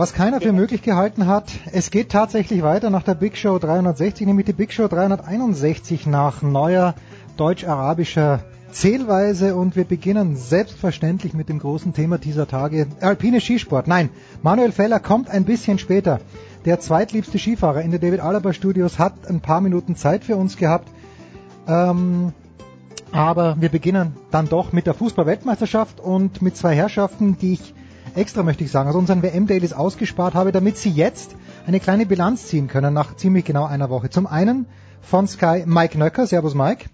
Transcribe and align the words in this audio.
Was 0.00 0.14
keiner 0.14 0.40
für 0.40 0.54
möglich 0.54 0.80
gehalten 0.80 1.26
hat, 1.26 1.52
es 1.72 1.90
geht 1.90 2.10
tatsächlich 2.10 2.62
weiter 2.62 2.88
nach 2.88 3.02
der 3.02 3.14
Big 3.14 3.36
Show 3.36 3.58
360, 3.58 4.26
nämlich 4.26 4.46
die 4.46 4.54
Big 4.54 4.72
Show 4.72 4.88
361 4.88 6.06
nach 6.06 6.40
neuer 6.40 6.94
deutsch-arabischer 7.36 8.42
Zählweise 8.72 9.54
und 9.54 9.76
wir 9.76 9.84
beginnen 9.84 10.36
selbstverständlich 10.36 11.34
mit 11.34 11.50
dem 11.50 11.58
großen 11.58 11.92
Thema 11.92 12.16
dieser 12.16 12.48
Tage, 12.48 12.86
alpine 13.02 13.42
Skisport. 13.42 13.88
Nein, 13.88 14.08
Manuel 14.40 14.72
Feller 14.72 15.00
kommt 15.00 15.28
ein 15.28 15.44
bisschen 15.44 15.78
später. 15.78 16.20
Der 16.64 16.80
zweitliebste 16.80 17.38
Skifahrer 17.38 17.82
in 17.82 17.90
der 17.90 18.00
David 18.00 18.20
Alaba 18.20 18.54
Studios 18.54 18.98
hat 18.98 19.28
ein 19.28 19.40
paar 19.40 19.60
Minuten 19.60 19.96
Zeit 19.96 20.24
für 20.24 20.36
uns 20.36 20.56
gehabt. 20.56 20.88
Ähm, 21.68 22.32
aber 23.12 23.60
wir 23.60 23.68
beginnen 23.68 24.16
dann 24.30 24.48
doch 24.48 24.72
mit 24.72 24.86
der 24.86 24.94
Fußball-Weltmeisterschaft 24.94 26.00
und 26.00 26.40
mit 26.40 26.56
zwei 26.56 26.74
Herrschaften, 26.74 27.36
die 27.36 27.52
ich 27.52 27.74
extra 28.14 28.42
möchte 28.42 28.64
ich 28.64 28.70
sagen, 28.70 28.88
aus 28.88 28.96
unseren 28.96 29.22
WM-Dailies 29.22 29.72
ausgespart 29.72 30.34
habe, 30.34 30.52
damit 30.52 30.76
Sie 30.76 30.90
jetzt 30.90 31.34
eine 31.66 31.80
kleine 31.80 32.06
Bilanz 32.06 32.46
ziehen 32.46 32.68
können 32.68 32.94
nach 32.94 33.16
ziemlich 33.16 33.44
genau 33.44 33.64
einer 33.64 33.90
Woche. 33.90 34.10
Zum 34.10 34.26
einen 34.26 34.66
von 35.00 35.26
Sky 35.26 35.64
Mike 35.66 35.98
Nöcker. 35.98 36.26
Servus 36.26 36.54
Mike. 36.54 36.86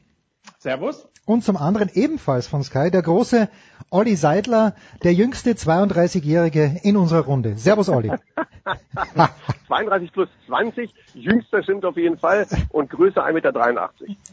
Servus. 0.59 1.09
Und 1.27 1.43
zum 1.43 1.57
anderen 1.57 1.91
ebenfalls 1.93 2.47
von 2.47 2.63
Sky 2.63 2.91
der 2.93 3.03
große 3.03 3.49
Olli 3.91 4.15
Seidler, 4.15 4.77
der 5.03 5.13
jüngste 5.13 5.51
32-Jährige 5.55 6.79
in 6.85 6.97
unserer 6.97 7.25
Runde. 7.25 7.59
Servus 7.59 7.89
Olli. 7.89 8.13
32 9.67 10.13
plus 10.13 10.29
20, 10.47 10.95
jüngster 11.15 11.65
stimmt 11.65 11.85
auf 11.85 11.97
jeden 11.97 12.17
Fall 12.19 12.47
und 12.71 12.91
Größe 12.91 13.21
1,83 13.25 13.33
Meter. 13.33 13.53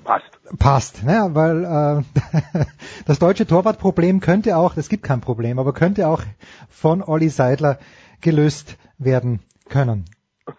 Passt. 0.04 0.60
Passt, 0.60 1.04
ne? 1.04 1.30
weil 1.34 1.64
äh, 1.66 2.66
das 3.08 3.18
deutsche 3.18 3.48
Torwartproblem 3.48 4.20
könnte 4.20 4.56
auch, 4.56 4.78
es 4.78 4.88
gibt 4.88 5.04
kein 5.04 5.22
Problem, 5.22 5.58
aber 5.58 5.74
könnte 5.74 6.08
auch 6.08 6.22
von 6.70 7.02
Olli 7.02 7.30
Seidler 7.30 7.80
gelöst 8.22 8.78
werden 9.00 9.40
können. 9.68 10.06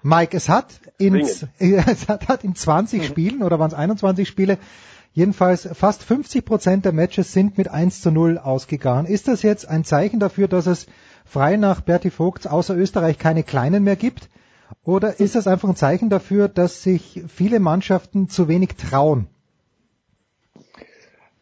Mike, 0.02 0.36
es 0.36 0.48
hat 0.48 0.80
in, 0.98 1.14
es 1.58 2.08
hat, 2.08 2.28
hat 2.28 2.42
in 2.42 2.56
20 2.56 3.06
Spielen 3.06 3.42
oder 3.42 3.58
waren 3.60 3.68
es 3.68 3.74
21 3.74 4.26
Spiele 4.26 4.58
Jedenfalls 5.16 5.68
fast 5.74 6.02
50 6.02 6.44
Prozent 6.44 6.84
der 6.84 6.92
Matches 6.92 7.32
sind 7.32 7.56
mit 7.56 7.68
1 7.68 8.00
zu 8.00 8.10
0 8.10 8.36
ausgegangen. 8.36 9.06
Ist 9.06 9.28
das 9.28 9.42
jetzt 9.42 9.68
ein 9.68 9.84
Zeichen 9.84 10.18
dafür, 10.18 10.48
dass 10.48 10.66
es 10.66 10.86
frei 11.24 11.56
nach 11.56 11.82
Berti 11.82 12.10
Vogts 12.10 12.48
außer 12.48 12.76
Österreich 12.76 13.16
keine 13.16 13.44
Kleinen 13.44 13.84
mehr 13.84 13.94
gibt? 13.94 14.28
Oder 14.82 15.20
ist 15.20 15.36
das 15.36 15.46
einfach 15.46 15.68
ein 15.68 15.76
Zeichen 15.76 16.10
dafür, 16.10 16.48
dass 16.48 16.82
sich 16.82 17.22
viele 17.28 17.60
Mannschaften 17.60 18.28
zu 18.28 18.48
wenig 18.48 18.70
trauen? 18.70 19.28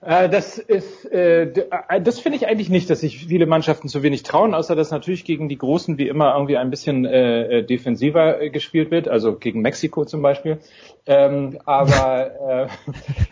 Äh, 0.04 0.28
das 0.28 0.58
ist, 0.58 1.10
äh, 1.12 1.42
äh, 1.44 2.00
das 2.00 2.18
finde 2.18 2.36
ich 2.36 2.48
eigentlich 2.48 2.68
nicht, 2.68 2.90
dass 2.90 3.00
sich 3.00 3.24
viele 3.24 3.46
Mannschaften 3.46 3.88
zu 3.88 4.02
wenig 4.02 4.24
trauen, 4.24 4.52
außer 4.52 4.74
dass 4.74 4.90
natürlich 4.90 5.24
gegen 5.24 5.48
die 5.48 5.58
Großen 5.58 5.96
wie 5.96 6.08
immer 6.08 6.34
irgendwie 6.34 6.56
ein 6.56 6.70
bisschen 6.70 7.04
defensiver 7.04 8.48
gespielt 8.50 8.90
wird, 8.90 9.08
also 9.08 9.36
gegen 9.36 9.60
Mexiko 9.62 10.04
zum 10.04 10.22
Beispiel. 10.22 10.58
Ähm, 11.06 11.58
aber 11.64 12.68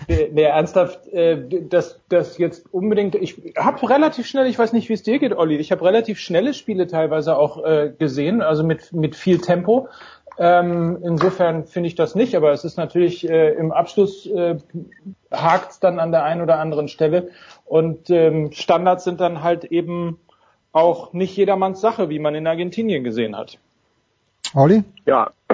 äh, 0.09 0.29
nee, 0.33 0.43
ernsthaft, 0.43 1.01
dass 1.69 2.01
das 2.09 2.39
jetzt 2.39 2.73
unbedingt, 2.73 3.15
ich 3.17 3.37
habe 3.57 3.89
relativ 3.89 4.27
schnell, 4.27 4.47
ich 4.47 4.59
weiß 4.59 4.73
nicht, 4.73 4.89
wie 4.89 4.95
es 4.95 5.03
dir 5.03 5.19
geht, 5.19 5.37
Olli, 5.37 5.57
ich 5.57 5.73
habe 5.73 5.85
relativ 5.85 6.19
schnelle 6.19 6.55
Spiele 6.55 6.87
teilweise 6.87 7.37
auch 7.37 7.63
gesehen, 7.99 8.43
also 8.43 8.65
mit 8.65 8.93
mit 8.93 9.17
viel 9.17 9.39
Tempo. 9.39 9.89
Ähm, 10.43 10.99
insofern 11.05 11.67
finde 11.67 11.89
ich 11.89 11.97
das 11.97 12.15
nicht, 12.15 12.34
aber 12.34 12.51
es 12.53 12.65
ist 12.65 12.78
natürlich 12.78 13.28
äh, 13.28 13.51
im 13.51 13.73
Abschluss 13.73 14.25
äh, 14.25 14.56
hakt 15.31 15.73
es 15.73 15.81
dann 15.81 15.99
an 15.99 16.12
der 16.12 16.25
einen 16.25 16.41
oder 16.41 16.59
anderen 16.59 16.89
Stelle 16.89 17.28
und 17.67 18.09
ähm, 18.09 18.51
Standards 18.51 19.05
sind 19.05 19.21
dann 19.21 19.43
halt 19.43 19.67
eben 19.67 20.19
auch 20.73 21.12
nicht 21.12 21.37
jedermanns 21.37 21.83
Sache, 21.83 22.09
wie 22.09 22.19
man 22.19 22.34
in 22.34 22.47
Argentinien 22.47 23.05
gesehen 23.05 23.37
hat. 23.37 23.59
Olli? 24.55 24.83
Ja, 25.05 25.31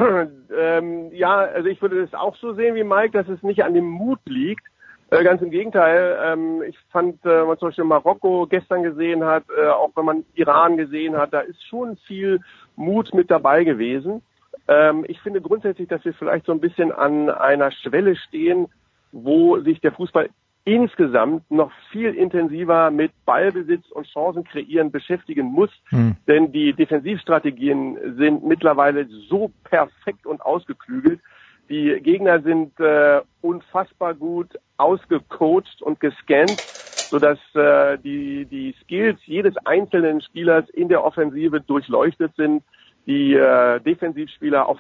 ähm, 0.56 1.10
ja, 1.10 1.38
also 1.38 1.68
ich 1.68 1.82
würde 1.82 2.02
das 2.02 2.14
auch 2.14 2.36
so 2.36 2.54
sehen 2.54 2.76
wie 2.76 2.84
Mike, 2.84 3.10
dass 3.10 3.28
es 3.28 3.42
nicht 3.42 3.64
an 3.64 3.74
dem 3.74 3.86
Mut 3.90 4.20
liegt. 4.24 4.64
Äh, 5.10 5.24
ganz 5.24 5.42
im 5.42 5.50
Gegenteil. 5.50 6.16
Ähm, 6.24 6.62
ich 6.62 6.78
fand, 6.92 7.24
äh, 7.24 7.40
wenn 7.40 7.48
man 7.48 7.58
zum 7.58 7.68
Beispiel 7.70 7.84
Marokko 7.84 8.46
gestern 8.48 8.84
gesehen 8.84 9.24
hat, 9.24 9.42
äh, 9.50 9.66
auch 9.66 9.90
wenn 9.96 10.04
man 10.04 10.24
Iran 10.34 10.76
gesehen 10.76 11.16
hat, 11.16 11.32
da 11.32 11.40
ist 11.40 11.60
schon 11.66 11.96
viel 12.06 12.38
Mut 12.76 13.14
mit 13.14 13.32
dabei 13.32 13.64
gewesen. 13.64 14.22
Ähm, 14.68 15.04
ich 15.08 15.20
finde 15.20 15.40
grundsätzlich, 15.40 15.88
dass 15.88 16.04
wir 16.04 16.14
vielleicht 16.14 16.46
so 16.46 16.52
ein 16.52 16.60
bisschen 16.60 16.92
an 16.92 17.30
einer 17.30 17.70
Schwelle 17.70 18.16
stehen, 18.16 18.68
wo 19.12 19.60
sich 19.60 19.80
der 19.80 19.92
Fußball 19.92 20.28
insgesamt 20.64 21.48
noch 21.48 21.70
viel 21.92 22.12
intensiver 22.14 22.90
mit 22.90 23.12
Ballbesitz 23.24 23.88
und 23.92 24.08
Chancen 24.08 24.42
kreieren 24.42 24.90
beschäftigen 24.90 25.46
muss. 25.46 25.70
Hm. 25.90 26.16
Denn 26.26 26.50
die 26.50 26.72
Defensivstrategien 26.72 28.16
sind 28.18 28.44
mittlerweile 28.44 29.06
so 29.28 29.52
perfekt 29.62 30.26
und 30.26 30.42
ausgeklügelt. 30.42 31.20
Die 31.68 32.00
Gegner 32.00 32.42
sind 32.42 32.78
äh, 32.80 33.22
unfassbar 33.42 34.14
gut 34.14 34.58
ausgecoacht 34.76 35.82
und 35.82 36.00
gescannt, 36.00 36.60
sodass 37.10 37.38
äh, 37.54 37.96
die, 37.98 38.44
die 38.46 38.74
Skills 38.82 39.20
jedes 39.24 39.56
einzelnen 39.58 40.20
Spielers 40.20 40.68
in 40.70 40.88
der 40.88 41.04
Offensive 41.04 41.60
durchleuchtet 41.60 42.34
sind 42.36 42.64
die 43.06 43.34
äh, 43.34 43.80
Defensivspieler 43.80 44.68
auf 44.68 44.78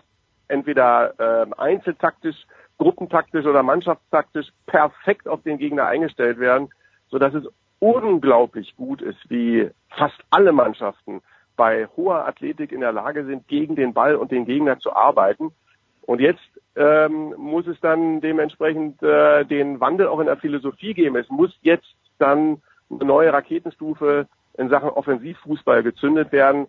entweder 0.48 1.14
äh, 1.18 1.46
einzeltaktisch, 1.56 2.36
gruppentaktisch 2.78 3.46
oder 3.46 3.62
mannschaftstaktisch 3.62 4.48
perfekt 4.66 5.28
auf 5.28 5.42
den 5.42 5.58
Gegner 5.58 5.86
eingestellt 5.86 6.38
werden, 6.38 6.68
so 7.08 7.18
dass 7.18 7.34
es 7.34 7.44
unglaublich 7.78 8.74
gut 8.76 9.02
ist, 9.02 9.18
wie 9.28 9.70
fast 9.90 10.18
alle 10.30 10.52
Mannschaften 10.52 11.22
bei 11.56 11.86
hoher 11.96 12.26
Athletik 12.26 12.72
in 12.72 12.80
der 12.80 12.92
Lage 12.92 13.24
sind, 13.24 13.48
gegen 13.48 13.76
den 13.76 13.94
Ball 13.94 14.16
und 14.16 14.30
den 14.30 14.44
Gegner 14.44 14.78
zu 14.78 14.94
arbeiten. 14.94 15.52
Und 16.02 16.20
jetzt 16.20 16.44
ähm, 16.76 17.34
muss 17.36 17.66
es 17.66 17.80
dann 17.80 18.20
dementsprechend 18.20 19.02
äh, 19.02 19.44
den 19.44 19.80
Wandel 19.80 20.08
auch 20.08 20.20
in 20.20 20.26
der 20.26 20.36
Philosophie 20.36 20.94
geben. 20.94 21.16
Es 21.16 21.28
muss 21.30 21.56
jetzt 21.62 21.96
dann 22.18 22.62
eine 22.90 23.04
neue 23.04 23.32
Raketenstufe 23.32 24.26
in 24.58 24.68
Sachen 24.68 24.90
Offensivfußball 24.90 25.82
gezündet 25.82 26.32
werden, 26.32 26.66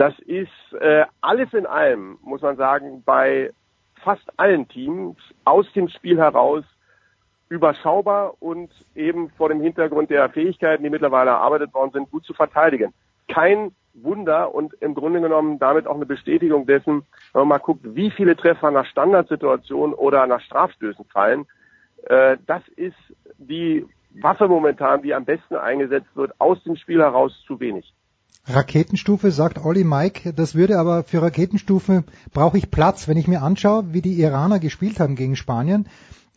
das 0.00 0.18
ist 0.20 0.48
äh, 0.80 1.04
alles 1.20 1.52
in 1.52 1.66
allem, 1.66 2.16
muss 2.22 2.40
man 2.40 2.56
sagen, 2.56 3.02
bei 3.04 3.50
fast 4.02 4.26
allen 4.38 4.66
Teams 4.66 5.18
aus 5.44 5.70
dem 5.74 5.90
Spiel 5.90 6.16
heraus 6.16 6.64
überschaubar 7.50 8.32
und 8.40 8.70
eben 8.94 9.28
vor 9.36 9.50
dem 9.50 9.60
Hintergrund 9.60 10.08
der 10.08 10.30
Fähigkeiten, 10.30 10.84
die 10.84 10.88
mittlerweile 10.88 11.32
erarbeitet 11.32 11.74
worden 11.74 11.90
sind, 11.92 12.10
gut 12.10 12.24
zu 12.24 12.32
verteidigen. 12.32 12.94
Kein 13.28 13.72
Wunder 13.92 14.54
und 14.54 14.72
im 14.80 14.94
Grunde 14.94 15.20
genommen 15.20 15.58
damit 15.58 15.86
auch 15.86 15.96
eine 15.96 16.06
Bestätigung 16.06 16.64
dessen, 16.64 17.02
wenn 17.34 17.40
man 17.40 17.48
mal 17.48 17.58
guckt, 17.58 17.82
wie 17.84 18.10
viele 18.10 18.36
Treffer 18.36 18.70
nach 18.70 18.86
Standardsituationen 18.86 19.92
oder 19.92 20.26
nach 20.26 20.40
Strafstößen 20.40 21.04
fallen. 21.12 21.44
Äh, 22.04 22.38
das 22.46 22.66
ist 22.76 22.96
die 23.36 23.84
Waffe 24.18 24.48
momentan, 24.48 25.02
die 25.02 25.12
am 25.12 25.26
besten 25.26 25.56
eingesetzt 25.56 26.08
wird, 26.14 26.32
aus 26.38 26.62
dem 26.64 26.76
Spiel 26.76 27.02
heraus 27.02 27.38
zu 27.46 27.60
wenig. 27.60 27.92
Raketenstufe, 28.46 29.30
sagt 29.30 29.64
Olli 29.64 29.84
Mike. 29.84 30.32
Das 30.32 30.54
würde 30.54 30.78
aber 30.78 31.04
für 31.04 31.22
Raketenstufe 31.22 32.04
brauche 32.32 32.58
ich 32.58 32.70
Platz. 32.70 33.06
Wenn 33.06 33.16
ich 33.16 33.28
mir 33.28 33.42
anschaue, 33.42 33.92
wie 33.92 34.02
die 34.02 34.20
Iraner 34.20 34.58
gespielt 34.58 34.98
haben 34.98 35.14
gegen 35.14 35.36
Spanien, 35.36 35.86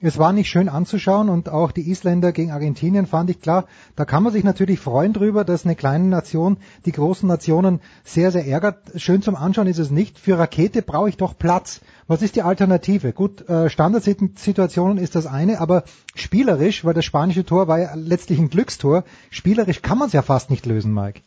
es 0.06 0.18
war 0.18 0.34
nicht 0.34 0.50
schön 0.50 0.68
anzuschauen 0.68 1.30
und 1.30 1.48
auch 1.48 1.72
die 1.72 1.90
Isländer 1.90 2.34
gegen 2.34 2.52
Argentinien 2.52 3.08
fand 3.08 3.30
ich 3.30 3.40
klar. 3.40 3.68
Da 3.96 4.04
kann 4.04 4.22
man 4.22 4.34
sich 4.34 4.44
natürlich 4.44 4.82
freuen 4.82 5.14
drüber, 5.14 5.46
dass 5.46 5.64
eine 5.64 5.78
kleine 5.78 6.04
Nation 6.04 6.58
die 6.86 6.92
großen 6.92 7.26
Nationen 7.26 7.80
sehr, 8.04 8.30
sehr 8.30 8.46
ärgert. 8.46 8.80
Schön 8.98 9.22
zum 9.22 9.38
Anschauen 9.38 9.68
ist 9.68 9.80
es 9.80 9.92
nicht. 9.92 10.20
Für 10.20 10.38
Rakete 10.38 10.82
brauche 10.82 11.08
ich 11.08 11.16
doch 11.16 11.38
Platz. 11.38 11.80
Was 12.08 12.22
ist 12.22 12.36
die 12.36 12.42
Alternative? 12.42 13.14
Gut, 13.14 13.48
äh, 13.48 13.70
Standardsituationen 13.70 14.98
ist 14.98 15.16
das 15.16 15.26
eine, 15.26 15.62
aber 15.62 15.86
spielerisch, 16.16 16.84
weil 16.84 16.94
das 16.94 17.06
spanische 17.06 17.46
Tor 17.46 17.70
war 17.70 17.80
ja 17.80 17.96
letztlich 17.96 18.40
ein 18.40 18.50
Glückstor, 18.50 19.06
spielerisch 19.30 19.82
kann 19.82 19.98
man 19.98 20.08
es 20.08 20.14
ja 20.14 20.22
fast 20.22 20.50
nicht 20.50 20.66
lösen, 20.66 20.94
Mike. 20.94 21.22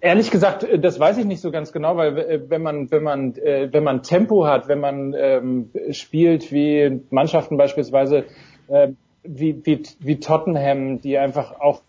Ehrlich 0.00 0.30
gesagt, 0.30 0.64
äh, 0.64 0.78
das 0.78 0.98
weiß 0.98 1.18
ich 1.18 1.24
nicht 1.24 1.40
so 1.40 1.50
ganz 1.50 1.72
genau, 1.72 1.96
weil 1.96 2.18
äh, 2.18 2.50
wenn 2.50 2.62
man 2.62 2.90
wenn 2.90 3.02
man 3.02 3.34
äh, 3.36 3.68
wenn 3.72 3.84
man 3.84 4.02
Tempo 4.02 4.46
hat, 4.46 4.68
wenn 4.68 4.80
man 4.80 5.14
ähm, 5.16 5.70
spielt 5.90 6.52
wie 6.52 7.00
Mannschaften 7.10 7.56
beispielsweise 7.56 8.24
äh, 8.68 8.88
wie, 9.22 9.60
wie 9.64 9.82
wie 9.98 10.20
Tottenham, 10.20 11.00
die 11.00 11.18
einfach 11.18 11.60
auch 11.60 11.82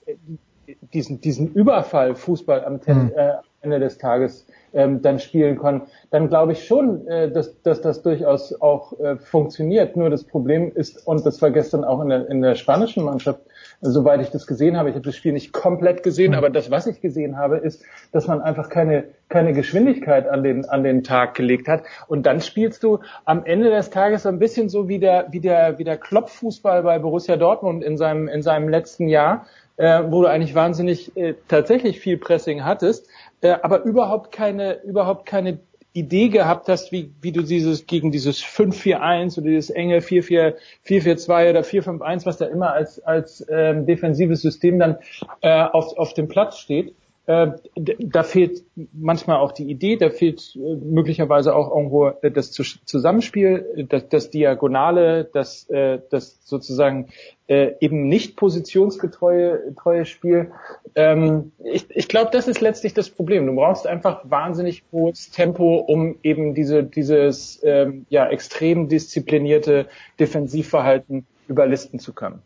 diesen 0.93 1.21
diesen 1.21 1.53
Überfall 1.53 2.15
Fußball 2.15 2.65
am 2.65 2.79
mhm. 2.85 3.11
äh, 3.15 3.33
Ende 3.61 3.79
des 3.79 3.97
Tages 3.97 4.45
ähm, 4.73 5.01
dann 5.01 5.19
spielen 5.19 5.57
können, 5.57 5.83
dann 6.09 6.29
glaube 6.29 6.53
ich 6.53 6.65
schon, 6.65 7.07
äh, 7.07 7.31
dass, 7.31 7.61
dass 7.61 7.81
das 7.81 8.01
durchaus 8.01 8.59
auch 8.59 8.97
äh, 8.99 9.17
funktioniert. 9.17 9.95
Nur 9.95 10.09
das 10.09 10.23
Problem 10.23 10.71
ist, 10.73 11.05
und 11.05 11.25
das 11.25 11.41
war 11.41 11.51
gestern 11.51 11.83
auch 11.83 12.01
in 12.01 12.09
der, 12.09 12.29
in 12.29 12.41
der 12.41 12.55
spanischen 12.55 13.03
Mannschaft, 13.03 13.41
soweit 13.81 14.21
ich 14.21 14.29
das 14.29 14.45
gesehen 14.45 14.77
habe, 14.77 14.89
ich 14.89 14.95
habe 14.95 15.05
das 15.05 15.15
Spiel 15.15 15.33
nicht 15.33 15.53
komplett 15.53 16.03
gesehen, 16.03 16.35
aber 16.35 16.49
das, 16.49 16.69
was 16.69 16.87
ich 16.87 17.01
gesehen 17.01 17.37
habe, 17.37 17.57
ist, 17.57 17.83
dass 18.11 18.27
man 18.27 18.41
einfach 18.41 18.69
keine, 18.69 19.05
keine 19.27 19.53
Geschwindigkeit 19.53 20.27
an 20.27 20.43
den, 20.43 20.65
an 20.65 20.83
den 20.83 21.03
Tag 21.03 21.33
gelegt 21.33 21.67
hat. 21.67 21.83
Und 22.07 22.25
dann 22.25 22.41
spielst 22.41 22.83
du 22.83 22.99
am 23.25 23.43
Ende 23.43 23.71
des 23.71 23.89
Tages 23.89 24.23
so 24.23 24.29
ein 24.29 24.39
bisschen 24.39 24.69
so 24.69 24.87
wie 24.87 24.99
der, 24.99 25.27
wie 25.31 25.39
der, 25.39 25.79
wie 25.79 25.83
der 25.83 25.97
Klopffußball 25.97 26.83
bei 26.83 26.99
Borussia 26.99 27.37
Dortmund 27.37 27.83
in 27.83 27.97
seinem, 27.97 28.27
in 28.27 28.43
seinem 28.43 28.69
letzten 28.69 29.07
Jahr, 29.07 29.47
äh, 29.77 30.03
wo 30.07 30.21
du 30.21 30.27
eigentlich 30.27 30.53
wahnsinnig 30.53 31.17
äh, 31.17 31.33
tatsächlich 31.47 31.99
viel 31.99 32.17
Pressing 32.17 32.63
hattest, 32.63 33.07
äh, 33.41 33.55
aber 33.63 33.83
überhaupt 33.83 34.31
keine, 34.31 34.83
überhaupt 34.83 35.25
keine 35.25 35.59
Idee 35.93 36.29
gehabt 36.29 36.69
hast, 36.69 36.91
wie, 36.91 37.11
wie 37.21 37.31
du 37.31 37.41
dieses 37.41 37.85
gegen 37.85 38.11
dieses 38.11 38.41
5-4-1 38.41 39.37
oder 39.37 39.49
dieses 39.49 39.69
enge 39.69 39.99
4-4-4-4-2 39.99 41.49
oder 41.49 41.61
4-5-1, 41.61 42.25
was 42.25 42.37
da 42.37 42.45
immer 42.45 42.71
als, 42.71 42.99
als 43.03 43.45
ähm, 43.49 43.85
defensives 43.85 44.41
System 44.41 44.79
dann 44.79 44.97
äh, 45.41 45.63
auf, 45.63 45.97
auf 45.97 46.13
dem 46.13 46.27
Platz 46.29 46.57
steht, 46.59 46.95
da 47.25 48.23
fehlt 48.23 48.63
manchmal 48.93 49.37
auch 49.37 49.51
die 49.51 49.69
Idee, 49.69 49.95
da 49.95 50.09
fehlt 50.09 50.55
äh, 50.55 50.75
möglicherweise 50.75 51.55
auch 51.55 51.69
irgendwo 51.69 52.07
äh, 52.07 52.31
das 52.31 52.51
Zusammenspiel, 52.51 53.85
das, 53.89 54.09
das 54.09 54.29
Diagonale, 54.31 55.25
das, 55.25 55.67
das 55.67 56.39
sozusagen 56.45 57.09
eben 57.47 58.07
nicht 58.07 58.37
positionsgetreue 58.37 59.75
treue 59.75 60.05
Spiel. 60.05 60.51
Ähm, 60.95 61.51
ich 61.61 61.85
ich 61.89 62.07
glaube, 62.07 62.29
das 62.31 62.47
ist 62.47 62.61
letztlich 62.61 62.93
das 62.93 63.09
Problem. 63.09 63.45
Du 63.45 63.53
brauchst 63.55 63.85
einfach 63.85 64.21
wahnsinnig 64.23 64.83
hohes 64.93 65.31
Tempo, 65.31 65.79
um 65.79 66.15
eben 66.23 66.53
diese, 66.53 66.83
dieses 66.83 67.59
ähm, 67.63 68.05
ja, 68.09 68.27
extrem 68.27 68.87
disziplinierte 68.87 69.87
Defensivverhalten 70.17 71.25
überlisten 71.49 71.99
zu 71.99 72.13
können. 72.13 72.41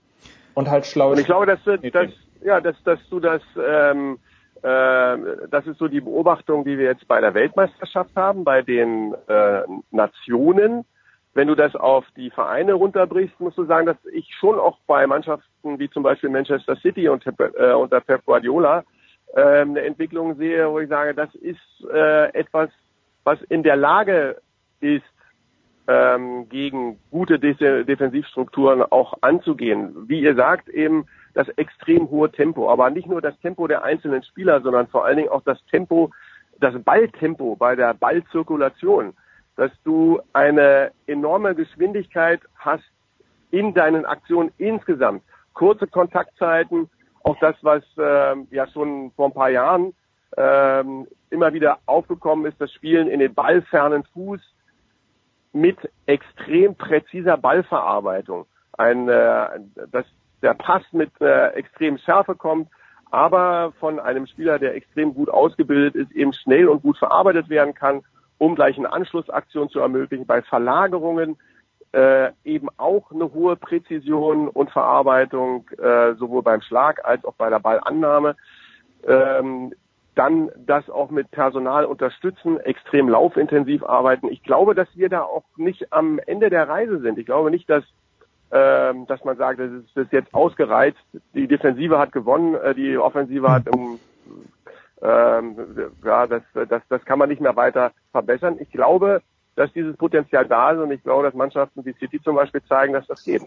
Und 0.55 0.69
halt 0.69 0.85
schlau. 0.87 1.11
Und 1.11 1.19
ich 1.19 1.25
glaube, 1.25 1.45
dass, 1.45 1.59
dass, 1.63 2.09
ja, 2.43 2.61
dass, 2.61 2.75
dass 2.83 2.99
du 3.09 3.19
das 3.19 3.41
ähm, 3.55 4.13
äh, 4.13 4.24
das 4.61 5.67
ist 5.67 5.77
so 5.77 5.87
die 5.87 6.01
Beobachtung, 6.01 6.63
die 6.65 6.77
wir 6.77 6.85
jetzt 6.85 7.07
bei 7.07 7.21
der 7.21 7.33
Weltmeisterschaft 7.33 8.15
haben, 8.15 8.43
bei 8.43 8.61
den 8.61 9.13
äh, 9.27 9.61
Nationen. 9.91 10.85
Wenn 11.35 11.49
du 11.49 11.55
das 11.55 11.75
auf 11.75 12.05
die 12.15 12.29
Vereine 12.29 12.73
runterbrichst, 12.73 13.39
musst 13.41 13.57
du 13.57 13.65
sagen, 13.65 13.85
dass 13.85 13.97
ich 14.13 14.33
schon 14.39 14.57
auch 14.57 14.77
bei 14.87 15.05
Mannschaften 15.05 15.77
wie 15.79 15.89
zum 15.89 16.01
Beispiel 16.01 16.29
Manchester 16.29 16.77
City 16.77 17.09
und, 17.09 17.25
äh, 17.25 17.73
unter 17.73 17.99
Pep 17.99 18.25
Guardiola 18.25 18.85
äh, 19.33 19.41
eine 19.41 19.81
Entwicklung 19.81 20.35
sehe, 20.37 20.69
wo 20.71 20.79
ich 20.79 20.87
sage, 20.87 21.13
das 21.13 21.35
ist 21.35 21.59
äh, 21.93 22.33
etwas, 22.33 22.69
was 23.25 23.41
in 23.49 23.63
der 23.63 23.75
Lage 23.75 24.41
ist, 24.79 25.03
ähm, 25.87 26.47
gegen 26.49 26.99
gute 27.11 27.37
De 27.37 27.83
Defensivstrukturen 27.83 28.81
auch 28.81 29.15
anzugehen. 29.21 29.93
Wie 30.07 30.21
ihr 30.21 30.35
sagt, 30.35 30.69
eben 30.69 31.05
das 31.35 31.47
extrem 31.49 32.09
hohe 32.09 32.31
Tempo. 32.31 32.71
Aber 32.71 32.89
nicht 32.89 33.07
nur 33.07 33.21
das 33.21 33.37
Tempo 33.41 33.67
der 33.67 33.83
einzelnen 33.83 34.23
Spieler, 34.23 34.61
sondern 34.61 34.87
vor 34.87 35.05
allen 35.05 35.17
Dingen 35.17 35.29
auch 35.29 35.43
das 35.43 35.63
Tempo, 35.67 36.09
das 36.59 36.81
Balltempo 36.81 37.55
bei 37.55 37.75
der 37.75 37.93
Ballzirkulation. 37.93 39.13
Dass 39.57 39.71
du 39.83 40.19
eine 40.33 40.91
enorme 41.05 41.53
Geschwindigkeit 41.53 42.41
hast 42.55 42.83
in 43.51 43.73
deinen 43.73 44.05
Aktionen 44.05 44.51
insgesamt. 44.57 45.23
Kurze 45.53 45.87
Kontaktzeiten, 45.87 46.89
auch 47.23 47.37
das, 47.39 47.55
was 47.61 47.83
äh, 47.97 48.35
ja 48.51 48.67
schon 48.67 49.11
vor 49.11 49.27
ein 49.27 49.33
paar 49.33 49.49
Jahren 49.49 49.93
ähm, 50.37 51.07
immer 51.29 51.53
wieder 51.53 51.79
aufgekommen 51.85 52.45
ist, 52.45 52.59
das 52.59 52.71
Spielen 52.73 53.07
in 53.07 53.19
den 53.19 53.33
ballfernen 53.33 54.03
Fuß 54.13 54.41
mit 55.53 55.77
extrem 56.05 56.75
präziser 56.75 57.37
Ballverarbeitung. 57.37 58.45
Ein, 58.77 59.07
äh, 59.07 59.47
das 59.91 60.05
der 60.45 60.53
Pass 60.53 60.83
mit 60.91 61.09
äh, 61.19 61.47
extrem 61.53 61.97
Schärfe 61.97 62.35
kommt, 62.35 62.69
aber 63.09 63.73
von 63.79 63.99
einem 63.99 64.27
Spieler, 64.27 64.59
der 64.59 64.75
extrem 64.75 65.13
gut 65.13 65.29
ausgebildet 65.29 65.95
ist, 65.95 66.11
eben 66.11 66.33
schnell 66.33 66.67
und 66.67 66.83
gut 66.83 66.97
verarbeitet 66.97 67.49
werden 67.49 67.73
kann, 67.73 68.03
um 68.37 68.53
gleich 68.55 68.77
eine 68.77 68.93
Anschlussaktion 68.93 69.69
zu 69.69 69.79
ermöglichen. 69.79 70.27
Bei 70.27 70.43
Verlagerungen 70.43 71.37
äh, 71.93 72.31
eben 72.43 72.67
auch 72.77 73.11
eine 73.11 73.33
hohe 73.33 73.55
Präzision 73.55 74.49
und 74.49 74.69
Verarbeitung, 74.69 75.67
äh, 75.81 76.13
sowohl 76.13 76.43
beim 76.43 76.61
Schlag 76.61 77.03
als 77.03 77.25
auch 77.25 77.33
bei 77.35 77.49
der 77.49 77.59
Ballannahme. 77.59 78.35
Ähm, 79.07 79.73
dann 80.13 80.49
das 80.57 80.89
auch 80.89 81.09
mit 81.09 81.31
Personal 81.31 81.85
unterstützen, 81.85 82.59
extrem 82.59 83.09
laufintensiv 83.09 83.83
arbeiten. 83.83 84.27
Ich 84.29 84.43
glaube, 84.43 84.75
dass 84.75 84.87
wir 84.95 85.09
da 85.09 85.23
auch 85.23 85.43
nicht 85.57 85.91
am 85.91 86.19
Ende 86.19 86.49
der 86.49 86.69
Reise 86.69 86.99
sind. 86.99 87.17
Ich 87.17 87.25
glaube 87.25 87.51
nicht, 87.51 87.69
dass 87.69 87.83
ähm, 88.51 89.07
dass 89.07 89.23
man 89.23 89.37
sagt, 89.37 89.59
das 89.59 89.71
ist, 89.71 89.89
das 89.95 90.05
ist 90.05 90.13
jetzt 90.13 90.33
ausgereizt, 90.33 90.97
die 91.33 91.47
Defensive 91.47 91.97
hat 91.97 92.11
gewonnen, 92.11 92.55
äh, 92.55 92.73
die 92.75 92.97
Offensive 92.97 93.51
hat 93.51 93.67
im, 93.67 93.99
ähm, 95.01 95.55
ja, 96.03 96.27
das, 96.27 96.43
das, 96.53 96.81
das 96.89 97.05
kann 97.05 97.19
man 97.19 97.29
nicht 97.29 97.41
mehr 97.41 97.55
weiter 97.55 97.91
verbessern. 98.11 98.57
Ich 98.59 98.71
glaube, 98.71 99.21
dass 99.55 99.71
dieses 99.73 99.95
Potenzial 99.97 100.45
da 100.45 100.71
ist 100.71 100.79
und 100.79 100.91
ich 100.91 101.03
glaube, 101.03 101.23
dass 101.23 101.33
Mannschaften 101.33 101.85
wie 101.85 101.93
City 101.93 102.21
zum 102.21 102.35
Beispiel 102.35 102.61
zeigen, 102.63 102.93
dass 102.93 103.07
das 103.07 103.23
geht. 103.23 103.41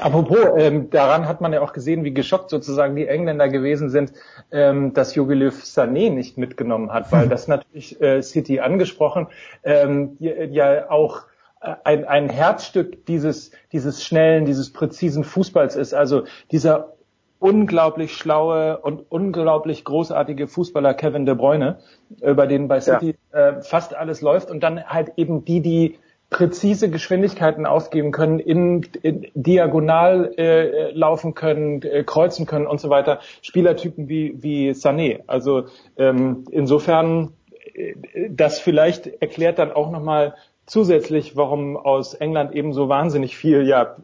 Apropos, 0.00 0.38
ähm, 0.56 0.90
daran 0.90 1.26
hat 1.26 1.40
man 1.40 1.52
ja 1.52 1.62
auch 1.62 1.72
gesehen, 1.72 2.04
wie 2.04 2.12
geschockt 2.12 2.50
sozusagen 2.50 2.96
die 2.96 3.06
Engländer 3.06 3.48
gewesen 3.48 3.88
sind, 3.88 4.12
ähm, 4.50 4.92
dass 4.92 5.14
Jogi 5.14 5.34
Löw 5.34 5.54
Sané 5.54 6.10
nicht 6.10 6.36
mitgenommen 6.36 6.92
hat, 6.92 7.12
weil 7.12 7.28
das 7.30 7.48
natürlich 7.48 8.00
äh, 8.00 8.22
City 8.22 8.60
angesprochen 8.60 9.28
ähm, 9.64 10.16
ja 10.18 10.90
auch 10.90 11.22
ein, 11.60 12.04
ein 12.04 12.28
Herzstück 12.28 13.06
dieses, 13.06 13.50
dieses 13.72 14.04
schnellen, 14.04 14.44
dieses 14.44 14.72
präzisen 14.72 15.24
Fußballs 15.24 15.76
ist. 15.76 15.94
Also 15.94 16.24
dieser 16.50 16.96
unglaublich 17.38 18.12
schlaue 18.12 18.78
und 18.78 19.04
unglaublich 19.10 19.84
großartige 19.84 20.46
Fußballer 20.46 20.94
Kevin 20.94 21.26
De 21.26 21.34
Bruyne, 21.34 21.78
über 22.22 22.46
den 22.46 22.68
bei 22.68 22.80
City 22.80 23.16
ja. 23.32 23.48
äh, 23.48 23.62
fast 23.62 23.94
alles 23.94 24.20
läuft 24.20 24.50
und 24.50 24.62
dann 24.62 24.84
halt 24.84 25.12
eben 25.16 25.44
die, 25.44 25.60
die 25.60 25.98
präzise 26.30 26.90
Geschwindigkeiten 26.90 27.66
ausgeben 27.66 28.10
können, 28.10 28.38
in, 28.38 28.82
in 29.02 29.26
diagonal 29.34 30.32
äh, 30.36 30.90
laufen 30.92 31.34
können, 31.34 31.82
äh, 31.82 32.02
kreuzen 32.04 32.46
können 32.46 32.66
und 32.66 32.80
so 32.80 32.90
weiter. 32.90 33.20
Spielertypen 33.42 34.08
wie 34.08 34.42
wie 34.42 34.70
Sané. 34.70 35.20
Also 35.26 35.66
ähm, 35.96 36.44
insofern 36.50 37.34
äh, 37.74 37.94
das 38.30 38.58
vielleicht 38.58 39.06
erklärt 39.06 39.58
dann 39.58 39.70
auch 39.70 39.90
nochmal 39.90 40.34
zusätzlich, 40.66 41.36
warum 41.36 41.76
aus 41.76 42.14
England 42.14 42.54
eben 42.54 42.72
so 42.72 42.88
wahnsinnig 42.88 43.36
viel 43.36 43.66
ja, 43.66 43.96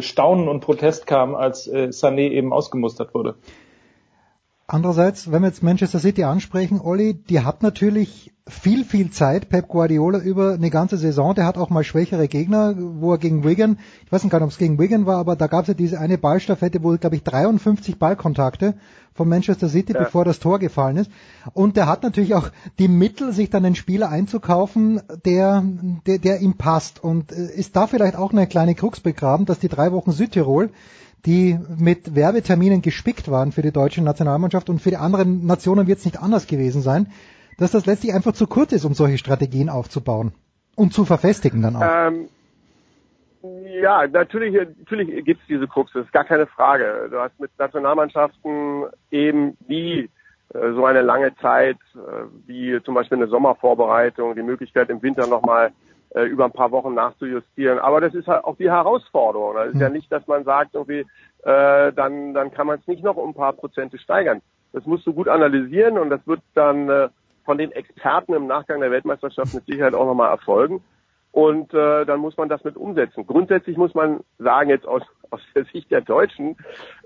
Staunen 0.00 0.48
und 0.48 0.60
Protest 0.60 1.06
kam, 1.06 1.34
als 1.34 1.66
äh, 1.66 1.88
Sané 1.90 2.30
eben 2.30 2.52
ausgemustert 2.52 3.14
wurde. 3.14 3.36
Andererseits, 4.66 5.30
wenn 5.30 5.42
wir 5.42 5.48
jetzt 5.48 5.62
Manchester 5.62 5.98
City 5.98 6.24
ansprechen, 6.24 6.80
Olli, 6.80 7.14
die 7.14 7.40
hat 7.40 7.62
natürlich 7.62 8.32
viel, 8.48 8.84
viel 8.84 9.10
Zeit, 9.10 9.48
Pep 9.48 9.68
Guardiola, 9.68 10.18
über 10.18 10.54
eine 10.54 10.70
ganze 10.70 10.96
Saison. 10.96 11.34
Der 11.34 11.46
hat 11.46 11.56
auch 11.56 11.70
mal 11.70 11.84
schwächere 11.84 12.26
Gegner, 12.26 12.74
wo 12.76 13.12
er 13.12 13.18
gegen 13.18 13.44
Wigan, 13.44 13.78
ich 14.04 14.10
weiß 14.10 14.24
nicht 14.24 14.32
gar 14.32 14.38
nicht, 14.38 14.46
ob 14.46 14.50
es 14.50 14.58
gegen 14.58 14.78
Wigan 14.78 15.06
war, 15.06 15.18
aber 15.18 15.36
da 15.36 15.46
gab 15.46 15.62
es 15.62 15.68
ja 15.68 15.74
diese 15.74 16.00
eine 16.00 16.18
Ballstaffette, 16.18 16.82
wo, 16.82 16.96
glaube 16.96 17.16
ich, 17.16 17.22
53 17.22 17.98
Ballkontakte 17.98 18.74
von 19.14 19.28
Manchester 19.28 19.68
City, 19.68 19.92
ja. 19.92 20.00
bevor 20.00 20.24
das 20.24 20.40
Tor 20.40 20.58
gefallen 20.58 20.96
ist. 20.96 21.10
Und 21.52 21.76
der 21.76 21.86
hat 21.86 22.02
natürlich 22.02 22.34
auch 22.34 22.48
die 22.78 22.88
Mittel, 22.88 23.32
sich 23.32 23.50
dann 23.50 23.64
einen 23.64 23.74
Spieler 23.74 24.08
einzukaufen, 24.08 25.00
der, 25.24 25.62
der, 26.06 26.18
der 26.18 26.40
ihm 26.40 26.56
passt. 26.56 27.02
Und 27.02 27.30
äh, 27.32 27.54
ist 27.54 27.76
da 27.76 27.86
vielleicht 27.86 28.16
auch 28.16 28.32
eine 28.32 28.46
kleine 28.46 28.74
Krux 28.74 29.00
begraben, 29.00 29.46
dass 29.46 29.58
die 29.58 29.68
drei 29.68 29.92
Wochen 29.92 30.12
Südtirol 30.12 30.70
die 31.26 31.58
mit 31.78 32.14
Werbeterminen 32.16 32.82
gespickt 32.82 33.30
waren 33.30 33.52
für 33.52 33.62
die 33.62 33.72
deutsche 33.72 34.02
Nationalmannschaft 34.02 34.68
und 34.68 34.80
für 34.80 34.90
die 34.90 34.96
anderen 34.96 35.46
Nationen 35.46 35.86
wird 35.86 35.98
es 35.98 36.04
nicht 36.04 36.20
anders 36.20 36.46
gewesen 36.46 36.82
sein, 36.82 37.06
dass 37.58 37.70
das 37.72 37.86
letztlich 37.86 38.12
einfach 38.14 38.32
zu 38.32 38.46
kurz 38.46 38.72
ist, 38.72 38.84
um 38.84 38.94
solche 38.94 39.18
Strategien 39.18 39.68
aufzubauen 39.68 40.32
und 40.74 40.92
zu 40.92 41.04
verfestigen 41.04 41.62
dann 41.62 41.76
auch. 41.76 41.82
Ähm, 41.82 42.28
ja, 43.80 44.06
natürlich, 44.06 44.54
natürlich 44.54 45.24
gibt 45.24 45.40
es 45.42 45.46
diese 45.46 45.68
Krux, 45.68 45.92
das 45.92 46.06
ist 46.06 46.12
gar 46.12 46.24
keine 46.24 46.46
Frage. 46.46 47.08
Du 47.10 47.18
hast 47.18 47.38
mit 47.38 47.50
Nationalmannschaften 47.58 48.86
eben 49.10 49.56
nie 49.68 50.08
äh, 50.54 50.72
so 50.74 50.84
eine 50.84 51.02
lange 51.02 51.34
Zeit 51.36 51.78
äh, 51.94 52.24
wie 52.46 52.80
zum 52.84 52.94
Beispiel 52.94 53.18
eine 53.18 53.28
Sommervorbereitung, 53.28 54.34
die 54.34 54.42
Möglichkeit 54.42 54.90
im 54.90 55.02
Winter 55.02 55.26
nochmal 55.26 55.68
äh, 55.68 55.91
über 56.14 56.44
ein 56.44 56.52
paar 56.52 56.70
Wochen 56.72 56.94
nachzujustieren. 56.94 57.78
Aber 57.78 58.00
das 58.00 58.14
ist 58.14 58.28
halt 58.28 58.44
auch 58.44 58.56
die 58.56 58.70
Herausforderung. 58.70 59.54
Das 59.54 59.74
ist 59.74 59.80
ja 59.80 59.86
hm. 59.86 59.94
nicht, 59.94 60.12
dass 60.12 60.26
man 60.26 60.44
sagt, 60.44 60.74
irgendwie, 60.74 61.06
äh, 61.42 61.92
dann, 61.92 62.34
dann 62.34 62.52
kann 62.52 62.66
man 62.66 62.78
es 62.78 62.86
nicht 62.86 63.02
noch 63.02 63.16
um 63.16 63.30
ein 63.30 63.34
paar 63.34 63.54
Prozente 63.54 63.98
steigern. 63.98 64.42
Das 64.72 64.86
musst 64.86 65.06
du 65.06 65.12
gut 65.12 65.28
analysieren 65.28 65.98
und 65.98 66.10
das 66.10 66.26
wird 66.26 66.40
dann 66.54 66.88
äh, 66.88 67.08
von 67.44 67.58
den 67.58 67.72
Experten 67.72 68.34
im 68.34 68.46
Nachgang 68.46 68.80
der 68.80 68.90
Weltmeisterschaft 68.90 69.54
mit 69.54 69.66
Sicherheit 69.66 69.94
auch 69.94 70.06
nochmal 70.06 70.30
erfolgen. 70.30 70.82
Und 71.32 71.72
äh, 71.72 72.04
dann 72.04 72.20
muss 72.20 72.36
man 72.36 72.50
das 72.50 72.62
mit 72.62 72.76
umsetzen. 72.76 73.26
Grundsätzlich 73.26 73.78
muss 73.78 73.94
man 73.94 74.20
sagen, 74.38 74.68
jetzt 74.68 74.86
aus, 74.86 75.02
aus 75.30 75.40
der 75.54 75.64
Sicht 75.64 75.90
der 75.90 76.02
Deutschen, 76.02 76.56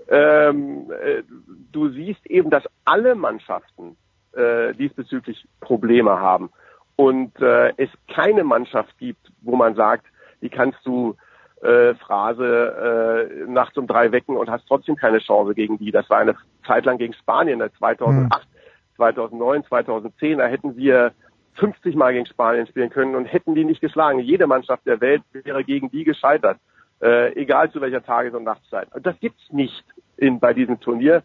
ähm, 0.09 0.91
äh, 0.91 1.23
du 1.71 1.89
siehst 1.89 2.25
eben, 2.25 2.49
dass 2.49 2.63
alle 2.83 3.15
Mannschaften 3.15 3.95
äh, 4.33 4.73
diesbezüglich 4.73 5.47
Probleme 5.61 6.19
haben. 6.19 6.49
Und 6.97 7.39
äh, 7.39 7.73
es 7.77 7.89
keine 8.13 8.43
Mannschaft 8.43 8.97
gibt, 8.97 9.31
wo 9.41 9.55
man 9.55 9.75
sagt, 9.75 10.05
die 10.41 10.49
kannst 10.49 10.79
du 10.83 11.15
äh, 11.61 11.95
Phrase 11.95 13.29
äh, 13.45 13.49
nachts 13.49 13.77
um 13.77 13.87
drei 13.87 14.11
wecken 14.11 14.35
und 14.35 14.49
hast 14.49 14.67
trotzdem 14.67 14.95
keine 14.95 15.19
Chance 15.19 15.55
gegen 15.55 15.77
die. 15.77 15.91
Das 15.91 16.09
war 16.09 16.19
eine 16.19 16.35
Zeit 16.65 16.85
lang 16.85 16.97
gegen 16.97 17.13
Spanien, 17.13 17.61
2008, 17.77 18.47
2009, 18.95 19.63
2010. 19.65 20.39
Da 20.39 20.47
hätten 20.47 20.75
wir 20.75 21.13
50 21.55 21.95
Mal 21.95 22.13
gegen 22.13 22.25
Spanien 22.25 22.67
spielen 22.67 22.89
können 22.89 23.15
und 23.15 23.25
hätten 23.25 23.55
die 23.55 23.65
nicht 23.65 23.81
geschlagen. 23.81 24.19
Jede 24.19 24.47
Mannschaft 24.47 24.85
der 24.85 25.01
Welt 25.01 25.23
wäre 25.31 25.63
gegen 25.63 25.89
die 25.89 26.03
gescheitert, 26.03 26.59
äh, 27.01 27.33
egal 27.33 27.71
zu 27.71 27.81
welcher 27.81 28.03
Tages- 28.03 28.33
und 28.33 28.43
Nachtszeit. 28.43 28.93
Und 28.93 29.05
das 29.05 29.19
gibt's 29.19 29.51
nicht 29.51 29.85
in, 30.17 30.39
bei 30.39 30.53
diesem 30.53 30.79
Turnier. 30.79 31.23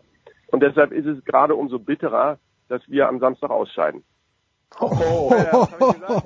Und 0.48 0.62
deshalb 0.62 0.92
ist 0.92 1.06
es 1.06 1.24
gerade 1.24 1.54
umso 1.54 1.78
bitterer, 1.78 2.38
dass 2.68 2.82
wir 2.88 3.08
am 3.08 3.20
Samstag 3.20 3.50
ausscheiden. 3.50 4.02
Oh, 4.80 4.90
oh, 5.52 5.66
oh, 5.80 6.22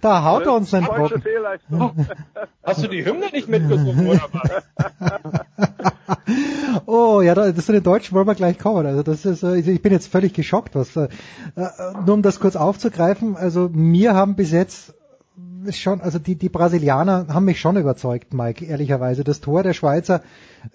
da 0.00 0.24
haut 0.24 0.46
er 0.46 0.54
uns 0.54 0.72
einen 0.72 0.86
Bock. 0.86 1.12
Hast 2.62 2.82
du 2.82 2.88
die 2.88 3.04
Hymne 3.04 3.30
nicht 3.32 3.48
mitgesungen 3.48 4.06
oder 4.06 4.28
was? 4.32 4.62
oh, 6.86 7.20
ja, 7.20 7.34
das 7.34 7.66
zu 7.66 7.72
den 7.72 7.82
Deutschen 7.82 8.14
wollen 8.14 8.26
wir 8.26 8.34
gleich 8.34 8.58
kommen. 8.58 8.86
Also 8.86 9.02
das 9.02 9.24
ist, 9.24 9.42
äh, 9.42 9.56
ich 9.56 9.82
bin 9.82 9.92
jetzt 9.92 10.08
völlig 10.08 10.32
geschockt, 10.32 10.74
was, 10.74 10.96
äh, 10.96 11.08
äh, 11.56 11.68
nur 12.06 12.14
um 12.14 12.22
das 12.22 12.40
kurz 12.40 12.56
aufzugreifen. 12.56 13.36
Also 13.36 13.68
mir 13.72 14.14
haben 14.14 14.36
bis 14.36 14.52
jetzt 14.52 14.94
schon, 15.70 16.00
also 16.00 16.18
die, 16.18 16.34
die 16.34 16.48
Brasilianer 16.48 17.26
haben 17.28 17.44
mich 17.44 17.60
schon 17.60 17.76
überzeugt, 17.76 18.34
Mike, 18.34 18.64
ehrlicherweise. 18.64 19.24
Das 19.24 19.40
Tor 19.40 19.62
der 19.62 19.72
Schweizer, 19.72 20.22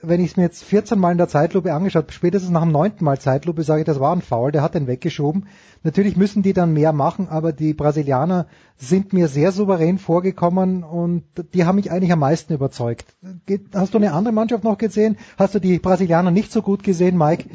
wenn 0.01 0.21
ich 0.21 0.31
es 0.31 0.37
mir 0.37 0.43
jetzt 0.43 0.63
14 0.63 0.99
Mal 0.99 1.11
in 1.11 1.17
der 1.17 1.27
Zeitlupe 1.27 1.73
angeschaut, 1.73 2.11
spätestens 2.11 2.51
nach 2.51 2.63
dem 2.63 2.71
neunten 2.71 3.03
Mal 3.03 3.19
Zeitlupe 3.19 3.63
sage 3.63 3.81
ich, 3.81 3.85
das 3.85 3.99
war 3.99 4.15
ein 4.15 4.21
Foul, 4.21 4.51
der 4.51 4.61
hat 4.61 4.75
den 4.75 4.87
weggeschoben. 4.87 5.47
Natürlich 5.83 6.17
müssen 6.17 6.43
die 6.43 6.53
dann 6.53 6.73
mehr 6.73 6.93
machen, 6.93 7.27
aber 7.29 7.53
die 7.53 7.73
Brasilianer 7.73 8.47
sind 8.77 9.13
mir 9.13 9.27
sehr 9.27 9.51
souverän 9.51 9.97
vorgekommen 9.97 10.83
und 10.83 11.23
die 11.53 11.65
haben 11.65 11.75
mich 11.75 11.91
eigentlich 11.91 12.11
am 12.11 12.19
meisten 12.19 12.53
überzeugt. 12.53 13.15
Hast 13.73 13.93
du 13.93 13.97
eine 13.97 14.13
andere 14.13 14.33
Mannschaft 14.33 14.63
noch 14.63 14.77
gesehen? 14.77 15.17
Hast 15.37 15.55
du 15.55 15.59
die 15.59 15.79
Brasilianer 15.79 16.31
nicht 16.31 16.51
so 16.51 16.61
gut 16.61 16.83
gesehen, 16.83 17.17
Mike? 17.17 17.45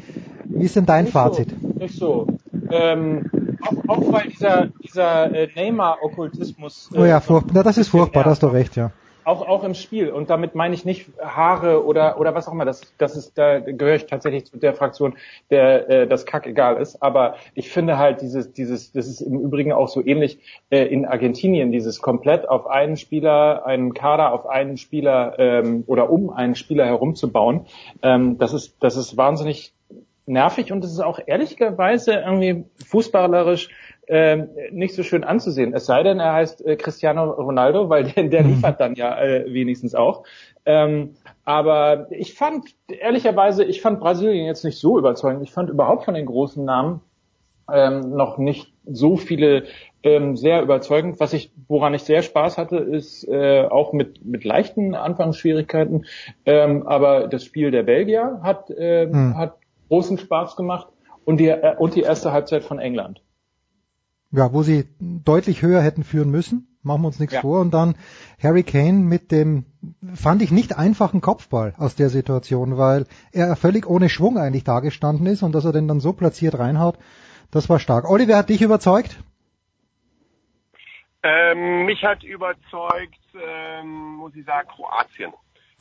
Wie 0.45 0.65
ist 0.65 0.75
denn 0.75 0.85
dein 0.85 1.05
nicht 1.05 1.13
Fazit? 1.13 1.49
So, 1.49 1.77
nicht 1.77 1.95
so. 1.95 2.27
Ähm, 2.71 3.29
auch, 3.63 3.89
auch 3.89 4.11
weil 4.11 4.29
dieser, 4.29 4.67
dieser 4.83 5.33
äh, 5.33 5.49
Neymar-Okkultismus. 5.55 6.91
Äh, 6.93 6.99
oh 6.99 7.05
ja, 7.05 7.19
furchtbar. 7.19 7.63
das 7.63 7.77
ist 7.77 7.89
furchtbar, 7.89 8.23
da 8.23 8.31
hast 8.31 8.43
du 8.43 8.47
recht, 8.47 8.75
ja. 8.75 8.91
Auch, 9.25 9.47
auch 9.47 9.63
im 9.63 9.73
Spiel. 9.73 10.09
Und 10.09 10.29
damit 10.29 10.53
meine 10.53 10.75
ich 10.75 10.83
nicht 10.83 11.09
Haare 11.17 11.85
oder, 11.85 12.19
oder 12.19 12.35
was 12.35 12.47
auch 12.47 12.51
immer. 12.51 12.65
Das, 12.65 12.81
das 12.97 13.15
ist, 13.15 13.37
da 13.37 13.59
gehöre 13.59 13.95
ich 13.95 14.05
tatsächlich 14.05 14.45
zu 14.45 14.57
der 14.57 14.73
Fraktion, 14.73 15.15
der 15.49 15.89
äh, 15.89 16.07
das 16.07 16.25
Kack 16.25 16.45
egal 16.45 16.75
ist. 16.81 17.01
Aber 17.01 17.35
ich 17.53 17.69
finde 17.69 17.97
halt 17.97 18.21
dieses, 18.21 18.51
dieses, 18.51 18.91
das 18.91 19.07
ist 19.07 19.21
im 19.21 19.39
Übrigen 19.39 19.71
auch 19.71 19.87
so 19.87 20.05
ähnlich 20.05 20.39
äh, 20.69 20.83
in 20.85 21.05
Argentinien, 21.05 21.71
dieses 21.71 22.01
komplett 22.01 22.49
auf 22.49 22.67
einen 22.67 22.97
Spieler, 22.97 23.65
einen 23.65 23.93
Kader 23.93 24.33
auf 24.33 24.45
einen 24.45 24.75
Spieler 24.75 25.35
ähm, 25.39 25.85
oder 25.87 26.09
um 26.09 26.29
einen 26.29 26.55
Spieler 26.55 26.85
herumzubauen. 26.85 27.65
Ähm, 28.01 28.37
das 28.37 28.51
ist, 28.53 28.75
das 28.81 28.97
ist 28.97 29.15
wahnsinnig 29.15 29.73
nervig 30.25 30.71
und 30.71 30.83
es 30.83 30.91
ist 30.91 30.99
auch 30.99 31.19
ehrlicherweise 31.25 32.13
irgendwie 32.13 32.65
fußballerisch 32.85 33.69
äh, 34.07 34.43
nicht 34.71 34.95
so 34.95 35.03
schön 35.03 35.23
anzusehen. 35.23 35.73
Es 35.73 35.85
sei 35.85 36.03
denn, 36.03 36.19
er 36.19 36.33
heißt 36.33 36.65
äh, 36.65 36.75
Cristiano 36.75 37.31
Ronaldo, 37.31 37.89
weil 37.89 38.03
der, 38.05 38.23
der 38.25 38.43
mhm. 38.43 38.49
liefert 38.49 38.79
dann 38.79 38.95
ja 38.95 39.19
äh, 39.21 39.45
wenigstens 39.47 39.95
auch. 39.95 40.23
Ähm, 40.65 41.15
aber 41.45 42.07
ich 42.11 42.33
fand, 42.33 42.65
ehrlicherweise, 42.87 43.63
ich 43.63 43.81
fand 43.81 43.99
Brasilien 43.99 44.45
jetzt 44.45 44.63
nicht 44.63 44.79
so 44.79 44.97
überzeugend. 44.97 45.43
Ich 45.43 45.51
fand 45.51 45.69
überhaupt 45.69 46.05
von 46.05 46.13
den 46.13 46.25
großen 46.25 46.63
Namen 46.63 47.01
ähm, 47.71 48.15
noch 48.15 48.37
nicht 48.37 48.73
so 48.85 49.15
viele 49.15 49.63
ähm, 50.03 50.35
sehr 50.35 50.61
überzeugend. 50.61 51.19
Was 51.19 51.33
ich, 51.33 51.51
woran 51.67 51.93
ich 51.93 52.03
sehr 52.03 52.21
Spaß 52.21 52.57
hatte, 52.57 52.77
ist 52.77 53.25
äh, 53.27 53.63
auch 53.63 53.93
mit 53.93 54.25
mit 54.25 54.43
leichten 54.43 54.95
Anfangsschwierigkeiten. 54.95 56.05
Ähm, 56.45 56.85
aber 56.87 57.27
das 57.27 57.45
Spiel 57.45 57.71
der 57.71 57.83
Belgier 57.83 58.41
hat 58.43 58.69
äh, 58.69 59.07
hm. 59.07 59.37
hat 59.37 59.55
großen 59.87 60.17
Spaß 60.17 60.55
gemacht 60.55 60.87
und 61.25 61.37
die, 61.37 61.49
äh, 61.49 61.75
und 61.77 61.95
die 61.95 62.01
erste 62.01 62.31
Halbzeit 62.31 62.63
von 62.63 62.79
England. 62.79 63.21
Ja, 64.31 64.51
wo 64.51 64.63
sie 64.63 64.85
deutlich 64.99 65.61
höher 65.61 65.81
hätten 65.81 66.03
führen 66.03 66.31
müssen, 66.31 66.77
machen 66.81 67.01
wir 67.03 67.07
uns 67.07 67.19
nichts 67.19 67.35
ja. 67.35 67.41
vor. 67.41 67.61
Und 67.61 67.73
dann 67.73 67.95
Harry 68.41 68.63
Kane 68.63 68.93
mit 68.93 69.31
dem, 69.31 69.65
fand 70.13 70.41
ich 70.41 70.51
nicht 70.51 70.77
einfachen 70.77 71.21
Kopfball 71.21 71.73
aus 71.77 71.95
der 71.95 72.09
Situation, 72.09 72.77
weil 72.77 73.05
er 73.31 73.55
völlig 73.55 73.87
ohne 73.87 74.09
Schwung 74.09 74.37
eigentlich 74.37 74.63
dagestanden 74.63 75.27
ist 75.27 75.43
und 75.43 75.53
dass 75.53 75.65
er 75.65 75.71
den 75.71 75.87
dann 75.87 75.99
so 75.99 76.13
platziert 76.13 76.57
reinhaut, 76.57 76.97
das 77.51 77.69
war 77.69 77.79
stark. 77.79 78.09
Oliver 78.09 78.35
hat 78.35 78.49
dich 78.49 78.61
überzeugt? 78.61 79.19
Ähm, 81.21 81.85
mich 81.85 82.03
hat 82.03 82.23
überzeugt, 82.23 83.19
ähm, 83.35 84.15
muss 84.15 84.35
ich 84.35 84.45
sagen, 84.45 84.67
Kroatien. 84.67 85.31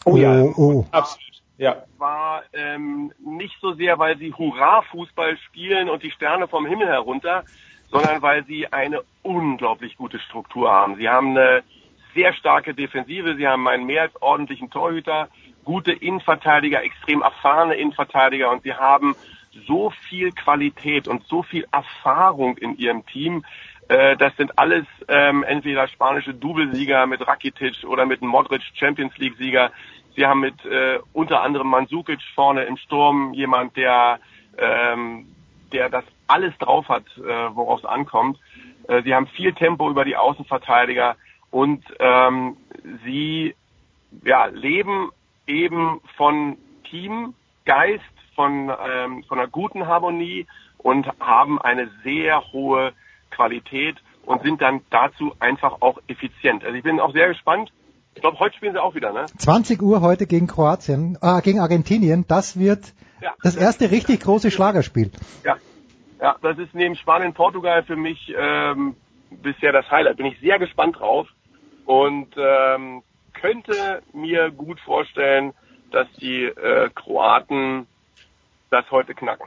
Oh, 0.04 0.16
ja, 0.16 0.42
oh. 0.42 0.84
absolut 0.90 1.31
ja. 1.58 1.82
war 1.98 2.42
ähm, 2.52 3.12
nicht 3.24 3.56
so 3.60 3.72
sehr, 3.72 3.98
weil 3.98 4.18
sie 4.18 4.32
Hurra-Fußball 4.32 5.36
spielen 5.38 5.88
und 5.88 6.02
die 6.02 6.10
Sterne 6.10 6.48
vom 6.48 6.66
Himmel 6.66 6.88
herunter, 6.88 7.44
sondern 7.90 8.22
weil 8.22 8.44
sie 8.44 8.72
eine 8.72 9.02
unglaublich 9.22 9.96
gute 9.96 10.18
Struktur 10.18 10.70
haben. 10.70 10.96
Sie 10.96 11.08
haben 11.08 11.36
eine 11.36 11.62
sehr 12.14 12.32
starke 12.32 12.74
Defensive, 12.74 13.36
sie 13.36 13.46
haben 13.46 13.68
einen 13.68 13.86
mehr 13.86 14.02
als 14.02 14.20
ordentlichen 14.20 14.70
Torhüter, 14.70 15.28
gute 15.64 15.92
Innenverteidiger, 15.92 16.82
extrem 16.82 17.22
erfahrene 17.22 17.74
Innenverteidiger 17.74 18.50
und 18.50 18.62
sie 18.62 18.74
haben 18.74 19.14
so 19.66 19.90
viel 20.08 20.32
Qualität 20.32 21.08
und 21.08 21.26
so 21.26 21.42
viel 21.42 21.66
Erfahrung 21.70 22.56
in 22.56 22.76
ihrem 22.76 23.04
Team. 23.06 23.44
Äh, 23.88 24.16
das 24.16 24.34
sind 24.36 24.58
alles 24.58 24.86
ähm, 25.08 25.42
entweder 25.42 25.86
spanische 25.88 26.34
Doublesieger 26.34 27.06
mit 27.06 27.26
Rakitic 27.26 27.84
oder 27.84 28.06
mit 28.06 28.22
Modric 28.22 28.62
Champions 28.74 29.16
League 29.18 29.36
Sieger. 29.36 29.70
Sie 30.16 30.26
haben 30.26 30.40
mit 30.40 30.64
äh, 30.64 30.98
unter 31.12 31.42
anderem 31.42 31.68
Mandzukic 31.68 32.20
vorne 32.34 32.64
im 32.64 32.76
Sturm 32.76 33.32
jemand, 33.34 33.76
der, 33.76 34.18
ähm, 34.58 35.26
der 35.72 35.88
das 35.88 36.04
alles 36.26 36.56
drauf 36.58 36.88
hat, 36.88 37.04
äh, 37.18 37.54
worauf 37.54 37.80
es 37.80 37.84
ankommt. 37.86 38.38
Äh, 38.88 39.02
sie 39.02 39.14
haben 39.14 39.26
viel 39.28 39.52
Tempo 39.54 39.88
über 39.90 40.04
die 40.04 40.16
Außenverteidiger 40.16 41.16
und 41.50 41.84
ähm, 41.98 42.56
sie 43.04 43.54
ja, 44.24 44.46
leben 44.46 45.10
eben 45.46 46.00
von 46.16 46.56
Teamgeist, 46.90 48.04
von, 48.34 48.72
ähm, 48.86 49.24
von 49.24 49.38
einer 49.38 49.48
guten 49.48 49.86
Harmonie 49.86 50.46
und 50.78 51.06
haben 51.20 51.60
eine 51.60 51.90
sehr 52.02 52.42
hohe 52.52 52.92
Qualität 53.30 53.96
und 54.24 54.42
sind 54.42 54.60
dann 54.60 54.80
dazu 54.90 55.34
einfach 55.40 55.80
auch 55.80 55.98
effizient. 56.06 56.64
Also 56.64 56.76
ich 56.76 56.82
bin 56.82 57.00
auch 57.00 57.12
sehr 57.12 57.28
gespannt, 57.28 57.72
ich 58.14 58.20
glaube, 58.20 58.38
heute 58.38 58.56
spielen 58.56 58.74
sie 58.74 58.82
auch 58.82 58.94
wieder, 58.94 59.12
ne? 59.12 59.26
20 59.38 59.82
Uhr 59.82 60.00
heute 60.00 60.26
gegen 60.26 60.46
Kroatien, 60.46 61.18
äh, 61.20 61.40
gegen 61.40 61.60
Argentinien. 61.60 62.24
Das 62.28 62.58
wird 62.58 62.92
ja, 63.20 63.34
das 63.42 63.56
erste 63.56 63.90
richtig 63.90 64.20
große 64.20 64.50
Schlagerspiel. 64.50 65.10
Ja, 65.44 65.56
ja, 66.20 66.36
das 66.42 66.58
ist 66.58 66.74
neben 66.74 66.94
Spanien, 66.94 67.32
Portugal 67.32 67.82
für 67.82 67.96
mich 67.96 68.32
ähm, 68.36 68.96
bisher 69.30 69.72
das 69.72 69.90
Highlight. 69.90 70.18
Bin 70.18 70.26
ich 70.26 70.38
sehr 70.40 70.58
gespannt 70.58 70.98
drauf 70.98 71.26
und 71.86 72.28
ähm, 72.36 73.02
könnte 73.32 74.02
mir 74.12 74.50
gut 74.50 74.78
vorstellen, 74.80 75.52
dass 75.90 76.06
die 76.20 76.44
äh, 76.44 76.90
Kroaten 76.94 77.86
das 78.70 78.90
heute 78.90 79.14
knacken. 79.14 79.46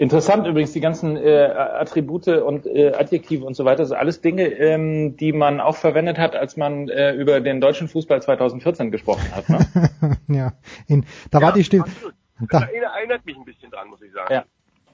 Interessant 0.00 0.46
übrigens, 0.46 0.72
die 0.72 0.80
ganzen 0.80 1.18
äh, 1.18 1.44
Attribute 1.44 2.28
und 2.28 2.64
äh, 2.64 2.94
Adjektive 2.94 3.44
und 3.44 3.52
so 3.52 3.66
weiter, 3.66 3.80
das 3.80 3.90
sind 3.90 3.98
alles 3.98 4.22
Dinge, 4.22 4.46
ähm, 4.46 5.18
die 5.18 5.34
man 5.34 5.60
auch 5.60 5.76
verwendet 5.76 6.16
hat, 6.16 6.34
als 6.34 6.56
man 6.56 6.88
äh, 6.88 7.12
über 7.12 7.42
den 7.42 7.60
deutschen 7.60 7.86
Fußball 7.86 8.22
2014 8.22 8.90
gesprochen 8.90 9.30
hat. 9.30 9.50
Ne? 9.50 9.90
ja, 10.28 10.54
in, 10.86 11.04
da 11.30 11.42
war 11.42 11.52
die 11.52 11.64
Stimme. 11.64 11.84
Das 12.48 12.62
erinnert 12.62 13.26
mich 13.26 13.36
ein 13.36 13.44
bisschen 13.44 13.70
dran, 13.70 13.88
muss 13.88 14.00
ich 14.00 14.10
sagen. 14.14 14.32
Ja. 14.32 14.44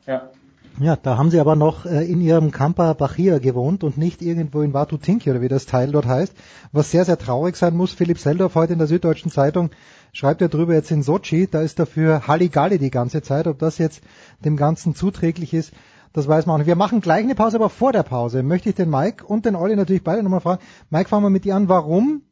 ja. 0.08 0.30
Ja, 0.78 0.96
da 0.96 1.16
haben 1.16 1.30
sie 1.30 1.38
aber 1.38 1.54
noch 1.54 1.86
äh, 1.86 2.04
in 2.04 2.20
ihrem 2.20 2.50
Campa 2.50 2.92
Bachia 2.92 3.38
gewohnt 3.38 3.84
und 3.84 3.96
nicht 3.96 4.20
irgendwo 4.20 4.60
in 4.60 4.74
Watutinki 4.74 5.30
oder 5.30 5.40
wie 5.40 5.48
das 5.48 5.66
Teil 5.66 5.92
dort 5.92 6.06
heißt, 6.06 6.36
was 6.72 6.90
sehr, 6.90 7.04
sehr 7.04 7.16
traurig 7.16 7.56
sein 7.56 7.74
muss. 7.76 7.94
Philipp 7.94 8.18
Seldorf 8.18 8.56
heute 8.56 8.72
in 8.72 8.80
der 8.80 8.88
Süddeutschen 8.88 9.30
Zeitung 9.30 9.70
schreibt 10.16 10.40
ja 10.40 10.48
drüber 10.48 10.72
jetzt 10.72 10.90
in 10.90 11.02
Sochi, 11.02 11.46
da 11.46 11.60
ist 11.60 11.78
dafür 11.78 12.26
Halligalli 12.26 12.78
die 12.78 12.90
ganze 12.90 13.20
Zeit. 13.20 13.46
Ob 13.46 13.58
das 13.58 13.76
jetzt 13.76 14.00
dem 14.44 14.56
Ganzen 14.56 14.94
zuträglich 14.94 15.52
ist, 15.52 15.72
das 16.14 16.26
weiß 16.26 16.46
man 16.46 16.54
auch 16.54 16.58
nicht. 16.58 16.66
Wir 16.66 16.76
machen 16.76 17.02
gleich 17.02 17.22
eine 17.22 17.34
Pause, 17.34 17.56
aber 17.56 17.68
vor 17.68 17.92
der 17.92 18.02
Pause 18.02 18.42
möchte 18.42 18.70
ich 18.70 18.74
den 18.74 18.88
Mike 18.88 19.26
und 19.26 19.44
den 19.44 19.54
Olli 19.54 19.76
natürlich 19.76 20.02
beide 20.02 20.22
nochmal 20.22 20.40
fragen. 20.40 20.62
Mike, 20.88 21.10
fangen 21.10 21.24
wir 21.24 21.30
mit 21.30 21.44
dir 21.44 21.54
an. 21.54 21.68
Warum 21.68 22.22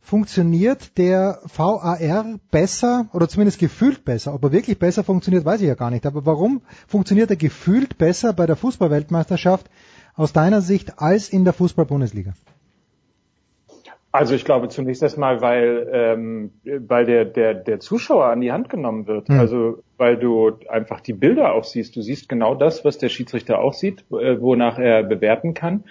funktioniert 0.00 0.98
der 0.98 1.40
VAR 1.54 2.40
besser 2.50 3.08
oder 3.12 3.28
zumindest 3.28 3.58
gefühlt 3.58 4.04
besser. 4.04 4.34
Ob 4.34 4.42
er 4.42 4.52
wirklich 4.52 4.78
besser 4.78 5.04
funktioniert, 5.04 5.44
weiß 5.44 5.60
ich 5.60 5.68
ja 5.68 5.74
gar 5.74 5.90
nicht. 5.90 6.06
Aber 6.06 6.26
warum 6.26 6.62
funktioniert 6.88 7.30
er 7.30 7.36
gefühlt 7.36 7.98
besser 7.98 8.32
bei 8.32 8.46
der 8.46 8.56
Fußballweltmeisterschaft 8.56 9.70
aus 10.14 10.32
deiner 10.32 10.62
Sicht 10.62 10.98
als 10.98 11.28
in 11.28 11.44
der 11.44 11.52
Fußball-Bundesliga? 11.52 12.32
Also 14.12 14.34
ich 14.34 14.44
glaube 14.44 14.68
zunächst 14.68 15.02
erstmal, 15.02 15.40
weil 15.40 15.88
ähm, 15.92 16.50
weil 16.64 17.06
der 17.06 17.24
der 17.24 17.54
der 17.54 17.78
Zuschauer 17.78 18.26
an 18.26 18.40
die 18.40 18.50
Hand 18.50 18.68
genommen 18.68 19.06
wird. 19.06 19.28
Hm. 19.28 19.38
Also 19.38 19.82
weil 19.96 20.16
du 20.16 20.58
einfach 20.68 21.00
die 21.00 21.12
Bilder 21.12 21.54
auch 21.54 21.64
siehst. 21.64 21.94
Du 21.94 22.02
siehst 22.02 22.28
genau 22.28 22.54
das, 22.54 22.84
was 22.84 22.98
der 22.98 23.08
Schiedsrichter 23.08 23.60
auch 23.60 23.72
sieht, 23.72 24.04
äh, 24.10 24.40
wonach 24.40 24.78
er 24.78 25.04
bewerten 25.04 25.54
kann. 25.54 25.84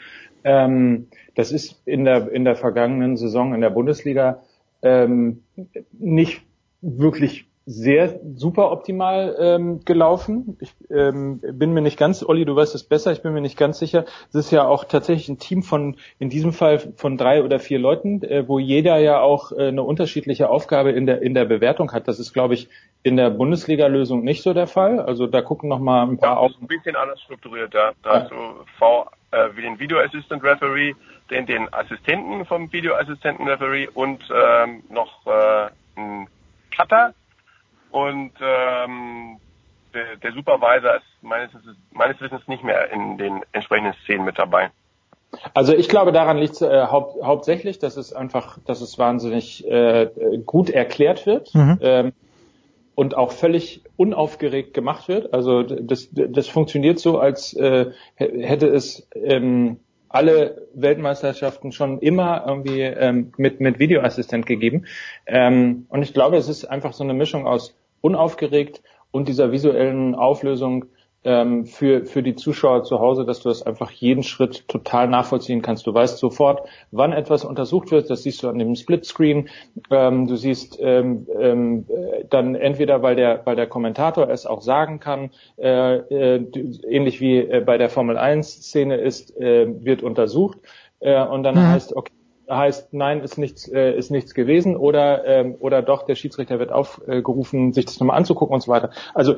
Ähm, 0.43 1.07
das 1.35 1.51
ist 1.51 1.81
in 1.85 2.05
der, 2.05 2.31
in 2.31 2.45
der 2.45 2.55
vergangenen 2.55 3.17
Saison 3.17 3.53
in 3.53 3.61
der 3.61 3.69
Bundesliga 3.69 4.41
ähm, 4.81 5.43
nicht 5.91 6.41
wirklich 6.81 7.48
sehr 7.69 8.19
super 8.35 8.71
optimal 8.71 9.35
ähm, 9.39 9.85
gelaufen. 9.85 10.57
Ich 10.59 10.73
ähm, 10.89 11.39
bin 11.39 11.71
mir 11.71 11.81
nicht 11.81 11.99
ganz, 11.99 12.23
Olli, 12.23 12.43
du 12.43 12.55
weißt 12.55 12.73
es 12.73 12.83
besser, 12.83 13.11
ich 13.11 13.21
bin 13.21 13.31
mir 13.31 13.41
nicht 13.41 13.59
ganz 13.59 13.77
sicher. 13.77 14.05
Es 14.29 14.35
ist 14.35 14.51
ja 14.51 14.65
auch 14.65 14.85
tatsächlich 14.85 15.29
ein 15.29 15.37
Team 15.37 15.61
von, 15.61 15.95
in 16.17 16.29
diesem 16.29 16.51
Fall 16.51 16.79
von 16.79 17.15
drei 17.15 17.43
oder 17.43 17.59
vier 17.59 17.77
Leuten, 17.77 18.23
äh, 18.23 18.47
wo 18.47 18.57
jeder 18.57 18.97
ja 18.97 19.19
auch 19.19 19.51
äh, 19.51 19.67
eine 19.67 19.83
unterschiedliche 19.83 20.49
Aufgabe 20.49 20.93
in 20.93 21.05
der, 21.05 21.21
in 21.21 21.35
der 21.35 21.45
Bewertung 21.45 21.91
hat. 21.91 22.07
Das 22.07 22.17
ist, 22.17 22.33
glaube 22.33 22.55
ich, 22.55 22.69
in 23.03 23.17
der 23.17 23.29
Bundesliga-Lösung 23.29 24.23
nicht 24.23 24.41
so 24.41 24.55
der 24.55 24.65
Fall. 24.67 24.99
Also 24.99 25.27
da 25.27 25.43
gucken 25.43 25.69
noch 25.69 25.79
mal 25.79 26.07
ein 26.07 26.17
paar 26.17 26.33
ja, 26.33 26.37
auf. 26.37 26.51
Ein 26.59 26.65
bisschen 26.65 26.95
anders 26.95 27.21
strukturiert, 27.21 27.71
da, 27.75 27.91
da 28.01 28.13
ja. 28.13 28.21
hast 28.21 28.31
du 28.31 28.35
V 28.79 29.07
äh, 29.29 29.49
wie 29.55 29.61
den 29.61 29.79
Video 29.79 29.99
Assistant 29.99 30.43
Referee, 30.43 30.95
den, 31.29 31.45
den 31.45 31.71
Assistenten 31.71 32.45
vom 32.45 32.73
Video 32.73 32.95
Assistant 32.95 33.39
Referee 33.41 33.87
und 33.93 34.27
ähm, 34.33 34.81
noch 34.89 35.27
äh, 35.27 35.69
einen 35.95 36.27
Cutter 36.75 37.13
und 37.91 38.31
ähm, 38.41 39.37
der, 39.93 40.17
der 40.17 40.31
Supervisor 40.33 40.95
ist 40.95 41.05
meines, 41.21 41.51
meines 41.91 42.19
Wissens 42.21 42.47
nicht 42.47 42.63
mehr 42.63 42.91
in 42.91 43.17
den 43.17 43.41
entsprechenden 43.51 43.93
Szenen 44.03 44.25
mit 44.25 44.37
dabei. 44.37 44.69
Also 45.53 45.75
ich 45.75 45.89
glaube, 45.89 46.11
daran 46.11 46.37
liegt 46.37 46.53
es 46.53 46.61
äh, 46.61 46.87
haupt, 46.87 47.23
hauptsächlich, 47.23 47.79
dass 47.79 47.97
es 47.97 48.13
einfach, 48.13 48.57
dass 48.65 48.81
es 48.81 48.97
wahnsinnig 48.97 49.65
äh, 49.67 50.09
gut 50.45 50.69
erklärt 50.69 51.25
wird 51.25 51.53
mhm. 51.53 51.77
ähm, 51.81 52.13
und 52.95 53.15
auch 53.15 53.31
völlig 53.31 53.83
unaufgeregt 53.95 54.73
gemacht 54.73 55.07
wird. 55.07 55.33
Also 55.33 55.63
das, 55.63 56.09
das 56.11 56.47
funktioniert 56.47 56.99
so, 56.99 57.19
als 57.19 57.53
äh, 57.53 57.91
hätte 58.15 58.67
es 58.67 59.07
ähm, 59.13 59.79
alle 60.09 60.67
Weltmeisterschaften 60.73 61.71
schon 61.71 61.99
immer 61.99 62.43
irgendwie 62.47 62.81
ähm, 62.81 63.31
mit, 63.37 63.59
mit 63.59 63.77
Videoassistent 63.77 64.47
gegeben. 64.47 64.85
Ähm, 65.27 65.85
und 65.89 66.01
ich 66.01 66.13
glaube, 66.13 66.37
es 66.37 66.49
ist 66.49 66.65
einfach 66.65 66.93
so 66.93 67.03
eine 67.03 67.13
Mischung 67.13 67.45
aus 67.45 67.78
unaufgeregt 68.01 68.81
und 69.11 69.27
dieser 69.27 69.51
visuellen 69.51 70.15
Auflösung 70.15 70.85
ähm, 71.23 71.65
für, 71.65 72.05
für 72.05 72.23
die 72.23 72.35
Zuschauer 72.35 72.83
zu 72.83 72.99
Hause, 72.99 73.25
dass 73.25 73.41
du 73.41 73.49
das 73.49 73.63
einfach 73.63 73.91
jeden 73.91 74.23
Schritt 74.23 74.67
total 74.67 75.07
nachvollziehen 75.09 75.61
kannst. 75.61 75.85
Du 75.85 75.93
weißt 75.93 76.17
sofort, 76.17 76.67
wann 76.91 77.11
etwas 77.11 77.43
untersucht 77.43 77.91
wird, 77.91 78.09
das 78.09 78.23
siehst 78.23 78.41
du 78.41 78.49
an 78.49 78.57
dem 78.57 78.75
Splitscreen. 78.75 79.49
Ähm, 79.91 80.27
du 80.27 80.37
siehst 80.37 80.77
ähm, 80.79 81.27
ähm, 81.37 81.85
dann 82.29 82.55
entweder, 82.55 83.01
weil 83.01 83.15
der, 83.15 83.41
weil 83.45 83.57
der 83.57 83.67
Kommentator 83.67 84.29
es 84.29 84.45
auch 84.45 84.61
sagen 84.61 84.99
kann, 84.99 85.31
äh, 85.57 85.97
äh, 85.97 86.45
ähnlich 86.87 87.19
wie 87.19 87.39
äh, 87.39 87.61
bei 87.65 87.77
der 87.77 87.89
Formel 87.89 88.17
1 88.17 88.49
Szene 88.49 88.95
ist, 88.95 89.35
äh, 89.37 89.67
wird 89.83 90.03
untersucht 90.03 90.59
äh, 90.99 91.21
und 91.21 91.43
dann 91.43 91.55
mhm. 91.55 91.67
heißt, 91.67 91.95
okay, 91.97 92.13
heißt, 92.49 92.93
nein, 92.93 93.21
ist 93.21 93.37
nichts, 93.37 93.67
äh, 93.67 93.93
ist 93.93 94.11
nichts 94.11 94.33
gewesen 94.33 94.75
oder, 94.75 95.25
ähm, 95.25 95.55
oder 95.59 95.81
doch, 95.81 96.03
der 96.03 96.15
Schiedsrichter 96.15 96.59
wird 96.59 96.71
aufgerufen, 96.71 97.73
sich 97.73 97.85
das 97.85 97.99
nochmal 97.99 98.17
anzugucken 98.17 98.53
und 98.53 98.61
so 98.61 98.71
weiter. 98.71 98.91
Also 99.13 99.35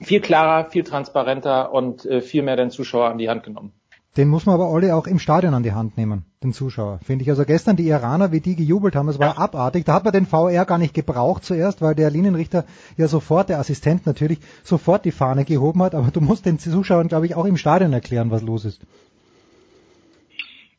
viel 0.00 0.20
klarer, 0.20 0.70
viel 0.70 0.84
transparenter 0.84 1.72
und 1.72 2.04
äh, 2.06 2.20
viel 2.20 2.42
mehr 2.42 2.56
den 2.56 2.70
Zuschauer 2.70 3.08
an 3.08 3.18
die 3.18 3.28
Hand 3.28 3.42
genommen. 3.42 3.72
Den 4.16 4.28
muss 4.28 4.44
man 4.44 4.56
aber 4.56 4.66
alle 4.66 4.96
auch 4.96 5.06
im 5.06 5.20
Stadion 5.20 5.54
an 5.54 5.62
die 5.62 5.72
Hand 5.72 5.96
nehmen, 5.96 6.24
den 6.42 6.52
Zuschauer, 6.52 6.98
finde 7.04 7.22
ich. 7.22 7.30
Also 7.30 7.44
gestern 7.44 7.76
die 7.76 7.86
Iraner, 7.86 8.32
wie 8.32 8.40
die 8.40 8.56
gejubelt 8.56 8.96
haben, 8.96 9.06
das 9.06 9.20
war 9.20 9.36
ja. 9.36 9.38
abartig. 9.38 9.84
Da 9.84 9.94
hat 9.94 10.04
man 10.04 10.12
den 10.12 10.26
VR 10.26 10.64
gar 10.64 10.78
nicht 10.78 10.94
gebraucht 10.94 11.44
zuerst, 11.44 11.80
weil 11.80 11.94
der 11.94 12.10
Linienrichter 12.10 12.64
ja 12.96 13.06
sofort, 13.06 13.50
der 13.50 13.60
Assistent 13.60 14.06
natürlich, 14.06 14.40
sofort 14.64 15.04
die 15.04 15.12
Fahne 15.12 15.44
gehoben 15.44 15.80
hat. 15.84 15.94
Aber 15.94 16.10
du 16.10 16.20
musst 16.20 16.44
den 16.44 16.58
Zuschauern, 16.58 17.06
glaube 17.06 17.26
ich, 17.26 17.36
auch 17.36 17.44
im 17.44 17.56
Stadion 17.56 17.92
erklären, 17.92 18.32
was 18.32 18.42
los 18.42 18.64
ist. 18.64 18.80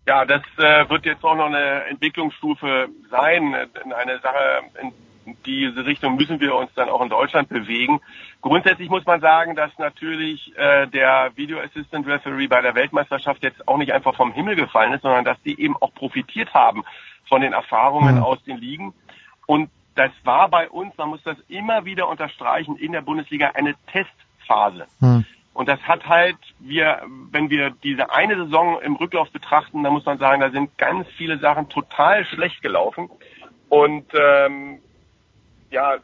Ja, 0.07 0.25
das 0.25 0.41
äh, 0.57 0.89
wird 0.89 1.05
jetzt 1.05 1.23
auch 1.23 1.35
noch 1.35 1.45
eine 1.45 1.85
Entwicklungsstufe 1.85 2.89
sein, 3.09 3.53
eine 3.53 4.19
Sache, 4.19 4.61
in 4.81 4.93
diese 5.45 5.85
Richtung 5.85 6.15
müssen 6.15 6.39
wir 6.39 6.55
uns 6.55 6.71
dann 6.73 6.89
auch 6.89 7.01
in 7.01 7.09
Deutschland 7.09 7.49
bewegen. 7.49 8.01
Grundsätzlich 8.41 8.89
muss 8.89 9.05
man 9.05 9.21
sagen, 9.21 9.55
dass 9.55 9.71
natürlich 9.77 10.55
äh, 10.57 10.87
der 10.87 11.31
Video 11.35 11.59
Assistant 11.59 12.07
Referee 12.07 12.47
bei 12.47 12.61
der 12.61 12.73
Weltmeisterschaft 12.73 13.43
jetzt 13.43 13.67
auch 13.67 13.77
nicht 13.77 13.93
einfach 13.93 14.15
vom 14.15 14.33
Himmel 14.33 14.55
gefallen 14.55 14.93
ist, 14.93 15.03
sondern 15.03 15.25
dass 15.25 15.41
die 15.43 15.59
eben 15.61 15.75
auch 15.77 15.93
profitiert 15.93 16.53
haben 16.53 16.83
von 17.27 17.41
den 17.41 17.53
Erfahrungen 17.53 18.15
mhm. 18.15 18.23
aus 18.23 18.43
den 18.43 18.57
Ligen. 18.57 18.93
Und 19.45 19.69
das 19.95 20.11
war 20.23 20.49
bei 20.49 20.69
uns, 20.69 20.97
man 20.97 21.09
muss 21.09 21.23
das 21.23 21.37
immer 21.47 21.85
wieder 21.85 22.07
unterstreichen, 22.07 22.75
in 22.77 22.91
der 22.91 23.01
Bundesliga 23.01 23.51
eine 23.53 23.75
Testphase. 23.91 24.87
Mhm. 24.99 25.25
Und 25.53 25.67
das 25.67 25.81
hat 25.81 26.07
halt, 26.07 26.37
wir, 26.59 27.01
wenn 27.31 27.49
wir 27.49 27.71
diese 27.83 28.11
eine 28.11 28.35
Saison 28.35 28.81
im 28.81 28.95
Rücklauf 28.95 29.29
betrachten, 29.31 29.83
dann 29.83 29.93
muss 29.93 30.05
man 30.05 30.17
sagen, 30.17 30.41
da 30.41 30.49
sind 30.49 30.77
ganz 30.77 31.07
viele 31.17 31.39
Sachen 31.39 31.67
total 31.69 32.25
schlecht 32.25 32.61
gelaufen. 32.61 33.09
Und 33.67 34.05
ähm, 34.13 34.79
ja, 35.69 35.97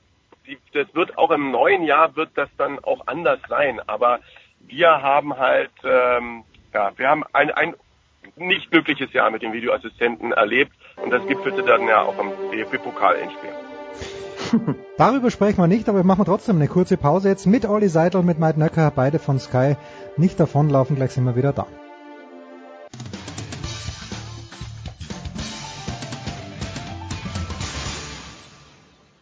die, 0.45 0.57
das 0.73 0.93
wird 0.93 1.17
auch 1.17 1.31
im 1.31 1.51
neuen 1.51 1.83
Jahr 1.83 2.15
wird 2.15 2.31
das 2.36 2.49
dann 2.57 2.79
auch 2.79 3.07
anders 3.07 3.39
sein. 3.47 3.79
Aber 3.88 4.19
wir 4.60 5.01
haben 5.01 5.38
halt, 5.38 5.71
ähm, 5.83 6.43
ja, 6.73 6.91
wir 6.97 7.10
haben 7.10 7.23
ein, 7.33 7.51
ein 7.51 7.75
nicht 8.36 8.69
glückliches 8.71 9.13
Jahr 9.13 9.31
mit 9.31 9.41
dem 9.41 9.53
Videoassistenten 9.53 10.33
erlebt 10.33 10.73
und 10.97 11.12
das 11.12 11.25
gipfelte 11.27 11.63
dann 11.63 11.88
ja 11.88 12.01
auch 12.01 12.17
im 12.19 12.31
DFB-Pokal-Endspiel. 12.51 13.51
Darüber 14.97 15.31
sprechen 15.31 15.57
wir 15.57 15.67
nicht, 15.67 15.89
aber 15.89 16.03
machen 16.03 16.21
wir 16.21 16.25
trotzdem 16.25 16.57
eine 16.57 16.67
kurze 16.67 16.97
Pause 16.97 17.29
jetzt 17.29 17.45
mit 17.45 17.67
Olli 17.67 17.89
Seidel, 17.89 18.21
und 18.21 18.25
mit 18.25 18.39
Mike 18.39 18.60
Nöcker, 18.60 18.91
beide 18.95 19.19
von 19.19 19.39
Sky. 19.39 19.75
Nicht 20.15 20.39
davonlaufen, 20.39 20.95
gleich 20.95 21.12
sind 21.12 21.25
wir 21.25 21.36
wieder 21.36 21.53
da. 21.53 21.67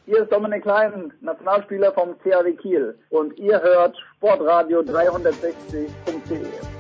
Hier 0.06 0.22
ist 0.22 0.32
Dominik 0.32 0.62
Klein, 0.62 1.12
Nationalspieler 1.22 1.92
vom 1.92 2.16
CAW 2.24 2.54
Kiel 2.54 2.96
und 3.10 3.38
ihr 3.38 3.60
hört 3.60 3.98
sportradio360.de. 4.22 6.75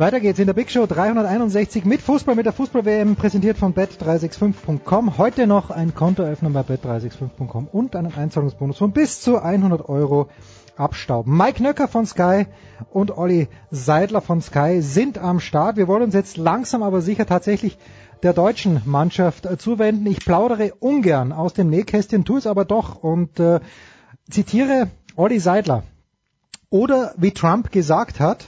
Weiter 0.00 0.18
geht's 0.18 0.38
in 0.38 0.46
der 0.46 0.54
Big 0.54 0.70
Show 0.70 0.86
361 0.86 1.84
mit 1.84 2.00
Fußball, 2.00 2.34
mit 2.34 2.46
der 2.46 2.54
Fußball-WM, 2.54 3.16
präsentiert 3.16 3.58
von 3.58 3.74
bet365.com. 3.74 5.18
Heute 5.18 5.46
noch 5.46 5.68
ein 5.68 5.94
Konto 5.94 6.22
öffnen 6.22 6.54
bei 6.54 6.62
bet365.com 6.62 7.68
und 7.70 7.94
einen 7.94 8.14
Einzahlungsbonus 8.14 8.78
von 8.78 8.92
bis 8.92 9.20
zu 9.20 9.42
100 9.42 9.90
Euro 9.90 10.30
abstauben. 10.74 11.36
Mike 11.36 11.62
Nöcker 11.62 11.86
von 11.86 12.06
Sky 12.06 12.46
und 12.88 13.18
Olli 13.18 13.48
Seidler 13.70 14.22
von 14.22 14.40
Sky 14.40 14.80
sind 14.80 15.18
am 15.18 15.38
Start. 15.38 15.76
Wir 15.76 15.86
wollen 15.86 16.04
uns 16.04 16.14
jetzt 16.14 16.38
langsam 16.38 16.82
aber 16.82 17.02
sicher 17.02 17.26
tatsächlich 17.26 17.76
der 18.22 18.32
deutschen 18.32 18.80
Mannschaft 18.86 19.46
zuwenden. 19.60 20.06
Ich 20.06 20.24
plaudere 20.24 20.72
ungern 20.80 21.30
aus 21.30 21.52
dem 21.52 21.68
Nähkästchen, 21.68 22.24
tue 22.24 22.38
es 22.38 22.46
aber 22.46 22.64
doch 22.64 23.02
und 23.02 23.38
äh, 23.38 23.60
zitiere 24.30 24.88
Olli 25.14 25.40
Seidler. 25.40 25.82
Oder 26.70 27.12
wie 27.18 27.32
Trump 27.32 27.70
gesagt 27.70 28.18
hat, 28.18 28.46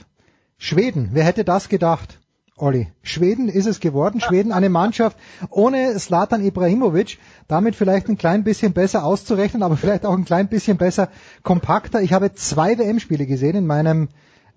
Schweden, 0.63 1.09
wer 1.11 1.25
hätte 1.25 1.43
das 1.43 1.67
gedacht? 1.67 2.21
Olli. 2.55 2.87
Schweden 3.01 3.49
ist 3.49 3.65
es 3.65 3.81
geworden. 3.81 4.21
Schweden 4.21 4.53
eine 4.53 4.69
Mannschaft 4.69 5.17
ohne 5.49 5.99
Slatan 5.99 6.41
Ibrahimovic. 6.41 7.17
Damit 7.49 7.75
vielleicht 7.75 8.07
ein 8.07 8.17
klein 8.17 8.45
bisschen 8.45 8.71
besser 8.71 9.03
auszurechnen, 9.03 9.61
aber 9.61 9.75
vielleicht 9.83 10.05
auch 10.05 10.13
ein 10.13 10.23
klein 10.23 10.47
bisschen 10.47 10.77
besser 10.77 11.09
kompakter. 11.43 12.01
Ich 12.01 12.13
habe 12.13 12.33
zwei 12.35 12.77
WM-Spiele 12.77 13.25
gesehen 13.25 13.57
in 13.57 13.67
meinem 13.67 14.07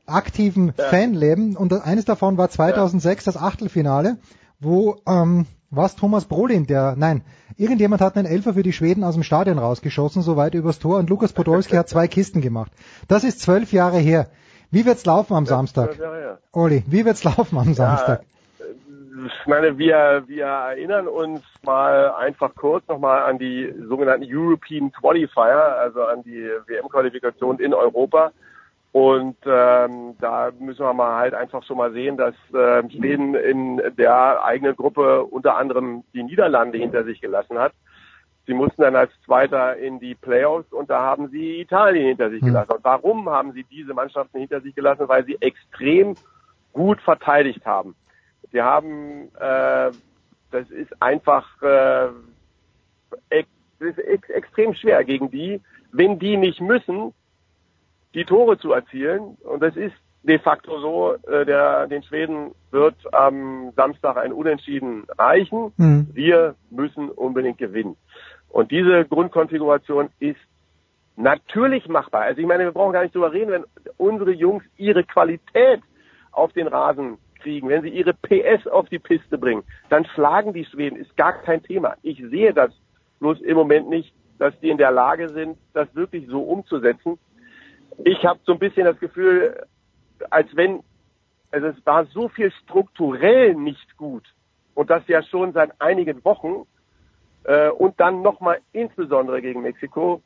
aktiven 0.06 0.74
ja. 0.78 0.84
Fanleben 0.84 1.56
und 1.56 1.72
eines 1.72 2.04
davon 2.04 2.38
war 2.38 2.50
2006 2.50 3.24
ja. 3.24 3.32
das 3.32 3.42
Achtelfinale, 3.42 4.18
wo 4.60 4.98
ähm, 5.08 5.46
was 5.70 5.96
Thomas 5.96 6.26
Brolin, 6.26 6.68
der, 6.68 6.94
nein, 6.96 7.22
irgendjemand 7.56 8.00
hat 8.00 8.16
einen 8.16 8.28
Elfer 8.28 8.54
für 8.54 8.62
die 8.62 8.72
Schweden 8.72 9.02
aus 9.02 9.14
dem 9.14 9.24
Stadion 9.24 9.58
rausgeschossen, 9.58 10.22
so 10.22 10.36
weit 10.36 10.54
übers 10.54 10.78
Tor 10.78 11.00
und 11.00 11.10
Lukas 11.10 11.32
Podolski 11.32 11.74
hat 11.74 11.88
zwei 11.88 12.06
Kisten 12.16 12.42
gemacht. 12.42 12.70
Das 13.08 13.24
ist 13.24 13.40
zwölf 13.40 13.72
Jahre 13.72 13.98
her. 13.98 14.28
Wie 14.70 14.84
wird's 14.84 15.04
laufen 15.06 15.34
am 15.34 15.46
Samstag? 15.46 15.96
Oli, 16.52 16.84
wie 16.86 17.04
wird's 17.04 17.24
laufen 17.24 17.58
am 17.58 17.74
Samstag? 17.74 18.22
Ich 19.26 19.46
meine, 19.46 19.78
wir, 19.78 20.24
wir 20.26 20.44
erinnern 20.44 21.08
uns 21.08 21.40
mal 21.64 22.12
einfach 22.12 22.54
kurz 22.54 22.86
nochmal 22.86 23.22
an 23.22 23.38
die 23.38 23.72
sogenannten 23.88 24.26
European 24.28 24.92
Qualifier, 24.92 25.78
also 25.78 26.04
an 26.04 26.22
die 26.22 26.48
WM-Qualifikation 26.66 27.58
in 27.58 27.72
Europa. 27.72 28.32
Und 28.92 29.36
ähm, 29.44 30.16
da 30.20 30.50
müssen 30.58 30.80
wir 30.80 30.92
mal 30.94 31.18
halt 31.18 31.34
einfach 31.34 31.62
schon 31.64 31.76
mal 31.76 31.92
sehen, 31.92 32.16
dass 32.16 32.34
äh, 32.54 32.82
Schweden 32.90 33.34
in 33.34 33.80
der 33.98 34.42
eigenen 34.42 34.74
Gruppe 34.74 35.22
unter 35.24 35.56
anderem 35.56 36.02
die 36.14 36.22
Niederlande 36.22 36.78
hinter 36.78 37.04
sich 37.04 37.20
gelassen 37.20 37.58
hat. 37.58 37.72
Sie 38.46 38.54
mussten 38.54 38.82
dann 38.82 38.94
als 38.94 39.10
Zweiter 39.24 39.76
in 39.76 39.98
die 39.98 40.14
Playoffs 40.14 40.72
und 40.72 40.88
da 40.88 41.00
haben 41.00 41.28
sie 41.28 41.60
Italien 41.60 42.06
hinter 42.06 42.30
sich 42.30 42.40
hm. 42.40 42.48
gelassen. 42.48 42.72
Und 42.72 42.84
warum 42.84 43.28
haben 43.28 43.52
sie 43.52 43.64
diese 43.64 43.92
Mannschaften 43.92 44.38
hinter 44.38 44.60
sich 44.60 44.74
gelassen? 44.74 45.08
Weil 45.08 45.24
sie 45.24 45.36
extrem 45.40 46.14
gut 46.72 47.00
verteidigt 47.00 47.64
haben. 47.66 47.96
Sie 48.52 48.62
haben, 48.62 49.28
äh, 49.40 49.90
das 50.50 50.70
ist 50.70 51.02
einfach 51.02 51.46
äh, 51.62 52.08
ex, 53.30 53.48
ist 53.80 53.98
ex, 53.98 54.28
extrem 54.28 54.74
schwer 54.74 55.02
gegen 55.04 55.30
die, 55.30 55.60
wenn 55.92 56.18
die 56.18 56.36
nicht 56.36 56.60
müssen, 56.60 57.12
die 58.14 58.24
Tore 58.24 58.58
zu 58.58 58.72
erzielen. 58.72 59.36
Und 59.42 59.60
das 59.62 59.76
ist 59.76 59.94
de 60.22 60.38
facto 60.38 60.80
so, 60.80 61.14
äh, 61.30 61.44
der, 61.44 61.86
den 61.86 62.02
Schweden 62.02 62.52
wird 62.70 62.96
am 63.12 63.72
Samstag 63.76 64.16
ein 64.16 64.32
Unentschieden 64.32 65.04
reichen. 65.18 65.72
Mhm. 65.76 66.08
Wir 66.12 66.54
müssen 66.70 67.10
unbedingt 67.10 67.58
gewinnen. 67.58 67.96
Und 68.48 68.70
diese 68.70 69.04
Grundkonfiguration 69.04 70.10
ist 70.18 70.38
natürlich 71.16 71.88
machbar. 71.88 72.22
Also 72.22 72.40
ich 72.40 72.46
meine, 72.46 72.64
wir 72.64 72.72
brauchen 72.72 72.92
gar 72.92 73.02
nicht 73.02 73.14
drüber 73.14 73.32
reden, 73.32 73.50
wenn 73.50 73.64
unsere 73.96 74.32
Jungs 74.32 74.64
ihre 74.76 75.04
Qualität 75.04 75.80
auf 76.32 76.52
den 76.52 76.66
Rasen 76.66 77.18
kriegen, 77.40 77.68
wenn 77.68 77.82
sie 77.82 77.88
ihre 77.88 78.14
PS 78.14 78.66
auf 78.66 78.88
die 78.88 78.98
Piste 78.98 79.38
bringen, 79.38 79.62
dann 79.88 80.04
schlagen 80.06 80.52
die 80.52 80.64
Schweden, 80.64 80.96
ist 80.96 81.16
gar 81.16 81.32
kein 81.42 81.62
Thema. 81.62 81.96
Ich 82.02 82.18
sehe 82.18 82.52
das 82.52 82.70
bloß 83.20 83.40
im 83.40 83.56
Moment 83.56 83.88
nicht, 83.88 84.12
dass 84.38 84.58
die 84.60 84.68
in 84.68 84.78
der 84.78 84.90
Lage 84.90 85.30
sind, 85.30 85.56
das 85.72 85.94
wirklich 85.94 86.26
so 86.28 86.42
umzusetzen. 86.42 87.18
Ich 88.04 88.24
habe 88.24 88.40
so 88.44 88.52
ein 88.52 88.58
bisschen 88.58 88.84
das 88.84 88.98
Gefühl, 88.98 89.66
als 90.30 90.54
wenn, 90.54 90.82
also 91.50 91.68
es 91.68 91.86
war 91.86 92.04
so 92.06 92.28
viel 92.28 92.52
strukturell 92.64 93.54
nicht 93.54 93.96
gut 93.96 94.24
und 94.74 94.90
das 94.90 95.06
ja 95.08 95.22
schon 95.22 95.52
seit 95.52 95.80
einigen 95.80 96.24
Wochen 96.24 96.66
äh, 97.46 97.70
und 97.70 97.98
dann 98.00 98.22
nochmal 98.22 98.60
insbesondere 98.72 99.40
gegen 99.40 99.62
Mexiko, 99.62 100.20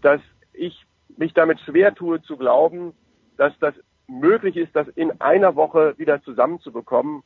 dass 0.00 0.20
ich 0.54 0.86
mich 1.16 1.34
damit 1.34 1.60
schwer 1.60 1.94
tue 1.94 2.22
zu 2.22 2.36
glauben, 2.36 2.94
dass 3.36 3.52
das 3.60 3.74
möglich 4.08 4.56
ist, 4.56 4.74
das 4.74 4.88
in 4.88 5.20
einer 5.20 5.56
Woche 5.56 5.94
wieder 5.98 6.22
zusammenzubekommen, 6.22 7.22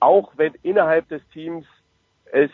auch 0.00 0.32
wenn 0.36 0.54
innerhalb 0.62 1.08
des 1.08 1.22
Teams 1.32 1.66
es 2.30 2.50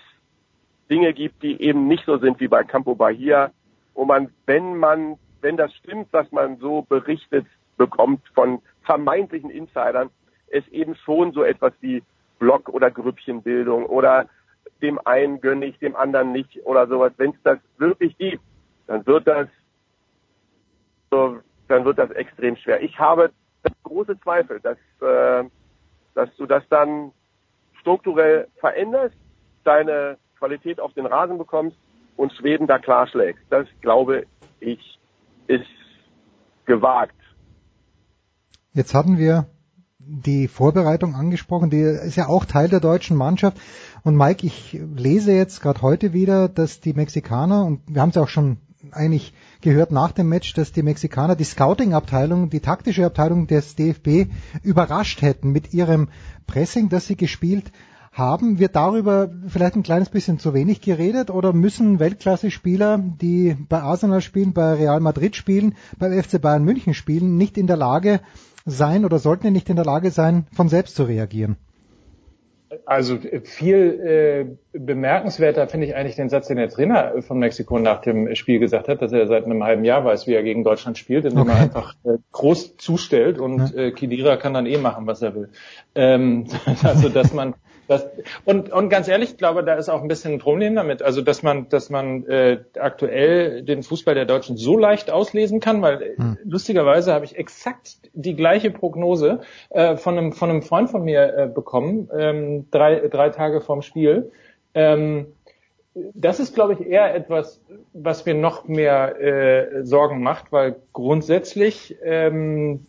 Dinge 0.88 1.12
gibt, 1.12 1.42
die 1.42 1.60
eben 1.60 1.88
nicht 1.88 2.04
so 2.06 2.18
sind 2.18 2.38
wie 2.40 2.48
bei 2.48 2.62
Campo 2.62 2.94
Bahia, 2.94 3.50
wo 3.94 4.04
man, 4.04 4.30
wenn 4.46 4.76
man, 4.76 5.18
wenn 5.40 5.56
das 5.56 5.74
stimmt, 5.74 6.08
was 6.12 6.30
man 6.30 6.58
so 6.58 6.82
berichtet 6.82 7.46
bekommt 7.76 8.22
von 8.34 8.62
vermeintlichen 8.82 9.50
Insidern, 9.50 10.10
es 10.48 10.66
eben 10.68 10.94
schon 10.94 11.32
so 11.32 11.42
etwas 11.42 11.72
wie 11.80 12.02
Block- 12.38 12.68
oder 12.68 12.90
Grüppchenbildung 12.90 13.86
oder 13.86 14.28
dem 14.82 14.98
einen 15.04 15.40
gönne 15.40 15.66
ich, 15.66 15.78
dem 15.78 15.96
anderen 15.96 16.32
nicht 16.32 16.64
oder 16.64 16.86
sowas. 16.86 17.12
Wenn 17.16 17.30
es 17.30 17.42
das 17.42 17.58
wirklich 17.78 18.16
gibt, 18.18 18.42
dann 18.86 19.06
wird 19.06 19.26
das 19.26 19.48
so, 21.10 21.38
dann 21.68 21.84
wird 21.84 21.98
das 21.98 22.10
extrem 22.10 22.56
schwer. 22.56 22.82
Ich 22.82 22.98
habe 22.98 23.30
große 23.82 24.18
Zweifel, 24.20 24.60
dass, 24.60 24.78
äh, 25.00 25.48
dass 26.14 26.34
du 26.36 26.46
das 26.46 26.62
dann 26.68 27.12
strukturell 27.80 28.48
veränderst, 28.58 29.16
deine 29.62 30.18
Qualität 30.38 30.80
auf 30.80 30.92
den 30.94 31.06
Rasen 31.06 31.38
bekommst 31.38 31.76
und 32.16 32.32
Schweden 32.32 32.66
da 32.66 32.78
klar 32.78 33.06
schlägst. 33.06 33.44
Das 33.50 33.66
glaube 33.80 34.26
ich 34.60 34.98
ist 35.46 35.64
gewagt. 36.66 37.14
Jetzt 38.72 38.94
hatten 38.94 39.18
wir 39.18 39.46
die 40.06 40.48
Vorbereitung 40.48 41.14
angesprochen, 41.14 41.70
die 41.70 41.80
ist 41.80 42.16
ja 42.16 42.28
auch 42.28 42.44
Teil 42.44 42.68
der 42.68 42.80
deutschen 42.80 43.16
Mannschaft. 43.16 43.58
Und 44.02 44.16
Mike, 44.16 44.46
ich 44.46 44.78
lese 44.96 45.32
jetzt 45.32 45.60
gerade 45.60 45.82
heute 45.82 46.12
wieder, 46.12 46.48
dass 46.48 46.80
die 46.80 46.92
Mexikaner, 46.92 47.64
und 47.64 47.80
wir 47.86 48.02
haben 48.02 48.10
es 48.10 48.16
auch 48.16 48.28
schon 48.28 48.58
eigentlich 48.92 49.32
gehört 49.62 49.92
nach 49.92 50.12
dem 50.12 50.28
Match, 50.28 50.52
dass 50.52 50.72
die 50.72 50.82
Mexikaner 50.82 51.36
die 51.36 51.44
Scouting-Abteilung, 51.44 52.50
die 52.50 52.60
taktische 52.60 53.06
Abteilung 53.06 53.46
des 53.46 53.76
DFB 53.76 54.30
überrascht 54.62 55.22
hätten 55.22 55.52
mit 55.52 55.72
ihrem 55.72 56.08
Pressing, 56.46 56.90
das 56.90 57.06
sie 57.06 57.16
gespielt 57.16 57.72
haben. 58.12 58.58
Wird 58.58 58.76
darüber 58.76 59.30
vielleicht 59.48 59.76
ein 59.76 59.82
kleines 59.82 60.10
bisschen 60.10 60.38
zu 60.38 60.52
wenig 60.54 60.80
geredet 60.80 61.30
oder 61.30 61.52
müssen 61.52 61.98
Weltklasse-Spieler, 61.98 62.98
die 62.98 63.56
bei 63.68 63.80
Arsenal 63.80 64.20
spielen, 64.20 64.52
bei 64.52 64.74
Real 64.74 65.00
Madrid 65.00 65.34
spielen, 65.34 65.74
beim 65.98 66.12
FC 66.12 66.40
Bayern 66.40 66.64
München 66.64 66.94
spielen, 66.94 67.36
nicht 67.36 67.56
in 67.56 67.66
der 67.66 67.76
Lage 67.76 68.20
sein 68.64 69.04
oder 69.04 69.18
sollten 69.18 69.52
nicht 69.52 69.68
in 69.68 69.76
der 69.76 69.84
Lage 69.84 70.10
sein, 70.10 70.46
von 70.52 70.68
selbst 70.68 70.96
zu 70.96 71.04
reagieren? 71.04 71.56
Also 72.86 73.18
viel 73.44 74.56
äh, 74.72 74.78
bemerkenswerter 74.78 75.68
finde 75.68 75.86
ich 75.86 75.94
eigentlich 75.94 76.16
den 76.16 76.28
Satz, 76.28 76.48
den 76.48 76.56
der 76.56 76.68
Trainer 76.68 77.22
von 77.22 77.38
Mexiko 77.38 77.78
nach 77.78 78.00
dem 78.00 78.34
Spiel 78.34 78.58
gesagt 78.58 78.88
hat, 78.88 79.00
dass 79.00 79.12
er 79.12 79.26
seit 79.26 79.44
einem 79.44 79.62
halben 79.62 79.84
Jahr 79.84 80.04
weiß, 80.04 80.26
wie 80.26 80.34
er 80.34 80.42
gegen 80.42 80.64
Deutschland 80.64 80.98
spielt, 80.98 81.24
indem 81.24 81.42
okay. 81.42 81.52
er 81.52 81.56
einfach 81.56 81.94
äh, 82.04 82.18
groß 82.32 82.76
zustellt 82.76 83.38
und 83.38 83.74
ja. 83.74 83.82
äh, 83.84 83.92
Kidira 83.92 84.36
kann 84.36 84.54
dann 84.54 84.66
eh 84.66 84.76
machen, 84.76 85.06
was 85.06 85.22
er 85.22 85.34
will. 85.34 85.50
Ähm, 85.94 86.46
also 86.82 87.08
dass 87.08 87.32
man 87.32 87.54
das, 87.88 88.06
und, 88.44 88.72
und 88.72 88.88
ganz 88.88 89.08
ehrlich, 89.08 89.32
ich 89.32 89.36
glaube, 89.36 89.64
da 89.64 89.74
ist 89.74 89.88
auch 89.88 90.02
ein 90.02 90.08
bisschen 90.08 90.34
ein 90.34 90.38
Problem 90.38 90.74
damit. 90.74 91.02
Also, 91.02 91.22
dass 91.22 91.42
man, 91.42 91.68
dass 91.68 91.90
man 91.90 92.26
äh, 92.26 92.60
aktuell 92.78 93.62
den 93.62 93.82
Fußball 93.82 94.14
der 94.14 94.24
Deutschen 94.24 94.56
so 94.56 94.78
leicht 94.78 95.10
auslesen 95.10 95.60
kann, 95.60 95.82
weil 95.82 96.14
hm. 96.16 96.38
lustigerweise 96.44 97.12
habe 97.12 97.24
ich 97.24 97.36
exakt 97.36 97.98
die 98.12 98.34
gleiche 98.34 98.70
Prognose 98.70 99.40
äh, 99.70 99.96
von, 99.96 100.16
einem, 100.16 100.32
von 100.32 100.50
einem 100.50 100.62
Freund 100.62 100.90
von 100.90 101.04
mir 101.04 101.36
äh, 101.36 101.46
bekommen, 101.46 102.08
ähm, 102.16 102.66
drei, 102.70 103.08
drei 103.08 103.30
Tage 103.30 103.60
vorm 103.60 103.82
Spiel. 103.82 104.30
Ähm, 104.74 105.26
das 106.14 106.40
ist, 106.40 106.54
glaube 106.54 106.72
ich, 106.74 106.80
eher 106.80 107.14
etwas, 107.14 107.60
was 107.92 108.26
mir 108.26 108.34
noch 108.34 108.66
mehr 108.66 109.20
äh, 109.20 109.84
Sorgen 109.84 110.22
macht, 110.22 110.50
weil 110.50 110.76
grundsätzlich 110.92 111.96
ähm, 112.02 112.86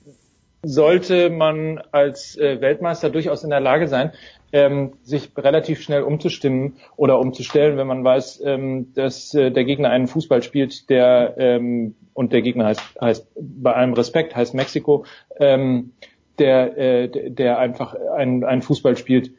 sollte 0.63 1.29
man 1.29 1.81
als 1.91 2.36
äh, 2.38 2.60
Weltmeister 2.62 3.10
durchaus 3.12 3.43
in 3.43 3.51
der 3.51 3.60
Lage 3.60 3.88
sein, 3.88 4.12
ähm, 4.55 4.93
sich 5.03 5.31
relativ 5.37 5.81
schnell 5.81 6.03
umzustimmen 6.03 6.77
oder 6.95 7.19
umzustellen, 7.19 7.77
wenn 7.77 7.87
man 7.87 8.05
weiß, 8.05 8.41
ähm, 8.45 8.93
dass 8.93 9.33
äh, 9.33 9.51
der 9.51 9.65
Gegner 9.65 9.89
einen 9.89 10.07
Fußball 10.07 10.43
spielt, 10.43 10.89
der 10.89 11.35
ähm, 11.37 11.95
und 12.13 12.31
der 12.31 12.41
Gegner 12.41 12.67
heißt, 12.67 13.01
heißt 13.01 13.27
bei 13.35 13.73
allem 13.73 13.91
Respekt 13.91 14.33
heißt 14.33 14.53
Mexiko, 14.53 15.03
ähm, 15.37 15.91
der 16.39 16.77
äh, 16.77 17.29
der 17.31 17.59
einfach 17.59 17.95
einen, 18.15 18.45
einen 18.45 18.61
Fußball 18.61 18.95
spielt, 18.95 19.31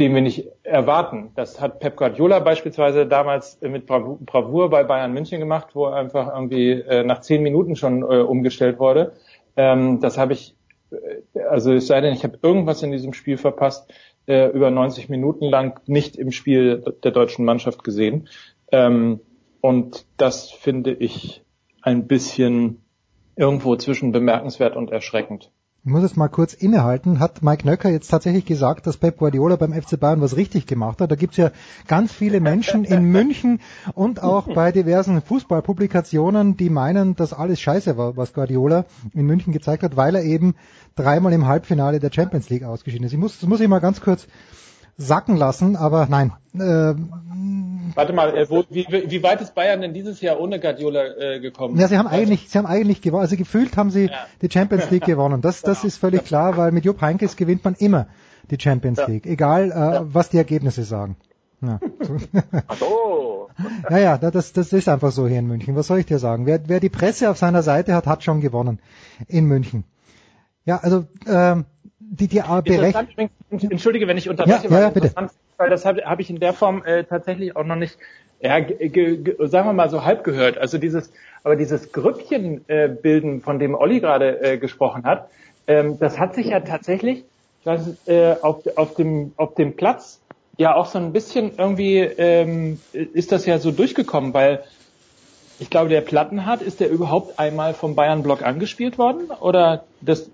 den 0.00 0.14
wir 0.14 0.22
nicht 0.22 0.48
erwarten. 0.62 1.32
Das 1.36 1.60
hat 1.60 1.80
Pep 1.80 1.96
Guardiola 1.96 2.38
beispielsweise 2.38 3.06
damals 3.06 3.60
mit 3.60 3.84
Bravour 3.84 4.70
bei 4.70 4.82
Bayern 4.82 5.12
München 5.12 5.40
gemacht, 5.40 5.74
wo 5.74 5.88
er 5.88 5.96
einfach 5.96 6.32
irgendwie 6.32 6.70
äh, 6.70 7.04
nach 7.04 7.20
zehn 7.20 7.42
Minuten 7.42 7.76
schon 7.76 8.00
äh, 8.00 8.22
umgestellt 8.22 8.78
wurde. 8.78 9.12
Ähm, 9.58 10.00
das 10.00 10.16
habe 10.16 10.32
ich, 10.32 10.56
äh, 10.90 11.40
also 11.50 11.74
es 11.74 11.86
sei 11.86 12.00
denn, 12.00 12.14
ich 12.14 12.24
habe 12.24 12.38
irgendwas 12.40 12.82
in 12.82 12.92
diesem 12.92 13.12
Spiel 13.12 13.36
verpasst, 13.36 13.92
äh, 14.26 14.48
über 14.50 14.70
90 14.70 15.08
Minuten 15.08 15.46
lang 15.46 15.80
nicht 15.86 16.16
im 16.16 16.30
Spiel 16.30 16.84
der 17.02 17.10
deutschen 17.10 17.44
Mannschaft 17.44 17.84
gesehen. 17.84 18.28
Ähm, 18.72 19.20
und 19.60 20.06
das 20.16 20.50
finde 20.50 20.92
ich 20.92 21.42
ein 21.82 22.06
bisschen 22.06 22.82
irgendwo 23.36 23.76
zwischen 23.76 24.12
bemerkenswert 24.12 24.76
und 24.76 24.90
erschreckend. 24.90 25.50
Ich 25.86 25.90
muss 25.90 26.00
jetzt 26.00 26.16
mal 26.16 26.28
kurz 26.28 26.54
innehalten. 26.54 27.18
Hat 27.20 27.42
Mike 27.42 27.66
Nöcker 27.66 27.90
jetzt 27.90 28.08
tatsächlich 28.08 28.46
gesagt, 28.46 28.86
dass 28.86 28.96
Pep 28.96 29.18
Guardiola 29.18 29.56
beim 29.56 29.74
FC 29.74 30.00
Bayern 30.00 30.22
was 30.22 30.34
richtig 30.34 30.66
gemacht 30.66 31.02
hat? 31.02 31.10
Da 31.10 31.14
gibt's 31.14 31.36
ja 31.36 31.50
ganz 31.86 32.10
viele 32.10 32.40
Menschen 32.40 32.84
in 32.84 33.04
München 33.12 33.60
und 33.92 34.22
auch 34.22 34.48
bei 34.54 34.72
diversen 34.72 35.20
Fußballpublikationen, 35.20 36.56
die 36.56 36.70
meinen, 36.70 37.16
dass 37.16 37.34
alles 37.34 37.60
scheiße 37.60 37.98
war, 37.98 38.16
was 38.16 38.32
Guardiola 38.32 38.86
in 39.12 39.26
München 39.26 39.52
gezeigt 39.52 39.82
hat, 39.82 39.94
weil 39.94 40.14
er 40.14 40.22
eben 40.22 40.54
dreimal 40.96 41.34
im 41.34 41.46
Halbfinale 41.46 42.00
der 42.00 42.10
Champions 42.10 42.48
League 42.48 42.64
ausgeschieden 42.64 43.04
ist. 43.04 43.12
Ich 43.12 43.18
muss, 43.18 43.38
das 43.38 43.46
muss 43.46 43.60
ich 43.60 43.68
mal 43.68 43.80
ganz 43.80 44.00
kurz 44.00 44.26
sacken 44.96 45.36
lassen, 45.36 45.76
aber 45.76 46.06
nein. 46.08 46.32
Äh, 46.54 46.94
Warte 47.94 48.12
mal, 48.12 48.36
äh, 48.36 48.48
wo, 48.48 48.64
wie, 48.70 48.86
wie 48.88 49.22
weit 49.22 49.40
ist 49.40 49.54
Bayern 49.54 49.80
denn 49.80 49.94
dieses 49.94 50.20
Jahr 50.20 50.40
ohne 50.40 50.58
Guardiola 50.58 51.04
äh, 51.16 51.40
gekommen? 51.40 51.78
Ja, 51.78 51.86
sie 51.88 51.98
haben 51.98 52.08
eigentlich, 52.08 52.48
sie 52.48 52.58
haben 52.58 52.66
eigentlich 52.66 53.02
gewonnen. 53.02 53.22
Also 53.22 53.36
gefühlt 53.36 53.76
haben 53.76 53.90
sie 53.90 54.06
Ja. 54.06 54.26
die 54.42 54.50
Champions 54.50 54.90
League 54.90 55.04
gewonnen. 55.04 55.40
Das, 55.42 55.62
das 55.62 55.84
ist 55.84 55.98
völlig 55.98 56.24
klar, 56.24 56.56
weil 56.56 56.72
mit 56.72 56.84
Jupp 56.84 57.00
Heynckes 57.00 57.36
gewinnt 57.36 57.64
man 57.64 57.74
immer 57.74 58.06
die 58.50 58.58
Champions 58.60 58.98
Ja. 58.98 59.06
League, 59.06 59.26
egal 59.26 59.70
äh, 59.70 60.14
was 60.14 60.30
die 60.30 60.38
Ergebnisse 60.38 60.84
sagen. 60.84 61.16
Ja. 61.60 61.78
Ach 62.66 62.76
so. 62.76 63.48
ja, 63.90 63.98
ja, 63.98 64.18
das, 64.18 64.52
das 64.52 64.72
ist 64.72 64.88
einfach 64.88 65.12
so 65.12 65.26
hier 65.28 65.38
in 65.38 65.46
München. 65.46 65.76
Was 65.76 65.86
soll 65.86 65.98
ich 65.98 66.06
dir 66.06 66.18
sagen? 66.18 66.46
Wer, 66.46 66.68
wer 66.68 66.80
die 66.80 66.88
Presse 66.88 67.30
auf 67.30 67.38
seiner 67.38 67.62
Seite 67.62 67.94
hat, 67.94 68.06
hat 68.06 68.24
schon 68.24 68.40
gewonnen 68.40 68.80
in 69.28 69.44
München. 69.46 69.84
Ja, 70.64 70.78
also 70.78 71.04
ähm, 71.26 71.66
die, 72.14 72.28
die 72.28 72.38
äh, 72.38 72.42
Berech 72.42 72.94
Interessant 72.94 73.12
übrigens, 73.12 73.64
entschuldige, 73.70 74.06
wenn 74.06 74.16
ich 74.16 74.28
unterbreche, 74.28 74.64
Ja, 74.64 74.70
weil 74.70 74.82
ja, 74.82 74.90
bitte. 74.90 75.12
weil 75.56 75.70
das 75.70 75.84
habe 75.84 76.02
hab 76.04 76.20
ich 76.20 76.30
in 76.30 76.40
der 76.40 76.52
Form 76.52 76.84
äh, 76.84 77.04
tatsächlich 77.04 77.56
auch 77.56 77.64
noch 77.64 77.76
nicht, 77.76 77.98
ja, 78.40 78.60
ge, 78.60 78.88
ge, 78.88 79.16
ge, 79.16 79.36
sagen 79.46 79.68
wir 79.68 79.72
mal 79.72 79.90
so 79.90 80.04
halb 80.04 80.24
gehört. 80.24 80.58
Also 80.58 80.78
dieses, 80.78 81.12
aber 81.42 81.56
dieses 81.56 81.92
Grüppchen 81.92 82.64
äh, 82.68 82.88
bilden, 82.88 83.40
von 83.40 83.58
dem 83.58 83.74
Olli 83.74 84.00
gerade 84.00 84.40
äh, 84.42 84.58
gesprochen 84.58 85.04
hat, 85.04 85.28
ähm, 85.66 85.98
das 85.98 86.18
hat 86.18 86.34
sich 86.34 86.48
ja 86.48 86.60
tatsächlich, 86.60 87.24
nicht, 87.64 88.08
äh, 88.08 88.36
auf, 88.42 88.62
auf 88.76 88.94
dem 88.94 89.32
auf 89.36 89.54
dem 89.54 89.74
Platz 89.74 90.20
ja 90.58 90.74
auch 90.74 90.86
so 90.86 90.98
ein 90.98 91.12
bisschen 91.12 91.52
irgendwie 91.56 91.98
ähm, 91.98 92.78
ist 92.92 93.32
das 93.32 93.46
ja 93.46 93.58
so 93.58 93.70
durchgekommen, 93.70 94.34
weil 94.34 94.62
ich 95.58 95.70
glaube, 95.70 95.88
der 95.88 96.00
Plattenhardt, 96.00 96.62
ist 96.62 96.80
der 96.80 96.90
überhaupt 96.90 97.38
einmal 97.38 97.74
vom 97.74 97.94
Bayern-Block 97.94 98.42
angespielt 98.42 98.98
worden? 98.98 99.30
Oder 99.40 99.84
das 100.00 100.28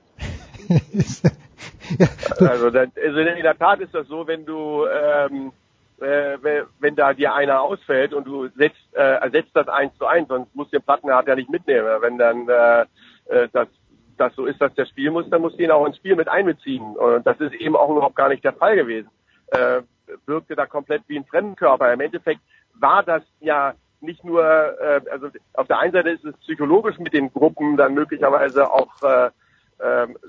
Also, 2.41 2.71
das, 2.71 2.89
also 2.97 3.19
in 3.19 3.43
der 3.43 3.59
Tat 3.59 3.81
ist 3.81 3.95
das 3.95 4.07
so, 4.09 4.27
wenn 4.27 4.45
du 4.47 4.87
ähm, 4.87 5.53
äh, 6.01 6.39
wenn, 6.79 6.97
da 6.97 7.13
dir 7.13 7.35
einer 7.35 7.61
ausfällt 7.61 8.15
und 8.15 8.27
du 8.27 8.49
setzt, 8.49 8.95
äh, 8.95 9.21
ersetzt 9.21 9.51
das 9.55 9.69
eins 9.69 9.97
zu 9.99 10.07
eins, 10.07 10.29
sonst 10.29 10.55
muss 10.55 10.71
den 10.71 10.83
Plattenhardt 10.83 11.29
ja 11.29 11.35
nicht 11.35 11.51
mitnehmen. 11.51 11.89
Wenn 12.01 12.19
dann 12.19 12.49
äh, 12.49 12.83
äh, 13.27 13.49
das, 13.53 13.69
das 14.17 14.35
so 14.35 14.47
ist, 14.47 14.61
dass 14.61 14.75
der 14.75 14.87
Spiel 14.87 15.11
muss, 15.11 15.29
dann 15.31 15.43
musst 15.43 15.59
du 15.59 15.63
ihn 15.63 15.71
auch 15.71 15.87
ins 15.87 15.97
Spiel 15.97 16.17
mit 16.17 16.29
einbeziehen. 16.29 16.97
Und 16.97 17.27
das 17.27 17.39
ist 17.41 17.55
eben 17.55 17.77
auch 17.77 17.91
überhaupt 17.91 18.17
gar 18.17 18.29
nicht 18.29 18.45
der 18.45 18.55
Fall 18.55 18.77
gewesen. 18.77 19.11
Äh, 19.49 19.83
wirkte 20.27 20.57
da 20.57 20.67
komplett 20.67 21.03
wie 21.07 21.19
ein 21.19 21.25
Fremdenkörper. 21.25 21.93
Im 21.93 22.01
Endeffekt 22.01 22.41
war 22.75 23.03
das 23.03 23.23
ja 23.41 23.75
nicht 24.01 24.25
nur, 24.25 24.43
äh, 24.43 25.03
also 25.11 25.29
auf 25.55 25.67
der 25.67 25.79
einen 25.79 25.93
Seite 25.93 26.11
ist 26.11 26.25
es 26.25 26.37
psychologisch 26.39 26.99
mit 26.99 27.13
den 27.13 27.33
Gruppen 27.33 27.77
dann 27.77 27.95
möglicherweise 27.95 28.71
auch 28.71 29.03
äh, 29.03 29.31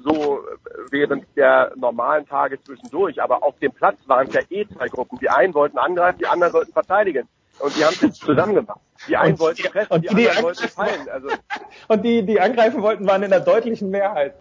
so 0.03 0.43
während 0.89 1.25
der 1.35 1.73
normalen 1.75 2.25
Tage 2.27 2.61
zwischendurch. 2.63 3.21
Aber 3.21 3.43
auf 3.43 3.57
dem 3.59 3.71
Platz 3.71 3.97
waren 4.07 4.27
es 4.27 4.33
ja 4.33 4.41
eh 4.49 4.65
zwei 4.67 4.87
Gruppen. 4.87 5.19
Die 5.19 5.29
einen 5.29 5.53
wollten 5.53 5.77
angreifen, 5.77 6.19
die 6.19 6.27
anderen 6.27 6.53
sollten 6.53 6.73
verteidigen. 6.73 7.27
Und 7.59 7.75
die 7.75 7.83
haben 7.83 7.93
es 7.93 8.01
jetzt 8.01 8.21
zusammen 8.21 8.55
gemacht. 8.55 8.79
Die 9.07 9.17
einen 9.17 9.33
Und 9.33 9.39
wollten 9.39 9.63
pressen, 9.63 9.91
und 9.91 10.03
die, 10.03 10.15
die, 10.15 10.29
anderen 10.29 10.43
wollten 10.43 10.67
fallen. 10.69 11.09
Also 11.09 11.27
Und 11.87 12.03
die, 12.03 12.25
die 12.25 12.39
angreifen 12.39 12.81
wollten, 12.81 13.05
waren 13.07 13.23
in 13.23 13.29
der 13.29 13.41
deutlichen 13.41 13.89
Mehrheit. 13.89 14.35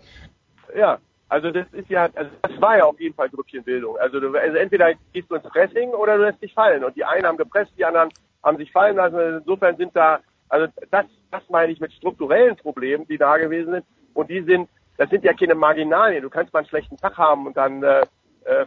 ja, 0.74 0.98
also 1.30 1.52
das 1.52 1.66
ist 1.72 1.88
ja, 1.88 2.08
also 2.14 2.30
das 2.42 2.60
war 2.60 2.78
ja 2.78 2.84
auf 2.84 2.98
jeden 2.98 3.14
Fall 3.14 3.30
Grüppchenbildung. 3.30 3.96
Also, 3.98 4.18
du, 4.18 4.36
also 4.36 4.56
entweder 4.56 4.92
gehst 5.12 5.30
du 5.30 5.36
ins 5.36 5.44
Pressing 5.44 5.90
oder 5.90 6.16
du 6.16 6.24
lässt 6.24 6.42
dich 6.42 6.52
fallen. 6.52 6.82
Und 6.82 6.96
die 6.96 7.04
einen 7.04 7.24
haben 7.24 7.36
gepresst, 7.36 7.72
die 7.78 7.84
anderen 7.84 8.10
haben 8.42 8.56
sich 8.56 8.72
fallen 8.72 8.96
lassen. 8.96 9.38
Insofern 9.38 9.76
sind 9.76 9.94
da, 9.94 10.20
also 10.48 10.66
das, 10.90 11.06
das 11.30 11.42
meine 11.48 11.72
ich 11.72 11.80
mit 11.80 11.92
strukturellen 11.92 12.56
Problemen, 12.56 13.06
die 13.06 13.16
da 13.16 13.36
gewesen 13.36 13.72
sind. 13.72 13.86
Und 14.12 14.28
die 14.28 14.42
sind, 14.42 14.68
das 15.00 15.08
sind 15.08 15.24
ja 15.24 15.32
keine 15.32 15.54
Marginalien. 15.54 16.22
Du 16.22 16.28
kannst 16.28 16.52
mal 16.52 16.58
einen 16.58 16.68
schlechten 16.68 16.98
Tag 16.98 17.16
haben 17.16 17.46
und 17.46 17.56
dann 17.56 17.82
äh, 17.82 18.02
äh, 18.44 18.66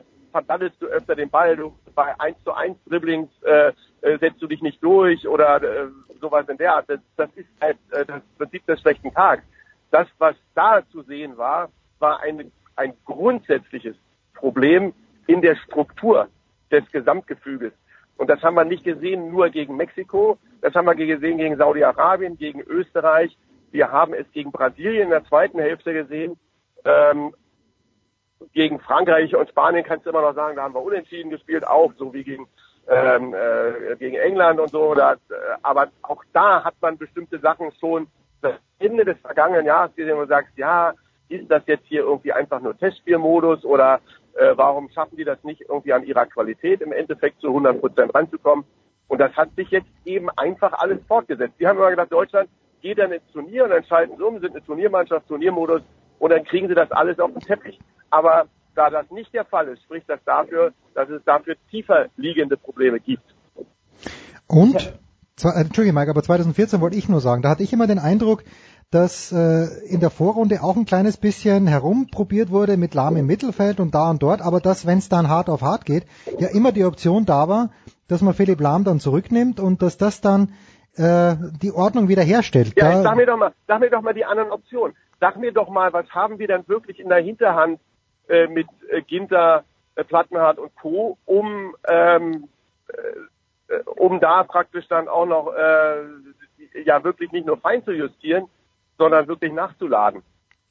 du 0.79 0.87
öfter 0.87 1.15
den 1.15 1.29
Ball. 1.29 1.55
Du 1.55 1.77
bei 1.93 2.19
1 2.19 2.43
zu 2.43 2.51
1 2.51 2.75
Dribblings 2.87 3.29
äh, 3.43 3.71
äh, 4.01 4.17
setzt 4.17 4.41
du 4.41 4.47
dich 4.47 4.63
nicht 4.63 4.83
durch 4.83 5.27
oder 5.27 5.61
äh, 5.61 5.89
sowas 6.19 6.49
in 6.49 6.57
der 6.57 6.73
Art. 6.73 6.89
Das, 6.89 6.99
das 7.17 7.29
ist 7.35 7.47
halt 7.61 7.77
äh, 7.91 8.03
das 8.03 8.23
Prinzip 8.39 8.65
des 8.65 8.81
schlechten 8.81 9.13
Tags. 9.13 9.43
Das, 9.91 10.07
was 10.17 10.35
da 10.55 10.81
zu 10.91 11.03
sehen 11.03 11.37
war, 11.37 11.69
war 11.99 12.19
ein, 12.21 12.51
ein 12.77 12.93
grundsätzliches 13.05 13.95
Problem 14.33 14.91
in 15.27 15.39
der 15.39 15.55
Struktur 15.55 16.29
des 16.71 16.83
Gesamtgefüges. 16.91 17.73
Und 18.17 18.31
das 18.31 18.41
haben 18.41 18.55
wir 18.55 18.65
nicht 18.65 18.83
gesehen 18.83 19.29
nur 19.29 19.49
gegen 19.49 19.77
Mexiko, 19.77 20.39
das 20.61 20.73
haben 20.73 20.87
wir 20.87 20.95
gesehen 20.95 21.37
gegen 21.37 21.57
Saudi-Arabien, 21.57 22.39
gegen 22.39 22.61
Österreich. 22.61 23.37
Wir 23.73 23.91
haben 23.91 24.13
es 24.13 24.31
gegen 24.31 24.51
Brasilien 24.51 25.05
in 25.05 25.09
der 25.09 25.25
zweiten 25.25 25.59
Hälfte 25.59 25.93
gesehen. 25.93 26.37
Ähm, 26.85 27.33
gegen 28.53 28.79
Frankreich 28.79 29.35
und 29.35 29.49
Spanien 29.49 29.83
kannst 29.83 30.05
du 30.05 30.11
immer 30.11 30.21
noch 30.21 30.35
sagen, 30.35 30.55
da 30.55 30.63
haben 30.63 30.75
wir 30.75 30.83
unentschieden 30.83 31.31
gespielt, 31.31 31.67
auch 31.67 31.91
so 31.97 32.13
wie 32.13 32.23
gegen 32.23 32.47
ähm, 32.87 33.33
äh, 33.33 33.95
gegen 33.95 34.15
England 34.15 34.59
und 34.59 34.69
so. 34.69 34.93
Da, 34.93 35.13
äh, 35.13 35.17
aber 35.63 35.87
auch 36.03 36.23
da 36.33 36.63
hat 36.63 36.75
man 36.81 36.99
bestimmte 36.99 37.39
Sachen 37.39 37.71
schon 37.79 38.05
das 38.41 38.53
Ende 38.77 39.05
des 39.05 39.17
vergangenen 39.21 39.65
Jahres 39.65 39.95
gesehen 39.95 40.19
und 40.19 40.27
sagst, 40.27 40.55
ja, 40.55 40.93
ist 41.29 41.49
das 41.49 41.63
jetzt 41.65 41.87
hier 41.87 42.01
irgendwie 42.01 42.31
einfach 42.31 42.61
nur 42.61 42.77
Testspielmodus 42.77 43.65
oder 43.65 44.01
äh, 44.35 44.51
warum 44.55 44.87
schaffen 44.89 45.17
die 45.17 45.23
das 45.23 45.43
nicht 45.43 45.61
irgendwie 45.61 45.93
an 45.93 46.03
ihrer 46.03 46.27
Qualität 46.27 46.81
im 46.81 46.91
Endeffekt 46.91 47.41
zu 47.41 47.47
100 47.47 47.79
Prozent 47.79 48.13
ranzukommen? 48.13 48.65
Und 49.07 49.17
das 49.17 49.33
hat 49.33 49.49
sich 49.55 49.71
jetzt 49.71 49.89
eben 50.05 50.29
einfach 50.29 50.73
alles 50.73 50.99
fortgesetzt. 51.07 51.55
Wir 51.57 51.69
haben 51.69 51.77
immer 51.77 51.89
gedacht, 51.89 52.11
Deutschland 52.11 52.49
geht 52.83 52.99
dann 52.99 53.11
ins 53.11 53.23
Turnier 53.31 53.63
und 53.63 53.71
dann 53.71 53.83
schalten 53.85 54.17
sie 54.17 54.23
um, 54.23 54.39
sind 54.39 54.51
eine 54.51 54.63
Turniermannschaft, 54.63 55.27
Turniermodus 55.27 55.81
und 56.19 56.29
dann 56.29 56.43
kriegen 56.43 56.67
sie 56.67 56.75
das 56.75 56.91
alles 56.91 57.17
auf 57.17 57.31
den 57.31 57.39
Teppich. 57.39 57.79
Aber 58.11 58.45
da 58.75 58.89
das 58.89 59.09
nicht 59.09 59.33
der 59.33 59.45
Fall 59.45 59.69
ist, 59.69 59.81
spricht 59.83 60.07
das 60.09 60.19
dafür, 60.25 60.73
dass 60.93 61.09
es 61.09 61.23
dafür 61.23 61.55
tiefer 61.71 62.07
liegende 62.17 62.57
Probleme 62.57 62.99
gibt. 62.99 63.23
Und, 64.47 64.99
äh, 65.43 65.47
Entschuldige 65.55 65.93
Mike, 65.93 66.11
aber 66.11 66.21
2014 66.21 66.81
wollte 66.81 66.97
ich 66.97 67.09
nur 67.09 67.21
sagen, 67.21 67.41
da 67.41 67.49
hatte 67.49 67.63
ich 67.63 67.73
immer 67.73 67.87
den 67.87 67.99
Eindruck, 67.99 68.43
dass 68.91 69.31
äh, 69.31 69.65
in 69.87 69.99
der 69.99 70.11
Vorrunde 70.11 70.61
auch 70.61 70.75
ein 70.75 70.85
kleines 70.85 71.17
bisschen 71.17 71.65
herumprobiert 71.65 72.51
wurde 72.51 72.77
mit 72.77 72.93
Lahm 72.93 73.17
im 73.17 73.25
Mittelfeld 73.25 73.79
und 73.79 73.95
da 73.95 74.11
und 74.11 74.21
dort, 74.21 74.41
aber 74.41 74.59
dass, 74.59 74.85
wenn 74.85 74.99
es 74.99 75.09
dann 75.09 75.29
hart 75.29 75.49
auf 75.49 75.61
hart 75.61 75.85
geht, 75.85 76.05
ja 76.37 76.49
immer 76.49 76.71
die 76.71 76.85
Option 76.85 77.25
da 77.25 77.47
war, 77.47 77.71
dass 78.07 78.21
man 78.21 78.35
Philipp 78.35 78.59
Lahm 78.59 78.83
dann 78.83 78.99
zurücknimmt 78.99 79.59
und 79.59 79.81
dass 79.81 79.97
das 79.97 80.21
dann 80.21 80.53
äh, 80.95 81.35
die 81.61 81.71
Ordnung 81.71 82.07
wiederherstellt. 82.07 82.73
Ja, 82.75 82.91
da, 82.91 83.03
sag 83.03 83.15
mir 83.15 83.25
doch 83.25 83.37
mal, 83.37 83.53
sag 83.67 83.79
mir 83.79 83.89
doch 83.89 84.01
mal 84.01 84.13
die 84.13 84.25
anderen 84.25 84.51
Optionen. 84.51 84.95
Sag 85.19 85.37
mir 85.37 85.51
doch 85.51 85.69
mal, 85.69 85.93
was 85.93 86.09
haben 86.09 86.39
wir 86.39 86.47
dann 86.47 86.67
wirklich 86.67 86.99
in 86.99 87.09
der 87.09 87.19
Hinterhand 87.19 87.79
äh, 88.27 88.47
mit 88.47 88.67
äh, 88.89 89.01
Ginter, 89.01 89.63
äh, 89.95 90.03
Plattenhardt 90.03 90.59
und 90.59 90.75
Co., 90.75 91.17
um 91.25 91.75
ähm, 91.87 92.49
äh, 92.87 92.93
um 93.95 94.19
da 94.19 94.43
praktisch 94.43 94.87
dann 94.87 95.07
auch 95.07 95.25
noch 95.25 95.53
äh, 95.53 96.83
ja 96.85 97.03
wirklich 97.03 97.31
nicht 97.31 97.45
nur 97.45 97.57
fein 97.57 97.83
zu 97.83 97.91
justieren, 97.91 98.45
sondern 98.97 99.27
wirklich 99.27 99.53
nachzuladen. 99.53 100.21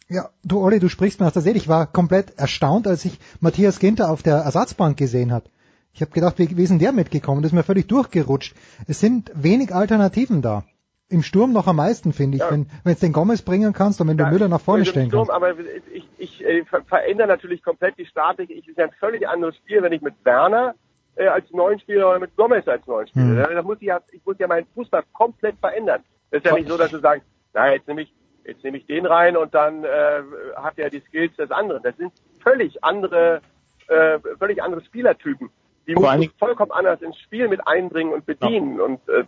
Ja, 0.09 0.29
du 0.45 0.63
Olli, 0.63 0.79
du 0.79 0.89
sprichst 0.89 1.21
mir 1.21 1.27
aus 1.27 1.33
der 1.33 1.43
Seele. 1.43 1.57
Ich 1.57 1.69
war 1.69 1.87
komplett 1.87 2.39
erstaunt, 2.39 2.87
als 2.87 3.05
ich 3.05 3.19
Matthias 3.41 3.79
Ginter 3.79 4.11
auf 4.11 4.23
der 4.23 4.37
Ersatzbank 4.37 4.99
gesehen 4.99 5.33
habe. 5.33 5.47
Ich 5.95 6.01
habe 6.01 6.11
gedacht, 6.13 6.39
wie, 6.39 6.57
wie 6.57 6.63
ist 6.63 6.71
denn 6.71 6.79
der 6.79 6.93
mitgekommen? 6.93 7.43
Das 7.43 7.53
ist 7.53 7.57
mir 7.57 7.63
völlig 7.63 7.87
durchgerutscht. 7.89 8.55
Es 8.89 9.01
sind 9.01 9.31
wenig 9.35 9.75
Alternativen 9.75 10.43
da. 10.43 10.65
Im 11.09 11.23
Sturm 11.23 11.53
noch 11.53 11.67
am 11.67 11.77
meisten, 11.77 12.15
finde 12.15 12.39
ich, 12.39 12.43
Ja. 12.43 12.51
wenn 12.51 12.67
es 12.85 13.01
den 13.01 13.13
Gomez 13.13 13.43
bringen 13.43 13.75
kannst 13.75 14.01
und 14.01 14.09
wenn 14.09 14.17
du 14.17 14.25
Ja, 14.25 14.31
Müller 14.31 14.49
nach 14.49 14.63
vorne 14.63 14.87
stellen 14.87 15.09
Sturm, 15.09 15.29
kannst. 15.29 15.33
Aber 15.33 15.55
ich, 15.93 16.09
ich 16.17 16.45
äh, 16.45 16.65
ver 16.65 16.83
verändere 16.85 17.29
natürlich 17.29 17.63
komplett 17.63 17.99
die 17.99 18.07
Statik. 18.07 18.49
Ich 18.51 18.67
ist 18.67 18.79
ja 18.79 18.85
ein 18.85 18.93
völlig 18.99 19.29
anderes 19.29 19.57
Spiel, 19.57 19.83
wenn 19.83 19.93
ich 19.93 20.01
mit 20.01 20.15
Werner 20.25 20.75
äh, 21.17 21.27
als 21.27 21.51
neuen 21.53 21.79
Spieler 21.81 22.09
oder 22.09 22.19
mit 22.19 22.35
Gomez 22.37 22.67
als 22.67 22.87
neuen 22.87 23.07
Spieler. 23.09 23.47
Hm. 23.49 23.55
Da 23.55 23.63
muss 23.63 23.77
ich 23.81 23.89
ja, 23.89 24.01
ich 24.11 24.25
muss 24.25 24.39
ja 24.39 24.47
meinen 24.47 24.67
Fußball 24.75 25.03
komplett 25.13 25.57
verändern. 25.61 26.03
Das 26.31 26.39
ist 26.39 26.47
ja 26.47 26.55
nicht 26.55 26.69
so, 26.69 26.79
dass 26.79 26.91
du 26.91 26.99
sagst, 27.01 27.27
na 27.53 27.71
jetzt 27.75 27.87
nehme 27.87 28.03
ich 28.03 28.15
jetzt 28.45 28.65
nehme 28.65 28.79
ich 28.79 28.87
den 28.87 29.05
rein 29.05 29.37
und 29.37 29.55
dann 29.55 29.85
äh, 29.85 30.23
hat 30.57 30.79
er 30.79 30.89
die 30.89 31.01
Skills 31.01 31.37
des 31.37 31.51
anderen. 31.51 31.83
Das 31.83 31.97
sind 31.99 32.13
völlig 32.43 32.83
andere, 32.83 33.43
äh, 33.89 34.19
völlig 34.39 34.63
andere 34.63 34.83
Spielertypen. 34.83 35.51
Die 35.87 35.95
musst 35.95 36.19
du 36.19 36.29
vollkommen 36.39 36.73
anders 36.73 37.03
ins 37.03 37.19
Spiel 37.19 37.49
mit 37.49 37.67
einbringen 37.67 38.13
und 38.13 38.27
bedienen. 38.27 38.81
Und 38.81 39.01
äh, 39.09 39.25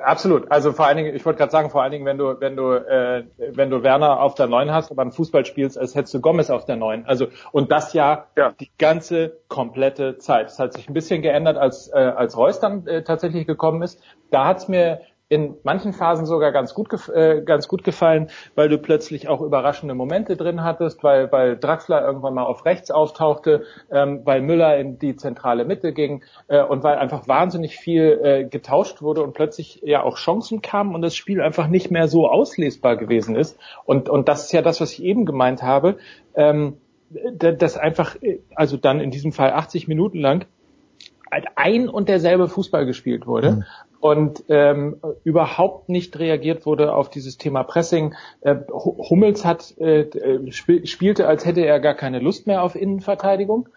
Absolut. 0.00 0.50
Also 0.50 0.72
vor 0.72 0.86
allen 0.86 0.96
Dingen, 0.96 1.14
ich 1.14 1.24
wollte 1.24 1.38
gerade 1.38 1.52
sagen, 1.52 1.70
vor 1.70 1.82
allen 1.82 1.92
Dingen, 1.92 2.04
wenn 2.04 2.18
du, 2.18 2.40
wenn 2.40 2.56
du, 2.56 2.72
äh, 2.72 3.24
wenn 3.38 3.70
du 3.70 3.84
Werner 3.84 4.20
auf 4.20 4.34
der 4.34 4.48
Neun 4.48 4.72
hast, 4.72 4.90
aber 4.90 5.02
einen 5.02 5.12
Fußball 5.12 5.46
spielst, 5.46 5.78
als 5.78 5.94
hättest 5.94 6.14
du 6.14 6.20
Gomez 6.20 6.50
auf 6.50 6.64
der 6.64 6.74
Neun. 6.74 7.04
Also 7.06 7.28
und 7.52 7.70
das 7.70 7.92
ja, 7.92 8.26
Ja. 8.36 8.50
die 8.58 8.70
ganze 8.78 9.38
komplette 9.46 10.18
Zeit. 10.18 10.48
Es 10.48 10.58
hat 10.58 10.72
sich 10.72 10.88
ein 10.88 10.94
bisschen 10.94 11.22
geändert, 11.22 11.56
als 11.56 11.88
äh, 11.92 11.98
als 11.98 12.36
Reus 12.36 12.58
dann 12.58 12.84
äh, 12.88 13.04
tatsächlich 13.04 13.46
gekommen 13.46 13.82
ist. 13.82 14.02
Da 14.32 14.46
hat's 14.46 14.66
mir 14.66 15.02
in 15.28 15.56
manchen 15.62 15.92
Phasen 15.92 16.24
sogar 16.24 16.52
ganz 16.52 16.72
gut, 16.72 16.88
äh, 17.10 17.42
ganz 17.42 17.68
gut 17.68 17.84
gefallen, 17.84 18.30
weil 18.54 18.68
du 18.68 18.78
plötzlich 18.78 19.28
auch 19.28 19.42
überraschende 19.42 19.94
Momente 19.94 20.36
drin 20.36 20.64
hattest, 20.64 21.04
weil, 21.04 21.30
weil 21.30 21.58
Draxler 21.58 22.04
irgendwann 22.04 22.34
mal 22.34 22.44
auf 22.44 22.64
rechts 22.64 22.90
auftauchte, 22.90 23.64
ähm, 23.90 24.22
weil 24.24 24.40
Müller 24.40 24.78
in 24.78 24.98
die 24.98 25.16
zentrale 25.16 25.66
Mitte 25.66 25.92
ging 25.92 26.24
äh, 26.48 26.62
und 26.62 26.82
weil 26.82 26.96
einfach 26.96 27.28
wahnsinnig 27.28 27.76
viel 27.76 28.20
äh, 28.22 28.44
getauscht 28.44 29.02
wurde 29.02 29.22
und 29.22 29.34
plötzlich 29.34 29.82
ja 29.84 30.02
auch 30.02 30.16
Chancen 30.16 30.62
kamen 30.62 30.94
und 30.94 31.02
das 31.02 31.14
Spiel 31.14 31.42
einfach 31.42 31.68
nicht 31.68 31.90
mehr 31.90 32.08
so 32.08 32.28
auslesbar 32.28 32.96
gewesen 32.96 33.36
ist. 33.36 33.58
Und, 33.84 34.08
und 34.08 34.28
das 34.28 34.44
ist 34.44 34.52
ja 34.52 34.62
das, 34.62 34.80
was 34.80 34.92
ich 34.92 35.02
eben 35.02 35.26
gemeint 35.26 35.62
habe, 35.62 35.98
ähm, 36.34 36.78
dass 37.10 37.76
einfach, 37.76 38.16
also 38.54 38.76
dann 38.76 39.00
in 39.00 39.10
diesem 39.10 39.32
Fall 39.32 39.52
80 39.52 39.88
Minuten 39.88 40.18
lang 40.18 40.46
ein 41.56 41.88
und 41.88 42.08
derselbe 42.08 42.48
Fußball 42.48 42.86
gespielt 42.86 43.26
wurde. 43.26 43.52
Mhm 43.52 43.64
und 44.00 44.44
ähm, 44.48 45.00
überhaupt 45.24 45.88
nicht 45.88 46.18
reagiert 46.18 46.66
wurde 46.66 46.94
auf 46.94 47.10
dieses 47.10 47.36
Thema 47.36 47.62
Pressing. 47.64 48.14
Äh, 48.40 48.56
Hummels 48.70 49.44
hat 49.44 49.76
äh, 49.78 50.08
sp 50.54 50.86
spielte, 50.86 51.26
als 51.26 51.44
hätte 51.44 51.62
er 51.62 51.80
gar 51.80 51.94
keine 51.94 52.20
Lust 52.20 52.46
mehr 52.46 52.62
auf 52.62 52.74
Innenverteidigung. 52.74 53.68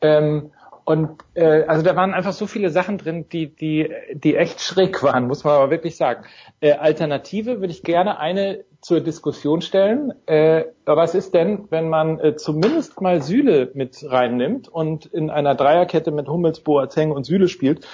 Ähm, 0.00 0.50
und 0.84 1.10
äh, 1.34 1.62
also 1.64 1.84
da 1.84 1.94
waren 1.94 2.14
einfach 2.14 2.32
so 2.32 2.46
viele 2.46 2.70
Sachen 2.70 2.98
drin, 2.98 3.26
die 3.30 3.54
die 3.54 3.90
die 4.12 4.36
echt 4.36 4.60
schräg 4.60 5.02
waren, 5.02 5.26
muss 5.26 5.44
man 5.44 5.54
aber 5.54 5.70
wirklich 5.70 5.96
sagen. 5.96 6.24
Äh, 6.60 6.72
Alternative 6.72 7.60
würde 7.60 7.72
ich 7.72 7.82
gerne 7.82 8.18
eine 8.18 8.64
zur 8.80 9.00
Diskussion 9.00 9.60
stellen. 9.60 10.12
Äh, 10.26 10.64
was 10.86 11.14
ist 11.14 11.34
denn, 11.34 11.66
wenn 11.70 11.88
man 11.88 12.18
äh, 12.18 12.34
zumindest 12.36 13.00
mal 13.00 13.22
Süle 13.22 13.70
mit 13.74 14.02
reinnimmt 14.02 14.68
und 14.68 15.06
in 15.06 15.30
einer 15.30 15.54
Dreierkette 15.54 16.10
mit 16.10 16.28
Hummels, 16.28 16.60
Boateng 16.60 17.12
und 17.12 17.24
Süle 17.24 17.48
spielt? 17.48 17.86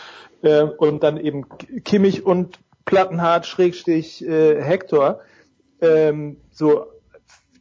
Äh, 0.46 0.62
und 0.62 1.02
dann 1.02 1.16
eben 1.18 1.46
Kimmich 1.84 2.24
und 2.24 2.58
Plattenhardt 2.84 3.46
Schrägstich 3.46 4.24
äh, 4.24 4.62
Hector 4.62 5.20
ähm, 5.80 6.36
so 6.52 6.86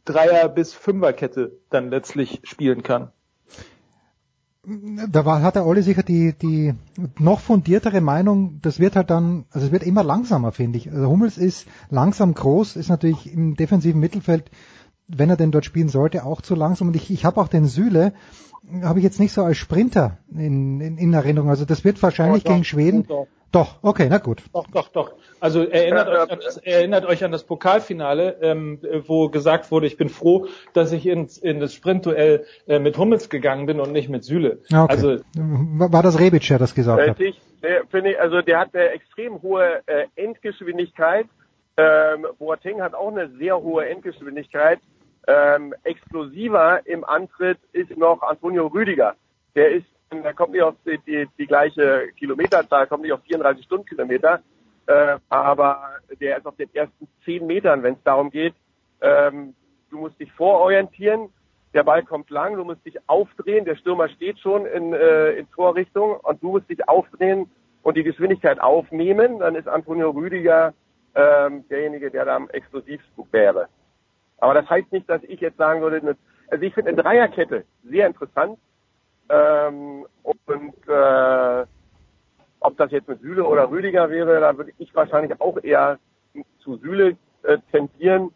Dreier- 0.04 0.48
bis 0.48 0.72
Fünferkette 0.72 1.58
dann 1.68 1.90
letztlich 1.90 2.40
spielen 2.44 2.82
kann. 2.82 3.10
Da 5.08 5.24
war, 5.24 5.42
hat 5.42 5.54
der 5.54 5.66
Olli 5.66 5.82
sicher 5.82 6.02
die, 6.02 6.32
die 6.32 6.74
noch 7.18 7.38
fundiertere 7.38 8.00
Meinung, 8.00 8.58
das 8.62 8.80
wird 8.80 8.96
halt 8.96 9.10
dann, 9.10 9.44
also 9.50 9.66
es 9.66 9.72
wird 9.72 9.84
immer 9.84 10.02
langsamer, 10.02 10.50
finde 10.50 10.78
ich. 10.78 10.90
Also 10.90 11.08
Hummels 11.08 11.38
ist 11.38 11.66
langsam 11.88 12.34
groß, 12.34 12.74
ist 12.74 12.88
natürlich 12.88 13.32
im 13.32 13.54
defensiven 13.54 14.00
Mittelfeld, 14.00 14.50
wenn 15.06 15.30
er 15.30 15.36
denn 15.36 15.52
dort 15.52 15.64
spielen 15.64 15.88
sollte, 15.88 16.24
auch 16.24 16.40
zu 16.40 16.56
langsam. 16.56 16.88
Und 16.88 16.96
ich, 16.96 17.12
ich 17.12 17.24
habe 17.24 17.40
auch 17.40 17.46
den 17.46 17.66
Süle, 17.66 18.12
habe 18.82 18.98
ich 18.98 19.04
jetzt 19.04 19.20
nicht 19.20 19.32
so 19.32 19.42
als 19.42 19.56
Sprinter 19.56 20.18
in, 20.30 20.80
in, 20.80 20.98
in 20.98 21.12
Erinnerung. 21.12 21.50
Also 21.50 21.64
das 21.64 21.84
wird 21.84 22.02
wahrscheinlich 22.02 22.42
oh, 22.44 22.48
doch, 22.48 22.52
gegen 22.52 22.64
Schweden. 22.64 23.06
Doch, 23.06 23.26
doch. 23.52 23.78
okay, 23.82 24.08
na 24.10 24.18
gut. 24.18 24.42
Doch, 24.52 24.66
doch, 24.68 24.88
doch. 24.88 25.12
Also 25.40 25.62
erinnert, 25.64 26.08
euch, 26.08 26.30
an 26.30 26.38
das, 26.42 26.56
erinnert 26.58 27.06
euch 27.06 27.24
an 27.24 27.32
das 27.32 27.44
Pokalfinale, 27.44 28.36
ähm, 28.40 28.80
wo 29.06 29.28
gesagt 29.28 29.70
wurde, 29.70 29.86
ich 29.86 29.96
bin 29.96 30.08
froh, 30.08 30.46
dass 30.72 30.92
ich 30.92 31.06
ins, 31.06 31.38
in 31.38 31.60
das 31.60 31.74
Sprintduell 31.74 32.44
äh, 32.66 32.78
mit 32.78 32.98
Hummels 32.98 33.28
gegangen 33.28 33.66
bin 33.66 33.80
und 33.80 33.92
nicht 33.92 34.08
mit 34.08 34.24
Süle. 34.24 34.58
Okay. 34.66 34.86
Also 34.88 35.16
war 35.34 36.02
das 36.02 36.18
Rebic, 36.18 36.46
der 36.48 36.58
das 36.58 36.74
gesagt 36.74 37.00
äh, 37.00 37.10
hat? 37.10 37.20
Ich, 37.20 37.40
finde 37.90 38.12
ich, 38.12 38.20
also 38.20 38.42
der 38.42 38.60
hat 38.60 38.74
eine 38.74 38.90
extrem 38.90 39.40
hohe 39.42 39.82
äh, 39.86 40.06
Endgeschwindigkeit. 40.16 41.26
Ähm, 41.76 42.26
Boateng 42.38 42.80
hat 42.80 42.94
auch 42.94 43.12
eine 43.12 43.28
sehr 43.38 43.58
hohe 43.58 43.86
Endgeschwindigkeit. 43.86 44.80
Ähm, 45.26 45.74
explosiver 45.82 46.86
im 46.86 47.04
Antritt 47.04 47.58
ist 47.72 47.96
noch 47.96 48.22
Antonio 48.22 48.68
Rüdiger. 48.68 49.16
Der 49.54 49.72
ist, 49.72 49.86
der 50.12 50.34
kommt 50.34 50.52
nicht 50.52 50.62
auf 50.62 50.76
die, 50.84 50.98
die, 51.06 51.26
die 51.36 51.46
gleiche 51.46 52.08
Kilometerzahl, 52.16 52.86
kommt 52.86 53.02
nicht 53.02 53.12
auf 53.12 53.22
34 53.22 53.64
Stundenkilometer, 53.64 54.40
äh, 54.86 55.18
aber 55.28 55.96
der 56.20 56.38
ist 56.38 56.46
auf 56.46 56.56
den 56.56 56.72
ersten 56.74 57.08
10 57.24 57.46
Metern, 57.46 57.82
wenn 57.82 57.94
es 57.94 58.02
darum 58.04 58.30
geht, 58.30 58.54
ähm, 59.00 59.54
du 59.90 59.98
musst 59.98 60.18
dich 60.20 60.32
vororientieren, 60.32 61.30
der 61.74 61.82
Ball 61.82 62.04
kommt 62.04 62.30
lang, 62.30 62.56
du 62.56 62.64
musst 62.64 62.84
dich 62.86 62.96
aufdrehen, 63.08 63.64
der 63.64 63.76
Stürmer 63.76 64.08
steht 64.08 64.38
schon 64.38 64.64
in, 64.66 64.92
äh, 64.92 65.32
in 65.32 65.50
Torrichtung 65.50 66.16
und 66.22 66.42
du 66.42 66.52
musst 66.52 66.70
dich 66.70 66.88
aufdrehen 66.88 67.50
und 67.82 67.96
die 67.96 68.04
Geschwindigkeit 68.04 68.60
aufnehmen, 68.60 69.40
dann 69.40 69.56
ist 69.56 69.68
Antonio 69.68 70.10
Rüdiger 70.10 70.72
ähm, 71.14 71.64
derjenige, 71.68 72.10
der 72.10 72.24
da 72.24 72.36
am 72.36 72.48
explosivsten 72.50 73.24
wäre. 73.32 73.68
Aber 74.38 74.54
das 74.54 74.68
heißt 74.68 74.92
nicht, 74.92 75.08
dass 75.08 75.22
ich 75.24 75.40
jetzt 75.40 75.56
sagen 75.56 75.80
würde, 75.80 76.16
also 76.48 76.64
ich 76.64 76.74
finde 76.74 76.90
eine 76.90 77.02
Dreierkette 77.02 77.64
sehr 77.84 78.06
interessant. 78.06 78.58
Ähm, 79.28 80.06
und 80.22 80.88
äh, 80.88 81.66
ob 82.60 82.76
das 82.76 82.90
jetzt 82.90 83.08
mit 83.08 83.20
Süle 83.20 83.44
oder 83.44 83.70
Rüdiger 83.70 84.10
wäre, 84.10 84.40
da 84.40 84.56
würde 84.56 84.72
ich 84.78 84.94
wahrscheinlich 84.94 85.40
auch 85.40 85.58
eher 85.62 85.98
zu 86.58 86.76
Süle 86.76 87.16
äh, 87.42 87.58
tendieren. 87.70 88.30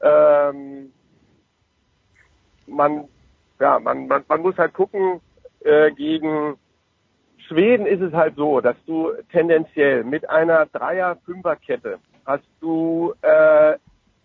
Ähm, 0.00 0.92
man, 2.66 3.08
ja, 3.60 3.78
man, 3.78 4.06
man, 4.06 4.24
man 4.28 4.40
muss 4.40 4.56
halt 4.56 4.74
gucken, 4.74 5.20
äh, 5.60 5.90
gegen 5.92 6.56
Schweden 7.48 7.86
ist 7.86 8.00
es 8.00 8.12
halt 8.12 8.36
so, 8.36 8.60
dass 8.60 8.76
du 8.86 9.12
tendenziell 9.30 10.04
mit 10.04 10.28
einer 10.28 10.66
Dreier-Fünfer-Kette 10.66 11.98
hast 12.24 12.44
du 12.60 13.14
äh, 13.22 13.76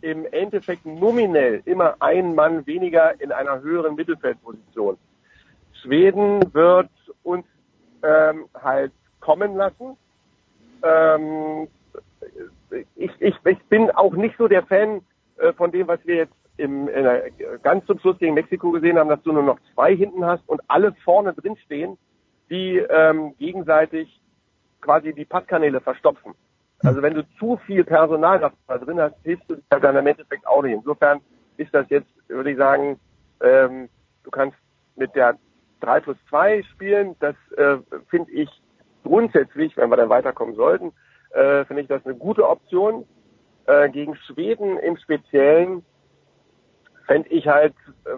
im 0.02 0.26
Endeffekt 0.32 0.86
nominell 0.86 1.62
immer 1.66 1.96
ein 2.00 2.36
Mann 2.36 2.66
weniger 2.68 3.20
in 3.20 3.32
einer 3.32 3.62
höheren 3.62 3.96
Mittelfeldposition. 3.96 4.98
Schweden 5.82 6.54
wird 6.54 6.90
uns 7.24 7.46
ähm, 8.04 8.46
halt 8.54 8.92
kommen 9.20 9.56
lassen. 9.56 9.98
Ähm, 10.84 11.68
ich, 12.96 13.12
ich, 13.20 13.36
ich 13.44 13.64
bin 13.70 13.92
auch 13.92 14.14
nicht 14.14 14.36
so 14.38 14.48
der 14.48 14.64
Fan 14.64 15.02
äh, 15.38 15.54
von 15.54 15.72
dem, 15.72 15.88
was 15.88 16.00
wir 16.06 16.16
jetzt 16.16 16.34
im, 16.58 16.88
in 16.88 17.06
ganz 17.62 17.86
zum 17.86 18.00
Schluss 18.00 18.18
gegen 18.18 18.34
Mexiko 18.34 18.72
gesehen 18.72 18.98
haben, 18.98 19.10
dass 19.10 19.22
du 19.24 19.32
nur 19.32 19.44
noch 19.44 19.60
zwei 19.74 19.96
hinten 19.96 20.26
hast 20.26 20.48
und 20.48 20.62
alle 20.68 20.94
vorne 21.04 21.34
drin 21.34 21.56
stehen, 21.66 21.98
die 22.50 22.78
ähm, 22.78 23.36
gegenseitig 23.38 24.22
quasi 24.82 25.14
die 25.14 25.26
Passkanäle 25.26 25.82
verstopfen. 25.82 26.34
Also 26.84 27.02
wenn 27.02 27.16
du 27.16 27.24
zu 27.40 27.58
viel 27.66 27.84
Personal 27.84 28.40
da 28.68 28.78
drin 28.78 29.00
hast, 29.00 29.16
hilfst 29.24 29.50
du 29.50 29.56
dir 29.56 29.80
dann 29.80 29.96
im 29.96 30.08
Endeffekt 30.08 30.46
auch 30.46 30.62
nicht. 30.62 30.74
Insofern 30.74 31.22
ist 31.58 31.74
das 31.74 31.90
jetzt, 31.90 32.10
würde 32.28 32.52
ich 32.52 32.58
sagen, 32.58 33.00
ähm, 33.42 33.90
du 34.24 34.32
kannst 34.32 34.58
mit 34.96 35.16
der 35.16 35.38
3 35.82 36.02
plus 36.02 36.18
2 36.30 36.64
spielen. 36.64 37.16
Das 37.20 37.36
äh, 37.56 37.78
finde 38.10 38.32
ich 38.32 38.50
grundsätzlich, 39.04 39.76
wenn 39.78 39.90
wir 39.90 39.98
dann 39.98 40.10
weiterkommen 40.10 40.56
sollten, 40.56 40.94
äh, 41.32 41.66
finde 41.66 41.82
ich 41.82 41.88
das 41.88 42.06
eine 42.06 42.16
gute 42.16 42.48
Option. 42.48 43.06
Äh, 43.66 43.90
gegen 43.90 44.16
Schweden 44.16 44.78
im 44.78 44.98
Speziellen 44.98 45.84
fände 47.06 47.30
ich 47.30 47.48
halt, 47.48 47.74
äh, 48.06 48.18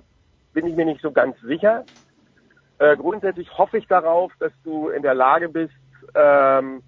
bin 0.54 0.67
ich 0.67 0.76
mir 0.76 0.86
nicht 0.86 1.02
so 1.02 1.12
ganz 1.12 1.39
sicher. 1.41 1.86
Äh, 2.80 2.98
grundsätzlich 2.98 3.58
hoffe 3.58 3.78
ich 3.78 3.88
darauf, 3.88 4.32
dass 4.39 4.52
du 4.63 4.89
in 4.89 5.02
der 5.02 5.15
Lage 5.15 5.50
bist, 5.50 5.74
ähm, 6.15 6.82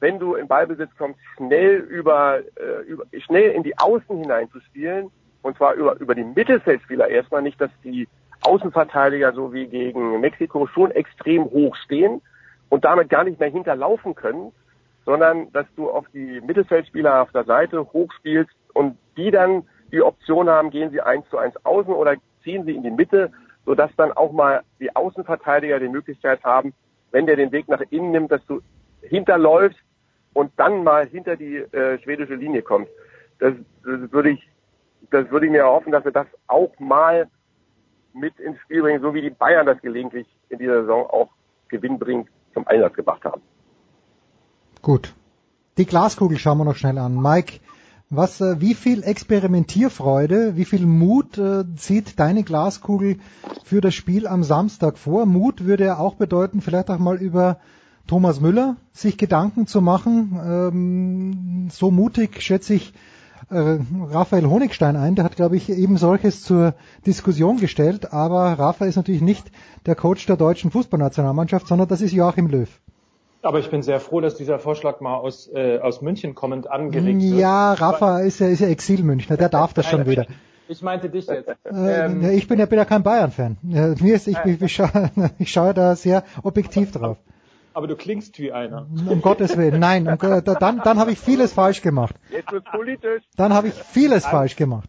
wenn 0.00 0.18
du 0.18 0.34
in 0.34 0.48
Ballbesitz 0.48 0.90
kommst, 0.98 1.20
schnell 1.36 1.76
über, 1.76 2.40
äh, 2.56 2.82
über 2.86 3.04
schnell 3.18 3.52
in 3.52 3.62
die 3.62 3.78
Außen 3.78 4.18
hinein 4.18 4.50
zu 4.50 4.60
spielen. 4.60 5.10
Und 5.42 5.56
zwar 5.56 5.74
über, 5.74 5.98
über 6.00 6.14
die 6.14 6.24
Mittelfeldspieler. 6.24 7.08
Erstmal 7.08 7.42
nicht, 7.42 7.60
dass 7.60 7.70
die 7.84 8.08
Außenverteidiger 8.42 9.32
so 9.32 9.52
wie 9.52 9.66
gegen 9.66 10.20
Mexiko 10.20 10.66
schon 10.66 10.90
extrem 10.90 11.44
hoch 11.44 11.76
stehen 11.76 12.20
und 12.68 12.84
damit 12.84 13.08
gar 13.08 13.24
nicht 13.24 13.38
mehr 13.40 13.50
hinterlaufen 13.50 14.14
können, 14.14 14.52
sondern 15.04 15.52
dass 15.52 15.66
du 15.76 15.90
auf 15.90 16.06
die 16.12 16.40
Mittelfeldspieler 16.40 17.22
auf 17.22 17.32
der 17.32 17.44
Seite 17.44 17.92
hochspielst 17.92 18.54
und 18.74 18.96
die 19.16 19.30
dann 19.30 19.64
die 19.92 20.02
Option 20.02 20.48
haben, 20.48 20.70
gehen 20.70 20.90
sie 20.90 21.00
eins 21.00 21.28
zu 21.30 21.38
eins 21.38 21.54
außen 21.64 21.92
oder 21.92 22.16
ziehen 22.42 22.64
sie 22.64 22.74
in 22.74 22.82
die 22.82 22.90
Mitte, 22.90 23.32
sodass 23.66 23.90
dann 23.96 24.12
auch 24.12 24.32
mal 24.32 24.62
die 24.78 24.94
Außenverteidiger 24.94 25.80
die 25.80 25.88
Möglichkeit 25.88 26.42
haben, 26.44 26.72
wenn 27.10 27.26
der 27.26 27.36
den 27.36 27.52
Weg 27.52 27.68
nach 27.68 27.82
innen 27.90 28.12
nimmt, 28.12 28.30
dass 28.30 28.44
du 28.46 28.60
hinterläufst 29.02 29.80
und 30.32 30.52
dann 30.56 30.84
mal 30.84 31.06
hinter 31.06 31.36
die 31.36 31.56
äh, 31.56 31.98
schwedische 32.02 32.34
Linie 32.34 32.62
kommt. 32.62 32.88
Das, 33.38 33.54
das 33.84 34.12
würde 34.12 34.30
ich, 34.30 34.48
das 35.10 35.30
würde 35.30 35.46
ich 35.46 35.52
mir 35.52 35.62
erhoffen, 35.62 35.92
dass 35.92 36.04
wir 36.04 36.12
das 36.12 36.26
auch 36.46 36.78
mal 36.78 37.28
mit 38.12 38.38
ins 38.40 38.58
Spiel 38.60 38.82
bringen, 38.82 39.02
so 39.02 39.14
wie 39.14 39.22
die 39.22 39.30
Bayern 39.30 39.66
das 39.66 39.80
gelegentlich 39.80 40.26
in 40.48 40.58
dieser 40.58 40.82
Saison 40.82 41.06
auch 41.08 41.30
gewinnbringend 41.68 42.28
zum 42.52 42.66
Einsatz 42.66 42.94
gebracht 42.94 43.24
haben. 43.24 43.42
Gut. 44.82 45.14
Die 45.78 45.86
Glaskugel 45.86 46.38
schauen 46.38 46.58
wir 46.58 46.64
noch 46.64 46.76
schnell 46.76 46.98
an. 46.98 47.20
Mike, 47.20 47.60
was, 48.10 48.40
äh, 48.40 48.60
wie 48.60 48.74
viel 48.74 49.04
Experimentierfreude, 49.04 50.56
wie 50.56 50.64
viel 50.64 50.84
Mut 50.84 51.38
äh, 51.38 51.64
zieht 51.76 52.18
deine 52.18 52.42
Glaskugel 52.42 53.18
für 53.64 53.80
das 53.80 53.94
Spiel 53.94 54.26
am 54.26 54.42
Samstag 54.42 54.98
vor? 54.98 55.26
Mut 55.26 55.64
würde 55.64 55.84
ja 55.84 55.98
auch 55.98 56.16
bedeuten, 56.16 56.60
vielleicht 56.60 56.90
auch 56.90 56.98
mal 56.98 57.16
über 57.16 57.60
Thomas 58.10 58.40
Müller 58.40 58.74
sich 58.92 59.18
Gedanken 59.18 59.68
zu 59.68 59.80
machen. 59.80 60.36
Ähm, 60.44 61.68
so 61.70 61.92
mutig 61.92 62.42
schätze 62.42 62.74
ich 62.74 62.92
äh, 63.50 63.78
Raphael 64.10 64.46
Honigstein 64.46 64.96
ein. 64.96 65.14
Der 65.14 65.24
hat, 65.24 65.36
glaube 65.36 65.56
ich, 65.56 65.70
eben 65.70 65.96
solches 65.96 66.42
zur 66.42 66.74
Diskussion 67.06 67.58
gestellt. 67.58 68.12
Aber 68.12 68.58
Rafa 68.58 68.86
ist 68.86 68.96
natürlich 68.96 69.22
nicht 69.22 69.52
der 69.86 69.94
Coach 69.94 70.26
der 70.26 70.36
deutschen 70.36 70.72
Fußballnationalmannschaft, 70.72 71.68
sondern 71.68 71.86
das 71.86 72.00
ist 72.00 72.10
Joachim 72.10 72.48
Löw. 72.48 72.68
Aber 73.42 73.60
ich 73.60 73.70
bin 73.70 73.80
sehr 73.84 74.00
froh, 74.00 74.20
dass 74.20 74.34
dieser 74.34 74.58
Vorschlag 74.58 75.00
mal 75.00 75.14
aus, 75.14 75.48
äh, 75.54 75.78
aus 75.78 76.02
München 76.02 76.34
kommend 76.34 76.68
angeregt 76.68 77.22
wird. 77.22 77.38
Ja, 77.38 77.74
Rafa 77.74 78.18
ist 78.18 78.40
ja, 78.40 78.48
ist 78.48 78.58
ja 78.58 78.66
Exil-Münchner, 78.66 79.36
der 79.36 79.50
darf 79.50 79.72
das 79.72 79.86
schon 79.86 80.06
wieder. 80.06 80.26
Ich 80.66 80.82
meinte 80.82 81.10
dich 81.10 81.26
jetzt. 81.26 81.48
Äh, 81.48 82.04
Ähm, 82.04 82.30
ich 82.30 82.46
bin 82.46 82.60
ja, 82.60 82.66
bin 82.66 82.78
ja 82.78 82.84
kein 82.84 83.02
Bayern-Fan. 83.02 83.56
Mir 83.60 84.14
ist, 84.14 84.28
ich, 84.28 84.38
ich, 84.44 84.72
schaue, 84.72 85.10
ich 85.40 85.50
schaue 85.50 85.74
da 85.74 85.96
sehr 85.96 86.22
objektiv 86.44 86.92
drauf. 86.92 87.16
Aber 87.72 87.86
du 87.86 87.96
klingst 87.96 88.38
wie 88.38 88.52
einer. 88.52 88.86
Um 89.08 89.22
Gottes 89.22 89.56
Willen, 89.56 89.80
nein, 89.80 90.06
um, 90.08 90.18
Go- 90.18 90.40
dann, 90.40 90.80
dann 90.82 90.98
habe 90.98 91.12
ich 91.12 91.18
vieles 91.18 91.52
falsch 91.52 91.82
gemacht. 91.82 92.14
Jetzt 92.30 92.50
wird 92.52 92.64
politisch. 92.64 93.22
Dann 93.36 93.52
habe 93.52 93.68
ich 93.68 93.74
vieles 93.74 94.26
falsch 94.26 94.56
gemacht. 94.56 94.88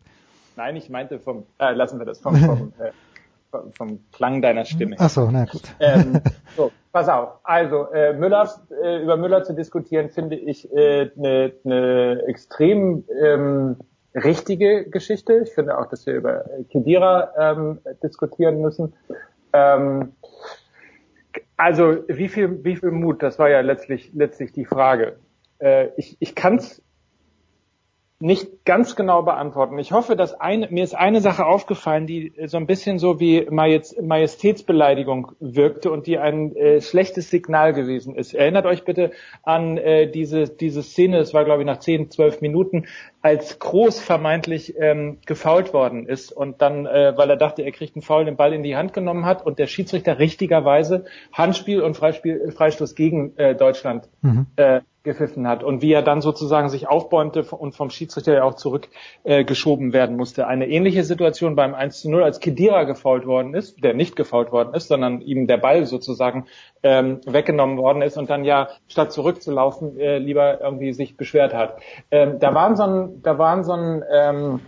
Nein, 0.55 0.75
ich 0.75 0.89
meinte 0.89 1.19
vom, 1.19 1.45
äh, 1.59 1.73
lassen 1.73 1.99
wir 1.99 2.05
das, 2.05 2.19
vom, 2.19 2.35
vom, 2.35 2.73
äh, 2.79 3.57
vom, 3.77 3.99
Klang 4.11 4.41
deiner 4.41 4.65
Stimme. 4.65 4.95
Ach 4.99 5.09
so, 5.09 5.29
na 5.31 5.45
gut. 5.45 5.63
ähm, 5.79 6.21
so, 6.55 6.71
pass 6.91 7.07
auf. 7.09 7.39
Also 7.43 7.91
äh, 7.91 8.13
Müller, 8.13 8.49
äh, 8.83 9.01
über 9.01 9.17
Müller 9.17 9.43
zu 9.43 9.53
diskutieren, 9.53 10.09
finde 10.09 10.35
ich 10.35 10.71
eine 10.71 11.11
äh, 11.23 11.51
ne 11.63 12.23
extrem 12.27 13.03
ähm, 13.21 13.77
richtige 14.13 14.89
Geschichte. 14.89 15.41
Ich 15.43 15.51
finde 15.53 15.77
auch, 15.77 15.87
dass 15.87 16.05
wir 16.05 16.15
über 16.15 16.45
Kedira 16.69 17.31
ähm, 17.37 17.79
diskutieren 18.03 18.61
müssen. 18.61 18.93
Ähm, 19.53 20.13
also 21.61 22.03
wie 22.07 22.27
viel, 22.27 22.63
wie 22.63 22.75
viel 22.75 22.91
Mut? 22.91 23.21
Das 23.21 23.37
war 23.37 23.49
ja 23.49 23.61
letztlich 23.61 24.11
letztlich 24.13 24.51
die 24.51 24.65
Frage. 24.65 25.17
Äh, 25.59 25.89
ich 25.95 26.17
ich 26.19 26.33
kann 26.33 26.55
es 26.55 26.81
nicht 28.21 28.65
ganz 28.65 28.95
genau 28.95 29.23
beantworten. 29.23 29.77
Ich 29.79 29.91
hoffe, 29.91 30.15
dass 30.15 30.39
eine, 30.39 30.67
mir 30.69 30.83
ist 30.83 30.95
eine 30.95 31.21
Sache 31.21 31.45
aufgefallen, 31.45 32.07
die 32.07 32.33
so 32.45 32.57
ein 32.57 32.67
bisschen 32.67 32.99
so 32.99 33.19
wie 33.19 33.47
Majest, 33.49 34.01
Majestätsbeleidigung 34.01 35.33
wirkte 35.39 35.91
und 35.91 36.07
die 36.07 36.17
ein 36.17 36.55
äh, 36.55 36.81
schlechtes 36.81 37.29
Signal 37.29 37.73
gewesen 37.73 38.15
ist. 38.15 38.33
Erinnert 38.33 38.65
euch 38.65 38.83
bitte 38.83 39.11
an 39.43 39.77
äh, 39.77 40.09
diese, 40.09 40.45
diese 40.45 40.83
Szene, 40.83 41.17
es 41.19 41.33
war 41.33 41.45
glaube 41.45 41.61
ich 41.61 41.65
nach 41.65 41.79
10, 41.79 42.11
12 42.11 42.41
Minuten, 42.41 42.85
als 43.21 43.59
Groß 43.59 43.99
vermeintlich 43.99 44.75
ähm, 44.79 45.19
gefault 45.25 45.73
worden 45.73 46.07
ist 46.07 46.31
und 46.31 46.61
dann, 46.61 46.85
äh, 46.85 47.13
weil 47.15 47.29
er 47.29 47.37
dachte, 47.37 47.61
er 47.61 47.71
kriegt 47.71 47.95
einen 47.95 48.01
Foul, 48.01 48.25
den 48.25 48.35
Ball 48.35 48.53
in 48.53 48.63
die 48.63 48.75
Hand 48.75 48.93
genommen 48.93 49.25
hat 49.25 49.45
und 49.45 49.59
der 49.59 49.67
Schiedsrichter 49.67 50.17
richtigerweise 50.19 51.05
Handspiel 51.33 51.81
und 51.81 51.95
Freispiel, 51.95 52.51
Freistoß 52.51 52.95
gegen 52.95 53.37
äh, 53.37 53.55
Deutschland 53.55 54.09
Mhm. 54.21 54.47
äh, 54.55 54.81
gepfiffen 55.03 55.47
hat 55.47 55.63
und 55.63 55.81
wie 55.81 55.91
er 55.91 56.03
dann 56.03 56.21
sozusagen 56.21 56.69
sich 56.69 56.87
aufbäumte 56.87 57.43
und 57.43 57.75
vom 57.75 57.89
Schiedsrichter 57.89 58.35
ja 58.35 58.43
auch 58.43 58.53
zurückgeschoben 58.53 59.89
äh, 59.89 59.93
werden 59.93 60.15
musste. 60.15 60.45
Eine 60.45 60.67
ähnliche 60.67 61.03
Situation 61.03 61.55
beim 61.55 61.73
1 61.73 62.01
zu 62.01 62.11
0, 62.11 62.23
als 62.23 62.39
Kedira 62.39 62.83
gefault 62.83 63.25
worden 63.25 63.55
ist, 63.55 63.83
der 63.83 63.95
nicht 63.95 64.15
gefault 64.15 64.51
worden 64.51 64.75
ist, 64.75 64.89
sondern 64.89 65.21
ihm 65.21 65.47
der 65.47 65.57
Ball 65.57 65.85
sozusagen 65.85 66.45
ähm, 66.83 67.19
weggenommen 67.25 67.77
worden 67.77 68.03
ist 68.03 68.17
und 68.17 68.29
dann 68.29 68.43
ja 68.43 68.69
statt 68.87 69.11
zurückzulaufen 69.11 69.99
äh, 69.99 70.19
lieber 70.19 70.61
irgendwie 70.61 70.93
sich 70.93 71.17
beschwert 71.17 71.53
hat. 71.53 71.77
Ähm, 72.11 72.39
da 72.39 72.53
waren 72.53 72.75
so 72.75 72.83
ein, 72.83 73.21
da 73.23 73.37
waren 73.39 73.63
so 73.63 73.73
ein 73.73 74.03
ähm, 74.11 74.59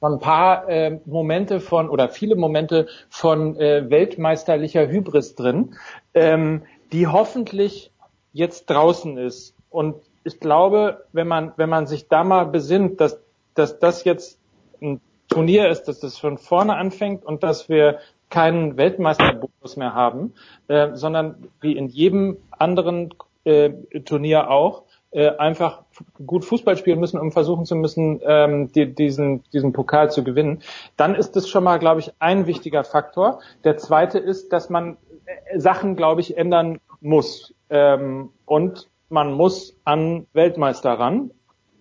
so 0.00 0.06
ein 0.06 0.18
paar 0.20 0.68
äh, 0.68 1.00
Momente 1.06 1.60
von 1.60 1.88
oder 1.88 2.10
viele 2.10 2.36
Momente 2.36 2.88
von 3.08 3.56
äh, 3.56 3.88
weltmeisterlicher 3.88 4.86
Hybris 4.86 5.34
drin, 5.34 5.76
ähm, 6.12 6.62
die 6.92 7.06
hoffentlich 7.06 7.90
jetzt 8.34 8.66
draußen 8.68 9.16
ist. 9.16 9.53
Und 9.74 9.96
ich 10.22 10.38
glaube, 10.38 11.04
wenn 11.12 11.26
man 11.26 11.52
wenn 11.56 11.68
man 11.68 11.86
sich 11.88 12.08
da 12.08 12.22
mal 12.22 12.46
besinnt, 12.46 13.00
dass 13.00 13.20
dass 13.54 13.78
das 13.80 14.04
jetzt 14.04 14.38
ein 14.80 15.00
Turnier 15.28 15.68
ist, 15.68 15.84
dass 15.84 15.98
das 15.98 16.16
von 16.16 16.38
vorne 16.38 16.76
anfängt 16.76 17.24
und 17.24 17.42
dass 17.42 17.68
wir 17.68 17.98
keinen 18.30 18.76
Weltmeisterbonus 18.76 19.76
mehr 19.76 19.94
haben, 19.94 20.34
äh, 20.68 20.94
sondern 20.94 21.48
wie 21.60 21.76
in 21.76 21.88
jedem 21.88 22.36
anderen 22.50 23.14
äh, 23.44 23.70
Turnier 24.04 24.48
auch 24.48 24.84
äh, 25.10 25.30
einfach 25.36 25.82
gut 26.24 26.44
Fußball 26.44 26.76
spielen 26.76 27.00
müssen, 27.00 27.18
um 27.18 27.32
versuchen 27.32 27.64
zu 27.64 27.74
müssen, 27.74 28.20
ähm, 28.24 28.70
die, 28.72 28.94
diesen, 28.94 29.42
diesen 29.52 29.72
Pokal 29.72 30.10
zu 30.10 30.22
gewinnen, 30.22 30.62
dann 30.96 31.14
ist 31.16 31.36
das 31.36 31.48
schon 31.48 31.64
mal, 31.64 31.78
glaube 31.78 32.00
ich, 32.00 32.12
ein 32.20 32.46
wichtiger 32.46 32.84
Faktor. 32.84 33.40
Der 33.64 33.76
zweite 33.76 34.18
ist, 34.18 34.52
dass 34.52 34.70
man 34.70 34.96
äh, 35.26 35.58
Sachen, 35.58 35.96
glaube 35.96 36.20
ich, 36.20 36.36
ändern 36.36 36.80
muss. 37.00 37.54
Ähm, 37.70 38.30
und 38.46 38.88
man 39.14 39.32
muss 39.32 39.76
an 39.84 40.26
Weltmeister 40.32 40.92
ran. 40.92 41.30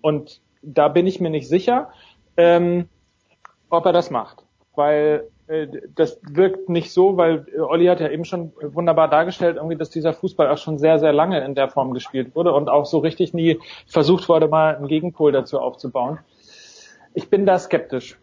Und 0.01 0.39
da 0.61 0.87
bin 0.87 1.07
ich 1.07 1.19
mir 1.19 1.31
nicht 1.31 1.49
sicher, 1.49 1.89
ähm, 2.37 2.87
ob 3.69 3.85
er 3.85 3.91
das 3.91 4.11
macht. 4.11 4.45
Weil 4.75 5.27
äh, 5.47 5.67
das 5.95 6.19
wirkt 6.21 6.69
nicht 6.69 6.93
so, 6.93 7.17
weil 7.17 7.47
äh, 7.53 7.59
Olli 7.59 7.87
hat 7.87 7.99
ja 7.99 8.09
eben 8.09 8.23
schon 8.23 8.53
wunderbar 8.61 9.09
dargestellt, 9.09 9.57
irgendwie, 9.57 9.75
dass 9.75 9.89
dieser 9.89 10.13
Fußball 10.13 10.47
auch 10.47 10.59
schon 10.59 10.77
sehr, 10.77 10.99
sehr 10.99 11.11
lange 11.11 11.43
in 11.43 11.55
der 11.55 11.69
Form 11.69 11.93
gespielt 11.93 12.35
wurde 12.35 12.53
und 12.53 12.69
auch 12.69 12.85
so 12.85 12.99
richtig 12.99 13.33
nie 13.33 13.59
versucht 13.87 14.29
wurde, 14.29 14.47
mal 14.47 14.75
einen 14.75 14.87
Gegenpol 14.87 15.31
dazu 15.31 15.59
aufzubauen. 15.59 16.19
Ich 17.15 17.29
bin 17.31 17.47
da 17.47 17.57
skeptisch. 17.57 18.17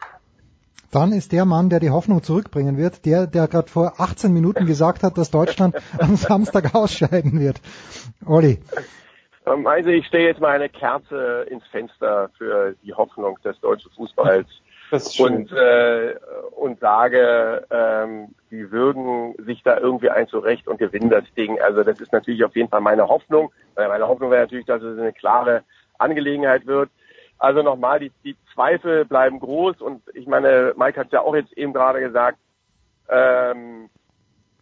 Dann 0.91 1.13
ist 1.13 1.31
der 1.31 1.45
Mann, 1.45 1.69
der 1.69 1.79
die 1.79 1.89
Hoffnung 1.89 2.21
zurückbringen 2.21 2.77
wird, 2.77 3.05
der, 3.05 3.27
der 3.27 3.47
gerade 3.47 3.69
vor 3.69 3.93
18 3.97 4.33
Minuten 4.33 4.65
gesagt 4.65 5.03
hat, 5.03 5.17
dass 5.17 5.31
Deutschland 5.31 5.75
am 5.99 6.15
Samstag 6.15 6.75
ausscheiden 6.75 7.39
wird. 7.39 7.61
Olli. 8.25 8.59
Ähm, 9.45 9.65
Also 9.67 9.89
ich 9.89 10.05
stelle 10.07 10.25
jetzt 10.25 10.41
mal 10.41 10.51
eine 10.51 10.69
Kerze 10.69 11.45
ins 11.49 11.65
Fenster 11.67 12.29
für 12.37 12.75
die 12.83 12.93
Hoffnung 12.93 13.39
des 13.43 13.59
deutschen 13.59 13.91
Fußballs 13.91 14.47
und, 15.19 15.51
äh, 15.53 16.15
und 16.51 16.79
sage, 16.79 17.65
ähm, 17.71 18.35
die 18.51 18.71
würden 18.71 19.33
sich 19.45 19.63
da 19.63 19.77
irgendwie 19.77 20.09
ein 20.09 20.27
zurecht 20.27 20.67
und 20.67 20.77
gewinnen 20.77 21.09
das 21.09 21.23
Ding. 21.37 21.59
Also 21.61 21.83
das 21.83 22.01
ist 22.01 22.11
natürlich 22.11 22.43
auf 22.43 22.55
jeden 22.55 22.69
Fall 22.69 22.81
meine 22.81 23.07
Hoffnung. 23.07 23.51
Meine 23.75 24.07
Hoffnung 24.07 24.31
wäre 24.31 24.41
natürlich, 24.41 24.65
dass 24.65 24.83
es 24.83 24.99
eine 24.99 25.13
klare 25.13 25.63
Angelegenheit 25.97 26.67
wird. 26.67 26.89
Also 27.41 27.63
nochmal, 27.63 27.99
die, 27.99 28.11
die 28.23 28.37
Zweifel 28.53 29.03
bleiben 29.03 29.39
groß 29.39 29.81
und 29.81 30.03
ich 30.13 30.27
meine, 30.27 30.75
Mike 30.77 30.99
hat 30.99 31.11
ja 31.11 31.21
auch 31.21 31.35
jetzt 31.35 31.51
eben 31.57 31.73
gerade 31.73 31.99
gesagt, 31.99 32.37
ähm, 33.09 33.89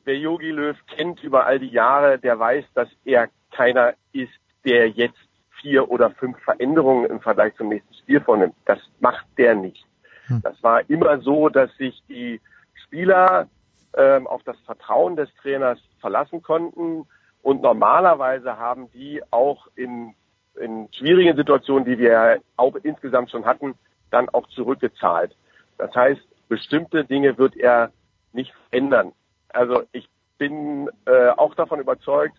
wer 0.06 0.18
Yogi 0.18 0.50
Löw 0.50 0.78
kennt 0.88 1.22
über 1.22 1.46
all 1.46 1.60
die 1.60 1.68
Jahre, 1.68 2.18
der 2.20 2.40
weiß, 2.40 2.64
dass 2.76 2.88
er 3.04 3.28
keiner 3.52 3.96
ist, 4.14 4.32
der 4.64 4.88
jetzt 4.92 5.20
vier 5.60 5.92
oder 5.92 6.10
fünf 6.12 6.40
Veränderungen 6.40 7.04
im 7.10 7.20
Vergleich 7.20 7.54
zum 7.58 7.68
nächsten 7.68 7.94
Spiel 7.96 8.22
vornimmt. 8.22 8.56
Das 8.64 8.80
macht 9.02 9.26
der 9.38 9.56
nicht. 9.56 9.86
Hm. 10.28 10.42
Das 10.42 10.64
war 10.64 10.90
immer 10.90 11.20
so, 11.20 11.50
dass 11.50 11.76
sich 11.76 12.02
die 12.08 12.40
Spieler 12.86 13.50
ähm, 13.98 14.26
auf 14.26 14.42
das 14.44 14.58
Vertrauen 14.62 15.18
des 15.18 15.30
Trainers 15.42 15.80
verlassen 16.00 16.42
konnten 16.42 17.06
und 17.42 17.62
normalerweise 17.62 18.58
haben 18.58 18.90
die 18.94 19.22
auch 19.32 19.68
in, 19.76 20.16
in 20.60 20.88
schwierigen 20.94 21.36
Situationen, 21.36 21.86
die 21.86 21.98
wir 21.98 22.12
ja 22.12 22.36
auch 22.58 22.76
insgesamt 22.84 23.32
schon 23.32 23.46
hatten, 23.46 23.76
dann 24.12 24.30
auch 24.30 24.48
zurückgezahlt. 24.50 25.36
Das 25.78 25.94
heißt, 25.96 26.22
bestimmte 26.48 27.06
Dinge 27.06 27.38
wird 27.38 27.56
er 27.56 27.92
nicht 28.34 28.54
ändern. 28.72 29.14
Also 29.50 29.84
ich 29.92 30.10
bin 30.38 30.90
äh, 31.06 31.30
auch 31.30 31.56
davon 31.56 31.80
überzeugt, 31.80 32.36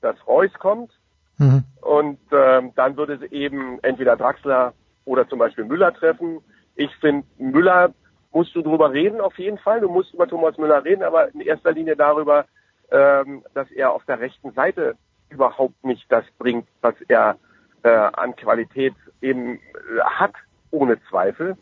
dass 0.00 0.16
Reus 0.26 0.52
kommt 0.54 0.90
Mhm. 1.38 1.64
und 1.80 2.18
ähm, 2.30 2.72
dann 2.74 2.96
würde 2.96 3.14
es 3.14 3.32
eben 3.32 3.78
entweder 3.82 4.16
Draxler 4.16 4.74
oder 5.04 5.28
zum 5.28 5.38
Beispiel 5.38 5.64
Müller 5.64 5.92
treffen. 5.92 6.40
Ich 6.76 6.94
finde, 6.96 7.26
Müller 7.38 7.92
musst 8.32 8.54
du 8.54 8.62
drüber 8.62 8.92
reden 8.92 9.20
auf 9.20 9.38
jeden 9.38 9.58
Fall. 9.58 9.80
Du 9.80 9.88
musst 9.88 10.14
über 10.14 10.28
Thomas 10.28 10.56
Müller 10.58 10.84
reden, 10.84 11.02
aber 11.02 11.34
in 11.34 11.40
erster 11.40 11.72
Linie 11.72 11.96
darüber, 11.96 12.46
ähm, 12.90 13.44
dass 13.54 13.70
er 13.70 13.92
auf 13.92 14.04
der 14.04 14.20
rechten 14.20 14.52
Seite 14.52 14.94
überhaupt 15.30 15.84
nicht 15.84 16.04
das 16.10 16.24
bringt, 16.38 16.68
was 16.80 16.94
er 17.08 17.36
äh, 17.82 17.88
an 17.88 18.36
Qualität 18.36 18.94
eben 19.20 19.56
äh, 19.56 20.00
hat, 20.04 20.34
ohne 20.70 21.02
Zweifel. 21.08 21.56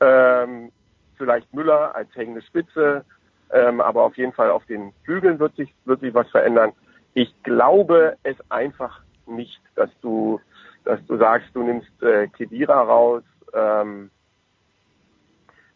Ähm, 0.00 0.72
vielleicht 1.16 1.52
Müller 1.54 1.94
als 1.94 2.14
hängende 2.14 2.42
Spitze, 2.42 3.04
ähm, 3.50 3.80
aber 3.80 4.02
auf 4.02 4.16
jeden 4.16 4.32
Fall 4.32 4.50
auf 4.50 4.64
den 4.66 4.92
Flügeln 5.04 5.38
wird 5.38 5.56
sich, 5.56 5.74
wird 5.84 6.00
sich 6.00 6.14
was 6.14 6.28
verändern. 6.30 6.72
Ich 7.14 7.34
glaube 7.42 8.16
es 8.22 8.36
einfach 8.50 9.00
nicht, 9.26 9.60
dass 9.74 9.90
du, 10.02 10.40
dass 10.84 11.04
du 11.06 11.16
sagst, 11.16 11.48
du 11.54 11.62
nimmst 11.62 12.02
äh, 12.02 12.28
Kedira 12.28 12.82
raus. 12.82 13.22
Ähm, 13.54 14.10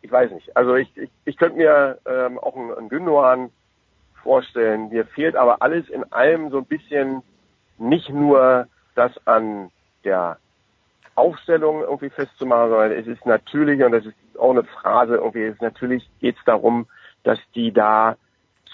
ich 0.02 0.10
weiß 0.10 0.30
nicht. 0.32 0.56
Also 0.56 0.76
ich, 0.76 0.94
ich, 0.96 1.10
ich 1.24 1.36
könnte 1.36 1.58
mir 1.58 1.98
ähm, 2.06 2.38
auch 2.38 2.56
einen, 2.56 2.72
einen 2.72 2.88
Gündogan 2.88 3.50
vorstellen. 4.22 4.90
Mir 4.90 5.06
fehlt 5.06 5.36
aber 5.36 5.62
alles 5.62 5.88
in 5.88 6.04
allem 6.12 6.50
so 6.50 6.58
ein 6.58 6.66
bisschen 6.66 7.22
nicht 7.78 8.10
nur 8.10 8.66
das 8.94 9.12
an 9.26 9.70
der 10.04 10.38
Aufstellung 11.14 11.82
irgendwie 11.82 12.10
festzumachen, 12.10 12.70
sondern 12.70 12.92
es 12.92 13.06
ist 13.06 13.26
natürlich, 13.26 13.82
und 13.82 13.92
das 13.92 14.06
ist 14.06 14.16
auch 14.38 14.50
eine 14.50 14.64
Phrase 14.64 15.16
irgendwie, 15.16 15.44
ist 15.44 15.62
natürlich 15.62 16.08
geht 16.20 16.36
es 16.38 16.44
darum, 16.44 16.86
dass 17.24 17.38
die 17.54 17.72
da 17.72 18.16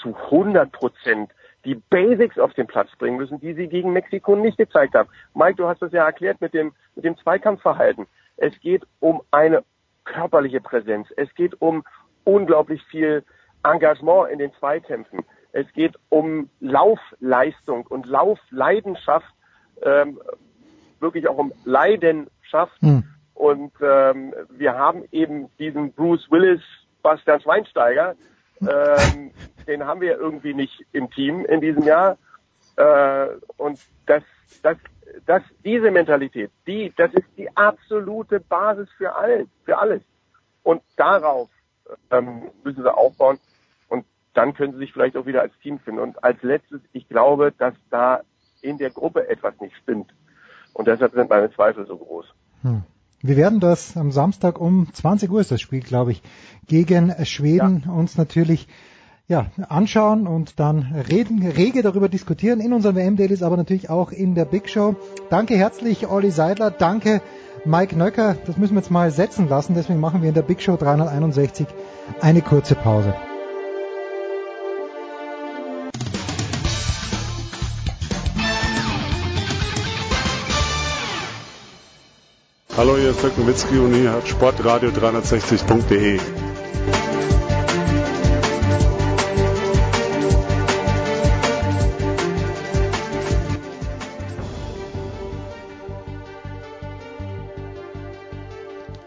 zu 0.01 0.15
100 0.15 0.71
Prozent 0.71 1.31
die 1.65 1.75
Basics 1.75 2.39
auf 2.39 2.55
den 2.55 2.69
Platz 2.69 2.89
bringen 2.97 3.17
müssen, 3.17 3.41
die 3.41 3.55
sie 3.55 3.67
gegen 3.67 3.93
Mexiko 3.93 4.37
nicht 4.37 4.57
gezeigt 4.57 4.95
haben. 4.95 5.09
Mike, 5.35 5.57
du 5.57 5.67
hast 5.67 5.83
das 5.83 5.93
ja 5.93 6.05
erklärt 6.05 6.41
mit 6.41 6.55
dem, 6.55 6.73
mit 6.95 7.05
dem 7.05 7.19
Zweikampfverhalten. 7.19 8.07
Es 8.37 8.59
geht 8.61 8.85
um 9.01 9.23
eine 9.33 9.65
körperliche 10.05 10.61
Präsenz. 10.61 11.09
Es 11.17 11.35
geht 11.35 11.61
um 11.61 11.83
unglaublich 12.25 12.83
viel 12.85 13.25
Engagement 13.65 14.31
in 14.31 14.39
den 14.39 14.53
Zweikämpfen. 14.55 15.25
Es 15.53 15.71
geht 15.73 15.97
um 16.09 16.51
Laufleistung 16.61 17.87
und 17.87 18.07
Laufleidenschaft, 18.07 19.27
ähm, 19.83 20.21
wirklich 21.01 21.29
auch 21.29 21.39
um 21.39 21.53
Leidenschaft. 21.65 22.81
Hm. 22.81 23.05
Und 23.35 23.73
ähm, 23.83 24.35
wir 24.51 24.75
haben 24.75 25.05
eben 25.13 25.51
diesen 25.59 25.93
Bruce 25.93 26.31
Willis, 26.31 26.63
Bastian 27.03 27.41
Schweinsteiger, 27.41 28.17
ähm, 28.63 29.31
den 29.67 29.85
haben 29.85 30.01
wir 30.01 30.19
irgendwie 30.19 30.55
nicht 30.55 30.85
im 30.93 31.11
Team 31.11 31.45
in 31.45 31.61
diesem 31.61 31.83
Jahr. 31.83 32.17
Äh, 32.77 33.29
und 33.57 33.79
das, 34.07 34.23
das, 34.63 34.77
das, 35.27 35.43
diese 35.65 35.91
Mentalität, 35.91 36.51
die, 36.67 36.93
das 36.97 37.13
ist 37.15 37.27
die 37.37 37.55
absolute 37.57 38.41
Basis 38.41 38.89
für 38.97 39.15
alles, 39.15 39.49
für 39.65 39.79
alles. 39.79 40.03
Und 40.63 40.83
darauf 40.97 41.49
ähm, 42.11 42.51
müssen 42.65 42.83
sie 42.83 42.95
aufbauen. 42.95 43.39
Und 43.89 44.05
dann 44.35 44.55
können 44.55 44.73
sie 44.73 44.81
sich 44.81 44.93
vielleicht 44.93 45.17
auch 45.17 45.27
wieder 45.27 45.43
als 45.43 45.57
Team 45.63 45.79
finden. 45.81 46.01
Und 46.01 46.23
als 46.25 46.43
letztes, 46.43 46.81
ich 46.93 47.09
glaube, 47.09 47.53
dass 47.57 47.75
da 47.91 48.23
in 48.63 48.79
der 48.79 48.91
Gruppe 48.91 49.29
etwas 49.29 49.55
nicht 49.61 49.77
stimmt. 49.83 50.13
Und 50.73 50.89
deshalb 50.89 51.15
sind 51.15 51.31
meine 51.31 51.51
Zweifel 51.53 51.87
so 51.87 51.97
groß. 51.97 52.27
Hm. 52.63 52.83
Wir 53.23 53.37
werden 53.37 53.61
das 53.61 53.97
am 53.97 54.13
Samstag 54.13 54.61
um 54.61 54.93
20 54.93 55.31
Uhr 55.31 55.41
ist 55.41 55.51
das 55.51 55.61
Spiel, 55.61 55.81
glaube 55.81 56.13
ich, 56.13 56.23
gegen 56.67 57.13
Schweden 57.25 57.85
ja. 57.87 57.93
uns 57.93 58.19
natürlich 58.19 58.69
ja, 59.29 59.47
anschauen 59.69 60.27
und 60.27 60.61
dann 60.61 60.95
reden, 61.11 61.45
rege 61.45 61.83
darüber 61.83 62.09
diskutieren 62.09 62.61
in 62.61 62.73
unseren 62.73 62.95
WM-Dailies, 62.95 63.43
aber 63.43 63.57
natürlich 63.57 63.91
auch 63.91 64.13
in 64.13 64.35
der 64.35 64.45
Big 64.45 64.69
Show. 64.69 64.95
Danke 65.31 65.57
herzlich, 65.57 66.09
Olli 66.09 66.31
Seidler. 66.31 66.71
Danke, 66.71 67.21
Mike 67.65 67.97
Nöcker. 67.97 68.37
Das 68.47 68.57
müssen 68.57 68.75
wir 68.75 68.81
jetzt 68.81 68.91
mal 68.91 69.11
setzen 69.11 69.49
lassen. 69.49 69.75
Deswegen 69.75 69.99
machen 69.99 70.23
wir 70.23 70.29
in 70.29 70.35
der 70.35 70.43
Big 70.43 70.63
Show 70.63 70.77
361 70.77 71.67
eine 72.21 72.43
kurze 72.43 72.77
Pause. 72.77 73.15
Hallo, 82.77 82.99
hier 82.99 83.09
ist 83.09 83.23
Dirk 83.23 83.39
Nowitzki 83.39 83.79
und 83.79 83.95
hier 83.95 84.13
hat 84.13 84.29
Sportradio 84.29 84.91
360.de. 84.91 86.21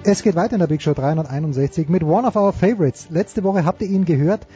Es 0.03 0.23
geht 0.23 0.33
weiter 0.35 0.53
in 0.53 0.59
der 0.61 0.65
Big 0.65 0.81
Show 0.81 0.95
361 0.95 1.89
mit 1.89 2.01
One 2.01 2.27
of 2.27 2.35
Our 2.35 2.53
Favorites. 2.53 3.11
Letzte 3.11 3.43
Woche 3.43 3.65
habt 3.65 3.83
ihr 3.83 3.87
ihn 3.87 4.05
gehört 4.05 4.47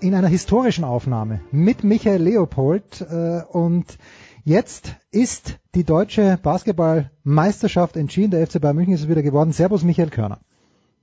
in 0.00 0.14
einer 0.14 0.28
historischen 0.28 0.84
Aufnahme 0.84 1.40
mit 1.50 1.84
Michael 1.84 2.20
Leopold 2.20 3.00
äh, 3.00 3.40
und 3.50 3.96
jetzt 4.44 4.96
ist 5.10 5.58
die 5.74 5.84
deutsche 5.84 6.38
Basketballmeisterschaft 6.42 7.96
entschieden. 7.96 8.30
Der 8.30 8.46
FC 8.46 8.60
Bayern 8.60 8.76
München 8.76 8.94
ist 8.94 9.02
es 9.02 9.08
wieder 9.08 9.22
geworden. 9.22 9.52
Servus 9.52 9.84
Michael 9.84 10.10
Körner. 10.10 10.40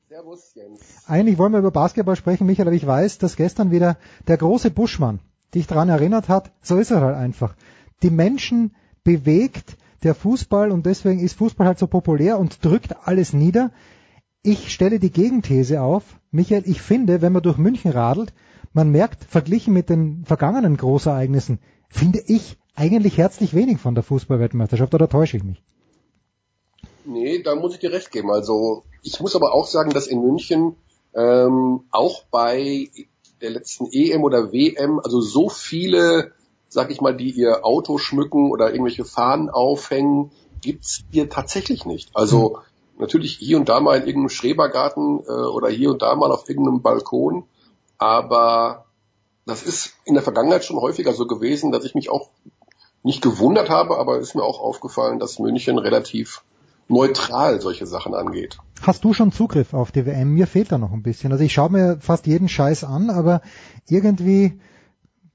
Servus 0.10 0.54
Jens. 0.56 0.82
Eigentlich 1.08 1.38
wollen 1.38 1.52
wir 1.52 1.60
über 1.60 1.72
Basketball 1.72 2.16
sprechen, 2.16 2.48
Michael, 2.48 2.68
aber 2.68 2.76
ich 2.76 2.86
weiß, 2.86 3.18
dass 3.18 3.36
gestern 3.36 3.72
wieder 3.72 3.98
der 4.28 4.38
große 4.38 4.72
Buschmann 4.72 5.20
dich 5.54 5.68
daran 5.68 5.90
erinnert 5.90 6.30
hat. 6.30 6.52
So 6.62 6.78
ist 6.78 6.92
er 6.92 7.02
halt 7.02 7.16
einfach. 7.16 7.56
Die 8.04 8.10
Menschen 8.10 8.76
bewegt 9.04 9.78
der 10.04 10.16
Fußball 10.16 10.72
und 10.72 10.86
deswegen 10.86 11.20
ist 11.20 11.38
Fußball 11.38 11.68
halt 11.68 11.80
so 11.80 11.88
populär 11.88 12.40
und 12.40 12.64
drückt 12.64 13.08
alles 13.08 13.34
nieder. 13.34 13.72
Ich 14.42 14.72
stelle 14.72 15.00
die 15.00 15.12
Gegenthese 15.12 15.82
auf. 15.82 16.04
Michael, 16.32 16.64
ich 16.66 16.82
finde, 16.82 17.22
wenn 17.22 17.34
man 17.34 17.42
durch 17.42 17.58
München 17.58 17.92
radelt, 17.92 18.34
man 18.74 18.92
merkt, 18.92 19.24
verglichen 19.24 19.74
mit 19.74 19.90
den 19.90 20.24
vergangenen 20.26 20.78
Großereignissen, 20.78 21.60
finde 21.90 22.22
ich 22.28 22.58
eigentlich 22.76 23.18
herzlich 23.18 23.54
wenig 23.54 23.80
von 23.80 23.96
der 23.96 24.04
Fußballweltmeisterschaft, 24.04 24.94
oder 24.94 25.10
täusche 25.10 25.38
ich 25.38 25.44
mich? 25.44 25.64
Nee, 27.06 27.42
da 27.44 27.56
muss 27.56 27.74
ich 27.74 27.80
dir 27.80 27.92
recht 27.92 28.12
geben. 28.12 28.32
Also 28.32 28.84
ich 29.04 29.20
muss 29.20 29.36
aber 29.36 29.54
auch 29.54 29.68
sagen, 29.68 29.92
dass 29.92 30.08
in 30.08 30.22
München 30.22 30.76
ähm, 31.14 31.82
auch 31.92 32.24
bei 32.32 32.90
der 33.42 33.52
letzten 33.52 33.88
EM 33.92 34.24
oder 34.24 34.52
WM, 34.52 35.00
also 35.00 35.22
so 35.22 35.50
viele, 35.50 36.32
sag 36.68 36.92
ich 36.92 37.02
mal, 37.02 37.16
die 37.16 37.32
ihr 37.32 37.64
Auto 37.64 37.98
schmücken 37.98 38.52
oder 38.52 38.72
irgendwelche 38.72 39.06
Fahnen 39.06 39.50
aufhängen, 39.50 40.32
gibt's 40.62 41.04
hier 41.12 41.30
tatsächlich 41.30 41.86
nicht. 41.86 42.10
Also 42.14 42.58
hm 42.58 42.62
natürlich 42.98 43.38
hier 43.38 43.58
und 43.58 43.70
da 43.70 43.80
mal 43.80 43.98
in 43.98 44.08
irgendeinem 44.08 44.30
Schrebergarten 44.30 45.24
äh, 45.28 45.32
oder 45.32 45.70
hier 45.70 45.92
und 45.92 46.02
da 46.02 46.16
mal 46.16 46.32
auf 46.32 46.48
irgendeinem 46.50 46.82
Balkon, 46.82 47.44
aber 47.98 48.86
das 49.46 49.64
ist 49.64 49.94
in 50.06 50.16
der 50.16 50.24
Vergangenheit 50.24 50.66
schon 50.66 50.80
häufiger 50.80 51.14
so 51.14 51.28
gewesen, 51.28 51.72
dass 51.72 51.86
ich 51.86 51.96
mich 51.96 52.10
auch 52.10 52.30
nicht 53.06 53.22
gewundert 53.22 53.70
habe, 53.70 53.98
aber 54.00 54.18
ist 54.18 54.36
mir 54.36 54.44
auch 54.44 54.60
aufgefallen, 54.60 55.20
dass 55.20 55.38
München 55.38 55.78
relativ 55.78 56.44
neutral 56.88 57.62
solche 57.62 57.86
Sachen 57.86 58.16
angeht. 58.16 58.58
Hast 58.82 59.04
du 59.04 59.14
schon 59.14 59.32
Zugriff 59.32 59.74
auf 59.74 59.92
die 59.92 60.08
WM? 60.08 60.34
Mir 60.34 60.48
fehlt 60.48 60.72
da 60.72 60.80
noch 60.80 60.92
ein 60.92 61.04
bisschen. 61.04 61.32
Also 61.32 61.44
ich 61.44 61.54
schaue 61.54 61.72
mir 61.72 61.98
fast 62.02 62.26
jeden 62.26 62.50
Scheiß 62.50 62.84
an, 62.84 63.12
aber 63.12 63.42
irgendwie 63.88 64.60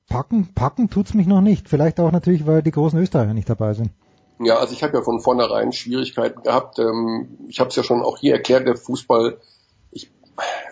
packen, 0.09 0.53
packen 0.53 0.91
tut's 0.91 1.15
mich 1.15 1.29
noch 1.29 1.41
nicht. 1.41 1.69
Vielleicht 1.69 2.01
auch 2.01 2.11
natürlich, 2.11 2.45
weil 2.45 2.63
die 2.63 2.73
großen 2.73 2.99
Österreicher 2.99 3.35
nicht 3.35 3.49
dabei 3.49 3.73
sind. 3.75 3.91
Ja, 4.41 4.59
also 4.59 4.73
ich 4.73 4.83
habe 4.83 4.97
ja 4.97 5.03
von 5.03 5.21
vornherein 5.21 5.73
Schwierigkeiten 5.73 6.43
gehabt. 6.43 6.81
Ähm, 6.81 7.39
ich 7.49 7.61
habe 7.61 7.71
es 7.71 7.77
ja 7.77 7.85
schon 7.85 8.03
auch 8.03 8.19
hier 8.19 8.35
erklärt, 8.35 8.67
der 8.67 8.77
Fußball, 8.77 9.39
ich, 9.93 10.11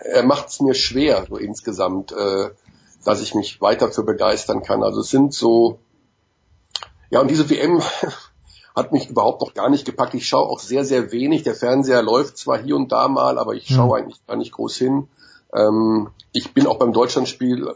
er 0.03 0.23
macht 0.23 0.49
es 0.49 0.59
mir 0.59 0.73
schwer, 0.73 1.25
so 1.29 1.37
insgesamt, 1.37 2.11
äh, 2.11 2.49
dass 3.05 3.21
ich 3.21 3.35
mich 3.35 3.61
weiter 3.61 3.89
für 3.89 4.03
begeistern 4.03 4.63
kann. 4.63 4.83
Also 4.83 4.99
es 4.99 5.09
sind 5.09 5.33
so, 5.33 5.79
ja, 7.09 7.21
und 7.21 7.29
diese 7.29 7.49
WM 7.49 7.81
hat 8.75 8.91
mich 8.91 9.09
überhaupt 9.09 9.41
noch 9.41 9.53
gar 9.53 9.69
nicht 9.69 9.85
gepackt. 9.85 10.13
Ich 10.13 10.27
schaue 10.27 10.47
auch 10.47 10.59
sehr, 10.59 10.85
sehr 10.85 11.11
wenig. 11.11 11.43
Der 11.43 11.55
Fernseher 11.55 12.01
läuft 12.01 12.37
zwar 12.37 12.61
hier 12.61 12.75
und 12.75 12.91
da 12.91 13.07
mal, 13.07 13.37
aber 13.37 13.53
ich 13.53 13.67
schaue 13.67 13.99
mhm. 13.99 14.03
eigentlich 14.03 14.25
gar 14.27 14.37
nicht 14.37 14.51
groß 14.51 14.75
hin. 14.77 15.07
Ähm, 15.53 16.09
ich 16.31 16.53
bin 16.53 16.67
auch 16.67 16.77
beim 16.77 16.93
Deutschlandspiel 16.93 17.75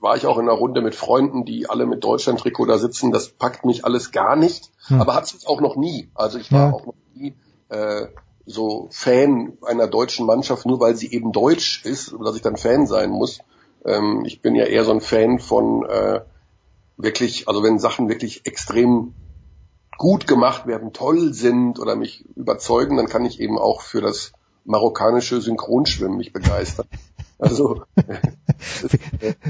war 0.00 0.16
ich 0.16 0.26
auch 0.26 0.38
in 0.38 0.48
einer 0.48 0.56
Runde 0.56 0.80
mit 0.80 0.94
Freunden, 0.94 1.44
die 1.44 1.68
alle 1.68 1.86
mit 1.86 2.04
Deutschland-Trikot 2.04 2.66
da 2.66 2.78
sitzen. 2.78 3.10
Das 3.10 3.30
packt 3.30 3.64
mich 3.64 3.84
alles 3.84 4.12
gar 4.12 4.36
nicht, 4.36 4.70
hm. 4.86 5.00
aber 5.00 5.14
hat 5.14 5.24
es 5.24 5.46
auch 5.46 5.60
noch 5.60 5.76
nie. 5.76 6.08
Also 6.14 6.38
ich 6.38 6.52
war 6.52 6.68
ja. 6.68 6.72
auch 6.72 6.86
noch 6.86 6.94
nie 7.14 7.34
äh, 7.68 8.06
so 8.46 8.88
Fan 8.90 9.58
einer 9.62 9.88
deutschen 9.88 10.26
Mannschaft, 10.26 10.66
nur 10.66 10.80
weil 10.80 10.96
sie 10.96 11.10
eben 11.10 11.32
deutsch 11.32 11.84
ist, 11.84 12.14
dass 12.24 12.36
ich 12.36 12.42
dann 12.42 12.56
Fan 12.56 12.86
sein 12.86 13.10
muss. 13.10 13.40
Ähm, 13.84 14.22
ich 14.24 14.40
bin 14.40 14.54
ja 14.54 14.64
eher 14.64 14.84
so 14.84 14.92
ein 14.92 15.00
Fan 15.00 15.38
von 15.38 15.84
äh, 15.84 16.20
wirklich, 16.98 17.48
also 17.48 17.62
wenn 17.62 17.78
Sachen 17.78 18.08
wirklich 18.08 18.44
extrem 18.44 19.14
gut 19.96 20.26
gemacht 20.26 20.66
werden, 20.66 20.92
toll 20.92 21.32
sind 21.32 21.78
oder 21.78 21.96
mich 21.96 22.24
überzeugen, 22.36 22.96
dann 22.96 23.08
kann 23.08 23.24
ich 23.24 23.40
eben 23.40 23.58
auch 23.58 23.80
für 23.80 24.00
das 24.00 24.32
marokkanische 24.64 25.40
Synchronschwimmen 25.40 26.18
mich 26.18 26.32
begeistern. 26.32 26.86
Also 27.38 27.82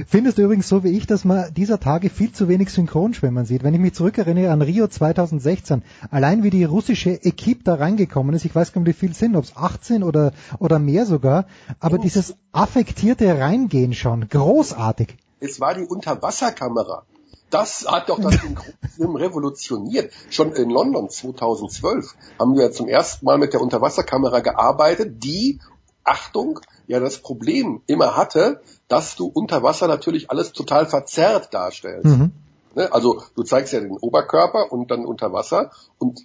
Findest 0.07 0.37
du 0.37 0.43
übrigens 0.43 0.69
so 0.69 0.85
wie 0.85 0.97
ich, 0.97 1.07
dass 1.07 1.25
man 1.25 1.53
dieser 1.55 1.81
Tage 1.81 2.11
viel 2.11 2.33
zu 2.33 2.49
wenig 2.49 2.71
Synchronschwimmen 2.71 3.47
sieht? 3.47 3.63
Wenn 3.63 3.73
ich 3.73 3.81
mich 3.81 3.95
zurückerinnere 3.95 4.53
an 4.53 4.61
Rio 4.61 4.87
2016, 4.87 5.83
allein 6.11 6.43
wie 6.43 6.51
die 6.51 6.65
russische 6.65 7.11
Equipe 7.11 7.65
da 7.65 7.75
reingekommen 7.75 8.35
ist, 8.35 8.45
ich 8.45 8.55
weiß 8.55 8.73
gar 8.73 8.83
nicht, 8.83 8.89
wie 8.89 9.07
viel 9.07 9.15
sind, 9.15 9.37
ob 9.37 9.45
es 9.45 9.57
18 9.57 10.03
oder, 10.03 10.33
oder 10.59 10.79
mehr 10.79 11.07
sogar, 11.07 11.47
aber 11.81 11.97
oh. 11.99 12.03
dieses 12.03 12.37
affektierte 12.53 13.39
Reingehen 13.39 13.95
schon, 13.95 14.29
großartig. 14.29 15.17
Es 15.41 15.59
war 15.59 15.75
die 15.75 15.85
Unterwasserkamera. 15.85 17.05
Das 17.51 17.87
hat 17.89 18.09
doch 18.09 18.21
das 18.21 18.35
Synchronschwimmen 18.35 19.17
revolutioniert. 19.17 20.13
Schon 20.31 20.53
in 20.53 20.71
London 20.71 21.09
2012 21.09 22.15
haben 22.39 22.57
wir 22.57 22.73
zum 22.73 22.89
ersten 22.89 23.25
Mal 23.25 23.39
mit 23.39 23.53
der 23.53 23.61
Unterwasserkamera 23.61 24.41
gearbeitet, 24.41 25.23
die 25.25 25.61
Achtung, 26.05 26.61
ja 26.87 27.01
das 27.01 27.19
Problem 27.19 27.83
immer 27.87 28.17
hatte, 28.17 28.61
dass 28.89 29.17
du 29.17 29.27
unter 29.27 29.63
Wasser 29.63 29.89
natürlich 29.89 30.31
alles 30.31 30.53
total 30.53 30.87
verzerrt 30.87 31.53
darstellst. 31.53 32.07
Mhm. 32.07 32.33
Ne? 32.75 32.93
Also 32.93 33.23
du 33.35 33.43
zeigst 33.43 33.73
ja 33.73 33.81
den 33.81 33.97
Oberkörper 33.97 34.73
und 34.73 34.91
dann 34.91 35.05
unter 35.05 35.33
Wasser 35.33 35.71
und 35.99 36.21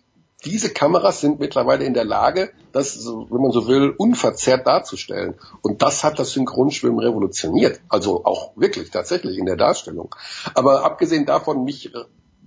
diese 0.45 0.69
Kameras 0.69 1.21
sind 1.21 1.39
mittlerweile 1.39 1.85
in 1.85 1.93
der 1.93 2.05
Lage, 2.05 2.51
das, 2.71 3.05
wenn 3.05 3.41
man 3.41 3.51
so 3.51 3.67
will, 3.67 3.93
unverzerrt 3.97 4.67
darzustellen. 4.67 5.35
Und 5.61 5.81
das 5.81 6.03
hat 6.03 6.19
das 6.19 6.31
Synchronschwimmen 6.31 6.99
revolutioniert. 6.99 7.79
Also 7.89 8.25
auch 8.25 8.55
wirklich 8.55 8.91
tatsächlich 8.91 9.37
in 9.37 9.45
der 9.45 9.55
Darstellung. 9.55 10.13
Aber 10.53 10.83
abgesehen 10.83 11.25
davon, 11.25 11.63
mich, 11.63 11.91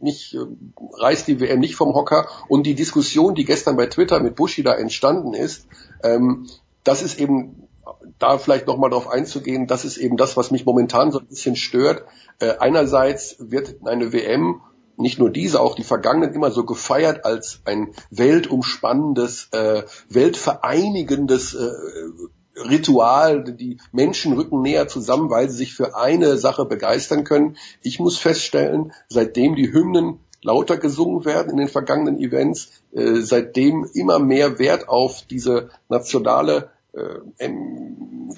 mich 0.01 0.35
äh, 0.35 0.39
reißt 0.99 1.29
die 1.29 1.41
WM 1.41 1.61
nicht 1.61 1.77
vom 1.77 1.95
Hocker. 1.95 2.29
Und 2.49 2.65
die 2.65 2.75
Diskussion, 2.75 3.35
die 3.35 3.45
gestern 3.45 3.77
bei 3.77 3.87
Twitter 3.87 4.21
mit 4.21 4.37
Bushi 4.37 4.63
da 4.63 4.75
entstanden 4.75 5.35
ist, 5.35 5.67
ähm, 6.03 6.47
das 6.85 7.03
ist 7.03 7.19
eben 7.19 7.67
da 8.19 8.39
vielleicht 8.39 8.67
nochmal 8.67 8.91
drauf 8.91 9.09
einzugehen, 9.09 9.67
das 9.67 9.85
ist 9.85 9.97
eben 9.97 10.17
das, 10.17 10.37
was 10.37 10.51
mich 10.51 10.65
momentan 10.65 11.13
so 11.13 11.19
ein 11.19 11.27
bisschen 11.27 11.57
stört. 11.57 12.05
Äh, 12.39 12.55
einerseits 12.59 13.37
wird 13.39 13.77
eine 13.85 14.13
WM, 14.13 14.61
nicht 14.97 15.19
nur 15.19 15.31
diese, 15.31 15.61
auch 15.61 15.75
die 15.75 15.85
vergangenen 15.85 16.35
immer 16.35 16.51
so 16.51 16.65
gefeiert 16.65 17.25
als 17.25 17.61
ein 17.65 17.93
weltumspannendes, 18.11 19.49
äh, 19.53 19.85
weltvereinigendes 20.09 21.55
äh, 21.55 21.71
Ritual, 22.57 23.45
die 23.45 23.79
Menschen 23.93 24.33
rücken 24.33 24.63
näher 24.63 24.89
zusammen, 24.89 25.29
weil 25.29 25.51
sie 25.51 25.57
sich 25.57 25.75
für 25.75 25.95
eine 25.97 26.39
Sache 26.39 26.65
begeistern 26.65 27.25
können. 27.25 27.57
Ich 27.83 28.01
muss 28.01 28.17
feststellen, 28.17 28.93
seitdem 29.09 29.57
die 29.57 29.73
Hymnen 29.73 30.21
lauter 30.43 30.79
gesungen 30.79 31.25
werden 31.25 31.51
in 31.51 31.57
den 31.59 31.69
vergangenen 31.69 32.19
Events, 32.19 32.71
äh, 32.93 33.17
seitdem 33.17 33.87
immer 33.93 34.19
mehr 34.19 34.59
Wert 34.59 34.89
auf 34.89 35.23
diese 35.29 35.71
nationale 35.89 36.71
äh, 36.93 37.51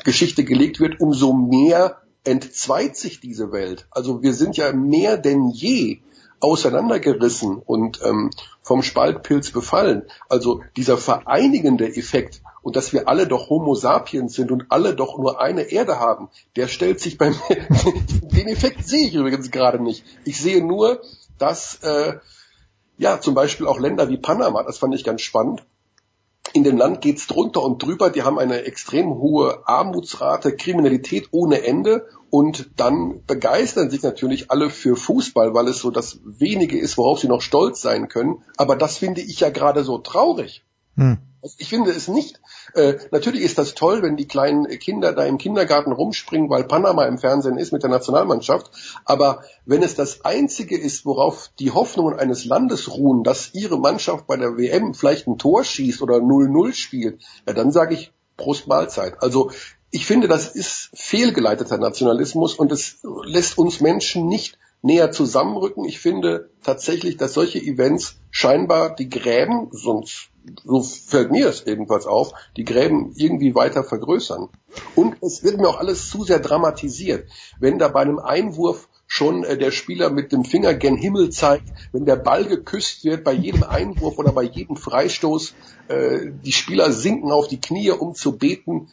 Geschichte 0.05 0.45
gelegt 0.45 0.81
wird, 0.81 1.01
umso 1.01 1.33
mehr 1.33 1.99
entzweit 2.25 2.97
sich 2.97 3.21
diese 3.21 3.53
Welt. 3.53 3.87
Also 3.91 4.23
wir 4.23 4.35
sind 4.35 4.57
ja 4.57 4.73
mehr 4.73 5.17
denn 5.17 5.49
je 5.49 6.01
auseinandergerissen 6.41 7.57
und 7.57 8.01
ähm, 8.05 8.31
vom 8.63 8.83
Spaltpilz 8.83 9.51
befallen. 9.51 10.03
Also 10.29 10.63
dieser 10.77 10.99
vereinigende 10.99 11.97
Effekt 11.97 12.43
und 12.63 12.77
dass 12.77 12.93
wir 12.93 13.09
alle 13.09 13.27
doch 13.27 13.49
Homo 13.49 13.75
sapiens 13.75 14.35
sind 14.35 14.51
und 14.51 14.67
alle 14.69 14.95
doch 14.95 15.19
nur 15.19 15.41
eine 15.41 15.63
Erde 15.63 15.99
haben, 15.99 16.29
der 16.57 16.69
stellt 16.69 17.01
sich 17.01 17.19
bei 17.19 17.31
mir, 17.31 17.39
den 18.23 18.49
Effekt 18.49 18.87
sehe 18.87 19.07
ich 19.07 19.15
übrigens 19.15 19.51
gerade 19.51 19.83
nicht. 19.83 20.05
Ich 20.25 20.41
sehe 20.41 20.65
nur, 20.65 21.01
dass 21.39 21.83
äh, 21.83 22.19
ja 22.99 23.21
zum 23.21 23.35
Beispiel 23.35 23.67
auch 23.67 23.79
Länder 23.79 24.09
wie 24.09 24.19
Panama, 24.19 24.63
das 24.63 24.79
fand 24.79 24.95
ich 24.95 25.05
ganz 25.05 25.23
spannend, 25.23 25.65
in 26.53 26.65
dem 26.65 26.77
Land 26.77 27.01
geht's 27.01 27.27
drunter 27.27 27.63
und 27.63 27.83
drüber. 27.83 28.11
Die 28.11 28.23
haben 28.23 28.39
eine 28.39 28.65
extrem 28.65 29.15
hohe 29.15 29.67
Armutsrate, 29.67 30.57
Kriminalität 30.57 31.29
ohne 31.31 31.63
Ende 31.63 32.07
und 32.31 32.71
dann 32.77 33.23
begeistern 33.27 33.91
sich 33.91 34.03
natürlich 34.03 34.51
alle 34.51 34.71
für 34.71 34.97
Fußball, 34.97 35.55
weil 35.55 35.69
es 35.69 35.79
so 35.79 35.91
das 35.91 36.21
wenige 36.25 36.79
ist, 36.79 36.99
worauf 36.99 37.21
sie 37.21 37.29
noch 37.29 37.43
stolz 37.43 37.81
sein 37.81 38.09
können. 38.09 38.43
Aber 38.57 38.77
das 38.77 38.99
finde 38.99 39.21
ich 39.21 39.41
ja 39.41 39.51
gerade 39.51 39.85
so 39.85 39.99
traurig. 39.99 40.65
Hm. 40.99 41.19
Also 41.41 41.55
ich 41.59 41.69
finde 41.69 41.93
es 41.93 42.09
nicht. 42.09 42.41
Äh, 42.75 42.95
natürlich 43.13 43.43
ist 43.43 43.59
das 43.59 43.75
toll, 43.75 44.03
wenn 44.03 44.17
die 44.17 44.27
kleinen 44.27 44.67
Kinder 44.81 45.13
da 45.13 45.25
im 45.25 45.39
Kindergarten 45.39 45.93
rumspringen, 45.93 46.51
weil 46.51 46.65
Panama 46.65 47.05
im 47.05 47.19
Fernsehen 47.19 47.59
ist 47.59 47.73
mit 47.73 47.85
der 47.85 47.91
Nationalmannschaft. 47.91 48.73
Aber 49.05 49.45
wenn 49.65 49.85
es 49.85 49.95
das 49.95 50.25
Einzige 50.25 50.77
ist, 50.77 51.07
worauf 51.07 51.51
die 51.61 51.71
Hoffnungen 51.71 52.19
eines 52.19 52.45
Landes 52.45 52.91
ruhen, 52.91 53.23
dass 53.23 53.55
ihre 53.55 53.79
Mannschaft 53.79 54.27
bei 54.27 54.37
der 54.37 54.59
WM 54.59 54.95
vielleicht 54.95 55.29
ein 55.29 55.39
Tor 55.39 55.63
schießt 55.63 56.03
oder 56.03 56.17
0-0 56.17 56.73
spielt, 56.73 57.23
ja, 57.47 57.53
dann 57.53 57.71
sage 57.71 57.95
ich 57.95 58.13
Prost 58.37 58.67
Mahlzeit. 58.67 59.23
Also 59.23 59.53
ich 59.91 60.07
finde, 60.07 60.27
das 60.27 60.49
ist 60.49 60.91
fehlgeleiteter 60.93 61.79
Nationalismus 61.79 62.55
und 62.55 62.73
es 62.73 62.99
lässt 63.25 63.57
uns 63.59 63.81
Menschen 63.81 64.27
nicht 64.27 64.59
näher 64.83 65.11
zusammenrücken. 65.11 65.85
Ich 65.85 65.99
finde 65.99 66.51
tatsächlich, 66.63 67.17
dass 67.17 67.35
solche 67.35 67.59
Events 67.59 68.17
scheinbar 68.31 68.95
die 68.95 69.09
Gräben, 69.09 69.69
sonst 69.73 70.31
so 70.65 70.83
fällt 70.83 71.31
mir 71.31 71.49
es 71.49 71.65
jedenfalls 71.67 72.07
auf, 72.07 72.33
die 72.57 72.65
Gräben 72.65 73.13
irgendwie 73.17 73.55
weiter 73.55 73.85
vergrößern. 73.85 74.49
Und 74.95 75.17
es 75.23 75.43
wird 75.43 75.59
mir 75.59 75.69
auch 75.69 75.79
alles 75.79 76.09
zu 76.09 76.25
sehr 76.25 76.39
dramatisiert. 76.39 77.29
Wenn 77.59 77.79
da 77.79 77.89
bei 77.89 78.01
einem 78.01 78.19
Einwurf 78.19 78.89
schon 79.07 79.43
äh, 79.45 79.57
der 79.57 79.71
Spieler 79.71 80.11
mit 80.11 80.33
dem 80.33 80.45
Finger 80.45 80.75
gen 80.75 80.97
Himmel 80.97 81.31
zeigt, 81.31 81.69
wenn 81.93 82.05
der 82.05 82.17
Ball 82.17 82.45
geküsst 82.45 83.05
wird, 83.05 83.25
bei 83.25 83.33
jedem 83.33 83.65
Einwurf 83.65 84.19
oder 84.19 84.33
bei 84.33 84.43
jedem 84.43 84.77
Freistoß, 84.77 85.55
äh, 85.89 86.31
die 86.45 86.53
Spieler 86.53 86.93
sinken 86.93 87.33
auf 87.33 87.49
die 87.49 87.61
Knie, 87.61 87.91
um 87.91 88.15
zu 88.15 88.37
beten. 88.37 88.91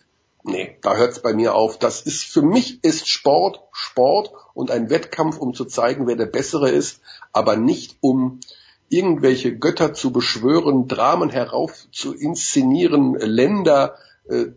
Nee, 0.48 0.78
da 0.84 0.96
hört 0.96 1.14
es 1.14 1.20
bei 1.22 1.34
mir 1.34 1.56
auf. 1.56 1.80
Das 1.80 2.02
ist 2.02 2.24
für 2.24 2.44
mich 2.44 2.84
ist 2.84 3.10
Sport 3.10 3.62
Sport 3.72 4.32
und 4.54 4.70
ein 4.70 4.92
Wettkampf, 4.92 5.38
um 5.38 5.56
zu 5.56 5.66
zeigen, 5.66 6.06
wer 6.06 6.16
der 6.16 6.28
Bessere 6.28 6.70
ist, 6.70 7.02
aber 7.34 7.56
nicht 7.56 7.98
um 8.00 8.40
irgendwelche 8.88 9.58
Götter 9.58 9.96
zu 9.96 10.12
beschwören, 10.12 10.88
Dramen 10.88 11.32
herauf 11.32 11.88
zu 11.92 12.14
inszenieren, 12.14 13.16
Länder, 13.16 13.96
äh, 14.30 14.42
äh, 14.42 14.54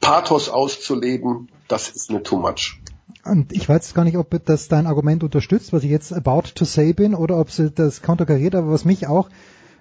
Pathos 0.00 0.48
auszuleben, 0.48 1.48
das 1.68 1.88
ist 1.88 2.10
mir 2.10 2.24
too 2.24 2.36
much. 2.36 2.80
Und 3.24 3.52
ich 3.52 3.68
weiß 3.68 3.94
gar 3.94 4.04
nicht, 4.04 4.16
ob 4.16 4.44
das 4.44 4.66
dein 4.66 4.88
Argument 4.88 5.22
unterstützt, 5.22 5.72
was 5.72 5.84
ich 5.84 5.90
jetzt 5.90 6.12
about 6.12 6.48
to 6.56 6.64
say 6.64 6.92
bin, 6.92 7.14
oder 7.14 7.38
ob 7.38 7.52
sie 7.52 7.70
das 7.70 8.02
konterkariert, 8.02 8.56
aber 8.56 8.72
was 8.72 8.84
mich 8.84 9.06
auch 9.06 9.28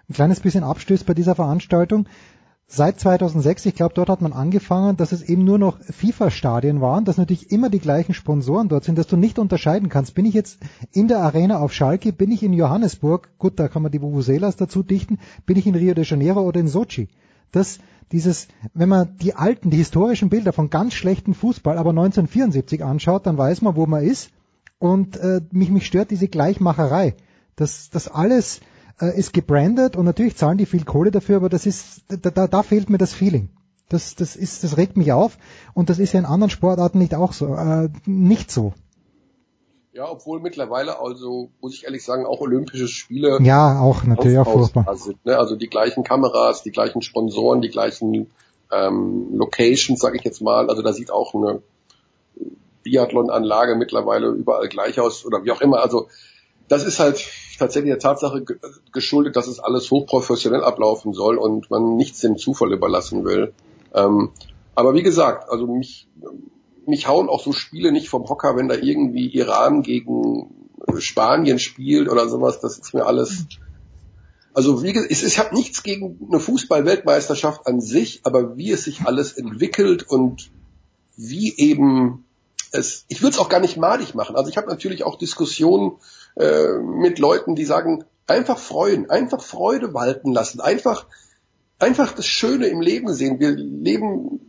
ein 0.08 0.14
kleines 0.14 0.40
bisschen 0.40 0.64
abstößt 0.64 1.06
bei 1.08 1.16
dieser 1.16 1.34
Veranstaltung, 1.34 2.08
seit 2.68 3.00
2006, 3.00 3.66
ich 3.66 3.76
glaube, 3.76 3.94
dort 3.96 4.10
hat 4.10 4.22
man 4.22 4.34
angefangen, 4.34 4.98
dass 4.98 5.14
es 5.14 5.22
eben 5.22 5.46
nur 5.46 5.58
noch 5.58 5.80
FIFA-Stadien 5.80 6.82
waren, 6.82 7.06
dass 7.06 7.18
natürlich 7.18 7.50
immer 7.50 7.70
die 7.70 7.80
gleichen 7.80 8.14
Sponsoren 8.14 8.68
dort 8.68 8.84
sind, 8.84 8.98
dass 8.98 9.08
du 9.08 9.16
nicht 9.16 9.40
unterscheiden 9.40 9.88
kannst. 9.88 10.16
Bin 10.16 10.26
ich 10.26 10.34
jetzt 10.34 10.60
in 10.92 11.08
der 11.08 11.20
Arena 11.20 11.60
auf 11.60 11.74
Schalke, 11.74 12.12
bin 12.12 12.30
ich 12.30 12.44
in 12.44 12.54
Johannesburg, 12.54 13.30
gut, 13.38 13.58
da 13.60 13.70
kann 13.70 13.84
man 13.84 13.92
die 13.92 14.02
Vuvuzelas 14.02 14.58
dazu 14.58 14.84
dichten, 14.84 15.18
bin 15.46 15.58
ich 15.58 15.66
in 15.66 15.76
Rio 15.76 15.94
de 15.94 16.04
Janeiro 16.04 16.42
oder 16.42 16.60
in 16.60 16.68
Sochi. 16.68 17.08
Das, 17.52 17.80
dieses, 18.12 18.50
wenn 18.74 18.90
man 18.90 19.18
die 19.18 19.34
alten, 19.34 19.70
die 19.70 19.78
historischen 19.78 20.30
Bilder 20.30 20.52
von 20.52 20.70
ganz 20.70 20.94
schlechten 20.94 21.34
Fußball, 21.34 21.78
aber 21.78 21.92
1974 21.92 22.84
anschaut, 22.84 23.26
dann 23.26 23.38
weiß 23.38 23.62
man, 23.62 23.78
wo 23.78 23.86
man 23.86 24.04
ist. 24.04 24.32
Und 24.80 25.18
äh, 25.18 25.42
mich, 25.52 25.72
mich 25.72 25.86
stört 25.86 26.12
diese 26.12 26.28
Gleichmacherei. 26.28 27.16
Das, 27.56 27.90
das 27.90 28.10
alles 28.10 28.60
ist 29.06 29.34
gebrandet 29.34 29.96
und 29.96 30.06
natürlich 30.06 30.36
zahlen 30.36 30.58
die 30.58 30.66
viel 30.66 30.84
Kohle 30.84 31.12
dafür, 31.12 31.38
aber 31.38 31.50
das 31.50 31.66
ist, 31.66 32.02
da, 32.08 32.30
da, 32.32 32.48
da 32.48 32.64
fehlt 32.64 32.90
mir 32.90 32.98
das 32.98 33.14
Feeling. 33.14 33.50
Das, 33.90 34.16
das 34.16 34.36
ist, 34.36 34.64
das 34.64 34.78
regt 34.78 34.98
mich 34.98 35.14
auf 35.14 35.38
und 35.74 35.90
das 35.90 36.00
ist 36.00 36.14
ja 36.14 36.20
in 36.20 36.26
anderen 36.26 36.50
Sportarten 36.50 36.98
nicht 36.98 37.16
auch 37.16 37.34
so, 37.34 37.56
äh, 37.56 37.90
nicht 38.06 38.52
so. 38.52 38.74
Ja, 39.94 40.12
obwohl 40.12 40.40
mittlerweile, 40.42 41.00
also 41.00 41.50
muss 41.60 41.74
ich 41.74 41.86
ehrlich 41.86 42.04
sagen, 42.04 42.26
auch 42.26 42.40
Olympische 42.40 42.88
Spiele 42.88 43.40
ja 43.42 43.80
auch 43.80 44.04
natürlich 44.04 44.38
auch 44.38 44.52
furchtbar 44.52 44.96
sind. 44.96 45.26
Ne? 45.26 45.38
Also 45.38 45.56
die 45.56 45.70
gleichen 45.70 46.04
Kameras, 46.04 46.62
die 46.62 46.72
gleichen 46.72 47.02
Sponsoren, 47.02 47.62
die 47.62 47.70
gleichen 47.70 48.30
ähm, 48.72 49.30
Locations, 49.34 50.00
sage 50.00 50.18
ich 50.18 50.24
jetzt 50.24 50.42
mal. 50.42 50.70
Also 50.70 50.84
da 50.84 50.94
sieht 50.94 51.10
auch 51.10 51.34
eine 51.34 51.64
Biathlon-Anlage 52.84 53.76
mittlerweile 53.76 54.28
überall 54.28 54.70
gleich 54.70 55.00
aus 55.00 55.26
oder 55.26 55.44
wie 55.44 55.52
auch 55.52 55.62
immer. 55.62 55.82
Also 55.82 56.10
das 56.68 56.84
ist 56.84 57.00
halt 57.00 57.26
tatsächlich 57.58 57.92
der 57.92 58.00
Tatsache 58.00 58.44
geschuldet, 58.92 59.36
dass 59.36 59.48
es 59.48 59.60
alles 59.60 59.90
hochprofessionell 59.90 60.64
ablaufen 60.64 61.14
soll 61.14 61.38
und 61.38 61.72
man 61.72 61.96
nichts 61.96 62.20
dem 62.20 62.38
Zufall 62.38 62.74
überlassen 62.74 63.26
will. 63.26 63.54
Ähm, 63.94 64.32
aber 64.76 64.94
wie 64.94 65.04
gesagt, 65.04 65.50
also 65.50 65.66
mich, 65.66 66.08
mich 66.86 67.08
hauen 67.08 67.30
auch 67.30 67.44
so 67.44 67.52
Spiele 67.52 67.92
nicht 67.92 68.10
vom 68.10 68.28
Hocker, 68.30 68.56
wenn 68.56 68.68
da 68.68 68.76
irgendwie 68.76 69.28
Iran 69.28 69.82
gegen 69.82 70.52
Spanien 71.00 71.60
spielt 71.60 72.10
oder 72.10 72.30
sowas. 72.30 72.60
Das 72.60 72.78
ist 72.78 72.94
mir 72.94 73.06
alles. 73.06 73.46
Also 74.54 74.84
wie 74.84 74.94
gesagt, 74.94 75.12
ich 75.12 75.40
habe 75.40 75.56
nichts 75.56 75.84
gegen 75.84 76.20
eine 76.28 76.40
Fußball-Weltmeisterschaft 76.40 77.68
an 77.68 77.82
sich, 77.82 78.22
aber 78.24 78.58
wie 78.58 78.72
es 78.72 78.84
sich 78.84 79.02
alles 79.02 79.34
entwickelt 79.34 80.04
und 80.04 80.52
wie 81.16 81.56
eben 81.58 82.26
es. 82.72 83.06
Ich 83.08 83.22
würde 83.22 83.34
es 83.34 83.40
auch 83.40 83.50
gar 83.50 83.60
nicht 83.60 83.78
madig 83.78 84.16
machen. 84.16 84.36
Also 84.36 84.50
ich 84.50 84.58
habe 84.58 84.68
natürlich 84.68 85.04
auch 85.04 85.18
Diskussionen 85.18 85.94
äh, 86.40 86.78
mit 86.80 87.20
Leuten, 87.20 87.56
die 87.56 87.66
sagen, 87.66 88.06
einfach 88.28 88.58
freuen, 88.58 89.10
einfach 89.10 89.42
Freude 89.42 89.94
walten 89.94 90.32
lassen, 90.32 90.60
einfach, 90.60 91.06
einfach 91.80 92.12
das 92.14 92.26
Schöne 92.26 92.68
im 92.68 92.82
Leben 92.82 93.14
sehen. 93.14 93.40
Wir 93.40 93.52
leben, 93.52 94.40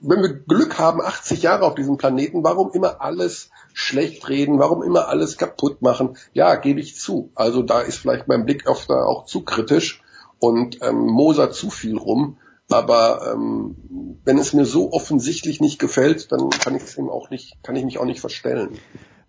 wenn 0.00 0.22
wir 0.22 0.34
Glück 0.34 0.78
haben, 0.78 1.00
80 1.00 1.42
Jahre 1.42 1.64
auf 1.64 1.74
diesem 1.74 1.98
Planeten, 1.98 2.42
warum 2.42 2.72
immer 2.72 3.00
alles 3.00 3.50
schlecht 3.74 4.28
reden, 4.28 4.58
warum 4.58 4.82
immer 4.82 5.08
alles 5.08 5.36
kaputt 5.36 5.82
machen? 5.82 6.16
Ja, 6.32 6.54
gebe 6.56 6.80
ich 6.80 6.96
zu. 6.96 7.30
Also 7.34 7.62
da 7.62 7.80
ist 7.80 7.98
vielleicht 7.98 8.26
mein 8.26 8.44
Blick 8.44 8.68
oft 8.68 8.88
da 8.88 9.04
auch 9.04 9.26
zu 9.26 9.42
kritisch 9.42 10.02
und 10.38 10.82
ähm, 10.82 11.06
moser 11.06 11.50
zu 11.50 11.70
viel 11.70 11.96
rum. 11.96 12.38
Aber 12.70 13.32
ähm, 13.32 13.76
wenn 14.24 14.38
es 14.38 14.52
mir 14.52 14.64
so 14.64 14.92
offensichtlich 14.92 15.60
nicht 15.60 15.78
gefällt, 15.78 16.30
dann 16.32 16.50
kann 16.50 16.76
ich 16.76 16.84
es 16.84 16.96
eben 16.96 17.10
auch 17.10 17.28
nicht, 17.30 17.62
kann 17.62 17.76
ich 17.76 17.84
mich 17.84 17.98
auch 17.98 18.04
nicht 18.04 18.20
verstellen. 18.20 18.78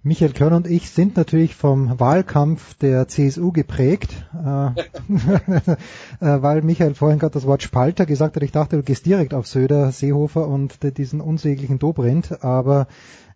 Michael 0.04 0.34
Körner 0.34 0.56
und 0.56 0.68
ich 0.68 0.90
sind 0.90 1.16
natürlich 1.16 1.56
vom 1.56 2.00
Wahlkampf 2.00 2.74
der 2.76 3.08
CSU 3.08 3.52
geprägt, 3.52 4.26
äh, 4.34 4.68
äh, 4.72 5.78
weil 6.20 6.64
Michael 6.64 6.96
vorhin 6.96 7.20
gerade 7.20 7.34
das 7.34 7.46
Wort 7.46 7.62
Spalter 7.62 8.08
gesagt 8.08 8.36
hat. 8.36 8.42
Ich 8.42 8.52
dachte, 8.52 8.78
du 8.78 8.84
gehst 8.84 9.06
direkt 9.06 9.36
auf 9.36 9.46
Söder, 9.46 9.92
Seehofer 9.92 10.48
und 10.48 10.80
diesen 10.98 11.22
unsäglichen 11.22 11.78
Dobrindt, 11.78 12.44
aber 12.44 12.88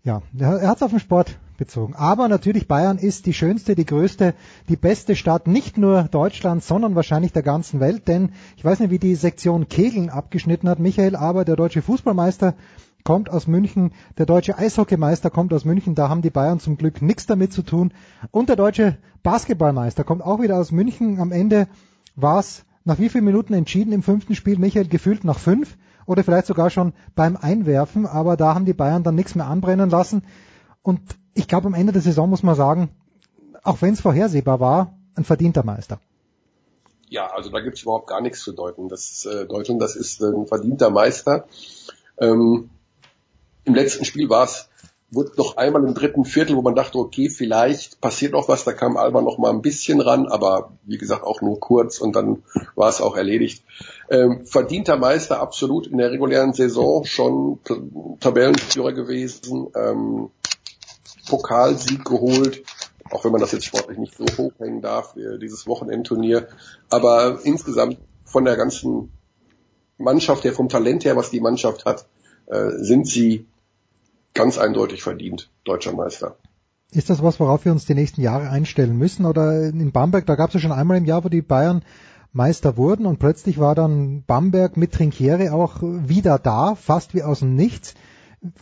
ja, 0.03 0.23
er 0.39 0.67
hat 0.67 0.77
es 0.77 0.83
auf 0.83 0.89
den 0.89 0.99
Sport 0.99 1.37
bezogen. 1.57 1.93
Aber 1.95 2.27
natürlich 2.27 2.67
Bayern 2.67 2.97
ist 2.97 3.27
die 3.27 3.33
schönste, 3.33 3.75
die 3.75 3.85
größte, 3.85 4.33
die 4.67 4.75
beste 4.75 5.15
Stadt 5.15 5.45
nicht 5.45 5.77
nur 5.77 6.03
Deutschlands, 6.03 6.67
sondern 6.67 6.95
wahrscheinlich 6.95 7.31
der 7.31 7.43
ganzen 7.43 7.79
Welt. 7.79 8.07
Denn 8.07 8.29
ich 8.57 8.65
weiß 8.65 8.79
nicht, 8.79 8.89
wie 8.89 8.99
die 8.99 9.15
Sektion 9.15 9.67
Kegeln 9.67 10.09
abgeschnitten 10.09 10.67
hat, 10.67 10.79
Michael, 10.79 11.15
aber 11.15 11.45
der 11.45 11.55
deutsche 11.55 11.83
Fußballmeister 11.83 12.55
kommt 13.05 13.29
aus 13.29 13.47
München, 13.47 13.93
der 14.17 14.25
deutsche 14.25 14.57
Eishockeymeister 14.57 15.29
kommt 15.29 15.53
aus 15.53 15.63
München, 15.63 15.95
da 15.95 16.09
haben 16.09 16.21
die 16.21 16.31
Bayern 16.31 16.59
zum 16.59 16.75
Glück 16.75 17.01
nichts 17.01 17.25
damit 17.25 17.53
zu 17.53 17.61
tun. 17.61 17.93
Und 18.31 18.49
der 18.49 18.57
deutsche 18.57 18.97
Basketballmeister 19.23 20.03
kommt 20.03 20.23
auch 20.23 20.41
wieder 20.41 20.57
aus 20.57 20.71
München. 20.71 21.21
Am 21.21 21.31
Ende 21.31 21.67
war 22.15 22.39
es 22.39 22.65
nach 22.83 22.99
wie 22.99 23.07
vielen 23.07 23.23
Minuten 23.23 23.53
entschieden 23.53 23.93
im 23.93 24.03
fünften 24.03 24.35
Spiel, 24.35 24.57
Michael, 24.57 24.87
gefühlt 24.87 25.23
nach 25.23 25.39
fünf 25.39 25.77
oder 26.05 26.23
vielleicht 26.23 26.47
sogar 26.47 26.69
schon 26.69 26.93
beim 27.15 27.37
Einwerfen, 27.37 28.05
aber 28.05 28.37
da 28.37 28.53
haben 28.53 28.65
die 28.65 28.73
Bayern 28.73 29.03
dann 29.03 29.15
nichts 29.15 29.35
mehr 29.35 29.47
anbrennen 29.47 29.89
lassen. 29.89 30.23
Und 30.81 30.99
ich 31.33 31.47
glaube, 31.47 31.67
am 31.67 31.73
Ende 31.73 31.93
der 31.93 32.01
Saison 32.01 32.29
muss 32.29 32.43
man 32.43 32.55
sagen, 32.55 32.89
auch 33.63 33.81
wenn 33.81 33.93
es 33.93 34.01
vorhersehbar 34.01 34.59
war, 34.59 34.97
ein 35.15 35.23
verdienter 35.23 35.63
Meister. 35.63 35.99
Ja, 37.07 37.27
also 37.27 37.51
da 37.51 37.59
gibt's 37.59 37.83
überhaupt 37.83 38.07
gar 38.07 38.21
nichts 38.21 38.41
zu 38.41 38.51
deuten. 38.51 38.89
Das 38.89 39.25
äh, 39.25 39.45
Deutschland, 39.45 39.81
das 39.81 39.95
ist 39.95 40.21
ein 40.21 40.47
verdienter 40.47 40.89
Meister. 40.89 41.45
Ähm, 42.19 42.69
Im 43.65 43.75
letzten 43.75 44.05
Spiel 44.05 44.29
war 44.29 44.45
es 44.45 44.69
wurde 45.11 45.31
noch 45.37 45.57
einmal 45.57 45.83
im 45.83 45.93
dritten 45.93 46.25
Viertel, 46.25 46.55
wo 46.55 46.61
man 46.61 46.75
dachte, 46.75 46.97
okay, 46.97 47.29
vielleicht 47.29 48.01
passiert 48.01 48.33
noch 48.33 48.47
was, 48.47 48.63
da 48.63 48.73
kam 48.73 48.97
Alba 48.97 49.21
noch 49.21 49.37
mal 49.37 49.51
ein 49.51 49.61
bisschen 49.61 50.01
ran, 50.01 50.27
aber 50.27 50.73
wie 50.83 50.97
gesagt 50.97 51.23
auch 51.23 51.41
nur 51.41 51.59
kurz 51.59 51.99
und 51.99 52.15
dann 52.15 52.43
war 52.75 52.89
es 52.89 53.01
auch 53.01 53.15
erledigt. 53.15 53.63
Ähm, 54.09 54.45
verdienter 54.45 54.97
Meister 54.97 55.39
absolut 55.39 55.87
in 55.87 55.97
der 55.97 56.11
regulären 56.11 56.53
Saison 56.53 57.05
schon 57.05 57.59
Tabellenführer 58.19 58.93
gewesen, 58.93 59.67
ähm, 59.75 60.29
Pokalsieg 61.29 62.03
geholt, 62.03 62.63
auch 63.11 63.23
wenn 63.23 63.31
man 63.31 63.41
das 63.41 63.51
jetzt 63.51 63.65
sportlich 63.65 63.97
nicht 63.97 64.15
so 64.17 64.25
hochhängen 64.37 64.81
darf, 64.81 65.15
dieses 65.41 65.67
Wochenendturnier, 65.67 66.47
aber 66.89 67.39
insgesamt 67.43 67.97
von 68.25 68.45
der 68.45 68.57
ganzen 68.57 69.11
Mannschaft 69.97 70.43
her, 70.43 70.53
vom 70.53 70.67
Talent 70.67 71.05
her, 71.05 71.15
was 71.15 71.29
die 71.29 71.39
Mannschaft 71.39 71.85
hat, 71.85 72.05
äh, 72.47 72.71
sind 72.77 73.07
sie 73.07 73.47
ganz 74.35 74.59
eindeutig 74.59 75.01
verdient 75.01 75.49
deutscher 75.63 75.93
Meister. 75.93 76.37
Ist 76.91 77.09
das 77.09 77.23
was, 77.23 77.39
worauf 77.39 77.65
wir 77.65 77.71
uns 77.71 77.85
die 77.85 77.95
nächsten 77.95 78.21
Jahre 78.21 78.49
einstellen 78.49 78.97
müssen? 78.97 79.25
Oder 79.25 79.63
in 79.63 79.91
Bamberg, 79.91 80.27
da 80.27 80.35
gab 80.35 80.49
es 80.49 80.53
ja 80.53 80.59
schon 80.59 80.71
einmal 80.71 80.97
im 80.97 81.05
Jahr, 81.05 81.23
wo 81.23 81.29
die 81.29 81.41
Bayern 81.41 81.83
Meister 82.31 82.77
wurden 82.77 83.05
und 83.05 83.17
plötzlich 83.17 83.59
war 83.59 83.75
dann 83.75 84.23
Bamberg 84.27 84.77
mit 84.77 84.91
Trinkiere 84.91 85.53
auch 85.53 85.77
wieder 85.81 86.37
da, 86.37 86.75
fast 86.75 87.13
wie 87.13 87.23
aus 87.23 87.39
dem 87.39 87.55
Nichts. 87.55 87.95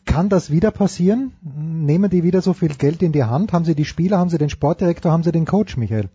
Kann 0.05 0.29
das 0.29 0.49
wieder 0.49 0.71
passieren? 0.71 1.33
Nehmen 1.41 2.09
die 2.09 2.23
wieder 2.23 2.41
so 2.41 2.53
viel 2.53 2.75
Geld 2.75 3.01
in 3.01 3.11
die 3.11 3.23
Hand? 3.23 3.51
Haben 3.51 3.65
sie 3.65 3.75
die 3.75 3.83
Spieler, 3.83 4.19
haben 4.19 4.29
sie 4.29 4.37
den 4.37 4.49
Sportdirektor, 4.49 5.11
haben 5.11 5.23
sie 5.23 5.31
den 5.31 5.45
Coach, 5.45 5.75
Michael? 5.75 6.09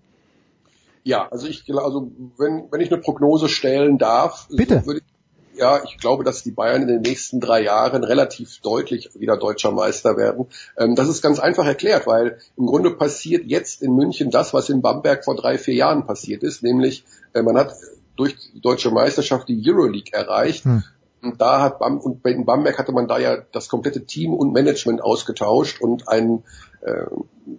Ja, 1.02 1.28
also 1.30 1.46
ich 1.46 1.64
also 1.74 2.10
wenn, 2.38 2.70
wenn 2.70 2.80
ich 2.80 2.92
eine 2.92 3.00
Prognose 3.00 3.48
stellen 3.48 3.98
darf, 3.98 4.48
Bitte. 4.50 4.86
würde 4.86 5.00
ich 5.00 5.17
ja, 5.58 5.82
ich 5.84 5.98
glaube, 5.98 6.24
dass 6.24 6.42
die 6.42 6.50
Bayern 6.50 6.82
in 6.82 6.88
den 6.88 7.00
nächsten 7.02 7.40
drei 7.40 7.62
Jahren 7.62 8.04
relativ 8.04 8.60
deutlich 8.60 9.10
wieder 9.14 9.36
deutscher 9.36 9.72
Meister 9.72 10.16
werden. 10.16 10.46
Ähm, 10.76 10.94
das 10.94 11.08
ist 11.08 11.22
ganz 11.22 11.38
einfach 11.38 11.66
erklärt, 11.66 12.06
weil 12.06 12.38
im 12.56 12.66
Grunde 12.66 12.90
passiert 12.90 13.44
jetzt 13.46 13.82
in 13.82 13.94
München 13.94 14.30
das, 14.30 14.54
was 14.54 14.68
in 14.68 14.82
Bamberg 14.82 15.24
vor 15.24 15.36
drei, 15.36 15.58
vier 15.58 15.74
Jahren 15.74 16.06
passiert 16.06 16.42
ist, 16.42 16.62
nämlich 16.62 17.04
äh, 17.32 17.42
man 17.42 17.56
hat 17.56 17.74
durch 18.16 18.36
die 18.52 18.60
deutsche 18.60 18.90
Meisterschaft 18.90 19.48
die 19.48 19.62
Euroleague 19.64 20.12
erreicht. 20.12 20.64
Hm. 20.64 20.82
Und 21.28 21.40
da 21.40 21.60
hat 21.60 21.78
Bam 21.78 21.98
und 21.98 22.24
in 22.26 22.44
Bamberg 22.44 22.78
hatte 22.78 22.92
man 22.92 23.06
da 23.06 23.18
ja 23.18 23.36
das 23.52 23.68
komplette 23.68 24.06
Team 24.06 24.32
und 24.32 24.52
Management 24.52 25.02
ausgetauscht 25.02 25.80
und 25.80 26.08
ein 26.08 26.42
äh, 26.80 27.04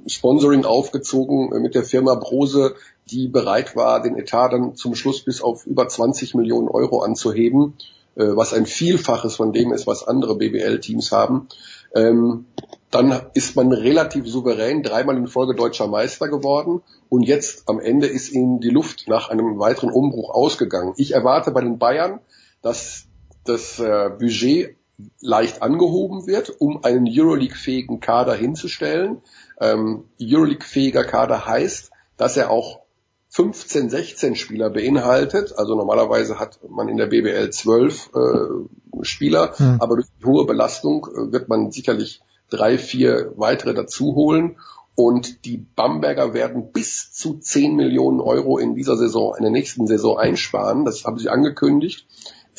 Sponsoring 0.07 0.65
aufgezogen 0.65 1.49
mit 1.61 1.75
der 1.75 1.83
Firma 1.83 2.15
Brose, 2.15 2.75
die 3.11 3.27
bereit 3.27 3.75
war, 3.75 4.01
den 4.01 4.17
Etat 4.17 4.49
dann 4.49 4.75
zum 4.75 4.95
Schluss 4.95 5.23
bis 5.23 5.41
auf 5.41 5.65
über 5.65 5.87
20 5.87 6.35
Millionen 6.35 6.67
Euro 6.67 7.01
anzuheben, 7.01 7.75
äh, 8.15 8.25
was 8.27 8.53
ein 8.53 8.65
Vielfaches 8.65 9.35
von 9.35 9.53
dem 9.53 9.71
ist, 9.71 9.87
was 9.87 10.07
andere 10.07 10.35
BBL-Teams 10.35 11.11
haben. 11.11 11.47
Ähm, 11.93 12.45
dann 12.91 13.21
ist 13.35 13.55
man 13.55 13.71
relativ 13.71 14.27
souverän 14.27 14.81
dreimal 14.81 15.15
in 15.15 15.27
Folge 15.27 15.53
deutscher 15.53 15.87
Meister 15.87 16.27
geworden 16.27 16.81
und 17.07 17.23
jetzt 17.23 17.69
am 17.69 17.79
Ende 17.79 18.07
ist 18.07 18.31
ihnen 18.31 18.59
die 18.59 18.69
Luft 18.69 19.07
nach 19.07 19.29
einem 19.29 19.59
weiteren 19.59 19.91
Umbruch 19.91 20.31
ausgegangen. 20.31 20.93
Ich 20.97 21.13
erwarte 21.13 21.51
bei 21.51 21.61
den 21.61 21.77
Bayern, 21.77 22.19
dass 22.61 23.08
das 23.45 23.79
äh, 23.79 24.09
Budget 24.17 24.75
leicht 25.21 25.61
angehoben 25.61 26.27
wird, 26.27 26.49
um 26.59 26.83
einen 26.83 27.07
Euroleague-fähigen 27.09 27.99
Kader 27.99 28.35
hinzustellen. 28.35 29.21
Ähm, 29.59 30.05
Euroleague-fähiger 30.21 31.05
Kader 31.05 31.45
heißt, 31.45 31.91
dass 32.17 32.37
er 32.37 32.51
auch 32.51 32.81
15, 33.29 33.89
16 33.89 34.35
Spieler 34.35 34.69
beinhaltet. 34.69 35.53
Also 35.57 35.75
normalerweise 35.75 36.39
hat 36.39 36.59
man 36.67 36.89
in 36.89 36.97
der 36.97 37.05
BBL 37.05 37.49
12 37.51 38.09
äh, 38.13 39.03
Spieler, 39.03 39.53
hm. 39.55 39.77
aber 39.79 39.95
durch 39.95 40.07
die 40.19 40.25
hohe 40.25 40.45
Belastung 40.45 41.07
äh, 41.07 41.31
wird 41.31 41.47
man 41.47 41.71
sicherlich 41.71 42.21
drei, 42.49 42.77
vier 42.77 43.31
weitere 43.35 43.73
dazu 43.73 44.15
holen. 44.15 44.57
Und 44.95 45.45
die 45.45 45.57
Bamberger 45.57 46.33
werden 46.33 46.73
bis 46.73 47.13
zu 47.13 47.35
10 47.35 47.75
Millionen 47.75 48.19
Euro 48.19 48.57
in 48.57 48.75
dieser 48.75 48.97
Saison, 48.97 49.33
in 49.37 49.43
der 49.43 49.51
nächsten 49.51 49.87
Saison 49.87 50.17
einsparen. 50.17 50.83
Das 50.83 51.05
haben 51.05 51.17
sie 51.17 51.29
angekündigt. 51.29 52.05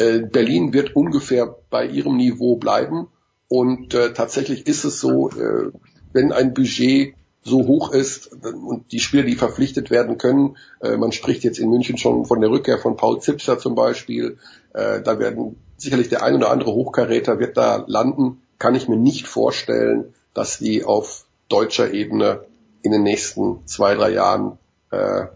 Äh, 0.00 0.20
Berlin 0.20 0.72
wird 0.72 0.96
ungefähr 0.96 1.54
bei 1.68 1.86
ihrem 1.86 2.16
Niveau 2.16 2.56
bleiben. 2.56 3.08
Und 3.48 3.94
äh, 3.94 4.12
tatsächlich 4.12 4.66
ist 4.66 4.84
es 4.84 5.00
so, 5.00 5.28
äh, 5.30 5.70
wenn 6.12 6.32
ein 6.32 6.54
Budget 6.54 7.14
so 7.42 7.66
hoch 7.66 7.92
ist 7.92 8.30
und 8.44 8.92
die 8.92 9.00
Spieler, 9.00 9.22
die 9.22 9.34
verpflichtet 9.34 9.90
werden 9.90 10.18
können, 10.18 10.56
äh, 10.80 10.96
man 10.96 11.12
spricht 11.12 11.44
jetzt 11.44 11.58
in 11.58 11.70
München 11.70 11.98
schon 11.98 12.24
von 12.24 12.40
der 12.40 12.50
Rückkehr 12.50 12.78
von 12.78 12.96
Paul 12.96 13.20
Zipser 13.20 13.58
zum 13.58 13.74
Beispiel, 13.74 14.38
äh, 14.72 15.00
da 15.02 15.18
werden 15.18 15.56
sicherlich 15.76 16.08
der 16.08 16.22
ein 16.22 16.34
oder 16.34 16.50
andere 16.50 16.72
Hochkaräter 16.72 17.38
wird 17.38 17.56
da 17.56 17.84
landen, 17.86 18.42
kann 18.58 18.74
ich 18.74 18.88
mir 18.88 18.96
nicht 18.96 19.26
vorstellen, 19.26 20.14
dass 20.34 20.58
die 20.58 20.84
auf 20.84 21.24
deutscher 21.48 21.92
Ebene 21.92 22.44
in 22.82 22.92
den 22.92 23.02
nächsten 23.02 23.66
zwei, 23.66 23.94
drei 23.94 24.10
Jahren 24.10 24.58
äh, 24.90 25.26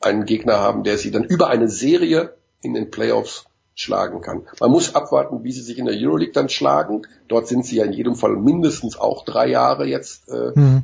einen 0.00 0.26
Gegner 0.26 0.58
haben, 0.58 0.82
der 0.82 0.98
sie 0.98 1.12
dann 1.12 1.24
über 1.24 1.48
eine 1.48 1.68
Serie 1.68 2.34
in 2.62 2.74
den 2.74 2.90
Playoffs 2.90 3.46
schlagen 3.74 4.20
kann. 4.20 4.42
Man 4.60 4.70
muss 4.70 4.94
abwarten, 4.94 5.44
wie 5.44 5.52
sie 5.52 5.62
sich 5.62 5.78
in 5.78 5.86
der 5.86 5.94
Euroleague 5.96 6.32
dann 6.32 6.48
schlagen. 6.48 7.02
Dort 7.28 7.48
sind 7.48 7.64
sie 7.64 7.76
ja 7.76 7.84
in 7.84 7.92
jedem 7.92 8.14
Fall 8.14 8.36
mindestens 8.36 8.98
auch 8.98 9.24
drei 9.24 9.48
Jahre 9.48 9.86
jetzt 9.86 10.28
äh, 10.28 10.52
mhm 10.54 10.82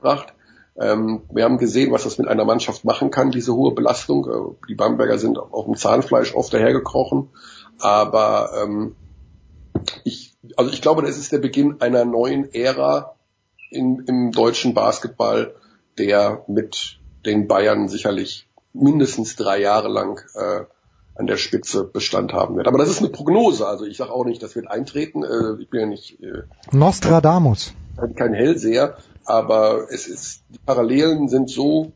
gebracht. 0.00 0.34
Ähm, 0.76 1.22
wir 1.30 1.44
haben 1.44 1.58
gesehen, 1.58 1.92
was 1.92 2.04
das 2.04 2.18
mit 2.18 2.28
einer 2.28 2.44
Mannschaft 2.44 2.84
machen 2.84 3.10
kann, 3.10 3.30
diese 3.30 3.54
hohe 3.54 3.74
Belastung. 3.74 4.26
Äh, 4.28 4.66
die 4.68 4.74
Bamberger 4.74 5.18
sind 5.18 5.38
auf 5.38 5.66
dem 5.66 5.76
Zahnfleisch 5.76 6.34
oft 6.34 6.52
dahergekrochen. 6.52 7.28
Aber 7.78 8.50
ähm, 8.62 8.96
ich, 10.04 10.34
also 10.56 10.70
ich 10.70 10.80
glaube, 10.80 11.02
das 11.02 11.18
ist 11.18 11.32
der 11.32 11.38
Beginn 11.38 11.80
einer 11.80 12.04
neuen 12.04 12.52
Ära 12.52 13.14
in, 13.70 14.04
im 14.06 14.32
deutschen 14.32 14.74
Basketball, 14.74 15.54
der 15.98 16.44
mit 16.46 16.98
den 17.26 17.46
Bayern 17.46 17.88
sicherlich 17.88 18.48
mindestens 18.72 19.36
drei 19.36 19.60
Jahre 19.60 19.88
lang 19.88 20.22
äh, 20.34 20.64
an 21.20 21.26
der 21.26 21.36
Spitze 21.36 21.84
Bestand 21.84 22.32
haben 22.32 22.56
wird. 22.56 22.66
Aber 22.66 22.78
das 22.78 22.88
ist 22.88 22.98
eine 22.98 23.10
Prognose. 23.10 23.66
Also 23.66 23.84
ich 23.84 23.96
sage 23.96 24.12
auch 24.12 24.24
nicht, 24.24 24.42
das 24.42 24.56
wird 24.56 24.68
eintreten. 24.68 25.22
Äh, 25.22 25.62
ich 25.62 25.70
bin 25.70 25.80
ja 25.80 25.86
nicht 25.86 26.20
äh, 26.22 26.42
Nostradamus. 26.72 27.74
Kein 28.16 28.34
Hellseher 28.34 28.96
aber 29.30 29.86
es 29.90 30.08
ist, 30.08 30.42
die 30.48 30.58
Parallelen 30.58 31.28
sind 31.28 31.50
so 31.50 31.92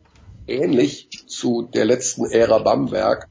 ähnlich 0.46 1.08
zu 1.26 1.62
der 1.62 1.84
letzten 1.84 2.26
Ära 2.26 2.58
Bamberg, 2.58 3.28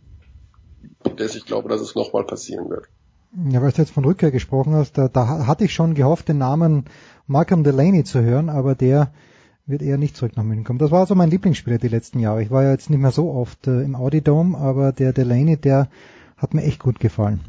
dass 1.17 1.35
ich 1.35 1.45
glaube, 1.45 1.69
dass 1.69 1.81
es 1.81 1.95
nochmal 1.95 2.25
passieren 2.25 2.69
wird. 2.69 2.85
Ja, 3.49 3.61
weil 3.61 3.71
du 3.71 3.81
jetzt 3.81 3.91
von 3.91 4.05
Rückkehr 4.05 4.31
gesprochen 4.31 4.73
hast, 4.73 4.97
da, 4.97 5.07
da 5.07 5.47
hatte 5.47 5.65
ich 5.65 5.73
schon 5.73 5.95
gehofft, 5.95 6.27
den 6.27 6.37
Namen 6.37 6.85
Malcolm 7.25 7.63
Delaney 7.63 8.03
zu 8.03 8.21
hören, 8.21 8.49
aber 8.49 8.75
der 8.75 9.11
wird 9.65 9.81
eher 9.81 9.97
nicht 9.97 10.17
zurück 10.17 10.33
nach 10.35 10.43
München 10.43 10.65
kommen. 10.65 10.79
Das 10.79 10.91
war 10.91 11.05
so 11.05 11.15
mein 11.15 11.29
Lieblingsspieler 11.29 11.77
die 11.77 11.87
letzten 11.87 12.19
Jahre. 12.19 12.43
Ich 12.43 12.51
war 12.51 12.63
ja 12.63 12.71
jetzt 12.71 12.89
nicht 12.89 12.99
mehr 12.99 13.11
so 13.11 13.31
oft 13.31 13.67
äh, 13.67 13.81
im 13.81 13.95
Audi 13.95 14.21
Dome, 14.21 14.57
aber 14.57 14.91
der 14.91 15.13
Delaney, 15.13 15.57
der 15.57 15.89
hat 16.37 16.53
mir 16.53 16.63
echt 16.63 16.79
gut 16.79 16.99
gefallen. 16.99 17.41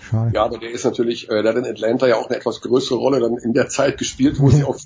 Schade. 0.00 0.32
Ja, 0.34 0.44
aber 0.44 0.58
der 0.58 0.70
ist 0.70 0.84
natürlich, 0.84 1.28
äh, 1.28 1.42
der 1.42 1.54
hat 1.54 1.58
in 1.58 1.70
Atlanta 1.70 2.06
ja 2.06 2.16
auch 2.16 2.28
eine 2.28 2.36
etwas 2.36 2.60
größere 2.60 2.98
Rolle 2.98 3.20
dann 3.20 3.36
in 3.36 3.52
der 3.52 3.68
Zeit 3.68 3.98
gespielt, 3.98 4.38
wo 4.38 4.50
sie 4.50 4.62
auf 4.62 4.78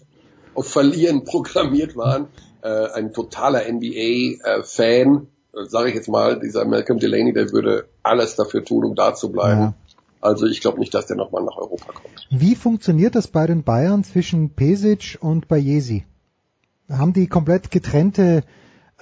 auf 0.54 0.68
Verlieren 0.68 1.24
programmiert 1.24 1.96
waren. 1.96 2.26
Äh, 2.62 2.90
ein 2.92 3.12
totaler 3.12 3.62
NBA-Fan, 3.70 5.26
äh, 5.54 5.64
sage 5.66 5.88
ich 5.88 5.94
jetzt 5.94 6.08
mal, 6.08 6.38
dieser 6.38 6.64
Malcolm 6.64 6.98
Delaney, 6.98 7.32
der 7.32 7.50
würde 7.52 7.88
alles 8.02 8.36
dafür 8.36 8.64
tun, 8.64 8.84
um 8.84 8.94
da 8.94 9.14
zu 9.14 9.32
bleiben. 9.32 9.60
Ja. 9.60 9.74
Also 10.20 10.46
ich 10.46 10.60
glaube 10.60 10.78
nicht, 10.78 10.94
dass 10.94 11.06
der 11.06 11.16
nochmal 11.16 11.42
nach 11.42 11.56
Europa 11.56 11.92
kommt. 11.92 12.28
Wie 12.30 12.54
funktioniert 12.54 13.16
das 13.16 13.26
bei 13.26 13.46
den 13.46 13.64
Bayern 13.64 14.04
zwischen 14.04 14.50
Pesic 14.50 15.18
und 15.20 15.48
Bayesi? 15.48 16.04
Haben 16.92 17.12
die 17.12 17.26
komplett 17.26 17.70
getrennte, 17.70 18.44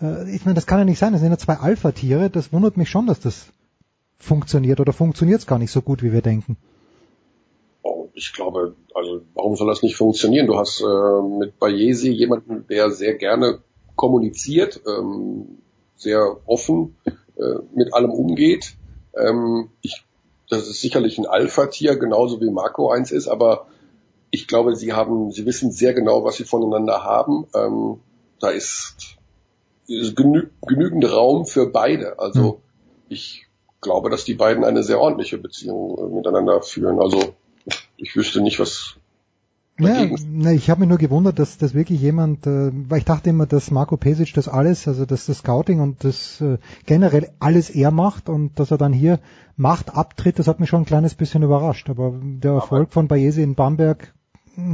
äh, 0.00 0.34
ich 0.34 0.44
meine, 0.44 0.54
das 0.54 0.66
kann 0.66 0.78
ja 0.78 0.84
nicht 0.84 0.98
sein, 0.98 1.12
das 1.12 1.20
sind 1.20 1.30
ja 1.30 1.38
zwei 1.38 1.56
Alpha-Tiere, 1.56 2.30
das 2.30 2.52
wundert 2.52 2.76
mich 2.76 2.88
schon, 2.88 3.06
dass 3.06 3.20
das 3.20 3.46
funktioniert 4.18 4.80
oder 4.80 4.92
funktioniert 4.92 5.40
es 5.40 5.46
gar 5.46 5.58
nicht 5.58 5.72
so 5.72 5.82
gut, 5.82 6.02
wie 6.02 6.12
wir 6.12 6.22
denken 6.22 6.56
ich 8.14 8.32
glaube, 8.32 8.74
also 8.94 9.22
warum 9.34 9.56
soll 9.56 9.68
das 9.68 9.82
nicht 9.82 9.96
funktionieren? 9.96 10.46
Du 10.46 10.56
hast 10.56 10.82
äh, 10.82 11.22
mit 11.38 11.58
Bayesi 11.58 12.10
jemanden, 12.10 12.66
der 12.68 12.90
sehr 12.90 13.14
gerne 13.14 13.60
kommuniziert, 13.96 14.80
ähm, 14.86 15.58
sehr 15.96 16.36
offen 16.46 16.96
äh, 17.06 17.60
mit 17.74 17.94
allem 17.94 18.10
umgeht. 18.10 18.74
Ähm, 19.14 19.70
ich, 19.80 20.04
das 20.48 20.68
ist 20.68 20.80
sicherlich 20.80 21.18
ein 21.18 21.26
Alpha-Tier, 21.26 21.96
genauso 21.96 22.40
wie 22.40 22.50
Marco 22.50 22.90
eins 22.90 23.10
ist, 23.10 23.28
aber 23.28 23.66
ich 24.30 24.46
glaube, 24.46 24.76
sie 24.76 24.92
haben, 24.92 25.32
sie 25.32 25.44
wissen 25.46 25.72
sehr 25.72 25.94
genau, 25.94 26.24
was 26.24 26.36
sie 26.36 26.44
voneinander 26.44 27.04
haben. 27.04 27.46
Ähm, 27.54 27.96
da 28.38 28.50
ist, 28.50 29.16
ist 29.86 30.16
genü 30.16 30.50
genügend 30.66 31.10
Raum 31.10 31.46
für 31.46 31.66
beide. 31.66 32.18
Also 32.18 32.54
hm. 32.54 32.58
ich 33.08 33.46
glaube, 33.80 34.10
dass 34.10 34.24
die 34.24 34.34
beiden 34.34 34.64
eine 34.64 34.82
sehr 34.82 35.00
ordentliche 35.00 35.38
Beziehung 35.38 35.98
äh, 35.98 36.14
miteinander 36.14 36.62
führen. 36.62 37.00
Also 37.00 37.34
ich 37.96 38.14
wüsste 38.14 38.40
nicht, 38.40 38.60
was 38.60 38.96
Ja, 39.78 40.06
ne, 40.28 40.54
ich 40.54 40.70
habe 40.70 40.80
mich 40.80 40.88
nur 40.88 40.98
gewundert, 40.98 41.38
dass 41.38 41.58
das 41.58 41.74
wirklich 41.74 42.00
jemand, 42.00 42.46
äh, 42.46 42.70
weil 42.72 42.98
ich 42.98 43.04
dachte 43.04 43.30
immer, 43.30 43.46
dass 43.46 43.70
Marco 43.70 43.96
Pesic 43.96 44.32
das 44.34 44.48
alles, 44.48 44.86
also 44.86 45.06
dass 45.06 45.26
das 45.26 45.38
Scouting 45.38 45.80
und 45.80 46.04
das 46.04 46.40
äh, 46.40 46.58
generell 46.86 47.30
alles 47.40 47.68
er 47.70 47.90
macht 47.90 48.28
und 48.28 48.58
dass 48.60 48.70
er 48.70 48.78
dann 48.78 48.92
hier 48.92 49.18
Macht 49.56 49.94
abtritt, 49.94 50.38
das 50.38 50.46
hat 50.46 50.60
mich 50.60 50.70
schon 50.70 50.82
ein 50.82 50.86
kleines 50.86 51.14
bisschen 51.14 51.42
überrascht. 51.42 51.90
Aber 51.90 52.14
der 52.22 52.52
Erfolg 52.52 52.92
von 52.92 53.08
Bayesi 53.08 53.42
in 53.42 53.56
Bamberg 53.56 54.14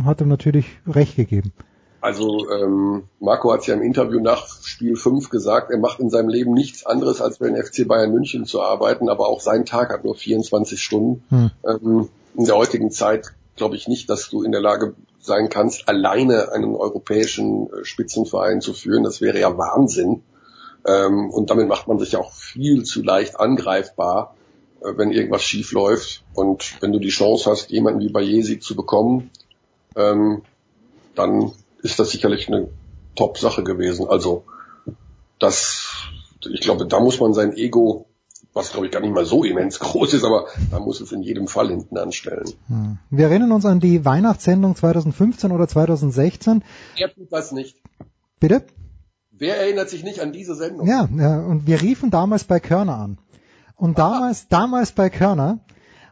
hat 0.05 0.21
ihm 0.21 0.29
natürlich 0.29 0.67
recht 0.87 1.17
gegeben. 1.17 1.53
Also 2.01 2.49
ähm, 2.51 3.05
Marco 3.19 3.53
hat 3.53 3.67
ja 3.67 3.75
im 3.75 3.83
Interview 3.83 4.21
nach 4.21 4.47
Spiel 4.63 4.97
5 4.97 5.29
gesagt, 5.29 5.71
er 5.71 5.79
macht 5.79 5.99
in 5.99 6.11
seinem 6.11 6.29
Leben 6.29 6.53
nichts 6.53 6.87
anderes, 6.87 7.21
als 7.21 7.39
bei 7.39 7.49
den 7.49 7.63
FC 7.63 7.89
Bayern 7.89 8.13
München 8.13 8.45
zu 8.45 8.63
arbeiten, 8.63 9.09
aber 9.09 9.29
auch 9.29 9.41
sein 9.41 9.65
Tag 9.65 9.91
hat 9.91 10.05
nur 10.05 10.15
24 10.15 10.81
Stunden. 10.81 11.25
Hm. 11.31 11.51
Ähm, 11.67 12.09
in 12.37 12.45
der 12.45 12.57
heutigen 12.57 12.91
Zeit 12.91 13.33
glaube 13.57 13.77
ich 13.77 13.89
nicht, 13.89 14.09
dass 14.11 14.29
du 14.29 14.43
in 14.43 14.53
der 14.53 14.61
Lage 14.61 14.95
sein 15.19 15.49
kannst, 15.49 15.89
alleine 15.89 16.53
einen 16.53 16.75
europäischen 16.75 17.67
äh, 17.73 17.85
Spitzenverein 17.85 18.61
zu 18.61 18.73
führen. 18.73 19.03
Das 19.03 19.21
wäre 19.21 19.41
ja 19.41 19.57
Wahnsinn. 19.59 20.23
Ähm, 20.87 21.31
und 21.31 21.51
damit 21.51 21.67
macht 21.67 21.89
man 21.89 21.99
sich 21.99 22.17
auch 22.17 22.33
viel 22.33 22.85
zu 22.85 23.03
leicht 23.03 23.41
angreifbar, 23.41 24.37
äh, 24.81 24.93
wenn 24.97 25.11
irgendwas 25.11 25.43
schief 25.43 25.73
läuft. 25.73 26.23
Und 26.35 26.81
wenn 26.81 26.93
du 26.93 27.01
die 27.01 27.09
Chance 27.09 27.51
hast, 27.51 27.71
jemanden 27.71 28.01
wie 28.01 28.11
Bayesi 28.11 28.61
zu 28.61 28.77
bekommen, 28.77 29.31
ähm, 29.97 30.43
dann 31.15 31.53
ist 31.83 31.99
das 31.99 32.11
sicherlich 32.11 32.49
eine 32.49 32.69
Top-Sache 33.15 33.65
gewesen. 33.65 34.07
Also 34.09 34.45
das, 35.39 36.09
ich 36.49 36.61
glaube, 36.61 36.87
da 36.87 37.01
muss 37.01 37.21
man 37.21 37.35
sein 37.35 37.57
Ego 37.57 38.07
was 38.57 38.73
glaube 38.73 38.87
ich 38.87 38.93
gar 38.93 39.01
nicht 39.01 39.13
mal 39.13 39.27
so 39.27 39.45
immens 39.45 39.79
groß 39.81 40.15
ist, 40.15 40.25
aber 40.25 40.47
man 40.71 40.83
muss 40.83 41.01
es 41.01 41.13
in 41.13 41.23
jedem 41.23 41.47
Fall 41.47 41.69
hinten 41.69 41.99
anstellen. 41.99 42.51
Hm. 42.69 42.99
Wir 43.11 43.27
erinnern 43.27 43.53
uns 43.53 43.67
an 43.67 43.81
die 43.81 44.05
Weihnachtssendung 44.05 44.75
2015 44.75 45.53
oder 45.53 45.69
2016. 45.69 46.65
Wer 46.97 47.15
tut 47.15 47.31
das 47.31 47.53
nicht? 47.53 47.77
Bitte? 48.41 48.65
Wer 49.31 49.59
erinnert 49.59 49.91
sich 49.91 50.03
nicht 50.03 50.21
an 50.21 50.33
diese 50.33 50.55
Sendung? 50.55 50.89
Ja, 50.89 51.07
ja 51.15 51.41
und 51.41 51.67
wir 51.67 51.83
riefen 51.83 52.11
damals 52.11 52.45
bei 52.45 52.59
Körner 52.59 52.97
an. 52.97 53.19
Und 53.77 53.99
damals, 53.99 54.49
damals 54.49 54.93
bei 54.93 55.11
Körner 55.11 55.59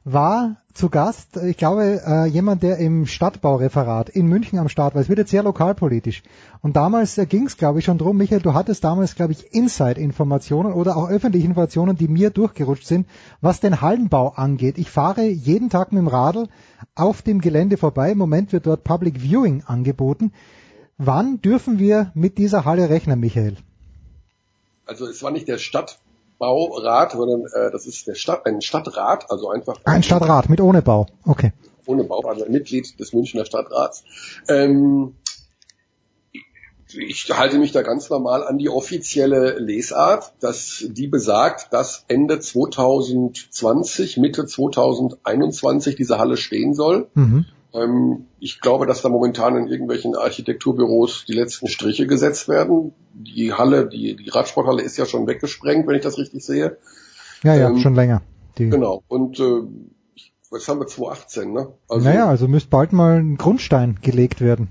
war 0.04 0.58
zu 0.74 0.90
Gast, 0.90 1.36
ich 1.36 1.56
glaube, 1.56 2.02
äh, 2.04 2.26
jemand, 2.26 2.64
der 2.64 2.78
im 2.78 3.06
Stadtbaureferat 3.06 4.08
in 4.08 4.26
München 4.26 4.58
am 4.58 4.68
Start 4.68 4.94
war. 4.94 5.02
Es 5.02 5.08
wird 5.08 5.20
jetzt 5.20 5.30
sehr 5.30 5.44
lokalpolitisch. 5.44 6.24
Und 6.62 6.74
damals 6.74 7.16
äh, 7.16 7.26
ging 7.26 7.46
es, 7.46 7.56
glaube 7.56 7.78
ich, 7.78 7.84
schon 7.84 7.96
drum, 7.96 8.16
Michael, 8.16 8.40
du 8.40 8.54
hattest 8.54 8.82
damals, 8.82 9.14
glaube 9.14 9.32
ich, 9.32 9.54
Inside-Informationen 9.54 10.72
oder 10.72 10.96
auch 10.96 11.08
öffentliche 11.08 11.46
Informationen, 11.46 11.96
die 11.96 12.08
mir 12.08 12.30
durchgerutscht 12.30 12.86
sind, 12.86 13.06
was 13.40 13.60
den 13.60 13.80
Hallenbau 13.80 14.30
angeht. 14.30 14.76
Ich 14.76 14.90
fahre 14.90 15.22
jeden 15.22 15.70
Tag 15.70 15.92
mit 15.92 16.00
dem 16.00 16.08
Radl 16.08 16.48
auf 16.96 17.22
dem 17.22 17.40
Gelände 17.40 17.76
vorbei. 17.76 18.10
Im 18.10 18.18
Moment 18.18 18.52
wird 18.52 18.66
dort 18.66 18.82
Public 18.82 19.20
Viewing 19.20 19.62
angeboten. 19.64 20.32
Wann 20.98 21.40
dürfen 21.40 21.78
wir 21.78 22.10
mit 22.14 22.36
dieser 22.36 22.64
Halle 22.64 22.90
rechnen, 22.90 23.20
Michael? 23.20 23.56
Also 24.86 25.06
es 25.06 25.22
war 25.22 25.30
nicht 25.30 25.46
der 25.46 25.58
Stadt 25.58 25.98
Baurat, 26.44 27.12
sondern 27.12 27.46
äh, 27.46 27.70
das 27.70 27.86
ist 27.86 28.06
der 28.06 28.14
Stadt, 28.14 28.44
ein 28.44 28.60
Stadtrat, 28.60 29.30
also 29.30 29.48
einfach. 29.48 29.78
Ein 29.84 30.02
Stadtrat 30.02 30.50
mit 30.50 30.60
ohne 30.60 30.82
Bau, 30.82 31.06
okay. 31.24 31.52
Ohne 31.86 32.04
Bau, 32.04 32.20
also 32.20 32.44
ein 32.44 32.52
Mitglied 32.52 33.00
des 33.00 33.14
Münchner 33.14 33.46
Stadtrats. 33.46 34.04
Ähm, 34.48 35.14
ich 36.86 37.30
halte 37.32 37.58
mich 37.58 37.72
da 37.72 37.82
ganz 37.82 38.10
normal 38.10 38.44
an 38.44 38.58
die 38.58 38.68
offizielle 38.68 39.58
Lesart, 39.58 40.34
dass 40.40 40.84
die 40.86 41.08
besagt, 41.08 41.72
dass 41.72 42.04
Ende 42.08 42.38
2020, 42.38 44.18
Mitte 44.18 44.46
2021 44.46 45.96
diese 45.96 46.18
Halle 46.18 46.36
stehen 46.36 46.74
soll. 46.74 47.08
Mhm. 47.14 47.46
Ähm, 47.74 48.26
ich 48.38 48.60
glaube, 48.60 48.86
dass 48.86 49.02
da 49.02 49.08
momentan 49.08 49.56
in 49.56 49.66
irgendwelchen 49.66 50.14
Architekturbüros 50.14 51.24
die 51.26 51.32
letzten 51.32 51.66
Striche 51.66 52.06
gesetzt 52.06 52.48
werden. 52.48 52.92
Die 53.12 53.52
Halle, 53.52 53.88
die, 53.88 54.16
die 54.16 54.30
Radsporthalle 54.30 54.82
ist 54.82 54.96
ja 54.96 55.06
schon 55.06 55.26
weggesprengt, 55.26 55.86
wenn 55.86 55.96
ich 55.96 56.02
das 56.02 56.18
richtig 56.18 56.44
sehe. 56.44 56.78
Ja, 57.42 57.54
ja, 57.54 57.68
ähm, 57.68 57.78
schon 57.78 57.94
länger. 57.94 58.22
Die 58.58 58.70
genau. 58.70 59.02
Und 59.08 59.40
äh, 59.40 59.62
was 60.50 60.68
haben 60.68 60.78
wir 60.78 60.86
2018, 60.86 61.52
ne? 61.52 61.72
Also, 61.88 62.08
naja, 62.08 62.28
also 62.28 62.46
müsste 62.46 62.70
bald 62.70 62.92
mal 62.92 63.18
ein 63.18 63.36
Grundstein 63.36 63.98
gelegt 64.00 64.40
werden. 64.40 64.68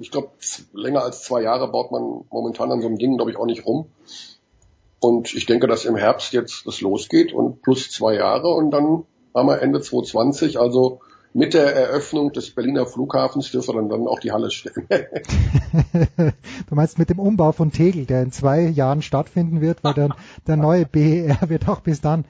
Ich 0.00 0.10
glaube, 0.10 0.30
länger 0.72 1.02
als 1.02 1.22
zwei 1.22 1.42
Jahre 1.42 1.70
baut 1.70 1.92
man 1.92 2.24
momentan 2.30 2.72
an 2.72 2.80
so 2.80 2.86
einem 2.86 2.96
Ding, 2.96 3.16
glaube 3.16 3.30
ich, 3.30 3.36
auch 3.36 3.44
nicht 3.44 3.66
rum. 3.66 3.86
Und 4.98 5.34
ich 5.34 5.44
denke, 5.44 5.66
dass 5.66 5.84
im 5.84 5.94
Herbst 5.94 6.32
jetzt 6.32 6.66
das 6.66 6.80
losgeht 6.80 7.34
und 7.34 7.60
plus 7.60 7.90
zwei 7.90 8.14
Jahre 8.14 8.48
und 8.48 8.70
dann 8.70 9.04
haben 9.34 9.48
wir 9.48 9.60
Ende 9.60 9.82
2020, 9.82 10.58
also 10.58 11.00
mit 11.36 11.52
der 11.52 11.76
Eröffnung 11.76 12.32
des 12.32 12.50
Berliner 12.50 12.86
Flughafens 12.86 13.50
dürfen 13.50 13.74
wir 13.74 13.82
dann 13.82 14.08
auch 14.08 14.20
die 14.20 14.32
Halle 14.32 14.50
stellen. 14.50 14.86
du 16.68 16.74
meinst 16.74 16.98
mit 16.98 17.10
dem 17.10 17.18
Umbau 17.18 17.52
von 17.52 17.72
Tegel, 17.72 18.06
der 18.06 18.22
in 18.22 18.32
zwei 18.32 18.62
Jahren 18.62 19.02
stattfinden 19.02 19.60
wird, 19.60 19.84
weil 19.84 19.92
der, 19.92 20.16
der 20.46 20.56
neue 20.56 20.86
BER 20.86 21.36
wird 21.48 21.68
auch 21.68 21.80
bis 21.80 22.00
dann 22.00 22.24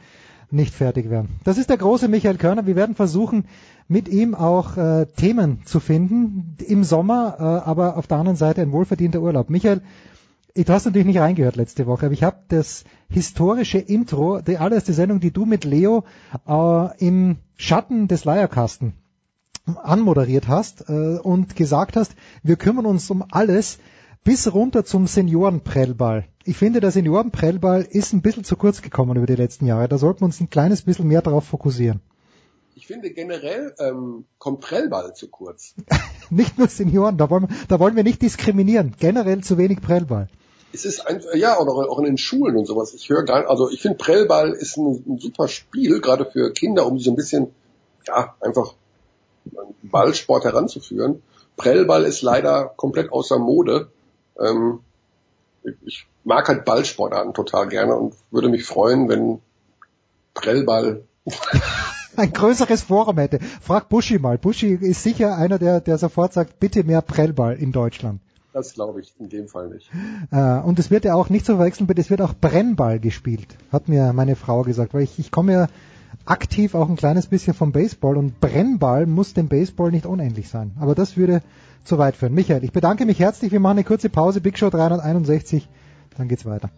nicht 0.50 0.74
fertig 0.74 1.09
werden. 1.09 1.38
Das 1.44 1.57
ist 1.57 1.70
der 1.70 1.76
große 1.76 2.09
Michael 2.09 2.36
Körner. 2.36 2.66
Wir 2.66 2.74
werden 2.74 2.96
versuchen, 2.96 3.46
mit 3.86 4.09
ihm 4.09 4.34
auch 4.34 4.76
äh, 4.76 5.07
Themen 5.16 5.62
zu 5.66 5.78
finden 5.78 6.57
im 6.66 6.82
Sommer, 6.82 7.36
äh, 7.38 7.42
aber 7.42 7.96
auf 7.96 8.09
der 8.09 8.18
anderen 8.18 8.36
Seite 8.36 8.62
ein 8.62 8.72
wohlverdienter 8.72 9.20
Urlaub. 9.20 9.50
Michael, 9.50 9.82
du 10.64 10.72
hast 10.72 10.86
natürlich 10.86 11.07
nicht 11.07 11.18
reingehört 11.18 11.57
letzte 11.57 11.86
Woche, 11.86 12.07
aber 12.07 12.14
ich 12.14 12.22
habe 12.22 12.38
das 12.48 12.84
historische 13.09 13.78
Intro, 13.78 14.40
die 14.40 14.57
allererste 14.57 14.92
Sendung, 14.92 15.20
die 15.20 15.30
du 15.30 15.44
mit 15.44 15.64
Leo 15.64 16.04
äh, 16.48 17.04
im 17.04 17.36
Schatten 17.57 18.09
des 18.09 18.24
Leierkasten 18.24 18.94
anmoderiert 19.66 20.48
hast 20.48 20.88
äh, 20.88 21.18
und 21.18 21.57
gesagt 21.57 21.96
hast, 21.96 22.14
wir 22.42 22.57
kümmern 22.57 22.86
uns 22.86 23.11
um 23.11 23.24
alles 23.30 23.78
bis 24.24 24.52
runter 24.52 24.84
zum 24.84 25.07
Seniorenprellball. 25.07 26.24
Ich 26.44 26.57
finde, 26.57 26.80
der 26.80 26.90
Seniorenprellball 26.90 27.82
ist 27.82 28.12
ein 28.12 28.22
bisschen 28.22 28.44
zu 28.44 28.57
kurz 28.57 28.82
gekommen 28.82 29.16
über 29.16 29.26
die 29.26 29.36
letzten 29.36 29.66
Jahre. 29.66 29.88
Da 29.88 29.98
sollten 29.98 30.20
wir 30.20 30.26
uns 30.26 30.40
ein 30.40 30.50
kleines 30.50 30.82
bisschen 30.82 31.09
mehr 31.09 31.22
darauf 31.22 31.44
fokussieren. 31.44 32.00
Ich 32.74 32.86
finde 32.86 33.11
generell 33.11 33.74
ähm, 33.78 34.26
kommt 34.38 34.61
Prellball 34.61 35.14
zu 35.14 35.28
kurz. 35.28 35.74
nicht 36.30 36.59
nur 36.59 36.68
Senioren, 36.68 37.16
da 37.16 37.30
wollen, 37.30 37.48
da 37.68 37.80
wollen 37.80 37.96
wir 37.96 38.04
nicht 38.04 38.22
diskriminieren. 38.22 38.94
Generell 38.98 39.42
zu 39.42 39.59
wenig 39.59 39.80
Prellball 39.80 40.28
es 40.77 40.85
ist 40.85 41.07
einfach, 41.07 41.35
ja, 41.35 41.59
oder 41.59 41.72
auch 41.72 41.99
in 41.99 42.05
den 42.05 42.18
Schulen 42.18 42.57
und 42.57 42.66
sowas. 42.66 42.93
Ich 42.95 43.09
höre 43.09 43.24
gar 43.24 43.49
also 43.49 43.70
ich 43.70 43.81
finde 43.81 43.97
Prellball 43.97 44.53
ist 44.53 44.77
ein, 44.77 45.03
ein, 45.07 45.18
super 45.18 45.49
Spiel, 45.49 46.01
gerade 46.01 46.27
für 46.27 46.53
Kinder, 46.53 46.87
um 46.87 46.99
so 46.99 47.11
ein 47.11 47.16
bisschen, 47.16 47.49
ja, 48.07 48.35
einfach 48.41 48.74
Ballsport 49.83 50.45
heranzuführen. 50.45 51.22
Prellball 51.57 52.05
ist 52.05 52.22
leider 52.22 52.72
komplett 52.77 53.11
außer 53.11 53.39
Mode. 53.39 53.89
Ähm, 54.39 54.81
ich 55.85 56.07
mag 56.24 56.47
halt 56.49 56.64
Ballsportarten 56.64 57.33
total 57.33 57.68
gerne 57.68 57.97
und 57.97 58.14
würde 58.31 58.49
mich 58.49 58.64
freuen, 58.64 59.09
wenn 59.09 59.41
Prellball 60.35 61.05
ein 62.16 62.33
größeres 62.33 62.83
Forum 62.83 63.18
hätte. 63.18 63.41
Frag 63.62 63.89
Buschi 63.89 64.18
mal. 64.18 64.37
Buschi 64.37 64.74
ist 64.74 65.03
sicher 65.03 65.37
einer, 65.37 65.59
der, 65.59 65.81
der 65.81 65.97
sofort 65.97 66.35
sagt, 66.35 66.61
bitte 66.61 66.85
mehr 66.85 67.01
Prellball 67.01 67.57
in 67.57 67.72
Deutschland. 67.72 68.20
Das 68.57 68.72
glaube 68.72 69.02
ich 69.02 69.12
in 69.18 69.28
dem 69.28 69.48
Fall 69.48 69.68
nicht. 69.68 69.90
Äh, 70.30 70.61
und 70.61 70.78
es 70.78 70.90
wird 70.90 71.04
ja 71.04 71.14
auch 71.14 71.28
nicht 71.28 71.44
zu 71.44 71.57
verwechseln, 71.57 71.86
es 71.94 72.09
wird 72.09 72.22
auch 72.22 72.32
Brennball 72.32 72.98
gespielt, 72.98 73.54
hat 73.70 73.86
mir 73.86 74.14
meine 74.14 74.34
Frau 74.34 74.62
gesagt, 74.62 74.94
weil 74.94 75.02
ich, 75.02 75.18
ich 75.18 75.30
komme 75.30 75.52
ja 75.52 75.66
aktiv 76.24 76.74
auch 76.74 76.88
ein 76.88 76.96
kleines 76.96 77.26
bisschen 77.26 77.52
vom 77.52 77.72
Baseball 77.72 78.16
und 78.16 78.40
Brennball 78.40 79.04
muss 79.04 79.34
dem 79.34 79.48
Baseball 79.48 79.90
nicht 79.90 80.07
unendlich 80.07 80.48
sein. 80.48 80.72
Aber 80.80 80.94
das 80.94 81.18
würde 81.18 81.42
zu 81.84 81.98
weit 81.98 82.16
führen. 82.16 82.32
Michael, 82.32 82.64
ich 82.64 82.72
bedanke 82.72 83.04
mich 83.04 83.18
herzlich. 83.20 83.52
Wir 83.52 83.61
machen 83.61 83.76
eine 83.76 83.84
kurze 83.84 84.09
Pause. 84.09 84.40
Big 84.40 84.57
Show 84.57 84.70
361. 84.70 85.68
Dann 86.16 86.26
geht's 86.26 86.46
weiter. 86.46 86.70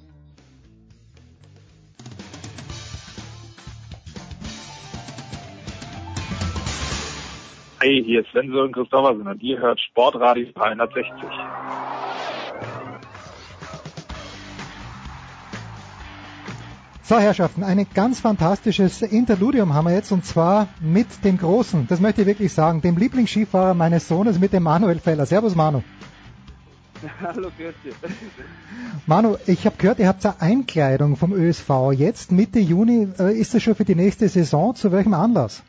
Hey, 7.81 8.03
hier 8.05 8.22
ist 8.22 8.31
Sven 8.33 8.51
Sören 8.51 8.72
Christoffersen 8.72 9.29
und 9.29 9.41
ihr 9.41 9.61
hört 9.61 9.79
Sportradio 9.79 10.49
360. 10.53 11.05
So, 17.05 17.18
Herrschaften, 17.18 17.62
ein 17.62 17.87
ganz 17.95 18.18
fantastisches 18.18 19.01
Interludium 19.03 19.74
haben 19.74 19.87
wir 19.87 19.95
jetzt 19.95 20.11
und 20.11 20.24
zwar 20.24 20.66
mit 20.81 21.24
dem 21.24 21.39
Großen, 21.39 21.87
das 21.87 22.01
möchte 22.01 22.22
ich 22.22 22.26
wirklich 22.26 22.53
sagen, 22.53 22.81
dem 22.81 22.97
Lieblingsskifahrer 22.97 23.74
meines 23.74 24.09
Sohnes, 24.09 24.41
mit 24.41 24.53
dem 24.53 24.64
Manuel 24.64 24.99
Feller. 24.99 25.24
Servus 25.24 25.55
Manu. 25.55 25.85
Hallo, 27.22 27.49
grüß 27.57 27.74
dich. 27.85 27.95
Manu, 29.07 29.37
ich 29.47 29.66
habe 29.66 29.76
gehört, 29.76 30.01
ihr 30.01 30.09
habt 30.09 30.26
eine 30.26 30.41
Einkleidung 30.41 31.16
vom 31.16 31.33
ÖSV. 31.33 31.93
Jetzt 31.93 32.33
Mitte 32.33 32.59
Juni, 32.59 33.07
äh, 33.20 33.39
ist 33.39 33.55
das 33.55 33.62
schon 33.62 33.76
für 33.76 33.85
die 33.85 33.95
nächste 33.95 34.29
Saison? 34.29 34.74
Zu 34.74 34.91
welchem 34.91 35.14
Anlass? 35.14 35.62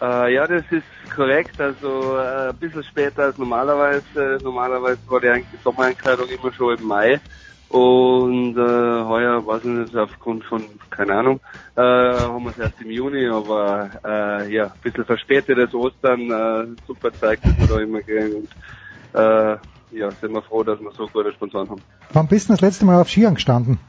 Äh, 0.00 0.34
ja, 0.34 0.46
das 0.46 0.64
ist 0.70 0.84
korrekt. 1.14 1.60
Also 1.60 2.16
äh, 2.16 2.50
ein 2.50 2.58
bisschen 2.58 2.84
später 2.84 3.24
als 3.24 3.38
normalerweise. 3.38 4.40
Normalerweise 4.42 5.00
war 5.06 5.20
die, 5.20 5.58
Sommereinkleidung 5.62 6.28
immer 6.28 6.52
schon 6.52 6.78
im 6.78 6.84
Mai. 6.84 7.20
Und 7.68 8.56
äh, 8.56 9.04
heuer, 9.04 9.44
weiß 9.44 9.62
ich 9.64 9.70
nicht, 9.70 9.96
aufgrund 9.96 10.44
von, 10.44 10.78
keine 10.90 11.14
Ahnung, 11.14 11.40
äh, 11.74 11.80
haben 11.82 12.44
wir 12.44 12.52
es 12.52 12.58
erst 12.58 12.80
im 12.80 12.90
Juni, 12.90 13.26
aber 13.26 13.90
äh, 14.04 14.52
ja, 14.54 14.66
ein 14.66 14.80
bisschen 14.82 15.04
verspätetes 15.04 15.74
Ostern, 15.74 16.30
äh, 16.30 16.76
super 16.86 17.10
Zeit, 17.18 17.40
dass 17.44 17.58
wir 17.58 17.66
da 17.66 17.80
immer 17.80 18.02
gehen. 18.02 18.34
Und, 18.34 19.20
äh, 19.20 19.56
ja, 19.90 20.12
sind 20.20 20.32
wir 20.32 20.42
froh, 20.42 20.62
dass 20.62 20.78
wir 20.80 20.92
so 20.92 21.08
gute 21.08 21.32
Sponsoren 21.32 21.68
haben. 21.68 21.82
Wann 22.12 22.28
bist 22.28 22.48
du 22.48 22.52
das 22.52 22.60
letzte 22.60 22.84
Mal 22.84 23.00
auf 23.00 23.08
Skiern 23.08 23.34
gestanden? 23.34 23.80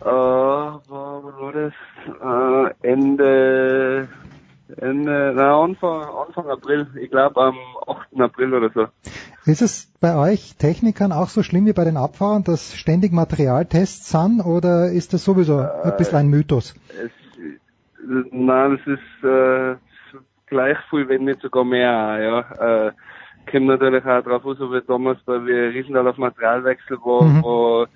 Äh, 0.00 0.06
war, 0.06 0.80
war 0.88 1.52
das? 1.52 1.74
Äh, 2.82 2.88
Ende, 2.88 4.08
Ende, 4.76 5.32
na, 5.34 5.62
Anfang, 5.62 6.02
Anfang 6.26 6.50
April. 6.50 6.86
Ich 7.00 7.10
glaube 7.10 7.40
am 7.40 7.56
8. 7.86 8.20
April 8.20 8.54
oder 8.54 8.70
so. 8.70 8.86
Ist 9.50 9.62
es 9.62 9.92
bei 10.00 10.16
euch 10.16 10.56
Technikern 10.56 11.12
auch 11.12 11.28
so 11.28 11.42
schlimm 11.42 11.66
wie 11.66 11.72
bei 11.72 11.84
den 11.84 11.96
Abfahrern, 11.96 12.42
dass 12.42 12.74
ständig 12.74 13.12
Materialtests 13.12 14.10
sind 14.10 14.40
oder 14.40 14.90
ist 14.90 15.12
das 15.12 15.24
sowieso 15.24 15.58
ein 15.58 15.96
bisschen 15.96 16.18
ein 16.18 16.28
Mythos? 16.28 16.74
Es, 16.88 17.10
nein, 18.32 18.80
es 18.80 18.86
ist 18.86 19.24
äh, 19.24 19.76
gleich 20.46 20.78
viel, 20.90 21.08
wenn 21.08 21.24
nicht 21.24 21.42
sogar 21.42 21.64
mehr. 21.64 22.18
Ja. 22.58 22.86
Äh, 22.88 22.92
kommt 23.50 23.66
natürlich 23.66 24.04
auch 24.04 24.22
drauf 24.22 24.44
aus, 24.44 24.58
so 24.58 24.72
wie 24.72 24.80
damals 24.86 25.20
bei 25.24 25.44
wir 25.44 25.70
Riesendal 25.70 26.08
auf 26.08 26.18
Materialwechsel 26.18 26.98
war, 26.98 27.22
Mhm. 27.22 27.42
wo 27.44 27.86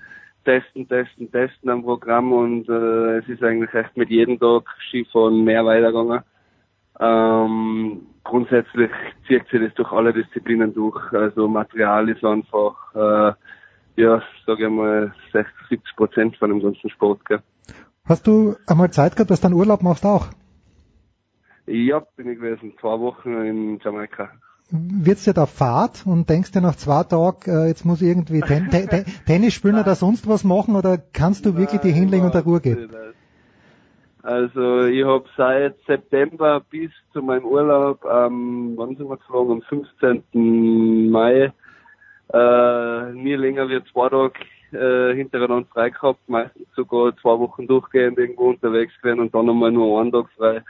testen, 0.44 0.88
testen, 0.88 1.30
testen 1.30 1.68
am 1.68 1.82
Programm 1.82 2.32
und 2.32 2.68
äh, 2.68 3.18
es 3.18 3.28
ist 3.28 3.42
eigentlich 3.42 3.74
echt 3.74 3.96
mit 3.96 4.08
jedem 4.08 4.38
Tag 4.38 4.62
Skifahren 4.88 5.44
mehr 5.44 5.64
weitergegangen. 5.64 6.20
Ähm, 7.00 8.06
grundsätzlich 8.24 8.90
zieht 9.26 9.48
sich 9.48 9.60
das 9.60 9.74
durch 9.74 9.90
alle 9.90 10.12
Disziplinen 10.12 10.74
durch. 10.74 11.12
Also 11.12 11.48
Material 11.48 12.08
ist 12.10 12.22
einfach, 12.24 12.94
äh, 12.94 13.32
ja, 14.00 14.22
sage 14.46 14.64
ich 14.64 14.70
mal, 14.70 15.14
60, 15.32 15.52
70 15.70 15.96
Prozent 15.96 16.36
von 16.36 16.50
dem 16.50 16.60
ganzen 16.60 16.90
Sport. 16.90 17.24
Gell. 17.24 17.40
Hast 18.04 18.26
du 18.26 18.56
einmal 18.66 18.90
Zeit 18.90 19.16
gehabt, 19.16 19.30
dass 19.30 19.40
du 19.40 19.46
einen 19.46 19.56
Urlaub 19.56 19.82
machst 19.82 20.04
auch? 20.04 20.28
Ja, 21.66 22.00
bin 22.16 22.28
ich 22.28 22.38
gewesen, 22.38 22.74
zwei 22.80 22.98
Wochen 22.98 23.32
in 23.44 23.78
Jamaika. 23.82 24.30
Wird's 24.72 25.24
dir 25.24 25.34
da 25.34 25.46
Fahrt 25.46 26.06
und 26.06 26.28
denkst 26.28 26.52
dir 26.52 26.60
nach 26.60 26.76
zwei 26.76 27.02
Tagen, 27.04 27.50
äh, 27.50 27.66
jetzt 27.66 27.84
muss 27.84 28.02
ich 28.02 28.08
irgendwie 28.08 28.40
ten, 28.40 28.70
te, 28.70 28.86
te, 28.86 29.04
Tennis 29.26 29.54
spielen 29.54 29.78
oder 29.80 29.94
sonst 29.94 30.28
was 30.28 30.44
machen 30.44 30.76
oder 30.76 30.98
kannst 30.98 31.46
du 31.46 31.56
wirklich 31.56 31.80
die 31.80 31.92
hinlegen 31.92 32.26
und 32.26 32.34
der 32.34 32.42
Ruhe 32.42 32.60
gehen? 32.60 32.90
Also 34.22 34.84
ich 34.84 35.04
habe 35.04 35.24
seit 35.36 35.76
September 35.86 36.60
bis 36.70 36.90
zu 37.12 37.22
meinem 37.22 37.44
Urlaub, 37.44 38.04
ähm, 38.04 38.74
wann 38.76 38.96
sind 38.96 39.08
wir 39.08 39.16
geflogen? 39.16 39.54
Am 39.54 39.62
15. 39.62 41.10
Mai, 41.10 41.52
äh, 42.32 43.12
nie 43.12 43.34
länger 43.34 43.68
wie 43.68 43.82
zwei 43.92 44.08
Tage 44.10 44.40
äh, 44.72 45.14
hintereinander 45.14 45.68
frei 45.72 45.90
gehabt, 45.90 46.20
meistens 46.28 46.66
sogar 46.76 47.16
zwei 47.16 47.38
Wochen 47.38 47.66
durchgehend 47.66 48.18
irgendwo 48.18 48.50
unterwegs 48.50 48.92
gewesen 49.00 49.20
und 49.20 49.34
dann 49.34 49.46
nochmal 49.46 49.72
nur 49.72 50.00
einen 50.00 50.12
Tag 50.12 50.26
frei. 50.36 50.62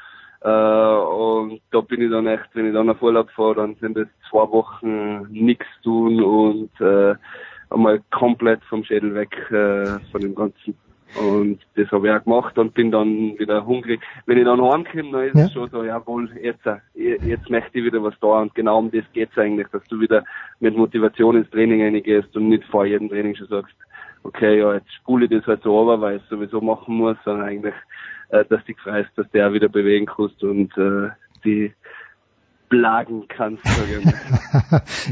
Äh, 0.43 0.49
und 0.49 1.61
da 1.71 1.81
bin 1.81 2.03
ich 2.03 2.11
dann 2.11 2.27
echt, 2.27 2.49
wenn 2.55 2.69
ich 2.69 2.73
dann 2.73 2.89
auf 2.89 3.03
Urlaub 3.03 3.31
fahre, 3.31 3.57
dann 3.57 3.75
sind 3.77 3.97
es 3.97 4.09
zwei 4.31 4.49
Wochen 4.51 5.23
nichts 5.31 5.67
tun 5.83 6.23
und 6.23 6.81
äh, 6.81 7.15
einmal 7.69 8.01
komplett 8.11 8.63
vom 8.65 8.85
Schädel 8.85 9.15
weg 9.15 9.35
äh, 9.51 9.99
von 10.11 10.21
dem 10.21 10.35
Ganzen. 10.35 10.77
Und 11.13 11.61
das 11.75 11.91
habe 11.91 12.07
ich 12.09 12.15
auch 12.15 12.23
gemacht 12.25 12.57
und 12.57 12.73
bin 12.75 12.91
dann 12.91 13.39
wieder 13.39 13.67
hungrig. 13.67 14.01
Wenn 14.27 14.39
ich 14.39 14.45
dann 14.45 14.63
heimkomme, 14.63 15.11
dann 15.13 15.25
ist 15.25 15.35
Ja. 15.35 15.45
es 15.47 15.53
schon 15.53 15.69
so, 15.71 15.85
jawohl, 15.85 16.31
jetzt, 16.41 16.65
äh, 16.67 16.79
jetzt 16.95 17.51
möchte 17.51 17.79
ich 17.79 17.85
wieder 17.85 18.03
was 18.03 18.15
da. 18.21 18.41
Und 18.41 18.55
genau 18.55 18.79
um 18.79 18.91
das 18.91 19.05
geht's 19.13 19.37
eigentlich, 19.37 19.67
dass 19.69 19.83
du 19.89 20.01
wieder 20.01 20.25
mit 20.61 20.77
Motivation 20.77 21.37
ins 21.37 21.51
Training 21.51 21.83
reingehst 21.83 22.37
und 22.37 22.49
nicht 22.49 22.65
vor 22.65 22.87
jedem 22.87 23.09
Training 23.09 23.35
schon 23.35 23.49
sagst, 23.49 23.75
okay, 24.23 24.59
ja, 24.61 24.75
jetzt 24.75 24.93
spule 24.95 25.25
ich 25.25 25.31
das 25.31 25.47
halt 25.47 25.63
so 25.63 25.79
runter, 25.79 26.01
weil 26.01 26.17
ich 26.17 26.23
es 26.23 26.29
sowieso 26.29 26.61
machen 26.61 26.95
muss, 26.97 27.17
sondern 27.25 27.49
eigentlich, 27.49 27.75
äh, 28.29 28.45
dass 28.45 28.61
du 28.61 28.67
dich 28.73 28.81
freust, 28.81 29.11
dass 29.17 29.31
du 29.31 29.47
auch 29.47 29.53
wieder 29.53 29.69
bewegen 29.69 30.07
kannst 30.07 30.43
und 30.45 30.77
äh, 30.79 31.09
die 31.45 31.73
plagen 32.71 33.25
kannst. 33.29 33.63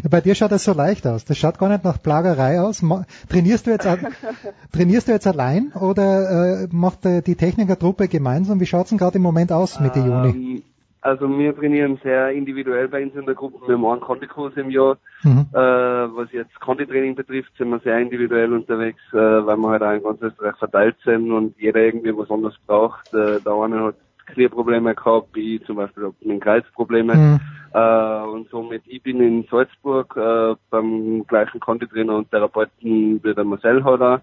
Bei 0.10 0.22
dir 0.22 0.34
schaut 0.34 0.52
das 0.52 0.64
so 0.64 0.72
leicht 0.72 1.06
aus. 1.06 1.26
Das 1.26 1.36
schaut 1.36 1.58
gar 1.58 1.68
nicht 1.68 1.84
nach 1.84 2.02
Plagerei 2.02 2.60
aus. 2.60 2.82
Trainierst 3.28 3.66
du 3.66 3.72
jetzt, 3.72 3.86
trainierst 4.72 5.08
du 5.08 5.12
jetzt 5.12 5.26
allein 5.26 5.72
oder 5.72 6.62
äh, 6.62 6.68
macht 6.70 7.04
äh, 7.04 7.20
die 7.20 7.34
Technikertruppe 7.34 8.08
gemeinsam? 8.08 8.60
Wie 8.60 8.66
schaut's 8.66 8.88
denn 8.88 8.98
gerade 8.98 9.16
im 9.16 9.22
Moment 9.22 9.52
aus 9.52 9.80
Mitte 9.80 9.98
Juni? 9.98 10.28
Ähm, 10.28 10.62
Also 11.00 11.28
wir 11.28 11.54
trainieren 11.54 11.98
sehr 12.02 12.30
individuell 12.30 12.88
bei 12.88 13.02
uns 13.02 13.14
in 13.14 13.26
der 13.26 13.34
Gruppe. 13.34 13.66
Wir 13.66 13.74
haben 13.76 13.86
einen 13.86 14.00
Kontikurs 14.00 14.56
im 14.56 14.70
Jahr. 14.70 14.96
Mhm. 15.22 15.46
Äh, 15.52 15.58
was 15.58 16.32
jetzt 16.32 16.58
Konditraining 16.60 17.14
betrifft, 17.14 17.52
sind 17.56 17.70
wir 17.70 17.80
sehr 17.80 17.98
individuell 17.98 18.52
unterwegs, 18.52 19.00
äh, 19.12 19.16
weil 19.16 19.56
wir 19.56 19.68
halt 19.68 19.82
auch 19.82 19.92
in 19.92 20.02
ganz 20.02 20.22
Österreich 20.22 20.56
verteilt 20.56 20.96
sind 21.04 21.30
und 21.32 21.54
jeder 21.58 21.80
irgendwie 21.80 22.16
was 22.16 22.30
anderes 22.30 22.56
braucht. 22.66 23.12
Äh, 23.14 23.40
der 23.40 23.52
eine 23.52 23.84
hat 23.84 23.96
Knieprobleme 24.32 24.94
gehabt, 24.94 25.36
ich 25.36 25.64
zum 25.64 25.76
Beispiel 25.76 26.04
habe 26.04 26.14
mit 26.20 26.40
Kreisprobleme. 26.40 27.14
Mhm. 27.14 27.40
Äh, 27.72 28.22
und 28.22 28.48
somit, 28.50 28.82
ich 28.86 29.02
bin 29.02 29.20
in 29.20 29.46
Salzburg 29.50 30.16
äh, 30.16 30.54
beim 30.70 31.26
gleichen 31.26 31.60
Konditrainer 31.60 32.16
und 32.16 32.30
Therapeuten 32.30 33.22
wie 33.22 33.34
der 33.34 33.44
Marcel 33.44 33.84
hat 33.84 34.00
auch. 34.00 34.20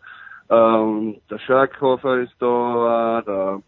Äh, 0.49 0.79
und 0.79 1.21
der 1.29 1.39
Schörkhofer 1.39 2.21
ist 2.21 2.35
da, 2.39 3.23
der, 3.25 3.61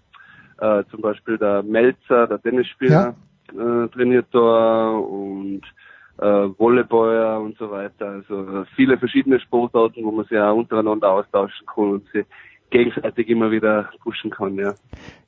äh, 0.60 0.84
zum 0.90 1.02
Beispiel 1.02 1.38
der 1.38 1.64
Melzer, 1.64 2.28
der 2.28 2.42
Tennisspieler, 2.42 3.16
äh, 3.50 3.88
trainiert 3.90 4.28
da 4.32 4.90
und 4.90 5.62
äh, 6.18 6.50
Volleyballer 6.58 7.40
und 7.40 7.58
so 7.58 7.70
weiter. 7.70 8.08
Also 8.08 8.62
äh, 8.62 8.66
viele 8.76 8.98
verschiedene 8.98 9.40
Sportarten, 9.40 10.04
wo 10.04 10.12
man 10.12 10.26
sich 10.26 10.38
auch 10.38 10.56
untereinander 10.56 11.12
austauschen 11.12 11.66
kann 11.68 11.92
und 11.92 12.08
sich 12.10 12.26
gegenseitig 12.70 13.30
immer 13.30 13.52
wieder 13.52 13.90
pushen 14.02 14.32
kann, 14.32 14.56
ja. 14.56 14.74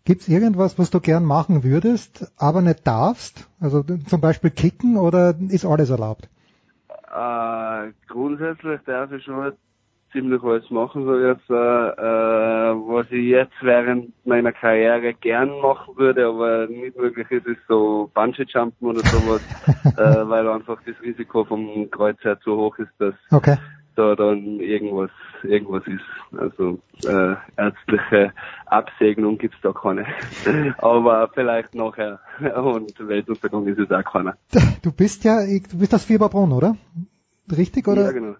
Gibt's 0.06 0.28
irgendwas, 0.28 0.80
was 0.80 0.90
du 0.90 1.00
gern 1.00 1.24
machen 1.26 1.64
würdest, 1.64 2.32
aber 2.38 2.62
nicht 2.62 2.86
darfst? 2.86 3.50
Also 3.60 3.84
zum 3.84 4.22
Beispiel 4.22 4.50
kicken 4.50 4.98
oder 4.98 5.36
ist 5.50 5.66
alles 5.66 5.90
erlaubt? 5.90 6.30
Äh, 6.90 7.92
grundsätzlich 8.08 8.82
darf 8.86 9.12
ich 9.12 9.24
schon 9.24 9.54
ziemlich 10.12 10.42
alles 10.44 10.70
machen, 10.72 11.06
so 11.06 11.20
jetzt, 11.20 11.50
äh, 11.50 11.54
äh, 11.54 12.74
was 12.74 13.06
ich 13.12 13.26
jetzt 13.26 13.54
während 13.62 14.14
meiner 14.26 14.52
Karriere 14.52 15.14
gern 15.14 15.50
machen 15.62 15.96
würde, 15.98 16.28
aber 16.28 16.68
nicht 16.68 16.98
möglich 16.98 17.30
ist, 17.30 17.46
ist 17.46 17.62
so 17.68 18.10
Bungee-Jumpen 18.14 18.88
oder 18.88 19.04
sowas, 19.12 19.42
äh, 19.98 20.02
weil 20.02 20.48
einfach 20.48 20.80
das 20.86 20.96
Risiko 21.02 21.44
vom 21.46 21.90
Kreuz 21.92 22.18
her 22.24 22.40
zu 22.40 22.58
hoch 22.58 22.78
ist, 22.80 22.92
dass 22.98 23.14
Okay. 23.32 23.58
Da 24.00 24.16
dann 24.16 24.62
irgendwas 24.62 25.12
irgendwas 25.44 25.84
ist. 25.88 26.40
Also 26.40 26.80
äh, 27.06 27.36
ärztliche 27.58 28.34
Absegnung 28.66 29.38
gibt's 29.38 29.58
da 29.62 29.74
keine. 29.74 30.06
Aber 30.78 31.30
vielleicht 31.34 31.76
nachher. 31.76 32.20
Und 32.40 32.94
Weltuntergang 33.00 33.68
ist 33.68 33.80
es 33.80 33.92
auch 33.92 34.04
keiner. 34.04 34.38
Du 34.82 34.92
bist 34.92 35.24
ja, 35.24 35.40
du 35.46 35.80
bist 35.80 35.94
aus 35.94 36.06
Fieberbrunn, 36.06 36.52
oder? 36.52 36.76
Richtig, 37.56 37.88
oder? 37.88 38.04
Ja, 38.04 38.12
genau. 38.12 38.36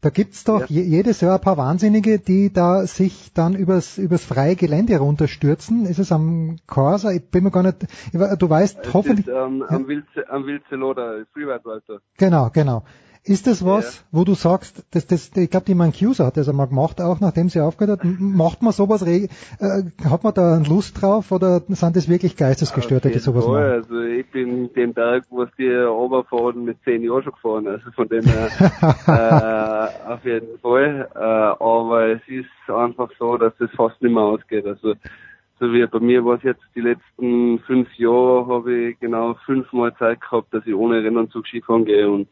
Da 0.00 0.10
gibt's 0.10 0.44
doch 0.44 0.66
je, 0.66 0.82
jedes 0.82 1.20
Jahr 1.22 1.36
ein 1.36 1.40
paar 1.40 1.56
Wahnsinnige, 1.56 2.18
die 2.18 2.52
da 2.52 2.86
sich 2.86 3.32
dann 3.32 3.54
übers, 3.54 3.96
übers 3.96 4.24
freie 4.24 4.56
Gelände 4.56 4.98
runterstürzen. 4.98 5.86
Ist 5.86 5.98
es 5.98 6.12
am 6.12 6.56
Corsa? 6.66 7.12
Ich 7.12 7.30
bin 7.30 7.44
mir 7.44 7.50
gar 7.50 7.62
nicht, 7.62 7.86
du 8.12 8.50
weißt 8.50 8.80
Es 8.82 8.92
hoffentlich, 8.92 9.26
ist 9.26 9.32
ähm, 9.34 9.64
am 9.66 9.88
Wilze, 9.88 10.28
am 10.28 10.46
Wilzeloder 10.46 11.24
Freeride 11.32 11.64
Walter. 11.64 12.00
genau, 12.18 12.50
genau. 12.52 12.84
Ist 13.26 13.46
das 13.46 13.64
was, 13.64 14.04
wo 14.12 14.24
du 14.24 14.34
sagst, 14.34 14.84
das, 14.92 15.06
das, 15.06 15.30
ich 15.34 15.48
glaube, 15.48 15.64
die 15.64 15.74
Mancusa 15.74 16.26
hat 16.26 16.36
das 16.36 16.46
einmal 16.46 16.66
gemacht, 16.66 17.00
auch 17.00 17.20
nachdem 17.20 17.48
sie 17.48 17.58
aufgehört 17.60 18.00
hat. 18.00 18.06
Macht 18.20 18.60
man 18.60 18.72
sowas, 18.74 19.00
äh, 19.00 19.28
hat 20.04 20.24
man 20.24 20.34
da 20.34 20.58
Lust 20.58 21.00
drauf 21.00 21.32
oder 21.32 21.62
sind 21.68 21.96
das 21.96 22.06
wirklich 22.06 22.36
Geistesgestörte, 22.36 23.10
die 23.10 23.18
sowas 23.20 23.46
Voll, 23.46 23.60
machen? 23.60 23.72
also 23.72 24.00
ich 24.02 24.30
bin 24.30 24.70
den 24.74 24.92
Berg, 24.92 25.24
was 25.30 25.48
die 25.56 25.70
runterfahren, 25.70 26.66
mit 26.66 26.76
zehn 26.84 27.02
Jahren 27.02 27.22
schon 27.22 27.32
gefahren. 27.32 27.66
Also 27.66 27.90
von 27.92 28.08
dem 28.08 28.24
her 28.24 28.50
äh, 30.06 30.12
auf 30.12 30.22
jeden 30.26 30.58
Fall. 30.58 31.08
Äh, 31.14 31.18
aber 31.18 32.08
es 32.08 32.20
ist 32.28 32.70
einfach 32.70 33.08
so, 33.18 33.38
dass 33.38 33.54
das 33.58 33.70
fast 33.70 34.02
nicht 34.02 34.12
mehr 34.12 34.22
ausgeht. 34.22 34.66
Also 34.66 34.96
so 35.60 35.72
wie 35.72 35.86
bei 35.86 36.00
mir 36.00 36.22
war 36.26 36.36
es 36.36 36.42
jetzt 36.42 36.64
die 36.74 36.82
letzten 36.82 37.58
fünf 37.60 37.88
Jahre, 37.94 38.46
habe 38.48 38.74
ich 38.74 39.00
genau 39.00 39.34
fünfmal 39.46 39.94
Zeit 39.96 40.20
gehabt, 40.20 40.52
dass 40.52 40.66
ich 40.66 40.74
ohne 40.74 41.02
Rennanzug 41.02 41.46
Skifahren 41.46 41.86
gehe 41.86 42.10
und 42.10 42.28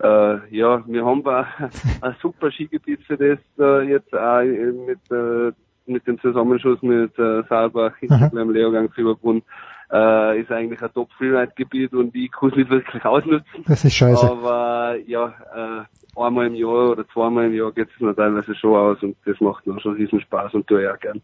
äh, 0.00 0.56
ja, 0.56 0.82
wir 0.86 1.04
haben 1.04 1.26
ein 2.00 2.16
super 2.22 2.50
Skigebiet 2.50 3.02
für 3.04 3.16
das 3.16 3.38
äh, 3.58 3.88
jetzt 3.88 4.14
auch 4.14 4.42
mit, 4.42 5.00
äh, 5.10 5.52
mit 5.86 6.06
dem 6.06 6.20
Zusammenschuss 6.20 6.80
mit 6.82 7.18
äh, 7.18 7.42
Saalbach, 7.48 7.96
Hintergleim, 7.98 8.50
Leogang, 8.50 8.90
Fieberbrunn. 8.90 9.42
Äh, 9.90 10.42
ist 10.42 10.52
eigentlich 10.52 10.82
ein 10.82 10.92
Top-Freeride-Gebiet 10.92 11.94
und 11.94 12.14
ich 12.14 12.30
kann 12.30 12.50
es 12.50 12.56
nicht 12.56 12.68
wirklich 12.68 13.02
ausnutzen. 13.06 13.64
Das 13.66 13.86
ist 13.86 13.94
scheiße. 13.94 14.30
Aber 14.30 14.96
ja, 15.06 15.32
äh, 15.54 16.20
einmal 16.20 16.48
im 16.48 16.54
Jahr 16.54 16.90
oder 16.90 17.08
zweimal 17.08 17.46
im 17.46 17.54
Jahr 17.54 17.72
geht 17.72 17.88
es 17.94 18.00
mir 18.00 18.14
teilweise 18.14 18.54
schon 18.54 18.74
aus 18.74 19.02
und 19.02 19.16
das 19.24 19.40
macht 19.40 19.66
mir 19.66 19.80
schon 19.80 19.94
riesen 19.94 20.20
Spaß 20.20 20.52
und 20.54 20.66
tue 20.66 20.82
ich 20.82 20.88
auch 20.90 21.00
gern. 21.00 21.22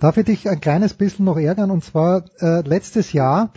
Darf 0.00 0.16
ich 0.16 0.24
dich 0.24 0.48
ein 0.48 0.60
kleines 0.60 0.94
bisschen 0.94 1.26
noch 1.26 1.36
ärgern? 1.36 1.70
Und 1.70 1.84
zwar 1.84 2.24
äh, 2.40 2.66
letztes 2.66 3.12
Jahr, 3.12 3.52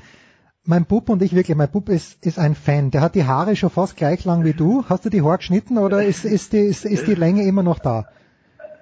mein 0.72 0.86
Bub 0.86 1.10
und 1.10 1.22
ich 1.22 1.36
wirklich, 1.36 1.58
mein 1.58 1.70
Bub 1.70 1.90
ist, 1.90 2.26
ist 2.26 2.40
ein 2.40 2.56
Fan. 2.56 2.92
Der 2.92 3.02
hat 3.02 3.14
die 3.14 3.26
Haare 3.26 3.58
schon 3.58 3.70
fast 3.70 3.98
gleich 3.98 4.24
lang 4.24 4.46
wie 4.46 4.54
du. 4.54 4.86
Hast 4.88 5.04
du 5.04 5.10
die 5.10 5.22
Haare 5.22 5.38
geschnitten 5.38 5.78
oder 5.78 6.02
ist, 6.02 6.24
ist, 6.24 6.54
die, 6.54 6.60
ist, 6.60 6.86
ist 6.86 7.08
die 7.08 7.14
Länge 7.14 7.44
immer 7.44 7.62
noch 7.62 7.80
da? 7.80 8.06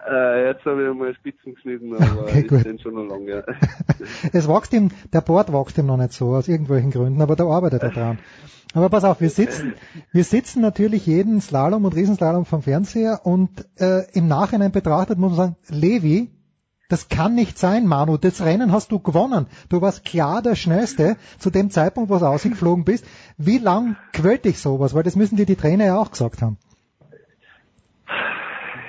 Äh, 0.07 0.45
jetzt 0.49 0.63
habe 0.65 0.83
ich 0.83 0.89
einmal 0.89 1.15
Spitzen 1.15 1.55
geschnitten, 1.55 1.95
aber 1.95 2.21
Okay, 2.21 2.43
gut. 2.43 2.63
denn 2.63 2.77
schon 2.77 2.93
noch 2.93 3.05
lange. 3.05 3.29
Ja. 3.31 3.43
Es 4.33 4.47
wächst 4.47 4.71
ihm, 4.73 4.91
der 5.11 5.21
Bart 5.21 5.51
wächst 5.51 5.79
ihm 5.79 5.87
noch 5.87 5.97
nicht 5.97 6.13
so, 6.13 6.35
aus 6.35 6.47
irgendwelchen 6.47 6.91
Gründen, 6.91 7.23
aber 7.23 7.35
da 7.35 7.45
arbeitet 7.45 7.81
er 7.81 7.89
dran. 7.89 8.19
Aber 8.75 8.89
pass 8.89 9.03
auf, 9.03 9.19
wir 9.19 9.31
sitzen, 9.31 9.73
wir 10.11 10.23
sitzen 10.23 10.61
natürlich 10.61 11.07
jeden 11.07 11.41
Slalom 11.41 11.85
und 11.85 11.95
Riesenslalom 11.95 12.45
vom 12.45 12.61
Fernseher 12.61 13.21
und 13.23 13.49
äh, 13.79 14.03
im 14.13 14.27
Nachhinein 14.27 14.71
betrachtet 14.71 15.17
muss 15.17 15.35
man 15.35 15.37
sagen, 15.37 15.55
Levi, 15.69 16.29
das 16.89 17.07
kann 17.07 17.35
nicht 17.35 17.57
sein, 17.57 17.85
Manu. 17.85 18.17
Das 18.17 18.43
Rennen 18.43 18.71
hast 18.71 18.91
du 18.91 18.99
gewonnen. 18.99 19.45
Du 19.69 19.81
warst 19.81 20.03
klar 20.03 20.41
der 20.41 20.55
Schnellste 20.55 21.17
zu 21.37 21.51
dem 21.51 21.69
Zeitpunkt, 21.69 22.09
wo 22.09 22.17
du 22.17 22.25
ausgeflogen 22.25 22.83
bist. 22.83 23.05
Wie 23.37 23.59
lang 23.59 23.95
quält 24.11 24.43
dich 24.43 24.59
sowas? 24.59 24.95
Weil 24.95 25.03
das 25.03 25.15
müssen 25.15 25.37
dir 25.37 25.45
die 25.45 25.55
Trainer 25.55 25.85
ja 25.85 25.97
auch 25.97 26.11
gesagt 26.11 26.41
haben. 26.41 26.57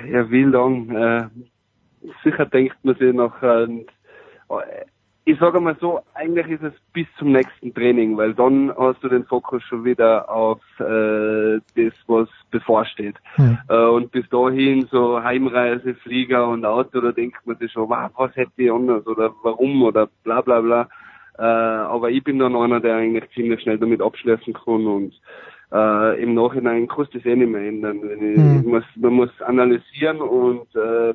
Ja, 0.09 0.29
wie 0.31 0.43
lang? 0.43 0.89
Äh, 0.89 1.29
sicher 2.23 2.47
denkt 2.47 2.75
man 2.83 2.95
sich 2.95 3.13
noch, 3.13 3.41
äh, 3.43 3.85
ich 5.23 5.37
sage 5.39 5.59
mal 5.59 5.75
so, 5.79 6.01
eigentlich 6.15 6.47
ist 6.47 6.63
es 6.63 6.73
bis 6.93 7.05
zum 7.19 7.31
nächsten 7.31 7.73
Training, 7.73 8.17
weil 8.17 8.33
dann 8.33 8.73
hast 8.75 9.03
du 9.03 9.07
den 9.07 9.23
Fokus 9.25 9.61
schon 9.63 9.85
wieder 9.85 10.27
auf 10.29 10.59
äh, 10.79 11.59
das, 11.75 11.93
was 12.07 12.27
bevorsteht. 12.49 13.15
Hm. 13.35 13.57
Äh, 13.69 13.85
und 13.85 14.11
bis 14.11 14.27
dahin 14.29 14.87
so 14.91 15.21
Heimreise, 15.21 15.93
Flieger 15.95 16.47
und 16.47 16.65
Auto, 16.65 17.01
da 17.01 17.11
denkt 17.11 17.45
man 17.45 17.55
sich 17.57 17.71
schon, 17.71 17.89
wow, 17.89 18.09
was 18.17 18.35
hätte 18.35 18.51
ich 18.57 18.71
anders 18.71 19.05
oder 19.05 19.31
warum 19.43 19.83
oder 19.83 20.09
bla 20.23 20.41
bla 20.41 20.59
bla. 20.59 20.87
Äh, 21.37 21.43
aber 21.43 22.09
ich 22.09 22.23
bin 22.23 22.39
dann 22.39 22.55
einer, 22.55 22.79
der 22.79 22.95
eigentlich 22.95 23.29
ziemlich 23.35 23.61
schnell 23.61 23.77
damit 23.77 24.01
abschließen 24.01 24.53
kann 24.53 24.87
und 24.87 25.13
äh, 25.71 26.21
im 26.21 26.33
Nachhinein 26.33 26.87
kannst 26.87 27.13
du 27.13 27.19
das 27.19 27.25
eh 27.27 27.35
nicht 27.35 27.51
mehr 27.51 27.67
ändern. 27.67 28.01
Wenn 28.01 28.31
ich, 28.31 28.37
Hm. 28.37 28.59
ich 28.61 28.67
muss, 28.67 28.83
man 28.95 29.13
muss 29.13 29.41
analysieren 29.43 30.19
und 30.19 30.75
äh, 30.75 31.13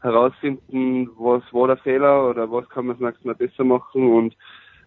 herausfinden, 0.00 1.10
was 1.18 1.42
war 1.52 1.68
der 1.68 1.76
Fehler 1.78 2.28
oder 2.30 2.50
was 2.50 2.68
kann 2.68 2.86
man 2.86 2.96
das 2.98 3.04
nächste 3.04 3.26
Mal 3.26 3.34
besser 3.34 3.64
machen 3.64 4.10
und 4.12 4.36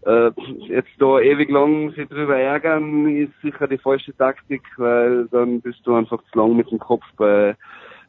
äh, 0.04 0.32
jetzt 0.68 0.90
da 1.00 1.20
ewig 1.20 1.50
lang 1.50 1.92
sich 1.92 2.08
drüber 2.08 2.38
ärgern 2.38 3.16
ist 3.16 3.34
sicher 3.42 3.68
die 3.68 3.78
falsche 3.78 4.16
Taktik, 4.16 4.64
weil 4.78 5.28
dann 5.28 5.62
bist 5.62 5.80
du 5.84 5.94
einfach 5.94 6.24
zu 6.32 6.40
lang 6.40 6.56
mit 6.56 6.72
dem 6.72 6.80
Kopf 6.80 7.04
bei 7.18 7.56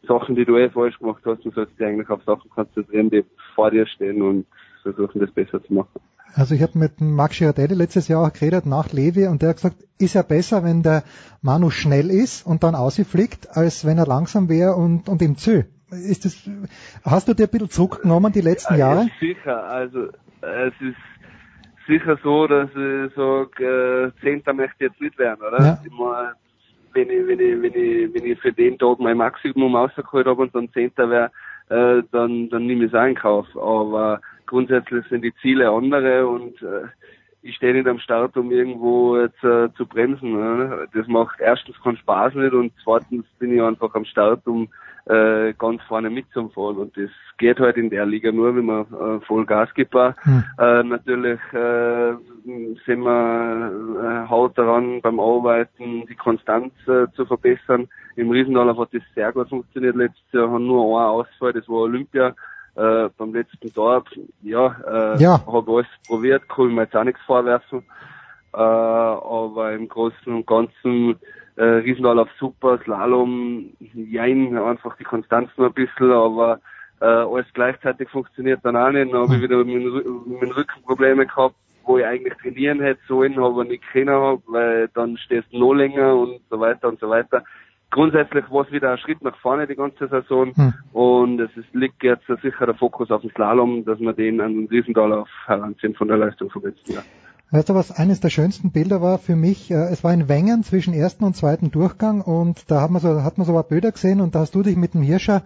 Sachen, 0.09 0.35
die 0.35 0.45
du 0.45 0.57
eh 0.57 0.71
falsch 0.71 0.99
gemacht 0.99 1.23
hast 1.25 1.45
und 1.45 1.55
sollst 1.55 1.79
dich 1.79 1.87
eigentlich 1.87 2.09
auf 2.09 2.23
Sachen 2.25 2.51
konzentrieren, 2.51 3.11
die 3.11 3.25
vor 3.55 3.71
dir 3.71 3.87
stehen 3.87 4.23
und 4.23 4.47
versuchen 4.83 5.21
das 5.21 5.31
besser 5.31 5.63
zu 5.63 5.75
machen. 5.75 6.01
Also 6.35 6.55
ich 6.55 6.63
habe 6.63 6.79
mit 6.79 6.99
dem 6.99 7.15
Max 7.15 7.39
Girardelli 7.39 7.75
letztes 7.75 8.09
Jahr 8.09 8.27
auch 8.27 8.33
geredet 8.33 8.65
nach 8.65 8.91
Levi 8.93 9.27
und 9.27 9.43
der 9.43 9.51
hat 9.51 9.57
gesagt, 9.57 9.77
ist 9.99 10.15
ja 10.15 10.23
besser, 10.23 10.65
wenn 10.65 10.83
der 10.83 11.05
Manu 11.43 11.69
schnell 11.69 12.11
ist 12.11 12.47
und 12.47 12.63
dann 12.65 12.75
ausfliegt, 12.75 13.55
als 13.55 13.85
wenn 13.85 13.99
er 13.99 14.07
langsam 14.07 14.49
wäre 14.49 14.75
und, 14.75 15.11
und 15.11 15.21
im 15.21 15.37
Zö. 15.37 15.65
Ist 15.93 16.25
das, 16.25 16.51
hast 17.05 17.29
du 17.29 17.35
dir 17.35 17.45
ein 17.45 17.51
bisschen 17.51 17.71
zurückgenommen 17.71 18.33
die 18.33 18.41
letzten 18.41 18.77
Jahre? 18.77 19.03
Ja, 19.03 19.11
sicher, 19.21 19.65
also 19.65 20.09
es 20.41 20.73
ist 20.81 20.97
sicher 21.87 22.19
so, 22.23 22.47
dass 22.47 22.71
ich 22.71 23.15
sage, 23.15 24.13
äh, 24.17 24.21
Zehnter 24.23 24.55
möchte 24.55 24.75
ich 24.79 24.91
jetzt 24.91 25.01
nicht 25.01 25.19
werden, 25.19 25.43
oder? 25.43 25.61
Ja. 25.63 25.79
Mein, 25.91 26.33
wenn 26.95 27.11
ich, 27.11 27.27
wenn 27.27 27.41
ich, 27.41 27.63
wenn 27.63 27.75
ich, 27.75 28.15
wenn 28.15 28.25
ich 28.25 28.41
für 28.41 28.53
den 28.53 28.79
Tag 28.79 29.01
mein 29.01 29.17
Maximum 29.19 29.77
rausgeholt 29.77 30.27
habe 30.27 30.43
und 30.43 30.55
dann 30.55 30.73
Zehnter 30.73 31.11
wäre, 31.11 31.31
äh, 31.69 32.03
dann, 32.11 32.49
dann 32.49 32.67
nehme 32.67 32.85
ich 32.85 32.93
es 32.93 32.99
auch 32.99 33.07
in 33.07 33.15
Kauf. 33.15 33.47
Aber 33.57 34.21
grundsätzlich 34.47 35.05
sind 35.09 35.23
die 35.23 35.35
Ziele 35.43 35.71
andere 35.71 36.27
und 36.27 36.61
äh, 36.63 36.87
ich 37.43 37.57
stehe 37.57 37.75
nicht 37.75 37.89
am 37.89 37.99
Start, 37.99 38.37
um 38.37 38.51
irgendwo 38.51 39.19
jetzt 39.19 39.43
äh, 39.43 39.69
zu 39.77 39.87
bremsen. 39.87 40.33
Ne? 40.33 40.89
Das 40.95 41.07
macht 41.09 41.41
erstens 41.41 41.81
keinen 41.83 41.97
Spaß 41.97 42.35
nicht 42.35 42.53
und 42.53 42.73
zweitens 42.83 43.27
bin 43.39 43.55
ich 43.55 43.63
einfach 43.63 43.95
am 43.95 44.05
Start, 44.05 44.47
um 44.47 44.69
äh, 45.07 45.53
ganz 45.55 45.83
vorne 45.83 46.11
mitzufahren. 46.11 46.77
Und 46.77 46.97
das 46.97 47.11
geht 47.39 47.59
halt 47.59 47.77
in 47.77 47.91
der 47.91 48.07
Liga 48.07 48.31
nur, 48.33 48.55
wenn 48.55 48.67
man 48.67 48.83
äh, 48.83 49.21
voll 49.27 49.45
Gas 49.47 49.69
gibt. 49.75 49.95
Äh, 49.95 50.13
natürlich 50.83 51.41
äh, 51.53 52.13
sind 52.87 53.01
wir 53.03 54.25
äh, 54.27 54.29
haut 54.31 54.57
daran 54.57 55.01
beim 55.03 55.19
Arbeiten, 55.21 56.07
die 56.07 56.15
Konstanz 56.15 56.73
äh, 56.87 57.07
zu 57.15 57.27
verbessern. 57.27 57.89
Im 58.17 58.31
Riesendaler 58.31 58.77
hat 58.77 58.91
das 58.93 59.03
sehr 59.15 59.33
gut 59.33 59.49
funktioniert. 59.49 59.97
Letztes 59.97 60.33
Jahr 60.33 60.51
haben 60.51 60.67
nur 60.67 61.01
ein 61.01 61.07
Ausfall, 61.07 61.53
das 61.53 61.69
war 61.69 61.83
Olympia. 61.83 62.35
Äh, 62.75 63.11
beim 63.19 63.35
letzten 63.35 63.73
Tag, 63.75 64.05
ja, 64.43 64.75
äh, 64.87 65.23
Ja. 65.23 65.45
habe 65.47 65.73
alles 65.73 65.87
probiert, 66.07 66.49
kann 66.49 66.69
ich 66.69 66.75
mir 66.75 66.83
jetzt 66.83 66.97
auch 66.97 67.05
nichts 67.05 67.21
vorwerfen. 67.27 67.83
Äh, 68.55 68.57
aber 68.61 69.73
im 69.73 69.89
Großen 69.89 70.33
und 70.33 70.47
Ganzen 70.47 71.17
äh, 71.57 71.65
Riesendahl 71.65 72.27
super, 72.39 72.79
Slalom, 72.85 73.71
jein, 73.79 74.57
einfach 74.57 74.97
die 74.97 75.05
Konstanz 75.05 75.51
nur 75.57 75.69
ein 75.69 75.75
bisschen, 75.75 76.11
aber 76.11 76.61
äh, 77.01 77.05
alles 77.05 77.47
gleichzeitig 77.53 78.09
funktioniert 78.09 78.61
dann 78.63 78.77
auch 78.77 78.91
nicht. 78.91 79.13
Dann 79.13 79.23
habe 79.23 79.37
ich 79.37 79.43
wieder 79.43 79.65
mit, 79.65 79.85
mit 80.41 80.57
Rücken 80.57 80.83
Probleme 80.85 81.27
gehabt, 81.27 81.57
wo 81.85 81.99
ich 81.99 82.07
eigentlich 82.07 82.35
trainieren 82.35 82.81
hätte 82.81 83.01
sollen, 83.09 83.39
aber 83.39 83.65
nicht 83.65 83.83
können 83.93 84.15
hab, 84.15 84.41
weil 84.47 84.89
dann 84.95 85.17
stehst 85.19 85.53
du 85.53 85.59
noch 85.59 85.75
länger 85.75 86.15
und 86.15 86.41
so 86.49 86.61
weiter 86.61 86.89
und 86.89 87.01
so 87.01 87.09
weiter. 87.09 87.45
Grundsätzlich 87.91 88.51
war 88.51 88.65
es 88.65 88.73
wieder 88.73 88.93
ein 88.93 88.99
Schritt 88.99 89.23
nach 89.23 89.37
vorne 89.37 89.67
die 89.67 89.75
ganze 89.75 90.09
Saison 90.09 90.55
Hm. 90.55 90.73
und 90.93 91.41
es 91.41 91.55
ist, 91.57 91.75
liegt 91.75 92.03
jetzt 92.03 92.27
sicher 92.41 92.65
der 92.65 92.75
Fokus 92.75 93.11
auf 93.11 93.21
den 93.21 93.31
Slalom, 93.33 93.85
dass 93.85 94.01
wir 94.01 94.15
den 94.15 94.41
an 94.41 94.55
den 94.55 94.69
Riesendahl 94.69 95.13
auf 95.13 95.29
heranziehen 95.47 95.95
von 95.95 96.09
der 96.09 96.17
Leistung 96.17 96.49
vom 96.51 96.63
letzten 96.63 96.93
Jahr. 96.93 97.05
Weißt 97.53 97.69
du, 97.69 97.75
was 97.75 97.91
eines 97.91 98.21
der 98.21 98.31
schönsten 98.31 98.71
Bilder 98.71 99.03
war 99.03 99.19
für 99.19 99.37
mich? 99.37 99.71
Äh, 99.71 99.75
Es 99.75 100.03
war 100.03 100.15
in 100.15 100.27
Wengen 100.27 100.65
zwischen 100.65 100.95
ersten 100.95 101.23
und 101.23 101.37
zweiten 101.37 101.71
Durchgang 101.71 102.23
und 102.23 102.65
da 102.69 102.81
hat 102.81 102.91
man 102.91 103.03
so, 103.03 103.23
hat 103.23 103.37
man 103.37 103.47
so 103.47 103.55
ein 103.59 103.65
Bilder 103.69 103.93
gesehen 103.93 104.23
und 104.23 104.35
da 104.35 104.41
hast 104.41 104.55
du 104.55 104.63
dich 104.63 104.75
mit 104.75 104.95
dem 104.95 105.03
Hirscher 105.03 105.45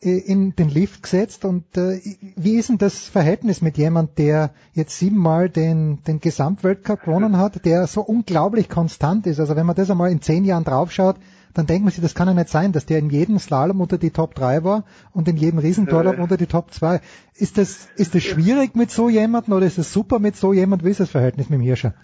äh, 0.00 0.18
in 0.18 0.56
den 0.56 0.68
Lift 0.68 1.04
gesetzt 1.04 1.44
und 1.44 1.76
äh, 1.76 2.00
wie 2.34 2.56
ist 2.56 2.68
denn 2.68 2.78
das 2.78 2.98
Verhältnis 2.98 3.62
mit 3.62 3.78
jemand, 3.78 4.18
der 4.18 4.50
jetzt 4.72 4.98
siebenmal 4.98 5.48
den, 5.48 6.02
den 6.02 6.18
Gesamtweltcup 6.18 7.04
gewonnen 7.04 7.38
hat, 7.38 7.64
der 7.64 7.86
so 7.86 8.00
unglaublich 8.00 8.68
konstant 8.68 9.24
ist? 9.28 9.38
Also 9.38 9.54
wenn 9.54 9.66
man 9.66 9.76
das 9.76 9.88
einmal 9.88 10.10
in 10.10 10.22
zehn 10.22 10.44
Jahren 10.44 10.64
draufschaut, 10.64 11.14
dann 11.56 11.66
denkt 11.66 11.84
man 11.84 11.90
sich, 11.92 12.02
das 12.02 12.14
kann 12.14 12.28
ja 12.28 12.34
nicht 12.34 12.48
sein, 12.48 12.72
dass 12.72 12.86
der 12.86 12.98
in 12.98 13.10
jedem 13.10 13.38
Slalom 13.38 13.80
unter 13.80 13.98
die 13.98 14.10
Top 14.10 14.34
3 14.34 14.64
war 14.64 14.84
und 15.12 15.28
in 15.28 15.36
jedem 15.36 15.58
Riesentorlauf 15.58 16.18
Äh. 16.18 16.20
unter 16.20 16.36
die 16.36 16.46
Top 16.46 16.70
2. 16.72 17.00
Ist 17.34 17.58
das, 17.58 17.86
ist 17.96 18.14
das 18.14 18.22
schwierig 18.22 18.74
mit 18.74 18.90
so 18.90 19.08
jemandem 19.08 19.54
oder 19.54 19.66
ist 19.66 19.78
es 19.78 19.92
super 19.92 20.18
mit 20.18 20.36
so 20.36 20.52
jemandem? 20.52 20.86
Wie 20.86 20.90
ist 20.90 21.00
das 21.00 21.10
Verhältnis 21.10 21.48
mit 21.50 21.58
dem 21.58 21.64
Hirscher? 21.64 21.94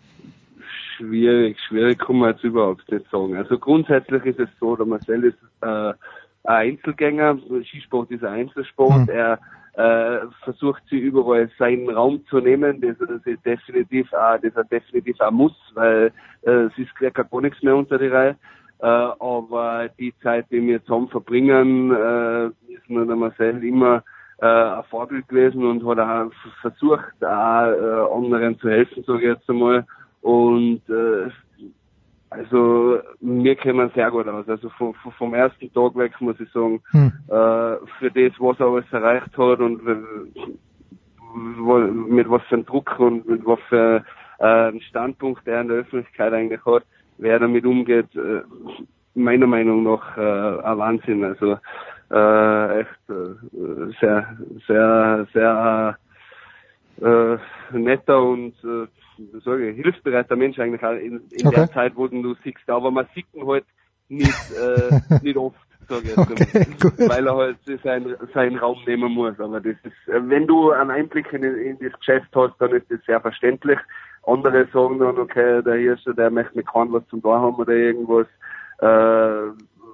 Schwierig, 0.96 1.59
schwierig 1.68 1.98
kann 1.98 2.16
man 2.16 2.30
jetzt 2.30 2.44
überhaupt 2.44 2.90
nicht 2.90 3.05
sagen. 3.11 3.36
Also 3.36 3.59
grundsätzlich 3.59 4.24
ist 4.24 4.38
es 4.38 4.48
so, 4.61 4.76
der 4.76 4.86
Marcel 4.86 5.24
ist 5.24 5.38
äh, 5.62 5.66
ein 5.66 5.94
Einzelgänger, 6.44 7.38
Skisport 7.68 8.11
ist 8.11 8.24
ein 8.24 8.32
Einzelsport, 8.32 9.09
Hm. 9.09 9.09
er 9.09 9.38
äh, 9.74 10.26
versucht 10.44 10.82
sie 10.90 10.98
überall 10.98 11.50
seinen 11.59 11.88
Raum 11.88 12.24
zu 12.28 12.40
nehmen, 12.40 12.80
das, 12.80 12.96
das 12.98 13.24
ist 13.24 13.44
definitiv 13.44 14.12
auch, 14.12 14.38
das 14.42 14.55
er 14.55 14.64
definitiv 14.64 15.18
auch 15.20 15.30
muss, 15.30 15.55
weil 15.74 16.12
äh, 16.42 16.50
es 16.50 16.72
ist 16.76 16.94
gar 16.96 17.40
nichts 17.40 17.62
mehr 17.62 17.76
unter 17.76 17.98
die 17.98 18.09
Reihe. 18.09 18.36
Äh, 18.83 18.87
aber 18.87 19.89
die 19.97 20.12
Zeit, 20.24 20.47
die 20.51 20.61
wir 20.61 20.83
zusammen 20.85 21.09
verbringen, 21.09 21.93
äh, 21.93 22.47
ist 22.72 22.89
mir 22.91 23.07
der 23.07 23.14
Marcel 23.14 23.62
immer 23.62 24.03
äh, 24.39 24.47
ein 24.47 24.83
Vorbild 24.91 25.28
gewesen 25.28 25.64
und 25.64 25.87
hat 25.87 26.01
auch 26.01 26.33
versucht, 26.61 27.24
auch 27.24 27.62
äh, 27.70 28.12
anderen 28.12 28.59
zu 28.59 28.68
helfen, 28.68 29.05
sage 29.05 29.18
ich 29.20 29.24
jetzt 29.37 29.49
einmal. 29.49 29.87
Und 30.20 30.83
äh, 30.89 31.30
also 32.30 32.99
mir 33.20 33.55
kämen 33.55 33.93
sehr 33.95 34.11
gut 34.11 34.26
aus. 34.26 34.49
Also 34.49 34.68
vom, 34.70 34.95
vom- 34.95 35.35
ersten 35.35 35.72
Tag 35.72 35.95
weg 35.95 36.20
muss 36.20 36.41
ich 36.41 36.51
sagen, 36.51 36.83
Hm. 36.91 37.12
äh, 37.28 37.76
für 38.01 38.11
das, 38.12 38.33
was 38.41 38.59
er 38.59 38.66
alles 38.66 38.93
erreicht 38.93 39.39
hat 39.39 39.61
und 39.61 39.85
mit 42.09 42.28
was 42.28 42.43
für 42.49 42.57
einem 42.57 42.66
Druck 42.66 42.99
und 42.99 43.28
mit 43.28 43.47
was 43.47 43.61
für 43.68 44.05
äh, 44.41 44.80
Standpunkt 44.80 45.47
er 45.47 45.61
in 45.61 45.68
der 45.68 45.76
Öffentlichkeit 45.78 46.33
eigentlich 46.33 46.64
hat, 46.66 46.85
wer 47.18 47.38
damit 47.38 47.64
umgeht, 47.64 48.14
äh, 48.16 48.42
meiner 49.14 49.46
Meinung 49.46 49.82
nach 49.82 50.16
äh, 50.16 50.20
ein 50.20 50.78
Wahnsinn. 50.78 51.24
Also 51.24 51.58
äh, 52.10 52.80
echt 52.80 53.10
äh, 53.10 53.92
sehr, 54.00 54.36
sehr, 54.66 55.26
sehr 55.32 55.98
äh, 57.00 57.76
netter 57.76 58.22
und 58.22 58.54
äh, 58.64 58.86
sage 59.44 59.70
ich, 59.70 59.76
hilfsbereiter 59.76 60.36
Mensch 60.36 60.58
eigentlich 60.58 60.82
auch 60.82 60.92
in, 60.92 61.20
in 61.30 61.46
Okay. 61.46 61.56
der 61.56 61.72
Zeit, 61.72 61.96
wo 61.96 62.08
du 62.08 62.34
siehst. 62.44 62.68
Aber 62.68 62.90
man 62.90 63.06
sieht 63.14 63.26
ihn 63.32 63.46
halt 63.46 63.64
nicht, 64.08 64.50
äh, 64.50 64.92
nicht 65.20 65.36
oft, 65.36 65.56
Okay, 65.88 66.14
weil 67.06 67.26
er 67.26 67.36
halt 67.36 67.58
seinen, 67.82 68.16
seinen 68.32 68.56
Raum 68.56 68.78
nehmen 68.86 69.12
muss. 69.12 69.38
Aber 69.38 69.60
das 69.60 69.76
ist, 69.82 69.92
wenn 70.06 70.46
du 70.46 70.70
einen 70.70 70.90
Einblick 70.90 71.32
in, 71.32 71.42
in 71.42 71.78
das 71.80 71.92
Geschäft 71.98 72.28
hast, 72.34 72.54
dann 72.58 72.72
ist 72.72 72.90
das 72.90 73.00
sehr 73.06 73.20
verständlich. 73.20 73.78
Andere 74.24 74.68
sagen 74.72 74.98
dann, 74.98 75.18
okay, 75.18 75.62
der 75.62 75.76
Hirscher, 75.76 76.14
der 76.14 76.30
möchte 76.30 76.57
mit 76.57 76.66
keinem 76.66 76.92
was 76.92 77.07
zum 77.08 77.22
da 77.22 77.40
haben 77.40 77.57
oder 77.57 77.72
irgendwas, 77.72 78.26
äh, 78.78 78.86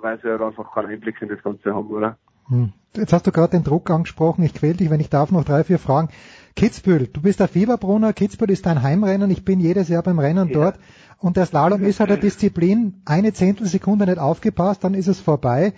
weil 0.02 0.20
sie 0.22 0.28
halt 0.28 0.42
einfach 0.42 0.72
keinen 0.74 0.90
Einblick 0.90 1.20
in 1.22 1.28
das 1.28 1.42
Ganze 1.42 1.74
haben, 1.74 1.88
oder? 1.88 2.16
Hm. 2.48 2.72
Jetzt 2.96 3.12
hast 3.12 3.26
du 3.26 3.32
gerade 3.32 3.52
den 3.52 3.64
Druck 3.64 3.90
angesprochen. 3.90 4.42
Ich 4.42 4.54
quäl 4.54 4.74
dich, 4.74 4.90
wenn 4.90 5.00
ich 5.00 5.10
darf, 5.10 5.30
noch 5.30 5.44
drei, 5.44 5.64
vier 5.64 5.78
Fragen. 5.78 6.08
Kitzbühel, 6.56 7.06
du 7.06 7.20
bist 7.20 7.40
der 7.40 7.48
Fieberbrunner. 7.48 8.12
Kitzbühel 8.12 8.50
ist 8.50 8.66
dein 8.66 8.82
Heimrennen. 8.82 9.30
Ich 9.30 9.44
bin 9.44 9.60
jedes 9.60 9.88
Jahr 9.88 10.02
beim 10.02 10.18
Rennen 10.18 10.50
dort. 10.52 10.78
Und 11.18 11.36
der 11.36 11.46
Slalom 11.46 11.84
ist 11.84 12.00
halt 12.00 12.10
eine 12.10 12.20
Disziplin. 12.20 13.02
Eine 13.04 13.32
Zehntelsekunde 13.32 14.06
nicht 14.06 14.18
aufgepasst, 14.18 14.84
dann 14.84 14.94
ist 14.94 15.08
es 15.08 15.20
vorbei. 15.20 15.74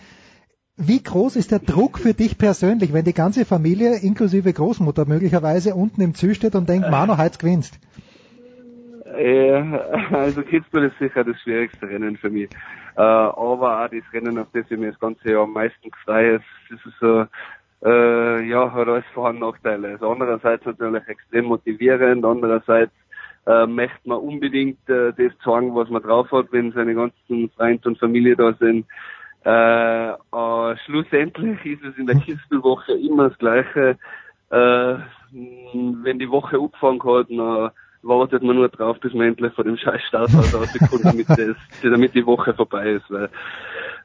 Wie 0.77 1.02
groß 1.02 1.36
ist 1.36 1.51
der 1.51 1.59
Druck 1.59 1.98
für 1.98 2.14
dich 2.14 2.39
persönlich, 2.39 2.94
wenn 2.94 3.05
die 3.05 3.12
ganze 3.12 3.44
Familie, 3.44 3.97
inklusive 3.97 4.51
Großmutter 4.52 5.05
möglicherweise, 5.05 5.74
unten 5.74 6.01
im 6.01 6.14
Zü 6.14 6.35
steht 6.35 6.55
und 6.55 6.68
denkt, 6.68 6.90
Manu, 6.90 7.18
heute 7.18 7.39
gewinnst? 7.39 7.78
Ja, 9.19 9.61
also 10.12 10.43
Kitzbühel 10.43 10.85
ist 10.85 10.99
sicher 10.99 11.24
das 11.24 11.41
schwierigste 11.41 11.89
Rennen 11.89 12.16
für 12.16 12.31
mich. 12.31 12.51
Äh, 12.97 13.01
aber 13.01 13.85
auch 13.85 13.89
das 13.89 14.12
Rennen, 14.12 14.39
auf 14.39 14.49
das 14.53 14.70
ich 14.70 14.78
mich 14.78 14.91
das 14.91 15.01
ganze 15.01 15.31
Jahr 15.31 15.45
am 15.45 15.53
meisten 15.53 15.91
freue, 16.05 16.37
ist, 16.37 16.45
ist 16.70 16.95
so, 17.01 17.27
äh, 17.82 18.43
ja, 18.49 18.73
hat 18.73 18.89
alles 18.89 19.05
Vor- 19.15 19.31
und 19.31 19.41
Nachteile. 19.41 19.93
Also 19.93 20.11
andererseits 20.11 20.65
natürlich 20.66 21.07
extrem 21.09 21.47
motivierend, 21.47 22.24
andererseits 22.24 22.93
äh, 23.47 23.66
möchte 23.66 24.09
man 24.09 24.19
unbedingt 24.19 24.89
äh, 24.89 25.12
das 25.16 25.32
zeigen, 25.43 25.74
was 25.74 25.89
man 25.89 26.03
drauf 26.03 26.31
hat, 26.31 26.53
wenn 26.53 26.73
seine 26.73 26.95
ganzen 26.95 27.51
Freunde 27.51 27.89
und 27.89 27.99
Familie 27.99 28.37
da 28.37 28.53
sind. 28.55 28.87
Äh, 29.45 30.11
äh, 30.11 30.77
schlussendlich 30.85 31.65
ist 31.65 31.85
es 31.85 31.97
in 31.97 32.07
der 32.07 32.16
Kitzbühelwoche 32.16 32.93
immer 32.93 33.31
das 33.31 33.39
Gleiche. 33.39 33.99
Äh, 34.51 34.97
wenn 35.32 36.19
die 36.19 36.31
Woche 36.31 36.59
abgefangen 36.59 37.03
hat, 37.03 37.31
dann 37.31 37.70
wartet 38.02 38.43
man 38.43 38.56
nur 38.56 38.68
drauf, 38.68 38.98
bis 39.01 39.12
man 39.14 39.28
endlich 39.28 39.52
vor 39.55 39.64
dem 39.64 39.77
scheiß 39.77 40.01
Starthaus 40.09 40.55
rauskommt, 40.55 41.05
damit, 41.05 41.28
das, 41.28 41.56
damit 41.82 42.14
die 42.14 42.27
Woche 42.27 42.55
vorbei 42.55 42.93
ist. 42.93 43.10
Weil 43.10 43.28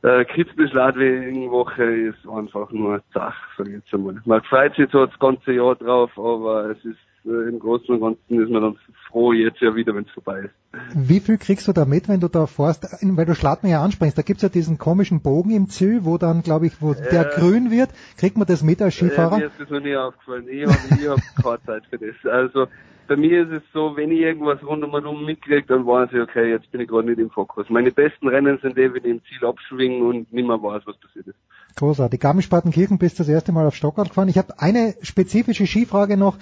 äh, 0.04 0.26
Kitzbühel-Schladwing-Woche 0.26 1.84
ist 1.84 2.28
einfach 2.28 2.72
nur 2.72 3.02
Zach, 3.14 3.36
sag 3.58 3.68
ich 3.68 3.74
jetzt 3.74 3.94
einmal. 3.94 4.22
Man 4.26 4.42
freut 4.44 4.76
sich 4.76 4.90
zwar 4.90 5.08
das 5.08 5.20
ganze 5.20 5.54
Jahr 5.54 5.76
drauf, 5.76 6.12
aber 6.18 6.72
es 6.72 6.84
ist 6.84 6.98
äh, 7.26 7.50
im 7.50 7.60
Großen 7.60 7.96
und 7.96 8.02
Ganzen 8.02 8.44
ist 8.44 8.52
man 8.52 8.62
dann 8.62 8.78
froh 9.08 9.34
jetzt 9.34 9.62
ja 9.62 9.76
wieder, 9.76 9.96
wenn 9.96 10.04
es 10.04 10.12
vorbei 10.12 10.42
ist. 10.42 10.54
Wie 10.94 11.20
viel 11.22 11.38
kriegst 11.38 11.68
du 11.68 11.74
da 11.74 11.86
mit, 11.86 12.10
wenn 12.10 12.20
du 12.20 12.28
da 12.28 12.48
fährst, 12.48 12.84
weil 13.02 13.26
du 13.26 13.34
Schladming 13.34 13.72
ja 13.72 13.82
anspringst, 13.82 14.18
da 14.18 14.22
gibt's 14.22 14.44
ja 14.44 14.50
diesen 14.50 14.78
komischen 14.78 15.22
Bogen 15.22 15.52
im 15.52 15.70
Zü, 15.70 16.02
wo 16.04 16.18
dann, 16.18 16.42
glaube 16.44 16.68
ich, 16.68 16.82
wo 16.82 16.92
Äh, 16.92 17.10
der 17.12 17.24
grün 17.26 17.72
wird. 17.72 17.90
Kriegt 18.18 18.38
man 18.38 18.46
das 18.46 18.62
mit 18.62 18.82
als 18.82 18.96
Skifahrer? 18.96 19.38
Äh, 19.38 19.40
mir 19.40 19.46
ist 19.48 19.60
das 19.60 19.70
noch 19.70 19.80
nie 19.80 19.96
aufgefallen. 19.96 20.48
Ich 20.50 20.66
habe 20.66 20.78
ich 21.02 21.08
hab 21.08 21.44
keine 21.44 21.64
Zeit 21.66 21.84
für 21.90 21.98
das. 21.98 22.32
Also 22.32 22.68
bei 23.08 23.16
mir 23.16 23.44
ist 23.44 23.52
es 23.52 23.64
so, 23.74 23.96
wenn 23.96 24.12
ich 24.12 24.20
irgendwas 24.20 24.64
rundum 24.64 25.26
mitkriege, 25.26 25.66
dann 25.68 25.86
weiß 25.86 26.10
ich, 26.14 26.20
okay, 26.20 26.50
jetzt 26.50 26.72
bin 26.72 26.82
ich 26.82 26.88
gerade 26.88 27.08
nicht 27.08 27.20
im 27.20 27.30
Fokus. 27.30 27.70
Meine 27.70 27.92
besten 27.92 28.28
Rennen 28.28 28.60
sind 28.62 28.78
die, 28.78 28.94
wenn 28.94 29.04
ich 29.04 29.12
im 29.12 29.22
Ziel 29.24 29.48
abschwinge 29.48 30.04
und 30.04 30.32
nicht 30.34 30.48
mehr 30.48 30.62
weiß, 30.62 30.84
was 30.86 30.98
passiert 30.98 31.28
ist. 31.28 31.38
Großartig. 31.76 32.20
Garmisch-Partenkirchen 32.20 32.98
bist 32.98 33.20
das 33.20 33.28
erste 33.28 33.52
Mal 33.52 33.68
auf 33.68 33.76
Stockrad 33.76 34.10
gefahren. 34.10 34.30
Ich 34.30 34.38
habe 34.38 34.60
eine 34.60 34.96
spezifische 35.02 35.68
Skifrage 35.68 36.18
noch. 36.18 36.38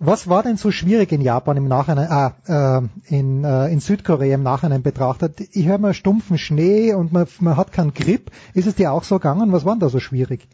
Was 0.00 0.28
war 0.28 0.42
denn 0.42 0.56
so 0.56 0.72
schwierig 0.72 1.12
in 1.12 1.20
Japan 1.20 1.56
im 1.56 1.68
Nachhinein, 1.68 2.08
ah, 2.10 2.34
äh, 2.46 3.14
in, 3.14 3.44
äh, 3.44 3.68
in 3.68 3.78
Südkorea 3.78 4.34
im 4.34 4.42
Nachhinein 4.42 4.82
betrachtet? 4.82 5.40
Ich 5.52 5.66
höre 5.66 5.78
mal 5.78 5.94
stumpfen 5.94 6.36
Schnee 6.36 6.92
und 6.94 7.12
man, 7.12 7.26
man 7.40 7.56
hat 7.56 7.72
keinen 7.72 7.94
Grip. 7.94 8.30
Ist 8.54 8.66
es 8.66 8.74
dir 8.74 8.92
auch 8.92 9.04
so 9.04 9.16
gegangen? 9.16 9.52
Was 9.52 9.64
war 9.64 9.74
denn 9.74 9.80
da 9.80 9.88
so 9.88 10.00
schwierig? 10.00 10.48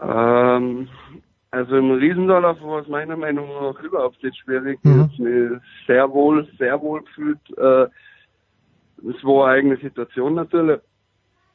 Ähm, 0.00 0.88
also 1.52 1.76
im 1.76 1.92
Riesendorlauf 1.92 2.60
war 2.62 2.80
es 2.80 2.88
meiner 2.88 3.16
Meinung 3.16 3.48
nach 3.48 3.78
überhaupt 3.82 4.22
nicht 4.22 4.38
schwierig. 4.38 4.78
Mhm. 4.82 5.10
Ich 5.12 5.18
habe 5.20 5.30
mich 5.30 5.62
sehr 5.86 6.10
wohl, 6.10 6.48
sehr 6.58 6.80
wohl 6.80 7.02
gefühlt. 7.02 7.38
Äh, 7.58 7.86
es 9.08 9.22
war 9.22 9.46
eine 9.46 9.58
eigene 9.58 9.76
Situation 9.76 10.34
natürlich. 10.34 10.80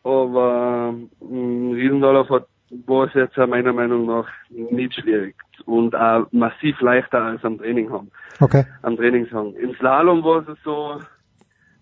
Aber 0.03 0.94
im 1.19 1.72
Riesendorlauf 1.72 2.30
war 2.30 3.07
es 3.07 3.14
jetzt 3.15 3.38
meiner 3.38 3.74
Meinung 3.74 4.06
nach 4.06 4.28
nicht 4.49 4.94
schwierig 4.94 5.36
und 5.65 5.95
auch 5.95 6.28
massiv 6.32 6.80
leichter 6.80 7.24
als 7.24 7.44
am 7.44 7.57
Training 7.57 7.91
haben. 7.91 8.11
Okay. 8.40 8.65
Am 8.84 8.98
Trainingshang. 8.98 9.53
Im 9.56 9.74
Slalom 9.76 10.24
war 10.24 10.48
es 10.48 10.57
so, 10.64 11.02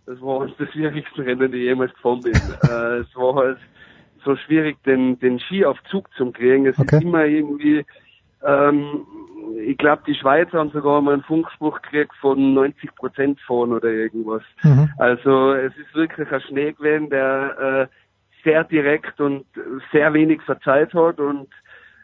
das 0.05 0.21
war 0.21 0.43
eines 0.43 0.55
der 0.57 0.67
schwierigsten 0.67 1.21
Rennen, 1.21 1.51
die 1.51 1.57
ich 1.57 1.63
jemals 1.65 1.93
gefahren 1.95 2.21
bin. 2.21 2.33
äh, 2.65 2.97
es 2.99 3.15
war 3.15 3.35
halt 3.35 3.57
so 4.23 4.35
schwierig, 4.35 4.81
den, 4.83 5.19
den 5.19 5.39
Ski 5.39 5.65
auf 5.65 5.77
Zug 5.89 6.11
zu 6.15 6.31
kriegen. 6.31 6.65
Es 6.65 6.77
Okay. 6.79 6.97
ist 6.97 7.03
immer 7.03 7.25
irgendwie, 7.25 7.85
ähm, 8.45 9.05
ich 9.65 9.77
glaube, 9.77 10.03
die 10.07 10.15
Schweizer 10.15 10.59
haben 10.59 10.71
sogar 10.71 11.01
mal 11.01 11.13
einen 11.13 11.23
Funkspruch 11.23 11.81
gekriegt 11.81 12.13
von 12.19 12.53
90 12.53 12.95
Prozent 12.95 13.39
fahren 13.41 13.73
oder 13.73 13.89
irgendwas. 13.89 14.43
Mhm. 14.63 14.89
Also 14.97 15.53
es 15.53 15.75
ist 15.77 15.93
wirklich 15.95 16.31
ein 16.31 16.41
Schnee 16.41 16.73
gewesen, 16.73 17.09
der 17.09 17.89
äh, 17.89 17.95
sehr 18.43 18.63
direkt 18.63 19.19
und 19.19 19.45
sehr 19.91 20.13
wenig 20.13 20.41
verzeiht 20.43 20.93
hat 20.93 21.19
und 21.19 21.47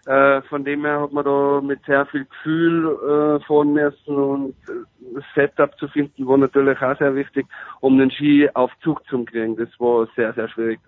äh, 0.07 0.41
von 0.43 0.65
dem 0.65 0.84
her 0.84 1.01
hat 1.01 1.13
man 1.13 1.26
da 1.26 1.61
mit 1.61 1.80
sehr 1.85 2.07
viel 2.07 2.26
Gefühl 2.26 2.88
äh, 2.88 3.45
fahren 3.45 3.73
müssen 3.73 4.15
und 4.15 4.55
äh, 4.68 5.13
das 5.13 5.23
Setup 5.35 5.77
zu 5.77 5.88
finden 5.89 6.26
war 6.26 6.38
natürlich 6.38 6.81
auch 6.81 6.97
sehr 6.97 7.13
wichtig, 7.13 7.45
um 7.81 7.99
den 7.99 8.09
Ski 8.09 8.49
auf 8.55 8.72
Zug 8.81 9.05
zu 9.07 9.23
kriegen. 9.26 9.55
Das 9.57 9.69
war 9.80 10.07
sehr, 10.15 10.34
sehr 10.34 10.47
schwierig, 10.49 10.80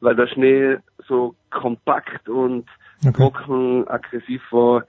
weil 0.00 0.16
der 0.16 0.26
Schnee 0.28 0.78
so 1.06 1.34
kompakt 1.50 2.30
und 2.30 2.66
trocken 3.14 3.86
aggressiv 3.88 4.42
war. 4.50 4.84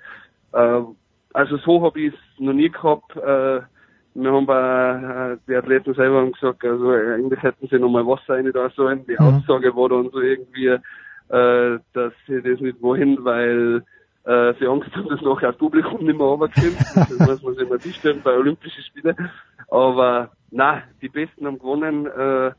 Äh, 0.53 0.81
also 1.33 1.57
so 1.57 1.83
habe 1.83 1.99
ich 1.99 2.13
es 2.13 2.39
noch 2.39 2.53
nie 2.53 2.69
gehabt. 2.69 3.15
Äh, 3.15 3.61
wir 4.13 4.31
haben 4.31 4.45
bei 4.47 5.33
äh, 5.33 5.37
die 5.47 5.55
Athleten 5.55 5.93
selber 5.93 6.21
haben 6.21 6.31
gesagt, 6.31 6.65
also 6.65 6.89
eigentlich 6.89 7.41
hätten 7.43 7.67
sie 7.67 7.77
nochmal 7.77 8.05
Wasser 8.05 8.33
rein 8.33 8.51
da 8.51 8.69
sollen. 8.71 9.05
Die 9.05 9.13
Mhm. 9.13 9.19
Aussage 9.19 9.75
war 9.75 9.89
dann 9.89 10.09
so 10.09 10.19
irgendwie, 10.19 10.67
äh, 10.67 11.79
dass 11.93 12.13
sie 12.25 12.41
das 12.41 12.59
nicht 12.59 12.81
wollen, 12.81 13.23
weil 13.23 13.83
äh, 14.23 14.53
sie 14.59 14.65
Angst 14.65 14.95
haben, 14.95 15.09
dass 15.09 15.21
nachher 15.21 15.49
das 15.51 15.57
Publikum 15.57 16.03
nicht 16.03 16.17
mehr 16.17 16.25
runterkommt. 16.25 16.77
das 16.95 17.19
muss 17.19 17.43
man 17.43 17.55
sich 17.55 17.69
mal 17.69 17.79
vorstellen 17.79 18.21
bei 18.23 18.35
Olympischen 18.35 18.83
Spielen. 18.83 19.15
Aber 19.69 20.31
na, 20.49 20.81
die 21.01 21.09
Besten 21.09 21.45
haben 21.45 21.59
gewonnen. 21.59 22.07
Äh, 22.07 22.51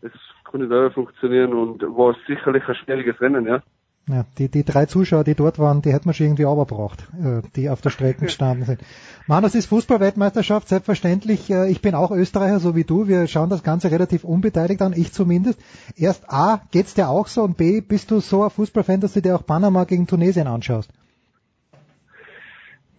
das 0.00 0.12
kann 0.50 0.60
nicht 0.66 0.94
funktionieren 0.94 1.52
und 1.52 1.82
war 1.82 2.14
sicherlich 2.26 2.66
ein 2.68 2.74
schwieriges 2.74 3.20
Rennen, 3.20 3.46
ja. 3.46 3.62
Ja, 4.06 4.26
die, 4.36 4.50
die 4.50 4.64
drei 4.64 4.84
Zuschauer, 4.84 5.24
die 5.24 5.34
dort 5.34 5.58
waren, 5.58 5.80
die 5.80 5.90
hätten 5.90 6.04
wir 6.04 6.12
schon 6.12 6.26
irgendwie 6.26 6.42
überbracht, 6.42 7.08
äh, 7.18 7.40
die 7.56 7.70
auf 7.70 7.80
der 7.80 7.88
Strecke 7.88 8.20
gestanden 8.26 8.66
sind. 8.66 8.82
Mann, 9.26 9.42
das 9.42 9.54
ist 9.54 9.66
Fußballweltmeisterschaft, 9.66 10.68
selbstverständlich. 10.68 11.50
Äh, 11.50 11.70
ich 11.70 11.80
bin 11.80 11.94
auch 11.94 12.10
Österreicher, 12.10 12.60
so 12.60 12.76
wie 12.76 12.84
du. 12.84 13.08
Wir 13.08 13.26
schauen 13.28 13.48
das 13.48 13.62
Ganze 13.62 13.90
relativ 13.90 14.24
unbeteiligt 14.24 14.82
an, 14.82 14.92
ich 14.94 15.12
zumindest. 15.12 15.58
Erst 15.96 16.28
A, 16.28 16.60
geht's 16.70 16.92
dir 16.92 17.08
auch 17.08 17.28
so 17.28 17.44
und 17.44 17.56
B, 17.56 17.80
bist 17.80 18.10
du 18.10 18.20
so 18.20 18.44
ein 18.44 18.50
Fußballfan, 18.50 19.00
dass 19.00 19.14
du 19.14 19.22
dir 19.22 19.36
auch 19.36 19.46
Panama 19.46 19.84
gegen 19.84 20.06
Tunesien 20.06 20.48
anschaust? 20.48 20.90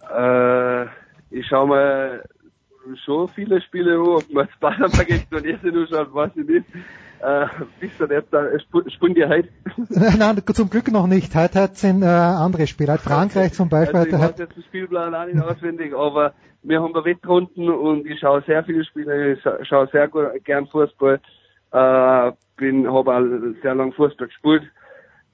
Äh, 0.10 0.86
ich 1.30 1.45
schaue 1.48 1.68
mir 1.68 2.23
schon 3.03 3.30
viele 3.30 3.61
Spiele 3.61 3.94
an, 3.94 4.07
ob 4.07 4.34
man 4.34 4.48
das 4.48 4.56
Panama 4.60 5.03
gegen 5.03 5.30
Tunesien 5.30 5.77
anschaut, 5.77 6.15
weiß 6.15 6.32
ich 6.36 6.48
nicht. 6.48 6.65
Äh, 7.22 7.46
bist 7.80 8.00
du 8.00 8.06
nicht 8.08 8.28
da, 8.32 8.46
sp 8.60 8.84
spielen 8.90 9.16
die 9.16 9.26
heute? 9.26 9.50
Nein, 10.18 10.42
zum 10.54 10.70
Glück 10.70 10.92
noch 10.92 11.08
nicht. 11.08 11.34
Heute 11.36 11.62
hat 11.62 11.78
sind 11.78 12.04
äh, 12.04 12.06
andere 12.06 12.68
Spiele. 12.68 12.94
Heute 12.94 13.04
Frankreich 13.04 13.54
zum 13.54 13.70
Beispiel. 13.70 13.98
Also 14.00 14.16
ich 14.16 14.22
weiß 14.22 14.38
jetzt 14.38 14.56
den 14.56 14.64
Spielplan 14.64 15.16
auch 15.16 15.26
nicht 15.26 15.40
auswendig, 15.42 15.94
aber 15.96 16.34
wir 16.64 16.82
haben 16.82 16.94
da 16.94 17.04
Wettrunden 17.06 17.70
und 17.70 18.06
ich 18.06 18.20
schaue 18.20 18.44
sehr 18.46 18.64
viele 18.64 18.84
Spiele, 18.86 19.34
ich 19.34 19.40
scha- 19.44 19.64
schaue 19.66 19.88
sehr 19.92 20.08
gut, 20.08 20.26
gern 20.44 20.68
Fußball, 20.68 21.20
äh, 21.72 22.32
bin, 22.58 22.92
habe 22.92 23.14
auch 23.16 23.62
sehr 23.62 23.76
lange 23.76 23.92
Fußball 23.94 24.28
gespielt, 24.28 24.64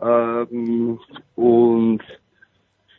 ähm, 0.01 0.99
und 1.35 2.01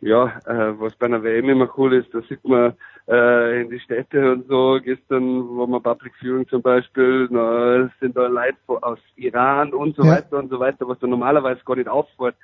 ja, 0.00 0.26
äh, 0.46 0.80
was 0.80 0.94
bei 0.96 1.06
einer 1.06 1.22
WM 1.22 1.48
immer 1.48 1.68
cool 1.76 1.94
ist, 1.94 2.12
da 2.14 2.20
sieht 2.22 2.44
man 2.46 2.72
äh, 3.08 3.62
in 3.62 3.70
die 3.70 3.80
Städte 3.80 4.32
und 4.32 4.46
so, 4.48 4.78
gestern 4.82 5.56
war 5.56 5.66
man 5.66 5.82
Public 5.82 6.12
Viewing 6.20 6.46
zum 6.48 6.62
Beispiel, 6.62 7.28
na, 7.30 7.90
sind 8.00 8.16
da 8.16 8.26
Leute 8.26 8.56
aus 8.68 8.98
Iran 9.16 9.72
und 9.72 9.96
so 9.96 10.04
Ja. 10.04 10.12
weiter 10.12 10.38
und 10.38 10.50
so 10.50 10.60
weiter, 10.60 10.86
was 10.86 10.98
da 11.00 11.06
normalerweise 11.06 11.60
gar 11.64 11.76
nicht 11.76 11.88
auffällt. 11.88 12.36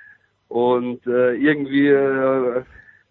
Und 0.49 1.07
äh, 1.07 1.35
irgendwie 1.35 1.89
äh, 1.89 2.63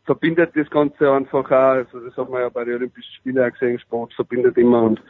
verbindet 0.06 0.52
das 0.56 0.70
Ganze 0.70 1.12
einfach 1.12 1.46
auch, 1.46 1.52
also 1.52 2.00
das 2.00 2.18
hat 2.18 2.30
man 2.30 2.42
ja 2.42 2.50
bei 2.50 2.64
den 2.66 2.76
Olympischen 2.76 3.14
Spielen 3.14 3.40
auch 3.40 3.52
gesehen, 3.52 3.80
Sport 3.80 4.14
verbindet 4.14 4.58
immer 4.58 4.84
und 4.84 5.02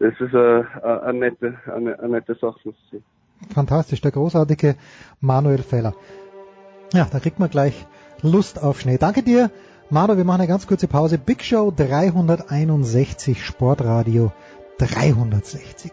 das 0.00 0.14
ist 0.18 0.34
eine, 0.34 0.66
eine, 0.82 1.02
eine 1.02 1.18
nette, 1.18 1.58
eine, 1.66 1.98
eine 1.98 2.08
nette 2.08 2.34
Sache, 2.34 2.58
muss 2.64 2.74
ich 2.86 2.90
sagen. 2.92 3.04
fantastisch, 3.54 4.00
der 4.00 4.10
großartige 4.12 4.76
Manuel 5.20 5.58
Feller. 5.58 5.94
Ja, 6.92 7.06
da 7.10 7.18
kriegt 7.20 7.38
man 7.38 7.50
gleich 7.50 7.86
Lust 8.22 8.62
auf 8.62 8.80
Schnee. 8.80 8.98
Danke 8.98 9.22
dir, 9.22 9.50
Manu. 9.94 10.16
Wir 10.16 10.24
machen 10.24 10.40
eine 10.40 10.48
ganz 10.48 10.66
kurze 10.66 10.88
Pause. 10.88 11.18
Big 11.18 11.44
Show 11.44 11.70
361, 11.70 13.40
Sportradio 13.44 14.32
360. 14.78 15.92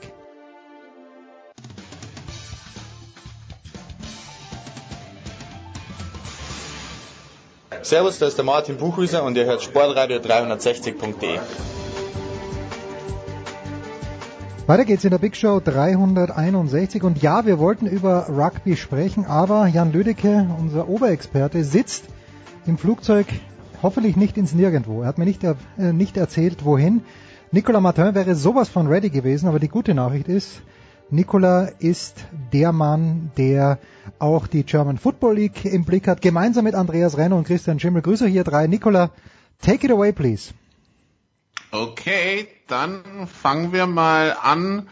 Servus, 7.84 8.18
da 8.18 8.26
ist 8.26 8.38
der 8.38 8.46
Martin 8.46 8.78
Buchhüser 8.78 9.24
und 9.24 9.38
ihr 9.38 9.46
hört 9.46 9.62
Sportradio 9.62 10.18
360.de. 10.18 11.38
Weiter 14.66 14.86
geht's 14.86 15.04
in 15.04 15.12
der 15.12 15.20
Big 15.20 15.36
Show 15.36 15.62
361 15.64 17.04
und 17.04 17.22
ja, 17.22 17.46
wir 17.46 17.60
wollten 17.60 17.86
über 17.86 18.30
Rugby 18.30 18.78
sprechen, 18.78 19.26
aber 19.26 19.68
Jan 19.68 19.92
Lüdecke, 19.92 20.48
unser 20.58 20.90
Oberexperte, 20.90 21.64
sitzt 21.64 22.06
im 22.66 22.80
Flugzeug 22.80 23.28
hoffentlich 23.82 24.16
nicht 24.16 24.38
ins 24.38 24.54
Nirgendwo. 24.54 25.02
Er 25.02 25.08
hat 25.08 25.18
mir 25.18 25.26
nicht, 25.26 25.44
er, 25.44 25.56
äh, 25.78 25.94
nicht 25.94 26.18
erzählt, 26.18 26.66
wohin. 26.66 27.02
Nicolas 27.52 27.82
Martin 27.82 28.16
wäre 28.16 28.36
sowas 28.36 28.70
von 28.70 28.88
ready 28.88 29.10
gewesen, 29.10 29.48
aber 29.48 29.60
die 29.60 29.68
gute 29.68 29.94
Nachricht 29.94 30.28
ist, 30.28 30.62
Nikola 31.10 31.66
ist 31.80 32.24
der 32.54 32.72
Mann, 32.72 33.32
der 33.36 33.80
auch 34.18 34.48
die 34.48 34.64
German 34.64 34.98
Football 34.98 35.36
League 35.36 35.66
im 35.66 35.84
Blick 35.84 36.08
hat, 36.08 36.22
gemeinsam 36.22 36.64
mit 36.64 36.74
Andreas 36.74 37.18
Renner 37.18 37.36
und 37.36 37.46
Christian 37.46 37.82
Schimmel. 37.82 38.02
Grüße 38.02 38.28
hier 38.28 38.46
drei. 38.46 38.68
Nikola, 38.68 39.12
take 39.62 39.86
it 39.86 39.92
away, 39.92 40.14
please. 40.14 40.54
Okay, 41.72 42.48
dann 42.68 43.28
fangen 43.28 43.74
wir 43.74 43.88
mal 43.88 44.38
an 44.42 44.88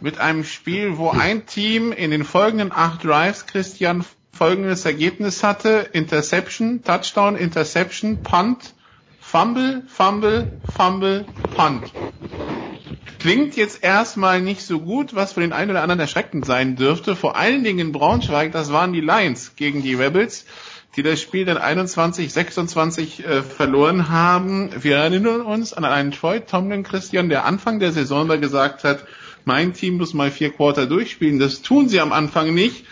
mit 0.00 0.20
einem 0.20 0.44
Spiel, 0.44 0.98
wo 0.98 1.08
ein 1.08 1.46
Team 1.46 1.92
in 1.92 2.10
den 2.10 2.24
folgenden 2.24 2.70
acht 2.70 3.04
Drives, 3.04 3.46
Christian, 3.46 4.04
folgendes 4.36 4.84
Ergebnis 4.84 5.42
hatte. 5.42 5.88
Interception, 5.92 6.82
Touchdown, 6.84 7.36
Interception, 7.36 8.22
Punt, 8.22 8.74
Fumble, 9.20 9.82
Fumble, 9.88 10.52
Fumble, 10.76 11.24
Punt. 11.56 11.82
Klingt 13.18 13.56
jetzt 13.56 13.82
erstmal 13.82 14.40
nicht 14.40 14.62
so 14.62 14.78
gut, 14.78 15.14
was 15.14 15.32
für 15.32 15.40
den 15.40 15.52
einen 15.52 15.72
oder 15.72 15.82
anderen 15.82 16.00
erschreckend 16.00 16.46
sein 16.46 16.76
dürfte. 16.76 17.16
Vor 17.16 17.36
allen 17.36 17.64
Dingen 17.64 17.78
in 17.80 17.92
Braunschweig, 17.92 18.52
das 18.52 18.70
waren 18.70 18.92
die 18.92 19.00
Lions 19.00 19.56
gegen 19.56 19.82
die 19.82 19.94
Rebels, 19.94 20.44
die 20.94 21.02
das 21.02 21.20
Spiel 21.20 21.44
dann 21.44 21.58
21, 21.58 22.32
26 22.32 23.26
äh, 23.26 23.42
verloren 23.42 24.08
haben. 24.10 24.70
Wir 24.80 24.98
erinnern 24.98 25.40
uns 25.40 25.72
an 25.72 25.84
einen 25.84 26.12
Troy 26.12 26.40
Tomlin 26.40 26.84
Christian, 26.84 27.28
der 27.28 27.46
Anfang 27.46 27.80
der 27.80 27.90
Saison 27.90 28.26
mal 28.26 28.38
gesagt 28.38 28.84
hat, 28.84 29.04
mein 29.44 29.72
Team 29.72 29.96
muss 29.96 30.14
mal 30.14 30.30
vier 30.30 30.50
Quarter 30.52 30.86
durchspielen. 30.86 31.38
Das 31.38 31.62
tun 31.62 31.88
sie 31.88 32.00
am 32.00 32.12
Anfang 32.12 32.54
nicht. 32.54 32.84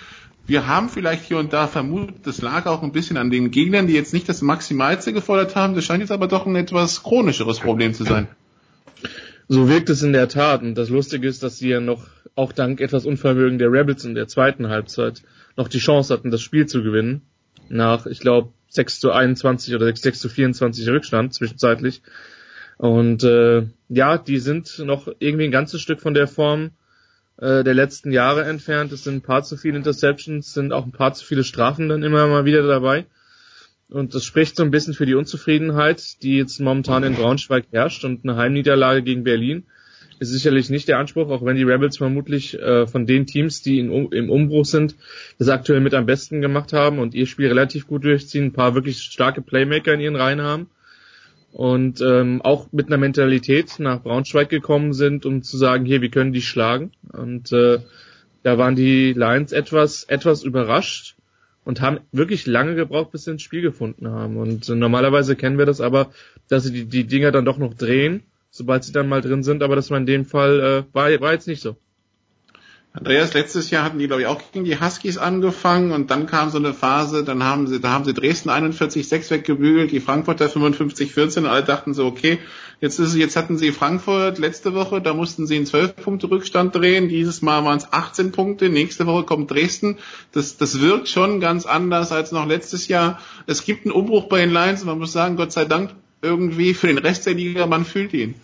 Wir 0.46 0.66
haben 0.66 0.90
vielleicht 0.90 1.24
hier 1.24 1.38
und 1.38 1.54
da 1.54 1.66
vermutet, 1.66 2.26
das 2.26 2.42
lag 2.42 2.66
auch 2.66 2.82
ein 2.82 2.92
bisschen 2.92 3.16
an 3.16 3.30
den 3.30 3.50
Gegnern, 3.50 3.86
die 3.86 3.94
jetzt 3.94 4.12
nicht 4.12 4.28
das 4.28 4.42
Maximalste 4.42 5.14
gefordert 5.14 5.56
haben. 5.56 5.74
Das 5.74 5.84
scheint 5.84 6.00
jetzt 6.00 6.12
aber 6.12 6.28
doch 6.28 6.46
ein 6.46 6.54
etwas 6.56 7.02
chronischeres 7.02 7.60
Problem 7.60 7.94
zu 7.94 8.04
sein. 8.04 8.28
So 9.48 9.68
wirkt 9.68 9.88
es 9.88 10.02
in 10.02 10.12
der 10.12 10.28
Tat. 10.28 10.62
Und 10.62 10.74
das 10.74 10.90
Lustige 10.90 11.26
ist, 11.28 11.42
dass 11.42 11.58
sie 11.58 11.70
ja 11.70 11.80
noch, 11.80 12.06
auch 12.34 12.52
dank 12.52 12.80
etwas 12.80 13.06
Unvermögen 13.06 13.58
der 13.58 13.72
Rebels 13.72 14.04
in 14.04 14.14
der 14.14 14.28
zweiten 14.28 14.68
Halbzeit, 14.68 15.22
noch 15.56 15.68
die 15.68 15.78
Chance 15.78 16.12
hatten, 16.12 16.30
das 16.30 16.42
Spiel 16.42 16.66
zu 16.66 16.82
gewinnen. 16.82 17.22
Nach, 17.70 18.04
ich 18.04 18.20
glaube, 18.20 18.52
6 18.68 19.00
zu 19.00 19.12
21 19.12 19.74
oder 19.74 19.86
6, 19.86 20.02
6 20.02 20.20
zu 20.20 20.28
24 20.28 20.88
Rückstand 20.88 21.32
zwischenzeitlich. 21.32 22.02
Und 22.76 23.22
äh, 23.24 23.66
ja, 23.88 24.18
die 24.18 24.38
sind 24.38 24.78
noch 24.80 25.08
irgendwie 25.20 25.44
ein 25.44 25.52
ganzes 25.52 25.80
Stück 25.80 26.02
von 26.02 26.12
der 26.12 26.26
Form 26.26 26.72
äh, 27.38 27.64
der 27.64 27.74
letzten 27.74 28.12
Jahre 28.12 28.44
entfernt. 28.44 28.92
Es 28.92 29.04
sind 29.04 29.16
ein 29.16 29.22
paar 29.22 29.42
zu 29.42 29.56
viele 29.56 29.76
Interceptions, 29.76 30.52
sind 30.52 30.72
auch 30.72 30.84
ein 30.84 30.92
paar 30.92 31.14
zu 31.14 31.24
viele 31.24 31.44
Strafen 31.44 31.88
dann 31.88 32.02
immer 32.02 32.26
mal 32.26 32.44
wieder 32.44 32.66
dabei. 32.66 33.06
Und 33.88 34.14
das 34.14 34.24
spricht 34.24 34.56
so 34.56 34.62
ein 34.62 34.70
bisschen 34.70 34.94
für 34.94 35.06
die 35.06 35.14
Unzufriedenheit, 35.14 36.22
die 36.22 36.36
jetzt 36.36 36.58
momentan 36.60 37.04
in 37.04 37.14
Braunschweig 37.14 37.66
herrscht 37.70 38.04
und 38.04 38.24
eine 38.24 38.36
Heimniederlage 38.36 39.02
gegen 39.02 39.24
Berlin 39.24 39.64
ist 40.18 40.30
sicherlich 40.30 40.70
nicht 40.70 40.88
der 40.88 40.98
Anspruch, 40.98 41.28
auch 41.30 41.44
wenn 41.44 41.56
die 41.56 41.64
Rebels 41.64 41.98
vermutlich 41.98 42.58
äh, 42.58 42.86
von 42.86 43.06
den 43.06 43.26
Teams, 43.26 43.62
die 43.62 43.78
in, 43.78 43.90
im 44.12 44.30
Umbruch 44.30 44.64
sind, 44.64 44.96
das 45.38 45.48
aktuell 45.48 45.80
mit 45.80 45.94
am 45.94 46.06
besten 46.06 46.40
gemacht 46.40 46.72
haben 46.72 46.98
und 46.98 47.14
ihr 47.14 47.26
Spiel 47.26 47.48
relativ 47.48 47.86
gut 47.86 48.04
durchziehen, 48.04 48.46
ein 48.46 48.52
paar 48.52 48.74
wirklich 48.74 48.98
starke 49.02 49.42
Playmaker 49.42 49.92
in 49.92 50.00
ihren 50.00 50.16
Reihen 50.16 50.42
haben 50.42 50.68
und 51.54 52.00
ähm, 52.00 52.42
auch 52.42 52.66
mit 52.72 52.88
einer 52.88 52.96
Mentalität 52.96 53.78
nach 53.78 54.02
Braunschweig 54.02 54.48
gekommen 54.48 54.92
sind, 54.92 55.24
um 55.24 55.42
zu 55.42 55.56
sagen, 55.56 55.84
hier, 55.84 56.02
wir 56.02 56.10
können 56.10 56.32
die 56.32 56.42
schlagen. 56.42 56.90
Und 57.12 57.52
äh, 57.52 57.78
da 58.42 58.58
waren 58.58 58.74
die 58.74 59.12
Lions 59.12 59.52
etwas, 59.52 60.02
etwas 60.02 60.42
überrascht 60.42 61.14
und 61.64 61.80
haben 61.80 62.00
wirklich 62.10 62.46
lange 62.46 62.74
gebraucht, 62.74 63.12
bis 63.12 63.24
sie 63.24 63.30
ins 63.30 63.42
Spiel 63.42 63.62
gefunden 63.62 64.08
haben. 64.08 64.36
Und 64.36 64.68
äh, 64.68 64.74
normalerweise 64.74 65.36
kennen 65.36 65.56
wir 65.56 65.64
das 65.64 65.80
aber, 65.80 66.10
dass 66.48 66.64
sie 66.64 66.72
die, 66.72 66.86
die 66.86 67.06
Dinger 67.06 67.30
dann 67.30 67.44
doch 67.44 67.58
noch 67.58 67.74
drehen, 67.74 68.24
sobald 68.50 68.82
sie 68.82 68.92
dann 68.92 69.08
mal 69.08 69.20
drin 69.20 69.44
sind, 69.44 69.62
aber 69.62 69.76
das 69.76 69.92
war 69.92 69.98
in 69.98 70.06
dem 70.06 70.24
Fall, 70.24 70.58
äh, 70.58 70.82
war, 70.92 71.08
war 71.20 71.34
jetzt 71.34 71.46
nicht 71.46 71.62
so. 71.62 71.76
Andreas, 72.96 73.34
letztes 73.34 73.70
Jahr 73.70 73.82
hatten 73.82 73.98
die, 73.98 74.06
glaube 74.06 74.22
ich, 74.22 74.28
auch 74.28 74.40
gegen 74.52 74.64
die 74.64 74.80
Huskies 74.80 75.18
angefangen 75.18 75.90
und 75.90 76.12
dann 76.12 76.26
kam 76.26 76.50
so 76.50 76.58
eine 76.58 76.72
Phase, 76.72 77.24
dann 77.24 77.42
haben 77.42 77.66
sie, 77.66 77.80
da 77.80 77.90
haben 77.90 78.04
sie 78.04 78.14
Dresden 78.14 78.50
41-6 78.50 79.30
weggebügelt, 79.30 79.90
die 79.90 79.98
Frankfurter 79.98 80.46
55-14 80.46 81.38
und 81.38 81.46
alle 81.46 81.64
dachten 81.64 81.92
so, 81.92 82.06
okay, 82.06 82.38
jetzt 82.80 83.00
ist, 83.00 83.16
jetzt 83.16 83.34
hatten 83.34 83.58
sie 83.58 83.72
Frankfurt 83.72 84.38
letzte 84.38 84.74
Woche, 84.74 85.02
da 85.02 85.12
mussten 85.12 85.48
sie 85.48 85.56
einen 85.56 85.66
12 85.66 85.96
Punkte 85.96 86.30
Rückstand 86.30 86.72
drehen, 86.72 87.08
dieses 87.08 87.42
Mal 87.42 87.64
waren 87.64 87.78
es 87.78 87.92
18 87.92 88.30
Punkte, 88.30 88.68
nächste 88.68 89.06
Woche 89.06 89.24
kommt 89.24 89.50
Dresden, 89.50 89.98
das, 90.30 90.56
das 90.56 90.80
wirkt 90.80 91.08
schon 91.08 91.40
ganz 91.40 91.66
anders 91.66 92.12
als 92.12 92.30
noch 92.30 92.46
letztes 92.46 92.86
Jahr. 92.86 93.18
Es 93.48 93.64
gibt 93.64 93.86
einen 93.86 93.92
Umbruch 93.92 94.28
bei 94.28 94.38
den 94.38 94.52
Lions 94.52 94.82
und 94.82 94.86
man 94.86 95.00
muss 95.00 95.12
sagen, 95.12 95.34
Gott 95.34 95.50
sei 95.50 95.64
Dank, 95.64 95.90
irgendwie 96.22 96.74
für 96.74 96.86
den 96.86 96.98
Rest 96.98 97.26
der 97.26 97.34
Liga, 97.34 97.66
man 97.66 97.84
fühlt 97.84 98.14
ihn. 98.14 98.36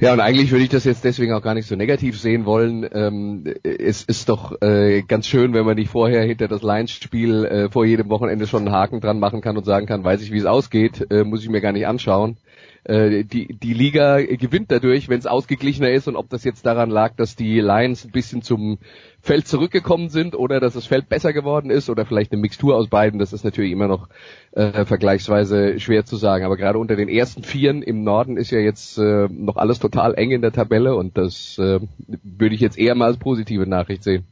Ja, 0.00 0.14
und 0.14 0.20
eigentlich 0.20 0.50
würde 0.50 0.64
ich 0.64 0.70
das 0.70 0.84
jetzt 0.84 1.04
deswegen 1.04 1.34
auch 1.34 1.42
gar 1.42 1.52
nicht 1.52 1.68
so 1.68 1.76
negativ 1.76 2.18
sehen 2.18 2.46
wollen. 2.46 2.88
Ähm, 2.90 3.44
es 3.62 4.02
ist 4.02 4.30
doch 4.30 4.62
äh, 4.62 5.02
ganz 5.02 5.26
schön, 5.26 5.52
wenn 5.52 5.66
man 5.66 5.76
nicht 5.76 5.90
vorher 5.90 6.22
hinter 6.22 6.48
das 6.48 6.62
Lions-Spiel 6.62 7.44
äh, 7.44 7.70
vor 7.70 7.84
jedem 7.84 8.08
Wochenende 8.08 8.46
schon 8.46 8.66
einen 8.66 8.74
Haken 8.74 9.02
dran 9.02 9.20
machen 9.20 9.42
kann 9.42 9.58
und 9.58 9.66
sagen 9.66 9.84
kann, 9.84 10.02
weiß 10.02 10.22
ich, 10.22 10.32
wie 10.32 10.38
es 10.38 10.46
ausgeht, 10.46 11.06
äh, 11.10 11.22
muss 11.22 11.42
ich 11.42 11.50
mir 11.50 11.60
gar 11.60 11.72
nicht 11.72 11.86
anschauen. 11.86 12.38
Äh, 12.84 13.24
die, 13.24 13.54
die 13.54 13.74
Liga 13.74 14.20
gewinnt 14.20 14.70
dadurch, 14.70 15.08
wenn 15.08 15.18
es 15.18 15.26
ausgeglichener 15.26 15.90
ist 15.90 16.08
und 16.08 16.16
ob 16.16 16.30
das 16.30 16.44
jetzt 16.44 16.64
daran 16.64 16.88
lag, 16.88 17.14
dass 17.16 17.36
die 17.36 17.60
Lions 17.60 18.04
ein 18.04 18.10
bisschen 18.10 18.42
zum 18.42 18.78
Feld 19.20 19.46
zurückgekommen 19.46 20.08
sind 20.08 20.34
oder 20.34 20.60
dass 20.60 20.72
das 20.72 20.86
Feld 20.86 21.08
besser 21.08 21.34
geworden 21.34 21.70
ist 21.70 21.90
oder 21.90 22.06
vielleicht 22.06 22.32
eine 22.32 22.40
Mixtur 22.40 22.76
aus 22.76 22.88
beiden, 22.88 23.18
das 23.18 23.34
ist 23.34 23.44
natürlich 23.44 23.72
immer 23.72 23.86
noch 23.86 24.08
äh, 24.52 24.86
vergleichsweise 24.86 25.78
schwer 25.78 26.06
zu 26.06 26.16
sagen. 26.16 26.44
Aber 26.44 26.56
gerade 26.56 26.78
unter 26.78 26.96
den 26.96 27.10
ersten 27.10 27.42
Vieren 27.42 27.82
im 27.82 28.02
Norden 28.02 28.38
ist 28.38 28.50
ja 28.50 28.60
jetzt 28.60 28.96
äh, 28.96 29.28
noch 29.28 29.56
alles 29.56 29.78
total 29.78 30.14
eng 30.14 30.30
in 30.30 30.40
der 30.40 30.52
Tabelle 30.52 30.94
und 30.96 31.18
das 31.18 31.58
äh, 31.58 31.80
würde 32.22 32.54
ich 32.54 32.62
jetzt 32.62 32.78
eher 32.78 32.94
mal 32.94 33.06
als 33.06 33.18
positive 33.18 33.66
Nachricht 33.66 34.04
sehen. 34.04 34.24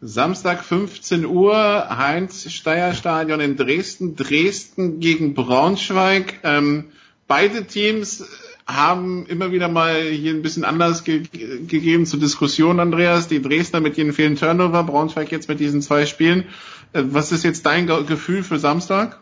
Samstag 0.00 0.62
15 0.62 1.24
Uhr, 1.24 1.54
Heinz-Steier-Stadion 1.54 3.40
in 3.40 3.56
Dresden, 3.56 4.14
Dresden 4.14 5.00
gegen 5.00 5.34
Braunschweig. 5.34 6.40
Ähm, 6.44 6.90
beide 7.26 7.66
Teams 7.66 8.24
haben 8.66 9.26
immer 9.26 9.52
wieder 9.52 9.68
mal 9.68 10.00
hier 10.00 10.32
ein 10.32 10.42
bisschen 10.42 10.64
Anlass 10.64 11.04
ge 11.04 11.22
gegeben 11.22 12.04
zur 12.04 12.18
Diskussion, 12.18 12.80
Andreas. 12.80 13.28
Die 13.28 13.40
Dresdner 13.40 13.80
mit 13.80 13.96
ihren 13.96 14.12
vielen 14.12 14.36
Turnover, 14.36 14.82
Braunschweig 14.82 15.30
jetzt 15.30 15.48
mit 15.48 15.60
diesen 15.60 15.82
zwei 15.82 16.04
Spielen. 16.04 16.44
Äh, 16.92 17.04
was 17.06 17.32
ist 17.32 17.44
jetzt 17.44 17.64
dein 17.66 17.86
Gefühl 17.86 18.42
für 18.42 18.58
Samstag? 18.58 19.20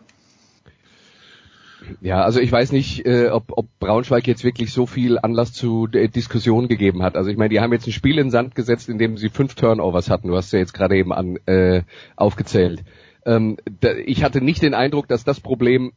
Ja, 2.01 2.23
also 2.23 2.39
ich 2.39 2.51
weiß 2.51 2.71
nicht, 2.71 3.05
äh, 3.05 3.29
ob, 3.29 3.51
ob 3.51 3.67
Braunschweig 3.79 4.25
jetzt 4.27 4.43
wirklich 4.43 4.73
so 4.73 4.87
viel 4.87 5.19
Anlass 5.19 5.53
zu 5.53 5.87
äh, 5.91 6.07
Diskussionen 6.07 6.67
gegeben 6.67 7.03
hat. 7.03 7.15
Also 7.15 7.29
ich 7.29 7.37
meine, 7.37 7.49
die 7.49 7.59
haben 7.59 7.73
jetzt 7.73 7.85
ein 7.85 7.93
Spiel 7.93 8.17
in 8.17 8.31
Sand 8.31 8.55
gesetzt, 8.55 8.89
in 8.89 8.97
dem 8.97 9.17
sie 9.17 9.29
fünf 9.29 9.53
Turnovers 9.53 10.09
hatten. 10.09 10.29
Du 10.29 10.35
hast 10.35 10.51
ja 10.51 10.59
jetzt 10.59 10.73
gerade 10.73 10.97
eben 10.97 11.13
an, 11.13 11.37
äh, 11.45 11.83
aufgezählt. 12.15 12.83
Ähm, 13.25 13.57
da, 13.79 13.93
ich 13.93 14.23
hatte 14.23 14.41
nicht 14.41 14.63
den 14.63 14.73
Eindruck, 14.73 15.07
dass 15.07 15.23
das 15.23 15.39
Problem 15.39 15.91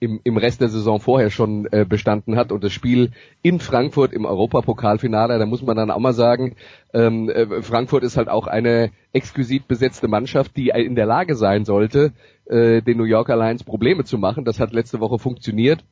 im, 0.00 0.20
im 0.24 0.36
Rest 0.36 0.60
der 0.60 0.68
Saison 0.68 1.00
vorher 1.00 1.30
schon 1.30 1.66
äh, 1.72 1.84
bestanden 1.84 2.36
hat 2.36 2.52
und 2.52 2.62
das 2.64 2.72
Spiel 2.72 3.12
in 3.42 3.60
Frankfurt 3.60 4.12
im 4.12 4.24
Europapokalfinale, 4.24 5.38
da 5.38 5.46
muss 5.46 5.62
man 5.62 5.76
dann 5.76 5.90
auch 5.90 5.98
mal 5.98 6.12
sagen, 6.12 6.56
ähm, 6.92 7.28
äh, 7.28 7.62
Frankfurt 7.62 8.02
ist 8.02 8.16
halt 8.16 8.28
auch 8.28 8.46
eine 8.46 8.90
exquisit 9.12 9.68
besetzte 9.68 10.08
Mannschaft, 10.08 10.56
die 10.56 10.68
in 10.68 10.94
der 10.94 11.06
Lage 11.06 11.34
sein 11.34 11.64
sollte, 11.64 12.12
äh, 12.46 12.82
den 12.82 12.98
New 12.98 13.04
Yorker 13.04 13.36
Lions 13.36 13.64
Probleme 13.64 14.04
zu 14.04 14.18
machen. 14.18 14.44
Das 14.44 14.60
hat 14.60 14.72
letzte 14.72 15.00
Woche 15.00 15.18
funktioniert. 15.18 15.84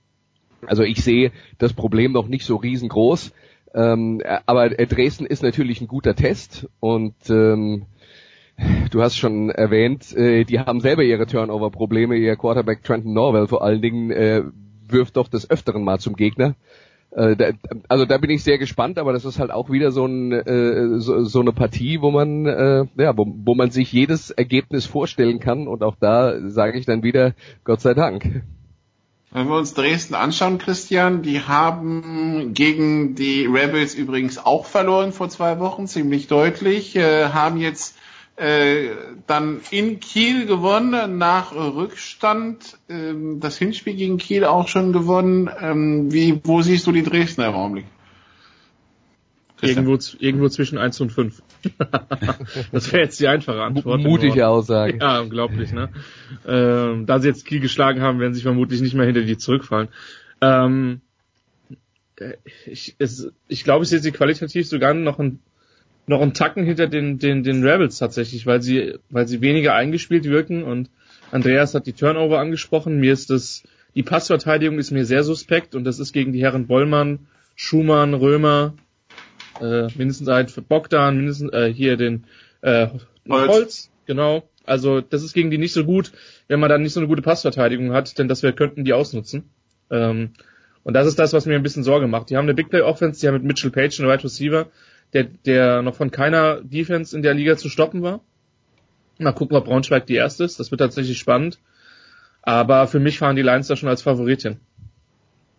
Also 0.67 0.83
ich 0.83 1.03
sehe 1.03 1.33
das 1.59 1.73
Problem 1.73 2.13
noch 2.13 2.29
nicht 2.29 2.45
so 2.45 2.57
riesengroß. 2.57 3.33
Ähm, 3.73 4.21
aber 4.47 4.69
Dresden 4.71 5.27
ist 5.27 5.43
natürlich 5.43 5.81
ein 5.81 5.87
guter 5.87 6.15
Test 6.15 6.69
und 6.81 7.15
ähm, 7.29 7.87
Du 8.91 9.03
hast 9.03 9.17
schon 9.17 9.51
erwähnt, 9.51 10.15
äh, 10.17 10.45
die 10.45 10.59
haben 10.61 10.81
selber 10.81 11.03
ihre 11.03 11.27
Turnover-Probleme. 11.27 12.17
Ihr 12.17 12.37
Quarterback 12.37 12.83
Trenton 12.83 13.13
Norwell 13.13 13.47
vor 13.47 13.63
allen 13.63 13.81
Dingen 13.81 14.11
äh, 14.11 14.43
wirft 14.89 15.17
doch 15.17 15.29
des 15.29 15.49
Öfteren 15.49 15.85
mal 15.85 15.99
zum 15.99 16.17
Gegner. 16.17 16.55
Äh, 17.13 17.37
da, 17.37 17.51
also 17.89 18.05
da 18.05 18.19
bin 18.19 18.31
ich 18.31 18.45
sehr 18.45 18.59
gespannt, 18.59 18.99
aber 18.99 19.13
das 19.13 19.25
ist 19.25 19.39
halt 19.39 19.51
auch 19.51 19.71
wieder 19.71 19.91
so, 19.91 20.07
ein, 20.07 20.33
äh, 20.33 21.01
so, 21.01 21.25
so 21.25 21.41
eine 21.41 21.53
Partie, 21.53 22.01
wo 22.01 22.11
man, 22.11 22.47
äh, 22.47 22.87
ja, 22.97 23.17
wo, 23.17 23.27
wo 23.27 23.55
man 23.55 23.71
sich 23.71 23.93
jedes 23.93 24.31
Ergebnis 24.31 24.87
vorstellen 24.87 25.41
kann. 25.41 25.67
Und 25.67 25.83
auch 25.83 25.97
da 25.99 26.49
sage 26.49 26.79
ich 26.79 26.87
dann 26.87 27.03
wieder, 27.03 27.35
Gott 27.65 27.81
sei 27.81 27.95
Dank. 27.95 28.43
Wenn 29.33 29.49
wir 29.49 29.57
uns 29.57 29.75
Dresden 29.75 30.15
anschauen, 30.15 30.59
Christian, 30.59 31.23
die 31.23 31.41
haben 31.41 32.53
gegen 32.53 33.15
die 33.15 33.47
Rebels 33.47 33.95
übrigens 33.95 34.45
auch 34.45 34.67
verloren 34.67 35.13
vor 35.13 35.29
zwei 35.29 35.61
Wochen, 35.61 35.87
ziemlich 35.87 36.27
deutlich, 36.27 36.97
äh, 36.97 37.29
haben 37.29 37.57
jetzt 37.57 37.97
äh, 38.41 38.91
dann 39.27 39.61
in 39.71 40.01
Kiel 40.01 40.47
gewonnen, 40.47 41.19
nach 41.19 41.53
Rückstand. 41.53 42.79
Ähm, 42.89 43.39
das 43.39 43.59
Hinspiel 43.59 43.95
gegen 43.95 44.17
Kiel 44.17 44.45
auch 44.45 44.67
schon 44.67 44.93
gewonnen. 44.95 45.51
Ähm, 45.61 46.11
wie, 46.11 46.41
wo 46.43 46.63
siehst 46.63 46.87
du 46.87 46.93
die 46.93 47.03
Dresdner 47.03 47.49
im 47.49 47.55
Augenblick? 47.55 47.85
Irgendwo, 49.61 49.99
irgendwo 50.19 50.49
zwischen 50.49 50.79
1 50.79 51.03
und 51.03 51.11
5. 51.11 51.43
das 52.73 52.91
wäre 52.91 53.03
jetzt 53.03 53.21
die 53.21 53.29
einfache 53.29 53.63
Antwort. 53.63 54.01
Mutige 54.01 54.49
Aussage. 54.49 54.97
Ja, 54.99 55.21
unglaublich, 55.21 55.73
ne? 55.73 55.91
Ähm, 56.49 57.05
da 57.05 57.19
sie 57.19 57.29
jetzt 57.29 57.45
Kiel 57.45 57.61
geschlagen 57.61 58.01
haben, 58.01 58.21
werden 58.21 58.33
sie 58.33 58.41
vermutlich 58.41 58.81
nicht 58.81 58.95
mehr 58.95 59.05
hinter 59.05 59.21
die 59.21 59.37
zurückfallen. 59.37 59.89
Ähm, 60.41 61.03
ich, 62.65 62.97
es, 62.99 63.31
ich 63.49 63.65
glaube, 63.65 63.85
ich 63.85 63.91
sehe 63.91 63.99
sie 63.99 64.13
qualitativ 64.13 64.67
sogar 64.67 64.95
noch 64.95 65.19
ein 65.19 65.41
noch 66.11 66.21
einen 66.21 66.35
Tacken 66.35 66.65
hinter 66.65 66.89
den, 66.89 67.19
den, 67.19 67.45
den 67.45 67.65
Rebels 67.65 67.99
tatsächlich, 67.99 68.45
weil 68.45 68.61
sie, 68.61 68.95
weil 69.11 69.29
sie 69.29 69.41
weniger 69.41 69.75
eingespielt 69.75 70.25
wirken 70.25 70.65
und 70.65 70.91
Andreas 71.31 71.73
hat 71.73 71.87
die 71.87 71.93
Turnover 71.93 72.41
angesprochen. 72.41 72.99
Mir 72.99 73.13
ist 73.13 73.31
das, 73.31 73.63
die 73.95 74.03
Passverteidigung 74.03 74.81
ist 74.81 74.91
mir 74.91 75.07
sehr 75.07 75.23
suspekt 75.23 75.77
und 75.77 75.85
das 75.85 76.01
ist 76.01 76.13
gegen 76.13 76.33
die 76.33 76.43
Herren 76.43 76.67
Bollmann, 76.67 77.29
Schumann, 77.55 78.15
Römer, 78.15 78.75
äh, 79.61 79.87
mindestens 79.95 80.29
ein 80.29 80.49
Bogdan, 80.69 81.17
mindestens 81.17 81.53
äh, 81.53 81.73
hier 81.73 81.97
den 81.97 82.25
äh, 82.63 82.89
Holz. 83.29 83.53
Holz, 83.53 83.91
genau. 84.07 84.43
Also 84.65 85.01
das 85.01 85.23
ist 85.23 85.33
gegen 85.33 85.53
die 85.53 85.59
nicht 85.59 85.73
so 85.73 85.85
gut, 85.85 86.11
wenn 86.49 86.59
man 86.59 86.69
dann 86.69 86.83
nicht 86.83 86.93
so 86.93 86.99
eine 86.99 87.07
gute 87.07 87.23
Passverteidigung 87.23 87.93
hat, 87.93 88.19
denn 88.19 88.27
das 88.27 88.43
wir 88.43 88.53
könnten 88.53 88.85
die 88.85 88.95
ausnutzen. 88.95 89.45
Ähm, 89.91 90.31
und 90.83 90.95
das 90.95 91.07
ist 91.07 91.21
das, 91.21 91.33
was 91.33 91.47
mir 91.47 91.55
ein 91.55 91.63
bisschen 91.63 91.85
Sorge 91.85 92.09
macht. 92.09 92.31
Die 92.31 92.37
haben 92.37 92.47
eine 92.47 92.55
Big 92.55 92.69
Play 92.69 92.81
Offense, 92.81 93.21
die 93.21 93.29
haben 93.29 93.35
mit 93.35 93.45
Mitchell 93.45 93.71
Page 93.71 94.01
einen 94.01 94.09
Right 94.09 94.25
Receiver, 94.25 94.67
der, 95.13 95.25
der 95.25 95.83
noch 95.83 95.95
von 95.95 96.11
keiner 96.11 96.61
Defense 96.63 97.17
in 97.17 97.23
der 97.23 97.35
Liga 97.35 97.57
zu 97.57 97.69
stoppen 97.69 98.03
war. 98.03 98.21
Mal 99.19 99.33
gucken, 99.33 99.57
ob 99.57 99.67
Braunschweig 99.67 100.07
die 100.07 100.15
erste 100.15 100.45
ist. 100.45 100.59
Das 100.61 100.71
wird 100.71 100.81
tatsächlich 100.81 101.19
spannend. 101.19 101.59
Aber 102.43 102.87
für 102.87 103.01
mich 103.01 103.19
fahren 103.19 103.37
die 103.37 103.43
Lions 103.43 103.69
da 103.69 103.77
schon 103.77 103.89
als 103.89 104.03
Favoritin. 104.03 104.61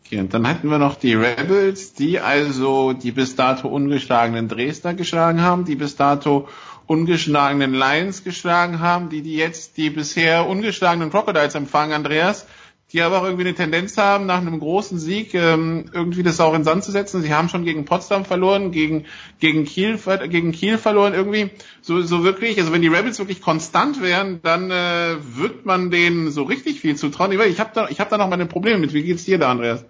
Okay, 0.05 0.19
und 0.19 0.33
dann 0.33 0.47
hatten 0.47 0.67
wir 0.67 0.79
noch 0.79 0.95
die 0.95 1.13
Rebels, 1.13 1.93
die 1.93 2.19
also 2.19 2.91
die 2.93 3.11
bis 3.11 3.35
dato 3.35 3.67
ungeschlagenen 3.67 4.47
Dresdner 4.47 4.93
geschlagen 4.93 5.41
haben, 5.41 5.63
die 5.63 5.75
bis 5.75 5.95
dato 5.95 6.49
ungeschlagenen 6.87 7.73
Lions 7.73 8.23
geschlagen 8.23 8.79
haben, 8.79 9.09
die 9.09 9.21
die 9.21 9.35
jetzt 9.35 9.77
die 9.77 9.89
bisher 9.89 10.47
ungeschlagenen 10.47 11.11
Crocodiles 11.11 11.55
empfangen, 11.55 11.93
Andreas 11.93 12.45
die 12.93 13.01
aber 13.01 13.19
auch 13.19 13.23
irgendwie 13.23 13.45
eine 13.45 13.55
Tendenz 13.55 13.97
haben, 13.97 14.25
nach 14.25 14.39
einem 14.39 14.59
großen 14.59 14.99
Sieg 14.99 15.33
ähm, 15.33 15.85
irgendwie 15.93 16.23
das 16.23 16.39
auch 16.39 16.53
in 16.53 16.63
Sand 16.63 16.83
zu 16.83 16.91
setzen. 16.91 17.21
Sie 17.21 17.33
haben 17.33 17.49
schon 17.49 17.63
gegen 17.63 17.85
Potsdam 17.85 18.25
verloren, 18.25 18.71
gegen, 18.71 19.05
gegen, 19.39 19.65
Kiel, 19.65 19.97
gegen 20.29 20.51
Kiel 20.51 20.77
verloren 20.77 21.13
irgendwie. 21.13 21.49
So, 21.81 22.01
so 22.01 22.23
wirklich, 22.23 22.59
also 22.59 22.73
wenn 22.73 22.81
die 22.81 22.89
Rebels 22.89 23.19
wirklich 23.19 23.41
konstant 23.41 24.01
wären, 24.01 24.41
dann 24.43 24.71
äh, 24.71 25.15
wird 25.19 25.65
man 25.65 25.89
denen 25.89 26.31
so 26.31 26.43
richtig 26.43 26.81
viel 26.81 26.95
zutrauen. 26.95 27.31
Ich 27.31 27.59
habe 27.59 27.71
da, 27.73 27.87
hab 27.87 28.09
da 28.09 28.17
noch 28.17 28.29
meine 28.29 28.45
Probleme 28.45 28.79
mit. 28.79 28.93
Wie 28.93 29.03
geht's 29.03 29.25
dir 29.25 29.37
da, 29.37 29.51
Andreas? 29.51 29.85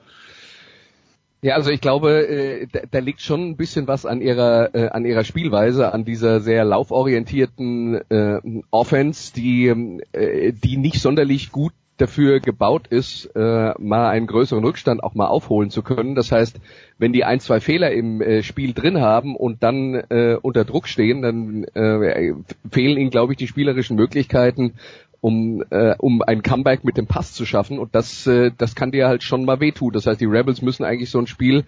Ja, 1.43 1.55
also 1.55 1.71
ich 1.71 1.81
glaube, 1.81 2.27
äh, 2.27 2.67
da, 2.71 2.81
da 2.89 2.99
liegt 2.99 3.21
schon 3.21 3.49
ein 3.49 3.57
bisschen 3.57 3.87
was 3.87 4.05
an 4.05 4.21
ihrer 4.21 4.75
äh, 4.75 4.89
an 4.89 5.05
ihrer 5.05 5.23
Spielweise, 5.23 5.91
an 5.91 6.05
dieser 6.05 6.39
sehr 6.39 6.63
lauforientierten 6.65 7.99
äh, 8.11 8.39
Offense, 8.69 9.33
die 9.33 9.65
äh, 10.11 10.53
die 10.53 10.77
nicht 10.77 11.01
sonderlich 11.01 11.51
gut 11.51 11.73
dafür 12.01 12.39
gebaut 12.39 12.87
ist, 12.87 13.25
äh, 13.35 13.73
mal 13.79 14.09
einen 14.09 14.27
größeren 14.27 14.63
Rückstand 14.63 15.03
auch 15.03 15.13
mal 15.13 15.27
aufholen 15.27 15.69
zu 15.69 15.83
können. 15.83 16.15
Das 16.15 16.31
heißt, 16.31 16.59
wenn 16.97 17.13
die 17.13 17.23
ein, 17.23 17.39
zwei 17.39 17.59
Fehler 17.59 17.91
im 17.91 18.21
äh, 18.21 18.43
Spiel 18.43 18.73
drin 18.73 18.99
haben 18.99 19.35
und 19.35 19.63
dann 19.63 19.95
äh, 20.09 20.37
unter 20.41 20.65
Druck 20.65 20.87
stehen, 20.87 21.21
dann 21.21 21.63
äh, 21.75 22.33
fehlen 22.71 22.97
ihnen, 22.97 23.09
glaube 23.09 23.33
ich, 23.33 23.37
die 23.37 23.47
spielerischen 23.47 23.95
Möglichkeiten, 23.95 24.73
um, 25.21 25.63
äh, 25.69 25.95
um 25.97 26.21
ein 26.23 26.41
Comeback 26.41 26.83
mit 26.83 26.97
dem 26.97 27.07
Pass 27.07 27.33
zu 27.33 27.45
schaffen. 27.45 27.79
Und 27.79 27.93
das, 27.93 28.25
äh, 28.27 28.51
das 28.57 28.75
kann 28.75 28.91
dir 28.91 29.07
halt 29.07 29.23
schon 29.23 29.45
mal 29.45 29.59
wehtun. 29.59 29.93
Das 29.93 30.07
heißt, 30.07 30.19
die 30.19 30.25
Rebels 30.25 30.61
müssen 30.61 30.83
eigentlich 30.83 31.11
so 31.11 31.19
ein 31.19 31.27
Spiel 31.27 31.63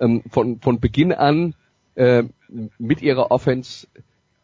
ähm, 0.00 0.22
von, 0.28 0.60
von 0.60 0.80
Beginn 0.80 1.12
an 1.12 1.54
äh, 1.94 2.24
mit 2.78 3.02
ihrer 3.02 3.30
Offense 3.30 3.86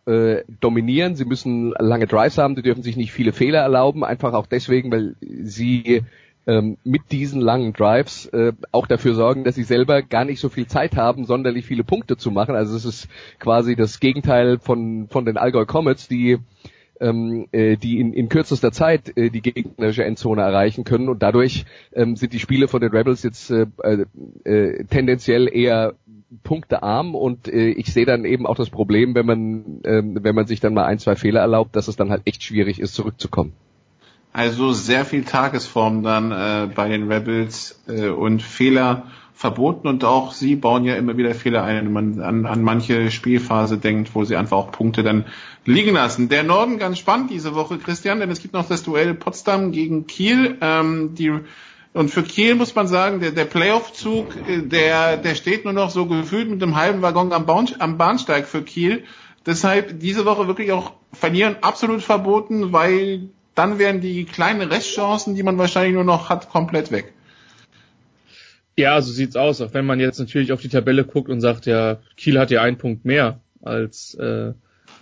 äh, 0.06 0.42
dominieren, 0.60 1.14
sie 1.14 1.24
müssen 1.24 1.72
lange 1.78 2.06
Drives 2.06 2.38
haben, 2.38 2.56
sie 2.56 2.62
dürfen 2.62 2.82
sich 2.82 2.96
nicht 2.96 3.12
viele 3.12 3.32
Fehler 3.32 3.60
erlauben, 3.60 4.04
einfach 4.04 4.32
auch 4.32 4.46
deswegen, 4.46 4.90
weil 4.90 5.14
sie 5.20 6.02
ähm, 6.46 6.76
mit 6.82 7.12
diesen 7.12 7.40
langen 7.40 7.72
Drives 7.72 8.26
äh, 8.26 8.52
auch 8.72 8.86
dafür 8.86 9.14
sorgen, 9.14 9.44
dass 9.44 9.54
sie 9.54 9.62
selber 9.62 10.02
gar 10.02 10.24
nicht 10.24 10.40
so 10.40 10.48
viel 10.48 10.66
Zeit 10.66 10.96
haben, 10.96 11.24
sonderlich 11.24 11.66
viele 11.66 11.84
Punkte 11.84 12.16
zu 12.16 12.30
machen. 12.30 12.56
Also 12.56 12.76
es 12.76 12.84
ist 12.84 13.08
quasi 13.38 13.76
das 13.76 14.00
Gegenteil 14.00 14.58
von, 14.58 15.08
von 15.08 15.24
den 15.24 15.36
Allgäu 15.36 15.66
Comets, 15.66 16.08
die 16.08 16.38
ähm, 17.00 17.48
äh, 17.52 17.76
die 17.76 18.00
in, 18.00 18.12
in 18.12 18.28
kürzester 18.28 18.72
Zeit 18.72 19.16
äh, 19.16 19.30
die 19.30 19.42
gegnerische 19.42 20.04
Endzone 20.04 20.42
erreichen 20.42 20.84
können. 20.84 21.08
Und 21.08 21.22
dadurch 21.22 21.64
ähm, 21.92 22.16
sind 22.16 22.32
die 22.32 22.38
Spiele 22.38 22.68
von 22.68 22.80
den 22.80 22.90
Rebels 22.90 23.22
jetzt 23.22 23.50
äh, 23.50 23.66
äh, 24.44 24.84
tendenziell 24.84 25.48
eher 25.52 25.94
punktearm. 26.44 27.14
Und 27.14 27.48
äh, 27.48 27.70
ich 27.70 27.92
sehe 27.92 28.06
dann 28.06 28.24
eben 28.24 28.46
auch 28.46 28.56
das 28.56 28.70
Problem, 28.70 29.14
wenn 29.14 29.26
man, 29.26 29.80
ähm, 29.84 30.18
wenn 30.22 30.34
man 30.34 30.46
sich 30.46 30.60
dann 30.60 30.74
mal 30.74 30.84
ein, 30.84 30.98
zwei 30.98 31.16
Fehler 31.16 31.40
erlaubt, 31.40 31.76
dass 31.76 31.88
es 31.88 31.96
dann 31.96 32.10
halt 32.10 32.22
echt 32.24 32.42
schwierig 32.42 32.80
ist, 32.80 32.94
zurückzukommen. 32.94 33.52
Also 34.32 34.72
sehr 34.72 35.04
viel 35.04 35.24
Tagesform 35.24 36.02
dann 36.02 36.32
äh, 36.32 36.68
bei 36.74 36.88
den 36.88 37.10
Rebels 37.12 37.82
äh, 37.86 38.08
und 38.08 38.42
Fehler 38.42 39.04
verboten. 39.34 39.88
Und 39.88 40.04
auch 40.04 40.32
sie 40.32 40.56
bauen 40.56 40.84
ja 40.84 40.94
immer 40.94 41.16
wieder 41.16 41.34
Fehler 41.34 41.64
ein, 41.64 41.84
wenn 41.84 41.92
man 41.92 42.20
an, 42.20 42.46
an 42.46 42.62
manche 42.62 43.10
Spielphase 43.10 43.76
denkt, 43.76 44.14
wo 44.14 44.24
sie 44.24 44.36
einfach 44.36 44.56
auch 44.56 44.72
Punkte 44.72 45.02
dann 45.02 45.26
liegen 45.64 45.94
lassen. 45.94 46.28
Der 46.28 46.42
Norden 46.42 46.78
ganz 46.78 46.98
spannend 46.98 47.30
diese 47.30 47.54
Woche, 47.54 47.78
Christian, 47.78 48.20
denn 48.20 48.30
es 48.30 48.40
gibt 48.40 48.54
noch 48.54 48.68
das 48.68 48.82
Duell 48.82 49.14
Potsdam 49.14 49.72
gegen 49.72 50.06
Kiel. 50.06 50.56
Ähm, 50.60 51.14
die 51.14 51.32
und 51.94 52.08
für 52.08 52.22
Kiel 52.22 52.54
muss 52.54 52.74
man 52.74 52.88
sagen, 52.88 53.20
der, 53.20 53.32
der 53.32 53.44
Playoff-Zug, 53.44 54.34
äh, 54.48 54.62
der, 54.62 55.18
der 55.18 55.34
steht 55.34 55.64
nur 55.64 55.74
noch 55.74 55.90
so 55.90 56.06
gefühlt 56.06 56.48
mit 56.48 56.62
einem 56.62 56.76
halben 56.76 57.02
Waggon 57.02 57.32
am, 57.32 57.46
Baun, 57.46 57.68
am 57.78 57.98
Bahnsteig 57.98 58.46
für 58.46 58.62
Kiel. 58.62 59.04
Deshalb 59.44 60.00
diese 60.00 60.24
Woche 60.24 60.46
wirklich 60.46 60.72
auch 60.72 60.92
verlieren 61.12 61.56
absolut 61.60 62.02
verboten, 62.02 62.72
weil 62.72 63.28
dann 63.54 63.78
wären 63.78 64.00
die 64.00 64.24
kleinen 64.24 64.62
Restchancen, 64.62 65.34
die 65.34 65.42
man 65.42 65.58
wahrscheinlich 65.58 65.94
nur 65.94 66.04
noch 66.04 66.30
hat, 66.30 66.48
komplett 66.48 66.90
weg. 66.90 67.12
Ja, 68.76 69.02
so 69.02 69.12
sieht's 69.12 69.36
aus. 69.36 69.60
Auch 69.60 69.74
wenn 69.74 69.84
man 69.84 70.00
jetzt 70.00 70.18
natürlich 70.18 70.52
auf 70.52 70.62
die 70.62 70.70
Tabelle 70.70 71.04
guckt 71.04 71.28
und 71.28 71.42
sagt, 71.42 71.66
ja, 71.66 71.98
Kiel 72.16 72.38
hat 72.38 72.50
ja 72.50 72.62
einen 72.62 72.78
Punkt 72.78 73.04
mehr 73.04 73.40
als 73.60 74.14
äh, 74.14 74.54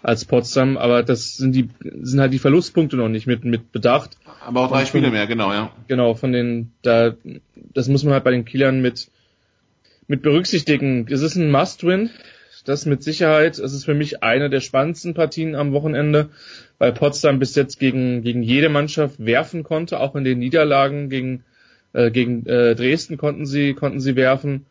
als 0.03 0.25
Potsdam, 0.25 0.77
aber 0.77 1.03
das 1.03 1.37
sind 1.37 1.53
die 1.53 1.69
sind 1.83 2.21
halt 2.21 2.33
die 2.33 2.39
Verlustpunkte 2.39 2.97
noch 2.97 3.09
nicht 3.09 3.27
mit 3.27 3.45
mit 3.45 3.73
bedacht. 3.73 4.17
Aber 4.45 4.63
auch 4.63 4.71
drei 4.71 4.87
Spiele 4.87 5.11
mehr, 5.11 5.27
genau, 5.27 5.53
ja. 5.53 5.71
Genau, 5.89 6.15
von 6.15 6.33
den 6.33 6.73
da 6.83 7.15
das 7.75 7.89
muss 7.89 8.05
man 8.05 8.15
halt 8.15 8.25
bei 8.25 8.31
den 8.31 8.45
Kielern 8.45 8.81
mit 8.81 9.11
mit 10.07 10.23
berücksichtigen. 10.23 11.07
Es 11.11 11.23
ist 11.23 11.37
ein 11.37 11.51
Must-Win, 11.51 12.11
das 12.65 12.87
mit 12.87 13.03
Sicherheit. 13.03 13.59
Es 13.59 13.73
ist 13.73 13.85
für 13.85 13.95
mich 13.95 14.23
eine 14.23 14.51
der 14.51 14.61
spannendsten 14.61 15.15
Partien 15.15 15.55
am 15.55 15.73
Wochenende, 15.73 16.31
weil 16.79 16.93
Potsdam 16.93 17.39
bis 17.39 17.55
jetzt 17.55 17.79
gegen 17.79 18.23
gegen 18.23 18.43
jede 18.43 18.71
Mannschaft 18.71 19.25
werfen 19.25 19.65
konnte, 19.65 20.01
auch 20.01 20.17
in 20.17 20.25
den 20.25 20.39
Niederlagen 20.39 21.11
gegen 21.11 21.45
äh, 21.93 22.11
gegen 22.11 22.47
äh, 22.47 22.75
Dresden 22.75 23.19
konnten 23.19 23.45
sie 23.45 23.75
konnten 23.75 24.01
sie 24.01 24.17
werfen 24.17 24.65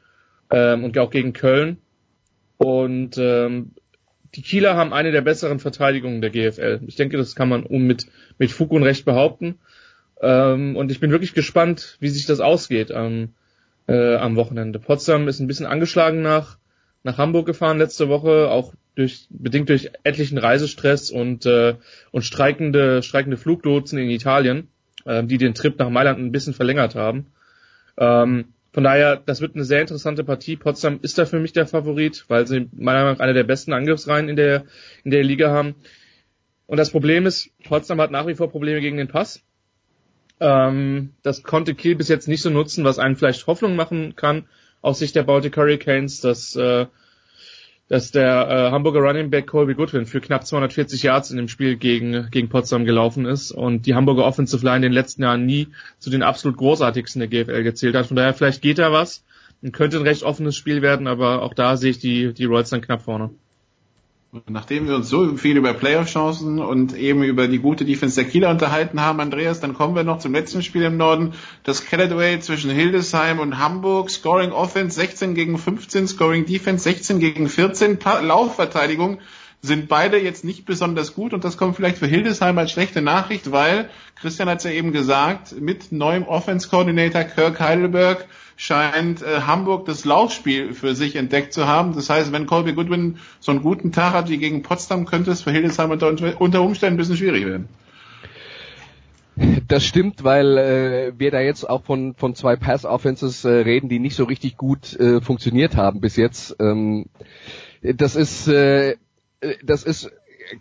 ähm, 0.49 0.83
und 0.83 0.97
auch 0.97 1.11
gegen 1.11 1.33
Köln. 1.33 1.77
Und 2.57 3.17
ähm, 3.17 3.71
die 4.35 4.41
Kieler 4.41 4.75
haben 4.75 4.93
eine 4.93 5.11
der 5.11 5.21
besseren 5.21 5.59
Verteidigungen 5.59 6.21
der 6.21 6.29
GFL. 6.29 6.81
Ich 6.87 6.95
denke, 6.95 7.17
das 7.17 7.35
kann 7.35 7.49
man 7.49 7.65
mit, 7.69 8.07
mit 8.37 8.51
Fug 8.51 8.71
und 8.71 8.83
Recht 8.83 9.05
behaupten. 9.05 9.59
Ähm, 10.21 10.75
und 10.75 10.91
ich 10.91 10.99
bin 10.99 11.11
wirklich 11.11 11.33
gespannt, 11.33 11.97
wie 11.99 12.09
sich 12.09 12.25
das 12.25 12.39
ausgeht 12.39 12.91
am, 12.91 13.29
äh, 13.87 14.15
am 14.15 14.35
Wochenende. 14.35 14.79
Potsdam 14.79 15.27
ist 15.27 15.39
ein 15.39 15.47
bisschen 15.47 15.65
angeschlagen 15.65 16.21
nach, 16.21 16.57
nach 17.03 17.17
Hamburg 17.17 17.45
gefahren 17.45 17.77
letzte 17.77 18.09
Woche, 18.09 18.49
auch 18.49 18.73
durch, 18.95 19.27
bedingt 19.29 19.69
durch 19.69 19.91
etlichen 20.03 20.37
Reisestress 20.37 21.09
und, 21.09 21.45
äh, 21.45 21.75
und 22.11 22.23
streikende, 22.23 23.01
streikende 23.01 23.37
Fluglotsen 23.37 23.97
in 23.97 24.09
Italien, 24.09 24.67
äh, 25.05 25.23
die 25.23 25.37
den 25.37 25.53
Trip 25.53 25.79
nach 25.79 25.89
Mailand 25.89 26.19
ein 26.19 26.31
bisschen 26.31 26.53
verlängert 26.53 26.95
haben. 26.95 27.27
Ähm, 27.97 28.53
von 28.71 28.83
daher, 28.83 29.15
das 29.17 29.41
wird 29.41 29.55
eine 29.55 29.63
sehr 29.63 29.81
interessante 29.81 30.23
Partie. 30.23 30.55
Potsdam 30.55 30.99
ist 31.01 31.17
da 31.17 31.25
für 31.25 31.39
mich 31.39 31.53
der 31.53 31.65
Favorit, 31.65 32.25
weil 32.27 32.45
sie 32.45 32.69
meiner 32.71 32.99
Meinung 32.99 33.13
nach 33.13 33.23
eine 33.23 33.33
der 33.33 33.43
besten 33.43 33.73
Angriffsreihen 33.73 34.29
in 34.29 34.35
der, 34.35 34.65
in 35.03 35.11
der 35.11 35.23
Liga 35.23 35.49
haben. 35.49 35.75
Und 36.67 36.77
das 36.77 36.91
Problem 36.91 37.25
ist, 37.25 37.49
Potsdam 37.63 37.99
hat 37.99 38.11
nach 38.11 38.27
wie 38.27 38.35
vor 38.35 38.51
Probleme 38.51 38.79
gegen 38.79 38.97
den 38.97 39.07
Pass. 39.07 39.41
Ähm, 40.39 41.13
das 41.23 41.41
konnte 41.41 41.73
Kiel 41.73 41.95
bis 41.95 42.09
jetzt 42.09 42.27
nicht 42.27 42.43
so 42.43 42.51
nutzen, 42.51 42.83
was 42.83 42.99
einen 42.99 43.15
vielleicht 43.15 43.47
Hoffnung 43.47 43.75
machen 43.75 44.15
kann 44.15 44.45
aus 44.81 44.99
Sicht 44.99 45.15
der 45.15 45.23
Baltic 45.23 45.57
Hurricanes, 45.57 46.21
dass 46.21 46.55
äh, 46.55 46.85
dass 47.89 48.11
der 48.11 48.47
äh, 48.47 48.71
Hamburger 48.71 48.99
Running 48.99 49.31
Back 49.31 49.47
Colby 49.47 49.73
Goodwin 49.73 50.05
für 50.05 50.21
knapp 50.21 50.45
240 50.45 51.03
Yards 51.03 51.31
in 51.31 51.37
dem 51.37 51.47
Spiel 51.47 51.75
gegen, 51.75 52.29
gegen 52.29 52.47
Potsdam 52.47 52.85
gelaufen 52.85 53.25
ist 53.25 53.51
und 53.51 53.87
die 53.87 53.95
Hamburger 53.95 54.25
Offensive 54.25 54.63
Line 54.63 54.77
in 54.77 54.81
den 54.83 54.91
letzten 54.93 55.23
Jahren 55.23 55.45
nie 55.45 55.67
zu 55.97 56.11
den 56.11 56.21
absolut 56.21 56.57
großartigsten 56.57 57.19
der 57.19 57.27
GFL 57.27 57.63
gezählt 57.63 57.95
hat. 57.95 58.05
Von 58.05 58.15
daher 58.15 58.35
vielleicht 58.35 58.61
geht 58.61 58.77
da 58.77 58.91
was 58.91 59.23
und 59.63 59.73
könnte 59.73 59.97
ein 59.97 60.03
recht 60.03 60.21
offenes 60.21 60.55
Spiel 60.55 60.83
werden, 60.83 61.07
aber 61.07 61.41
auch 61.41 61.55
da 61.55 61.77
sehe 61.77 61.91
ich 61.91 61.99
die, 61.99 62.31
die 62.33 62.45
Royals 62.45 62.69
dann 62.69 62.81
knapp 62.81 63.01
vorne. 63.01 63.31
Nachdem 64.47 64.87
wir 64.87 64.95
uns 64.95 65.09
so 65.09 65.37
viel 65.37 65.57
über 65.57 65.73
Playoff-Chancen 65.73 66.59
und 66.59 66.95
eben 66.95 67.23
über 67.23 67.47
die 67.47 67.57
gute 67.57 67.83
Defense 67.83 68.15
der 68.15 68.29
Kieler 68.29 68.51
unterhalten 68.51 69.01
haben, 69.01 69.19
Andreas, 69.19 69.59
dann 69.59 69.73
kommen 69.73 69.95
wir 69.95 70.03
noch 70.03 70.19
zum 70.19 70.33
letzten 70.33 70.61
Spiel 70.61 70.83
im 70.83 70.97
Norden. 70.97 71.33
Das 71.63 71.83
Caledway 71.83 72.39
zwischen 72.39 72.69
Hildesheim 72.69 73.39
und 73.39 73.57
Hamburg. 73.57 74.11
Scoring 74.11 74.51
Offense 74.51 74.99
16 74.99 75.33
gegen 75.33 75.57
15, 75.57 76.07
Scoring 76.09 76.45
Defense 76.45 76.83
16 76.83 77.19
gegen 77.19 77.49
14, 77.49 77.97
Laufverteidigung 78.21 79.19
sind 79.61 79.89
beide 79.89 80.21
jetzt 80.21 80.45
nicht 80.45 80.65
besonders 80.65 81.15
gut 81.15 81.33
und 81.33 81.43
das 81.43 81.57
kommt 81.57 81.75
vielleicht 81.75 81.97
für 81.97 82.07
Hildesheim 82.07 82.57
als 82.59 82.71
schlechte 82.71 83.01
Nachricht, 83.01 83.51
weil 83.51 83.89
Christian 84.15 84.47
hat 84.47 84.59
es 84.59 84.63
ja 84.63 84.71
eben 84.71 84.93
gesagt, 84.93 85.59
mit 85.59 85.91
neuem 85.91 86.23
Offense 86.23 86.69
Coordinator 86.69 87.23
Kirk 87.23 87.59
Heidelberg 87.59 88.27
scheint 88.59 89.21
äh, 89.21 89.43
Hamburg 89.47 89.85
das 89.85 90.03
Laufspiel 90.03 90.73
für 90.73 90.93
sich 90.93 91.15
entdeckt 91.15 91.53
zu 91.53 91.65
haben. 91.65 91.95
Das 91.95 92.09
heißt, 92.09 92.33
wenn 92.33 92.45
Colby 92.45 92.73
Goodwin 92.73 93.17
so 93.39 93.53
einen 93.53 93.61
guten 93.61 93.93
Tag 93.93 94.11
hat 94.11 94.29
wie 94.29 94.37
gegen 94.37 94.63
Potsdam, 94.63 95.05
könnte 95.05 95.31
es 95.31 95.41
für 95.43 95.51
Hildesheim 95.51 95.91
unter, 95.91 96.41
unter 96.41 96.61
Umständen 96.61 96.95
ein 96.95 96.97
bisschen 96.97 97.15
schwierig 97.15 97.45
werden. 97.45 97.69
Das 99.69 99.85
stimmt, 99.85 100.25
weil 100.25 100.57
äh, 100.57 101.13
wir 101.17 101.31
da 101.31 101.39
jetzt 101.39 101.69
auch 101.69 101.85
von, 101.85 102.15
von 102.15 102.35
zwei 102.35 102.57
Pass-Offenses 102.57 103.45
äh, 103.45 103.49
reden, 103.49 103.87
die 103.87 103.99
nicht 103.99 104.17
so 104.17 104.25
richtig 104.25 104.57
gut 104.57 104.93
äh, 104.99 105.21
funktioniert 105.21 105.77
haben 105.77 106.01
bis 106.01 106.17
jetzt. 106.17 106.57
Ähm, 106.59 107.05
das 107.81 108.17
ist, 108.17 108.49
äh, 108.49 108.97
das 109.63 109.83
ist, 109.83 110.11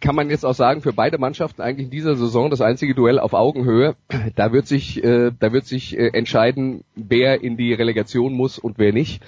kann 0.01 0.15
man 0.15 0.31
jetzt 0.31 0.44
auch 0.44 0.55
sagen, 0.55 0.81
für 0.81 0.93
beide 0.93 1.19
Mannschaften 1.19 1.62
eigentlich 1.62 1.86
in 1.86 1.90
dieser 1.90 2.16
Saison 2.16 2.51
das 2.51 2.60
einzige 2.60 2.94
Duell 2.94 3.19
auf 3.19 3.32
Augenhöhe. 3.32 3.97
Da 4.35 4.52
wird 4.52 4.66
sich, 4.66 5.02
äh, 5.02 5.32
da 5.39 5.52
wird 5.52 5.66
sich 5.66 5.97
äh, 5.97 6.09
entscheiden, 6.09 6.85
wer 6.94 7.43
in 7.43 7.56
die 7.56 7.73
Relegation 7.73 8.32
muss 8.32 8.59
und 8.59 8.78
wer 8.78 8.93
nicht. 8.93 9.23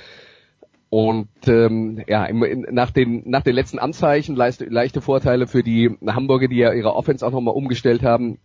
Und 0.90 1.28
ähm, 1.46 2.02
ja, 2.08 2.24
im, 2.26 2.42
in, 2.42 2.66
nach, 2.70 2.90
den, 2.90 3.22
nach 3.28 3.42
den 3.42 3.54
letzten 3.54 3.78
Anzeichen 3.78 4.34
leichte, 4.34 4.64
leichte 4.64 5.00
Vorteile 5.00 5.46
für 5.46 5.62
die 5.62 5.96
Hamburger, 6.06 6.48
die 6.48 6.56
ja 6.56 6.72
ihre 6.72 6.94
Offense 6.94 7.26
auch 7.26 7.30
nochmal 7.30 7.54
umgestellt 7.54 8.02
haben, 8.02 8.38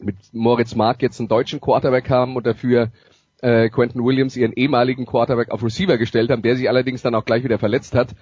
mit 0.00 0.16
Moritz 0.32 0.74
Mark 0.74 1.00
jetzt 1.00 1.20
einen 1.20 1.28
deutschen 1.28 1.60
Quarterback 1.60 2.10
haben 2.10 2.36
und 2.36 2.44
dafür 2.46 2.90
äh, 3.42 3.68
Quentin 3.68 4.02
Williams 4.02 4.36
ihren 4.36 4.52
ehemaligen 4.52 5.04
Quarterback 5.04 5.50
auf 5.50 5.62
Receiver 5.62 5.98
gestellt 5.98 6.30
haben, 6.30 6.42
der 6.42 6.56
sich 6.56 6.68
allerdings 6.68 7.02
dann 7.02 7.14
auch 7.14 7.24
gleich 7.24 7.44
wieder 7.44 7.58
verletzt 7.58 7.94
hat. 7.94 8.14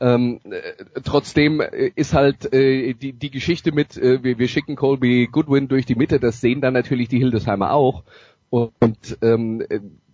Ähm, 0.00 0.40
äh, 0.44 1.00
trotzdem 1.02 1.60
äh, 1.60 1.92
ist 1.94 2.12
halt 2.12 2.52
äh, 2.52 2.94
die, 2.94 3.12
die 3.12 3.30
Geschichte 3.30 3.72
mit, 3.72 3.96
äh, 3.96 4.22
wir, 4.22 4.38
wir 4.38 4.48
schicken 4.48 4.76
Colby 4.76 5.28
Goodwin 5.30 5.68
durch 5.68 5.86
die 5.86 5.94
Mitte, 5.94 6.18
das 6.20 6.40
sehen 6.40 6.60
dann 6.60 6.74
natürlich 6.74 7.08
die 7.08 7.18
Hildesheimer 7.18 7.72
auch. 7.72 8.02
Und, 8.50 9.18
ähm, 9.22 9.64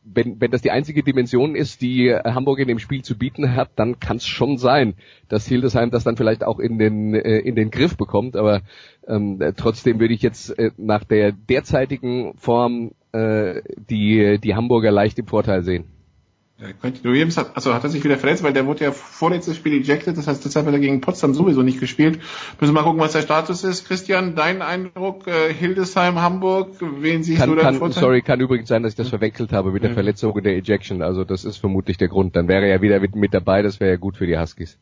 wenn, 0.03 0.41
wenn 0.41 0.51
das 0.51 0.63
die 0.63 0.71
einzige 0.71 1.03
Dimension 1.03 1.55
ist, 1.55 1.83
die 1.83 2.13
Hamburg 2.13 2.59
in 2.59 2.69
dem 2.69 2.79
Spiel 2.79 3.03
zu 3.03 3.17
bieten 3.17 3.55
hat, 3.55 3.71
dann 3.77 4.01
kann 4.01 4.17
es 4.17 4.27
schon 4.27 4.57
sein, 4.57 4.95
dass 5.29 5.47
Hildesheim 5.47 5.91
das 5.91 6.05
dann 6.05 6.17
vielleicht 6.17 6.43
auch 6.43 6.59
in 6.59 6.79
den 6.79 7.15
äh, 7.15 7.39
in 7.39 7.55
den 7.55 7.71
Griff 7.71 7.97
bekommt. 7.97 8.35
Aber 8.35 8.63
ähm, 9.07 9.39
trotzdem 9.57 10.01
würde 10.01 10.15
ich 10.15 10.23
jetzt 10.23 10.59
äh, 10.59 10.71
nach 10.77 11.05
der 11.05 11.33
derzeitigen 11.33 12.35
Form 12.39 12.93
äh, 13.13 13.63
die 13.89 14.39
die 14.39 14.55
Hamburger 14.55 14.91
leicht 14.91 15.19
im 15.19 15.27
Vorteil 15.27 15.63
sehen. 15.63 15.87
Quentin 16.81 17.05
Williams 17.05 17.39
hat, 17.39 17.57
also 17.57 17.73
hat 17.73 17.85
er 17.85 17.91
sich 17.91 18.05
wieder 18.05 18.19
verletzt, 18.19 18.43
weil 18.43 18.53
der 18.53 18.67
wurde 18.67 18.85
ja 18.85 18.93
vorletztes 18.93 19.57
Spiel 19.57 19.73
ejected, 19.73 20.17
das 20.19 20.27
heißt, 20.27 20.45
deshalb 20.45 20.67
hat 20.67 20.75
er 20.75 20.79
gegen 20.79 21.01
Potsdam 21.01 21.33
sowieso 21.33 21.63
nicht 21.63 21.81
gespielt. 21.81 22.19
Müssen 22.61 22.75
wir 22.75 22.81
mal 22.81 22.83
gucken, 22.83 23.01
was 23.01 23.13
der 23.13 23.23
Status 23.23 23.65
ist. 23.65 23.87
Christian, 23.87 24.35
dein 24.35 24.61
Eindruck, 24.61 25.27
äh, 25.27 25.53
Hildesheim, 25.55 26.21
Hamburg, 26.21 26.77
wen 26.81 27.23
siehst 27.23 27.41
kann, 27.41 27.49
du 27.49 27.57
da 27.57 27.63
kann, 27.63 27.77
Vorteil? 27.77 28.01
Sorry, 28.03 28.23
kann 28.23 28.41
übrigens 28.41 28.69
sein, 28.69 28.83
dass 28.83 28.93
ich 28.93 28.97
das 28.97 29.09
verwechselt 29.09 29.53
habe 29.53 29.73
mit 29.73 29.83
der. 29.83 29.91
Verletzung 29.91 30.33
und 30.33 30.45
der 30.45 30.55
Ejection, 30.55 31.03
also 31.03 31.25
das 31.25 31.45
ist 31.45 31.57
vermutlich 31.57 31.97
der 31.97 32.09
Grund. 32.09 32.37
Dann 32.37 32.47
wäre 32.47 32.63
er 32.63 32.69
ja 32.69 32.83
wieder 32.83 33.01
mit, 33.01 33.17
mit 33.17 33.35
dabei, 33.35 33.63
das 33.63 33.81
wäre 33.81 33.91
ja 33.91 33.97
gut 33.97 34.17
für 34.17 34.27
die 34.27 34.39
Huskies. 34.39 34.79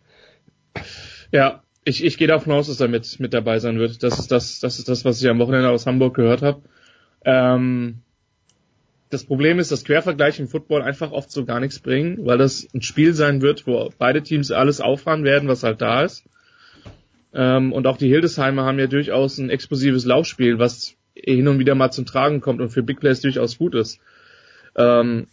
Ja, 1.32 1.62
ich, 1.84 2.04
ich 2.04 2.18
gehe 2.18 2.26
davon 2.26 2.52
aus, 2.52 2.66
dass 2.66 2.80
er 2.80 2.88
mit, 2.88 3.18
mit 3.20 3.32
dabei 3.32 3.58
sein 3.58 3.78
wird. 3.78 4.02
Das 4.02 4.18
ist 4.18 4.30
das, 4.30 4.60
das 4.60 4.78
ist 4.78 4.88
das, 4.88 5.04
was 5.04 5.22
ich 5.22 5.28
am 5.28 5.38
Wochenende 5.38 5.70
aus 5.70 5.86
Hamburg 5.86 6.14
gehört 6.14 6.42
habe. 6.42 6.60
Ähm, 7.24 8.02
das 9.10 9.24
Problem 9.24 9.58
ist, 9.58 9.72
dass 9.72 9.84
Quervergleiche 9.84 10.42
im 10.42 10.48
Football 10.48 10.82
einfach 10.82 11.12
oft 11.12 11.30
so 11.30 11.44
gar 11.44 11.60
nichts 11.60 11.78
bringen, 11.78 12.26
weil 12.26 12.38
das 12.38 12.68
ein 12.74 12.82
Spiel 12.82 13.14
sein 13.14 13.40
wird, 13.40 13.66
wo 13.66 13.90
beide 13.98 14.22
Teams 14.22 14.50
alles 14.50 14.80
auffahren 14.80 15.24
werden, 15.24 15.48
was 15.48 15.62
halt 15.62 15.80
da 15.80 16.04
ist. 16.04 16.24
Ähm, 17.32 17.72
und 17.72 17.86
auch 17.86 17.96
die 17.96 18.08
Hildesheimer 18.08 18.64
haben 18.64 18.78
ja 18.78 18.86
durchaus 18.86 19.38
ein 19.38 19.50
explosives 19.50 20.04
Laufspiel, 20.04 20.58
was 20.58 20.96
hin 21.14 21.48
und 21.48 21.58
wieder 21.58 21.74
mal 21.74 21.90
zum 21.90 22.06
Tragen 22.06 22.40
kommt 22.40 22.60
und 22.60 22.70
für 22.70 22.82
Big 22.82 23.00
Plays 23.00 23.20
durchaus 23.20 23.58
gut 23.58 23.74
ist. 23.74 23.98
Ähm, 24.76 25.26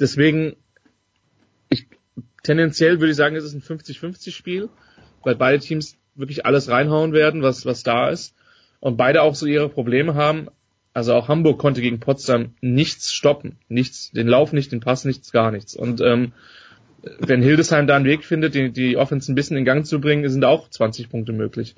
deswegen, 0.00 0.56
ich, 1.68 1.86
tendenziell 2.42 3.00
würde 3.00 3.10
ich 3.10 3.16
sagen, 3.16 3.36
es 3.36 3.44
ist 3.44 3.54
ein 3.54 3.62
50-50 3.62 4.32
Spiel, 4.32 4.68
weil 5.22 5.36
beide 5.36 5.60
Teams 5.60 5.96
wirklich 6.14 6.46
alles 6.46 6.68
reinhauen 6.68 7.12
werden, 7.12 7.42
was, 7.42 7.66
was 7.66 7.82
da 7.82 8.08
ist. 8.08 8.34
Und 8.80 8.96
beide 8.96 9.22
auch 9.22 9.34
so 9.34 9.46
ihre 9.46 9.68
Probleme 9.68 10.14
haben. 10.14 10.48
Also 10.92 11.14
auch 11.14 11.28
Hamburg 11.28 11.58
konnte 11.58 11.80
gegen 11.80 12.00
Potsdam 12.00 12.54
nichts 12.60 13.12
stoppen. 13.12 13.56
Nichts, 13.68 14.10
den 14.10 14.26
Lauf 14.26 14.52
nicht, 14.52 14.72
den 14.72 14.80
Pass 14.80 15.04
nichts, 15.04 15.30
gar 15.30 15.50
nichts. 15.50 15.76
Und 15.76 16.00
ähm, 16.00 16.32
wenn 17.18 17.42
Hildesheim 17.42 17.86
da 17.86 17.96
einen 17.96 18.04
Weg 18.04 18.24
findet, 18.24 18.54
die, 18.54 18.70
die 18.70 18.96
Offense 18.96 19.30
ein 19.30 19.34
bisschen 19.34 19.56
in 19.56 19.64
Gang 19.64 19.86
zu 19.86 20.00
bringen, 20.00 20.28
sind 20.28 20.44
auch 20.44 20.68
20 20.68 21.08
Punkte 21.08 21.32
möglich. 21.32 21.76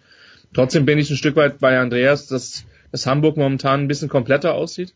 Trotzdem 0.54 0.84
bin 0.84 0.98
ich 0.98 1.10
ein 1.10 1.16
Stück 1.16 1.36
weit 1.36 1.58
bei 1.58 1.78
Andreas, 1.78 2.26
dass, 2.26 2.64
dass 2.90 3.06
Hamburg 3.06 3.36
momentan 3.36 3.80
ein 3.80 3.88
bisschen 3.88 4.08
kompletter 4.08 4.54
aussieht. 4.54 4.94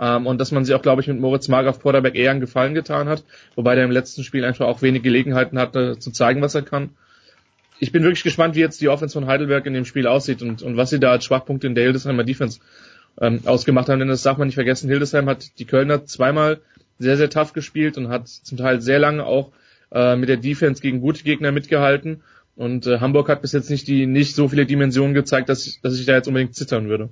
Ähm, 0.00 0.26
und 0.26 0.40
dass 0.40 0.52
man 0.52 0.64
sich 0.64 0.74
auch, 0.74 0.82
glaube 0.82 1.02
ich, 1.02 1.08
mit 1.08 1.20
Moritz 1.20 1.48
Mark 1.48 1.66
auf 1.66 1.80
Quarterback 1.80 2.14
eher 2.14 2.30
einen 2.30 2.40
Gefallen 2.40 2.74
getan 2.74 3.08
hat, 3.08 3.24
wobei 3.56 3.74
der 3.74 3.84
im 3.84 3.90
letzten 3.90 4.22
Spiel 4.22 4.44
einfach 4.44 4.66
auch 4.66 4.80
wenig 4.80 5.02
Gelegenheiten 5.02 5.58
hatte, 5.58 5.98
zu 5.98 6.10
zeigen, 6.10 6.40
was 6.40 6.54
er 6.54 6.62
kann. 6.62 6.90
Ich 7.80 7.92
bin 7.92 8.02
wirklich 8.02 8.24
gespannt, 8.24 8.54
wie 8.54 8.60
jetzt 8.60 8.80
die 8.80 8.88
Offense 8.88 9.12
von 9.12 9.26
Heidelberg 9.26 9.66
in 9.66 9.74
dem 9.74 9.84
Spiel 9.84 10.06
aussieht 10.06 10.42
und, 10.42 10.62
und 10.62 10.76
was 10.76 10.90
sie 10.90 11.00
da 11.00 11.12
als 11.12 11.24
Schwachpunkte 11.24 11.66
in 11.66 11.74
der 11.74 11.84
Hildesheimer 11.84 12.24
Defense 12.24 12.60
ähm, 13.20 13.40
ausgemacht 13.44 13.88
haben, 13.88 13.98
denn 13.98 14.08
das 14.08 14.22
darf 14.22 14.38
man 14.38 14.48
nicht 14.48 14.54
vergessen. 14.54 14.88
Hildesheim 14.88 15.28
hat 15.28 15.58
die 15.58 15.64
Kölner 15.64 16.04
zweimal 16.06 16.60
sehr, 16.98 17.16
sehr 17.16 17.30
tough 17.30 17.52
gespielt 17.52 17.96
und 17.96 18.08
hat 18.08 18.28
zum 18.28 18.58
Teil 18.58 18.80
sehr 18.80 18.98
lange 18.98 19.24
auch 19.24 19.52
äh, 19.92 20.16
mit 20.16 20.28
der 20.28 20.36
Defense 20.36 20.82
gegen 20.82 21.00
gute 21.00 21.22
Gegner 21.22 21.52
mitgehalten. 21.52 22.22
Und 22.56 22.86
äh, 22.86 22.98
Hamburg 22.98 23.28
hat 23.28 23.42
bis 23.42 23.52
jetzt 23.52 23.70
nicht 23.70 23.86
die 23.86 24.06
nicht 24.06 24.34
so 24.34 24.48
viele 24.48 24.66
Dimensionen 24.66 25.14
gezeigt, 25.14 25.48
dass 25.48 25.66
ich, 25.66 25.80
dass 25.80 25.98
ich 25.98 26.06
da 26.06 26.14
jetzt 26.14 26.26
unbedingt 26.26 26.56
zittern 26.56 26.88
würde. 26.88 27.08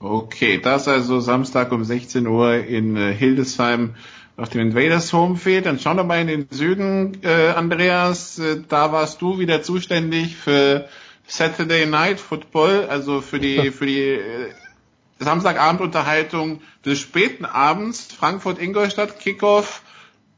Okay, 0.00 0.60
das 0.62 0.86
also 0.86 1.20
Samstag 1.20 1.72
um 1.72 1.82
16 1.82 2.26
Uhr 2.26 2.56
in 2.56 2.96
äh, 2.96 3.14
Hildesheim 3.14 3.94
auf 4.36 4.50
dem 4.50 4.60
Invaders 4.60 5.12
Homefield. 5.12 5.64
Dann 5.64 5.78
schauen 5.78 5.96
wir 5.96 6.04
mal 6.04 6.20
in 6.20 6.26
den 6.26 6.46
Süden, 6.50 7.18
äh, 7.22 7.48
Andreas. 7.48 8.38
Äh, 8.38 8.60
da 8.68 8.92
warst 8.92 9.22
du 9.22 9.38
wieder 9.38 9.62
zuständig 9.62 10.36
für 10.36 10.88
Saturday 11.26 11.86
Night 11.86 12.20
Football, 12.20 12.86
also 12.88 13.22
für 13.22 13.38
die 13.38 13.70
für 13.70 13.86
die 13.86 14.00
äh, 14.00 14.50
Samstagabendunterhaltung 15.24 16.60
des 16.84 16.98
späten 17.00 17.44
Abends. 17.44 18.08
Frankfurt-Ingolstadt, 18.12 19.18
Kickoff 19.18 19.82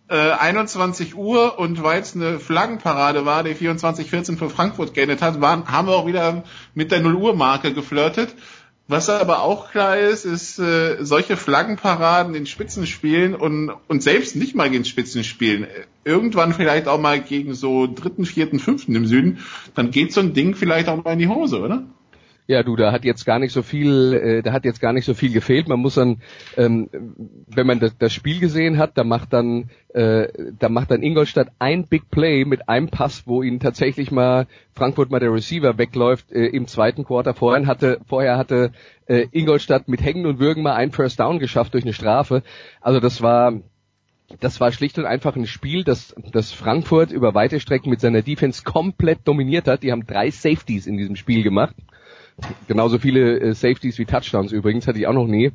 äh, 0.08 0.14
21 0.14 1.16
Uhr 1.16 1.58
und 1.58 1.82
weil 1.82 2.00
es 2.00 2.14
eine 2.14 2.38
Flaggenparade 2.38 3.26
war, 3.26 3.42
die 3.42 3.54
24-14 3.54 4.38
für 4.38 4.50
Frankfurt 4.50 4.94
geendet 4.94 5.22
hat, 5.22 5.40
waren, 5.40 5.70
haben 5.70 5.88
wir 5.88 5.96
auch 5.96 6.06
wieder 6.06 6.44
mit 6.74 6.92
der 6.92 7.00
0 7.00 7.14
Uhr 7.14 7.34
Marke 7.34 7.74
geflirtet. 7.74 8.34
Was 8.88 9.10
aber 9.10 9.42
auch 9.42 9.72
klar 9.72 9.98
ist, 9.98 10.24
ist 10.24 10.60
äh, 10.60 10.98
solche 11.00 11.36
Flaggenparaden 11.36 12.36
in 12.36 12.46
Spitzenspielen 12.46 13.34
und, 13.34 13.72
und 13.88 14.00
selbst 14.00 14.36
nicht 14.36 14.54
mal 14.54 14.70
gegen 14.70 14.84
Spitzenspielen, 14.84 15.64
äh, 15.64 15.68
irgendwann 16.04 16.54
vielleicht 16.54 16.86
auch 16.86 17.00
mal 17.00 17.20
gegen 17.20 17.54
so 17.54 17.88
dritten, 17.92 18.24
vierten, 18.24 18.60
fünften 18.60 18.94
im 18.94 19.06
Süden, 19.06 19.40
dann 19.74 19.90
geht 19.90 20.12
so 20.12 20.20
ein 20.20 20.34
Ding 20.34 20.54
vielleicht 20.54 20.88
auch 20.88 21.02
mal 21.02 21.14
in 21.14 21.18
die 21.18 21.26
Hose, 21.26 21.60
oder? 21.60 21.82
Ja, 22.48 22.62
du, 22.62 22.76
da 22.76 22.92
hat 22.92 23.04
jetzt 23.04 23.26
gar 23.26 23.40
nicht 23.40 23.52
so 23.52 23.62
viel, 23.62 24.12
äh, 24.12 24.42
da 24.42 24.52
hat 24.52 24.64
jetzt 24.64 24.80
gar 24.80 24.92
nicht 24.92 25.04
so 25.04 25.14
viel 25.14 25.32
gefehlt. 25.32 25.66
Man 25.66 25.80
muss 25.80 25.94
dann, 25.94 26.22
ähm, 26.56 26.88
wenn 27.48 27.66
man 27.66 27.80
das, 27.80 27.98
das 27.98 28.12
Spiel 28.12 28.38
gesehen 28.38 28.78
hat, 28.78 28.96
da 28.96 29.02
macht 29.02 29.32
dann, 29.32 29.68
äh, 29.92 30.28
da 30.56 30.68
macht 30.68 30.92
dann 30.92 31.02
Ingolstadt 31.02 31.48
ein 31.58 31.88
Big 31.88 32.08
Play 32.08 32.44
mit 32.44 32.68
einem 32.68 32.88
Pass, 32.88 33.24
wo 33.26 33.42
ihnen 33.42 33.58
tatsächlich 33.58 34.12
mal 34.12 34.46
Frankfurt 34.74 35.10
mal 35.10 35.18
der 35.18 35.32
Receiver 35.32 35.76
wegläuft 35.76 36.30
äh, 36.30 36.46
im 36.46 36.68
zweiten 36.68 37.04
Quarter. 37.04 37.34
Vorher 37.34 37.66
hatte, 37.66 38.00
vorher 38.06 38.38
hatte 38.38 38.70
äh, 39.06 39.26
Ingolstadt 39.32 39.88
mit 39.88 40.00
Hängen 40.00 40.24
und 40.24 40.38
Würgen 40.38 40.62
mal 40.62 40.74
einen 40.74 40.92
First 40.92 41.18
Down 41.18 41.40
geschafft 41.40 41.74
durch 41.74 41.82
eine 41.82 41.94
Strafe. 41.94 42.44
Also 42.80 43.00
das 43.00 43.22
war, 43.22 43.54
das 44.38 44.60
war 44.60 44.70
schlicht 44.70 44.98
und 44.98 45.06
einfach 45.06 45.34
ein 45.34 45.46
Spiel, 45.46 45.82
das, 45.82 46.14
das 46.32 46.52
Frankfurt 46.52 47.10
über 47.10 47.34
weite 47.34 47.58
Strecken 47.58 47.90
mit 47.90 48.00
seiner 48.00 48.22
Defense 48.22 48.62
komplett 48.62 49.26
dominiert 49.26 49.66
hat. 49.66 49.82
Die 49.82 49.90
haben 49.90 50.06
drei 50.06 50.30
Safeties 50.30 50.86
in 50.86 50.96
diesem 50.96 51.16
Spiel 51.16 51.42
gemacht. 51.42 51.74
Genauso 52.68 52.98
viele 52.98 53.40
äh, 53.40 53.54
Safeties 53.54 53.98
wie 53.98 54.04
Touchdowns 54.04 54.52
übrigens, 54.52 54.86
hatte 54.86 54.98
ich 54.98 55.06
auch 55.06 55.12
noch 55.12 55.26
nie. 55.26 55.52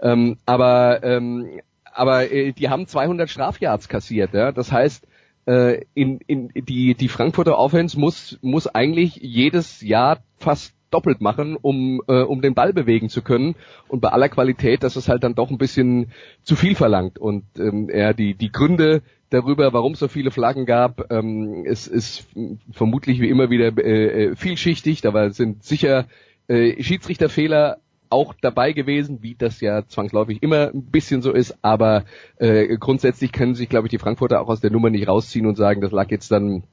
Ähm, 0.00 0.36
aber 0.46 1.02
ähm, 1.02 1.60
aber 1.92 2.30
äh, 2.30 2.52
die 2.52 2.68
haben 2.68 2.86
200 2.86 3.28
Strafyards 3.28 3.88
kassiert. 3.88 4.32
Ja? 4.34 4.52
Das 4.52 4.72
heißt, 4.72 5.06
äh, 5.46 5.84
in, 5.94 6.20
in, 6.26 6.48
die, 6.54 6.94
die 6.94 7.08
Frankfurter 7.08 7.58
Offense 7.58 7.98
muss, 7.98 8.38
muss 8.42 8.66
eigentlich 8.66 9.16
jedes 9.16 9.80
Jahr 9.80 10.22
fast 10.38 10.74
doppelt 10.90 11.20
machen, 11.20 11.56
um, 11.56 12.02
äh, 12.08 12.22
um 12.22 12.42
den 12.42 12.54
Ball 12.54 12.72
bewegen 12.72 13.08
zu 13.08 13.22
können. 13.22 13.54
Und 13.88 14.00
bei 14.00 14.08
aller 14.08 14.28
Qualität, 14.28 14.82
das 14.82 14.96
ist 14.96 15.08
halt 15.08 15.22
dann 15.22 15.34
doch 15.34 15.50
ein 15.50 15.58
bisschen 15.58 16.10
zu 16.42 16.56
viel 16.56 16.74
verlangt. 16.74 17.18
Und 17.18 17.44
ähm, 17.58 17.88
ja, 17.92 18.12
die, 18.12 18.34
die 18.34 18.50
Gründe 18.50 19.02
darüber, 19.30 19.72
warum 19.72 19.92
es 19.92 20.00
so 20.00 20.08
viele 20.08 20.30
Flaggen 20.30 20.66
gab, 20.66 21.10
ähm, 21.10 21.64
es 21.66 21.86
ist 21.86 22.26
vermutlich 22.72 23.20
wie 23.20 23.28
immer 23.28 23.50
wieder 23.50 23.68
äh, 23.78 24.34
vielschichtig. 24.36 25.00
Da 25.00 25.30
sind 25.30 25.64
sicher 25.64 26.06
äh, 26.48 26.82
Schiedsrichterfehler 26.82 27.78
auch 28.10 28.34
dabei 28.40 28.72
gewesen, 28.72 29.22
wie 29.22 29.36
das 29.36 29.60
ja 29.60 29.86
zwangsläufig 29.86 30.42
immer 30.42 30.70
ein 30.74 30.82
bisschen 30.82 31.22
so 31.22 31.32
ist, 31.32 31.56
aber 31.62 32.04
äh, 32.38 32.76
grundsätzlich 32.76 33.30
können 33.30 33.54
sich, 33.54 33.68
glaube 33.68 33.86
ich, 33.86 33.90
die 33.90 33.98
Frankfurter 33.98 34.40
auch 34.40 34.48
aus 34.48 34.60
der 34.60 34.72
Nummer 34.72 34.90
nicht 34.90 35.06
rausziehen 35.06 35.46
und 35.46 35.56
sagen, 35.56 35.80
das 35.80 35.92
lag 35.92 36.10
jetzt 36.10 36.30
dann 36.32 36.64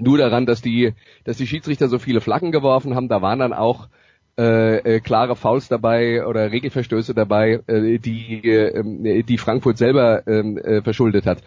nur 0.00 0.18
daran, 0.18 0.44
dass 0.44 0.60
die, 0.60 0.94
dass 1.24 1.36
die 1.36 1.46
Schiedsrichter 1.46 1.88
so 1.88 1.98
viele 1.98 2.20
Flaggen 2.20 2.50
geworfen 2.50 2.96
haben. 2.96 3.08
Da 3.08 3.22
waren 3.22 3.38
dann 3.38 3.52
auch 3.52 3.88
äh, 4.38 4.78
äh, 4.78 5.00
klare 5.00 5.36
Fouls 5.36 5.68
dabei 5.68 6.26
oder 6.26 6.50
Regelverstöße 6.50 7.12
dabei, 7.12 7.60
äh, 7.66 7.98
die, 7.98 8.48
äh, 8.48 9.22
die 9.22 9.36
Frankfurt 9.38 9.76
selber 9.76 10.26
ähm, 10.26 10.56
äh, 10.56 10.80
verschuldet 10.80 11.26
hat. 11.26 11.42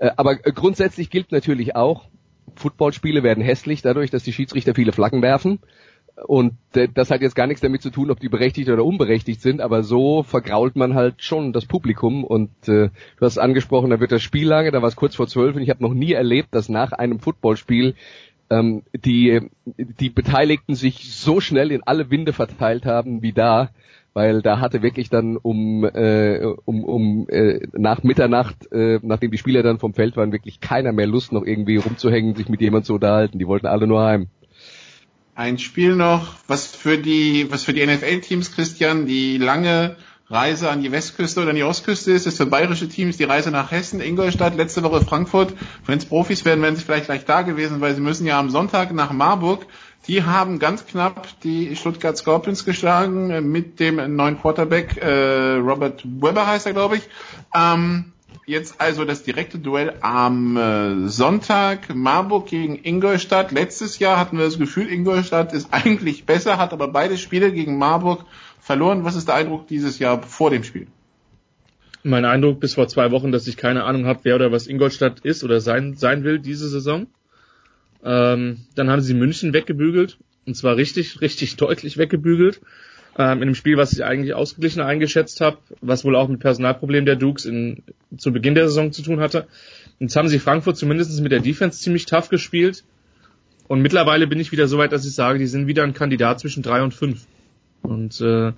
Äh, 0.00 0.10
aber 0.16 0.36
grundsätzlich 0.36 1.10
gilt 1.10 1.30
natürlich 1.30 1.76
auch, 1.76 2.08
Footballspiele 2.56 3.22
werden 3.22 3.44
hässlich 3.44 3.82
dadurch, 3.82 4.10
dass 4.10 4.24
die 4.24 4.32
Schiedsrichter 4.32 4.74
viele 4.74 4.92
Flaggen 4.92 5.22
werfen. 5.22 5.60
Und 6.26 6.54
äh, 6.74 6.88
das 6.92 7.10
hat 7.10 7.20
jetzt 7.20 7.36
gar 7.36 7.46
nichts 7.46 7.60
damit 7.60 7.82
zu 7.82 7.90
tun, 7.90 8.10
ob 8.10 8.18
die 8.18 8.28
berechtigt 8.28 8.68
oder 8.68 8.84
unberechtigt 8.84 9.40
sind, 9.40 9.60
aber 9.60 9.82
so 9.82 10.22
vergrault 10.22 10.74
man 10.74 10.94
halt 10.94 11.22
schon 11.22 11.52
das 11.52 11.66
Publikum. 11.66 12.24
Und 12.24 12.50
äh, 12.68 12.88
du 12.88 13.20
hast 13.20 13.38
angesprochen, 13.38 13.90
da 13.90 14.00
wird 14.00 14.12
das 14.12 14.22
Spiel 14.22 14.48
lange, 14.48 14.70
da 14.70 14.82
war 14.82 14.88
es 14.88 14.96
kurz 14.96 15.14
vor 15.14 15.28
zwölf 15.28 15.54
und 15.54 15.62
ich 15.62 15.70
habe 15.70 15.82
noch 15.82 15.94
nie 15.94 16.12
erlebt, 16.12 16.48
dass 16.54 16.68
nach 16.68 16.92
einem 16.92 17.20
Footballspiel 17.20 17.94
ähm, 18.50 18.82
die, 18.92 19.48
die 19.66 20.10
Beteiligten 20.10 20.74
sich 20.74 21.14
so 21.14 21.40
schnell 21.40 21.70
in 21.70 21.82
alle 21.84 22.10
Winde 22.10 22.32
verteilt 22.32 22.84
haben 22.84 23.22
wie 23.22 23.32
da, 23.32 23.70
weil 24.12 24.42
da 24.42 24.60
hatte 24.60 24.82
wirklich 24.82 25.08
dann 25.08 25.36
um, 25.36 25.84
äh, 25.84 26.40
um, 26.64 26.84
um 26.84 27.28
äh, 27.28 27.60
nach 27.72 28.02
Mitternacht, 28.02 28.70
äh, 28.72 28.98
nachdem 29.02 29.30
die 29.30 29.38
Spieler 29.38 29.62
dann 29.62 29.78
vom 29.78 29.94
Feld 29.94 30.16
waren, 30.16 30.32
wirklich 30.32 30.60
keiner 30.60 30.92
mehr 30.92 31.06
Lust, 31.06 31.32
noch 31.32 31.44
irgendwie 31.44 31.76
rumzuhängen, 31.76 32.34
sich 32.34 32.48
mit 32.48 32.60
jemandem 32.60 32.86
zu 32.86 32.94
unterhalten. 32.94 33.38
Die 33.38 33.46
wollten 33.46 33.66
alle 33.66 33.86
nur 33.86 34.02
heim. 34.02 34.26
Ein 35.34 35.58
Spiel 35.58 35.94
noch, 35.94 36.34
was 36.48 36.66
für 36.66 36.98
die, 36.98 37.46
was 37.50 37.64
für 37.64 37.72
die 37.72 37.86
NFL-Teams, 37.86 38.52
Christian, 38.52 39.06
die 39.06 39.38
lange 39.38 39.96
Reise 40.30 40.70
an 40.70 40.80
die 40.80 40.92
Westküste 40.92 41.40
oder 41.40 41.50
an 41.50 41.56
die 41.56 41.64
Ostküste 41.64 42.12
ist, 42.12 42.26
ist 42.26 42.36
für 42.36 42.46
bayerische 42.46 42.88
Teams 42.88 43.16
die 43.16 43.24
Reise 43.24 43.50
nach 43.50 43.72
Hessen, 43.72 44.00
Ingolstadt, 44.00 44.56
letzte 44.56 44.84
Woche 44.84 45.00
Frankfurt. 45.00 45.54
Wenn 45.86 45.98
es 45.98 46.04
Profis 46.04 46.44
werden, 46.44 46.62
wären 46.62 46.76
sie 46.76 46.84
vielleicht 46.84 47.06
gleich 47.06 47.24
da 47.24 47.42
gewesen, 47.42 47.80
weil 47.80 47.96
sie 47.96 48.00
müssen 48.00 48.26
ja 48.26 48.38
am 48.38 48.48
Sonntag 48.48 48.92
nach 48.92 49.12
Marburg. 49.12 49.66
Die 50.08 50.22
haben 50.24 50.58
ganz 50.58 50.86
knapp 50.86 51.28
die 51.42 51.76
Stuttgart 51.76 52.16
Scorpions 52.16 52.64
geschlagen 52.64 53.30
äh, 53.30 53.40
mit 53.40 53.80
dem 53.80 54.16
neuen 54.16 54.40
Quarterback, 54.40 54.96
äh, 54.96 55.56
Robert 55.56 56.04
Weber 56.04 56.46
heißt 56.46 56.66
er, 56.66 56.72
glaube 56.72 56.96
ich. 56.96 57.02
Ähm, 57.54 58.12
jetzt 58.46 58.80
also 58.80 59.04
das 59.04 59.22
direkte 59.22 59.58
Duell 59.58 59.94
am 60.00 60.56
äh, 60.56 61.08
Sonntag, 61.08 61.94
Marburg 61.94 62.46
gegen 62.46 62.78
Ingolstadt. 62.82 63.52
Letztes 63.52 63.98
Jahr 63.98 64.18
hatten 64.18 64.38
wir 64.38 64.44
das 64.44 64.58
Gefühl, 64.58 64.90
Ingolstadt 64.90 65.52
ist 65.52 65.68
eigentlich 65.72 66.24
besser, 66.24 66.58
hat 66.58 66.72
aber 66.72 66.88
beide 66.88 67.18
Spiele 67.18 67.52
gegen 67.52 67.78
Marburg 67.78 68.24
verloren. 68.58 69.04
Was 69.04 69.16
ist 69.16 69.28
der 69.28 69.34
Eindruck 69.34 69.68
dieses 69.68 69.98
Jahr 69.98 70.22
vor 70.22 70.50
dem 70.50 70.64
Spiel? 70.64 70.86
Mein 72.02 72.24
Eindruck 72.24 72.60
bis 72.60 72.74
vor 72.74 72.88
zwei 72.88 73.10
Wochen, 73.10 73.30
dass 73.30 73.46
ich 73.46 73.58
keine 73.58 73.84
Ahnung 73.84 74.06
habe, 74.06 74.20
wer 74.22 74.36
oder 74.36 74.50
was 74.50 74.66
Ingolstadt 74.66 75.20
ist 75.20 75.44
oder 75.44 75.60
sein, 75.60 75.96
sein 75.96 76.24
will 76.24 76.38
diese 76.38 76.68
Saison. 76.70 77.06
Ähm, 78.04 78.58
dann 78.74 78.90
haben 78.90 79.02
sie 79.02 79.14
München 79.14 79.52
weggebügelt. 79.52 80.18
Und 80.46 80.54
zwar 80.54 80.76
richtig, 80.76 81.20
richtig 81.20 81.56
deutlich 81.56 81.98
weggebügelt. 81.98 82.60
Ähm, 83.18 83.38
in 83.38 83.42
einem 83.42 83.54
Spiel, 83.54 83.76
was 83.76 83.92
ich 83.92 84.04
eigentlich 84.04 84.34
ausgeglichener 84.34 84.86
eingeschätzt 84.86 85.40
habe, 85.40 85.58
was 85.80 86.04
wohl 86.04 86.16
auch 86.16 86.28
mit 86.28 86.40
Personalproblemen 86.40 87.06
der 87.06 87.16
Dukes 87.16 87.44
in, 87.44 87.82
zu 88.16 88.32
Beginn 88.32 88.54
der 88.54 88.68
Saison 88.68 88.92
zu 88.92 89.02
tun 89.02 89.20
hatte. 89.20 89.46
Jetzt 89.98 90.16
haben 90.16 90.28
sie 90.28 90.38
Frankfurt 90.38 90.76
zumindest 90.76 91.20
mit 91.20 91.32
der 91.32 91.40
Defense 91.40 91.80
ziemlich 91.80 92.06
tough 92.06 92.28
gespielt. 92.28 92.84
Und 93.68 93.82
mittlerweile 93.82 94.26
bin 94.26 94.40
ich 94.40 94.52
wieder 94.52 94.66
so 94.66 94.78
weit, 94.78 94.92
dass 94.92 95.06
ich 95.06 95.14
sage, 95.14 95.38
die 95.38 95.46
sind 95.46 95.66
wieder 95.66 95.82
ein 95.84 95.94
Kandidat 95.94 96.40
zwischen 96.40 96.62
drei 96.62 96.82
und 96.82 96.94
fünf. 96.94 97.26
Und 97.82 98.20
äh, 98.20 98.52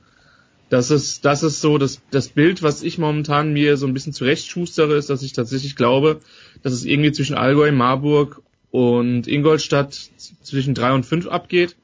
das 0.69 0.90
ist, 0.90 1.27
das 1.27 1.43
ist 1.43 1.60
so 1.60 1.77
das, 1.77 2.01
das 2.10 2.28
Bild, 2.28 2.62
was 2.62 2.82
ich 2.82 2.97
momentan 2.97 3.52
mir 3.52 3.77
so 3.77 3.86
ein 3.86 3.93
bisschen 3.93 4.14
zurechtschustere, 4.14 4.94
ist, 4.94 5.10
dass 5.10 5.23
ich 5.23 5.35
tatsächlich 5.35 5.77
glaube, 5.77 6.20
dass 6.62 6.73
es 6.73 6.86
irgendwie 6.86 7.12
zwischen 7.12 7.36
Allgäu, 7.36 7.70
Marburg 7.73 8.40
und 8.72 9.28
Ingolstadt 9.28 9.92
zwischen 10.42 10.74
drei 10.74 10.92
und 10.92 11.06
fünf 11.06 11.28
abgeht. 11.28 11.76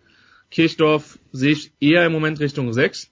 Kirchdorf 0.51 1.20
sehe 1.31 1.52
ich 1.52 1.70
eher 1.78 2.05
im 2.06 2.12
Moment 2.12 2.40
Richtung 2.40 2.73
sechs. 2.73 3.10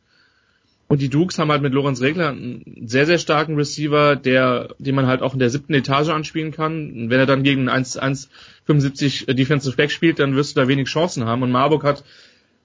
Und 0.88 1.02
die 1.02 1.08
Dukes 1.08 1.38
haben 1.38 1.50
halt 1.50 1.62
mit 1.62 1.74
Lorenz 1.74 2.00
Regler 2.00 2.30
einen 2.30 2.84
sehr, 2.86 3.06
sehr 3.06 3.18
starken 3.18 3.56
Receiver, 3.56 4.16
der, 4.16 4.74
den 4.78 4.94
man 4.94 5.06
halt 5.06 5.20
auch 5.20 5.34
in 5.34 5.40
der 5.40 5.50
siebten 5.50 5.74
Etage 5.74 6.08
anspielen 6.08 6.52
kann. 6.52 6.92
Und 6.92 7.10
wenn 7.10 7.20
er 7.20 7.26
dann 7.26 7.42
gegen 7.42 7.68
1,75 7.68 9.32
Defensive 9.34 9.76
Back 9.76 9.90
spielt, 9.90 10.18
dann 10.18 10.34
wirst 10.34 10.56
du 10.56 10.60
da 10.60 10.68
wenig 10.68 10.88
Chancen 10.88 11.24
haben. 11.24 11.42
Und 11.42 11.50
Marburg 11.52 11.84
hat 11.84 12.04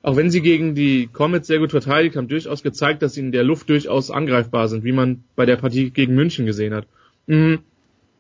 auch 0.03 0.15
wenn 0.15 0.31
sie 0.31 0.41
gegen 0.41 0.73
die 0.73 1.07
Comets 1.07 1.47
sehr 1.47 1.59
gut 1.59 1.71
verteidigt 1.71 2.15
haben, 2.15 2.27
durchaus 2.27 2.63
gezeigt, 2.63 3.01
dass 3.01 3.13
sie 3.13 3.19
in 3.19 3.31
der 3.31 3.43
Luft 3.43 3.69
durchaus 3.69 4.09
angreifbar 4.09 4.67
sind, 4.67 4.83
wie 4.83 4.91
man 4.91 5.23
bei 5.35 5.45
der 5.45 5.57
Partie 5.57 5.91
gegen 5.91 6.15
München 6.15 6.45
gesehen 6.45 6.73
hat. 6.73 6.87
Mhm. 7.27 7.59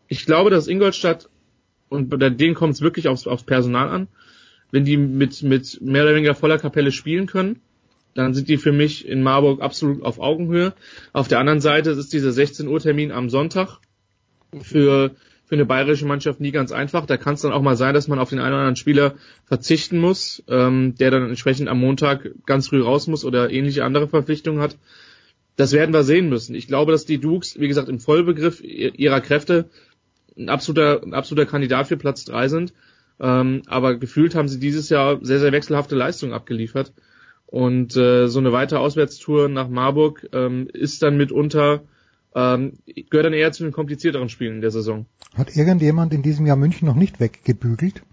Ich 0.07 0.25
glaube, 0.25 0.49
dass 0.49 0.67
Ingolstadt, 0.67 1.29
und 1.91 2.09
bei 2.09 2.29
denen 2.29 2.55
kommt 2.55 2.73
es 2.73 2.81
wirklich 2.81 3.09
aufs, 3.09 3.27
aufs 3.27 3.43
Personal 3.43 3.89
an, 3.89 4.07
wenn 4.71 4.85
die 4.85 4.95
mit, 4.95 5.43
mit 5.43 5.81
mehr 5.81 6.03
oder 6.03 6.15
weniger 6.15 6.33
voller 6.33 6.57
Kapelle 6.57 6.93
spielen 6.93 7.27
können, 7.27 7.59
dann 8.13 8.33
sind 8.33 8.47
die 8.47 8.57
für 8.57 8.71
mich 8.71 9.05
in 9.07 9.21
Marburg 9.21 9.61
absolut 9.61 10.01
auf 10.03 10.19
Augenhöhe. 10.19 10.73
Auf 11.11 11.27
der 11.27 11.39
anderen 11.39 11.59
Seite 11.59 11.91
ist 11.91 12.13
dieser 12.13 12.31
16 12.31 12.67
Uhr 12.67 12.79
Termin 12.79 13.11
am 13.11 13.29
Sonntag 13.29 13.79
für 14.61 15.11
für 15.45 15.55
eine 15.55 15.65
bayerische 15.65 16.05
Mannschaft 16.05 16.39
nie 16.39 16.51
ganz 16.51 16.71
einfach. 16.71 17.05
Da 17.05 17.17
kann 17.17 17.33
es 17.33 17.41
dann 17.41 17.51
auch 17.51 17.61
mal 17.61 17.75
sein, 17.75 17.93
dass 17.93 18.07
man 18.07 18.19
auf 18.19 18.29
den 18.29 18.39
einen 18.39 18.53
oder 18.53 18.59
anderen 18.59 18.77
Spieler 18.77 19.15
verzichten 19.43 19.99
muss, 19.99 20.41
ähm, 20.47 20.95
der 20.95 21.11
dann 21.11 21.27
entsprechend 21.27 21.67
am 21.67 21.77
Montag 21.77 22.31
ganz 22.45 22.69
früh 22.69 22.81
raus 22.81 23.07
muss 23.07 23.25
oder 23.25 23.51
ähnliche 23.51 23.83
andere 23.83 24.07
Verpflichtungen 24.07 24.61
hat. 24.61 24.77
Das 25.57 25.73
werden 25.73 25.93
wir 25.93 26.03
sehen 26.03 26.29
müssen. 26.29 26.55
Ich 26.55 26.67
glaube, 26.67 26.93
dass 26.93 27.05
die 27.05 27.17
Dukes, 27.17 27.59
wie 27.59 27.67
gesagt, 27.67 27.89
im 27.89 27.99
Vollbegriff 27.99 28.63
ihrer 28.63 29.19
Kräfte 29.19 29.69
ein 30.45 30.49
absoluter, 30.49 31.01
ein 31.03 31.13
absoluter 31.13 31.49
Kandidat 31.49 31.87
für 31.87 31.97
Platz 31.97 32.25
drei 32.25 32.47
sind. 32.47 32.73
Ähm, 33.19 33.61
aber 33.67 33.97
gefühlt 33.97 34.35
haben 34.35 34.47
sie 34.47 34.59
dieses 34.59 34.89
Jahr 34.89 35.19
sehr, 35.21 35.39
sehr 35.39 35.51
wechselhafte 35.51 35.95
Leistungen 35.95 36.33
abgeliefert. 36.33 36.93
Und 37.45 37.95
äh, 37.97 38.27
so 38.27 38.39
eine 38.39 38.51
weitere 38.51 38.79
Auswärtstour 38.79 39.49
nach 39.49 39.67
Marburg 39.67 40.27
ähm, 40.33 40.67
ist 40.71 41.03
dann 41.03 41.17
mitunter 41.17 41.81
ähm, 42.33 42.73
gehört 43.09 43.25
dann 43.25 43.33
eher 43.33 43.51
zu 43.51 43.63
den 43.63 43.73
komplizierteren 43.73 44.29
Spielen 44.29 44.55
in 44.55 44.61
der 44.61 44.71
Saison. 44.71 45.05
Hat 45.35 45.55
irgendjemand 45.55 46.13
in 46.13 46.21
diesem 46.21 46.45
Jahr 46.45 46.55
München 46.55 46.87
noch 46.87 46.95
nicht 46.95 47.19
weggebügelt? 47.19 48.03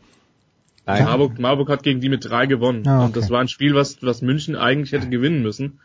Nein. 0.87 1.05
Marburg, 1.05 1.39
Marburg 1.39 1.69
hat 1.69 1.83
gegen 1.83 2.01
die 2.01 2.09
mit 2.09 2.25
drei 2.25 2.47
gewonnen. 2.47 2.87
Ah, 2.87 2.99
okay. 2.99 3.07
Und 3.07 3.17
das 3.17 3.31
war 3.31 3.41
ein 3.41 3.49
Spiel, 3.49 3.75
was, 3.75 4.03
was 4.03 4.23
München 4.23 4.57
eigentlich 4.57 4.93
hätte 4.93 5.09
gewinnen 5.09 5.43
müssen. 5.43 5.81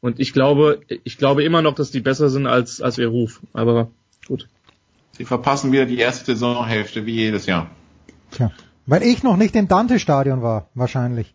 Und 0.00 0.18
ich 0.18 0.32
glaube, 0.32 0.80
ich 1.04 1.18
glaube 1.18 1.44
immer 1.44 1.62
noch, 1.62 1.74
dass 1.74 1.90
die 1.90 2.00
besser 2.00 2.30
sind 2.30 2.46
als, 2.46 2.80
als 2.80 2.98
ihr 2.98 3.08
Ruf. 3.08 3.40
Aber 3.52 3.90
gut. 4.26 4.48
Sie 5.20 5.26
verpassen 5.26 5.70
wieder 5.70 5.84
die 5.84 5.98
erste 5.98 6.34
Saisonhälfte, 6.34 7.04
wie 7.04 7.12
jedes 7.12 7.44
Jahr. 7.44 7.66
Tja. 8.30 8.52
Weil 8.86 9.02
ich 9.02 9.22
noch 9.22 9.36
nicht 9.36 9.54
im 9.54 9.68
Dante-Stadion 9.68 10.40
war, 10.40 10.70
wahrscheinlich. 10.72 11.34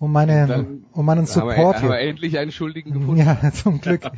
Um, 0.00 0.10
meine, 0.10 0.48
Dann 0.48 0.84
um 0.90 1.06
meinen 1.06 1.24
Support 1.24 1.56
haben 1.56 1.58
wir, 1.58 1.74
haben 1.74 1.88
wir 1.90 2.00
endlich 2.00 2.38
einen 2.38 2.50
Schuldigen 2.50 2.92
gefunden. 2.92 3.24
Ja, 3.24 3.52
zum 3.52 3.80
Glück. 3.80 4.10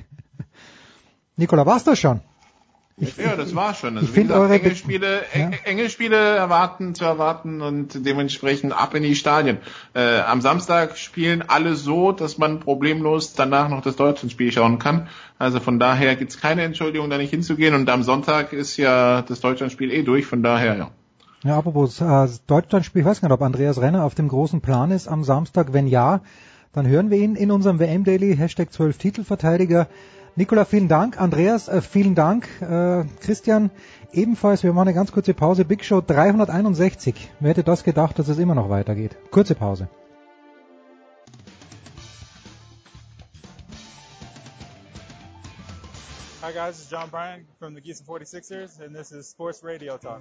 Nikola, 1.36 1.66
war's 1.66 1.84
das 1.84 1.98
schon? 1.98 2.22
Ich, 2.98 3.14
ja, 3.18 3.36
das 3.36 3.54
war 3.54 3.74
schon. 3.74 3.98
Also 3.98 4.08
ich 4.08 4.14
finde 4.14 4.32
eure 4.32 4.58
enge 4.58 4.74
Spiele, 4.74 5.22
ja? 5.34 5.50
enge 5.64 5.90
Spiele 5.90 6.16
erwarten 6.16 6.94
zu 6.94 7.04
erwarten 7.04 7.60
und 7.60 8.06
dementsprechend 8.06 8.72
ab 8.72 8.94
in 8.94 9.02
die 9.02 9.14
Stadien. 9.14 9.58
Äh, 9.92 10.20
am 10.20 10.40
Samstag 10.40 10.96
spielen 10.96 11.44
alle 11.46 11.74
so, 11.74 12.12
dass 12.12 12.38
man 12.38 12.58
problemlos 12.58 13.34
danach 13.34 13.68
noch 13.68 13.82
das 13.82 13.96
Deutschlandspiel 13.96 14.50
schauen 14.50 14.78
kann. 14.78 15.08
Also 15.38 15.60
von 15.60 15.78
daher 15.78 16.16
gibt's 16.16 16.40
keine 16.40 16.62
Entschuldigung, 16.62 17.10
da 17.10 17.18
nicht 17.18 17.28
hinzugehen. 17.28 17.74
Und 17.74 17.90
am 17.90 18.02
Sonntag 18.02 18.54
ist 18.54 18.78
ja 18.78 19.20
das 19.20 19.40
Deutschlandspiel 19.40 19.92
eh 19.92 20.02
durch. 20.02 20.24
Von 20.24 20.42
daher 20.42 20.76
ja. 20.78 20.90
Ja, 21.44 21.58
apropos 21.58 22.00
äh, 22.00 22.28
Deutschlandspiel, 22.46 23.02
ich 23.02 23.06
weiß 23.06 23.20
gar 23.20 23.28
nicht, 23.28 23.34
ob 23.34 23.42
Andreas 23.42 23.78
Renner 23.78 24.04
auf 24.04 24.14
dem 24.14 24.28
großen 24.28 24.62
Plan 24.62 24.90
ist 24.90 25.06
am 25.06 25.22
Samstag. 25.22 25.74
Wenn 25.74 25.86
ja, 25.86 26.22
dann 26.72 26.88
hören 26.88 27.10
wir 27.10 27.18
ihn 27.18 27.36
in 27.36 27.50
unserem 27.50 27.78
WM 27.78 28.04
Daily 28.04 28.34
Hashtag 28.36 28.72
12 28.72 28.96
Titelverteidiger. 28.96 29.86
Nikola, 30.38 30.66
vielen 30.66 30.88
Dank. 30.88 31.18
Andreas, 31.18 31.66
äh, 31.66 31.80
vielen 31.80 32.14
Dank. 32.14 32.46
Äh, 32.60 33.04
Christian, 33.20 33.70
ebenfalls. 34.12 34.62
Wir 34.62 34.72
machen 34.74 34.88
eine 34.88 34.94
ganz 34.94 35.10
kurze 35.10 35.32
Pause. 35.32 35.64
Big 35.64 35.82
Show 35.82 36.02
361. 36.02 37.30
Wer 37.40 37.50
hätte 37.50 37.64
das 37.64 37.84
gedacht, 37.84 38.18
dass 38.18 38.28
es 38.28 38.36
immer 38.38 38.54
noch 38.54 38.68
weitergeht? 38.68 39.16
Kurze 39.30 39.54
Pause. 39.54 39.88
Hi 46.42 46.52
guys, 46.52 46.76
this 46.76 46.84
is 46.84 46.90
John 46.90 47.10
Bryan 47.10 47.46
from 47.58 47.74
the 47.74 47.80
Geese 47.80 48.02
46ers 48.06 48.80
and 48.80 48.94
this 48.94 49.10
is 49.12 49.30
Sports 49.30 49.64
Radio 49.64 49.96
Talk. 49.96 50.20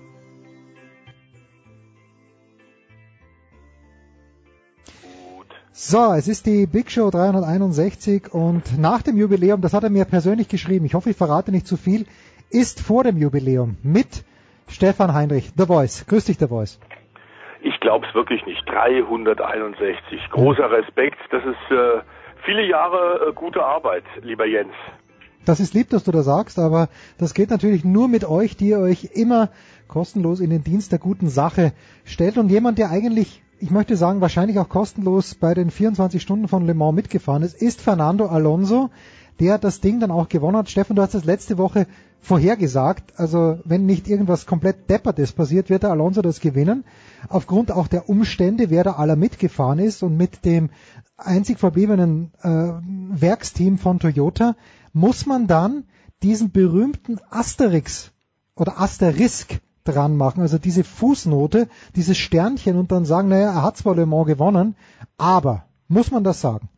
So, 5.77 6.13
es 6.13 6.29
ist 6.29 6.45
die 6.45 6.67
Big 6.67 6.89
Show 6.89 7.09
361 7.09 8.33
und 8.33 8.79
nach 8.79 9.01
dem 9.01 9.17
Jubiläum, 9.17 9.59
das 9.59 9.73
hat 9.73 9.83
er 9.83 9.89
mir 9.89 10.05
persönlich 10.05 10.47
geschrieben, 10.47 10.85
ich 10.85 10.93
hoffe, 10.93 11.09
ich 11.09 11.17
verrate 11.17 11.51
nicht 11.51 11.67
zu 11.67 11.75
viel, 11.75 12.05
ist 12.49 12.79
vor 12.79 13.03
dem 13.03 13.17
Jubiläum 13.17 13.75
mit 13.83 14.23
Stefan 14.69 15.13
Heinrich, 15.13 15.51
The 15.57 15.65
Voice. 15.65 16.05
Grüß 16.07 16.23
dich, 16.23 16.37
The 16.39 16.47
Voice. 16.47 16.79
Ich 17.61 17.77
glaube 17.81 18.07
es 18.07 18.15
wirklich 18.15 18.45
nicht. 18.45 18.63
361. 18.69 20.29
Großer 20.31 20.71
Respekt. 20.71 21.17
Das 21.31 21.43
ist 21.43 21.71
äh, 21.77 22.03
viele 22.45 22.65
Jahre 22.65 23.27
äh, 23.27 23.33
gute 23.33 23.61
Arbeit, 23.61 24.05
lieber 24.21 24.45
Jens. 24.45 24.71
Das 25.43 25.59
ist 25.59 25.73
lieb, 25.73 25.89
dass 25.89 26.05
du 26.05 26.11
das 26.11 26.23
sagst, 26.23 26.57
aber 26.57 26.87
das 27.17 27.33
geht 27.33 27.49
natürlich 27.49 27.83
nur 27.83 28.07
mit 28.07 28.23
euch, 28.23 28.55
die 28.55 28.69
ihr 28.69 28.79
euch 28.79 29.09
immer 29.13 29.49
kostenlos 29.89 30.39
in 30.39 30.51
den 30.51 30.63
Dienst 30.63 30.93
der 30.93 30.99
guten 30.99 31.27
Sache 31.27 31.73
stellt 32.05 32.37
und 32.37 32.47
jemand, 32.47 32.77
der 32.77 32.91
eigentlich, 32.91 33.43
ich 33.65 33.71
möchte 33.71 33.97
sagen, 33.97 34.21
wahrscheinlich 34.21 34.59
auch 34.59 34.69
kostenlos 34.69 35.33
bei 35.33 35.55
den 35.55 35.71
24 35.71 36.21
Stunden 36.21 36.47
von 36.47 36.67
Le 36.67 36.75
Mans 36.75 36.93
mitgefahren 36.93 37.41
ist, 37.41 37.59
ist 37.59 37.81
Fernando 37.81 38.27
Alonso, 38.27 38.91
der 39.39 39.57
das 39.57 39.81
Ding 39.81 39.99
dann 39.99 40.11
auch 40.11 40.29
gewonnen 40.29 40.57
hat. 40.57 40.69
Stefan, 40.69 40.95
du 40.95 41.01
hast 41.01 41.15
das 41.15 41.25
letzte 41.25 41.57
Woche 41.57 41.87
vorhergesagt, 42.21 43.19
also 43.19 43.57
wenn 43.65 43.87
nicht 43.87 44.07
irgendwas 44.07 44.45
komplett 44.45 44.87
Deppertes 44.87 45.31
passiert, 45.31 45.71
wird 45.71 45.81
der 45.81 45.89
Alonso 45.89 46.21
das 46.21 46.41
gewinnen. 46.41 46.85
Aufgrund 47.27 47.71
auch 47.71 47.87
der 47.87 48.07
Umstände, 48.07 48.69
wer 48.69 48.83
da 48.83 48.91
aller 48.97 49.15
mitgefahren 49.15 49.79
ist 49.79 50.03
und 50.03 50.15
mit 50.15 50.45
dem 50.45 50.69
einzig 51.17 51.57
verbliebenen 51.57 52.33
äh, 52.43 52.49
Werksteam 53.19 53.79
von 53.79 53.97
Toyota, 53.97 54.55
muss 54.93 55.25
man 55.25 55.47
dann 55.47 55.85
diesen 56.21 56.51
berühmten 56.51 57.17
Asterix 57.31 58.11
oder 58.55 58.79
Asterisk 58.79 59.59
dran 59.85 60.17
machen, 60.17 60.41
also 60.41 60.57
diese 60.57 60.83
Fußnote, 60.83 61.67
dieses 61.95 62.17
Sternchen 62.17 62.77
und 62.77 62.91
dann 62.91 63.05
sagen, 63.05 63.29
naja, 63.29 63.53
er 63.53 63.63
hat 63.63 63.77
zwar 63.77 63.95
Le 63.95 64.05
Mans 64.05 64.27
gewonnen, 64.27 64.75
aber 65.17 65.63
muss 65.87 66.11
man 66.11 66.23
das 66.23 66.41
sagen? 66.41 66.69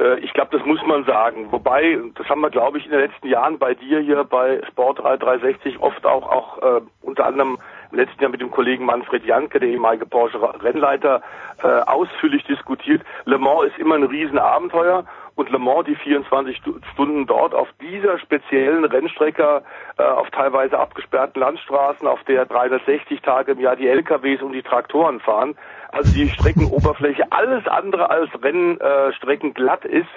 Äh, 0.00 0.18
ich 0.20 0.32
glaube, 0.32 0.56
das 0.56 0.66
muss 0.66 0.80
man 0.86 1.04
sagen. 1.04 1.52
Wobei, 1.52 1.98
das 2.14 2.28
haben 2.28 2.40
wir, 2.40 2.50
glaube 2.50 2.78
ich, 2.78 2.86
in 2.86 2.90
den 2.90 3.00
letzten 3.00 3.28
Jahren 3.28 3.58
bei 3.58 3.74
dir 3.74 4.00
hier 4.00 4.24
bei 4.24 4.60
Sport 4.68 4.98
360 5.00 5.78
oft 5.80 6.04
auch, 6.06 6.28
auch 6.28 6.58
äh, 6.58 6.80
unter 7.02 7.26
anderem 7.26 7.58
im 7.92 7.98
letzten 7.98 8.22
Jahr 8.22 8.30
mit 8.30 8.40
dem 8.40 8.50
Kollegen 8.50 8.84
Manfred 8.84 9.24
Janke, 9.24 9.60
der 9.60 9.68
ehemalige 9.68 10.06
Porsche 10.06 10.40
Rennleiter, 10.62 11.22
äh, 11.62 11.66
ausführlich 11.66 12.44
diskutiert. 12.44 13.02
Le 13.26 13.38
Mans 13.38 13.70
ist 13.70 13.78
immer 13.78 13.96
ein 13.96 14.04
Riesenabenteuer 14.04 15.04
und 15.40 15.50
Le 15.50 15.58
Mans 15.58 15.86
die 15.86 15.96
24 15.96 16.60
Stunden 16.92 17.26
dort 17.26 17.54
auf 17.54 17.68
dieser 17.80 18.18
speziellen 18.18 18.84
Rennstrecke, 18.84 19.62
äh, 19.96 20.02
auf 20.02 20.30
teilweise 20.30 20.78
abgesperrten 20.78 21.40
Landstraßen, 21.40 22.06
auf 22.06 22.22
der 22.24 22.44
360 22.44 23.22
Tage 23.22 23.52
im 23.52 23.60
Jahr 23.60 23.74
die 23.74 23.88
LKWs 23.88 24.42
und 24.42 24.52
die 24.52 24.62
Traktoren 24.62 25.18
fahren, 25.20 25.56
also 25.92 26.12
die 26.14 26.28
Streckenoberfläche 26.28 27.24
alles 27.30 27.66
andere 27.66 28.10
als 28.10 28.30
Rennstrecken 28.42 29.54
glatt 29.54 29.84
ist, 29.84 30.10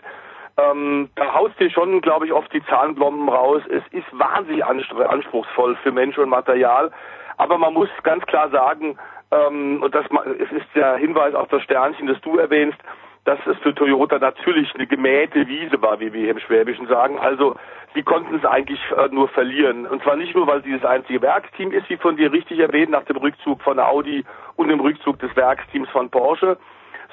ähm, 0.57 1.09
da 1.15 1.33
haust 1.33 1.59
dir 1.59 1.71
schon, 1.71 2.01
glaube 2.01 2.25
ich, 2.25 2.33
oft 2.33 2.53
die 2.53 2.63
Zahnblomben 2.65 3.27
raus. 3.27 3.63
Es 3.69 3.81
ist 3.91 4.05
wahnsinnig 4.11 4.63
anspruchsvoll 4.63 5.75
für 5.77 5.91
Mensch 5.91 6.17
und 6.17 6.29
Material. 6.29 6.91
Aber 7.37 7.57
man 7.57 7.73
muss 7.73 7.89
ganz 8.03 8.23
klar 8.25 8.49
sagen, 8.49 8.99
ähm, 9.31 9.81
und 9.81 9.95
das 9.95 10.05
es 10.39 10.51
ist 10.51 10.67
der 10.75 10.97
Hinweis 10.97 11.33
auf 11.33 11.47
das 11.47 11.63
Sternchen, 11.63 12.05
das 12.05 12.21
du 12.21 12.37
erwähnst, 12.37 12.77
dass 13.25 13.39
es 13.45 13.57
für 13.59 13.73
Toyota 13.73 14.19
natürlich 14.19 14.73
eine 14.75 14.85
gemähte 14.85 15.47
Wiese 15.47 15.81
war, 15.81 15.99
wie 15.99 16.11
wir 16.11 16.21
hier 16.21 16.31
im 16.31 16.39
Schwäbischen 16.39 16.87
sagen. 16.87 17.17
Also 17.19 17.55
sie 17.93 18.03
konnten 18.03 18.35
es 18.35 18.45
eigentlich 18.45 18.81
äh, 18.97 19.07
nur 19.11 19.29
verlieren. 19.29 19.87
Und 19.87 20.03
zwar 20.03 20.17
nicht 20.17 20.35
nur, 20.35 20.45
weil 20.47 20.61
sie 20.63 20.73
das 20.73 20.83
einzige 20.83 21.21
Werksteam 21.21 21.71
ist, 21.71 21.89
wie 21.89 21.97
von 21.97 22.17
dir 22.17 22.33
richtig 22.33 22.59
erwähnt, 22.59 22.91
nach 22.91 23.03
dem 23.03 23.17
Rückzug 23.17 23.61
von 23.61 23.79
Audi 23.79 24.25
und 24.57 24.67
dem 24.67 24.81
Rückzug 24.81 25.19
des 25.19 25.33
Werksteams 25.35 25.89
von 25.89 26.09
Porsche, 26.09 26.57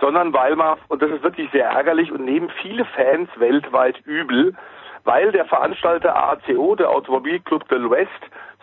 sondern 0.00 0.32
weil 0.32 0.56
man, 0.56 0.78
und 0.88 1.00
das 1.00 1.10
ist 1.10 1.22
wirklich 1.22 1.50
sehr 1.52 1.66
ärgerlich 1.66 2.10
und 2.10 2.24
nehmen 2.24 2.50
viele 2.60 2.84
Fans 2.84 3.28
weltweit 3.36 4.00
übel, 4.04 4.54
weil 5.04 5.30
der 5.30 5.44
Veranstalter 5.44 6.16
ACO, 6.16 6.74
der 6.74 6.90
Automobilclub 6.90 7.68
del 7.68 7.88
West, 7.90 8.10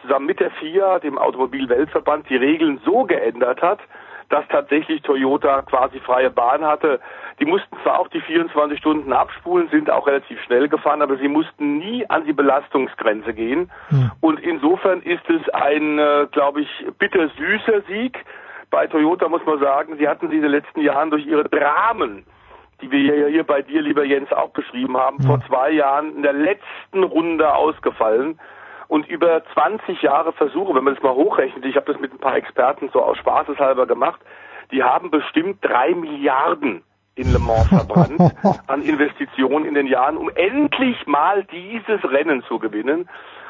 zusammen 0.01 0.25
mit 0.25 0.39
der 0.39 0.51
FIA, 0.51 0.99
dem 0.99 1.17
Automobilweltverband, 1.17 2.29
die 2.29 2.35
Regeln 2.35 2.79
so 2.85 3.05
geändert 3.05 3.61
hat, 3.61 3.79
dass 4.29 4.47
tatsächlich 4.49 5.01
Toyota 5.01 5.61
quasi 5.61 5.99
freie 5.99 6.29
Bahn 6.29 6.65
hatte. 6.65 6.99
Die 7.39 7.45
mussten 7.45 7.77
zwar 7.83 7.99
auch 7.99 8.07
die 8.09 8.21
24 8.21 8.77
Stunden 8.77 9.13
abspulen, 9.13 9.69
sind 9.69 9.89
auch 9.89 10.07
relativ 10.07 10.41
schnell 10.43 10.67
gefahren, 10.67 11.01
aber 11.01 11.17
sie 11.17 11.27
mussten 11.27 11.77
nie 11.77 12.09
an 12.09 12.25
die 12.25 12.33
Belastungsgrenze 12.33 13.33
gehen. 13.33 13.71
Mhm. 13.89 14.11
Und 14.21 14.39
insofern 14.39 15.01
ist 15.01 15.29
es 15.29 15.47
ein, 15.53 15.99
äh, 15.99 16.27
glaube 16.31 16.61
ich, 16.61 16.85
bittersüßer 16.97 17.81
Sieg. 17.87 18.25
Bei 18.69 18.87
Toyota 18.87 19.29
muss 19.29 19.45
man 19.45 19.59
sagen, 19.59 19.95
sie 19.97 20.07
hatten 20.07 20.29
sie 20.29 20.35
in 20.35 20.41
den 20.41 20.51
letzten 20.51 20.81
Jahren 20.81 21.09
durch 21.09 21.25
ihre 21.25 21.45
Dramen 21.45 22.25
die 22.79 22.91
wir 22.91 22.99
ja 22.99 23.27
hier 23.27 23.43
bei 23.43 23.63
dir, 23.63 23.81
lieber 23.81 24.03
Jens, 24.03 24.31
auch 24.31 24.51
beschrieben 24.51 24.97
haben, 24.97 25.17
mhm. 25.17 25.23
vor 25.23 25.41
zwei 25.47 25.71
Jahren 25.71 26.15
in 26.17 26.21
der 26.21 26.33
letzten 26.33 27.03
Runde 27.03 27.51
ausgefallen 27.55 28.39
und 28.87 29.07
über 29.07 29.43
20 29.53 30.01
Jahre 30.01 30.33
Versuche, 30.33 30.73
wenn 30.75 30.83
man 30.83 30.95
das 30.95 31.03
mal 31.03 31.13
hochrechnet, 31.13 31.65
ich 31.65 31.75
habe 31.75 31.91
das 31.91 32.01
mit 32.01 32.13
ein 32.13 32.19
paar 32.19 32.35
Experten 32.35 32.89
so 32.93 33.01
aus 33.01 33.17
Spaßeshalber 33.17 33.85
gemacht, 33.85 34.21
die 34.71 34.83
haben 34.83 35.11
bestimmt 35.11 35.59
drei 35.61 35.93
Milliarden 35.93 36.83
in 37.15 37.31
Le 37.31 37.39
Mans 37.39 37.67
verbrannt 37.67 38.21
an 38.67 38.81
Investitionen 38.81 39.65
in 39.65 39.73
den 39.73 39.87
Jahren, 39.87 40.17
um 40.17 40.29
endlich 40.35 41.07
mal 41.07 41.43
dieses 41.45 42.03
Rennen 42.03 42.43
zu 42.43 42.59
gewinnen. 42.59 43.09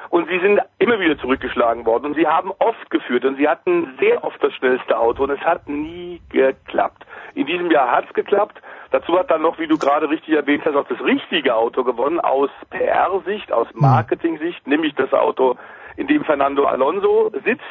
Und 0.09 0.29
sie 0.29 0.39
sind 0.39 0.61
immer 0.79 0.99
wieder 0.99 1.17
zurückgeschlagen 1.17 1.85
worden 1.85 2.05
und 2.05 2.15
sie 2.15 2.27
haben 2.27 2.51
oft 2.59 2.89
geführt 2.89 3.25
und 3.25 3.38
sie 3.38 3.47
hatten 3.47 3.97
sehr 3.99 4.23
oft 4.23 4.41
das 4.41 4.53
schnellste 4.53 4.97
Auto 4.97 5.23
und 5.23 5.31
es 5.31 5.41
hat 5.41 5.67
nie 5.67 6.21
geklappt. 6.29 7.05
In 7.35 7.45
diesem 7.45 7.69
Jahr 7.71 7.91
hat 7.91 8.05
es 8.07 8.13
geklappt. 8.13 8.61
Dazu 8.91 9.17
hat 9.17 9.29
dann 9.29 9.41
noch, 9.41 9.59
wie 9.59 9.67
du 9.67 9.77
gerade 9.77 10.09
richtig 10.09 10.34
erwähnt 10.34 10.63
hast, 10.65 10.75
auch 10.75 10.88
das 10.88 11.01
richtige 11.01 11.55
Auto 11.55 11.84
gewonnen 11.84 12.19
aus 12.19 12.49
PR-Sicht, 12.69 13.51
aus 13.51 13.67
hm. 13.71 13.81
Marketing-Sicht, 13.81 14.65
nämlich 14.65 14.95
das 14.95 15.13
Auto, 15.13 15.57
in 15.97 16.07
dem 16.07 16.23
Fernando 16.23 16.65
Alonso 16.65 17.31
sitzt. 17.43 17.63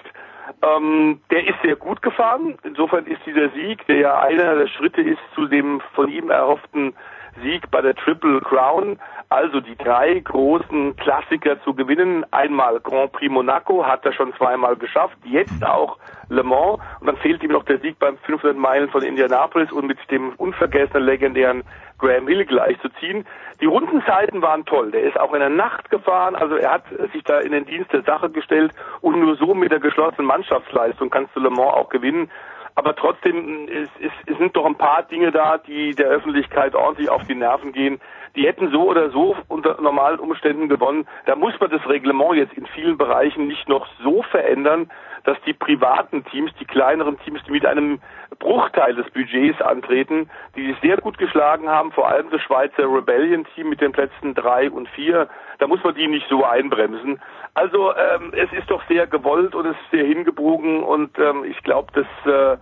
Ähm, 0.62 1.20
der 1.30 1.46
ist 1.48 1.60
sehr 1.62 1.76
gut 1.76 2.02
gefahren. 2.02 2.58
Insofern 2.62 3.06
ist 3.06 3.20
dieser 3.26 3.48
Sieg, 3.50 3.84
der 3.86 3.96
ja 3.96 4.20
einer 4.20 4.56
der 4.56 4.68
Schritte 4.68 5.00
ist 5.00 5.18
zu 5.34 5.46
dem 5.46 5.80
von 5.94 6.08
ihm 6.08 6.30
erhofften 6.30 6.94
Sieg 7.42 7.70
bei 7.70 7.80
der 7.80 7.94
Triple 7.94 8.40
Crown, 8.40 8.98
also 9.28 9.60
die 9.60 9.76
drei 9.76 10.18
großen 10.20 10.96
Klassiker 10.96 11.60
zu 11.62 11.74
gewinnen. 11.74 12.24
Einmal 12.30 12.80
Grand 12.80 13.12
Prix 13.12 13.32
Monaco, 13.32 13.84
hat 13.84 14.04
er 14.04 14.12
schon 14.12 14.34
zweimal 14.34 14.76
geschafft, 14.76 15.16
jetzt 15.24 15.64
auch 15.64 15.98
Le 16.28 16.42
Mans. 16.42 16.80
Und 17.00 17.06
dann 17.06 17.16
fehlt 17.16 17.42
ihm 17.42 17.52
noch 17.52 17.64
der 17.64 17.78
Sieg 17.78 17.98
beim 17.98 18.18
500 18.18 18.56
Meilen 18.56 18.88
von 18.90 19.02
Indianapolis. 19.02 19.72
Und 19.72 19.86
mit 19.86 19.98
dem 20.10 20.32
unvergessenen 20.36 21.04
legendären 21.04 21.62
Graham 21.98 22.28
Hill 22.28 22.44
gleich 22.44 22.80
zu 22.80 22.88
ziehen. 23.00 23.26
Die 23.60 23.66
Rundenzeiten 23.66 24.42
waren 24.42 24.64
toll. 24.64 24.90
Der 24.90 25.02
ist 25.02 25.18
auch 25.18 25.32
in 25.32 25.40
der 25.40 25.48
Nacht 25.48 25.90
gefahren, 25.90 26.36
also 26.36 26.56
er 26.56 26.72
hat 26.72 26.84
sich 27.12 27.24
da 27.24 27.40
in 27.40 27.52
den 27.52 27.64
Dienst 27.64 27.92
der 27.92 28.02
Sache 28.02 28.28
gestellt. 28.30 28.72
Und 29.00 29.18
nur 29.18 29.36
so 29.36 29.54
mit 29.54 29.72
der 29.72 29.80
geschlossenen 29.80 30.26
Mannschaftsleistung 30.26 31.10
kannst 31.10 31.34
du 31.34 31.40
Le 31.40 31.50
Mans 31.50 31.72
auch 31.72 31.88
gewinnen 31.88 32.30
aber 32.76 32.94
trotzdem 32.94 33.68
es, 33.68 33.88
es, 34.00 34.12
es 34.26 34.38
sind 34.38 34.54
doch 34.54 34.66
ein 34.66 34.76
paar 34.76 35.02
Dinge 35.02 35.32
da, 35.32 35.58
die 35.58 35.94
der 35.94 36.08
Öffentlichkeit 36.08 36.74
ordentlich 36.74 37.08
auf 37.08 37.24
die 37.24 37.34
Nerven 37.34 37.72
gehen. 37.72 38.00
Die 38.36 38.46
hätten 38.46 38.70
so 38.70 38.82
oder 38.90 39.10
so 39.10 39.34
unter 39.48 39.80
normalen 39.80 40.18
Umständen 40.18 40.68
gewonnen. 40.68 41.08
Da 41.24 41.34
muss 41.36 41.58
man 41.58 41.70
das 41.70 41.88
Reglement 41.88 42.34
jetzt 42.34 42.52
in 42.52 42.66
vielen 42.66 42.98
Bereichen 42.98 43.46
nicht 43.48 43.66
noch 43.66 43.86
so 44.04 44.22
verändern, 44.22 44.90
dass 45.26 45.36
die 45.44 45.52
privaten 45.52 46.24
Teams, 46.24 46.52
die 46.60 46.64
kleineren 46.64 47.18
Teams, 47.20 47.40
die 47.46 47.50
mit 47.50 47.66
einem 47.66 47.98
Bruchteil 48.38 48.94
des 48.94 49.10
Budgets 49.10 49.60
antreten, 49.60 50.30
die 50.54 50.68
sich 50.68 50.76
sehr 50.80 50.98
gut 50.98 51.18
geschlagen 51.18 51.68
haben, 51.68 51.90
vor 51.90 52.08
allem 52.08 52.30
das 52.30 52.40
Schweizer 52.42 52.84
Rebellion-Team 52.84 53.68
mit 53.68 53.80
den 53.80 53.92
Plätzen 53.92 54.34
drei 54.34 54.70
und 54.70 54.88
vier, 54.90 55.28
da 55.58 55.66
muss 55.66 55.82
man 55.82 55.96
die 55.96 56.06
nicht 56.06 56.26
so 56.30 56.44
einbremsen. 56.44 57.20
Also 57.54 57.92
ähm, 57.94 58.32
es 58.32 58.52
ist 58.56 58.70
doch 58.70 58.82
sehr 58.88 59.08
gewollt 59.08 59.54
und 59.54 59.66
es 59.66 59.76
ist 59.76 59.90
sehr 59.90 60.04
hingebogen 60.04 60.84
und 60.84 61.18
ähm, 61.18 61.44
ich 61.44 61.60
glaube, 61.64 61.92
dass 61.92 62.32
äh, 62.32 62.58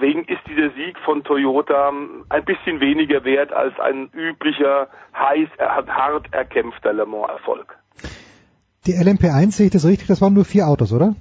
Wegen 0.00 0.24
ist 0.24 0.40
dieser 0.48 0.70
Sieg 0.70 0.98
von 1.04 1.22
Toyota 1.22 1.92
ein 2.30 2.44
bisschen 2.44 2.80
weniger 2.80 3.24
wert 3.24 3.52
als 3.52 3.78
ein 3.78 4.08
üblicher, 4.14 4.88
heiß, 5.14 5.48
hart 5.58 6.32
erkämpfter 6.32 6.92
Le 6.92 7.04
Mans-Erfolg. 7.04 7.76
Die 8.86 8.92
LMP1 8.92 9.52
sehe 9.52 9.66
ich 9.66 9.72
das 9.72 9.84
richtig, 9.84 10.06
das 10.06 10.22
waren 10.22 10.32
nur 10.32 10.44
vier 10.44 10.66
Autos, 10.66 10.92
oder? 10.92 11.14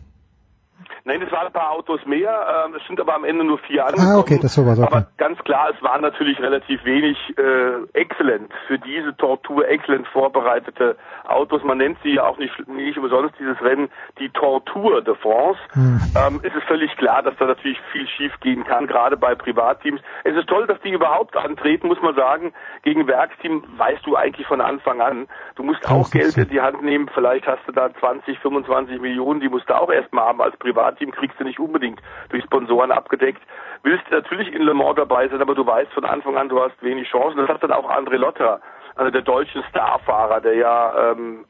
Nein, 1.08 1.22
es 1.22 1.32
waren 1.32 1.46
ein 1.46 1.54
paar 1.54 1.70
Autos 1.70 2.04
mehr, 2.08 2.66
ähm, 2.66 2.74
es 2.74 2.82
sind 2.88 3.00
aber 3.00 3.14
am 3.14 3.26
Ende 3.26 3.44
nur 3.44 3.60
vier 3.60 3.86
angekommen. 3.86 4.16
Ah, 4.16 4.18
okay, 4.18 4.40
das 4.42 4.56
sowas. 4.56 4.80
Okay. 4.80 4.88
Aber 4.88 5.06
ganz 5.18 5.38
klar, 5.44 5.70
es 5.72 5.80
waren 5.84 6.02
natürlich 6.02 6.40
relativ 6.40 6.84
wenig 6.84 7.16
äh, 7.38 7.84
exzellent 7.94 8.52
für 8.66 8.80
diese 8.80 9.16
Tortur 9.16 9.68
exzellent 9.68 10.08
vorbereitete 10.08 10.98
Autos. 11.26 11.64
Man 11.64 11.78
nennt 11.78 12.00
sie 12.02 12.16
ja 12.16 12.26
auch 12.26 12.40
nicht, 12.40 12.68
nicht 12.68 12.98
umsonst 12.98 13.36
dieses 13.40 13.62
Rennen 13.62 13.90
die 14.18 14.30
Tortur 14.30 15.04
de 15.04 15.14
France. 15.14 15.60
Hm. 15.74 16.02
Ähm, 16.18 16.40
es 16.42 16.56
ist 16.56 16.64
völlig 16.64 16.90
klar, 16.98 17.22
dass 17.22 17.36
da 17.38 17.46
natürlich 17.46 17.80
viel 17.92 18.08
schief 18.08 18.34
gehen 18.40 18.64
kann, 18.64 18.88
gerade 18.88 19.16
bei 19.16 19.36
Privatteams. 19.36 20.02
Es 20.24 20.36
ist 20.36 20.48
toll, 20.48 20.66
dass 20.66 20.82
die 20.82 20.90
überhaupt 20.90 21.38
antreten, 21.38 21.88
muss 21.88 22.02
man 22.02 22.16
sagen. 22.16 22.52
Gegen 22.82 23.06
Werksteam 23.06 23.64
weißt 23.78 24.04
du 24.08 24.16
eigentlich 24.16 24.48
von 24.48 24.60
Anfang 24.60 25.02
an. 25.02 25.28
Du 25.54 25.62
musst 25.62 25.88
auch 25.88 26.10
Geld 26.10 26.36
in 26.36 26.50
die 26.50 26.62
Hand 26.62 26.82
nehmen. 26.82 27.12
Vielleicht 27.14 27.46
hast 27.46 27.62
du 27.68 27.74
da 27.74 27.94
20, 27.94 28.40
25 28.40 29.00
Millionen, 29.00 29.40
die 29.40 29.50
musst 29.50 29.70
du 29.70 29.76
auch 29.76 29.92
erstmal 29.92 30.26
haben 30.26 30.42
als 30.42 30.58
Privat 30.58 30.95
Team 30.96 31.12
kriegst 31.12 31.40
du 31.40 31.44
nicht 31.44 31.60
unbedingt 31.60 32.02
durch 32.30 32.44
Sponsoren 32.44 32.92
abgedeckt. 32.92 33.42
Willst 33.84 34.10
natürlich 34.12 34.54
in 34.54 34.62
Le 34.62 34.74
Mans 34.74 34.96
dabei 34.96 35.28
sein, 35.28 35.42
aber 35.42 35.56
du 35.56 35.66
weißt 35.66 35.92
von 35.94 36.06
Anfang 36.06 36.38
an, 36.38 36.50
du 36.50 36.62
hast 36.62 36.82
wenig 36.82 37.10
Chancen. 37.10 37.38
Das 37.38 37.50
hat 37.50 37.64
dann 37.64 37.72
auch 37.72 37.90
André 37.90 38.18
Lotter, 38.18 38.60
einer 38.96 39.12
der 39.12 39.22
deutschen 39.22 39.64
Starfahrer, 39.70 40.42
der 40.42 40.56
ja 40.56 41.12
ähm, 41.12 41.46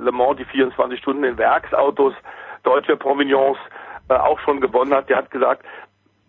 Le 0.00 0.12
Mans 0.12 0.36
die 0.36 0.44
24 0.44 0.98
Stunden 0.98 1.24
in 1.24 1.38
Werksautos 1.38 2.14
deutscher 2.62 2.96
Provenience 2.96 3.58
äh, 4.08 4.14
auch 4.14 4.38
schon 4.40 4.60
gewonnen 4.60 4.94
hat. 4.94 5.08
Der 5.08 5.18
hat 5.18 5.30
gesagt, 5.30 5.64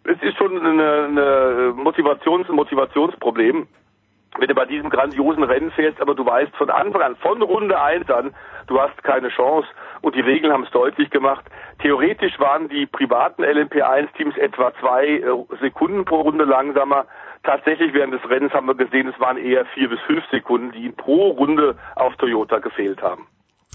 es 0.03 0.21
ist 0.21 0.37
schon 0.37 0.57
eine 0.57 1.73
Motivations- 1.75 2.49
ein 2.49 2.55
Motivationsproblem. 2.55 3.67
Wenn 4.37 4.47
du 4.47 4.55
bei 4.55 4.65
diesem 4.65 4.89
grandiosen 4.89 5.43
Rennen 5.43 5.71
fährst, 5.71 5.99
aber 6.01 6.15
du 6.15 6.25
weißt 6.25 6.55
von 6.55 6.69
Anfang 6.69 7.01
an, 7.01 7.15
von 7.15 7.41
Runde 7.41 7.81
1 7.81 8.09
an, 8.09 8.33
du 8.67 8.79
hast 8.79 9.03
keine 9.03 9.29
Chance 9.29 9.67
und 10.01 10.15
die 10.15 10.21
Regeln 10.21 10.53
haben 10.53 10.63
es 10.63 10.71
deutlich 10.71 11.09
gemacht. 11.09 11.45
Theoretisch 11.81 12.39
waren 12.39 12.69
die 12.69 12.85
privaten 12.85 13.43
LMP1-Teams 13.43 14.37
etwa 14.37 14.71
zwei 14.79 15.07
äh, 15.07 15.57
Sekunden 15.61 16.05
pro 16.05 16.21
Runde 16.21 16.45
langsamer. 16.45 17.05
Tatsächlich 17.43 17.93
während 17.93 18.13
des 18.13 18.29
Rennens 18.29 18.53
haben 18.53 18.67
wir 18.67 18.75
gesehen, 18.75 19.07
es 19.07 19.19
waren 19.19 19.37
eher 19.37 19.65
vier 19.73 19.89
bis 19.89 19.99
fünf 20.01 20.23
Sekunden, 20.29 20.71
die 20.71 20.89
pro 20.89 21.29
Runde 21.29 21.75
auf 21.95 22.15
Toyota 22.17 22.59
gefehlt 22.59 23.01
haben. 23.01 23.27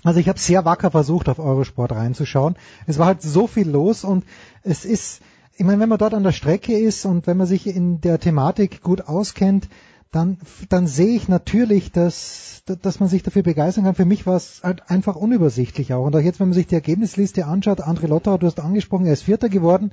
Also 0.05 0.21
ich 0.21 0.29
habe 0.29 0.39
sehr 0.39 0.67
wacker 0.67 0.91
versucht, 0.91 1.31
auf 1.31 1.39
Eurosport 1.39 1.93
reinzuschauen. 1.93 2.57
Es 2.87 2.99
war 2.99 3.07
halt 3.07 3.23
so 3.23 3.47
viel 3.47 3.69
los 3.69 4.05
und 4.05 4.25
es 4.63 4.85
ist, 4.85 5.23
ich 5.57 5.65
meine, 5.65 5.81
wenn 5.81 5.89
man 5.89 5.99
dort 5.99 6.13
an 6.13 6.25
der 6.25 6.33
Strecke 6.33 6.79
ist 6.79 7.07
und 7.07 7.27
wenn 7.27 7.39
man 7.39 7.47
sich 7.47 7.67
in 7.67 8.03
der 8.03 8.21
Thematik 8.21 8.83
gut 8.83 9.09
auskennt, 9.09 9.69
dann, 10.15 10.39
dann 10.71 10.87
sehe 10.87 11.17
ich 11.17 11.29
natürlich, 11.29 11.91
dass, 11.91 12.63
dass 12.83 13.01
man 13.01 13.09
sich 13.09 13.23
dafür 13.23 13.43
begeistern 13.43 13.85
kann. 13.85 13.95
Für 13.95 14.05
mich 14.05 14.27
war 14.27 14.37
es 14.37 14.63
halt 14.63 14.89
einfach 14.89 15.17
unübersichtlich 15.17 15.93
auch. 15.93 16.05
Und 16.05 16.15
auch 16.15 16.21
jetzt, 16.21 16.41
wenn 16.41 16.49
man 16.49 16.55
sich 16.55 16.69
die 16.69 16.77
Ergebnisliste 16.77 17.47
anschaut, 17.47 17.81
André 17.81 18.07
Lotterer, 18.07 18.39
du 18.39 18.47
hast 18.47 18.61
angesprochen, 18.61 19.07
er 19.07 19.15
ist 19.15 19.25
Vierter 19.25 19.49
geworden 19.49 19.93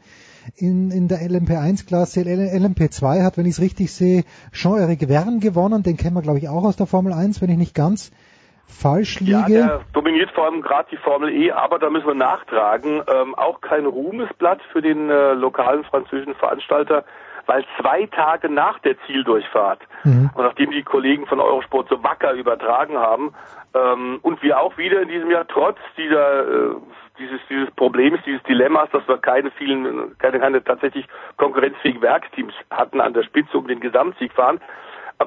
in, 0.55 0.91
in 0.91 1.07
der 1.07 1.19
LMP1-Klasse. 1.19 2.21
LMP2 2.21 3.23
hat, 3.23 3.37
wenn 3.37 3.45
ich 3.45 3.53
es 3.53 3.61
richtig 3.61 3.93
sehe, 3.93 4.23
Jean-Eric 4.51 5.07
Verne 5.07 5.39
gewonnen. 5.39 5.83
Den 5.83 5.97
kennen 5.97 6.15
wir, 6.15 6.21
glaube 6.21 6.37
ich, 6.37 6.49
auch 6.49 6.63
aus 6.63 6.75
der 6.75 6.87
Formel 6.87 7.13
1, 7.13 7.41
wenn 7.41 7.49
ich 7.49 7.57
nicht 7.57 7.75
ganz 7.75 8.11
falsch 8.67 9.19
liege. 9.19 9.31
Ja, 9.31 9.47
der 9.47 9.81
dominiert 9.93 10.31
vor 10.31 10.45
allem 10.45 10.61
gerade 10.61 10.87
die 10.91 10.97
Formel 10.97 11.29
E, 11.29 11.51
aber 11.51 11.79
da 11.79 11.89
müssen 11.89 12.07
wir 12.07 12.13
nachtragen. 12.13 13.01
Ähm, 13.07 13.35
auch 13.35 13.61
kein 13.61 13.85
Ruhmesblatt 13.85 14.61
für 14.71 14.81
den 14.81 15.09
äh, 15.09 15.33
lokalen 15.33 15.83
französischen 15.83 16.35
Veranstalter 16.35 17.03
weil 17.45 17.65
zwei 17.79 18.05
Tage 18.07 18.49
nach 18.49 18.79
der 18.79 18.95
Zieldurchfahrt 19.05 19.81
mhm. 20.03 20.29
und 20.33 20.43
nachdem 20.43 20.71
die 20.71 20.83
Kollegen 20.83 21.25
von 21.27 21.39
Eurosport 21.39 21.89
so 21.89 22.03
wacker 22.03 22.33
übertragen 22.33 22.97
haben 22.97 23.33
ähm, 23.73 24.19
und 24.21 24.41
wir 24.43 24.59
auch 24.59 24.77
wieder 24.77 25.01
in 25.01 25.09
diesem 25.09 25.31
Jahr 25.31 25.47
trotz 25.47 25.77
dieser 25.97 26.41
äh, 26.41 26.75
dieses 27.19 27.39
dieses 27.49 27.69
Problems, 27.71 28.19
dieses 28.25 28.41
Dilemmas, 28.43 28.89
dass 28.91 29.07
wir 29.07 29.17
keine 29.17 29.51
vielen 29.51 30.17
keine, 30.17 30.39
keine 30.39 30.63
tatsächlich 30.63 31.05
konkurrenzfähigen 31.37 32.01
Werksteams 32.01 32.53
hatten 32.69 33.01
an 33.01 33.13
der 33.13 33.23
Spitze 33.23 33.57
um 33.57 33.67
den 33.67 33.79
Gesamtsieg 33.79 34.33
fahren, 34.33 34.59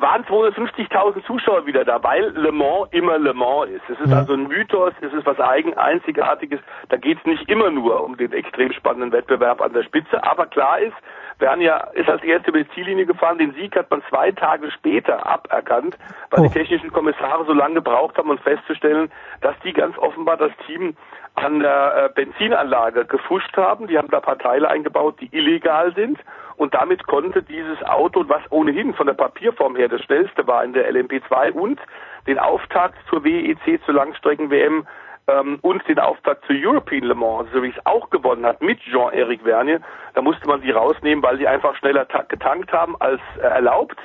waren 0.00 0.24
250.000 0.24 1.24
Zuschauer 1.26 1.66
wieder 1.66 1.84
da, 1.84 2.02
weil 2.02 2.30
Le 2.36 2.52
Mans 2.52 2.88
immer 2.90 3.18
Le 3.18 3.34
Mans 3.34 3.70
ist. 3.70 3.82
Es 3.88 4.00
ist 4.00 4.10
ja. 4.10 4.18
also 4.18 4.34
ein 4.34 4.48
Mythos, 4.48 4.92
es 5.00 5.12
ist 5.12 5.26
was 5.26 5.38
eigen, 5.40 5.74
einzigartiges. 5.74 6.60
Da 6.88 6.96
geht 6.96 7.18
es 7.18 7.24
nicht 7.24 7.48
immer 7.48 7.70
nur 7.70 8.02
um 8.02 8.16
den 8.16 8.32
extrem 8.32 8.72
spannenden 8.72 9.12
Wettbewerb 9.12 9.60
an 9.60 9.72
der 9.72 9.82
Spitze, 9.82 10.22
aber 10.24 10.46
klar 10.46 10.80
ist, 10.80 10.96
Bernia 11.38 11.88
ist 11.94 12.08
als 12.08 12.22
Erste 12.22 12.50
über 12.50 12.62
die 12.62 12.70
Ziellinie 12.70 13.06
gefahren. 13.06 13.38
Den 13.38 13.54
Sieg 13.54 13.76
hat 13.76 13.90
man 13.90 14.02
zwei 14.08 14.32
Tage 14.32 14.70
später 14.70 15.26
aberkannt, 15.26 15.96
weil 16.30 16.40
oh. 16.40 16.42
die 16.44 16.52
technischen 16.52 16.92
Kommissare 16.92 17.44
so 17.46 17.52
lange 17.52 17.74
gebraucht 17.74 18.16
haben, 18.16 18.30
um 18.30 18.38
festzustellen, 18.38 19.10
dass 19.40 19.54
die 19.64 19.72
ganz 19.72 19.96
offenbar 19.98 20.36
das 20.36 20.52
Team 20.66 20.96
an 21.34 21.60
der 21.60 22.04
äh, 22.04 22.08
Benzinanlage 22.14 23.04
gefuscht 23.06 23.56
haben. 23.56 23.88
Die 23.88 23.98
haben 23.98 24.08
da 24.08 24.18
ein 24.18 24.22
paar 24.22 24.38
Teile 24.38 24.68
eingebaut, 24.68 25.16
die 25.20 25.28
illegal 25.36 25.92
sind. 25.94 26.18
Und 26.56 26.74
damit 26.74 27.06
konnte 27.06 27.42
dieses 27.42 27.82
Auto, 27.82 28.24
was 28.28 28.42
ohnehin 28.50 28.94
von 28.94 29.06
der 29.06 29.14
Papierform 29.14 29.74
her 29.74 29.88
das 29.88 30.02
schnellste 30.02 30.46
war 30.46 30.62
in 30.62 30.72
der 30.72 30.88
LMP2 30.92 31.50
und 31.50 31.80
den 32.28 32.38
Auftakt 32.38 32.96
zur 33.08 33.24
WEC, 33.24 33.84
zur 33.84 33.94
Langstrecken-WM, 33.94 34.86
ähm, 35.26 35.58
und 35.62 35.86
den 35.88 35.98
Auftakt 35.98 36.44
zur 36.46 36.56
European 36.56 37.04
Le 37.04 37.14
Mans, 37.14 37.48
so 37.52 37.62
wie 37.62 37.70
es 37.70 37.86
auch 37.86 38.10
gewonnen 38.10 38.44
hat 38.44 38.60
mit 38.60 38.78
Jean-Éric 38.80 39.42
Vergne, 39.42 39.80
da 40.14 40.22
musste 40.22 40.46
man 40.46 40.60
sie 40.60 40.70
rausnehmen, 40.70 41.22
weil 41.22 41.38
sie 41.38 41.46
einfach 41.46 41.74
schneller 41.76 42.06
getankt 42.28 42.72
haben 42.72 42.96
als 43.00 43.20
äh, 43.38 43.42
erlaubt. 43.42 43.96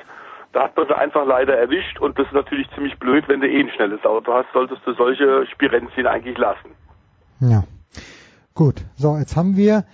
Da 0.52 0.64
hat 0.64 0.76
man 0.76 0.86
sie 0.88 0.96
einfach 0.96 1.24
leider 1.26 1.56
erwischt 1.56 2.00
und 2.00 2.18
das 2.18 2.26
ist 2.26 2.32
natürlich 2.32 2.68
ziemlich 2.74 2.98
blöd, 2.98 3.28
wenn 3.28 3.40
du 3.40 3.48
eh 3.48 3.60
ein 3.60 3.70
schnelles 3.70 4.04
Auto 4.04 4.32
hast, 4.32 4.46
solltest 4.52 4.84
du 4.84 4.94
solche 4.94 5.46
Spirenzien 5.46 6.06
eigentlich 6.06 6.38
lassen. 6.38 6.70
Ja. 7.40 7.62
Gut, 8.54 8.84
so, 8.96 9.16
jetzt 9.16 9.36
haben 9.36 9.56
wir 9.56 9.84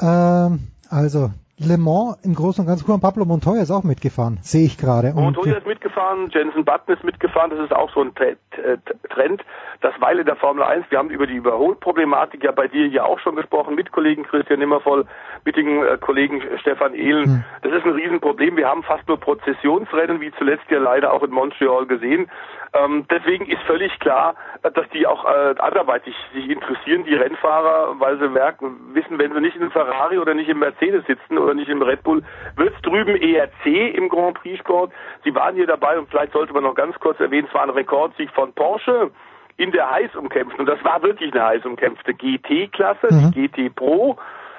ähm, 0.00 0.68
also 0.90 1.30
Le 1.58 1.78
Mans 1.78 2.18
im 2.22 2.34
Großen 2.34 2.62
und 2.62 2.68
Ganzen. 2.68 3.00
Pablo 3.00 3.24
Montoya 3.24 3.62
ist 3.62 3.70
auch 3.70 3.82
mitgefahren, 3.82 4.38
sehe 4.42 4.66
ich 4.66 4.76
gerade. 4.76 5.14
Montoya 5.14 5.56
ist 5.56 5.66
mitgefahren, 5.66 6.28
Jensen 6.30 6.66
Button 6.66 6.94
ist 6.94 7.02
mitgefahren. 7.02 7.48
Das 7.48 7.60
ist 7.60 7.74
auch 7.74 7.90
so 7.94 8.02
ein 8.02 8.12
Trend, 8.14 9.42
dass 9.80 9.94
weil 9.98 10.18
in 10.18 10.26
der 10.26 10.36
Formel 10.36 10.62
1, 10.62 10.84
wir 10.90 10.98
haben 10.98 11.08
über 11.08 11.26
die 11.26 11.36
Überholproblematik 11.36 12.44
ja 12.44 12.52
bei 12.52 12.68
dir 12.68 12.86
ja 12.88 13.04
auch 13.04 13.18
schon 13.20 13.36
gesprochen, 13.36 13.74
mit 13.74 13.90
Kollegen 13.90 14.24
Christian 14.24 14.58
Nimmervoll, 14.58 15.06
mit 15.46 15.56
den 15.56 15.82
äh, 15.82 15.96
Kollegen 15.98 16.42
Stefan 16.60 16.92
Ehlen. 16.92 17.24
Hm. 17.24 17.44
Das 17.62 17.72
ist 17.72 17.86
ein 17.86 17.92
Riesenproblem. 17.92 18.58
Wir 18.58 18.68
haben 18.68 18.82
fast 18.82 19.08
nur 19.08 19.18
Prozessionsrennen, 19.18 20.20
wie 20.20 20.32
zuletzt 20.36 20.70
ja 20.70 20.78
leider 20.78 21.14
auch 21.14 21.22
in 21.22 21.30
Montreal 21.30 21.86
gesehen. 21.86 22.30
Ähm, 22.74 23.06
deswegen 23.10 23.46
ist 23.46 23.62
völlig 23.62 23.98
klar, 24.00 24.34
dass 24.62 24.88
die 24.90 25.06
auch 25.06 25.24
äh, 25.24 25.54
anderweitig 25.58 26.14
sich 26.34 26.50
interessieren, 26.50 27.04
die 27.04 27.14
Rennfahrer, 27.14 27.98
weil 27.98 28.18
sie 28.18 28.28
merken, 28.28 28.94
wissen, 28.94 29.18
wenn 29.18 29.32
sie 29.32 29.40
nicht 29.40 29.56
in 29.56 29.62
einem 29.62 29.70
Ferrari 29.70 30.18
oder 30.18 30.34
nicht 30.34 30.48
im 30.48 30.58
Mercedes 30.58 31.06
sitzen 31.06 31.38
oder 31.46 31.54
nicht 31.54 31.68
im 31.68 31.82
Red 31.82 32.02
Bull, 32.02 32.22
wird 32.56 32.74
es 32.74 32.82
drüben 32.82 33.16
eher 33.16 33.48
C 33.62 33.88
im 33.88 34.08
Grand 34.08 34.34
Prix 34.34 34.58
Sport. 34.58 34.92
Sie 35.24 35.34
waren 35.34 35.54
hier 35.54 35.66
dabei 35.66 35.98
und 35.98 36.08
vielleicht 36.10 36.32
sollte 36.32 36.52
man 36.52 36.64
noch 36.64 36.74
ganz 36.74 36.98
kurz 37.00 37.18
erwähnen, 37.20 37.46
es 37.48 37.54
war 37.54 37.62
ein 37.62 37.70
Rekordsieg 37.70 38.30
von 38.32 38.52
Porsche 38.52 39.10
in 39.56 39.72
der 39.72 39.90
heiß 39.90 40.14
umkämpften, 40.16 40.60
und 40.60 40.66
das 40.66 40.84
war 40.84 41.02
wirklich 41.02 41.32
eine 41.32 41.42
heiß 41.42 41.64
umkämpfte 41.64 42.12
GT-Klasse, 42.12 43.08
mhm. 43.10 43.32
die 43.32 43.48
GT 43.48 43.74
Pro, 43.74 44.18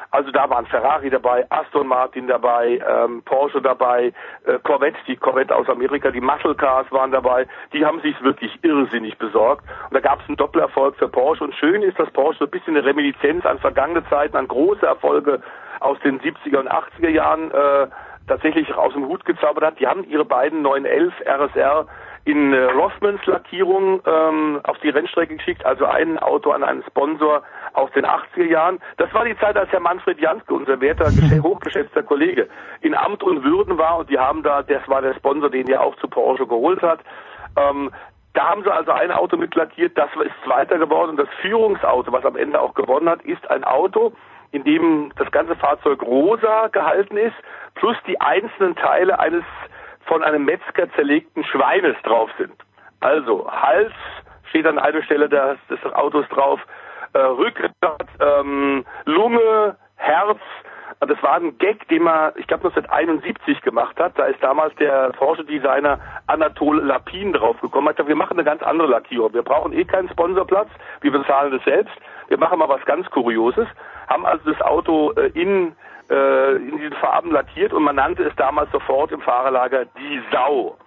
also 0.09 0.31
da 0.31 0.49
waren 0.49 0.65
Ferrari 0.65 1.09
dabei, 1.09 1.45
Aston 1.49 1.87
Martin 1.87 2.27
dabei, 2.27 2.79
ähm, 2.87 3.21
Porsche 3.23 3.61
dabei, 3.61 4.13
äh, 4.45 4.57
Corvette, 4.63 4.97
die 5.05 5.17
Corvette 5.17 5.55
aus 5.55 5.67
Amerika, 5.67 6.11
die 6.11 6.21
Muscle 6.21 6.55
Cars 6.55 6.89
waren 6.91 7.11
dabei. 7.11 7.45
Die 7.73 7.85
haben 7.85 7.99
sich 8.01 8.19
wirklich 8.23 8.57
irrsinnig 8.63 9.17
besorgt. 9.17 9.65
Und 9.89 9.93
da 9.93 9.99
gab 9.99 10.21
es 10.21 10.27
einen 10.27 10.37
Doppelerfolg 10.37 10.95
für 10.95 11.09
Porsche. 11.09 11.43
Und 11.43 11.55
schön 11.55 11.81
ist, 11.81 11.99
dass 11.99 12.09
Porsche 12.11 12.39
so 12.39 12.45
ein 12.45 12.51
bisschen 12.51 12.77
eine 12.77 12.85
Reminiszenz 12.85 13.45
an 13.45 13.59
vergangene 13.59 14.07
Zeiten, 14.09 14.37
an 14.37 14.47
große 14.47 14.85
Erfolge 14.85 15.41
aus 15.79 15.99
den 15.99 16.19
70er 16.19 16.59
und 16.59 16.71
80er 16.71 17.09
Jahren 17.09 17.51
äh, 17.51 17.87
tatsächlich 18.27 18.73
aus 18.75 18.93
dem 18.93 19.07
Hut 19.07 19.25
gezaubert 19.25 19.63
hat. 19.63 19.79
Die 19.79 19.87
haben 19.87 20.03
ihre 20.03 20.25
beiden 20.25 20.61
911 20.61 21.13
RSR 21.25 21.87
in 22.25 22.51
äh, 22.51 22.63
Rothmans 22.65 23.25
Lackierung 23.25 24.01
ähm, 24.05 24.59
auf 24.63 24.77
die 24.79 24.89
Rennstrecke 24.89 25.37
geschickt, 25.37 25.65
also 25.65 25.85
ein 25.85 26.19
Auto 26.19 26.51
an 26.51 26.61
einen 26.61 26.83
Sponsor 26.83 27.41
aus 27.71 27.89
den 27.93 28.05
80er 28.05 28.43
Jahren. 28.43 28.79
Das 28.97 29.13
war 29.13 29.23
die 29.23 29.37
Zeit, 29.37 29.55
als 29.55 29.71
Herr 29.71 29.79
Manfred 29.79 30.19
Janske, 30.19 30.53
unser 30.53 30.81
werter, 30.81 31.05
hochgeschätzter 31.43 32.03
Kollege, 32.03 32.49
in 32.81 32.95
Amt 32.95 33.23
und 33.23 33.45
Würden 33.45 33.77
war 33.77 33.99
und 33.99 34.09
die 34.09 34.19
haben 34.19 34.43
da, 34.43 34.61
das 34.61 34.85
war 34.89 35.01
der 35.01 35.13
Sponsor, 35.13 35.49
den 35.49 35.69
er 35.69 35.81
auch 35.81 35.95
zu 35.97 36.09
Porsche 36.09 36.45
geholt 36.45 36.81
hat. 36.81 36.99
Ähm, 37.57 37.91
da 38.33 38.49
haben 38.49 38.61
sie 38.61 38.71
also 38.71 38.91
ein 38.91 39.11
Auto 39.11 39.37
mit 39.37 39.55
lackiert, 39.55 39.97
das 39.97 40.09
ist 40.23 40.35
Zweiter 40.43 40.77
geworden 40.77 41.11
und 41.11 41.17
das 41.17 41.29
Führungsauto, 41.41 42.11
was 42.11 42.25
am 42.25 42.35
Ende 42.35 42.59
auch 42.59 42.73
gewonnen 42.73 43.09
hat, 43.09 43.23
ist 43.23 43.49
ein 43.49 43.63
Auto, 43.63 44.11
in 44.51 44.63
dem 44.63 45.11
das 45.17 45.31
ganze 45.31 45.55
Fahrzeug 45.55 46.01
rosa 46.01 46.67
gehalten 46.67 47.17
ist, 47.17 47.35
plus 47.75 47.97
die 48.07 48.19
einzelnen 48.19 48.75
Teile 48.75 49.19
eines 49.19 49.43
von 50.05 50.23
einem 50.23 50.45
Metzger 50.45 50.91
zerlegten 50.93 51.43
Schweines 51.43 51.95
drauf 52.03 52.29
sind. 52.37 52.53
Also 53.01 53.49
Hals 53.51 53.93
steht 54.49 54.65
an 54.65 54.79
einer 54.79 55.03
Stelle 55.03 55.29
des, 55.29 55.57
des 55.69 55.93
Autos 55.93 56.27
drauf, 56.29 56.59
äh, 57.13 57.19
Rückgrat, 57.19 58.07
ähm, 58.19 58.85
Lunge, 59.05 59.75
Herz. 59.95 60.39
Das 60.99 61.21
war 61.21 61.35
ein 61.35 61.57
Gag, 61.59 61.87
den 61.89 62.03
man, 62.03 62.31
ich 62.37 62.47
glaube, 62.47 62.67
1971 62.67 63.61
gemacht 63.61 63.99
hat. 63.99 64.17
Da 64.17 64.25
ist 64.25 64.41
damals 64.41 64.73
der 64.75 65.11
Porsche-Designer 65.11 65.99
Anatol 66.25 66.81
Lapin 66.83 67.33
draufgekommen. 67.33 67.89
Hat 67.89 67.97
gesagt, 67.97 68.09
wir 68.09 68.15
machen 68.15 68.33
eine 68.33 68.43
ganz 68.43 68.63
andere 68.63 68.87
Lackierung. 68.87 69.33
Wir 69.33 69.43
brauchen 69.43 69.73
eh 69.73 69.85
keinen 69.85 70.09
Sponsorplatz. 70.09 70.69
Wir 71.01 71.11
bezahlen 71.11 71.51
das 71.51 71.63
selbst. 71.65 71.93
Wir 72.29 72.39
machen 72.39 72.57
mal 72.57 72.69
was 72.69 72.83
ganz 72.85 73.07
Kurioses. 73.11 73.67
Haben 74.07 74.25
also 74.25 74.51
das 74.51 74.61
Auto 74.61 75.11
äh, 75.13 75.27
in 75.33 75.75
äh, 76.09 76.55
in 76.55 76.77
diesen 76.77 76.93
Farben 76.93 77.31
lackiert 77.31 77.73
und 77.73 77.83
man 77.83 77.95
nannte 77.97 78.23
es 78.23 78.35
damals 78.35 78.71
sofort 78.71 79.11
im 79.11 79.21
Fahrerlager 79.21 79.85
die 79.85 80.21
Sau. 80.31 80.77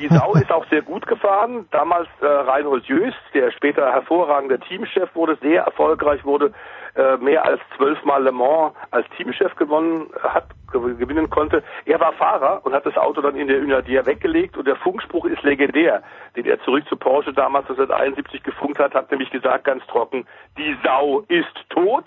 Die 0.00 0.08
Sau 0.08 0.32
ist 0.34 0.50
auch 0.50 0.66
sehr 0.70 0.82
gut 0.82 1.06
gefahren. 1.06 1.66
Damals 1.70 2.08
äh, 2.20 2.26
Reinhold 2.26 2.84
Jöst, 2.86 3.18
der 3.34 3.50
später 3.52 3.92
hervorragender 3.92 4.58
Teamchef 4.60 5.14
wurde, 5.14 5.36
sehr 5.42 5.62
erfolgreich 5.62 6.24
wurde, 6.24 6.52
äh, 6.96 7.18
mehr 7.18 7.44
als 7.44 7.60
zwölfmal 7.76 8.22
Le 8.22 8.32
Mans 8.32 8.72
als 8.90 9.06
Teamchef 9.16 9.54
gewonnen 9.56 10.08
hat, 10.22 10.46
gewinnen 10.72 11.28
konnte. 11.28 11.62
Er 11.84 12.00
war 12.00 12.12
Fahrer 12.14 12.64
und 12.64 12.72
hat 12.72 12.86
das 12.86 12.96
Auto 12.96 13.20
dann 13.20 13.36
in 13.36 13.48
der 13.48 13.58
Unadier 13.58 14.06
weggelegt 14.06 14.56
und 14.56 14.66
der 14.66 14.76
Funkspruch 14.76 15.26
ist 15.26 15.42
legendär, 15.42 16.02
den 16.36 16.46
er 16.46 16.58
zurück 16.62 16.84
zu 16.88 16.96
Porsche 16.96 17.32
damals 17.34 17.68
1971 17.68 18.42
gefunkt 18.42 18.78
hat, 18.78 18.94
hat 18.94 19.10
nämlich 19.10 19.30
gesagt 19.30 19.64
ganz 19.64 19.86
trocken, 19.86 20.26
die 20.56 20.76
Sau 20.82 21.20
ist 21.28 21.54
tot. 21.68 22.06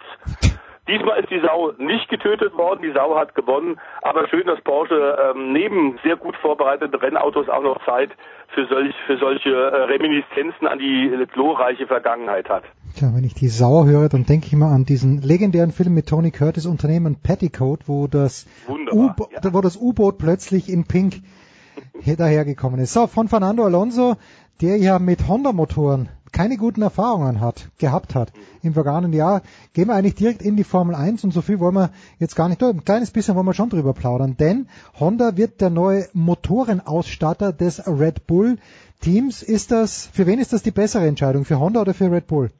Diesmal 0.89 1.19
ist 1.19 1.29
die 1.29 1.39
Sau 1.39 1.71
nicht 1.77 2.09
getötet 2.09 2.57
worden, 2.57 2.81
die 2.81 2.91
Sau 2.91 3.15
hat 3.15 3.35
gewonnen, 3.35 3.79
aber 4.01 4.27
schön, 4.27 4.47
dass 4.47 4.59
Porsche 4.61 5.17
ähm, 5.35 5.53
neben 5.53 5.99
sehr 6.03 6.15
gut 6.15 6.35
vorbereiteten 6.37 6.95
Rennautos 6.95 7.47
auch 7.47 7.61
noch 7.61 7.85
Zeit 7.85 8.09
für, 8.55 8.65
solch, 8.65 8.95
für 9.05 9.17
solche 9.17 9.49
äh, 9.49 9.83
Reminiszenzen 9.83 10.67
an 10.67 10.79
die 10.79 11.11
glorreiche 11.31 11.85
Vergangenheit 11.85 12.49
hat. 12.49 12.63
Tja, 12.95 13.11
wenn 13.13 13.23
ich 13.23 13.35
die 13.35 13.49
Sau 13.49 13.85
höre, 13.85 14.09
dann 14.09 14.25
denke 14.25 14.47
ich 14.47 14.53
immer 14.53 14.71
an 14.71 14.83
diesen 14.83 15.21
legendären 15.21 15.71
Film 15.71 15.93
mit 15.93 16.09
Tony 16.09 16.31
Curtis 16.31 16.65
Unternehmen 16.65 17.17
Petticoat, 17.21 17.87
wo 17.87 18.07
das 18.07 18.47
U-Boot 18.67 19.29
ja. 19.31 19.53
wo 19.53 19.61
das 19.61 19.77
U-Boot 19.77 20.17
plötzlich 20.17 20.69
in 20.69 20.85
Pink 20.87 21.21
dahergekommen 22.17 22.79
ist. 22.79 22.93
So, 22.93 23.05
von 23.05 23.27
Fernando 23.27 23.63
Alonso, 23.63 24.15
der 24.61 24.77
ja 24.77 24.97
mit 24.97 25.27
Honda-Motoren 25.27 26.09
keine 26.31 26.57
guten 26.57 26.81
Erfahrungen 26.81 27.41
hat, 27.41 27.69
gehabt 27.77 28.15
hat 28.15 28.31
im 28.61 28.73
vergangenen 28.73 29.13
Jahr, 29.13 29.41
gehen 29.73 29.87
wir 29.87 29.95
eigentlich 29.95 30.15
direkt 30.15 30.41
in 30.41 30.55
die 30.55 30.63
Formel 30.63 30.95
1 30.95 31.23
und 31.23 31.31
so 31.31 31.41
viel 31.41 31.59
wollen 31.59 31.75
wir 31.75 31.91
jetzt 32.19 32.35
gar 32.35 32.49
nicht, 32.49 32.63
ein 32.63 32.83
kleines 32.83 33.11
bisschen 33.11 33.35
wollen 33.35 33.45
wir 33.45 33.53
schon 33.53 33.69
drüber 33.69 33.93
plaudern, 33.93 34.37
denn 34.37 34.67
Honda 34.99 35.37
wird 35.37 35.61
der 35.61 35.69
neue 35.69 36.07
Motorenausstatter 36.13 37.53
des 37.53 37.85
Red 37.87 38.27
Bull 38.27 38.57
Teams. 39.01 39.43
Ist 39.43 39.71
das, 39.71 40.09
für 40.11 40.27
wen 40.27 40.39
ist 40.39 40.53
das 40.53 40.63
die 40.63 40.71
bessere 40.71 41.07
Entscheidung, 41.07 41.45
für 41.45 41.59
Honda 41.59 41.81
oder 41.81 41.93
für 41.93 42.11
Red 42.11 42.27
Bull? 42.27 42.51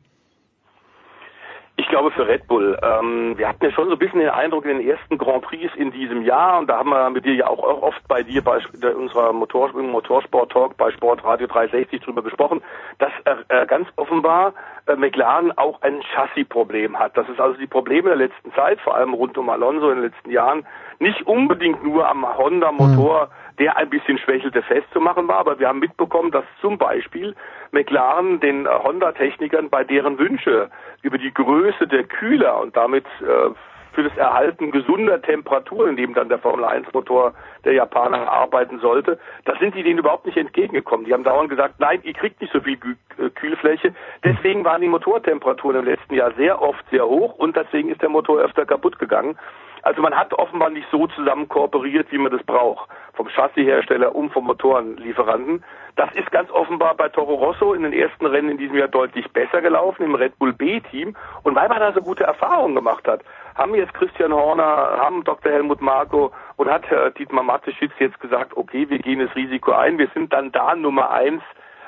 Ich 1.80 1.88
glaube 1.88 2.12
für 2.12 2.28
Red 2.28 2.46
Bull. 2.48 2.78
Ähm, 2.84 3.38
wir 3.38 3.48
hatten 3.48 3.64
ja 3.64 3.72
schon 3.72 3.88
so 3.88 3.94
ein 3.94 4.00
bisschen 4.00 4.20
den 4.20 4.28
Eindruck 4.28 4.66
in 4.66 4.80
den 4.80 4.86
ersten 4.86 5.18
Grand 5.18 5.44
Prix 5.44 5.74
in 5.78 5.92
diesem 5.92 6.24
Jahr 6.24 6.60
und 6.60 6.68
da 6.68 6.78
haben 6.78 6.90
wir 6.90 7.10
mit 7.10 7.24
dir 7.24 7.36
ja 7.36 7.48
auch 7.48 7.64
oft 7.64 8.06
bei 8.10 8.22
dir 8.22 8.44
bei 8.44 8.60
unserer 8.94 9.32
Motor, 9.32 9.72
Motorsport 9.72 10.52
Talk 10.52 10.76
bei 10.76 10.92
Sportradio 10.92 11.48
360 11.48 12.02
drüber 12.02 12.22
gesprochen, 12.22 12.62
dass 12.98 13.14
äh, 13.24 13.66
ganz 13.66 13.88
offenbar 13.96 14.54
äh, 14.88 14.98
McLaren 14.98 15.58
auch 15.58 15.82
ein 15.82 16.02
Chassisproblem 16.14 17.00
hat. 17.00 17.16
Das 17.16 17.30
ist 17.30 17.40
also 17.40 17.58
die 17.58 17.66
Probleme 17.66 18.10
der 18.10 18.18
letzten 18.18 18.52
Zeit, 18.56 18.82
vor 18.82 18.96
allem 18.96 19.14
rund 19.14 19.38
um 19.38 19.50
Alonso 19.50 19.90
in 19.90 20.02
den 20.02 20.12
letzten 20.12 20.32
Jahren, 20.32 20.66
nicht 21.00 21.26
unbedingt 21.26 21.84
nur 21.84 22.08
am 22.08 22.38
Honda 22.38 22.72
Motor 22.72 23.26
mhm 23.26 23.50
der 23.60 23.76
ein 23.78 23.90
bisschen 23.90 24.18
schwächelte, 24.18 24.62
festzumachen 24.62 25.28
war. 25.28 25.38
Aber 25.38 25.60
wir 25.60 25.68
haben 25.68 25.80
mitbekommen, 25.80 26.32
dass 26.32 26.46
zum 26.62 26.78
Beispiel 26.78 27.36
McLaren 27.72 28.40
den 28.40 28.66
äh, 28.66 28.70
Honda-Technikern 28.70 29.70
bei 29.70 29.84
deren 29.84 30.18
Wünsche 30.18 30.70
über 31.02 31.18
die 31.18 31.34
Größe 31.34 31.88
der 31.88 32.06
Kühler 32.06 32.60
und 32.62 32.76
damit 32.76 33.06
äh, 33.22 33.52
für 33.94 34.04
das 34.04 34.16
Erhalten 34.18 34.72
gesunder 34.72 35.22
Temperaturen, 35.22 35.90
in 35.90 35.98
dem 35.98 36.14
dann 36.14 36.30
der 36.30 36.40
Formel 36.40 36.64
1 36.64 36.94
Motor 36.94 37.34
der 37.66 37.74
Japaner 37.74 38.32
arbeiten 38.32 38.80
sollte, 38.80 39.20
da 39.46 39.56
sind 39.60 39.76
die 39.76 39.84
denen 39.84 40.00
überhaupt 40.00 40.26
nicht 40.26 40.38
entgegengekommen. 40.38 41.06
Die 41.06 41.14
haben 41.14 41.24
dauernd 41.24 41.50
gesagt, 41.50 41.80
nein, 41.80 42.00
ihr 42.04 42.14
kriegt 42.14 42.40
nicht 42.40 42.54
so 42.54 42.62
viel 42.62 42.78
äh, 43.18 43.30
Kühlfläche. 43.32 43.94
Deswegen 44.24 44.64
waren 44.64 44.82
die 44.82 44.88
Motortemperaturen 44.88 45.80
im 45.80 45.86
letzten 45.86 46.14
Jahr 46.14 46.32
sehr 46.38 46.62
oft 46.62 46.86
sehr 46.92 47.06
hoch 47.06 47.34
und 47.36 47.58
deswegen 47.58 47.90
ist 47.90 48.02
der 48.02 48.10
Motor 48.10 48.40
öfter 48.40 48.66
kaputt 48.66 49.00
gegangen. 49.00 49.38
Also 49.84 50.02
man 50.02 50.16
hat 50.16 50.34
offenbar 50.34 50.70
nicht 50.70 50.88
so 50.92 51.08
zusammen 51.08 51.48
kooperiert, 51.48 52.12
wie 52.12 52.18
man 52.18 52.32
das 52.32 52.44
braucht. 52.44 52.90
Vom 53.14 53.28
Chassishersteller 53.30 54.16
und 54.16 54.32
vom 54.32 54.46
Motorenlieferanten. 54.46 55.64
Das 55.96 56.10
ist 56.14 56.32
ganz 56.32 56.50
offenbar 56.52 56.96
bei 56.96 57.10
Toro 57.10 57.36
Rosso 57.36 57.74
in 57.74 57.84
den 57.84 57.94
ersten 57.94 58.26
Rennen 58.26 58.52
in 58.52 58.58
diesem 58.58 58.78
Jahr 58.78 58.88
deutlich 58.88 59.30
besser 59.32 59.62
gelaufen, 59.62 60.04
im 60.04 60.16
Red 60.16 60.38
Bull 60.40 60.54
B-Team. 60.54 61.16
Und 61.44 61.56
weil 61.56 61.68
man 61.68 61.80
da 61.80 61.92
so 61.92 62.02
gute 62.02 62.24
Erfahrungen 62.24 62.76
gemacht 62.76 63.08
hat, 63.08 63.22
haben 63.56 63.76
jetzt 63.76 63.94
Christian 63.94 64.34
Horner, 64.34 64.64
haben 64.64 65.24
Dr. 65.24 65.52
Helmut 65.52 65.82
Marko 65.82 66.32
und 66.56 66.70
hat 66.70 66.90
Herr 66.90 67.12
Dietmar 67.12 67.44
Mateschitz 67.44 67.92
jetzt 68.00 68.20
gesagt, 68.22 68.56
okay, 68.56 68.90
wir 68.90 69.00
gehen 69.00 69.20
das 69.20 69.36
Risiko 69.36 69.74
ein. 69.74 69.98
Wir 69.98 70.08
sind 70.14 70.32
dann 70.32 70.52
da 70.52 70.76
Nummer 70.76 71.10
eins 71.10 71.44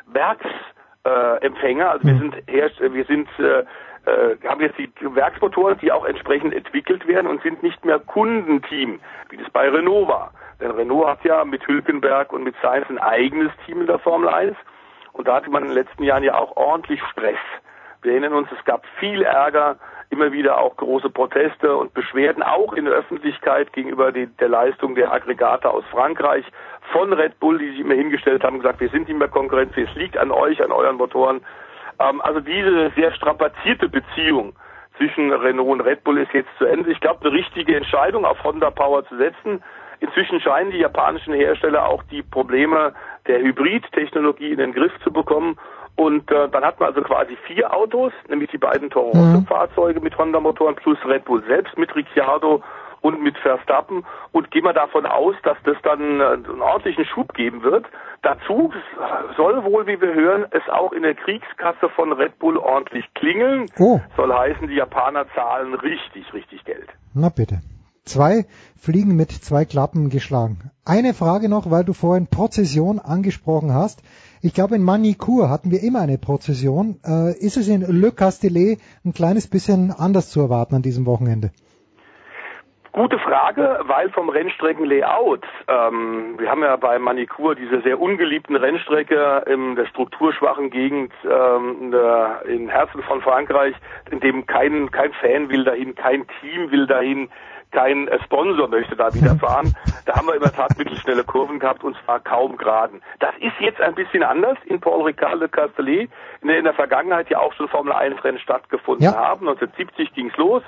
Werksempfänger. 0.07 1.85
Äh, 1.85 1.89
also 1.89 2.07
wir 2.07 2.17
sind, 2.17 2.93
wir 2.93 3.05
sind 3.05 3.29
äh, 3.39 3.63
äh, 4.05 4.35
haben 4.47 4.61
jetzt 4.61 4.77
die 4.77 4.89
Werksmotoren, 4.99 5.77
die 5.79 5.91
auch 5.91 6.05
entsprechend 6.05 6.53
entwickelt 6.53 7.07
werden 7.07 7.27
und 7.27 7.41
sind 7.43 7.61
nicht 7.63 7.83
mehr 7.85 7.99
Kundenteam, 7.99 8.99
wie 9.29 9.37
das 9.37 9.49
bei 9.51 9.69
Renault 9.69 10.07
war. 10.07 10.31
Denn 10.59 10.71
Renault 10.71 11.07
hat 11.07 11.23
ja 11.23 11.43
mit 11.45 11.67
Hülkenberg 11.67 12.33
und 12.33 12.43
mit 12.43 12.55
Sainz 12.61 12.89
ein 12.89 12.99
eigenes 12.99 13.51
Team 13.65 13.81
in 13.81 13.87
der 13.87 13.99
Formel 13.99 14.29
1 14.29 14.55
und 15.13 15.27
da 15.27 15.35
hatte 15.35 15.49
man 15.49 15.63
in 15.63 15.69
den 15.69 15.77
letzten 15.77 16.03
Jahren 16.03 16.23
ja 16.23 16.35
auch 16.35 16.55
ordentlich 16.55 17.01
Stress. 17.11 17.39
Wir 18.01 18.13
erinnern 18.13 18.33
uns, 18.33 18.47
es 18.51 18.63
gab 18.65 18.85
viel 18.99 19.21
Ärger, 19.21 19.77
immer 20.09 20.31
wieder 20.31 20.57
auch 20.57 20.75
große 20.75 21.09
Proteste 21.09 21.75
und 21.75 21.93
Beschwerden, 21.93 22.43
auch 22.43 22.73
in 22.73 22.85
der 22.85 22.93
Öffentlichkeit 22.95 23.71
gegenüber 23.73 24.11
die, 24.11 24.27
der 24.27 24.49
Leistung 24.49 24.95
der 24.95 25.11
Aggregate 25.13 25.69
aus 25.69 25.83
Frankreich 25.91 26.45
von 26.91 27.13
Red 27.13 27.39
Bull, 27.39 27.59
die 27.59 27.69
sich 27.69 27.79
immer 27.79 27.93
hingestellt 27.93 28.43
haben 28.43 28.57
gesagt, 28.57 28.79
wir 28.81 28.89
sind 28.89 29.07
nicht 29.07 29.17
mehr 29.17 29.27
Konkurrenz, 29.27 29.73
es 29.77 29.93
liegt 29.95 30.17
an 30.17 30.31
euch, 30.31 30.61
an 30.63 30.71
euren 30.71 30.97
Motoren. 30.97 31.41
Ähm, 32.01 32.21
also 32.21 32.39
diese 32.39 32.91
sehr 32.95 33.13
strapazierte 33.13 33.89
Beziehung 33.89 34.53
zwischen 34.97 35.31
Renault 35.31 35.69
und 35.69 35.81
Red 35.81 36.03
Bull 36.03 36.17
ist 36.17 36.33
jetzt 36.33 36.49
zu 36.57 36.65
Ende. 36.65 36.91
Ich 36.91 36.99
glaube, 36.99 37.21
eine 37.21 37.31
richtige 37.31 37.75
Entscheidung 37.75 38.25
auf 38.25 38.43
Honda 38.43 38.69
Power 38.69 39.05
zu 39.07 39.17
setzen. 39.17 39.63
Inzwischen 39.99 40.39
scheinen 40.41 40.71
die 40.71 40.79
japanischen 40.79 41.33
Hersteller 41.33 41.87
auch 41.87 42.03
die 42.03 42.23
Probleme 42.23 42.93
der 43.27 43.39
Hybrid-Technologie 43.39 44.51
in 44.51 44.57
den 44.57 44.73
Griff 44.73 44.91
zu 45.03 45.11
bekommen. 45.11 45.57
Und 45.95 46.31
äh, 46.31 46.49
dann 46.49 46.63
hat 46.63 46.79
man 46.79 46.89
also 46.89 47.01
quasi 47.01 47.37
vier 47.45 47.71
Autos, 47.73 48.11
nämlich 48.27 48.49
die 48.49 48.57
beiden 48.57 48.89
Toro 48.89 49.11
Rosso-Fahrzeuge 49.11 49.99
mit 49.99 50.17
Honda-Motoren 50.17 50.75
plus 50.75 50.97
Red 51.05 51.25
Bull 51.25 51.43
selbst 51.47 51.77
mit 51.77 51.95
Ricciardo 51.95 52.63
und 53.01 53.21
mit 53.21 53.37
Verstappen 53.37 54.05
und 54.31 54.51
gehen 54.51 54.63
wir 54.63 54.73
davon 54.73 55.05
aus, 55.05 55.35
dass 55.43 55.57
das 55.63 55.77
dann 55.83 56.19
äh, 56.19 56.23
einen 56.23 56.61
ordentlichen 56.61 57.05
Schub 57.05 57.33
geben 57.33 57.63
wird. 57.63 57.85
Dazu 58.21 58.71
soll 59.35 59.63
wohl, 59.63 59.87
wie 59.87 59.99
wir 59.99 60.13
hören, 60.13 60.45
es 60.51 60.67
auch 60.69 60.91
in 60.91 61.01
der 61.01 61.15
Kriegskasse 61.15 61.89
von 61.95 62.13
Red 62.13 62.37
Bull 62.39 62.57
ordentlich 62.57 63.05
klingeln. 63.15 63.65
Oh. 63.79 63.99
Soll 64.15 64.33
heißen, 64.33 64.67
die 64.67 64.75
Japaner 64.75 65.25
zahlen 65.33 65.73
richtig, 65.73 66.31
richtig 66.33 66.63
Geld. 66.65 66.87
Na 67.13 67.29
bitte. 67.29 67.61
Zwei 68.03 68.45
Fliegen 68.77 69.15
mit 69.15 69.31
zwei 69.31 69.63
Klappen 69.63 70.09
geschlagen. 70.09 70.71
Eine 70.85 71.13
Frage 71.13 71.49
noch, 71.49 71.69
weil 71.69 71.83
du 71.83 71.93
vorhin 71.93 72.27
Prozession 72.27 72.99
angesprochen 72.99 73.73
hast. 73.73 74.01
Ich 74.41 74.55
glaube, 74.55 74.75
in 74.75 74.83
Manicourt 74.83 75.49
hatten 75.49 75.69
wir 75.69 75.83
immer 75.83 76.01
eine 76.01 76.17
Prozession. 76.17 76.99
Äh, 77.05 77.37
ist 77.37 77.57
es 77.57 77.67
in 77.67 77.81
Le 77.81 78.11
Castellet 78.11 78.79
ein 79.05 79.13
kleines 79.13 79.47
bisschen 79.47 79.91
anders 79.91 80.31
zu 80.31 80.41
erwarten 80.41 80.75
an 80.75 80.81
diesem 80.81 81.05
Wochenende? 81.05 81.51
Gute 82.93 83.19
Frage, 83.19 83.79
weil 83.83 84.09
vom 84.09 84.27
Rennstreckenlayout, 84.27 85.45
ähm, 85.69 86.35
wir 86.37 86.51
haben 86.51 86.61
ja 86.61 86.75
bei 86.75 86.99
Manikur 86.99 87.55
diese 87.55 87.81
sehr 87.81 88.01
ungeliebten 88.01 88.57
Rennstrecke 88.57 89.43
in 89.47 89.77
der 89.77 89.85
strukturschwachen 89.85 90.69
Gegend 90.71 91.13
ähm, 91.23 91.77
in 91.83 91.91
der, 91.91 92.41
im 92.45 92.67
Herzen 92.67 93.01
von 93.03 93.21
Frankreich, 93.21 93.75
in 94.11 94.19
dem 94.19 94.45
kein, 94.45 94.91
kein 94.91 95.13
Fan 95.13 95.47
will 95.49 95.63
dahin, 95.63 95.95
kein 95.95 96.25
Team 96.41 96.69
will 96.69 96.85
dahin, 96.85 97.29
kein 97.71 98.09
äh, 98.09 98.19
Sponsor 98.25 98.67
möchte 98.67 98.97
da 98.97 99.13
wieder 99.13 99.35
fahren. 99.35 99.73
Da 100.05 100.15
haben 100.15 100.27
wir 100.27 100.33
in 100.33 100.41
der 100.41 100.51
Tat 100.51 100.75
mittelschnelle 100.79 101.23
Kurven 101.23 101.59
gehabt 101.59 101.83
und 101.83 101.95
zwar 102.03 102.19
kaum 102.19 102.57
geraden. 102.57 103.01
Das 103.19 103.35
ist 103.39 103.53
jetzt 103.59 103.79
ein 103.79 103.93
bisschen 103.93 104.23
anders 104.23 104.57
in 104.65 104.81
Paul 104.81 105.03
Ricard 105.03 105.39
de 105.39 105.47
Castellet, 105.47 106.09
in 106.41 106.47
der 106.47 106.57
in 106.57 106.63
der 106.63 106.73
Vergangenheit 106.73 107.29
ja 107.29 107.39
auch 107.39 107.53
schon 107.53 107.67
Formel 107.67 107.93
1 107.93 108.21
Rennen 108.23 108.39
stattgefunden 108.39 109.05
ja. 109.05 109.13
haben. 109.13 109.47
1970 109.47 110.11
ging's 110.13 110.35
los. 110.37 110.63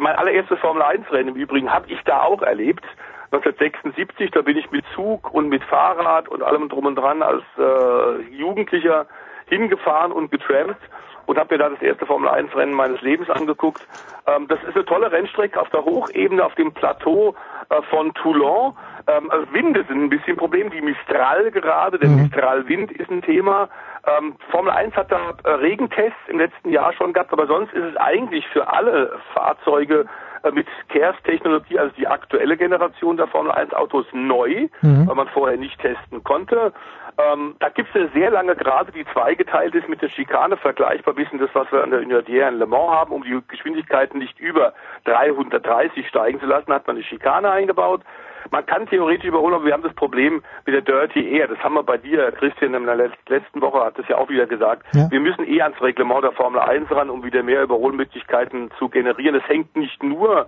Mein 0.00 0.16
allererstes 0.16 0.58
Formel 0.60 0.82
1 0.82 1.10
Rennen 1.10 1.30
im 1.30 1.36
Übrigen 1.36 1.72
habe 1.72 1.86
ich 1.88 2.00
da 2.04 2.22
auch 2.22 2.42
erlebt. 2.42 2.84
1976, 3.32 4.30
da 4.30 4.42
bin 4.42 4.56
ich 4.56 4.70
mit 4.70 4.84
Zug 4.94 5.32
und 5.34 5.48
mit 5.48 5.62
Fahrrad 5.64 6.28
und 6.28 6.42
allem 6.42 6.68
drum 6.68 6.86
und 6.86 6.96
dran 6.96 7.22
als 7.22 7.42
äh, 7.58 8.22
Jugendlicher 8.30 9.06
hingefahren 9.46 10.12
und 10.12 10.30
getrampt 10.30 10.78
und 11.26 11.38
habe 11.38 11.54
mir 11.54 11.58
da 11.58 11.68
das 11.68 11.82
erste 11.82 12.06
Formel 12.06 12.28
1 12.28 12.54
Rennen 12.54 12.72
meines 12.72 13.00
Lebens 13.02 13.28
angeguckt. 13.28 13.86
Ähm, 14.26 14.46
das 14.48 14.62
ist 14.62 14.74
eine 14.74 14.84
tolle 14.84 15.10
Rennstrecke 15.10 15.60
auf 15.60 15.68
der 15.70 15.84
Hochebene, 15.84 16.44
auf 16.44 16.54
dem 16.54 16.72
Plateau 16.72 17.34
äh, 17.68 17.82
von 17.90 18.14
Toulon. 18.14 18.76
Ähm, 19.08 19.30
also 19.30 19.52
Winde 19.52 19.84
sind 19.88 20.04
ein 20.04 20.10
bisschen 20.10 20.34
ein 20.34 20.36
Problem, 20.36 20.70
die 20.70 20.80
Mistral 20.80 21.50
gerade, 21.50 21.98
der 21.98 22.08
mhm. 22.08 22.22
Mistral-Wind 22.22 22.92
ist 22.92 23.10
ein 23.10 23.22
Thema. 23.22 23.68
Ähm, 24.06 24.36
Formel 24.50 24.72
1 24.72 24.94
hat 24.94 25.10
da 25.10 25.34
äh, 25.44 25.50
Regentests 25.50 26.28
im 26.28 26.38
letzten 26.38 26.70
Jahr 26.70 26.92
schon 26.92 27.12
gehabt, 27.12 27.32
aber 27.32 27.46
sonst 27.46 27.72
ist 27.72 27.84
es 27.84 27.96
eigentlich 27.96 28.46
für 28.48 28.68
alle 28.68 29.18
Fahrzeuge 29.34 30.06
äh, 30.44 30.50
mit 30.52 30.66
KERS-Technologie, 30.90 31.78
also 31.78 31.94
die 31.96 32.06
aktuelle 32.06 32.56
Generation 32.56 33.16
der 33.16 33.26
Formel 33.26 33.50
1 33.50 33.72
Autos 33.74 34.06
neu, 34.12 34.68
mhm. 34.82 35.08
weil 35.08 35.16
man 35.16 35.28
vorher 35.28 35.58
nicht 35.58 35.80
testen 35.80 36.22
konnte. 36.22 36.72
Ähm, 37.18 37.56
da 37.60 37.70
gibt 37.70 37.88
es 37.88 37.96
eine 37.96 38.10
sehr 38.10 38.30
lange 38.30 38.54
Gerade, 38.54 38.92
die 38.92 39.04
zweigeteilt 39.12 39.74
ist 39.74 39.88
mit 39.88 40.02
der 40.02 40.10
Schikane, 40.10 40.56
vergleichbar 40.56 41.14
bisschen 41.14 41.38
das, 41.38 41.50
was 41.54 41.70
wir 41.72 41.82
an 41.82 41.90
der 41.90 42.00
Unadière 42.00 42.48
in 42.48 42.58
Le 42.58 42.66
Mans 42.66 42.90
haben, 42.90 43.12
um 43.12 43.22
die 43.24 43.40
Geschwindigkeiten 43.48 44.18
nicht 44.18 44.38
über 44.38 44.74
330 45.04 46.06
steigen 46.08 46.38
zu 46.40 46.46
lassen, 46.46 46.72
hat 46.72 46.86
man 46.86 46.96
eine 46.96 47.04
Schikane 47.04 47.50
eingebaut. 47.50 48.02
Man 48.50 48.66
kann 48.66 48.86
theoretisch 48.86 49.26
überholen, 49.26 49.54
aber 49.54 49.64
wir 49.64 49.72
haben 49.72 49.82
das 49.82 49.94
Problem 49.94 50.42
mit 50.64 50.74
der 50.74 50.82
Dirty 50.82 51.30
Air. 51.30 51.48
Das 51.48 51.58
haben 51.58 51.74
wir 51.74 51.82
bei 51.82 51.96
dir, 51.96 52.32
Christian, 52.32 52.74
in 52.74 52.86
der 52.86 52.96
letzten 52.96 53.60
Woche 53.60 53.84
hat 53.84 53.98
das 53.98 54.08
ja 54.08 54.18
auch 54.18 54.28
wieder 54.28 54.46
gesagt. 54.46 54.84
Ja. 54.92 55.10
Wir 55.10 55.20
müssen 55.20 55.46
eh 55.46 55.60
ans 55.60 55.80
Reglement 55.80 56.24
der 56.24 56.32
Formel 56.32 56.60
1 56.60 56.90
ran, 56.90 57.10
um 57.10 57.24
wieder 57.24 57.42
mehr 57.42 57.62
Überholmöglichkeiten 57.62 58.70
zu 58.78 58.88
generieren. 58.88 59.36
Es 59.36 59.48
hängt 59.48 59.74
nicht 59.76 60.02
nur 60.02 60.46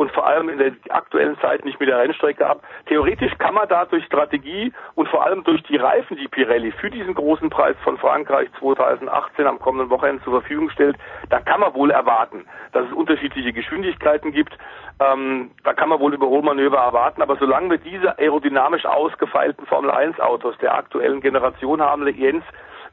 und 0.00 0.10
vor 0.12 0.26
allem 0.26 0.48
in 0.48 0.56
der 0.56 0.72
aktuellen 0.88 1.38
Zeit 1.40 1.62
nicht 1.66 1.78
mit 1.78 1.90
der 1.90 1.98
Rennstrecke 1.98 2.46
ab. 2.46 2.62
Theoretisch 2.86 3.36
kann 3.36 3.52
man 3.52 3.68
da 3.68 3.84
durch 3.84 4.02
Strategie 4.06 4.72
und 4.94 5.08
vor 5.10 5.26
allem 5.26 5.44
durch 5.44 5.62
die 5.64 5.76
Reifen, 5.76 6.16
die 6.16 6.26
Pirelli 6.26 6.72
für 6.72 6.88
diesen 6.88 7.12
großen 7.12 7.50
Preis 7.50 7.76
von 7.84 7.98
Frankreich 7.98 8.48
2018 8.60 9.46
am 9.46 9.58
kommenden 9.58 9.90
Wochenende 9.90 10.24
zur 10.24 10.40
Verfügung 10.40 10.70
stellt, 10.70 10.96
da 11.28 11.40
kann 11.40 11.60
man 11.60 11.74
wohl 11.74 11.90
erwarten, 11.90 12.46
dass 12.72 12.86
es 12.86 12.94
unterschiedliche 12.94 13.52
Geschwindigkeiten 13.52 14.32
gibt. 14.32 14.56
Ähm, 15.00 15.50
da 15.64 15.74
kann 15.74 15.90
man 15.90 16.00
wohl 16.00 16.14
Überholmanöver 16.14 16.78
erwarten, 16.78 17.20
aber 17.20 17.36
solange 17.36 17.68
wir 17.68 17.78
diese 17.78 18.18
aerodynamisch 18.18 18.86
ausgefeilten 18.86 19.66
Formel 19.66 19.90
1 19.90 20.18
Autos 20.18 20.56
der 20.62 20.76
aktuellen 20.76 21.20
Generation 21.20 21.82
haben, 21.82 22.08
Jens, 22.08 22.44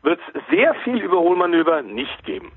wird 0.03 0.19
es 0.34 0.41
sehr 0.51 0.75
viel 0.84 0.97
Überholmanöver 0.97 1.84
nicht 1.84 2.25
geben. 2.25 2.51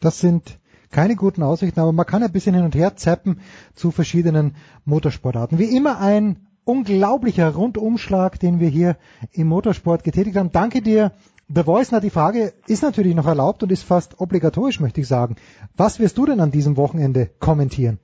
Das 0.00 0.18
sind 0.18 0.58
keine 0.90 1.16
guten 1.16 1.42
Aussichten, 1.42 1.80
aber 1.80 1.92
man 1.92 2.06
kann 2.06 2.22
ein 2.22 2.32
bisschen 2.32 2.54
hin 2.54 2.64
und 2.64 2.74
her 2.74 2.96
zappen 2.96 3.40
zu 3.74 3.90
verschiedenen 3.90 4.56
Motorsportarten. 4.84 5.58
Wie 5.58 5.76
immer 5.76 5.98
ein 6.00 6.46
unglaublicher 6.64 7.54
Rundumschlag, 7.54 8.38
den 8.38 8.60
wir 8.60 8.68
hier 8.68 8.96
im 9.32 9.48
Motorsport 9.48 10.04
getätigt 10.04 10.36
haben. 10.36 10.52
Danke 10.52 10.82
dir, 10.82 11.12
The 11.48 11.64
Voice. 11.64 11.90
Na, 11.90 12.00
die 12.00 12.10
Frage 12.10 12.52
ist 12.66 12.82
natürlich 12.82 13.14
noch 13.14 13.26
erlaubt 13.26 13.62
und 13.62 13.72
ist 13.72 13.82
fast 13.82 14.20
obligatorisch, 14.20 14.80
möchte 14.80 15.00
ich 15.00 15.08
sagen. 15.08 15.36
Was 15.76 15.98
wirst 15.98 16.18
du 16.18 16.26
denn 16.26 16.40
an 16.40 16.50
diesem 16.50 16.76
Wochenende 16.76 17.30
kommentieren? 17.38 17.98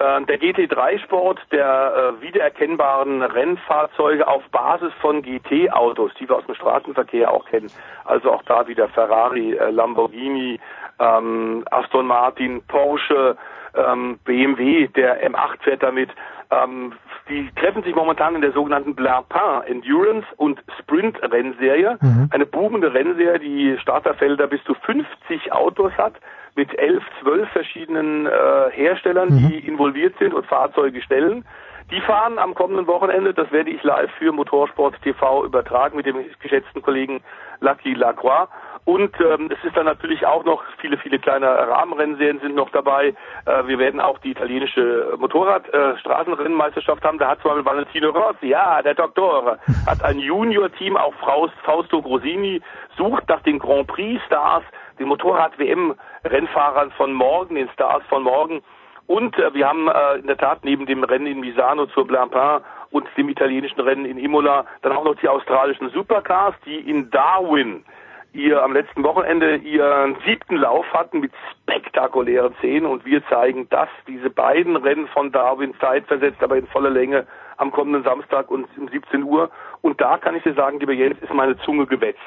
Äh, 0.00 0.24
der 0.24 0.40
GT3-Sport 0.40 1.40
der 1.52 2.14
äh, 2.18 2.22
wiedererkennbaren 2.22 3.20
Rennfahrzeuge 3.20 4.26
auf 4.26 4.42
Basis 4.50 4.92
von 5.02 5.20
GT-Autos, 5.20 6.12
die 6.18 6.26
wir 6.26 6.36
aus 6.36 6.46
dem 6.46 6.54
Straßenverkehr 6.54 7.30
auch 7.30 7.44
kennen. 7.44 7.70
Also 8.06 8.32
auch 8.32 8.42
da 8.44 8.66
wieder 8.66 8.88
Ferrari, 8.88 9.52
äh, 9.52 9.70
Lamborghini, 9.70 10.58
ähm, 10.98 11.64
Aston 11.70 12.06
Martin, 12.06 12.62
Porsche, 12.66 13.36
ähm, 13.74 14.18
BMW, 14.24 14.88
der 14.88 15.22
M8 15.30 15.62
fährt 15.62 15.82
damit. 15.82 16.08
Ähm, 16.50 16.92
die 17.28 17.48
treffen 17.54 17.82
sich 17.84 17.94
momentan 17.94 18.34
in 18.34 18.40
der 18.40 18.52
sogenannten 18.52 18.94
Blancpain 18.94 19.62
Endurance 19.66 20.26
und 20.36 20.60
Sprint 20.80 21.20
Rennserie. 21.22 21.96
Mhm. 22.00 22.28
Eine 22.32 22.46
boomende 22.46 22.92
Rennserie, 22.92 23.38
die 23.38 23.78
Starterfelder 23.78 24.48
bis 24.48 24.62
zu 24.64 24.74
50 24.74 25.52
Autos 25.52 25.92
hat 25.92 26.14
mit 26.56 26.76
elf, 26.78 27.04
zwölf 27.20 27.48
verschiedenen 27.50 28.26
äh, 28.26 28.30
Herstellern, 28.72 29.28
mhm. 29.28 29.48
die 29.48 29.58
involviert 29.60 30.14
sind 30.18 30.34
und 30.34 30.46
Fahrzeuge 30.46 31.00
stellen. 31.02 31.44
Die 31.90 32.00
fahren 32.00 32.38
am 32.38 32.54
kommenden 32.54 32.86
Wochenende, 32.86 33.34
das 33.34 33.50
werde 33.50 33.70
ich 33.70 33.82
live 33.82 34.10
für 34.18 34.30
Motorsport 34.30 34.94
TV 35.02 35.44
übertragen 35.44 35.96
mit 35.96 36.06
dem 36.06 36.16
geschätzten 36.40 36.82
Kollegen 36.82 37.20
Lucky 37.60 37.94
Lacroix. 37.94 38.48
Und 38.84 39.14
ähm, 39.20 39.50
es 39.50 39.62
ist 39.64 39.76
dann 39.76 39.84
natürlich 39.84 40.26
auch 40.26 40.44
noch 40.44 40.62
viele, 40.80 40.96
viele 40.98 41.18
kleine 41.18 41.46
Rahmenrennserien 41.46 42.40
sind 42.40 42.54
noch 42.54 42.70
dabei. 42.70 43.14
Äh, 43.44 43.66
wir 43.66 43.78
werden 43.78 44.00
auch 44.00 44.18
die 44.18 44.30
italienische 44.30 45.14
Motorrad-Straßenrennmeisterschaft 45.18 47.04
äh, 47.04 47.06
haben. 47.06 47.18
Da 47.18 47.28
hat 47.28 47.42
zum 47.42 47.50
Beispiel 47.50 47.64
Valentino 47.66 48.10
Rossi, 48.10 48.48
ja, 48.48 48.80
der 48.82 48.94
Doktor, 48.94 49.58
hat 49.86 50.02
ein 50.02 50.18
Junior-Team, 50.18 50.96
auch 50.96 51.14
Fausto 51.62 52.02
Grosini, 52.02 52.62
sucht 52.96 53.28
nach 53.28 53.42
den 53.42 53.58
Grand 53.58 53.86
Prix-Stars, 53.86 54.64
den 54.98 55.08
Motorrad-WM-Rennfahrern 55.08 56.90
von 56.92 57.12
morgen, 57.12 57.56
den 57.56 57.68
Stars 57.70 58.02
von 58.08 58.22
morgen. 58.22 58.62
Und 59.06 59.36
äh, 59.38 59.52
wir 59.52 59.68
haben 59.68 59.88
äh, 59.88 60.20
in 60.20 60.26
der 60.26 60.38
Tat 60.38 60.64
neben 60.64 60.86
dem 60.86 61.04
Rennen 61.04 61.26
in 61.26 61.40
Misano 61.40 61.86
zur 61.86 62.06
Blancpain 62.06 62.62
und 62.90 63.06
dem 63.16 63.28
italienischen 63.28 63.80
Rennen 63.80 64.04
in 64.04 64.18
Imola 64.18 64.64
dann 64.82 64.92
auch 64.92 65.04
noch 65.04 65.16
die 65.16 65.28
australischen 65.28 65.90
Supercars, 65.90 66.54
die 66.64 66.76
in 66.76 67.10
Darwin 67.10 67.84
ihr 68.32 68.62
am 68.62 68.72
letzten 68.72 69.02
Wochenende 69.02 69.56
ihren 69.56 70.16
siebten 70.26 70.56
Lauf 70.56 70.86
hatten 70.92 71.20
mit 71.20 71.32
spektakulären 71.62 72.54
Szenen 72.58 72.86
und 72.86 73.04
wir 73.04 73.24
zeigen 73.26 73.68
das, 73.70 73.88
diese 74.06 74.30
beiden 74.30 74.76
Rennen 74.76 75.08
von 75.08 75.32
Darwin 75.32 75.74
zeitversetzt, 75.80 76.42
aber 76.42 76.56
in 76.56 76.66
voller 76.66 76.90
Länge 76.90 77.26
am 77.56 77.72
kommenden 77.72 78.02
Samstag 78.04 78.50
und 78.50 78.66
um 78.78 78.88
17 78.88 79.22
Uhr. 79.24 79.50
Und 79.82 80.00
da 80.00 80.18
kann 80.18 80.34
ich 80.36 80.42
dir 80.42 80.54
sagen, 80.54 80.80
lieber 80.80 80.92
Jens, 80.92 81.18
ist 81.20 81.32
meine 81.34 81.56
Zunge 81.58 81.86
gewetzt. 81.86 82.18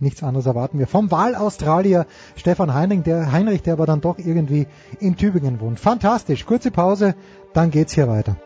Nichts 0.00 0.22
anderes 0.24 0.46
erwarten 0.46 0.80
wir. 0.80 0.88
Vom 0.88 1.12
Wahl-Australier 1.12 2.06
Stefan 2.36 2.74
Heinrich 2.74 3.04
der, 3.04 3.30
Heinrich, 3.30 3.62
der 3.62 3.74
aber 3.74 3.86
dann 3.86 4.00
doch 4.00 4.18
irgendwie 4.18 4.66
in 4.98 5.16
Tübingen 5.16 5.60
wohnt. 5.60 5.78
Fantastisch. 5.78 6.44
Kurze 6.44 6.72
Pause, 6.72 7.14
dann 7.54 7.70
geht's 7.70 7.94
hier 7.94 8.08
weiter. 8.08 8.36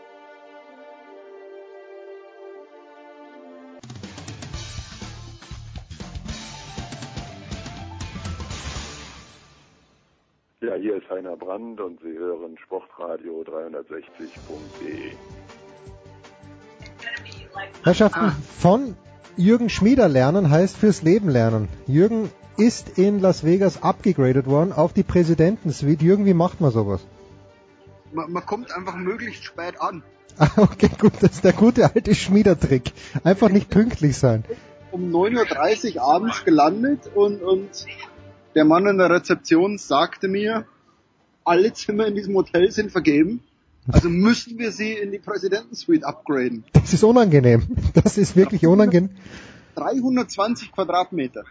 Ja, 10.67 10.75
hier 10.75 10.97
ist 10.97 11.09
Heiner 11.09 11.37
Brand 11.37 11.79
und 11.79 12.01
Sie 12.01 12.11
hören 12.17 12.57
Sportradio 12.57 13.41
360.de. 13.43 15.13
Herrschaften, 17.83 18.33
von 18.59 18.97
Jürgen 19.37 19.69
Schmieder 19.69 20.09
lernen 20.09 20.49
heißt 20.49 20.75
fürs 20.75 21.03
Leben 21.03 21.29
lernen. 21.29 21.69
Jürgen 21.85 22.29
ist 22.57 22.97
in 22.99 23.21
Las 23.21 23.45
Vegas 23.45 23.81
abgegradet 23.81 24.45
worden 24.45 24.73
auf 24.73 24.91
die 24.91 25.03
Präsidentensuite. 25.03 26.03
Jürgen, 26.03 26.25
wie 26.25 26.33
macht 26.33 26.59
man 26.59 26.71
sowas? 26.71 26.99
Man, 28.11 28.29
man 28.33 28.45
kommt 28.45 28.69
einfach 28.75 28.97
möglichst 28.97 29.45
spät 29.45 29.79
an. 29.79 30.03
Ah, 30.37 30.49
okay, 30.57 30.89
gut, 30.99 31.13
das 31.21 31.31
ist 31.31 31.45
der 31.45 31.53
gute 31.53 31.95
alte 31.95 32.13
Schmiedertrick. 32.13 32.91
Einfach 33.23 33.47
nicht 33.47 33.69
pünktlich 33.69 34.17
sein. 34.17 34.43
Um 34.91 35.15
9.30 35.15 35.95
Uhr 35.95 36.01
abends 36.01 36.43
gelandet 36.43 37.09
und, 37.15 37.41
und 37.41 37.69
der 38.57 38.65
Mann 38.65 38.87
in 38.87 38.97
der 38.97 39.11
Rezeption 39.11 39.77
sagte 39.77 40.27
mir, 40.27 40.65
alle 41.45 41.73
Zimmer 41.73 42.07
in 42.07 42.15
diesem 42.15 42.33
Hotel 42.33 42.71
sind 42.71 42.91
vergeben. 42.91 43.43
Also 43.87 44.09
müssen 44.09 44.57
wir 44.57 44.71
sie 44.71 44.93
in 44.93 45.11
die 45.11 45.19
Präsidentensuite 45.19 46.03
upgraden. 46.03 46.63
Das 46.73 46.91
ist 46.91 47.03
unangenehm. 47.03 47.67
Das 47.93 48.17
ist 48.17 48.35
wirklich 48.35 48.65
unangenehm. 48.65 49.11
320 49.75 50.71
Quadratmeter. 50.71 51.43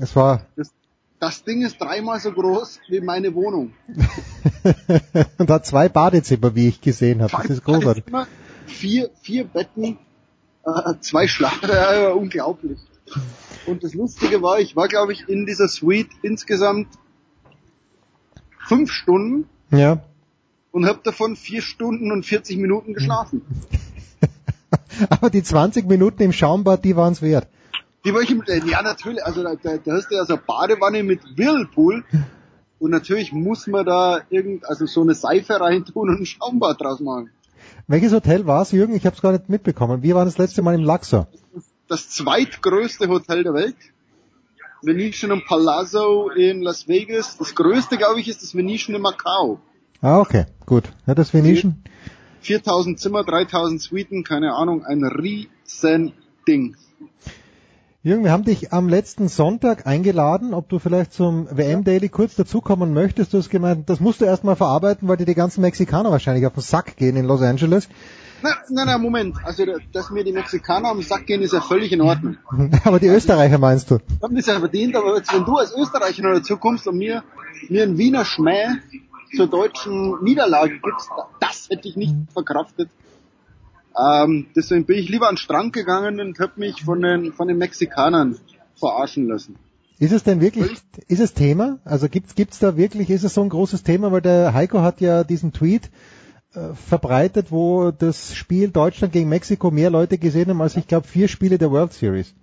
Es 0.00 0.16
war. 0.16 0.42
Das, 0.56 0.72
das 1.20 1.44
Ding 1.44 1.62
ist 1.62 1.80
dreimal 1.80 2.18
so 2.18 2.32
groß 2.32 2.80
wie 2.88 3.00
meine 3.00 3.32
Wohnung. 3.36 3.72
Und 5.38 5.50
hat 5.50 5.66
zwei 5.66 5.88
Badezimmer, 5.88 6.56
wie 6.56 6.66
ich 6.66 6.80
gesehen 6.80 7.22
habe. 7.22 7.30
Das 7.30 7.48
ist 7.48 7.64
großartig. 7.64 8.04
Vier, 8.66 9.10
vier 9.22 9.44
Betten, 9.44 9.98
äh, 10.66 10.94
zwei 11.00 11.28
Schlager, 11.28 12.08
äh, 12.08 12.12
unglaublich. 12.12 12.80
Und 13.66 13.84
das 13.84 13.94
Lustige 13.94 14.42
war, 14.42 14.58
ich 14.60 14.76
war, 14.76 14.88
glaube 14.88 15.12
ich, 15.12 15.28
in 15.28 15.46
dieser 15.46 15.68
Suite 15.68 16.08
insgesamt 16.22 16.88
fünf 18.66 18.90
Stunden. 18.90 19.48
Ja. 19.70 20.02
Und 20.70 20.86
habe 20.86 21.00
davon 21.02 21.36
vier 21.36 21.62
Stunden 21.62 22.12
und 22.12 22.24
40 22.24 22.58
Minuten 22.58 22.94
geschlafen. 22.94 23.42
Aber 25.10 25.30
die 25.30 25.42
20 25.42 25.86
Minuten 25.86 26.22
im 26.22 26.32
Schaumbad, 26.32 26.84
die 26.84 26.96
waren's 26.96 27.22
wert. 27.22 27.48
Die 28.04 28.14
war 28.14 28.20
ich 28.22 28.30
im, 28.30 28.42
äh, 28.46 28.60
ja 28.64 28.82
natürlich, 28.82 29.24
also 29.24 29.42
da, 29.42 29.54
da, 29.54 29.76
da 29.76 29.92
hast 29.92 30.10
du 30.10 30.14
ja 30.14 30.24
so 30.24 30.34
eine 30.34 30.42
Badewanne 30.46 31.02
mit 31.02 31.20
Whirlpool. 31.36 32.04
Und 32.78 32.90
natürlich 32.90 33.32
muss 33.32 33.66
man 33.66 33.84
da 33.84 34.20
irgend, 34.30 34.66
also 34.66 34.86
so 34.86 35.02
eine 35.02 35.14
Seife 35.14 35.60
reintun 35.60 36.08
und 36.08 36.20
ein 36.20 36.26
Schaumbad 36.26 36.80
draus 36.80 37.00
machen. 37.00 37.30
Welches 37.86 38.12
Hotel 38.12 38.46
war's, 38.46 38.72
Jürgen? 38.72 38.94
Ich 38.94 39.04
habe 39.04 39.16
es 39.16 39.22
gar 39.22 39.32
nicht 39.32 39.48
mitbekommen. 39.48 40.02
Wir 40.02 40.14
waren 40.14 40.26
das 40.26 40.38
letzte 40.38 40.62
Mal 40.62 40.74
im 40.74 40.84
Luxor 40.84 41.26
das 41.88 42.10
zweitgrößte 42.10 43.08
Hotel 43.08 43.42
der 43.42 43.54
Welt. 43.54 43.76
Venetian 44.82 45.42
Palazzo 45.44 46.30
in 46.30 46.62
Las 46.62 46.86
Vegas. 46.86 47.36
Das 47.36 47.54
größte, 47.54 47.96
glaube 47.96 48.20
ich, 48.20 48.28
ist 48.28 48.42
das 48.42 48.54
Venetian 48.54 48.94
in 48.94 49.02
Macau. 49.02 49.58
Ah, 50.00 50.20
okay, 50.20 50.46
gut. 50.66 50.84
Ja, 51.06 51.14
das 51.14 51.34
Venetian. 51.34 51.82
4000 52.42 53.00
Zimmer, 53.00 53.24
3000 53.24 53.80
Suiten, 53.80 54.22
keine 54.22 54.54
Ahnung, 54.54 54.84
ein 54.84 55.02
riesen 55.02 56.12
Ding. 56.46 56.76
Jürgen, 58.04 58.22
wir 58.22 58.30
haben 58.30 58.44
dich 58.44 58.72
am 58.72 58.88
letzten 58.88 59.26
Sonntag 59.26 59.86
eingeladen, 59.86 60.54
ob 60.54 60.68
du 60.68 60.78
vielleicht 60.78 61.12
zum 61.12 61.48
WM 61.50 61.82
Daily 61.82 62.08
kurz 62.08 62.36
dazukommen 62.36 62.94
möchtest. 62.94 63.34
Du 63.34 63.38
hast 63.38 63.50
gemeint, 63.50 63.90
das 63.90 63.98
musst 63.98 64.20
du 64.20 64.24
erstmal 64.24 64.54
verarbeiten, 64.54 65.08
weil 65.08 65.16
dir 65.16 65.26
die 65.26 65.34
ganzen 65.34 65.62
Mexikaner 65.62 66.12
wahrscheinlich 66.12 66.46
auf 66.46 66.54
den 66.54 66.62
Sack 66.62 66.96
gehen 66.96 67.16
in 67.16 67.24
Los 67.24 67.42
Angeles. 67.42 67.88
Na, 68.42 68.50
na, 68.70 68.84
na, 68.84 68.98
Moment. 68.98 69.36
Also, 69.44 69.64
dass 69.92 70.10
mir 70.10 70.24
die 70.24 70.32
Mexikaner 70.32 70.88
am 70.88 71.02
Sack 71.02 71.26
gehen, 71.26 71.42
ist 71.42 71.52
ja 71.52 71.60
völlig 71.60 71.92
in 71.92 72.00
Ordnung. 72.00 72.36
aber 72.84 73.00
die 73.00 73.08
Österreicher 73.08 73.58
meinst 73.58 73.90
du? 73.90 73.98
Haben 74.22 74.36
das 74.36 74.46
ja 74.46 74.58
verdient, 74.58 74.94
aber 74.94 75.16
jetzt, 75.16 75.32
wenn 75.34 75.44
du 75.44 75.56
als 75.56 75.74
Österreicher 75.74 76.22
noch 76.22 76.34
dazu 76.34 76.56
kommst 76.56 76.86
und 76.86 76.98
mir, 76.98 77.24
mir 77.68 77.82
einen 77.82 77.98
Wiener 77.98 78.24
Schmäh 78.24 78.66
zur 79.34 79.48
deutschen 79.48 80.22
Niederlage 80.22 80.78
gibst, 80.78 81.10
das 81.40 81.68
hätte 81.68 81.88
ich 81.88 81.96
nicht 81.96 82.14
verkraftet. 82.32 82.88
Ähm, 83.98 84.46
deswegen 84.54 84.84
bin 84.84 84.98
ich 84.98 85.08
lieber 85.08 85.28
an 85.28 85.34
den 85.34 85.38
Strand 85.38 85.72
gegangen 85.72 86.20
und 86.20 86.38
habe 86.38 86.52
mich 86.56 86.84
von 86.84 87.02
den, 87.02 87.32
von 87.32 87.48
den 87.48 87.58
Mexikanern 87.58 88.38
verarschen 88.76 89.26
lassen. 89.26 89.56
Ist 89.98 90.12
es 90.12 90.22
denn 90.22 90.40
wirklich, 90.40 90.70
ist 91.08 91.20
es 91.20 91.34
Thema? 91.34 91.80
Also 91.84 92.08
gibt's, 92.08 92.36
gibt's 92.36 92.60
da 92.60 92.76
wirklich, 92.76 93.10
ist 93.10 93.24
es 93.24 93.34
so 93.34 93.42
ein 93.42 93.48
großes 93.48 93.82
Thema? 93.82 94.12
Weil 94.12 94.20
der 94.20 94.54
Heiko 94.54 94.80
hat 94.82 95.00
ja 95.00 95.24
diesen 95.24 95.52
Tweet 95.52 95.90
verbreitet, 96.74 97.50
wo 97.50 97.90
das 97.90 98.34
Spiel 98.34 98.70
Deutschland 98.70 99.12
gegen 99.12 99.28
Mexiko 99.28 99.70
mehr 99.70 99.90
Leute 99.90 100.18
gesehen 100.18 100.50
haben 100.50 100.62
als 100.62 100.76
ich 100.76 100.86
glaube 100.86 101.06
vier 101.06 101.28
Spiele 101.28 101.58
der 101.58 101.70
World 101.70 101.92
Series. 101.92 102.34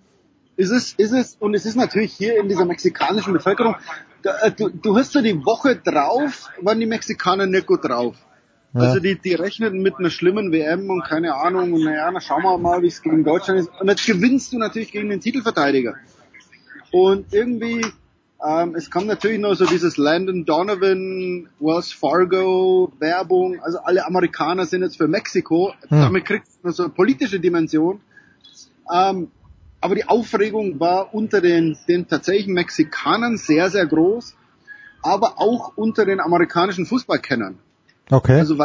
Ist 0.57 0.71
es, 0.71 0.93
ist 0.93 1.11
es, 1.11 1.35
und 1.39 1.53
es 1.53 1.65
ist 1.65 1.75
natürlich 1.75 2.13
hier 2.13 2.39
in 2.39 2.47
dieser 2.47 2.65
mexikanischen 2.65 3.33
Bevölkerung, 3.33 3.75
da, 4.21 4.37
äh, 4.39 4.51
du, 4.51 4.69
du 4.69 4.95
hast 4.95 5.11
so 5.11 5.21
die 5.21 5.45
Woche 5.45 5.75
drauf, 5.75 6.49
waren 6.61 6.79
die 6.79 6.85
Mexikaner 6.85 7.45
nicht 7.45 7.67
gut 7.67 7.83
drauf. 7.83 8.15
Ja. 8.73 8.81
Also 8.81 8.99
die, 8.99 9.19
die 9.19 9.33
rechneten 9.33 9.81
mit 9.81 9.95
einer 9.99 10.09
schlimmen 10.09 10.51
WM 10.51 10.89
und 10.89 11.03
keine 11.03 11.35
Ahnung, 11.35 11.73
und 11.73 11.83
naja, 11.83 12.09
na 12.11 12.19
schauen 12.19 12.43
wir 12.43 12.57
mal, 12.57 12.81
wie 12.81 12.87
es 12.87 13.01
gegen 13.01 13.23
Deutschland 13.23 13.59
ist. 13.59 13.69
Und 13.79 13.87
jetzt 13.87 14.05
gewinnst 14.05 14.51
du 14.51 14.57
natürlich 14.57 14.91
gegen 14.91 15.09
den 15.09 15.21
Titelverteidiger. 15.21 15.95
Und 16.91 17.33
irgendwie 17.33 17.85
ähm, 18.43 18.75
es 18.75 18.91
kam 18.91 19.05
natürlich 19.07 19.39
noch 19.39 19.55
so 19.55 19.65
dieses 19.65 19.97
Landon 19.97 20.45
Donovan, 20.45 21.49
Wells 21.59 21.91
Fargo, 21.91 22.91
Werbung, 22.99 23.59
also 23.61 23.79
alle 23.79 24.05
Amerikaner 24.05 24.65
sind 24.65 24.81
jetzt 24.81 24.97
für 24.97 25.07
Mexiko. 25.07 25.73
Hm. 25.87 26.01
Damit 26.01 26.25
kriegt 26.25 26.47
es 26.47 26.59
noch 26.63 26.71
so 26.71 26.83
eine 26.83 26.91
politische 26.91 27.39
Dimension. 27.39 28.01
Ähm, 28.93 29.29
aber 29.81 29.95
die 29.95 30.07
Aufregung 30.07 30.79
war 30.79 31.13
unter 31.13 31.41
den, 31.41 31.77
den 31.87 32.07
tatsächlichen 32.07 32.53
Mexikanern 32.53 33.37
sehr, 33.37 33.69
sehr 33.69 33.85
groß, 33.85 34.35
aber 35.01 35.39
auch 35.39 35.73
unter 35.75 36.05
den 36.05 36.19
amerikanischen 36.19 36.85
Fußballkennern. 36.85 37.59
Okay. 38.09 38.39
Also 38.39 38.57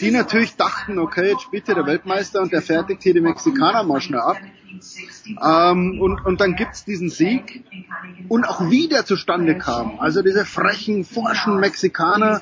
die 0.00 0.10
natürlich 0.10 0.56
dachten, 0.56 0.98
okay, 0.98 1.30
jetzt 1.30 1.42
spielt 1.42 1.66
hier 1.66 1.74
der 1.74 1.86
Weltmeister 1.86 2.40
und 2.40 2.52
der 2.52 2.62
fertigt 2.62 3.02
hier 3.02 3.14
die 3.14 3.20
Mexikaner 3.20 3.82
mal 3.82 4.00
schnell 4.00 4.20
ab. 4.20 4.36
Ähm, 5.42 6.00
und, 6.00 6.24
und 6.24 6.40
dann 6.40 6.54
gibt's 6.54 6.84
diesen 6.84 7.08
Sieg 7.08 7.64
und 8.28 8.48
auch 8.48 8.70
wie 8.70 8.88
der 8.88 9.04
zustande 9.04 9.56
kam. 9.56 9.98
Also 9.98 10.22
diese 10.22 10.44
frechen, 10.44 11.04
forschen 11.04 11.58
Mexikaner, 11.58 12.40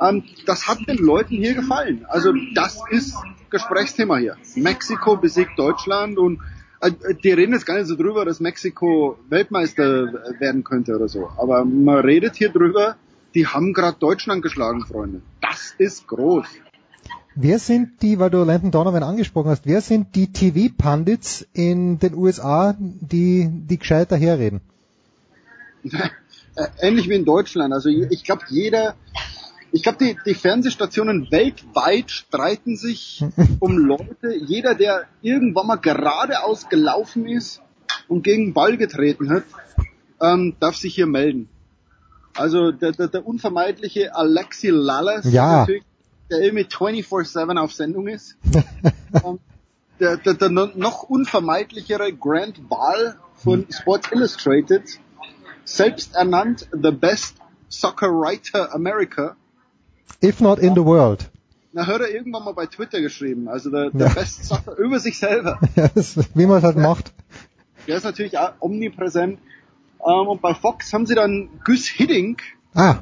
ähm, 0.00 0.24
das 0.46 0.66
hat 0.66 0.78
den 0.88 0.98
Leuten 0.98 1.36
hier 1.36 1.54
gefallen. 1.54 2.04
Also 2.08 2.32
das 2.54 2.80
ist 2.90 3.16
Gesprächsthema 3.50 4.16
hier. 4.16 4.36
Mexiko 4.56 5.16
besiegt 5.16 5.58
Deutschland 5.58 6.18
und 6.18 6.40
äh, 6.80 6.90
die 7.22 7.32
reden 7.32 7.52
jetzt 7.52 7.66
gar 7.66 7.76
nicht 7.78 7.86
so 7.86 7.96
drüber, 7.96 8.24
dass 8.24 8.40
Mexiko 8.40 9.18
Weltmeister 9.28 10.12
werden 10.40 10.64
könnte 10.64 10.96
oder 10.96 11.08
so. 11.08 11.30
Aber 11.38 11.64
man 11.64 12.00
redet 12.00 12.36
hier 12.36 12.50
drüber, 12.50 12.96
die 13.34 13.46
haben 13.46 13.72
gerade 13.72 13.98
Deutschland 13.98 14.42
geschlagen, 14.42 14.84
Freunde. 14.84 15.22
Das 15.40 15.74
ist 15.78 16.06
groß. 16.06 16.46
Wer 17.34 17.58
sind 17.58 18.02
die, 18.02 18.18
weil 18.18 18.30
du 18.30 18.44
Landon 18.44 18.70
Donovan 18.70 19.02
angesprochen 19.02 19.50
hast, 19.50 19.64
wer 19.66 19.80
sind 19.80 20.14
die 20.14 20.32
TV-Pundits 20.32 21.46
in 21.52 21.98
den 21.98 22.14
USA, 22.14 22.74
die, 22.78 23.48
die 23.50 23.78
gescheit 23.78 24.10
daherreden? 24.12 24.60
Äh, 26.54 26.66
Ähnlich 26.86 27.08
wie 27.08 27.14
in 27.14 27.24
Deutschland. 27.24 27.72
Also 27.72 27.88
ich 27.88 28.24
glaube, 28.24 28.42
jeder, 28.50 28.94
ich 29.72 29.82
glaube, 29.82 29.96
die, 30.04 30.18
die 30.26 30.34
Fernsehstationen 30.34 31.28
weltweit 31.30 32.10
streiten 32.10 32.76
sich 32.76 33.24
um 33.58 33.78
Leute. 33.78 34.34
Jeder, 34.36 34.74
der 34.74 35.06
irgendwann 35.22 35.66
mal 35.68 35.76
geradeaus 35.76 36.68
gelaufen 36.68 37.26
ist 37.26 37.62
und 38.06 38.22
gegen 38.22 38.48
den 38.48 38.52
Ball 38.52 38.76
getreten 38.76 39.30
hat, 39.30 39.44
ähm, 40.20 40.54
darf 40.60 40.76
sich 40.76 40.94
hier 40.94 41.06
melden. 41.06 41.48
Also 42.34 42.70
der, 42.70 42.92
der, 42.92 43.08
der 43.08 43.26
unvermeidliche 43.26 44.14
Alexi 44.14 44.68
Lallas, 44.68 45.32
Ja. 45.32 45.60
natürlich, 45.60 45.84
der 46.32 46.40
irgendwie 46.40 46.64
24-7 46.64 47.58
auf 47.58 47.72
Sendung 47.72 48.08
ist. 48.08 48.36
Ähm, 49.24 49.38
der, 50.00 50.16
der, 50.16 50.32
der 50.34 50.48
noch 50.48 51.02
unvermeidlichere 51.02 52.14
Grant 52.14 52.66
Ball 52.68 53.16
von 53.36 53.66
Sports 53.70 54.10
Illustrated, 54.10 54.82
selbst 55.64 56.14
ernannt 56.14 56.66
The 56.72 56.90
Best 56.90 57.36
Soccer 57.68 58.08
Writer 58.08 58.74
America. 58.74 59.36
If 60.24 60.40
not 60.40 60.58
in 60.58 60.74
the 60.74 60.82
world. 60.82 61.28
Na, 61.74 61.86
hat 61.86 62.00
er 62.00 62.10
irgendwann 62.10 62.42
mal 62.44 62.54
bei 62.54 62.66
Twitter 62.66 63.02
geschrieben, 63.02 63.48
also 63.48 63.70
der, 63.70 63.90
der 63.90 64.08
Ja. 64.08 64.12
Best 64.14 64.46
Soccer 64.46 64.76
über 64.78 64.98
sich 64.98 65.18
selber. 65.18 65.60
Ja, 65.76 65.88
das, 65.94 66.18
wie 66.34 66.46
man 66.46 66.58
es 66.58 66.64
halt 66.64 66.78
macht. 66.78 67.12
Der 67.86 67.98
ist 67.98 68.04
natürlich 68.04 68.38
auch 68.38 68.52
omnipräsent. 68.60 69.38
Ähm, 70.04 70.26
und 70.28 70.40
bei 70.40 70.54
Fox 70.54 70.90
haben 70.94 71.04
sie 71.06 71.14
dann 71.14 71.50
Gus 71.64 71.86
Hiddink, 71.86 72.42
Ah, 72.74 73.00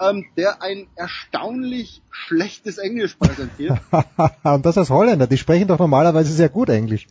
ähm, 0.00 0.24
der 0.36 0.62
ein 0.62 0.86
erstaunlich 0.96 2.02
schlechtes 2.10 2.78
Englisch 2.78 3.14
präsentiert. 3.14 3.78
und 4.42 4.64
das 4.64 4.78
als 4.78 4.90
Holländer, 4.90 5.26
die 5.26 5.38
sprechen 5.38 5.68
doch 5.68 5.78
normalerweise 5.78 6.32
sehr 6.32 6.48
gut 6.48 6.68
Englisch. 6.70 7.06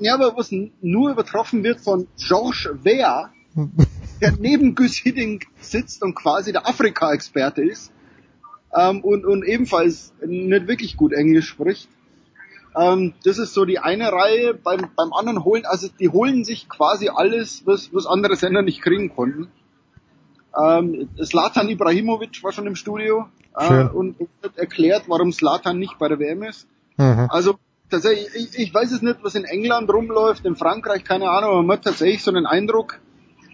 ja, 0.00 0.14
aber 0.14 0.36
was 0.36 0.50
nur 0.80 1.10
übertroffen 1.10 1.62
wird 1.62 1.80
von 1.80 2.08
Georges 2.16 2.68
Weah, 2.82 3.30
der 4.20 4.32
neben 4.38 4.74
Gus 4.74 4.96
Hiddink 4.96 5.46
sitzt 5.60 6.02
und 6.02 6.14
quasi 6.14 6.52
der 6.52 6.66
Afrika-Experte 6.68 7.62
ist 7.62 7.92
ähm, 8.76 9.00
und, 9.00 9.24
und 9.24 9.44
ebenfalls 9.44 10.12
nicht 10.24 10.66
wirklich 10.66 10.96
gut 10.96 11.12
Englisch 11.12 11.48
spricht. 11.48 11.88
Ähm, 12.76 13.14
das 13.24 13.38
ist 13.38 13.54
so 13.54 13.64
die 13.64 13.78
eine 13.78 14.12
Reihe. 14.12 14.54
Beim, 14.54 14.88
beim 14.96 15.12
anderen 15.12 15.44
holen, 15.44 15.64
also 15.64 15.88
die 16.00 16.08
holen 16.08 16.44
sich 16.44 16.68
quasi 16.68 17.08
alles, 17.08 17.62
was, 17.64 17.92
was 17.92 18.06
andere 18.06 18.36
Sender 18.36 18.62
nicht 18.62 18.82
kriegen 18.82 19.14
konnten. 19.14 19.48
Ähm, 20.56 21.08
Zlatan 21.22 21.68
Ibrahimovic 21.68 22.42
war 22.42 22.52
schon 22.52 22.66
im 22.66 22.76
Studio 22.76 23.26
äh, 23.56 23.84
und 23.84 24.16
hat 24.42 24.56
erklärt, 24.56 25.04
warum 25.06 25.32
Zlatan 25.32 25.78
nicht 25.78 25.98
bei 25.98 26.08
der 26.08 26.18
WM 26.18 26.42
ist. 26.42 26.66
Mhm. 26.96 27.26
Also 27.30 27.58
tatsächlich, 27.90 28.28
ich, 28.34 28.58
ich 28.58 28.74
weiß 28.74 28.92
es 28.92 29.02
nicht, 29.02 29.18
was 29.22 29.34
in 29.34 29.44
England 29.44 29.90
rumläuft, 29.90 30.44
in 30.44 30.56
Frankreich, 30.56 31.04
keine 31.04 31.30
Ahnung, 31.30 31.50
aber 31.50 31.62
man 31.62 31.78
hat 31.78 31.84
tatsächlich 31.84 32.22
so 32.22 32.32
den 32.32 32.46
Eindruck, 32.46 33.00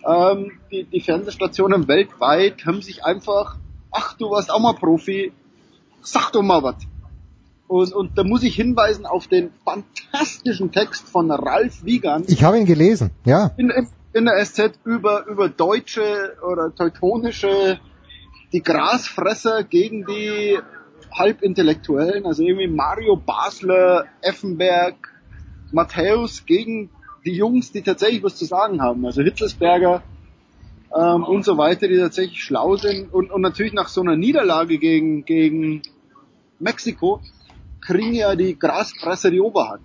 ähm, 0.07 0.53
die, 0.71 0.85
die 0.85 1.01
Fernsehstationen 1.01 1.89
weltweit 1.89 2.65
haben 2.67 2.83
sich 2.83 3.05
einfach, 3.05 3.57
ach, 3.91 4.15
du 4.15 4.31
warst 4.31 4.51
auch 4.51 4.61
mal 4.61 4.75
Profi, 4.75 5.33
sag 6.03 6.33
doch 6.33 6.43
mal 6.43 6.63
was. 6.63 6.77
Und, 7.67 7.93
und 7.95 8.19
da 8.19 8.25
muss 8.25 8.43
ich 8.43 8.55
hinweisen 8.55 9.07
auf 9.07 9.27
den 9.27 9.51
fantastischen 9.65 10.71
Text 10.71 11.09
von 11.09 11.31
Ralf 11.31 11.85
Wiegand 11.85 12.29
Ich 12.29 12.45
habe 12.45 12.59
ihn 12.59 12.67
gelesen, 12.67 13.11
ja. 13.25 13.53
in, 13.57 13.71
in, 13.71 13.89
in 14.15 14.27
der 14.27 14.45
SZ 14.45 14.79
über, 14.85 15.27
über 15.27 15.49
deutsche 15.49 16.37
oder 16.49 16.75
teutonische, 16.75 17.79
die 18.53 18.63
Grasfresser 18.63 19.65
gegen 19.65 20.07
die 20.07 20.59
Halbintellektuellen, 21.13 22.25
also 22.25 22.43
irgendwie 22.43 22.69
Mario 22.69 23.17
Basler, 23.17 24.07
Effenberg, 24.23 24.95
Matthäus 25.73 26.47
gegen 26.47 26.91
die 27.25 27.33
Jungs, 27.33 27.73
die 27.73 27.83
tatsächlich 27.83 28.23
was 28.23 28.37
zu 28.37 28.45
sagen 28.45 28.81
haben, 28.81 29.05
also 29.05 29.23
Hitzelsberger 29.23 30.03
ähm, 30.95 31.25
und 31.25 31.45
so 31.45 31.59
weiter, 31.59 31.89
die 31.89 31.99
tatsächlich 31.99 32.43
schlau 32.43 32.77
sind 32.77 33.13
und, 33.13 33.33
und 33.33 33.41
natürlich 33.41 33.73
nach 33.73 33.89
so 33.89 34.01
einer 34.01 34.17
Niederlage 34.17 34.79
gegen, 34.79 35.25
gegen 35.25 35.83
Mexiko 36.61 37.21
kriegen 37.81 38.15
ja 38.15 38.37
die 38.37 38.57
Grasfresser 38.57 39.31
die 39.31 39.41
Oberhand. 39.41 39.83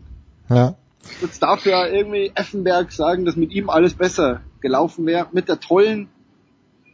Ja. 0.49 0.75
Jetzt 1.21 1.41
darf 1.41 1.65
ja 1.65 1.85
irgendwie 1.87 2.31
Effenberg 2.35 2.91
sagen, 2.91 3.25
dass 3.25 3.35
mit 3.35 3.51
ihm 3.51 3.69
alles 3.69 3.93
besser 3.95 4.41
gelaufen 4.61 5.05
wäre. 5.05 5.27
Mit 5.31 5.47
der 5.49 5.59
tollen, 5.59 6.09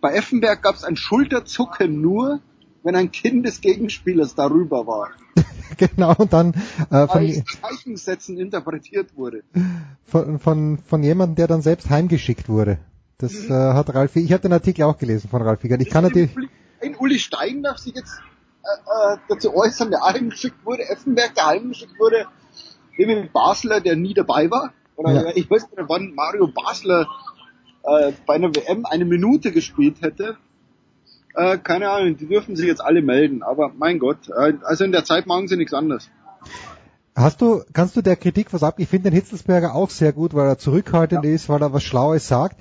bei 0.02 0.14
Effenberg 0.14 0.61
gab 0.61 0.76
es 0.76 0.84
ein 0.84 0.95
Schulterzucken 0.95 2.02
nur, 2.02 2.40
wenn 2.84 2.95
ein 2.95 3.11
Kind 3.11 3.45
des 3.45 3.61
Gegenspielers 3.61 4.36
darüber 4.36 4.88
war. 4.88 5.10
Genau, 5.77 6.14
und 6.18 6.32
dann 6.32 6.53
äh, 6.90 7.07
von, 7.07 7.44
Zeichensätzen 7.61 8.38
interpretiert 8.38 9.18
wurde. 9.18 9.44
von, 10.06 10.40
von, 10.40 10.77
von 10.77 11.03
jemandem, 11.03 11.36
der 11.36 11.48
dann 11.48 11.61
selbst 11.61 11.90
heimgeschickt 11.90 12.48
wurde. 12.48 12.77
Das 13.18 13.34
Mhm. 13.34 13.52
äh, 13.52 13.73
hat 13.73 13.94
Ralf, 13.94 14.15
ich 14.15 14.32
habe 14.32 14.41
den 14.41 14.53
Artikel 14.53 14.84
auch 14.84 14.98
gelesen 14.98 15.27
von 15.30 15.41
Ralf 15.41 15.64
Wiegand. 15.64 15.82
Ich 15.82 15.90
kann 15.90 16.03
natürlich, 16.03 16.30
Ein 16.82 16.95
Uli 16.95 17.19
Stein 17.19 17.64
darf 17.64 17.80
sich 17.80 17.94
jetzt 17.95 18.19
äh, 18.64 19.14
äh, 19.14 19.18
dazu 19.27 19.53
äußern, 19.53 19.90
der 19.90 20.02
heimgeschickt 20.02 20.64
wurde, 20.65 20.88
Effenberg, 20.88 21.34
der 21.36 21.48
heimgeschickt 21.48 21.99
wurde, 21.99 22.26
irgendwie 22.97 23.30
Basler, 23.31 23.81
der 23.81 23.95
nie 23.95 24.13
dabei 24.13 24.49
war. 24.51 24.73
Oder 24.95 25.13
Ja. 25.13 25.31
ich 25.35 25.49
weiß 25.49 25.63
nicht, 25.63 25.84
wann 25.88 26.13
Mario 26.15 26.47
Basler 26.47 27.07
äh, 27.84 28.11
bei 28.26 28.35
einer 28.35 28.55
WM 28.55 28.85
eine 28.85 29.05
Minute 29.05 29.51
gespielt 29.51 30.01
hätte. 30.01 30.38
Äh, 31.35 31.57
keine 31.57 31.89
Ahnung, 31.89 32.15
die 32.17 32.27
dürfen 32.27 32.55
sich 32.55 32.65
jetzt 32.65 32.81
alle 32.81 33.01
melden, 33.01 33.43
aber 33.43 33.72
mein 33.77 33.99
Gott, 33.99 34.30
äh, 34.30 34.53
also 34.63 34.85
in 34.85 34.91
der 34.93 35.03
Zeit 35.03 35.27
machen 35.27 35.47
sie 35.47 35.57
nichts 35.57 35.73
anderes. 35.73 36.09
hast 37.15 37.41
du, 37.41 37.61
kannst 37.73 37.95
du 37.97 38.01
der 38.01 38.15
Kritik 38.15 38.53
was 38.53 38.63
ab? 38.63 38.76
Ich 38.77 38.88
finde 38.88 39.09
den 39.09 39.15
Hitzelsberger 39.19 39.76
auch 39.76 39.89
sehr 39.89 40.13
gut, 40.13 40.34
weil 40.34 40.47
er 40.47 40.57
zurückhaltend 40.57 41.26
ist, 41.26 41.49
weil 41.49 41.61
er 41.61 41.73
was 41.73 41.84
Schlaues 41.84 42.27
sagt. 42.27 42.57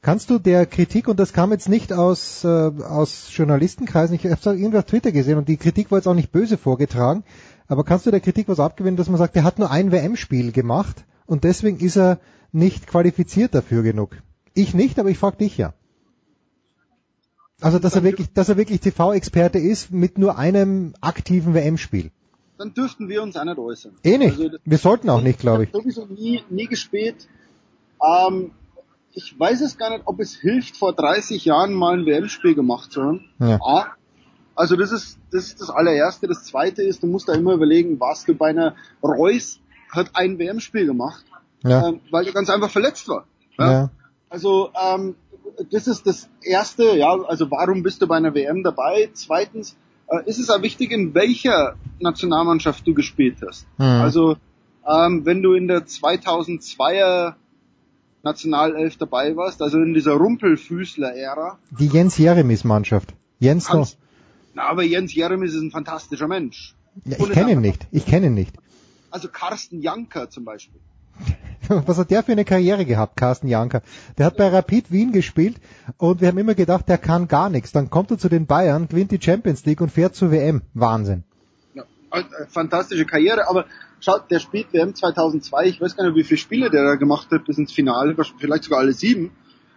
Kannst 0.00 0.30
du 0.30 0.38
der 0.38 0.64
Kritik, 0.66 1.08
und 1.08 1.18
das 1.18 1.32
kam 1.32 1.50
jetzt 1.50 1.68
nicht 1.68 1.92
aus, 1.92 2.44
äh, 2.44 2.48
aus 2.48 3.30
Journalistenkreisen, 3.34 4.14
ich 4.14 4.24
habe 4.26 4.34
es 4.34 4.46
irgendwo 4.46 4.78
auf 4.78 4.84
Twitter 4.84 5.10
gesehen 5.10 5.38
und 5.38 5.48
die 5.48 5.56
Kritik 5.56 5.90
war 5.90 5.98
jetzt 5.98 6.06
auch 6.06 6.14
nicht 6.14 6.30
böse 6.30 6.56
vorgetragen, 6.56 7.24
aber 7.68 7.84
kannst 7.84 8.06
du 8.06 8.10
der 8.10 8.20
Kritik 8.20 8.48
was 8.48 8.60
abgewinnen, 8.60 8.96
dass 8.96 9.08
man 9.08 9.18
sagt, 9.18 9.36
er 9.36 9.44
hat 9.44 9.58
nur 9.58 9.70
ein 9.70 9.92
WM-Spiel 9.92 10.52
gemacht 10.52 11.04
und 11.26 11.44
deswegen 11.44 11.78
ist 11.78 11.96
er 11.96 12.18
nicht 12.50 12.86
qualifiziert 12.86 13.54
dafür 13.54 13.82
genug? 13.82 14.16
Ich 14.54 14.74
nicht, 14.74 14.98
aber 14.98 15.10
ich 15.10 15.18
frage 15.18 15.36
dich 15.36 15.56
ja. 15.58 15.74
Also, 17.60 17.78
dass 17.78 17.94
er 17.96 18.04
wirklich, 18.04 18.32
dass 18.32 18.48
er 18.48 18.56
wirklich 18.56 18.80
TV-Experte 18.80 19.58
ist 19.58 19.90
mit 19.90 20.16
nur 20.16 20.38
einem 20.38 20.94
aktiven 21.00 21.54
WM-Spiel. 21.54 22.10
Dann 22.56 22.72
dürften 22.72 23.08
wir 23.08 23.22
uns 23.22 23.36
auch 23.36 23.44
nicht 23.44 23.58
äußern. 23.58 23.92
Eh 24.02 24.18
nicht. 24.18 24.40
Also, 24.40 24.58
Wir 24.64 24.78
sollten 24.78 25.10
auch 25.10 25.20
nicht, 25.20 25.40
glaube 25.40 25.64
ich. 25.64 25.70
sowieso 25.72 26.06
nie, 26.06 26.42
nie 26.50 26.66
gespielt. 26.66 27.28
Ähm, 28.04 28.52
ich 29.12 29.38
weiß 29.38 29.60
es 29.60 29.76
gar 29.76 29.90
nicht, 29.90 30.02
ob 30.06 30.20
es 30.20 30.36
hilft, 30.36 30.76
vor 30.76 30.92
30 30.92 31.44
Jahren 31.44 31.72
mal 31.74 31.98
ein 31.98 32.06
WM-Spiel 32.06 32.54
gemacht 32.54 32.92
zu 32.92 33.02
haben. 33.02 33.24
Ja. 33.40 33.58
A. 33.60 33.86
Also 34.58 34.74
das 34.76 34.90
ist, 34.92 35.18
das 35.30 35.44
ist 35.46 35.60
das 35.60 35.70
allererste. 35.70 36.26
Das 36.26 36.44
zweite 36.44 36.82
ist, 36.82 37.02
du 37.02 37.06
musst 37.06 37.28
da 37.28 37.34
immer 37.34 37.52
überlegen, 37.54 38.00
warst 38.00 38.26
du 38.28 38.34
bei 38.34 38.48
einer 38.50 38.74
Reus, 39.02 39.60
hat 39.90 40.10
ein 40.14 40.38
WM-Spiel 40.38 40.84
gemacht, 40.86 41.24
Ja. 41.62 41.88
ähm, 41.88 42.00
weil 42.10 42.26
er 42.26 42.32
ganz 42.32 42.50
einfach 42.50 42.70
verletzt 42.70 43.08
war. 43.08 43.24
Ja? 43.58 43.72
Ja. 43.72 43.90
Also 44.28 44.70
ähm, 44.74 45.14
das 45.70 45.86
ist 45.86 46.06
das 46.06 46.28
Erste, 46.42 46.96
ja, 46.96 47.10
also 47.22 47.50
warum 47.50 47.82
bist 47.82 48.02
du 48.02 48.06
bei 48.08 48.16
einer 48.16 48.34
WM 48.34 48.62
dabei? 48.62 49.08
Zweitens 49.14 49.76
äh, 50.08 50.28
ist 50.28 50.38
es 50.38 50.50
auch 50.50 50.60
wichtig, 50.62 50.90
in 50.90 51.14
welcher 51.14 51.76
Nationalmannschaft 52.00 52.86
du 52.86 52.94
gespielt 52.94 53.36
hast. 53.46 53.66
Mhm. 53.78 53.84
Also 53.86 54.36
ähm, 54.86 55.24
wenn 55.24 55.40
du 55.42 55.52
in 55.54 55.68
der 55.68 55.86
2002er 55.86 57.34
Nationalelf 58.24 58.96
dabei 58.96 59.36
warst, 59.36 59.62
also 59.62 59.78
in 59.78 59.94
dieser 59.94 60.14
Rumpelfüßler-Ära, 60.14 61.58
Die 61.78 61.86
Jens 61.86 62.18
Jeremis 62.18 62.64
Mannschaft. 62.64 63.14
Jens 63.38 63.72
noch. 63.72 63.88
Na, 64.58 64.66
aber 64.70 64.82
Jens 64.82 65.14
Jeremis 65.14 65.54
ist 65.54 65.62
ein 65.62 65.70
fantastischer 65.70 66.26
Mensch. 66.26 66.74
Ja, 67.04 67.16
ich 67.16 67.30
kenne 67.30 67.52
ihn 67.52 67.60
nicht. 67.60 67.86
Ich 67.92 68.04
kenne 68.06 68.26
ihn 68.26 68.34
nicht. 68.34 68.56
Also 69.08 69.28
Carsten 69.28 69.80
Janker 69.80 70.30
zum 70.30 70.44
Beispiel. 70.44 70.80
Was 71.68 71.96
hat 71.96 72.10
der 72.10 72.24
für 72.24 72.32
eine 72.32 72.44
Karriere 72.44 72.84
gehabt, 72.84 73.16
Carsten 73.16 73.46
Janker? 73.46 73.82
Der 74.16 74.26
hat 74.26 74.36
bei 74.36 74.48
Rapid 74.48 74.90
Wien 74.90 75.12
gespielt 75.12 75.60
und 75.96 76.20
wir 76.20 76.26
haben 76.26 76.38
immer 76.38 76.56
gedacht, 76.56 76.88
der 76.88 76.98
kann 76.98 77.28
gar 77.28 77.50
nichts. 77.50 77.70
Dann 77.70 77.88
kommt 77.88 78.10
er 78.10 78.18
zu 78.18 78.28
den 78.28 78.46
Bayern, 78.46 78.88
gewinnt 78.88 79.12
die 79.12 79.22
Champions 79.22 79.64
League 79.64 79.80
und 79.80 79.92
fährt 79.92 80.16
zur 80.16 80.32
WM. 80.32 80.62
Wahnsinn. 80.74 81.22
Ja. 81.74 81.84
äh, 82.10 82.24
fantastische 82.48 83.06
Karriere, 83.06 83.48
aber 83.48 83.66
schaut, 84.00 84.28
der 84.28 84.40
spielt 84.40 84.72
WM 84.72 84.92
2002, 84.92 85.66
ich 85.66 85.80
weiß 85.80 85.96
gar 85.96 86.04
nicht, 86.04 86.16
wie 86.16 86.24
viele 86.24 86.38
Spiele 86.38 86.68
der 86.68 86.82
da 86.82 86.94
gemacht 86.96 87.28
hat 87.30 87.44
bis 87.44 87.58
ins 87.58 87.70
Finale, 87.72 88.16
vielleicht 88.40 88.64
sogar 88.64 88.80
alle 88.80 88.92
sieben. 88.92 89.30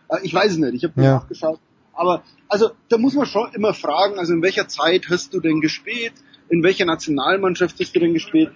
Äh, 0.10 0.18
ich 0.24 0.34
weiß 0.34 0.54
es 0.54 0.58
nicht, 0.58 0.74
ich 0.74 0.84
habe 0.86 1.00
Ja. 1.00 1.18
nachgeschaut. 1.18 1.60
Aber 1.94 2.24
also 2.48 2.72
da 2.90 2.98
muss 2.98 3.14
man 3.14 3.26
schon 3.26 3.54
immer 3.54 3.74
fragen, 3.74 4.20
also 4.20 4.34
in 4.34 4.42
welcher 4.42 4.68
Zeit 4.68 5.10
hast 5.10 5.34
du 5.34 5.40
denn 5.40 5.62
gespielt, 5.62 6.14
in 6.50 6.64
welcher 6.64 6.86
Nationalmannschaft 6.86 7.80
hast 7.80 7.96
du 7.96 8.00
denn 8.00 8.14
gespielt? 8.14 8.52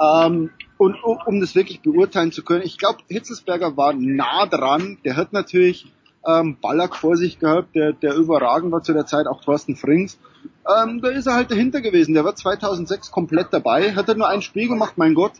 Ähm, 0.00 0.50
und 0.78 0.96
um, 1.04 1.40
das 1.40 1.54
wirklich 1.54 1.82
beurteilen 1.82 2.32
zu 2.32 2.42
können, 2.42 2.62
ich 2.64 2.78
glaube, 2.78 3.00
Hitzelsberger 3.08 3.76
war 3.76 3.92
nah 3.92 4.46
dran, 4.46 4.98
der 5.04 5.16
hat 5.16 5.32
natürlich 5.32 5.92
ähm, 6.26 6.56
Ballack 6.60 6.96
vor 6.96 7.16
sich 7.16 7.38
gehabt, 7.38 7.74
der, 7.74 7.92
der 7.92 8.14
überragend 8.14 8.72
war 8.72 8.82
zu 8.82 8.92
der 8.92 9.06
Zeit, 9.06 9.26
auch 9.26 9.42
Thorsten 9.42 9.76
Frings. 9.76 10.18
Ähm, 10.66 11.00
da 11.00 11.08
ist 11.08 11.26
er 11.26 11.34
halt 11.34 11.50
dahinter 11.50 11.80
gewesen. 11.80 12.14
Der 12.14 12.24
war 12.24 12.34
2006 12.34 13.10
komplett 13.10 13.48
dabei, 13.52 13.94
hat 13.94 14.08
er 14.08 14.14
nur 14.14 14.28
ein 14.28 14.42
Spiel 14.42 14.68
gemacht, 14.68 14.94
mein 14.96 15.14
Gott. 15.14 15.32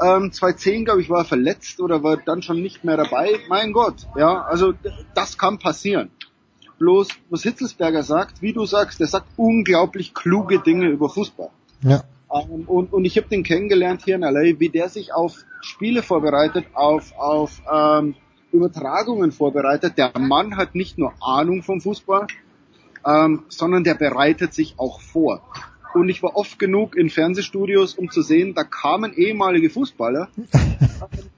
Ähm, 0.00 0.32
2010, 0.32 0.84
glaube 0.84 1.00
ich, 1.00 1.10
war 1.10 1.20
er 1.20 1.24
verletzt 1.24 1.80
oder 1.80 2.02
war 2.02 2.16
dann 2.16 2.42
schon 2.42 2.62
nicht 2.62 2.84
mehr 2.84 2.96
dabei. 2.96 3.40
Mein 3.48 3.72
Gott, 3.72 4.06
ja, 4.16 4.42
also 4.42 4.72
das 5.14 5.38
kann 5.38 5.58
passieren. 5.58 6.10
Bloß, 6.78 7.08
was 7.30 7.42
Hitzelsberger 7.42 8.02
sagt, 8.02 8.40
wie 8.40 8.52
du 8.52 8.64
sagst, 8.64 9.00
der 9.00 9.08
sagt 9.08 9.26
unglaublich 9.36 10.14
kluge 10.14 10.60
Dinge 10.60 10.88
über 10.88 11.08
Fußball. 11.08 11.50
Ja. 11.82 12.04
Ähm, 12.32 12.64
und, 12.66 12.92
und 12.92 13.04
ich 13.04 13.16
habe 13.16 13.28
den 13.28 13.42
kennengelernt 13.42 14.02
hier 14.04 14.16
in 14.16 14.22
LA, 14.22 14.58
wie 14.60 14.68
der 14.68 14.88
sich 14.88 15.12
auf 15.12 15.44
Spiele 15.60 16.02
vorbereitet, 16.02 16.66
auf, 16.74 17.12
auf 17.16 17.62
ähm, 17.72 18.14
Übertragungen 18.52 19.32
vorbereitet. 19.32 19.98
Der 19.98 20.12
Mann 20.18 20.56
hat 20.56 20.74
nicht 20.74 20.98
nur 20.98 21.12
Ahnung 21.20 21.62
vom 21.62 21.80
Fußball, 21.80 22.26
ähm, 23.04 23.44
sondern 23.48 23.84
der 23.84 23.94
bereitet 23.94 24.54
sich 24.54 24.74
auch 24.78 25.00
vor. 25.00 25.42
Und 25.98 26.08
ich 26.08 26.22
war 26.22 26.36
oft 26.36 26.58
genug 26.58 26.96
in 26.96 27.10
Fernsehstudios, 27.10 27.94
um 27.94 28.10
zu 28.10 28.22
sehen, 28.22 28.54
da 28.54 28.62
kamen 28.62 29.12
ehemalige 29.14 29.68
Fußballer. 29.68 30.28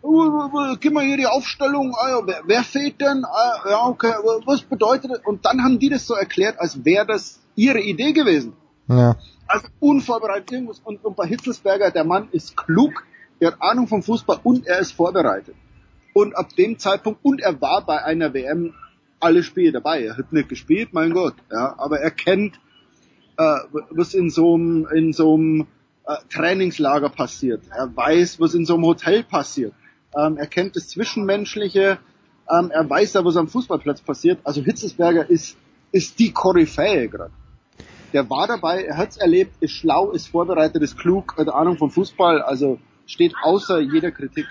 Uh, 0.02 0.24
uh, 0.52 0.76
Gib 0.78 0.92
mal 0.92 1.04
hier 1.04 1.16
die 1.16 1.26
Aufstellung, 1.26 1.94
ah, 1.96 2.20
wer, 2.26 2.42
wer 2.44 2.62
fehlt 2.62 3.00
denn? 3.00 3.24
Ah, 3.24 3.68
ja, 3.68 3.86
okay, 3.86 4.12
was 4.44 4.62
bedeutet 4.62 5.12
das? 5.12 5.20
Und 5.24 5.46
dann 5.46 5.62
haben 5.62 5.78
die 5.78 5.88
das 5.88 6.06
so 6.06 6.14
erklärt, 6.14 6.60
als 6.60 6.84
wäre 6.84 7.06
das 7.06 7.40
ihre 7.54 7.80
Idee 7.80 8.12
gewesen. 8.12 8.52
Ja. 8.88 9.16
Also 9.46 9.68
unvorbereitet 9.80 10.52
irgendwas. 10.52 10.80
Und, 10.84 11.04
und 11.04 11.16
bei 11.16 11.26
Hitzelsberger, 11.26 11.90
der 11.90 12.04
Mann 12.04 12.28
ist 12.32 12.56
klug, 12.56 13.04
der 13.40 13.52
hat 13.52 13.62
Ahnung 13.62 13.88
vom 13.88 14.02
Fußball 14.02 14.40
und 14.42 14.66
er 14.66 14.78
ist 14.80 14.92
vorbereitet. 14.92 15.54
Und 16.12 16.36
ab 16.36 16.54
dem 16.56 16.78
Zeitpunkt, 16.78 17.20
und 17.22 17.40
er 17.40 17.60
war 17.60 17.84
bei 17.86 18.04
einer 18.04 18.34
WM 18.34 18.74
alle 19.20 19.42
Spiele 19.42 19.72
dabei. 19.72 20.04
Er 20.04 20.18
hat 20.18 20.32
nicht 20.32 20.48
gespielt, 20.48 20.90
mein 20.92 21.12
Gott. 21.12 21.34
Ja, 21.50 21.74
aber 21.78 22.00
er 22.00 22.10
kennt, 22.10 22.60
was 23.90 24.14
in 24.14 24.30
so 24.30 24.54
einem, 24.54 24.86
in 24.94 25.12
so 25.12 25.34
einem 25.34 25.66
äh, 26.06 26.16
Trainingslager 26.30 27.08
passiert. 27.08 27.62
Er 27.70 27.94
weiß, 27.94 28.40
was 28.40 28.54
in 28.54 28.64
so 28.64 28.74
einem 28.74 28.84
Hotel 28.84 29.22
passiert. 29.22 29.72
Ähm, 30.16 30.36
er 30.36 30.46
kennt 30.46 30.76
das 30.76 30.88
Zwischenmenschliche. 30.88 31.98
Ähm, 32.50 32.70
er 32.70 32.88
weiß 32.88 33.14
ja, 33.14 33.24
was 33.24 33.36
am 33.36 33.48
Fußballplatz 33.48 34.02
passiert. 34.02 34.40
Also 34.44 34.62
Hitzelsberger 34.62 35.28
ist, 35.28 35.56
ist 35.92 36.18
die 36.18 36.32
Koryphäe 36.32 37.08
gerade. 37.08 37.32
Der 38.12 38.28
war 38.28 38.48
dabei, 38.48 38.82
er 38.82 38.96
hat's 38.96 39.16
erlebt, 39.16 39.54
ist 39.60 39.72
schlau, 39.72 40.10
ist 40.10 40.26
vorbereitet, 40.26 40.82
ist 40.82 40.98
klug, 40.98 41.36
hat 41.38 41.48
Ahnung 41.48 41.76
vom 41.76 41.92
Fußball, 41.92 42.42
also 42.42 42.80
steht 43.06 43.34
außer 43.40 43.78
jeder 43.78 44.10
Kritik. 44.10 44.46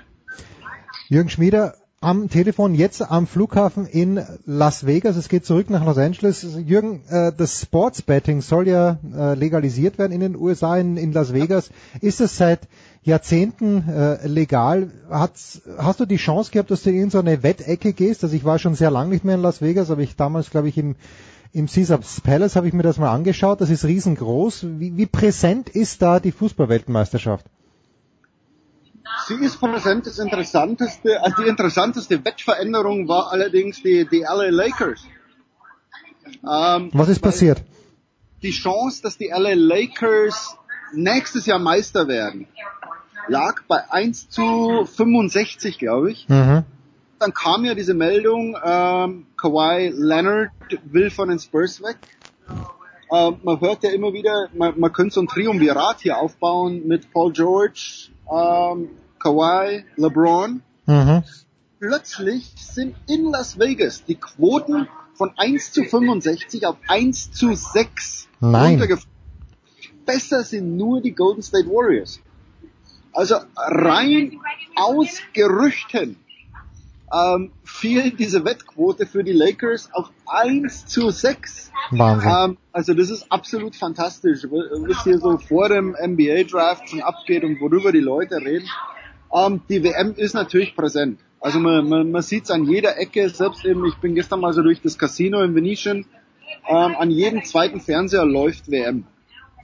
Jürgen 1.09 1.29
Schmieder 1.29 1.75
am 2.01 2.29
Telefon 2.29 2.75
jetzt 2.75 3.01
am 3.01 3.27
Flughafen 3.27 3.85
in 3.85 4.21
Las 4.45 4.85
Vegas. 4.85 5.17
Es 5.17 5.27
geht 5.27 5.45
zurück 5.45 5.69
nach 5.69 5.85
Los 5.85 5.97
Angeles. 5.97 6.45
Jürgen, 6.65 7.01
äh, 7.09 7.33
das 7.35 7.61
Sportsbetting 7.61 8.41
soll 8.41 8.67
ja 8.67 8.99
äh, 9.13 9.33
legalisiert 9.33 9.97
werden 9.97 10.13
in 10.13 10.21
den 10.21 10.35
USA, 10.37 10.77
in, 10.77 10.95
in 10.95 11.11
Las 11.11 11.33
Vegas. 11.33 11.71
Ist 11.99 12.21
es 12.21 12.37
seit 12.37 12.61
Jahrzehnten 13.03 13.87
äh, 13.89 14.25
legal? 14.27 14.91
Hat's, 15.09 15.61
hast 15.77 15.99
du 15.99 16.05
die 16.05 16.17
Chance 16.17 16.51
gehabt, 16.51 16.71
dass 16.71 16.83
du 16.83 16.91
in 16.91 17.09
so 17.09 17.19
eine 17.19 17.43
Wettecke 17.43 17.91
gehst? 17.91 18.23
Also 18.23 18.35
ich 18.35 18.45
war 18.45 18.59
schon 18.59 18.75
sehr 18.75 18.91
lange 18.91 19.09
nicht 19.09 19.25
mehr 19.25 19.35
in 19.35 19.41
Las 19.41 19.61
Vegas, 19.61 19.91
aber 19.91 20.01
ich 20.01 20.15
damals, 20.15 20.51
glaube 20.51 20.69
ich, 20.69 20.77
im 20.77 20.95
im 21.51 21.65
Caesars 21.65 22.21
Palace 22.21 22.55
habe 22.55 22.67
ich 22.67 22.73
mir 22.73 22.83
das 22.83 22.99
mal 22.99 23.11
angeschaut. 23.11 23.59
Das 23.59 23.71
ist 23.71 23.83
riesengroß. 23.83 24.67
Wie, 24.77 24.95
wie 24.97 25.07
präsent 25.07 25.67
ist 25.67 25.99
da 26.03 26.19
die 26.19 26.31
Fußballweltmeisterschaft? 26.31 27.47
Sie 29.27 29.35
ist 29.35 29.59
präsent, 29.59 30.07
das 30.07 30.19
interessanteste, 30.19 31.21
also 31.21 31.43
die 31.43 31.49
interessanteste 31.49 32.23
Wettveränderung 32.23 33.07
war 33.07 33.31
allerdings 33.31 33.81
die, 33.81 34.07
die 34.09 34.21
LA 34.21 34.49
Lakers. 34.49 35.01
Ähm, 36.43 36.89
Was 36.93 37.09
ist 37.09 37.19
passiert? 37.19 37.63
Die 38.41 38.51
Chance, 38.51 39.01
dass 39.01 39.17
die 39.17 39.27
LA 39.27 39.53
Lakers 39.53 40.57
nächstes 40.93 41.45
Jahr 41.45 41.59
Meister 41.59 42.07
werden, 42.07 42.47
lag 43.27 43.61
bei 43.67 43.91
1 43.91 44.29
zu 44.29 44.85
65, 44.85 45.77
glaube 45.77 46.11
ich. 46.11 46.27
Mhm. 46.29 46.63
Dann 47.19 47.33
kam 47.33 47.65
ja 47.65 47.75
diese 47.75 47.93
Meldung, 47.93 48.57
ähm, 48.63 49.27
Kawhi 49.35 49.91
Leonard 49.93 50.51
will 50.85 51.09
von 51.09 51.29
den 51.29 51.39
Spurs 51.39 51.81
weg. 51.83 51.97
Ähm, 53.11 53.37
man 53.43 53.59
hört 53.59 53.83
ja 53.83 53.91
immer 53.91 54.13
wieder, 54.13 54.49
man, 54.53 54.79
man 54.79 54.93
könnte 54.93 55.15
so 55.15 55.21
ein 55.21 55.27
Triumvirat 55.27 56.01
hier 56.01 56.17
aufbauen 56.17 56.87
mit 56.87 57.11
Paul 57.11 57.33
George, 57.33 58.09
ähm, 58.31 58.89
Kawhi, 59.19 59.85
LeBron. 59.95 60.61
Mhm. 60.85 61.23
Plötzlich 61.79 62.53
sind 62.57 62.95
in 63.07 63.25
Las 63.25 63.57
Vegas 63.57 64.03
die 64.05 64.15
Quoten 64.15 64.87
von 65.13 65.31
1 65.37 65.71
zu 65.71 65.83
65 65.83 66.65
auf 66.65 66.77
1 66.87 67.31
zu 67.31 67.53
6 67.53 68.27
Nein. 68.39 68.97
Besser 70.05 70.43
sind 70.43 70.75
nur 70.75 71.01
die 71.01 71.11
Golden 71.11 71.41
State 71.41 71.67
Warriors. 71.67 72.19
Also 73.11 73.35
rein 73.55 74.39
aus 74.75 75.19
Gerüchten 75.33 76.17
ähm, 77.13 77.51
fiel 77.63 78.11
diese 78.11 78.45
Wettquote 78.45 79.05
für 79.05 79.23
die 79.23 79.31
Lakers 79.33 79.89
auf 79.93 80.09
1 80.27 80.85
zu 80.85 81.09
6. 81.09 81.71
Wahnsinn. 81.91 82.29
Ähm, 82.31 82.57
also 82.71 82.93
das 82.93 83.09
ist 83.09 83.31
absolut 83.31 83.75
fantastisch, 83.75 84.43
was 84.43 85.03
hier 85.03 85.19
so 85.19 85.37
vor 85.37 85.69
dem 85.69 85.95
NBA-Draft 85.99 86.89
schon 86.89 87.01
abgeht 87.01 87.43
und 87.43 87.59
worüber 87.61 87.91
die 87.91 87.99
Leute 87.99 88.35
reden. 88.37 88.67
Ähm, 89.33 89.61
die 89.69 89.83
WM 89.83 90.13
ist 90.15 90.33
natürlich 90.33 90.75
präsent. 90.75 91.19
Also 91.41 91.59
man, 91.59 91.87
man, 91.87 92.11
man 92.11 92.21
sieht 92.21 92.43
es 92.45 92.51
an 92.51 92.65
jeder 92.65 92.97
Ecke, 92.97 93.29
selbst 93.29 93.63
eben, 93.65 93.85
ich 93.85 93.95
bin 93.95 94.13
gestern 94.13 94.39
mal 94.41 94.53
so 94.53 94.61
durch 94.61 94.81
das 94.81 94.97
Casino 94.97 95.41
in 95.41 95.55
Venetian, 95.55 96.05
ähm, 96.67 96.95
an 96.99 97.09
jedem 97.11 97.43
zweiten 97.43 97.79
Fernseher 97.79 98.25
läuft 98.25 98.69
WM. 98.69 99.05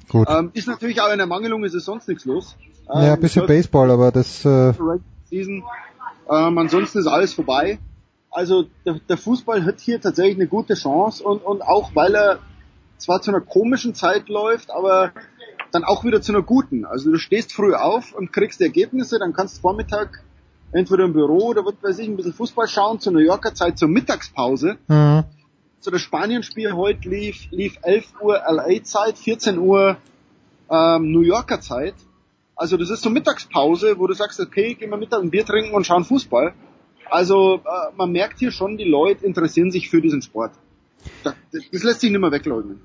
Gut. 0.07 0.27
Ähm, 0.29 0.51
ist 0.53 0.67
natürlich 0.67 1.01
auch 1.01 1.11
in 1.11 1.17
der 1.17 1.27
Mangelung, 1.27 1.63
ist 1.63 1.73
es 1.73 1.85
sonst 1.85 2.07
nichts 2.07 2.25
los. 2.25 2.55
Ähm, 2.93 3.03
ja, 3.03 3.13
ein 3.13 3.19
bisschen 3.19 3.41
es 3.43 3.47
hört- 3.47 3.47
Baseball, 3.47 3.91
aber 3.91 4.11
das 4.11 4.45
äh, 4.45 4.73
Season. 5.29 5.63
Ähm, 6.29 6.57
ansonsten 6.57 6.99
ist 6.99 7.07
alles 7.07 7.33
vorbei. 7.33 7.79
Also 8.31 8.65
der, 8.85 8.99
der 9.07 9.17
Fußball 9.17 9.63
hat 9.63 9.79
hier 9.79 10.01
tatsächlich 10.01 10.35
eine 10.35 10.47
gute 10.47 10.73
Chance 10.73 11.23
und, 11.23 11.43
und 11.43 11.61
auch 11.61 11.95
weil 11.95 12.15
er 12.15 12.39
zwar 12.97 13.21
zu 13.21 13.31
einer 13.31 13.41
komischen 13.41 13.93
Zeit 13.93 14.29
läuft, 14.29 14.71
aber 14.71 15.11
dann 15.71 15.83
auch 15.83 16.03
wieder 16.03 16.21
zu 16.21 16.31
einer 16.31 16.41
guten. 16.41 16.85
Also 16.85 17.11
du 17.11 17.17
stehst 17.17 17.53
früh 17.53 17.73
auf 17.73 18.13
und 18.13 18.33
kriegst 18.33 18.59
die 18.59 18.63
Ergebnisse, 18.63 19.19
dann 19.19 19.33
kannst 19.33 19.57
du 19.57 19.61
Vormittag 19.61 20.23
entweder 20.71 21.05
im 21.05 21.13
Büro 21.13 21.47
oder 21.47 21.65
was 21.65 21.75
weiß 21.81 21.99
ich, 21.99 22.07
ein 22.07 22.17
bisschen 22.17 22.33
Fußball 22.33 22.67
schauen, 22.67 22.99
zur 22.99 23.13
New 23.13 23.19
Yorker 23.19 23.53
Zeit, 23.53 23.77
zur 23.77 23.87
Mittagspause. 23.87 24.77
mhm. 24.87 25.23
So 25.79 25.91
das 25.91 26.01
Spanien-Spiel 26.01 26.73
heute 26.73 27.07
lief, 27.07 27.47
lief 27.51 27.77
11 27.83 28.13
Uhr 28.19 28.41
LA-Zeit, 28.49 29.19
14 29.19 29.59
Uhr 29.59 29.97
ähm, 30.69 31.11
New 31.11 31.21
Yorker 31.21 31.61
Zeit. 31.61 31.93
Also 32.55 32.77
das 32.77 32.89
ist 32.89 33.01
so 33.01 33.09
Mittagspause, 33.09 33.99
wo 33.99 34.07
du 34.07 34.13
sagst, 34.13 34.39
okay, 34.39 34.75
gehen 34.75 34.89
wir 34.89 34.97
Mittag 34.97 35.21
ein 35.21 35.31
Bier 35.31 35.45
trinken 35.45 35.73
und 35.73 35.85
schauen 35.85 36.05
Fußball. 36.05 36.53
Also 37.09 37.55
äh, 37.55 37.95
man 37.95 38.11
merkt 38.11 38.39
hier 38.39 38.51
schon, 38.51 38.77
die 38.77 38.85
Leute 38.85 39.25
interessieren 39.25 39.71
sich 39.71 39.89
für 39.89 40.01
diesen 40.01 40.21
Sport. 40.21 40.53
Das, 41.23 41.35
das 41.71 41.83
lässt 41.83 42.01
sich 42.01 42.11
nicht 42.11 42.19
mehr 42.19 42.31
wegleugnen. 42.31 42.81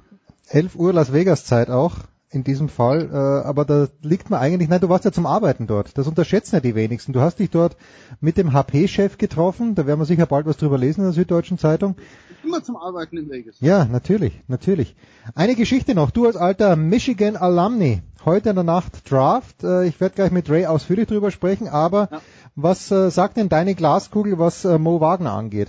11 0.48 0.74
Uhr 0.74 0.92
Las 0.92 1.12
Vegas 1.12 1.44
Zeit 1.44 1.70
auch 1.70 1.96
in 2.32 2.44
diesem 2.44 2.68
Fall, 2.68 3.10
äh, 3.12 3.46
aber 3.46 3.64
da 3.64 3.88
liegt 4.02 4.30
man 4.30 4.40
eigentlich, 4.40 4.68
nein, 4.68 4.80
du 4.80 4.88
warst 4.88 5.04
ja 5.04 5.10
zum 5.10 5.26
Arbeiten 5.26 5.66
dort, 5.66 5.98
das 5.98 6.06
unterschätzen 6.06 6.56
ja 6.56 6.60
die 6.60 6.76
wenigsten. 6.76 7.12
Du 7.12 7.20
hast 7.20 7.40
dich 7.40 7.50
dort 7.50 7.76
mit 8.20 8.36
dem 8.36 8.52
HP-Chef 8.52 9.18
getroffen, 9.18 9.74
da 9.74 9.86
werden 9.86 9.98
wir 9.98 10.04
sicher 10.04 10.26
bald 10.26 10.46
was 10.46 10.56
drüber 10.56 10.78
lesen 10.78 11.00
in 11.00 11.06
der 11.06 11.12
Süddeutschen 11.12 11.58
Zeitung. 11.58 11.96
Immer 12.44 12.62
zum 12.62 12.76
Arbeiten 12.76 13.16
in 13.16 13.28
Vegas. 13.28 13.56
Ja, 13.60 13.84
natürlich, 13.84 14.40
natürlich. 14.46 14.94
Eine 15.34 15.56
Geschichte 15.56 15.94
noch, 15.94 16.12
du 16.12 16.26
als 16.26 16.36
alter 16.36 16.76
Michigan 16.76 17.36
Alumni, 17.36 18.02
heute 18.24 18.50
in 18.50 18.54
der 18.54 18.64
Nacht 18.64 19.10
Draft, 19.10 19.62
äh, 19.62 19.86
ich 19.86 20.00
werde 20.00 20.14
gleich 20.14 20.30
mit 20.30 20.50
Ray 20.50 20.66
ausführlich 20.66 21.08
drüber 21.08 21.30
sprechen, 21.30 21.68
aber 21.68 22.08
was 22.54 22.90
äh, 22.90 23.10
sagt 23.10 23.36
denn 23.36 23.48
deine 23.48 23.74
Glaskugel, 23.74 24.38
was 24.38 24.64
äh, 24.64 24.78
Mo 24.78 25.00
Wagner 25.00 25.32
angeht? 25.32 25.68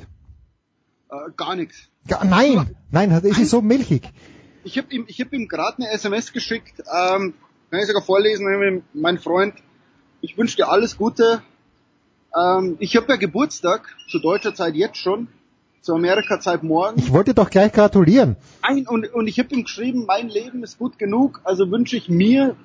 Äh, 1.10 1.32
gar 1.38 1.56
nichts. 1.56 1.90
Nein, 2.24 2.76
nein, 2.90 3.12
ist 3.12 3.36
sie 3.36 3.46
so 3.46 3.62
milchig. 3.62 4.10
Ich 4.64 4.78
habe 4.78 4.88
ihm, 4.92 5.06
ich 5.08 5.20
hab 5.22 5.34
ihm 5.34 5.48
gerade 5.48 5.78
eine 5.78 5.90
SMS 5.92 6.34
geschickt, 6.34 6.80
ähm, 6.80 7.34
kann 7.70 7.80
ich 7.80 7.88
sogar 7.88 8.02
vorlesen, 8.02 8.84
mein 8.94 9.18
Freund, 9.18 9.56
ich 10.22 10.38
wünsche 10.38 10.58
dir 10.58 10.70
alles 10.70 10.98
Gute. 10.98 11.42
Ähm, 12.38 12.78
ich 12.80 12.96
habe 12.96 13.08
ja 13.10 13.16
Geburtstag, 13.16 13.96
zu 14.10 14.20
deutscher 14.20 14.54
Zeit 14.54 14.76
jetzt 14.76 14.98
schon, 14.98 15.28
zur 15.82 15.96
Amerika-Zeit 15.96 16.64
morgen. 16.64 17.00
Ich 17.00 17.12
wollte 17.12 17.34
doch 17.34 17.50
gleich 17.50 17.72
gratulieren. 17.74 18.36
Ein, 18.62 18.88
und, 18.88 19.12
und 19.14 19.28
ich 19.28 19.40
habe 19.40 19.54
ihm 19.54 19.64
geschrieben, 19.64 20.06
mein 20.06 20.30
Leben 20.30 20.64
ist 20.64 20.78
gut 20.78 21.00
genug, 21.00 21.42
also 21.44 21.70
wünsche 21.72 21.98
ich 21.98 22.08
mir 22.08 22.56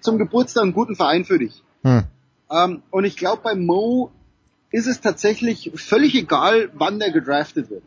zum 0.00 0.18
Geburtstag 0.18 0.62
einen 0.62 0.72
guten 0.74 0.94
Verein 0.94 1.24
für 1.24 1.38
dich. 1.38 1.62
Hm. 1.82 2.04
Ähm, 2.50 2.82
und 2.90 3.04
ich 3.04 3.16
glaube, 3.16 3.42
bei 3.42 3.54
Mo 3.54 4.10
ist 4.70 4.86
es 4.86 5.00
tatsächlich 5.00 5.72
völlig 5.74 6.14
egal, 6.14 6.70
wann 6.74 6.98
der 6.98 7.10
gedraftet 7.10 7.70
wird. 7.70 7.82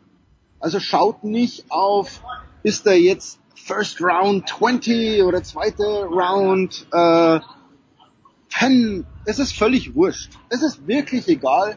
Also 0.58 0.80
schaut 0.80 1.24
nicht 1.24 1.70
auf, 1.70 2.20
ist 2.62 2.86
er 2.86 2.98
jetzt 2.98 3.38
First 3.54 4.02
Round 4.02 4.48
20 4.48 5.22
oder 5.22 5.42
zweite 5.42 5.84
Round 5.84 6.86
äh, 6.92 7.40
10. 8.58 9.06
Es 9.24 9.38
ist 9.38 9.56
völlig 9.56 9.94
wurscht. 9.94 10.32
Es 10.48 10.62
ist 10.62 10.86
wirklich 10.86 11.28
egal, 11.28 11.76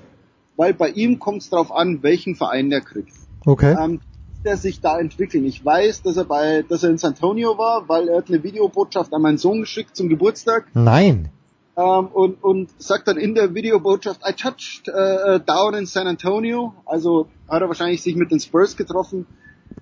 weil 0.58 0.74
bei 0.74 0.90
ihm 0.90 1.20
kommt 1.20 1.42
es 1.42 1.50
darauf 1.50 1.72
an, 1.72 2.04
welchen 2.04 2.36
Verein 2.36 2.70
der 2.70 2.82
kriegt. 2.82 3.14
Okay. 3.46 3.76
Ähm, 3.80 4.00
der 4.46 4.58
sich 4.58 4.82
da 4.82 5.00
entwickeln. 5.00 5.46
Ich 5.46 5.64
weiß, 5.64 6.02
dass 6.02 6.18
er 6.18 6.26
bei, 6.26 6.64
dass 6.68 6.84
er 6.84 6.90
in 6.90 6.98
San 6.98 7.12
Antonio 7.14 7.58
war, 7.58 7.88
weil 7.88 8.10
er 8.10 8.18
hat 8.18 8.28
eine 8.28 8.44
Videobotschaft 8.44 9.14
an 9.14 9.22
meinen 9.22 9.38
Sohn 9.38 9.62
geschickt 9.62 9.96
zum 9.96 10.10
Geburtstag. 10.10 10.66
Nein. 10.74 11.30
Ähm, 11.78 12.08
und, 12.08 12.44
und 12.44 12.70
sagt 12.78 13.08
dann 13.08 13.18
in 13.18 13.36
der 13.36 13.56
Videobotschaft, 13.56 14.22
I 14.28 14.34
touched 14.34 14.90
uh, 14.90 15.40
down 15.40 15.74
in 15.76 15.86
San 15.86 16.08
Antonio. 16.08 16.74
Also 16.86 17.28
hat 17.50 17.62
er 17.62 17.68
wahrscheinlich 17.70 18.02
sich 18.02 18.16
mit 18.16 18.32
den 18.32 18.40
Spurs 18.42 18.76
getroffen. 18.76 19.26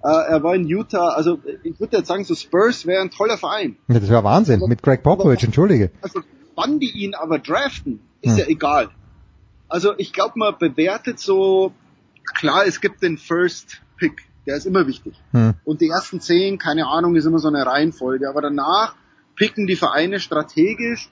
Äh, 0.03 0.07
er 0.29 0.43
war 0.43 0.53
in 0.55 0.67
Utah. 0.67 1.09
Also 1.09 1.39
ich 1.63 1.79
würde 1.79 1.97
jetzt 1.97 2.07
sagen, 2.07 2.23
so 2.23 2.35
Spurs 2.35 2.85
wäre 2.85 3.01
ein 3.01 3.09
toller 3.09 3.37
Verein. 3.37 3.77
Das 3.87 4.07
wäre 4.09 4.23
Wahnsinn. 4.23 4.61
Mit 4.67 4.83
Greg 4.83 5.01
Popovich, 5.03 5.43
entschuldige. 5.43 5.89
Also 6.01 6.21
wann 6.55 6.79
die 6.79 6.91
ihn 6.91 7.15
aber 7.15 7.39
draften, 7.39 7.99
ist 8.21 8.33
Hm. 8.33 8.37
ja 8.37 8.45
egal. 8.47 8.89
Also 9.71 9.93
ich 9.97 10.11
glaube, 10.11 10.33
man 10.35 10.57
bewertet 10.59 11.17
so, 11.19 11.71
klar, 12.35 12.65
es 12.65 12.81
gibt 12.81 13.01
den 13.01 13.17
First 13.17 13.81
Pick, 13.95 14.27
der 14.45 14.57
ist 14.57 14.65
immer 14.65 14.85
wichtig. 14.85 15.13
Hm. 15.31 15.53
Und 15.63 15.79
die 15.79 15.87
ersten 15.87 16.19
zehn, 16.19 16.57
keine 16.57 16.87
Ahnung, 16.87 17.15
ist 17.15 17.23
immer 17.23 17.39
so 17.39 17.47
eine 17.47 17.65
Reihenfolge. 17.65 18.27
Aber 18.27 18.41
danach 18.41 18.95
picken 19.37 19.67
die 19.67 19.77
Vereine 19.77 20.19
strategisch 20.19 21.09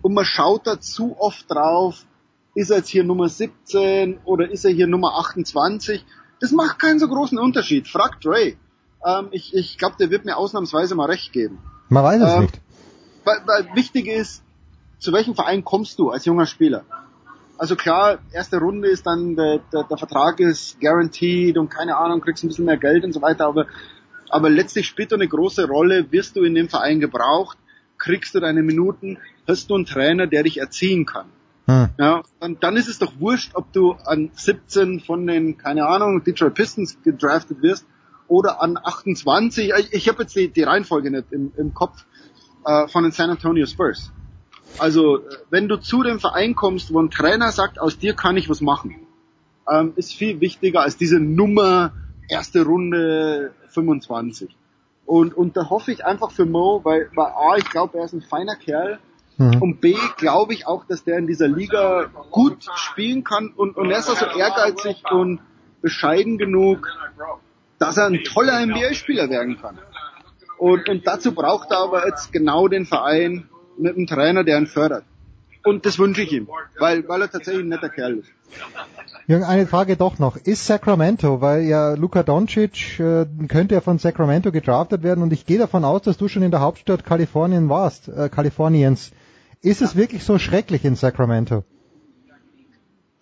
und 0.00 0.14
man 0.14 0.24
schaut 0.24 0.66
da 0.66 0.80
zu 0.80 1.16
oft 1.18 1.50
drauf, 1.50 2.06
ist 2.54 2.70
er 2.70 2.78
jetzt 2.78 2.88
hier 2.88 3.04
Nummer 3.04 3.28
17 3.28 4.20
oder 4.24 4.50
ist 4.50 4.64
er 4.64 4.70
hier 4.70 4.86
Nummer 4.86 5.18
28? 5.18 6.02
Das 6.40 6.50
macht 6.52 6.78
keinen 6.78 6.98
so 6.98 7.08
großen 7.08 7.38
Unterschied. 7.38 7.88
Frag 7.88 8.22
Dre. 8.22 8.54
Ähm, 9.04 9.28
ich 9.32 9.54
ich 9.54 9.76
glaube, 9.76 9.96
der 10.00 10.10
wird 10.10 10.24
mir 10.24 10.38
ausnahmsweise 10.38 10.94
mal 10.94 11.10
recht 11.10 11.32
geben. 11.34 11.58
Man 11.90 12.04
weiß 12.04 12.22
es 12.22 12.32
Ähm, 12.32 12.40
nicht. 12.42 12.60
Weil, 13.24 13.42
weil 13.46 13.76
wichtig 13.76 14.06
ist, 14.06 14.42
zu 14.98 15.12
welchem 15.12 15.34
Verein 15.34 15.62
kommst 15.62 15.98
du 15.98 16.10
als 16.10 16.24
junger 16.24 16.46
Spieler? 16.46 16.84
Also 17.58 17.74
klar, 17.74 18.20
erste 18.32 18.58
Runde 18.58 18.88
ist 18.88 19.04
dann, 19.04 19.34
der, 19.34 19.58
der, 19.72 19.82
der 19.82 19.98
Vertrag 19.98 20.38
ist 20.38 20.80
guaranteed 20.80 21.58
und 21.58 21.68
keine 21.68 21.96
Ahnung, 21.96 22.20
kriegst 22.20 22.44
ein 22.44 22.48
bisschen 22.48 22.66
mehr 22.66 22.76
Geld 22.76 23.04
und 23.04 23.12
so 23.12 23.20
weiter, 23.20 23.46
aber, 23.46 23.66
aber 24.30 24.48
letztlich 24.48 24.86
spielt 24.86 25.10
du 25.10 25.16
eine 25.16 25.26
große 25.26 25.66
Rolle, 25.66 26.10
wirst 26.12 26.36
du 26.36 26.44
in 26.44 26.54
dem 26.54 26.68
Verein 26.68 27.00
gebraucht, 27.00 27.58
kriegst 27.98 28.36
du 28.36 28.40
deine 28.40 28.62
Minuten, 28.62 29.18
hast 29.46 29.70
du 29.70 29.74
einen 29.74 29.86
Trainer, 29.86 30.28
der 30.28 30.44
dich 30.44 30.58
erziehen 30.58 31.04
kann. 31.04 31.26
Hm. 31.66 31.88
Ja, 31.98 32.22
dann, 32.38 32.58
dann 32.60 32.76
ist 32.76 32.88
es 32.88 33.00
doch 33.00 33.18
wurscht, 33.18 33.50
ob 33.54 33.72
du 33.72 33.92
an 34.04 34.30
17 34.32 35.00
von 35.00 35.26
den, 35.26 35.58
keine 35.58 35.86
Ahnung, 35.86 36.22
Detroit 36.22 36.54
Pistons 36.54 36.96
gedraftet 37.02 37.60
wirst 37.60 37.86
oder 38.28 38.62
an 38.62 38.78
28. 38.82 39.72
Ich, 39.76 39.92
ich 39.92 40.08
habe 40.08 40.22
jetzt 40.22 40.36
die, 40.36 40.48
die 40.48 40.62
Reihenfolge 40.62 41.10
nicht 41.10 41.32
im, 41.32 41.52
im 41.56 41.74
Kopf 41.74 42.04
äh, 42.64 42.86
von 42.86 43.02
den 43.02 43.12
San 43.12 43.30
Antonio 43.30 43.66
Spurs. 43.66 44.12
Also, 44.78 45.20
wenn 45.50 45.68
du 45.68 45.76
zu 45.76 46.02
dem 46.02 46.20
Verein 46.20 46.54
kommst, 46.54 46.92
wo 46.92 47.00
ein 47.00 47.10
Trainer 47.10 47.50
sagt, 47.52 47.80
aus 47.80 47.98
dir 47.98 48.14
kann 48.14 48.36
ich 48.36 48.48
was 48.48 48.60
machen, 48.60 48.96
ähm, 49.70 49.92
ist 49.96 50.14
viel 50.14 50.40
wichtiger 50.40 50.82
als 50.82 50.96
diese 50.96 51.18
Nummer 51.18 51.92
erste 52.28 52.64
Runde 52.64 53.52
25. 53.68 54.54
Und, 55.06 55.34
und 55.34 55.56
da 55.56 55.70
hoffe 55.70 55.90
ich 55.90 56.04
einfach 56.04 56.30
für 56.30 56.44
Mo, 56.44 56.80
weil, 56.84 57.10
weil 57.14 57.26
A, 57.26 57.56
ich 57.56 57.68
glaube, 57.70 57.98
er 57.98 58.04
ist 58.04 58.12
ein 58.12 58.22
feiner 58.22 58.56
Kerl. 58.56 58.98
Mhm. 59.38 59.62
Und 59.62 59.80
B, 59.80 59.96
glaube 60.18 60.52
ich 60.52 60.66
auch, 60.66 60.84
dass 60.84 61.04
der 61.04 61.18
in 61.18 61.26
dieser 61.26 61.48
Liga 61.48 62.10
gut 62.30 62.66
spielen 62.74 63.24
kann. 63.24 63.52
Und, 63.56 63.76
und 63.76 63.90
er 63.90 64.00
ist 64.00 64.10
also 64.10 64.26
ehrgeizig 64.26 65.02
und 65.10 65.40
bescheiden 65.80 66.38
genug, 66.38 66.88
dass 67.78 67.96
er 67.96 68.06
ein 68.06 68.22
toller 68.24 68.64
NBA-Spieler 68.66 69.30
werden 69.30 69.58
kann. 69.60 69.78
Und, 70.58 70.88
und 70.88 71.06
dazu 71.06 71.32
braucht 71.32 71.70
er 71.70 71.78
aber 71.78 72.06
jetzt 72.06 72.32
genau 72.32 72.68
den 72.68 72.84
Verein 72.84 73.48
mit 73.78 73.96
einem 73.96 74.06
Trainer, 74.06 74.44
der 74.44 74.58
ihn 74.58 74.66
fördert. 74.66 75.04
Und 75.64 75.84
das 75.86 75.98
wünsche 75.98 76.22
ich 76.22 76.32
ihm, 76.32 76.48
weil, 76.78 77.06
weil 77.08 77.22
er 77.22 77.30
tatsächlich 77.30 77.64
ein 77.64 77.68
netter 77.68 77.88
Kerl 77.88 78.18
ist. 78.18 78.28
Jürgen, 79.26 79.44
eine 79.44 79.66
Frage 79.66 79.96
doch 79.96 80.18
noch. 80.18 80.36
Ist 80.36 80.66
Sacramento, 80.66 81.42
weil 81.42 81.64
ja 81.64 81.92
Luka 81.92 82.22
Doncic 82.22 82.98
äh, 82.98 83.26
könnte 83.48 83.74
ja 83.74 83.82
von 83.82 83.98
Sacramento 83.98 84.50
gedraftet 84.52 85.02
werden 85.02 85.22
und 85.22 85.32
ich 85.34 85.44
gehe 85.44 85.58
davon 85.58 85.84
aus, 85.84 86.02
dass 86.02 86.16
du 86.16 86.28
schon 86.28 86.42
in 86.42 86.50
der 86.50 86.60
Hauptstadt 86.60 87.04
Kalifornien 87.04 87.68
warst, 87.68 88.08
äh, 88.08 88.30
Kaliforniens. 88.30 89.12
Ist 89.60 89.82
es 89.82 89.96
wirklich 89.96 90.24
so 90.24 90.38
schrecklich 90.38 90.84
in 90.84 90.94
Sacramento? 90.94 91.64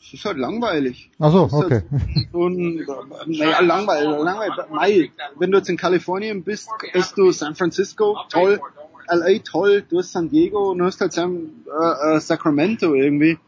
Es 0.00 0.14
ist 0.14 0.24
halt 0.24 0.38
langweilig. 0.38 1.10
Ach 1.18 1.32
so, 1.32 1.46
ist 1.46 1.52
okay. 1.52 1.82
Halt 1.90 2.28
so 2.32 2.46
ein, 2.46 2.86
naja, 3.26 3.60
langweilig, 3.60 4.22
langweilig. 4.22 4.54
Mei, 4.70 5.10
wenn 5.36 5.50
du 5.50 5.58
jetzt 5.58 5.68
in 5.68 5.76
Kalifornien 5.76 6.44
bist, 6.44 6.68
bist 6.92 7.18
du 7.18 7.32
San 7.32 7.56
Francisco, 7.56 8.16
toll, 8.28 8.60
LA 9.08 9.38
toll, 9.44 9.84
du 9.88 9.98
hast 9.98 10.12
San 10.12 10.28
Diego 10.28 10.70
und 10.70 10.78
du 10.78 10.84
hast 10.84 11.00
halt 11.00 11.12
San, 11.12 11.50
äh, 11.66 12.16
äh, 12.16 12.20
Sacramento 12.20 12.94
irgendwie. 12.94 13.38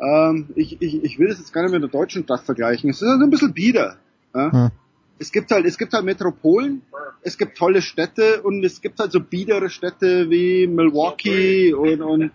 Ähm, 0.00 0.48
ich, 0.54 0.80
ich, 0.80 1.02
ich 1.04 1.18
will 1.18 1.28
das 1.28 1.38
jetzt 1.38 1.52
gar 1.52 1.62
nicht 1.62 1.72
mit 1.72 1.82
der 1.82 1.90
deutschen 1.90 2.24
Stadt 2.24 2.42
vergleichen. 2.42 2.90
Es 2.90 3.02
ist 3.02 3.08
halt 3.08 3.20
ein 3.22 3.30
bisschen 3.30 3.52
bieder. 3.52 3.96
Ja? 4.34 4.52
Hm. 4.52 4.70
Es 5.18 5.32
gibt 5.32 5.50
halt, 5.50 5.66
es 5.66 5.76
gibt 5.76 5.92
halt 5.92 6.04
Metropolen, 6.04 6.80
es 7.22 7.36
gibt 7.36 7.58
tolle 7.58 7.82
Städte 7.82 8.40
und 8.42 8.64
es 8.64 8.80
gibt 8.80 8.98
halt 8.98 9.12
so 9.12 9.20
biedere 9.20 9.68
Städte 9.68 10.30
wie 10.30 10.66
Milwaukee 10.66 11.74
und, 11.74 12.00
und 12.00 12.30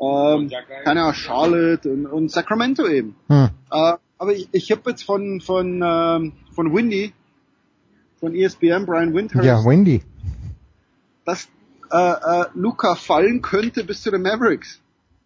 ähm, 0.00 0.50
keine 0.84 1.02
Ahnung, 1.02 1.14
Charlotte 1.14 1.88
und, 1.88 2.06
und 2.06 2.30
Sacramento 2.32 2.88
eben. 2.88 3.14
Hm. 3.28 3.50
Äh, 3.70 3.92
aber 4.18 4.32
ich, 4.32 4.48
ich 4.50 4.70
habe 4.72 4.90
jetzt 4.90 5.04
von 5.04 5.40
von 5.40 5.80
ähm, 5.84 6.32
von 6.54 6.74
Windy, 6.74 7.12
von 8.18 8.34
ESPN, 8.34 8.84
Brian 8.84 9.14
Windhurst, 9.14 9.46
Ja, 9.46 9.64
Wendy. 9.64 10.02
dass 11.24 11.48
äh, 11.92 12.42
äh, 12.42 12.44
Luca 12.54 12.94
fallen 12.94 13.42
könnte 13.42 13.84
bis 13.84 14.02
zu 14.02 14.10
den 14.10 14.22
Mavericks. 14.22 14.80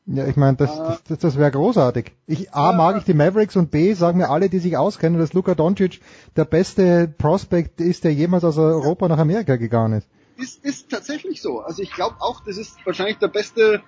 Ja, 0.06 0.24
ich 0.26 0.36
meine, 0.36 0.56
das, 0.56 0.76
das, 0.76 1.02
das, 1.04 1.18
das 1.18 1.36
wäre 1.38 1.50
großartig. 1.50 2.12
Ich, 2.28 2.54
A, 2.54 2.72
mag 2.72 2.96
ich 2.96 3.04
die 3.04 3.14
Mavericks 3.14 3.56
und 3.56 3.72
B, 3.72 3.92
sagen 3.94 4.18
mir 4.18 4.30
alle, 4.30 4.48
die 4.48 4.60
sich 4.60 4.76
auskennen, 4.76 5.18
dass 5.18 5.32
Luka 5.32 5.56
Doncic 5.56 6.00
der 6.36 6.44
beste 6.44 7.08
Prospect 7.18 7.80
ist, 7.80 8.04
der 8.04 8.14
jemals 8.14 8.44
aus 8.44 8.56
Europa 8.56 9.08
nach 9.08 9.18
Amerika 9.18 9.56
gegangen 9.56 9.94
ist. 9.98 10.08
Ist, 10.36 10.64
ist 10.64 10.90
tatsächlich 10.90 11.42
so. 11.42 11.60
Also 11.60 11.82
ich 11.82 11.92
glaube 11.92 12.16
auch, 12.20 12.40
das 12.44 12.56
ist 12.56 12.76
wahrscheinlich 12.84 13.18
der 13.18 13.28
beste 13.28 13.82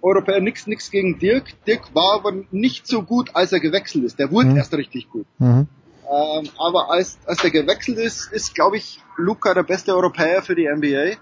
Europäer. 0.00 0.40
Nix, 0.40 0.66
nix 0.66 0.90
gegen 0.90 1.18
Dirk. 1.18 1.44
Dirk 1.66 1.94
war 1.94 2.14
aber 2.14 2.32
nicht 2.50 2.86
so 2.86 3.02
gut, 3.02 3.34
als 3.34 3.52
er 3.52 3.60
gewechselt 3.60 4.04
ist. 4.04 4.18
Der 4.18 4.30
wurde 4.30 4.48
Mhm. 4.48 4.56
erst 4.56 4.72
richtig 4.72 5.10
gut. 5.10 5.26
Mhm. 5.38 5.66
Ähm, 6.10 6.48
aber 6.58 6.90
als, 6.90 7.18
als 7.26 7.42
der 7.42 7.50
gewechselt 7.50 7.98
ist, 7.98 8.32
ist, 8.32 8.54
glaube 8.54 8.78
ich, 8.78 9.00
Luca 9.18 9.52
der 9.52 9.64
beste 9.64 9.94
Europäer 9.94 10.40
für 10.42 10.54
die 10.54 10.66
NBA. 10.66 11.16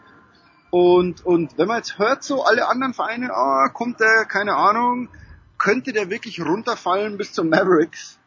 Und, 0.70 1.24
und 1.24 1.56
wenn 1.58 1.68
man 1.68 1.78
jetzt 1.78 1.98
hört, 1.98 2.22
so 2.22 2.44
alle 2.44 2.68
anderen 2.68 2.94
Vereine, 2.94 3.32
ah, 3.32 3.68
kommt 3.68 4.00
der, 4.00 4.24
keine 4.24 4.56
Ahnung, 4.56 5.08
könnte 5.58 5.92
der 5.92 6.10
wirklich 6.10 6.44
runterfallen 6.44 7.16
bis 7.16 7.32
zum 7.32 7.48
Mavericks? 7.48 8.18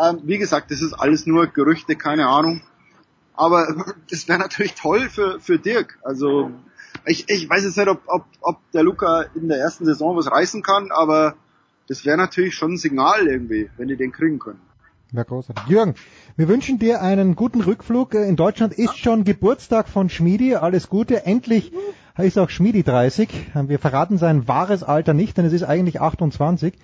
Ähm, 0.00 0.20
wie 0.22 0.38
gesagt, 0.38 0.70
das 0.70 0.80
ist 0.80 0.94
alles 0.94 1.26
nur 1.26 1.48
Gerüchte, 1.48 1.96
keine 1.96 2.28
Ahnung. 2.28 2.62
Aber 3.34 3.94
das 4.10 4.28
wäre 4.28 4.38
natürlich 4.38 4.74
toll 4.74 5.08
für, 5.10 5.40
für 5.40 5.58
Dirk. 5.58 5.98
Also 6.02 6.52
ich, 7.04 7.28
ich 7.28 7.48
weiß 7.48 7.64
jetzt 7.64 7.76
nicht, 7.76 7.88
ob, 7.88 8.02
ob, 8.06 8.24
ob 8.40 8.70
der 8.72 8.84
Luca 8.84 9.22
in 9.34 9.48
der 9.48 9.58
ersten 9.58 9.84
Saison 9.84 10.16
was 10.16 10.30
reißen 10.30 10.62
kann, 10.62 10.90
aber 10.92 11.34
das 11.88 12.04
wäre 12.04 12.16
natürlich 12.16 12.54
schon 12.54 12.74
ein 12.74 12.78
Signal 12.78 13.26
irgendwie, 13.26 13.70
wenn 13.76 13.88
die 13.88 13.96
den 13.96 14.12
kriegen 14.12 14.38
können. 14.38 14.60
Wäre 15.12 15.26
großartig. 15.26 15.66
Jürgen, 15.68 15.94
wir 16.36 16.48
wünschen 16.48 16.78
dir 16.78 17.02
einen 17.02 17.36
guten 17.36 17.60
Rückflug. 17.60 18.14
Äh, 18.14 18.26
In 18.28 18.36
Deutschland 18.36 18.72
ist 18.72 18.96
schon 18.98 19.24
Geburtstag 19.24 19.88
von 19.88 20.08
Schmiedi. 20.08 20.54
Alles 20.56 20.88
Gute. 20.88 21.26
Endlich 21.26 21.70
ist 22.16 22.38
auch 22.38 22.48
Schmiedi 22.48 22.82
30. 22.82 23.28
Wir 23.66 23.78
verraten 23.78 24.16
sein 24.18 24.48
wahres 24.48 24.82
Alter 24.82 25.12
nicht, 25.14 25.36
denn 25.36 25.44
es 25.44 25.52
ist 25.52 25.64
eigentlich 25.64 26.00
28. 26.00 26.74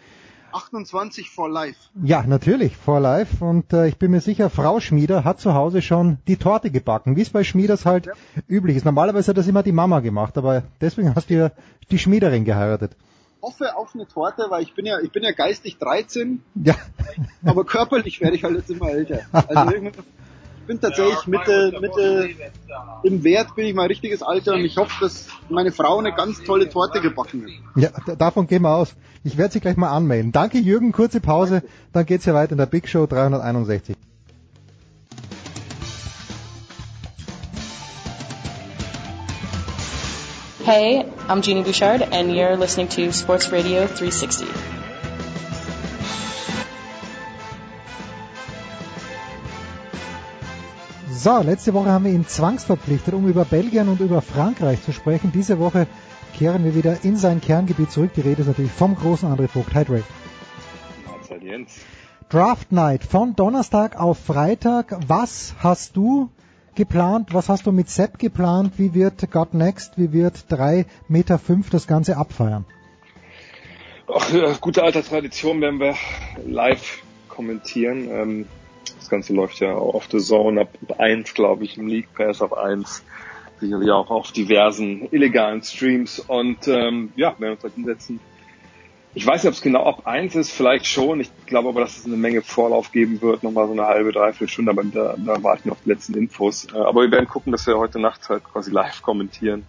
28 0.53 1.29
for 1.31 1.49
life. 1.51 1.79
Ja, 2.03 2.23
natürlich, 2.27 2.77
for 2.77 3.01
life. 3.01 3.43
Und 3.45 3.73
äh, 3.73 3.87
ich 3.89 3.97
bin 3.99 4.11
mir 4.11 4.21
sicher, 4.21 4.51
Frau 4.51 4.81
Schmieder 4.81 5.25
hat 5.25 5.41
zu 5.41 5.55
Hause 5.55 5.83
schon 5.83 6.19
die 6.27 6.37
Torte 6.37 6.71
gebacken, 6.71 7.17
wie 7.17 7.23
es 7.23 7.31
bei 7.31 7.45
Schmieders 7.45 7.85
halt 7.87 8.09
üblich 8.49 8.77
ist. 8.77 8.85
Normalerweise 8.85 9.31
hat 9.31 9.39
das 9.39 9.47
immer 9.49 9.63
die 9.63 9.73
Mama 9.73 10.01
gemacht, 10.01 10.39
aber 10.39 10.63
deswegen 10.81 11.15
hast 11.15 11.31
du 11.31 11.35
ja 11.35 11.51
die 11.91 11.99
Schmiederin 11.99 12.45
geheiratet. 12.45 12.97
Hoffe 13.41 13.77
auf 13.77 13.95
eine 13.95 14.07
Torte, 14.09 14.47
weil 14.49 14.63
ich 14.63 14.75
bin 14.75 14.85
ja, 14.87 14.99
ich 15.01 15.13
bin 15.13 15.23
ja 15.23 15.31
geistig 15.33 15.79
13, 15.79 16.43
Ja. 16.57 16.75
aber 17.45 17.65
körperlich 17.65 18.21
werde 18.21 18.37
ich 18.37 18.45
halt 18.45 18.57
jetzt 18.57 18.71
immer 18.71 18.91
älter. 18.91 19.21
Also 19.33 19.51
irgendwann- 19.75 20.05
ich 20.61 20.67
bin 20.67 20.81
tatsächlich 20.83 21.27
Mitte, 21.27 21.79
Mitte, 21.81 22.29
im 23.03 23.25
Wert 23.25 23.55
bin 23.57 23.65
ich 23.65 23.75
mein 23.75 23.87
richtiges 23.87 24.23
Alter 24.23 24.53
und 24.53 24.61
ich 24.67 24.77
hoffe, 24.77 24.93
dass 25.01 25.29
meine 25.49 25.73
Frau 25.73 25.99
eine 25.99 26.13
ganz 26.13 26.43
tolle 26.45 26.69
Torte 26.69 27.01
gebacken 27.01 27.47
hat. 27.75 27.83
Ja, 27.83 28.15
davon 28.17 28.47
gehen 28.47 28.61
wir 28.61 28.75
aus. 28.75 28.95
Ich 29.25 29.39
werde 29.39 29.55
sie 29.55 29.61
gleich 29.61 29.79
mal 29.79 29.89
anmelden. 29.89 30.31
Danke 30.31 30.59
Jürgen, 30.59 30.93
kurze 30.93 31.21
Pause, 31.23 31.63
dann 31.95 32.05
geht's 32.05 32.27
ja 32.27 32.35
weiter 32.35 32.53
in 32.53 32.59
der 32.59 32.67
Big 32.67 32.87
Show 32.87 33.07
361. 33.07 33.97
Hey, 40.69 41.11
I'm 41.31 41.41
Jeannie 41.41 41.63
Bouchard, 41.63 42.03
and 42.03 42.31
you're 42.31 42.55
listening 42.55 42.89
to 42.89 43.11
Sports 43.11 43.51
Radio 43.51 43.87
360. 43.87 44.47
So, 51.11 51.41
letzte 51.41 51.73
Woche 51.73 51.91
haben 51.91 52.05
wir 52.05 52.13
ihn 52.13 52.27
zwangsverpflichtet, 52.27 53.15
um 53.15 53.27
über 53.27 53.47
Belgien 53.47 53.89
und 53.89 54.01
über 54.01 54.21
Frankreich 54.21 54.83
zu 54.83 54.93
sprechen. 54.93 55.33
Diese 55.33 55.59
Woche 55.59 55.87
kehren 56.37 56.65
wir 56.65 56.75
wieder 56.75 57.03
in 57.03 57.17
sein 57.17 57.41
Kerngebiet 57.41 57.91
zurück. 57.91 58.11
Die 58.15 58.21
Rede 58.21 58.43
ist 58.43 58.49
natürlich 58.49 58.73
vom 58.73 58.95
großen 58.95 59.27
André 59.27 59.49
Vogt. 59.49 59.75
Hi, 59.75 59.87
Drake. 59.87 60.05
Jens. 61.41 61.79
Draft 62.29 62.73
Night 62.73 63.05
von 63.05 63.35
Donnerstag 63.35 63.99
auf 63.99 64.19
Freitag. 64.19 64.99
Was 65.07 65.55
hast 65.61 65.97
du 65.97 66.29
geplant? 66.79 67.35
Was 67.35 67.51
hast 67.51 67.67
du 67.67 67.73
mit 67.73 67.91
Sepp 67.91 68.19
geplant? 68.19 68.75
Wie 68.79 68.95
wird 68.95 69.31
God 69.31 69.53
Next, 69.53 69.99
wie 69.99 70.13
wird 70.13 70.37
3,5 70.49 70.87
Meter 71.09 71.41
das 71.71 71.87
Ganze 71.87 72.17
abfeiern? 72.17 72.65
Ach, 74.07 74.33
ja, 74.33 74.55
gute 74.59 74.83
alte 74.83 75.03
Tradition 75.03 75.61
werden 75.61 75.81
wir 75.81 75.95
live 76.47 77.03
kommentieren. 77.29 78.09
Ähm, 78.11 78.47
das 78.97 79.11
Ganze 79.11 79.35
läuft 79.35 79.61
ja 79.61 79.75
auf 79.75 80.09
The 80.11 80.19
Zone 80.19 80.63
ab 80.63 80.71
1, 80.97 81.35
glaube 81.35 81.65
ich, 81.65 81.77
im 81.77 81.89
League 81.89 82.09
Pass 82.15 82.41
auf 82.41 82.57
1. 82.57 83.03
Sicherlich 83.61 83.91
auch 83.91 84.11
auf 84.11 84.31
diversen 84.31 85.09
illegalen 85.11 85.63
Streams. 85.63 86.21
Und 86.21 86.69
ähm, 86.69 87.13
ja, 87.17 87.31
werden 87.39 87.41
wir 87.41 87.51
uns 87.51 87.63
da 87.63 87.69
hinsetzen. 87.69 88.21
Ich 89.15 89.27
weiß 89.27 89.43
nicht, 89.43 89.49
ob 89.49 89.55
es 89.55 89.63
genau 89.63 89.85
ab 89.85 90.07
1 90.07 90.37
ist, 90.37 90.53
vielleicht 90.53 90.87
schon. 90.87 91.21
Ich 91.21 91.31
glaube 91.47 91.71
aber, 91.71 91.81
dass 91.81 91.99
es 91.99 92.07
eine 92.07 92.17
Menge 92.17 92.43
Vorlauf 92.43 92.93
geben 92.93 93.21
wird, 93.23 93.43
nochmal 93.43 93.67
so 93.67 93.73
eine 93.73 93.87
halbe, 93.87 94.13
dreiviertel 94.13 94.49
Stunde, 94.49 94.71
aber 94.71 94.85
da, 94.85 95.17
da 95.17 95.43
warte 95.43 95.61
ich 95.61 95.65
noch 95.67 95.77
die 95.85 95.89
letzten 95.89 96.15
Infos. 96.15 96.67
Äh, 96.73 96.79
aber 96.79 97.03
wir 97.03 97.11
werden 97.11 97.27
gucken, 97.27 97.53
dass 97.53 97.67
wir 97.67 97.79
heute 97.79 97.99
Nacht 97.99 98.29
halt 98.29 98.45
quasi 98.45 98.71
live 98.71 99.03
kommentieren. 99.03 99.65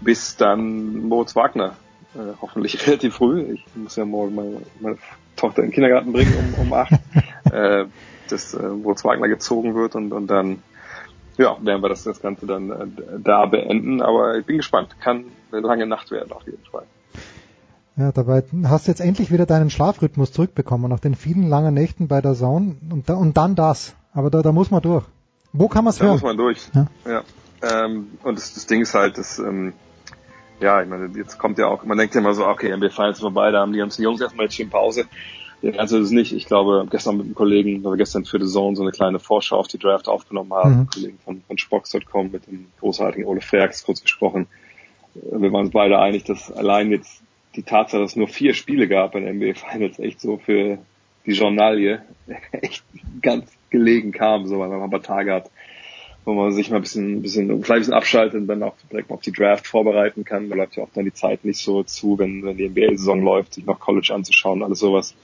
Bis 0.00 0.36
dann 0.36 1.06
Moritz 1.08 1.36
Wagner, 1.36 1.76
äh, 2.14 2.34
hoffentlich 2.40 2.86
relativ 2.86 3.16
früh. 3.16 3.54
Ich 3.54 3.64
muss 3.74 3.96
ja 3.96 4.04
morgen 4.04 4.34
meine, 4.34 4.62
meine 4.80 4.98
Tochter 5.36 5.62
in 5.62 5.68
den 5.68 5.74
Kindergarten 5.74 6.12
bringen 6.12 6.54
um, 6.56 6.66
um 6.66 6.72
8. 6.72 6.92
äh, 7.52 7.84
dass 8.28 8.54
äh, 8.54 8.62
Moritz 8.62 9.04
Wagner 9.04 9.28
gezogen 9.28 9.74
wird 9.74 9.94
und, 9.94 10.12
und 10.12 10.28
dann 10.28 10.62
ja, 11.36 11.56
werden 11.60 11.82
wir 11.82 11.88
das, 11.88 12.04
das 12.04 12.20
Ganze 12.20 12.46
dann 12.46 12.70
äh, 12.70 12.86
da 13.18 13.46
beenden. 13.46 14.02
Aber 14.02 14.36
ich 14.36 14.46
bin 14.46 14.58
gespannt. 14.58 14.96
Kann 15.00 15.26
eine 15.50 15.60
lange 15.60 15.86
Nacht 15.86 16.10
werden 16.10 16.32
auf 16.32 16.44
jeden 16.46 16.64
Fall. 16.64 16.84
Ja, 18.02 18.10
dabei 18.10 18.42
hast 18.64 18.88
du 18.88 18.90
jetzt 18.90 19.00
endlich 19.00 19.30
wieder 19.30 19.46
deinen 19.46 19.70
Schlafrhythmus 19.70 20.32
zurückbekommen 20.32 20.90
nach 20.90 20.98
den 20.98 21.14
vielen 21.14 21.48
langen 21.48 21.72
Nächten 21.72 22.08
bei 22.08 22.20
der 22.20 22.34
Zone 22.34 22.74
und, 22.90 23.08
da, 23.08 23.14
und 23.14 23.36
dann 23.36 23.54
das. 23.54 23.94
Aber 24.12 24.28
da, 24.28 24.42
da 24.42 24.50
muss 24.50 24.72
man 24.72 24.82
durch. 24.82 25.04
Wo 25.52 25.68
kann 25.68 25.84
man 25.84 25.92
es 25.92 26.00
hören? 26.00 26.08
Da 26.08 26.14
muss 26.14 26.22
man 26.22 26.36
durch. 26.36 26.58
Ja. 26.74 26.86
ja. 27.06 27.84
Ähm, 27.84 28.08
und 28.24 28.36
das, 28.36 28.54
das 28.54 28.66
Ding 28.66 28.80
ist 28.80 28.94
halt, 28.94 29.18
dass 29.18 29.38
ähm, 29.38 29.72
ja, 30.58 30.82
ich 30.82 30.88
meine, 30.88 31.16
jetzt 31.16 31.38
kommt 31.38 31.58
ja 31.58 31.68
auch, 31.68 31.84
man 31.84 31.96
denkt 31.96 32.16
ja 32.16 32.20
immer 32.20 32.34
so, 32.34 32.44
okay, 32.44 32.76
NBA 32.76 32.88
Finals 32.88 33.20
vorbei, 33.20 33.52
da 33.52 33.60
haben 33.60 33.72
die 33.72 33.78
ganzen 33.78 34.02
Jungs 34.02 34.20
erstmal 34.20 34.46
jetzt 34.46 34.56
schön 34.56 34.68
Pause. 34.68 35.04
Ja, 35.60 35.74
also 35.74 35.98
das 35.98 36.06
ist 36.06 36.12
nicht. 36.12 36.32
Ich 36.32 36.46
glaube, 36.46 36.84
gestern 36.90 37.18
mit 37.18 37.26
einem 37.26 37.36
Kollegen, 37.36 37.84
weil 37.84 37.92
wir 37.92 37.98
gestern 37.98 38.24
für 38.24 38.44
The 38.44 38.52
Zone 38.52 38.74
so 38.74 38.82
eine 38.82 38.90
kleine 38.90 39.20
Vorschau 39.20 39.58
auf 39.58 39.68
die 39.68 39.78
Draft 39.78 40.08
aufgenommen 40.08 40.52
haben, 40.52 40.76
mhm. 40.80 40.88
Kollegen 40.92 41.18
von, 41.24 41.42
von 41.46 41.56
Spox.com 41.56 42.32
mit 42.32 42.48
dem 42.48 42.66
großartigen 42.80 43.26
Ole 43.26 43.40
Ferks 43.40 43.84
kurz 43.84 44.02
gesprochen. 44.02 44.48
Wir 45.14 45.52
waren 45.52 45.66
uns 45.66 45.70
beide 45.70 46.00
einig, 46.00 46.24
dass 46.24 46.50
allein 46.50 46.90
jetzt 46.90 47.22
die 47.56 47.62
Tatsache, 47.62 48.00
dass 48.00 48.12
es 48.12 48.16
nur 48.16 48.28
vier 48.28 48.54
Spiele 48.54 48.88
gab 48.88 49.14
in 49.14 49.24
NBA 49.24 49.54
Finals, 49.54 49.98
echt 49.98 50.20
so 50.20 50.38
für 50.38 50.78
die 51.26 51.32
Journalie 51.32 52.02
echt 52.52 52.84
ganz 53.20 53.50
gelegen 53.70 54.12
kam, 54.12 54.46
so 54.46 54.58
weil 54.58 54.68
man 54.68 54.82
ein 54.82 54.90
paar 54.90 55.02
Tage 55.02 55.32
hat, 55.32 55.50
wo 56.24 56.34
man 56.34 56.52
sich 56.52 56.70
mal 56.70 56.76
ein 56.76 56.82
bisschen, 56.82 57.16
ein 57.16 57.22
bisschen, 57.22 57.48
vielleicht 57.48 57.70
ein 57.70 57.78
bisschen 57.78 57.94
abschaltet 57.94 58.40
und 58.40 58.46
dann 58.46 58.62
auch 58.62 58.74
direkt 58.90 59.10
mal 59.10 59.16
auf 59.16 59.22
die 59.22 59.32
Draft 59.32 59.66
vorbereiten 59.66 60.24
kann. 60.24 60.48
Da 60.48 60.54
bleibt 60.54 60.76
ja 60.76 60.84
auch 60.84 60.90
dann 60.94 61.04
die 61.04 61.12
Zeit 61.12 61.44
nicht 61.44 61.60
so 61.60 61.82
zu, 61.82 62.18
wenn, 62.18 62.44
wenn 62.44 62.56
die 62.56 62.68
NBA-Saison 62.68 63.22
läuft, 63.22 63.54
sich 63.54 63.66
noch 63.66 63.80
College 63.80 64.12
anzuschauen, 64.14 64.62
alles 64.62 64.78
sowas. 64.78 65.14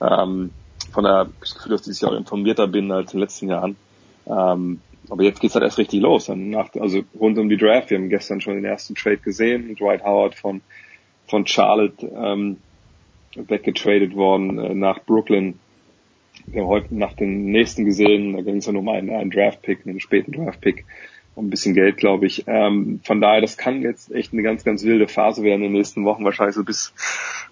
Ähm, 0.00 0.50
von 0.92 1.04
ich 1.04 1.40
das 1.40 1.54
Gefühl, 1.54 1.72
dass 1.72 1.80
ich 1.82 1.86
dieses 1.86 2.00
Jahr 2.00 2.16
informierter 2.16 2.66
bin 2.66 2.90
als 2.90 3.12
in 3.12 3.18
den 3.18 3.22
letzten 3.22 3.48
Jahren. 3.48 3.76
Ähm, 4.26 4.80
aber 5.10 5.22
jetzt 5.22 5.40
geht's 5.40 5.54
halt 5.54 5.64
erst 5.64 5.78
richtig 5.78 6.00
los. 6.00 6.26
Dann 6.26 6.50
nach, 6.50 6.74
also 6.74 7.02
rund 7.18 7.38
um 7.38 7.48
die 7.48 7.56
Draft. 7.56 7.90
Wir 7.90 7.98
haben 7.98 8.08
gestern 8.08 8.40
schon 8.40 8.54
den 8.54 8.64
ersten 8.64 8.94
Trade 8.94 9.18
gesehen. 9.18 9.74
Dwight 9.76 10.04
Howard 10.04 10.34
von 10.34 10.60
von 11.28 11.46
Charlotte 11.46 12.06
ähm, 12.06 12.56
weggetradet 13.34 14.14
worden 14.14 14.58
äh, 14.58 14.74
nach 14.74 15.00
Brooklyn. 15.04 15.58
Wir 16.46 16.62
haben 16.62 16.68
heute 16.68 16.94
nach 16.94 17.12
dem 17.12 17.46
nächsten 17.46 17.84
gesehen, 17.84 18.32
da 18.32 18.42
ging 18.42 18.56
es 18.56 18.66
ja 18.66 18.72
nur 18.72 18.82
um 18.82 18.88
einen, 18.88 19.10
einen 19.10 19.30
Draft-Pick, 19.30 19.86
einen 19.86 20.00
späten 20.00 20.32
Draft-Pick, 20.32 20.86
um 21.34 21.46
ein 21.46 21.50
bisschen 21.50 21.74
Geld, 21.74 21.98
glaube 21.98 22.26
ich. 22.26 22.44
Ähm, 22.46 23.00
von 23.04 23.20
daher, 23.20 23.40
das 23.40 23.56
kann 23.56 23.82
jetzt 23.82 24.10
echt 24.12 24.32
eine 24.32 24.42
ganz, 24.42 24.64
ganz 24.64 24.82
wilde 24.82 25.08
Phase 25.08 25.42
werden 25.42 25.62
in 25.62 25.72
den 25.72 25.72
nächsten 25.72 26.04
Wochen, 26.04 26.24
wahrscheinlich 26.24 26.56
so 26.56 26.64
bis 26.64 26.94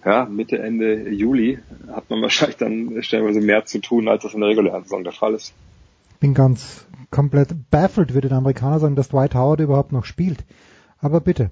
ja, 0.04 0.24
Mitte, 0.24 0.58
Ende 0.58 1.10
Juli 1.10 1.58
hat 1.92 2.08
man 2.08 2.22
wahrscheinlich 2.22 2.56
dann 2.56 3.02
stellenweise 3.02 3.40
mehr 3.40 3.64
zu 3.66 3.80
tun, 3.80 4.08
als 4.08 4.22
das 4.22 4.34
in 4.34 4.40
der 4.40 4.50
regulären 4.50 4.82
Saison 4.84 5.04
der 5.04 5.12
Fall 5.12 5.34
ist. 5.34 5.52
Bin 6.20 6.32
ganz 6.32 6.86
komplett 7.10 7.70
baffled, 7.70 8.14
würde 8.14 8.28
der 8.28 8.38
Amerikaner 8.38 8.78
sagen, 8.78 8.96
dass 8.96 9.10
Dwight 9.10 9.34
Howard 9.34 9.60
überhaupt 9.60 9.92
noch 9.92 10.04
spielt. 10.04 10.44
Aber 10.98 11.20
bitte. 11.20 11.50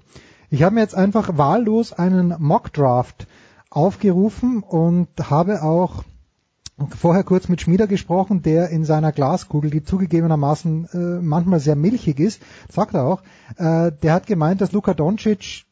Ich 0.55 0.63
habe 0.63 0.75
mir 0.75 0.81
jetzt 0.81 0.95
einfach 0.95 1.37
wahllos 1.37 1.91
einen 1.91 2.33
Mock-Draft 2.39 3.27
aufgerufen 3.69 4.63
und 4.63 5.09
habe 5.29 5.61
auch 5.63 6.05
vorher 6.97 7.25
kurz 7.25 7.49
mit 7.49 7.59
Schmieder 7.59 7.87
gesprochen, 7.87 8.41
der 8.41 8.69
in 8.69 8.85
seiner 8.85 9.11
Glaskugel, 9.11 9.69
die 9.69 9.83
zugegebenermaßen 9.83 10.87
äh, 10.93 10.97
manchmal 11.21 11.59
sehr 11.59 11.75
milchig 11.75 12.21
ist, 12.21 12.41
sagt 12.69 12.93
er 12.93 13.03
auch, 13.03 13.21
äh, 13.57 13.91
der 14.01 14.13
hat 14.13 14.27
gemeint, 14.27 14.61
dass 14.61 14.71
Luka 14.71 14.93
Doncic 14.93 15.64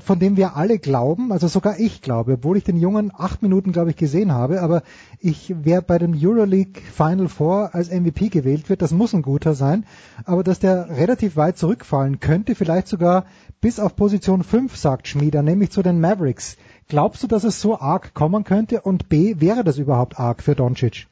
von 0.00 0.18
dem 0.18 0.36
wir 0.36 0.56
alle 0.56 0.78
glauben, 0.78 1.32
also 1.32 1.46
sogar 1.46 1.78
ich 1.78 2.00
glaube, 2.00 2.34
obwohl 2.34 2.56
ich 2.56 2.64
den 2.64 2.78
Jungen 2.78 3.12
acht 3.16 3.42
Minuten, 3.42 3.72
glaube 3.72 3.90
ich, 3.90 3.96
gesehen 3.96 4.32
habe, 4.32 4.62
aber 4.62 4.82
ich, 5.20 5.54
wer 5.62 5.82
bei 5.82 5.98
dem 5.98 6.14
Euroleague 6.14 6.80
Final 6.80 7.28
Four 7.28 7.74
als 7.74 7.90
MVP 7.90 8.28
gewählt 8.28 8.68
wird, 8.68 8.82
das 8.82 8.92
muss 8.92 9.14
ein 9.14 9.22
guter 9.22 9.54
sein, 9.54 9.84
aber 10.24 10.42
dass 10.42 10.58
der 10.58 10.88
relativ 10.96 11.36
weit 11.36 11.58
zurückfallen 11.58 12.20
könnte, 12.20 12.54
vielleicht 12.54 12.88
sogar 12.88 13.26
bis 13.60 13.78
auf 13.78 13.96
Position 13.96 14.42
5, 14.42 14.76
sagt 14.76 15.08
Schmieder, 15.08 15.42
nämlich 15.42 15.70
zu 15.70 15.82
den 15.82 16.00
Mavericks. 16.00 16.56
Glaubst 16.88 17.22
du, 17.22 17.26
dass 17.26 17.44
es 17.44 17.60
so 17.60 17.78
arg 17.78 18.14
kommen 18.14 18.44
könnte? 18.44 18.82
Und 18.82 19.08
B, 19.08 19.36
wäre 19.38 19.64
das 19.64 19.78
überhaupt 19.78 20.18
arg 20.18 20.42
für 20.42 20.54
Doncic? 20.54 21.06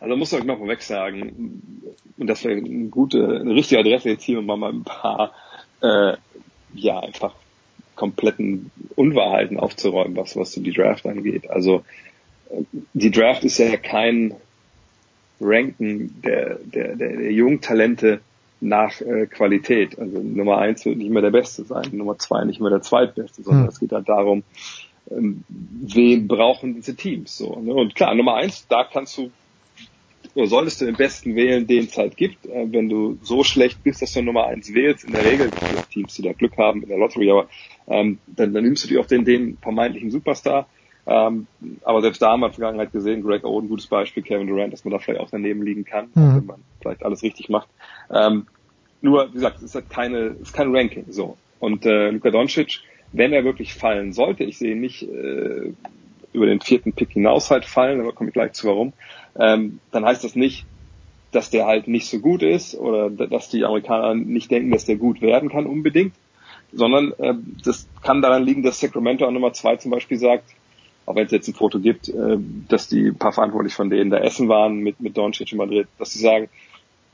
Also 0.00 0.16
muss 0.16 0.32
ich 0.32 0.44
mal 0.44 0.56
vorweg 0.56 0.82
sagen, 0.82 1.92
und 2.18 2.26
das 2.26 2.42
wäre 2.44 2.56
eine 2.58 2.88
gute, 2.88 3.40
eine 3.40 3.54
richtige 3.54 3.80
Adresse 3.80 4.10
jetzt 4.10 4.24
hier 4.24 4.42
mal 4.42 4.62
ein 4.64 4.82
paar 4.82 5.32
äh, 5.80 6.14
ja 6.74 7.00
einfach 7.00 7.34
kompletten 7.94 8.70
Unwahrheiten 8.96 9.58
aufzuräumen, 9.58 10.16
was, 10.16 10.36
was 10.36 10.52
so 10.52 10.60
die 10.60 10.72
Draft 10.72 11.06
angeht. 11.06 11.50
Also 11.50 11.84
die 12.92 13.10
Draft 13.10 13.44
ist 13.44 13.58
ja 13.58 13.76
kein 13.76 14.34
Ranken 15.40 16.20
der, 16.22 16.58
der, 16.64 16.96
der, 16.96 17.16
der 17.16 17.32
Jungtalente 17.32 18.20
nach 18.60 19.00
äh, 19.00 19.26
Qualität. 19.26 19.98
Also 19.98 20.20
Nummer 20.20 20.58
eins 20.58 20.84
wird 20.84 20.96
nicht 20.96 21.10
mehr 21.10 21.22
der 21.22 21.30
Beste 21.30 21.64
sein, 21.64 21.90
Nummer 21.92 22.18
zwei 22.18 22.44
nicht 22.44 22.60
mehr 22.60 22.70
der 22.70 22.82
Zweitbeste, 22.82 23.42
sondern 23.42 23.64
hm. 23.64 23.68
es 23.70 23.80
geht 23.80 23.92
halt 23.92 24.08
darum, 24.08 24.44
ähm, 25.10 25.44
wen 25.48 26.28
brauchen 26.28 26.74
diese 26.74 26.94
Teams 26.94 27.36
so. 27.36 27.58
Ne? 27.60 27.74
Und 27.74 27.94
klar, 27.94 28.14
Nummer 28.14 28.34
eins, 28.34 28.66
da 28.68 28.84
kannst 28.84 29.18
du 29.18 29.30
oder 30.34 30.46
solltest 30.46 30.80
du 30.80 30.86
den 30.86 30.96
Besten 30.96 31.34
wählen, 31.36 31.66
den 31.66 31.84
es 31.84 31.96
halt 31.96 32.16
gibt. 32.16 32.46
Äh, 32.46 32.72
wenn 32.72 32.88
du 32.88 33.18
so 33.22 33.44
schlecht 33.44 33.82
bist, 33.82 34.02
dass 34.02 34.12
du 34.12 34.22
Nummer 34.22 34.46
eins 34.46 34.72
wählst, 34.72 35.04
in 35.04 35.12
der 35.12 35.24
Regel 35.24 35.50
gibt 35.50 35.90
Teams, 35.90 36.14
die 36.14 36.22
da 36.22 36.32
Glück 36.32 36.56
haben 36.56 36.82
in 36.82 36.88
der 36.88 36.98
Lottery, 36.98 37.30
aber 37.30 37.48
ähm, 37.86 38.18
dann, 38.26 38.52
dann 38.54 38.64
nimmst 38.64 38.84
du 38.84 38.88
dir 38.88 39.00
auch 39.00 39.06
den, 39.06 39.24
den 39.24 39.58
vermeintlichen 39.58 40.10
Superstar. 40.10 40.68
Ähm, 41.06 41.46
aber 41.82 42.00
selbst 42.00 42.22
da 42.22 42.30
haben 42.30 42.40
wir 42.40 42.46
in 42.46 42.52
der 42.52 42.56
Vergangenheit 42.56 42.92
gesehen, 42.92 43.22
Greg 43.22 43.44
Oden, 43.44 43.68
gutes 43.68 43.88
Beispiel, 43.88 44.22
Kevin 44.22 44.46
Durant, 44.46 44.72
dass 44.72 44.84
man 44.84 44.92
da 44.92 44.98
vielleicht 44.98 45.20
auch 45.20 45.30
daneben 45.30 45.62
liegen 45.62 45.84
kann, 45.84 46.06
mhm. 46.14 46.36
wenn 46.36 46.46
man 46.46 46.60
vielleicht 46.80 47.04
alles 47.04 47.22
richtig 47.22 47.48
macht. 47.48 47.68
Ähm, 48.10 48.46
nur, 49.00 49.28
wie 49.30 49.34
gesagt, 49.34 49.56
es 49.56 49.64
ist 49.64 49.74
halt 49.74 49.90
keine, 49.90 50.18
es 50.18 50.40
ist 50.42 50.52
kein 50.52 50.74
Ranking, 50.74 51.06
so. 51.10 51.36
Und 51.58 51.84
äh, 51.86 52.10
Luka 52.10 52.30
Doncic, 52.30 52.80
wenn 53.12 53.32
er 53.32 53.44
wirklich 53.44 53.74
fallen 53.74 54.12
sollte, 54.12 54.44
ich 54.44 54.58
sehe 54.58 54.76
nicht 54.76 55.02
äh, 55.02 55.72
über 56.32 56.46
den 56.46 56.60
vierten 56.60 56.92
Pick 56.92 57.10
hinaus 57.10 57.50
halt 57.50 57.64
fallen, 57.64 58.00
aber 58.00 58.12
komme 58.12 58.30
ich 58.30 58.34
gleich 58.34 58.52
zu 58.52 58.66
warum, 58.66 58.92
ähm, 59.38 59.80
dann 59.90 60.04
heißt 60.04 60.24
das 60.24 60.34
nicht, 60.34 60.64
dass 61.30 61.50
der 61.50 61.66
halt 61.66 61.88
nicht 61.88 62.06
so 62.06 62.18
gut 62.18 62.42
ist 62.42 62.74
oder 62.74 63.10
dass 63.10 63.48
die 63.48 63.64
Amerikaner 63.64 64.14
nicht 64.14 64.50
denken, 64.50 64.70
dass 64.70 64.84
der 64.84 64.96
gut 64.96 65.22
werden 65.22 65.48
kann 65.48 65.66
unbedingt, 65.66 66.14
sondern 66.72 67.12
äh, 67.18 67.34
das 67.64 67.88
kann 68.02 68.22
daran 68.22 68.44
liegen, 68.44 68.62
dass 68.62 68.80
Sacramento 68.80 69.26
an 69.26 69.34
Nummer 69.34 69.52
zwei 69.52 69.76
zum 69.76 69.90
Beispiel 69.90 70.18
sagt, 70.18 70.44
auch 71.06 71.16
wenn 71.16 71.26
es 71.26 71.32
jetzt 71.32 71.48
ein 71.48 71.54
Foto 71.54 71.80
gibt, 71.80 72.08
äh, 72.08 72.38
dass 72.68 72.88
die 72.88 73.08
ein 73.08 73.16
paar 73.16 73.32
verantwortlich 73.32 73.74
von 73.74 73.90
denen 73.90 74.10
da 74.10 74.18
essen 74.18 74.48
waren 74.48 74.78
mit, 74.78 75.00
mit 75.00 75.16
Doncic 75.16 75.52
in 75.52 75.58
Madrid, 75.58 75.88
dass 75.98 76.12
sie 76.12 76.20
sagen, 76.20 76.48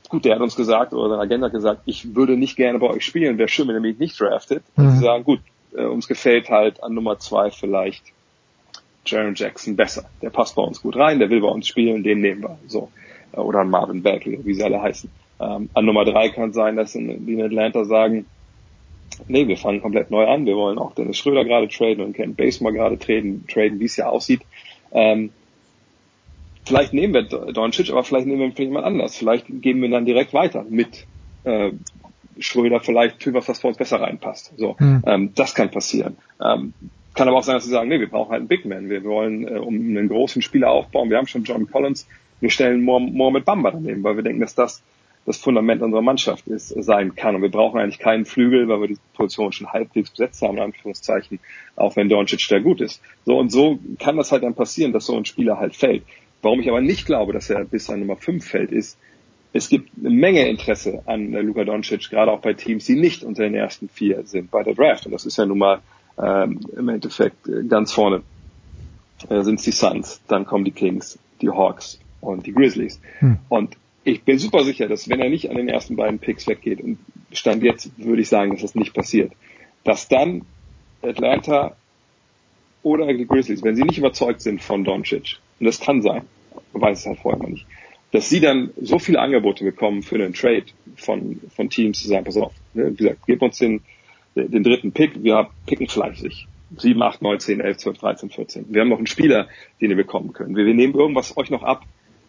gut, 0.09 0.25
der 0.25 0.35
hat 0.35 0.41
uns 0.41 0.55
gesagt, 0.55 0.93
oder 0.93 1.09
sein 1.09 1.19
Agent 1.19 1.43
hat 1.43 1.51
gesagt, 1.53 1.81
ich 1.85 2.15
würde 2.15 2.35
nicht 2.35 2.55
gerne 2.55 2.79
bei 2.79 2.87
euch 2.87 3.05
spielen, 3.05 3.37
wäre 3.37 3.47
schön, 3.47 3.67
wenn 3.67 3.75
er 3.75 3.81
mich 3.81 3.99
nicht 3.99 4.19
draftet. 4.19 4.63
Mhm. 4.75 4.83
Und 4.83 4.91
sie 4.91 5.03
sagen, 5.03 5.23
gut, 5.23 5.39
äh, 5.73 5.85
uns 5.85 6.07
gefällt 6.07 6.49
halt 6.49 6.83
an 6.83 6.93
Nummer 6.93 7.19
zwei 7.19 7.51
vielleicht 7.51 8.03
Jaron 9.09 9.35
Jackson 9.35 9.75
besser. 9.75 10.05
Der 10.21 10.29
passt 10.29 10.55
bei 10.55 10.61
uns 10.61 10.81
gut 10.81 10.95
rein, 10.95 11.19
der 11.19 11.29
will 11.29 11.41
bei 11.41 11.47
uns 11.47 11.67
spielen, 11.67 12.03
den 12.03 12.21
nehmen 12.21 12.41
wir. 12.41 12.57
So. 12.67 12.91
Äh, 13.33 13.39
oder 13.39 13.63
Marvin 13.63 14.01
Bagley, 14.03 14.39
wie 14.43 14.53
sie 14.53 14.63
alle 14.63 14.81
heißen. 14.81 15.09
Ähm, 15.39 15.69
an 15.73 15.85
Nummer 15.85 16.05
drei 16.05 16.29
kann 16.29 16.49
es 16.49 16.55
sein, 16.55 16.75
dass 16.75 16.95
in, 16.95 17.25
die 17.25 17.33
in 17.33 17.41
Atlanta 17.41 17.85
sagen, 17.85 18.25
nee, 19.27 19.47
wir 19.47 19.57
fangen 19.57 19.81
komplett 19.81 20.11
neu 20.11 20.25
an. 20.27 20.45
Wir 20.45 20.55
wollen 20.55 20.77
auch 20.77 20.93
Dennis 20.95 21.17
Schröder 21.17 21.45
gerade 21.45 21.67
traden 21.67 22.03
und 22.03 22.13
Ken 22.13 22.35
Basemore 22.35 22.73
gerade 22.73 22.99
traden, 22.99 23.45
traden, 23.47 23.79
wie 23.79 23.85
es 23.85 23.95
ja 23.97 24.09
aussieht. 24.09 24.41
Ähm, 24.91 25.31
vielleicht 26.65 26.93
nehmen 26.93 27.13
wir 27.13 27.23
Doncic, 27.23 27.89
aber 27.91 28.03
vielleicht 28.03 28.27
nehmen 28.27 28.53
wir 28.55 28.65
jemand 28.65 28.85
anders. 28.85 29.17
Vielleicht 29.17 29.45
geben 29.47 29.81
wir 29.81 29.89
dann 29.89 30.05
direkt 30.05 30.33
weiter 30.33 30.65
mit 30.69 31.05
äh, 31.43 31.71
Schröder 32.39 32.79
vielleicht 32.79 33.21
für 33.23 33.33
was, 33.33 33.47
was 33.49 33.59
für 33.59 33.67
uns 33.67 33.77
besser 33.77 33.99
reinpasst. 34.01 34.53
So, 34.57 34.77
Hm. 34.77 35.03
ähm, 35.05 35.31
das 35.35 35.55
kann 35.55 35.71
passieren. 35.71 36.17
Ähm, 36.41 36.73
kann 37.19 37.27
aber 37.27 37.37
auch 37.37 37.43
sein, 37.43 37.55
dass 37.55 37.65
sie 37.65 37.71
sagen, 37.71 37.89
nee, 37.89 37.99
wir 37.99 38.07
brauchen 38.07 38.31
halt 38.31 38.39
einen 38.39 38.47
Big 38.47 38.63
Man. 38.63 38.89
Wir 38.89 39.03
wollen 39.03 39.45
äh, 39.45 39.59
um 39.59 39.75
einen 39.75 40.07
großen 40.07 40.41
Spieler 40.41 40.71
aufbauen. 40.71 41.09
Wir 41.09 41.17
haben 41.17 41.27
schon 41.27 41.43
John 41.43 41.69
Collins. 41.69 42.07
Wir 42.39 42.49
stellen 42.49 42.81
Mohamed 42.81 43.43
Bamba 43.43 43.71
daneben, 43.71 44.01
weil 44.03 44.15
wir 44.15 44.23
denken, 44.23 44.39
dass 44.39 44.55
das 44.55 44.81
das 45.25 45.37
Fundament 45.37 45.81
unserer 45.81 46.01
Mannschaft 46.01 46.47
ist, 46.47 46.69
sein 46.69 47.15
kann. 47.15 47.35
Und 47.35 47.41
wir 47.41 47.51
brauchen 47.51 47.77
eigentlich 47.77 47.99
keinen 47.99 48.23
Flügel, 48.23 48.69
weil 48.69 48.79
wir 48.79 48.87
die 48.87 48.97
Position 49.13 49.51
schon 49.51 49.67
halbwegs 49.67 50.11
besetzt 50.11 50.41
haben, 50.41 50.55
in 50.55 50.63
Anführungszeichen, 50.63 51.39
auch 51.75 51.97
wenn 51.97 52.07
Doncic 52.07 52.47
da 52.47 52.59
gut 52.59 52.79
ist. 52.79 53.01
So 53.25 53.37
und 53.37 53.51
so 53.51 53.79
kann 53.99 54.15
das 54.15 54.31
halt 54.31 54.43
dann 54.43 54.55
passieren, 54.55 54.93
dass 54.93 55.05
so 55.05 55.17
ein 55.17 55.25
Spieler 55.25 55.59
halt 55.59 55.75
fällt. 55.75 56.03
Warum 56.41 56.61
ich 56.61 56.69
aber 56.69 56.79
nicht 56.79 57.05
glaube, 57.05 57.33
dass 57.33 57.49
er 57.49 57.65
bis 57.65 57.89
an 57.89 57.99
Nummer 57.99 58.15
5 58.15 58.47
fällt, 58.47 58.71
ist, 58.71 58.97
es 59.51 59.67
gibt 59.67 59.89
eine 59.99 60.09
Menge 60.09 60.47
Interesse 60.47 61.03
an 61.05 61.33
äh, 61.33 61.41
Luka 61.41 61.65
Doncic, 61.65 62.09
gerade 62.09 62.31
auch 62.31 62.39
bei 62.39 62.53
Teams, 62.53 62.85
die 62.85 62.95
nicht 62.95 63.23
unter 63.23 63.43
den 63.43 63.55
ersten 63.55 63.89
vier 63.89 64.25
sind 64.25 64.51
bei 64.51 64.63
der 64.63 64.73
Draft. 64.73 65.05
Und 65.05 65.11
das 65.11 65.25
ist 65.25 65.37
ja 65.37 65.45
nun 65.45 65.57
mal 65.57 65.81
ähm, 66.21 66.59
im 66.75 66.89
Endeffekt 66.89 67.47
äh, 67.47 67.63
ganz 67.63 67.91
vorne 67.91 68.23
äh, 69.29 69.41
sind 69.41 69.65
die 69.65 69.71
Suns, 69.71 70.21
dann 70.27 70.45
kommen 70.45 70.65
die 70.65 70.71
Kings, 70.71 71.17
die 71.41 71.49
Hawks 71.49 71.99
und 72.21 72.45
die 72.45 72.53
Grizzlies. 72.53 72.99
Hm. 73.19 73.37
Und 73.49 73.75
ich 74.03 74.23
bin 74.23 74.39
super 74.39 74.63
sicher, 74.63 74.87
dass 74.87 75.09
wenn 75.09 75.19
er 75.19 75.29
nicht 75.29 75.49
an 75.49 75.57
den 75.57 75.69
ersten 75.69 75.95
beiden 75.95 76.19
Picks 76.19 76.47
weggeht, 76.47 76.81
und 76.81 76.97
Stand 77.31 77.63
jetzt 77.63 77.91
würde 77.97 78.21
ich 78.21 78.29
sagen, 78.29 78.51
dass 78.51 78.61
das 78.61 78.75
nicht 78.75 78.93
passiert, 78.93 79.31
dass 79.83 80.07
dann 80.07 80.43
Atlanta 81.01 81.75
oder 82.83 83.13
die 83.13 83.27
Grizzlies, 83.27 83.63
wenn 83.63 83.75
sie 83.75 83.83
nicht 83.83 83.97
überzeugt 83.97 84.41
sind 84.41 84.61
von 84.61 84.83
Doncic, 84.83 85.37
und 85.59 85.65
das 85.65 85.79
kann 85.79 86.01
sein, 86.01 86.23
man 86.73 86.81
weiß 86.81 86.99
es 86.99 87.05
halt 87.05 87.19
vorher 87.19 87.41
noch 87.41 87.49
nicht, 87.49 87.65
dass 88.11 88.29
sie 88.29 88.39
dann 88.39 88.71
so 88.81 88.97
viele 88.99 89.19
Angebote 89.19 89.63
bekommen 89.63 90.01
für 90.01 90.15
einen 90.15 90.33
Trade 90.33 90.65
von, 90.95 91.39
von 91.55 91.69
Teams 91.69 92.01
zu 92.01 92.07
sagen, 92.07 92.25
pass 92.25 92.37
auf, 92.37 92.53
ne, 92.73 92.91
wie 92.91 92.95
gesagt, 92.95 93.19
gib 93.27 93.41
uns 93.41 93.59
den, 93.59 93.81
den 94.35 94.63
dritten 94.63 94.91
Pick, 94.91 95.23
wir 95.23 95.49
picken 95.65 95.87
fleißig. 95.87 96.47
7, 96.77 97.01
8, 97.01 97.21
9, 97.21 97.39
10, 97.39 97.61
11, 97.61 97.77
12, 97.77 97.97
13, 97.97 98.29
14. 98.29 98.65
Wir 98.69 98.81
haben 98.81 98.89
noch 98.89 98.97
einen 98.97 99.07
Spieler, 99.07 99.47
den 99.81 99.89
ihr 99.89 99.95
bekommen 99.95 100.33
könnt. 100.33 100.55
Wir, 100.55 100.65
wir 100.65 100.75
nehmen 100.75 100.93
irgendwas 100.93 101.35
euch 101.35 101.49
noch 101.49 101.63
ab, 101.63 101.83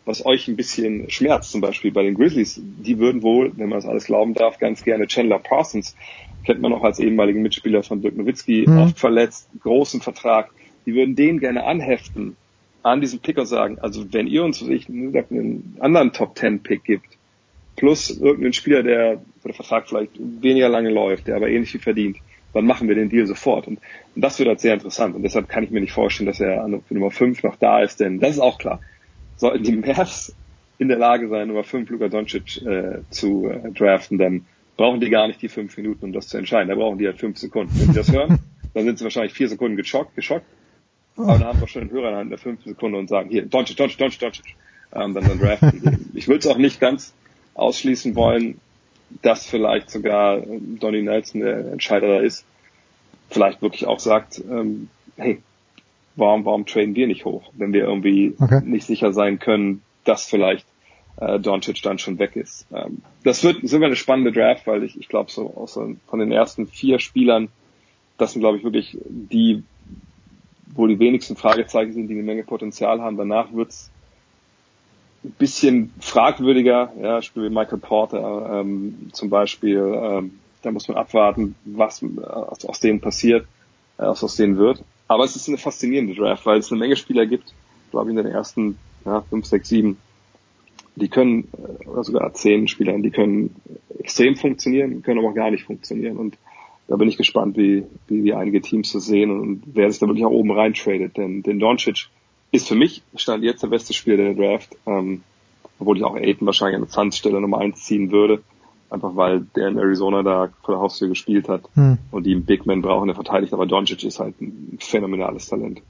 was 0.06 0.24
euch 0.24 0.48
ein 0.48 0.56
bisschen 0.56 1.10
schmerzt, 1.10 1.51
zum 1.51 1.60
Beispiel 1.60 1.93
bei 1.93 2.02
den 2.02 2.14
Grizzlies. 2.14 2.59
Die 2.62 2.98
würden 2.98 3.22
wohl, 3.22 3.52
wenn 3.56 3.68
man 3.68 3.78
das 3.78 3.86
alles 3.86 4.05
glauben 4.06 4.32
darf, 4.32 4.59
ganz 4.59 4.82
gerne 4.82 5.06
Chandler 5.06 5.39
Parsons, 5.39 5.94
kennt 6.47 6.62
man 6.62 6.72
auch 6.72 6.82
als 6.82 6.98
ehemaligen 6.98 7.43
Mitspieler 7.43 7.82
von 7.82 8.01
Dirk 8.01 8.16
Nowitzki, 8.16 8.64
Mhm. 8.66 8.78
oft 8.78 8.98
verletzt, 8.98 9.51
großen 9.60 10.01
Vertrag. 10.01 10.51
Die 10.86 10.94
würden 10.94 11.14
den 11.14 11.39
gerne 11.39 11.64
anheften 11.64 12.36
an 12.82 13.02
diesen 13.02 13.20
Pick 13.20 13.36
und 13.36 13.44
sagen, 13.44 13.78
also 13.78 14.10
wenn 14.10 14.27
ihr 14.27 14.43
uns 14.43 14.62
ich, 14.62 14.89
einen 14.89 15.77
anderen 15.81 16.14
Top 16.14 16.39
10 16.39 16.62
Pick 16.62 16.85
gibt, 16.85 17.18
plus 17.81 18.11
irgendeinen 18.11 18.52
Spieler, 18.52 18.82
der, 18.82 19.23
der 19.43 19.55
Vertrag 19.55 19.89
vielleicht 19.89 20.12
weniger 20.19 20.69
lange 20.69 20.90
läuft, 20.90 21.28
der 21.28 21.36
aber 21.36 21.48
ähnlich 21.48 21.70
viel 21.70 21.81
verdient, 21.81 22.19
dann 22.52 22.66
machen 22.66 22.89
wir 22.89 22.94
den 22.94 23.09
Deal 23.09 23.27
sofort. 23.27 23.66
Und, 23.66 23.81
und 24.15 24.23
das 24.23 24.39
wird 24.39 24.51
halt 24.51 24.61
sehr 24.61 24.74
interessant. 24.74 25.16
Und 25.16 25.23
deshalb 25.23 25.48
kann 25.48 25.65
ich 25.65 25.70
mir 25.70 25.81
nicht 25.81 25.93
vorstellen, 25.93 26.27
dass 26.27 26.40
er 26.40 26.62
an 26.62 26.82
für 26.86 26.93
Nummer 26.93 27.11
5 27.11 27.43
noch 27.43 27.57
da 27.57 27.82
ist, 27.82 27.98
denn 27.98 28.20
das 28.20 28.32
ist 28.32 28.40
auch 28.40 28.59
klar. 28.59 28.81
Sollten 29.36 29.65
die 29.65 29.77
Mavs 29.77 30.36
in 30.77 30.89
der 30.89 30.98
Lage 30.98 31.28
sein, 31.31 31.48
Nummer 31.48 31.65
5 31.65 31.89
Luka 31.89 32.09
Doncic 32.09 32.61
äh, 32.66 32.98
zu 33.09 33.48
äh, 33.48 33.73
draften, 33.73 34.19
dann 34.19 34.44
brauchen 34.77 35.01
die 35.01 35.09
gar 35.09 35.27
nicht 35.27 35.40
die 35.40 35.48
fünf 35.48 35.74
Minuten, 35.78 36.05
um 36.05 36.12
das 36.12 36.28
zu 36.28 36.36
entscheiden. 36.36 36.69
Da 36.69 36.74
brauchen 36.74 36.98
die 36.98 37.07
halt 37.07 37.19
fünf 37.19 37.39
Sekunden. 37.39 37.73
Wenn 37.78 37.86
sie 37.89 37.94
das 37.94 38.12
hören, 38.12 38.40
dann 38.74 38.85
sind 38.85 38.98
sie 38.98 39.05
wahrscheinlich 39.05 39.32
vier 39.32 39.48
Sekunden 39.48 39.78
geschockt, 39.78 40.15
geschockt. 40.16 40.44
Aber 41.16 41.39
dann 41.39 41.44
haben 41.44 41.61
wir 41.61 41.69
schon 41.69 41.82
einen 41.82 41.90
Hörer 41.90 42.09
in 42.09 42.12
der 42.12 42.19
Hand 42.19 42.31
der 42.31 42.39
fünf 42.39 42.62
Sekunde 42.62 42.98
und 42.98 43.09
sagen, 43.09 43.31
hier, 43.31 43.47
Doncic, 43.47 43.78
Doncic, 43.78 43.98
Doncic, 43.98 44.20
Doncic. 44.20 44.44
Ähm, 44.93 45.15
dann, 45.15 45.24
dann 45.24 45.39
draften 45.39 45.70
die 45.73 45.81
den. 45.81 46.11
Ich 46.15 46.28
würde 46.28 46.40
es 46.40 46.47
auch 46.47 46.59
nicht 46.59 46.78
ganz 46.78 47.15
ausschließen 47.61 48.15
wollen, 48.15 48.61
dass 49.23 49.47
vielleicht 49.47 49.91
sogar 49.91 50.41
Donny 50.41 51.03
Nelson 51.03 51.41
der 51.41 51.73
Entscheider 51.73 52.09
da 52.09 52.20
ist. 52.20 52.45
Vielleicht 53.28 53.62
wirklich 53.62 53.87
auch 53.87 54.01
sagt, 54.01 54.43
ähm, 54.51 54.89
hey, 55.16 55.39
warum, 56.16 56.45
warum 56.45 56.66
traden 56.66 56.95
wir 56.95 57.07
nicht 57.07 57.24
hoch, 57.24 57.51
wenn 57.53 57.73
wir 57.73 57.85
irgendwie 57.85 58.35
Okay. 58.41 58.61
nicht 58.65 58.87
sicher 58.87 59.12
sein 59.12 59.39
können, 59.39 59.82
dass 60.05 60.27
vielleicht 60.27 60.66
äh, 61.20 61.39
Doncic 61.39 61.82
dann 61.82 61.99
schon 61.99 62.19
weg 62.19 62.37
ist. 62.37 62.66
Ähm, 62.73 63.03
das 63.24 63.45
wird 63.45 63.69
sogar 63.69 63.87
eine 63.87 63.97
spannende 63.97 64.32
Draft, 64.32 64.66
weil 64.66 64.82
ich, 64.82 64.99
ich 64.99 65.09
glaube 65.09 65.31
so 65.31 65.55
aus, 65.55 65.74
von 65.74 66.19
den 66.19 66.32
ersten 66.32 66.66
vier 66.66 66.99
Spielern, 66.99 67.49
das 68.19 68.32
sind 68.32 68.41
glaube 68.41 68.59
ich 68.59 68.65
wirklich 68.65 68.97
die, 69.09 69.62
wo 70.74 70.87
die 70.87 70.99
wenigsten 70.99 71.37
Fragezeichen 71.37 71.93
sind, 71.93 72.09
die 72.09 72.15
eine 72.15 72.23
Menge 72.23 72.45
Potenzial 72.45 73.01
haben. 73.01 73.16
Danach 73.16 73.53
wird's 73.53 73.91
bisschen 75.22 75.92
fragwürdiger, 76.01 76.92
ja, 77.01 77.22
Spiel 77.22 77.44
wie 77.44 77.55
Michael 77.55 77.78
Porter 77.78 78.60
ähm, 78.60 79.10
zum 79.12 79.30
Beispiel, 79.30 79.78
ähm, 79.78 80.38
da 80.62 80.70
muss 80.70 80.88
man 80.88 80.97
abwarten, 80.97 81.55
was 81.64 82.02
äh, 82.02 82.06
aus, 82.22 82.64
aus 82.64 82.80
denen 82.80 83.01
passiert, 83.01 83.44
äh, 83.98 84.05
was 84.05 84.24
aus 84.24 84.36
denen 84.36 84.56
wird. 84.56 84.82
Aber 85.09 85.24
es 85.24 85.36
ist 85.36 85.48
eine 85.48 85.59
faszinierende 85.59 86.14
Draft, 86.14 86.47
weil 86.47 86.59
es 86.59 86.70
eine 86.70 86.78
Menge 86.78 86.97
Spieler 86.97 87.26
gibt, 87.26 87.52
glaube 87.90 88.10
ich, 88.10 88.16
in 88.16 88.22
den 88.22 88.32
ersten 88.32 88.78
ja, 89.05 89.22
fünf, 89.22 89.47
sechs, 89.47 89.68
sieben, 89.68 89.98
die 90.97 91.09
können, 91.09 91.48
äh, 91.52 91.86
oder 91.86 92.05
sogar 92.05 92.32
zehn 92.32 92.68
Spieler, 92.68 92.98
die 92.98 93.10
können 93.10 93.56
extrem 93.98 94.36
funktionieren, 94.36 95.02
können 95.02 95.18
aber 95.18 95.28
auch 95.28 95.34
gar 95.34 95.51
nicht 95.51 95.64
funktionieren. 95.64 96.16
Und 96.16 96.38
da 96.88 96.97
bin 96.97 97.09
ich 97.09 97.16
gespannt, 97.16 97.56
wie, 97.56 97.84
wie, 98.09 98.24
wie 98.24 98.34
einige 98.34 98.60
Teams 98.60 98.92
das 98.92 99.05
sehen 99.05 99.30
und 99.30 99.62
wer 99.66 99.90
sich 99.90 100.01
da 100.01 100.06
wirklich 100.06 100.24
auch 100.24 100.30
oben 100.30 100.51
rein 100.52 100.74
tradet. 100.74 101.16
Denn, 101.16 101.42
denn 101.42 101.59
Doncic 101.59 102.09
ist 102.52 102.68
für 102.68 102.74
mich, 102.74 103.02
stand 103.16 103.44
jetzt 103.44 103.62
der 103.62 103.68
beste 103.68 103.93
Spieler 103.93 104.16
der 104.16 104.35
Draft, 104.35 104.77
ähm, 104.86 105.22
obwohl 105.78 105.97
ich 105.97 106.05
auch 106.05 106.16
Aiton 106.16 106.47
wahrscheinlich 106.47 106.77
an 106.77 106.82
der 106.82 106.90
Zanzstelle 106.90 107.40
Nummer 107.40 107.59
eins 107.59 107.85
ziehen 107.85 108.10
würde. 108.10 108.43
Einfach 108.90 109.14
weil 109.14 109.47
der 109.55 109.68
in 109.68 109.78
Arizona 109.78 110.24
da 110.24 110.48
vor 110.62 110.74
der 110.74 110.82
Haustür 110.82 111.09
gespielt 111.09 111.48
hat 111.48 111.62
Hm. 111.74 111.98
und 112.10 112.24
die 112.24 112.32
einen 112.32 112.44
Big 112.44 112.66
Man 112.66 112.82
brauchen, 112.82 113.06
der 113.06 113.14
verteidigt. 113.14 113.52
Aber 113.52 113.66
Doncic 113.66 114.02
ist 114.02 114.18
halt 114.18 114.40
ein 114.40 114.78
phänomenales 114.81 115.48
Talent. 115.48 115.81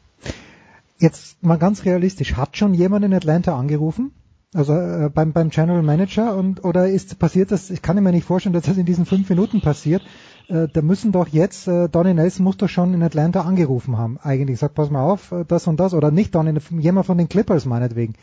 Jetzt 0.99 1.43
mal 1.43 1.57
ganz 1.57 1.87
realistisch, 1.87 2.35
hat 2.35 2.59
schon 2.59 2.74
jemand 2.74 3.07
in 3.07 3.15
Atlanta 3.15 3.59
angerufen? 3.59 4.12
Also 4.53 4.74
äh, 4.74 5.11
beim, 5.15 5.32
beim 5.32 5.49
General 5.49 5.82
Manager 5.82 6.37
und 6.37 6.65
oder 6.65 6.89
ist 6.89 7.19
passiert 7.19 7.53
das, 7.53 7.70
ich 7.70 7.82
kann 7.82 8.03
mir 8.03 8.12
nicht 8.12 8.27
vorstellen, 8.27 8.53
dass 8.53 8.65
das 8.65 8.77
in 8.77 8.85
diesen 8.85 9.07
fünf 9.07 9.31
Minuten 9.31 9.61
passiert. 9.62 10.03
Äh, 10.51 10.66
da 10.72 10.82
müssen 10.82 11.12
doch 11.12 11.28
jetzt, 11.28 11.68
äh, 11.68 11.89
Donny 11.89 12.12
Nelson 12.12 12.43
muss 12.43 12.56
doch 12.56 12.69
schon 12.69 12.93
in 12.93 13.03
Atlanta 13.04 13.43
angerufen 13.43 13.96
haben, 13.96 14.19
eigentlich. 14.20 14.59
Sagt, 14.59 14.74
pass 14.74 14.90
mal 14.90 15.09
auf, 15.09 15.30
äh, 15.30 15.45
das 15.46 15.69
und 15.69 15.79
das. 15.79 15.95
Oder 15.95 16.11
nicht 16.11 16.35
Donny, 16.35 16.59
jemand 16.79 17.06
von 17.06 17.19
den 17.19 17.29
Clippers 17.29 17.66
meinetwegen. 17.66 18.14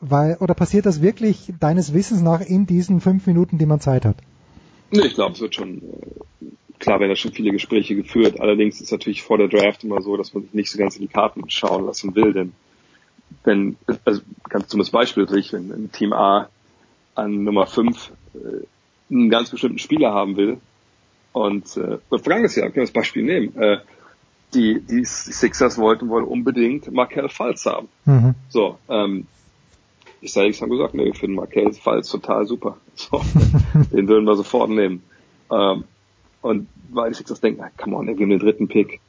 Weil, 0.00 0.36
oder 0.40 0.54
passiert 0.54 0.86
das 0.86 1.02
wirklich 1.02 1.52
deines 1.60 1.92
Wissens 1.92 2.22
nach 2.22 2.40
in 2.40 2.66
diesen 2.66 3.00
fünf 3.00 3.26
Minuten, 3.26 3.58
die 3.58 3.66
man 3.66 3.80
Zeit 3.80 4.06
hat? 4.06 4.16
Nee, 4.90 5.06
ich 5.06 5.14
glaube, 5.14 5.34
es 5.34 5.40
wird 5.40 5.54
schon, 5.54 5.82
äh, 6.40 6.46
klar 6.78 6.98
werden 6.98 7.10
da 7.10 7.16
schon 7.16 7.32
viele 7.32 7.50
Gespräche 7.50 7.94
geführt. 7.94 8.40
Allerdings 8.40 8.80
ist 8.80 8.92
natürlich 8.92 9.22
vor 9.22 9.36
der 9.36 9.48
Draft 9.48 9.84
immer 9.84 10.00
so, 10.00 10.16
dass 10.16 10.32
man 10.32 10.44
sich 10.44 10.54
nicht 10.54 10.70
so 10.70 10.78
ganz 10.78 10.96
in 10.96 11.02
die 11.02 11.12
Karten 11.12 11.42
schauen 11.50 11.84
lassen 11.84 12.14
will, 12.14 12.32
denn 12.32 12.52
wenn, 13.44 13.76
also 14.04 14.22
ganz 14.48 14.68
dummes 14.68 14.90
Beispiel 14.90 15.26
wenn, 15.28 15.92
Team 15.92 16.14
A 16.14 16.48
an 17.14 17.44
Nummer 17.44 17.66
5 17.66 18.12
äh, 18.34 18.38
einen 19.12 19.28
ganz 19.28 19.50
bestimmten 19.50 19.78
Spieler 19.78 20.14
haben 20.14 20.36
will 20.36 20.58
und 21.36 21.76
äh, 21.76 21.98
vergangenes 22.08 22.56
Jahr, 22.56 22.68
können 22.68 22.76
wir 22.76 22.82
das 22.84 22.92
Beispiel 22.92 23.22
nehmen, 23.22 23.54
äh, 23.60 23.76
die, 24.54 24.80
die 24.80 25.04
Sixers 25.04 25.76
wollten 25.76 26.08
wohl 26.08 26.22
unbedingt 26.22 26.90
Markel 26.90 27.28
Falls 27.28 27.66
haben. 27.66 27.88
Mhm. 28.06 28.34
So, 28.48 28.78
ähm, 28.88 29.26
die 30.22 30.28
Celtics 30.28 30.62
haben 30.62 30.70
gesagt, 30.70 30.94
nee, 30.94 31.04
wir 31.04 31.14
finden 31.14 31.36
Markel 31.36 31.74
Falls 31.74 32.08
total 32.08 32.46
super. 32.46 32.78
So, 32.94 33.20
den 33.92 34.08
würden 34.08 34.24
wir 34.24 34.34
sofort 34.34 34.70
nehmen. 34.70 35.02
Ähm, 35.52 35.84
und 36.40 36.68
weil 36.88 37.10
die 37.10 37.16
Sixers 37.16 37.42
denken, 37.42 37.60
ah, 37.60 37.70
come 37.76 37.96
on, 37.96 38.06
wir 38.06 38.14
haben 38.14 38.30
den 38.30 38.38
dritten 38.38 38.68
Pick. 38.68 39.00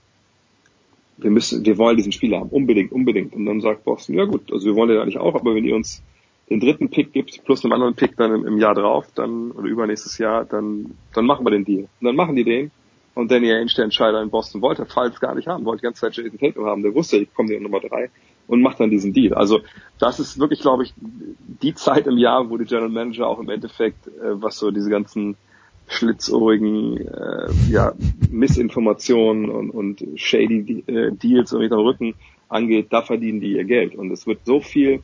Wir 1.15 1.31
müssen, 1.31 1.65
wir 1.65 1.77
wollen 1.77 1.95
diesen 1.95 2.11
Spieler 2.11 2.41
haben, 2.41 2.49
unbedingt, 2.49 2.91
unbedingt. 2.91 3.33
Und 3.35 3.45
dann 3.45 3.61
sagt 3.61 3.85
Boston, 3.85 4.15
ja 4.15 4.25
gut, 4.25 4.51
also 4.51 4.65
wir 4.65 4.75
wollen 4.75 4.89
den 4.89 4.99
eigentlich 4.99 5.17
auch, 5.17 5.33
aber 5.33 5.55
wenn 5.55 5.63
ihr 5.63 5.77
uns 5.77 6.03
den 6.49 6.59
dritten 6.59 6.89
Pick 6.89 7.11
gibt, 7.11 7.43
plus 7.43 7.63
einen 7.63 7.73
anderen 7.73 7.95
Pick 7.95 8.15
dann 8.15 8.33
im, 8.33 8.47
im 8.47 8.57
Jahr 8.57 8.73
drauf, 8.73 9.07
dann, 9.15 9.51
oder 9.51 9.67
übernächstes 9.67 10.17
Jahr, 10.17 10.45
dann, 10.45 10.95
dann 11.13 11.25
machen 11.25 11.45
wir 11.45 11.51
den 11.51 11.65
Deal. 11.65 11.89
Und 11.99 12.05
dann 12.05 12.15
machen 12.15 12.35
die 12.35 12.43
den. 12.43 12.71
Und 13.15 13.31
Danny 13.31 13.51
Ainge, 13.51 13.73
der 13.75 13.85
Entscheider 13.85 14.21
in 14.21 14.29
Boston, 14.29 14.61
wollte 14.61 14.85
Falls 14.85 15.19
gar 15.19 15.33
nicht 15.33 15.47
haben, 15.47 15.65
wollte 15.65 15.81
die 15.81 15.85
ganze 15.85 16.01
Zeit 16.01 16.15
Jason 16.15 16.37
Tatum 16.37 16.65
haben, 16.65 16.83
der 16.83 16.93
wusste, 16.93 17.17
ich 17.17 17.33
komme 17.33 17.49
hier 17.49 17.59
Nummer 17.59 17.79
drei 17.79 18.11
und 18.47 18.61
macht 18.61 18.79
dann 18.79 18.91
diesen 18.91 19.11
Deal. 19.11 19.33
Also 19.33 19.61
das 19.99 20.19
ist 20.19 20.39
wirklich, 20.39 20.61
glaube 20.61 20.83
ich, 20.83 20.93
die 20.97 21.73
Zeit 21.73 22.07
im 22.07 22.17
Jahr, 22.17 22.49
wo 22.49 22.57
die 22.57 22.65
General 22.65 22.89
Manager 22.89 23.27
auch 23.27 23.39
im 23.39 23.49
Endeffekt, 23.49 24.07
äh, 24.07 24.41
was 24.41 24.59
so 24.59 24.71
diese 24.71 24.89
ganzen 24.89 25.35
schlitzohrigen 25.87 27.07
äh, 27.07 27.51
ja, 27.69 27.93
Missinformationen 28.29 29.49
und, 29.49 29.71
und 29.71 30.03
shady 30.15 30.83
äh, 30.87 31.11
Deals 31.11 31.53
und 31.53 31.61
hinterm 31.61 31.81
Rücken 31.81 32.15
angeht, 32.49 32.87
da 32.91 33.01
verdienen 33.01 33.39
die 33.39 33.53
ihr 33.53 33.63
Geld. 33.63 33.95
Und 33.95 34.11
es 34.11 34.27
wird 34.27 34.45
so 34.45 34.59
viel 34.59 35.01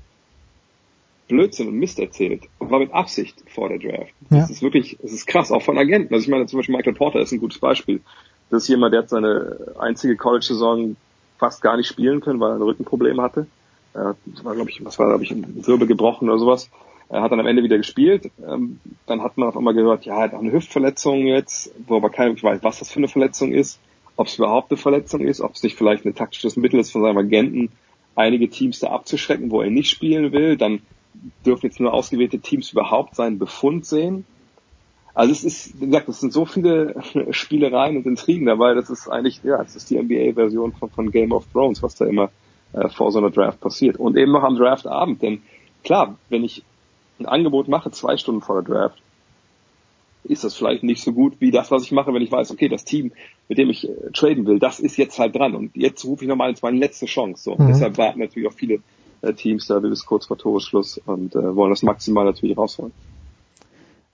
Blödsinn 1.28 1.68
und 1.68 1.76
Mist 1.76 2.00
erzählt 2.00 2.44
und 2.60 2.70
war 2.70 2.80
mit 2.80 2.94
Absicht 2.94 3.44
vor 3.48 3.70
der 3.70 3.80
Draft. 3.80 4.14
Ja. 4.30 4.40
Das 4.40 4.50
ist 4.50 4.62
wirklich, 4.62 4.98
das 5.02 5.14
ist 5.14 5.26
krass, 5.26 5.52
auch 5.52 5.62
von 5.62 5.78
Agenten. 5.78 6.14
Also 6.14 6.24
ich 6.24 6.30
meine 6.30 6.46
zum 6.46 6.60
Beispiel 6.60 6.76
Michael 6.76 6.94
Porter 6.94 7.20
ist 7.20 7.32
ein 7.32 7.40
gutes 7.40 7.60
Beispiel. 7.60 8.02
Das 8.50 8.64
ist 8.64 8.70
jemand, 8.70 8.94
der 8.94 9.02
hat 9.02 9.10
seine 9.10 9.74
einzige 9.80 10.16
College-Saison 10.16 10.96
fast 11.38 11.62
gar 11.62 11.78
nicht 11.78 11.88
spielen 11.88 12.22
können, 12.22 12.40
weil 12.40 12.52
er 12.52 12.56
ein 12.56 12.62
Rückenproblem 12.62 13.22
hatte. 13.22 13.48
Er 13.94 14.16
war, 14.44 14.56
glaube 14.56 14.70
ich, 14.70 14.84
was 14.84 15.00
war, 15.00 15.08
glaube 15.08 15.24
ich, 15.24 15.32
ein 15.32 15.66
Wirbel 15.66 15.88
gebrochen 15.88 16.30
oder 16.30 16.40
sowas. 16.40 16.70
Er 17.10 17.22
hat 17.22 17.32
dann 17.32 17.40
am 17.40 17.48
Ende 17.48 17.64
wieder 17.64 17.78
gespielt. 17.78 18.32
Ähm, 18.48 18.80
dann 19.06 19.22
hat 19.22 19.38
man 19.38 19.50
auf 19.50 19.58
einmal 19.58 19.74
gehört, 19.74 20.06
ja, 20.06 20.18
er 20.18 20.24
hat 20.24 20.34
eine 20.34 20.52
Hüftverletzung 20.52 21.28
jetzt, 21.28 21.72
wo 21.88 21.98
aber 21.98 22.10
keiner 22.10 22.34
weiß, 22.42 22.64
was 22.64 22.80
das 22.80 22.92
für 22.92 22.98
eine 22.98 23.08
Verletzung 23.08 23.52
ist, 23.52 23.80
ob 24.16 24.28
es 24.28 24.38
überhaupt 24.38 24.72
eine 24.72 24.78
Verletzung 24.78 25.22
ist, 25.22 25.42
ob 25.42 25.54
es 25.54 25.64
nicht 25.64 25.78
vielleicht 25.78 26.06
ein 26.06 26.16
taktisches 26.16 26.56
Mittel 26.56 26.80
ist 26.80 26.92
von 26.92 27.02
seinem 27.02 27.18
Agenten, 27.18 27.70
einige 28.16 28.50
Teams 28.50 28.80
da 28.80 28.90
abzuschrecken, 28.90 29.52
wo 29.52 29.62
er 29.62 29.70
nicht 29.70 29.90
spielen 29.90 30.32
will. 30.32 30.58
Dann 30.58 30.82
dürfen 31.46 31.68
jetzt 31.68 31.80
nur 31.80 31.94
ausgewählte 31.94 32.40
Teams 32.40 32.72
überhaupt 32.72 33.16
seinen 33.16 33.40
Befund 33.40 33.86
sehen. 33.86 34.26
Also 35.14 35.32
es 35.32 35.44
ist, 35.44 35.80
wie 35.80 35.86
gesagt, 35.86 36.10
es 36.10 36.20
sind 36.20 36.34
so 36.34 36.46
viele 36.46 36.96
Spielereien 37.32 37.98
und 37.98 38.06
Intrigen 38.06 38.46
dabei, 38.46 38.74
das 38.74 38.90
ist 38.90 39.08
eigentlich, 39.08 39.44
ja, 39.44 39.62
es 39.62 39.76
ist 39.76 39.90
die 39.90 40.02
NBA-Version 40.02 40.74
von, 40.74 40.90
von 40.90 41.12
Game 41.12 41.32
of 41.32 41.46
Thrones, 41.52 41.84
was 41.84 41.96
da 41.96 42.06
immer 42.06 42.32
äh, 42.74 42.90
vor 42.90 43.12
so 43.12 43.20
einer 43.20 43.30
Draft 43.30 43.60
passiert. 43.60 43.98
Und 43.98 44.18
eben 44.18 44.32
noch 44.32 44.44
am 44.44 44.56
Draftabend, 44.56 45.22
denn 45.22 45.44
klar, 45.84 46.18
wenn 46.30 46.44
ich 46.44 46.64
ein 47.20 47.28
Angebot 47.28 47.68
mache, 47.68 47.92
zwei 47.92 48.18
Stunden 48.18 48.42
vor 48.42 48.62
der 48.62 48.74
Draft, 48.74 49.02
ist 50.24 50.44
das 50.44 50.56
vielleicht 50.56 50.84
nicht 50.84 51.04
so 51.04 51.12
gut 51.12 51.36
wie 51.40 51.52
das, 51.52 51.70
was 51.70 51.84
ich 51.84 51.92
mache, 51.92 52.14
wenn 52.14 52.22
ich 52.22 52.32
weiß, 52.32 52.52
okay, 52.52 52.70
das 52.70 52.86
Team, 52.86 53.12
mit 53.50 53.58
dem 53.58 53.70
ich 53.70 53.88
äh, 53.88 54.12
traden 54.14 54.46
will, 54.46 54.58
das 54.58 54.80
ist 54.80 54.98
jetzt 54.98 55.20
halt 55.20 55.36
dran 55.36 55.54
und 55.54 55.76
jetzt 55.76 56.04
rufe 56.06 56.24
ich 56.24 56.30
nochmal, 56.30 56.52
es 56.52 56.62
meine 56.62 56.78
letzte 56.78 57.06
Chance. 57.06 57.44
So. 57.44 57.56
Mhm. 57.56 57.68
Deshalb 57.68 57.98
warten 57.98 58.20
natürlich 58.20 58.48
auch 58.48 58.54
viele 58.54 58.80
äh, 59.24 59.34
Teams 59.34 59.68
da 59.68 59.80
bis 59.80 60.06
kurz 60.06 60.28
vor 60.28 60.38
Toresschluss 60.38 61.00
und 61.06 61.36
äh, 61.36 61.56
wollen 61.56 61.72
das 61.72 61.84
maximal 61.84 62.26
natürlich 62.26 62.58
rausholen. 62.58 62.92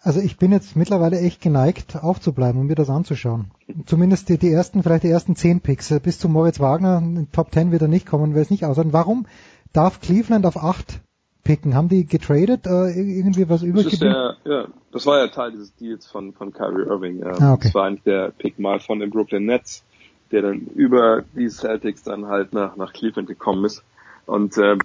Also 0.02 0.22
ich 0.22 0.38
bin 0.38 0.54
jetzt 0.54 0.78
mittlerweile 0.78 1.20
echt 1.20 1.42
geneigt, 1.42 1.98
aufzubleiben 2.02 2.62
und 2.62 2.68
mir 2.68 2.76
das 2.76 2.90
anzuschauen. 2.90 3.52
Zumindest 3.86 4.30
die, 4.30 4.38
die 4.38 4.52
ersten, 4.52 4.82
vielleicht 4.82 5.04
die 5.04 5.10
ersten 5.10 5.36
zehn 5.36 5.60
Picks. 5.60 5.94
Bis 6.02 6.20
zu 6.20 6.30
Moritz 6.30 6.62
Wagner, 6.62 7.00
in 7.00 7.30
Top 7.34 7.52
10 7.52 7.72
wird 7.72 7.82
er 7.82 7.90
nicht 7.90 8.06
kommen, 8.06 8.34
will 8.34 8.42
es 8.42 8.50
nicht 8.50 8.64
aushalten. 8.64 8.94
Warum 8.94 9.26
darf 9.74 10.00
Cleveland 10.00 10.46
auf 10.46 10.56
acht 10.56 11.02
picken? 11.44 11.76
Haben 11.76 11.90
die 11.90 12.06
getradet, 12.06 12.66
äh, 12.66 12.92
irgendwie 12.92 13.50
was 13.50 13.62
übrig 13.62 13.86
Das, 13.86 13.94
ist 13.94 14.02
der, 14.02 14.38
ja, 14.46 14.68
das 14.94 15.06
war 15.06 15.18
ja 15.20 15.28
Teil 15.28 15.52
dieses 15.52 15.76
Deals 15.76 16.08
von, 16.08 16.32
von 16.32 16.54
Kyrie 16.54 16.88
Irving. 16.88 17.20
Ja. 17.20 17.34
Ah, 17.38 17.54
okay. 17.54 17.64
Das 17.66 17.76
war 17.76 17.86
eigentlich 17.86 18.04
der 18.04 18.32
Pick 18.32 18.58
mal 18.58 18.80
von 18.80 19.00
den 19.00 19.10
Brooklyn 19.10 19.46
Nets, 19.46 19.84
der 20.32 20.44
dann 20.44 20.60
über 20.76 21.24
die 21.36 21.50
Celtics 21.50 22.04
dann 22.04 22.28
halt 22.28 22.54
nach, 22.54 22.78
nach 22.78 22.94
Cleveland 22.94 23.28
gekommen 23.28 23.66
ist. 23.66 23.84
Und 24.26 24.58
äh, 24.58 24.78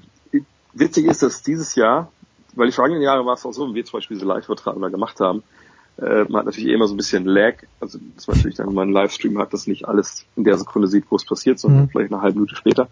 witzig 0.75 1.07
ist, 1.07 1.23
dass 1.23 1.43
dieses 1.43 1.75
Jahr, 1.75 2.13
weil 2.55 2.67
die 2.67 2.73
vergangenen 2.73 3.03
Jahre 3.03 3.25
war 3.27 3.35
es 3.35 3.45
auch 3.47 3.53
so, 3.53 3.69
wie 3.71 3.75
wir 3.75 3.85
zum 3.85 3.99
Beispiel 3.99 4.17
diese 4.17 4.27
Live-Vertrag 4.27 4.77
mal 4.77 4.91
gemacht 4.91 5.21
haben, 5.21 5.43
äh, 5.97 6.25
man 6.25 6.41
hat 6.41 6.47
natürlich 6.47 6.69
eh 6.69 6.75
immer 6.75 6.89
so 6.89 6.95
ein 6.95 6.97
bisschen 6.97 7.25
Lag, 7.25 7.55
also 7.81 7.99
dass 8.17 8.27
man 8.27 8.37
natürlich 8.37 8.57
dann, 8.57 8.67
wenn 8.67 8.75
man 8.75 8.83
einen 8.89 8.93
Livestream 8.95 9.39
hat, 9.39 9.53
dass 9.53 9.67
nicht 9.67 9.87
alles 9.87 10.27
in 10.37 10.45
der 10.45 10.57
Sekunde 10.59 10.89
sieht, 10.89 11.05
wo 11.11 11.17
es 11.17 11.25
passiert, 11.25 11.59
sondern 11.61 11.85
Mhm. 11.85 11.89
vielleicht 11.91 12.13
eine 12.13 12.21
halbe 12.23 12.37
Minute 12.39 12.57
später. 12.57 12.89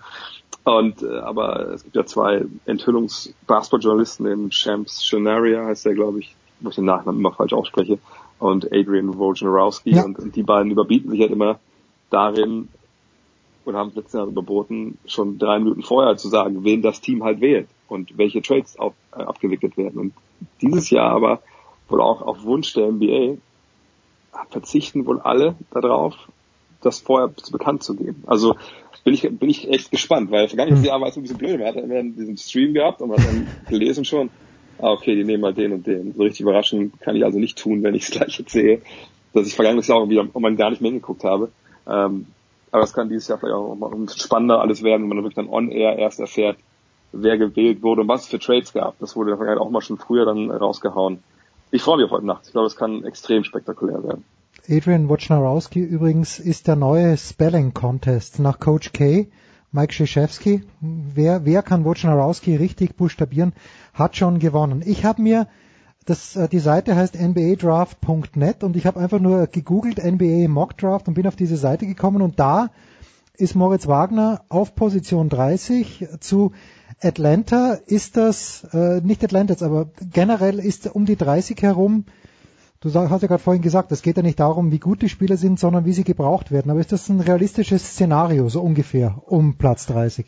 Und 0.65 1.03
äh, 1.03 1.19
aber 1.19 1.73
es 1.73 1.83
gibt 1.83 1.97
ja 1.97 2.07
zwei 2.07 2.45
Enthüllungs-Basketball-Journalisten, 2.67 4.25
den 4.25 4.53
Shams 4.53 5.03
Shanaria 5.05 5.67
heißt 5.67 5.85
der, 5.87 5.95
glaube 5.95 6.21
ich, 6.21 6.37
wo 6.61 6.69
ich 6.69 6.77
den 6.77 6.85
Nachnamen 6.85 7.19
immer 7.21 7.33
falsch 7.33 7.53
ausspreche, 7.53 7.99
und 8.39 8.67
Adrian 8.73 9.19
Wojnarowski 9.19 9.93
Ja. 9.93 10.05
und, 10.05 10.19
und 10.19 10.37
die 10.37 10.43
beiden 10.45 10.71
überbieten 10.71 11.11
sich 11.11 11.21
halt 11.21 11.33
immer 11.33 11.59
darin 12.11 12.69
und 13.67 13.77
haben 13.77 13.91
es 13.91 13.97
letztes 13.97 14.15
Jahr 14.15 14.27
überboten, 14.27 14.99
schon 15.07 15.39
drei 15.39 15.59
Minuten 15.59 15.83
vorher 15.83 16.17
zu 16.17 16.29
sagen, 16.29 16.65
wen 16.65 16.83
das 16.83 17.01
Team 17.01 17.25
halt 17.25 17.41
wählt 17.41 17.69
und 17.89 18.17
welche 18.19 18.43
Trades 18.43 18.79
auf, 18.79 18.95
äh, 19.17 19.23
abgewickelt 19.23 19.77
werden. 19.77 20.01
Und 20.01 20.15
dieses 20.61 20.91
Jahr 20.91 21.11
aber 21.11 21.43
wohl 21.89 22.01
auch 22.01 22.23
auf 22.23 22.45
Wunsch 22.45 22.73
der 22.75 22.91
NBA 22.91 23.37
verzichten 24.51 25.07
wohl 25.07 25.21
alle 25.21 25.57
darauf, 25.71 26.15
das 26.81 27.01
vorher 27.01 27.33
bekannt 27.51 27.83
zu 27.83 27.95
geben. 27.95 28.25
Also 28.27 28.57
bin 29.05 29.15
ich, 29.15 29.23
bin 29.23 29.51
ich 29.51 29.69
echt 29.69 29.91
gespannt, 29.91 30.31
weil 30.31 30.49
vergangenes 30.49 30.85
Jahr 30.85 31.01
war 31.01 31.09
es 31.09 31.17
ein 31.17 31.23
bisschen 31.23 31.39
blöd. 31.39 31.59
Man 31.59 31.69
hat 31.69 31.77
dann 31.77 32.17
diesen 32.17 32.37
Stream 32.37 32.75
gehabt 32.75 33.01
und 33.01 33.11
man 33.11 33.19
hat 33.19 33.27
dann 33.27 33.47
gelesen 33.69 34.05
schon, 34.05 34.31
ah, 34.79 34.93
okay, 34.93 35.15
die 35.15 35.25
nehmen 35.25 35.43
mal 35.43 35.55
den 35.55 35.73
und 35.73 35.87
den. 35.87 36.15
So 36.15 36.23
richtig 36.23 36.41
überraschend 36.41 37.01
kann 37.01 37.17
ich 37.17 37.25
also 37.25 37.39
nicht 37.39 37.59
tun, 37.59 37.83
wenn 37.83 37.95
ich 37.95 38.05
es 38.05 38.11
gleich 38.11 38.39
jetzt 38.39 38.53
sehe, 38.53 38.81
dass 39.33 39.47
ich 39.47 39.55
vergangenes 39.55 39.87
Jahr 39.87 39.99
auch 39.99 40.09
wieder, 40.09 40.27
um 40.33 40.57
gar 40.57 40.71
nicht 40.71 40.83
mehr 40.83 40.91
hingeguckt 40.91 41.25
habe. 41.25 41.51
Ähm, 41.87 42.27
aber 42.73 42.81
das 42.81 42.95
kann 42.95 43.09
dieses 43.09 43.29
Jahr 43.29 43.39
vielleicht 43.39 43.55
auch 43.55 43.75
mal 43.75 43.91
spannender 44.09 44.61
alles 44.61 44.83
werden, 44.83 45.03
wenn 45.03 45.17
man 45.17 45.25
wirklich 45.25 45.37
dann 45.37 45.49
on-air 45.49 45.99
erst 45.99 46.21
erfährt, 46.21 46.57
wer 47.13 47.37
gewählt 47.37 47.83
wurde 47.83 48.01
und 48.01 48.09
was 48.09 48.23
es 48.23 48.29
für 48.29 48.39
Trades 48.39 48.73
gab. 48.73 48.99
Das 48.99 49.15
wurde 49.15 49.33
in 49.33 49.59
auch 49.59 49.71
mal 49.71 49.83
schon 49.83 49.99
früher 49.99 50.25
dann 50.25 50.51
rausgehauen. 50.51 51.23
Ich 51.71 51.83
freue 51.83 51.99
mich 51.99 52.07
auf 52.07 52.13
heute 52.13 52.27
Nacht. 52.27 52.47
Ich 52.47 52.53
glaube, 52.53 52.67
es 52.67 52.77
kann 52.77 53.05
extrem 53.05 53.45
spektakulär 53.45 54.03
werden. 54.03 54.25
Adrian 54.69 55.09
Wojnarowski 55.09 55.81
übrigens 55.81 56.39
ist 56.39 56.67
der 56.67 56.77
neue 56.77 57.17
Spelling 57.17 57.75
Contest 57.75 58.39
nach 58.39 58.59
Coach 58.59 58.93
K. 58.93 59.29
Mike 59.73 59.95
Krzyzewski. 59.95 60.63
Wer, 60.81 61.45
wer 61.45 61.63
kann 61.63 61.85
Wojnarowski 61.85 62.57
richtig 62.57 62.97
buchstabieren, 62.97 63.53
hat 63.93 64.17
schon 64.17 64.39
gewonnen. 64.39 64.83
Ich 64.85 65.05
habe 65.05 65.21
mir, 65.21 65.47
das, 66.05 66.37
äh, 66.37 66.49
die 66.49 66.59
Seite 66.59 66.97
heißt 66.97 67.15
nbadraft.net 67.15 68.65
und 68.65 68.77
ich 68.77 68.87
habe 68.87 69.01
einfach 69.01 69.21
nur 69.21 69.47
gegoogelt 69.47 70.03
NBA 70.03 70.49
Mock 70.49 70.77
Draft 70.77 71.09
und 71.09 71.15
bin 71.15 71.27
auf 71.27 71.37
diese 71.37 71.57
Seite 71.57 71.87
gekommen 71.87 72.23
und 72.23 72.39
da 72.39 72.71
ist 73.37 73.55
Moritz 73.55 73.87
Wagner 73.87 74.43
auf 74.49 74.75
Position 74.75 75.29
30 75.29 76.07
zu 76.21 76.53
Atlanta 77.01 77.75
ist 77.87 78.17
das, 78.17 78.65
äh, 78.73 79.01
nicht 79.01 79.25
Atlanta 79.25 79.65
aber 79.65 79.91
generell 80.13 80.59
ist 80.59 80.95
um 80.95 81.07
die 81.07 81.17
30 81.17 81.61
herum 81.63 82.05
Du 82.83 82.93
hast 82.93 83.23
ja 83.23 83.29
gerade 83.29 83.39
vorhin 83.39 83.63
gesagt, 83.63 83.93
es 83.93 84.03
geht 84.03 84.17
ja 84.17 84.25
nicht 84.25 84.41
darum, 84.41 84.73
wie 84.73 84.81
gut 84.81 85.03
die 85.03 85.09
Spieler 85.09 85.37
sind, 85.37 85.61
sondern 85.61 85.85
wie 85.85 85.93
sie 85.93 86.03
gebraucht 86.03 86.51
werden. 86.51 86.69
Aber 86.69 86.81
ist 86.81 86.91
das 86.91 87.09
ein 87.09 87.21
realistisches 87.21 87.93
Szenario, 87.93 88.49
so 88.49 88.61
ungefähr, 88.61 89.23
um 89.27 89.55
Platz 89.55 89.87
30? 89.87 90.27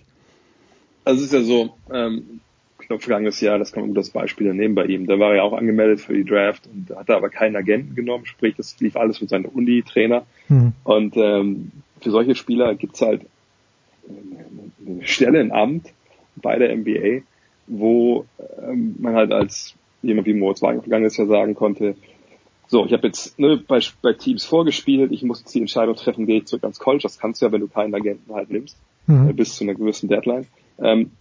Also 1.05 1.25
es 1.25 1.27
ist 1.27 1.33
ja 1.33 1.43
so, 1.43 1.71
ähm, 1.93 2.41
ich 2.85 2.89
glaube 2.89 3.03
vergangenes 3.03 3.41
Jahr, 3.41 3.59
das 3.59 3.73
kann 3.73 3.85
man 3.85 3.89
gut 3.89 3.97
als 3.97 4.11
Beispiel 4.11 4.53
nehmen 4.53 4.75
bei 4.75 4.85
ihm. 4.85 5.07
Da 5.07 5.19
war 5.19 5.31
er 5.31 5.37
ja 5.37 5.43
auch 5.43 5.55
angemeldet 5.55 6.03
für 6.03 6.13
die 6.13 6.25
Draft 6.25 6.67
und 6.67 6.95
hatte 6.95 7.17
aber 7.17 7.31
keinen 7.31 7.57
Agenten 7.57 7.95
genommen, 7.95 8.27
sprich 8.27 8.57
das 8.57 8.79
lief 8.79 8.95
alles 8.95 9.23
mit 9.23 9.31
seinem 9.31 9.47
Uni-Trainer. 9.47 10.27
Hm. 10.49 10.75
Und 10.85 11.17
ähm, 11.17 11.73
für 12.03 12.11
solche 12.11 12.35
Spieler 12.35 12.75
gibt's 12.75 13.01
halt 13.01 13.23
eine 14.07 15.07
Stelle 15.07 15.41
im 15.41 15.51
Amt 15.51 15.95
bei 16.37 16.59
der 16.59 16.77
NBA, 16.77 17.23
wo 17.69 18.27
ähm, 18.63 18.97
man 18.99 19.15
halt 19.15 19.33
als 19.33 19.75
jemand 20.03 20.27
wie 20.27 20.35
Moritz 20.35 20.61
Wagner 20.61 20.83
vergangenes 20.83 21.17
Jahr 21.17 21.27
sagen 21.27 21.55
konnte, 21.55 21.97
so, 22.67 22.85
ich 22.85 22.93
habe 22.93 23.07
jetzt 23.07 23.39
ne, 23.39 23.57
bei, 23.67 23.81
bei 24.03 24.13
Teams 24.13 24.45
vorgespielt, 24.45 25.11
ich 25.11 25.23
muss 25.23 25.41
jetzt 25.41 25.55
die 25.55 25.61
Entscheidung 25.61 25.97
treffen, 25.97 26.27
gehe 26.27 26.41
ich 26.41 26.45
zurück 26.45 26.65
ans 26.65 26.79
College, 26.79 27.05
das 27.05 27.19
kannst 27.19 27.41
du 27.41 27.47
ja, 27.47 27.53
wenn 27.53 27.63
du 27.63 27.69
keinen 27.69 27.95
Agenten 27.95 28.35
halt 28.35 28.51
nimmst, 28.51 28.77
Mhm. 29.07 29.37
bis 29.37 29.57
zu 29.57 29.65
einer 29.65 29.75
gewissen 29.75 30.09
Deadline. 30.09 30.47
Ähm, 30.79 31.13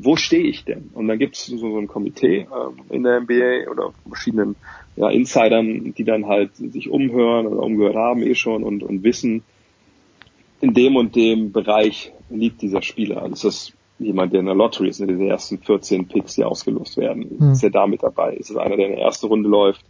wo 0.00 0.16
stehe 0.16 0.44
ich 0.44 0.64
denn? 0.64 0.90
Und 0.94 1.08
dann 1.08 1.18
gibt 1.18 1.36
es 1.36 1.46
so, 1.46 1.56
so 1.56 1.78
ein 1.78 1.88
Komitee 1.88 2.46
ähm, 2.52 2.84
in 2.90 3.02
der 3.02 3.20
NBA 3.20 3.70
oder 3.70 3.92
verschiedenen 4.06 4.56
ja, 4.96 5.08
Insidern, 5.10 5.94
die 5.94 6.04
dann 6.04 6.26
halt 6.26 6.54
sich 6.56 6.90
umhören 6.90 7.46
oder 7.46 7.62
umgehört 7.62 7.96
haben 7.96 8.22
eh 8.22 8.34
schon 8.34 8.62
und, 8.62 8.82
und 8.82 9.02
wissen, 9.02 9.42
in 10.60 10.74
dem 10.74 10.96
und 10.96 11.16
dem 11.16 11.52
Bereich 11.52 12.12
liegt 12.30 12.62
dieser 12.62 12.82
Spieler. 12.82 13.22
Also 13.22 13.34
ist 13.34 13.44
das 13.44 13.72
jemand, 13.98 14.32
der 14.32 14.40
in 14.40 14.46
der 14.46 14.54
Lottery 14.54 14.88
ist, 14.88 15.00
in 15.00 15.08
den 15.08 15.28
ersten 15.28 15.58
14 15.58 16.06
Picks, 16.06 16.34
die 16.34 16.44
ausgelost 16.44 16.96
werden. 16.96 17.28
Hm. 17.38 17.52
Ist 17.52 17.64
er 17.64 17.70
da 17.70 17.86
mit 17.86 18.02
dabei? 18.02 18.34
Ist 18.34 18.50
es 18.50 18.56
einer, 18.56 18.76
der 18.76 18.86
in 18.86 18.96
der 18.96 19.04
ersten 19.04 19.26
Runde 19.26 19.48
läuft, 19.48 19.84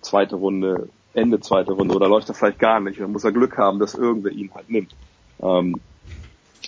zweite 0.00 0.36
Runde, 0.36 0.88
Ende 1.12 1.40
zweite 1.40 1.72
Runde 1.72 1.94
oder 1.94 2.08
läuft 2.08 2.28
er 2.28 2.34
vielleicht 2.34 2.58
gar 2.58 2.80
nicht? 2.80 3.00
Dann 3.00 3.12
muss 3.12 3.24
er 3.24 3.32
Glück 3.32 3.56
haben, 3.56 3.78
dass 3.78 3.94
irgendwer 3.94 4.32
ihn 4.32 4.50
halt 4.54 4.68
nimmt. 4.68 4.94
Ähm, 5.40 5.80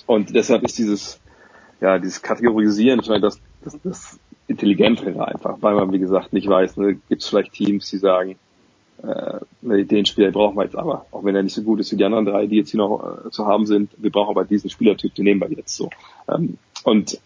und 0.07 0.35
deshalb 0.35 0.63
ist 0.63 0.79
dieses, 0.79 1.21
ja, 1.81 1.99
dieses 1.99 2.23
Kategorisieren, 2.23 3.01
ich 3.01 3.09
meine, 3.09 3.21
das, 3.21 3.41
das, 3.63 3.79
das 3.83 4.19
Intelligentere 4.49 5.27
einfach, 5.27 5.57
weil 5.61 5.75
man, 5.75 5.93
wie 5.93 5.99
gesagt, 5.99 6.33
nicht 6.33 6.49
weiß, 6.49 6.77
ne, 6.77 6.99
gibt 7.09 7.23
es 7.23 7.29
vielleicht 7.29 7.53
Teams, 7.53 7.91
die 7.91 7.99
sagen, 7.99 8.37
äh, 9.03 9.85
den 9.85 10.07
Spieler 10.07 10.31
brauchen 10.31 10.57
wir 10.57 10.65
jetzt 10.65 10.77
aber, 10.77 11.07
auch 11.11 11.25
wenn 11.25 11.37
er 11.37 11.43
nicht 11.43 11.55
so 11.55 11.63
gut 11.63 11.81
ist 11.81 11.93
wie 11.93 11.97
die 11.97 12.05
anderen 12.05 12.25
drei, 12.25 12.47
die 12.47 12.57
jetzt 12.57 12.71
hier 12.71 12.79
noch 12.79 13.27
äh, 13.27 13.31
zu 13.31 13.47
haben 13.47 13.67
sind, 13.67 13.91
wir 13.97 14.11
brauchen 14.11 14.31
aber 14.31 14.45
diesen 14.45 14.71
Spielertyp, 14.71 15.15
den 15.15 15.25
nehmen 15.25 15.41
wir 15.41 15.51
jetzt 15.51 15.77
so. 15.77 15.91
Ähm, 16.29 16.59
und 16.85 17.21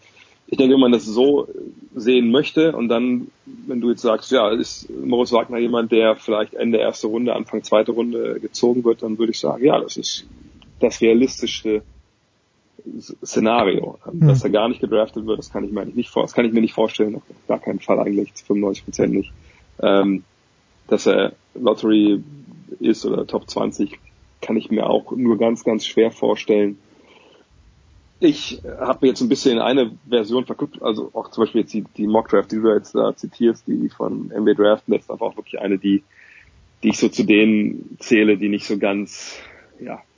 ich 0.47 0.57
denke, 0.57 0.73
wenn 0.73 0.81
man 0.81 0.91
das 0.91 1.05
so 1.05 1.47
sehen 1.95 2.29
möchte 2.29 2.75
und 2.75 2.89
dann, 2.89 3.27
wenn 3.45 3.79
du 3.79 3.89
jetzt 3.89 4.01
sagst, 4.01 4.31
ja, 4.31 4.49
ist 4.49 4.89
Moritz 4.89 5.31
Wagner 5.31 5.59
jemand, 5.59 5.93
der 5.93 6.17
vielleicht 6.17 6.55
Ende 6.55 6.77
erste 6.77 7.07
Runde, 7.07 7.33
Anfang 7.33 7.63
zweite 7.63 7.93
Runde 7.93 8.39
gezogen 8.41 8.83
wird, 8.83 9.01
dann 9.01 9.17
würde 9.17 9.31
ich 9.31 9.39
sagen, 9.39 9.63
ja, 9.63 9.79
das 9.79 9.95
ist 9.95 10.25
das 10.81 10.99
realistischste 10.99 11.83
Szenario. 12.99 13.99
Hm. 14.03 14.27
Dass 14.27 14.43
er 14.43 14.49
gar 14.49 14.69
nicht 14.69 14.81
gedraftet 14.81 15.25
wird, 15.25 15.39
das 15.39 15.51
kann 15.51 15.63
ich 15.63 15.71
mir 15.71 15.81
eigentlich 15.81 15.95
nicht 15.95 16.09
vor, 16.09 16.23
das 16.23 16.33
kann 16.33 16.45
ich 16.45 16.53
mir 16.53 16.61
nicht 16.61 16.73
vorstellen, 16.73 17.15
auf 17.15 17.23
gar 17.47 17.59
keinen 17.59 17.79
Fall 17.79 17.99
eigentlich, 17.99 18.33
zu 18.33 18.45
95 18.45 18.85
Prozent 18.85 19.13
nicht. 19.13 19.31
Ähm, 19.81 20.23
dass 20.87 21.05
er 21.05 21.33
Lottery 21.53 22.21
ist 22.79 23.05
oder 23.05 23.25
Top 23.25 23.49
20, 23.49 23.99
kann 24.41 24.57
ich 24.57 24.71
mir 24.71 24.89
auch 24.89 25.11
nur 25.11 25.37
ganz, 25.37 25.63
ganz 25.63 25.85
schwer 25.85 26.11
vorstellen. 26.11 26.77
ich 28.19 28.61
habe 28.79 29.07
jetzt 29.07 29.21
ein 29.21 29.29
bisschen 29.29 29.59
eine 29.59 29.91
Version 30.07 30.45
verguckt, 30.45 30.81
also 30.81 31.09
auch 31.13 31.31
zum 31.31 31.43
Beispiel 31.43 31.61
jetzt 31.61 31.73
die, 31.73 31.85
die 31.97 32.07
Mock 32.07 32.29
Draft, 32.29 32.51
die 32.51 32.57
du 32.57 32.73
jetzt 32.73 32.93
da 32.93 33.15
zitierst, 33.15 33.67
die 33.67 33.89
von 33.89 34.27
NBA 34.27 34.53
Draft, 34.53 34.83
das 34.87 35.01
ist 35.01 35.11
einfach 35.11 35.27
auch 35.27 35.37
wirklich 35.37 35.59
eine, 35.59 35.77
die, 35.77 36.03
die 36.83 36.89
ich 36.89 36.97
so 36.97 37.09
zu 37.09 37.23
denen 37.23 37.97
zähle, 37.99 38.37
die 38.37 38.49
nicht 38.49 38.65
so 38.65 38.77
ganz, 38.77 39.39
ja, 39.79 39.93
ähm, 39.93 40.10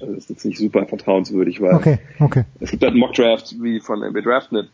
also 0.00 0.12
ist 0.14 0.30
jetzt 0.30 0.44
nicht 0.44 0.58
super 0.58 0.86
vertrauenswürdig, 0.86 1.60
weil 1.60 1.76
Okay, 1.76 1.98
okay. 2.20 2.44
es 2.60 2.70
gibt 2.70 2.82
halt 2.82 2.94
Mock 2.94 3.14
Drafts 3.14 3.60
wie 3.60 3.80
von 3.80 4.00
NBA 4.02 4.20
Draftnet, 4.20 4.70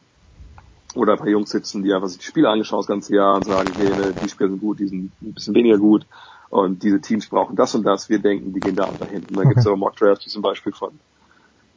oder 0.95 1.13
ein 1.13 1.19
paar 1.19 1.29
Jungs 1.29 1.51
sitzen, 1.51 1.83
die 1.83 1.93
einfach 1.93 2.09
sich 2.09 2.19
die 2.19 2.25
Spiele 2.25 2.49
angeschaut 2.49 2.81
das 2.81 2.87
ganze 2.87 3.15
Jahr 3.15 3.37
und 3.37 3.45
sagen, 3.45 3.73
hey, 3.75 3.95
ne, 3.95 4.15
die 4.15 4.29
Spieler 4.29 4.51
sind 4.51 4.61
gut, 4.61 4.81
die 4.81 4.89
sind 4.89 5.13
ein 5.23 5.35
bisschen 5.35 5.55
weniger 5.55 5.79
gut 5.79 6.07
und 6.49 6.83
diese 6.83 7.01
Teams 7.01 7.29
brauchen 7.29 7.57
das 7.57 7.75
und 7.75 7.85
das, 7.85 8.09
wir 8.09 8.19
denken, 8.19 8.53
die 8.55 8.61
gehen 8.61 8.77
da 8.77 8.85
und 8.85 9.01
dahin. 9.01 9.27
Und 9.27 9.37
dann 9.37 9.47
Okay. 9.47 9.49
gibt's 9.49 9.67
aber 9.67 9.77
Mock 9.77 9.97
Drafts, 9.97 10.27
wie 10.27 10.31
zum 10.31 10.43
Beispiel 10.43 10.73
von 10.73 11.01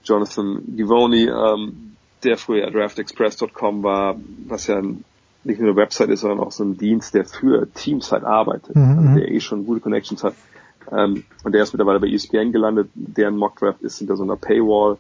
Jonathan 0.04 0.62
Givoni, 0.76 1.28
ähm, 1.28 1.98
der 2.24 2.38
früher 2.38 2.70
draftexpress.com 2.72 3.84
war, 3.84 4.20
was 4.46 4.68
ja 4.68 4.78
ein, 4.78 5.04
nicht 5.44 5.60
nur 5.60 5.70
eine 5.72 5.78
Website 5.78 6.10
ist, 6.10 6.22
sondern 6.22 6.40
auch 6.40 6.52
so 6.52 6.64
ein 6.64 6.78
Dienst, 6.78 7.14
der 7.14 7.26
für 7.26 7.72
Teams 7.74 8.12
halt 8.12 8.24
arbeitet, 8.24 8.76
Mhm, 8.76 8.98
also 8.98 9.10
mhm. 9.10 9.16
der 9.16 9.32
eh 9.32 9.40
schon 9.40 9.66
gute 9.66 9.82
Connections 9.82 10.24
hat. 10.24 10.36
Ähm, 10.92 11.24
und 11.44 11.54
der 11.54 11.64
ist 11.64 11.74
mittlerweile 11.74 12.00
bei 12.00 12.08
ESPN 12.08 12.52
gelandet, 12.52 12.90
deren 12.94 13.38
Mockdraft 13.38 13.82
ist 13.82 14.00
hinter 14.00 14.16
so 14.16 14.24
einer 14.24 14.36
Paywall 14.36 14.98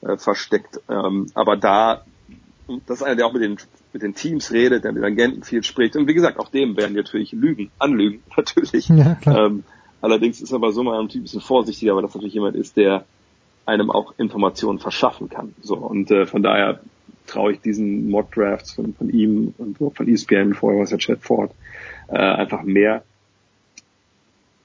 äh, 0.00 0.16
versteckt. 0.16 0.80
Ähm, 0.88 1.26
aber 1.34 1.56
da, 1.56 2.04
das 2.86 2.98
ist 2.98 3.02
einer, 3.02 3.16
der 3.16 3.26
auch 3.26 3.32
mit 3.32 3.42
den, 3.42 3.56
mit 3.92 4.02
den 4.02 4.14
Teams 4.14 4.52
redet, 4.52 4.84
der 4.84 4.92
mit 4.92 5.04
Agenten 5.04 5.42
viel 5.42 5.62
spricht. 5.62 5.96
Und 5.96 6.06
wie 6.06 6.14
gesagt, 6.14 6.38
auch 6.38 6.48
dem 6.48 6.76
werden 6.76 6.94
die 6.94 7.00
natürlich 7.00 7.32
Lügen, 7.32 7.70
anlügen, 7.78 8.22
natürlich. 8.36 8.88
Ja. 8.88 9.16
Ähm, 9.26 9.64
allerdings 10.00 10.40
ist 10.40 10.52
aber 10.52 10.72
so 10.72 10.82
mal 10.82 11.00
ein 11.00 11.08
Typ 11.08 11.20
ein 11.20 11.24
bisschen 11.24 11.40
vorsichtiger, 11.40 11.94
weil 11.94 12.02
das 12.02 12.14
natürlich 12.14 12.34
jemand 12.34 12.56
ist, 12.56 12.76
der 12.76 13.04
einem 13.66 13.90
auch 13.90 14.14
Informationen 14.16 14.78
verschaffen 14.78 15.28
kann. 15.28 15.54
So 15.60 15.76
und 15.76 16.10
äh, 16.10 16.24
von 16.24 16.42
daher 16.42 16.80
traue 17.26 17.52
ich 17.52 17.60
diesen 17.60 18.08
Mock 18.08 18.32
Drafts 18.32 18.72
von, 18.72 18.94
von 18.94 19.10
ihm 19.10 19.54
und 19.58 19.76
von 19.76 20.08
ESPN, 20.08 20.54
vorher 20.54 20.78
war 20.78 20.84
es 20.84 20.90
ja 20.90 20.96
Chad 20.96 21.20
Ford, 21.20 21.52
äh, 22.08 22.16
einfach 22.16 22.62
mehr. 22.62 23.02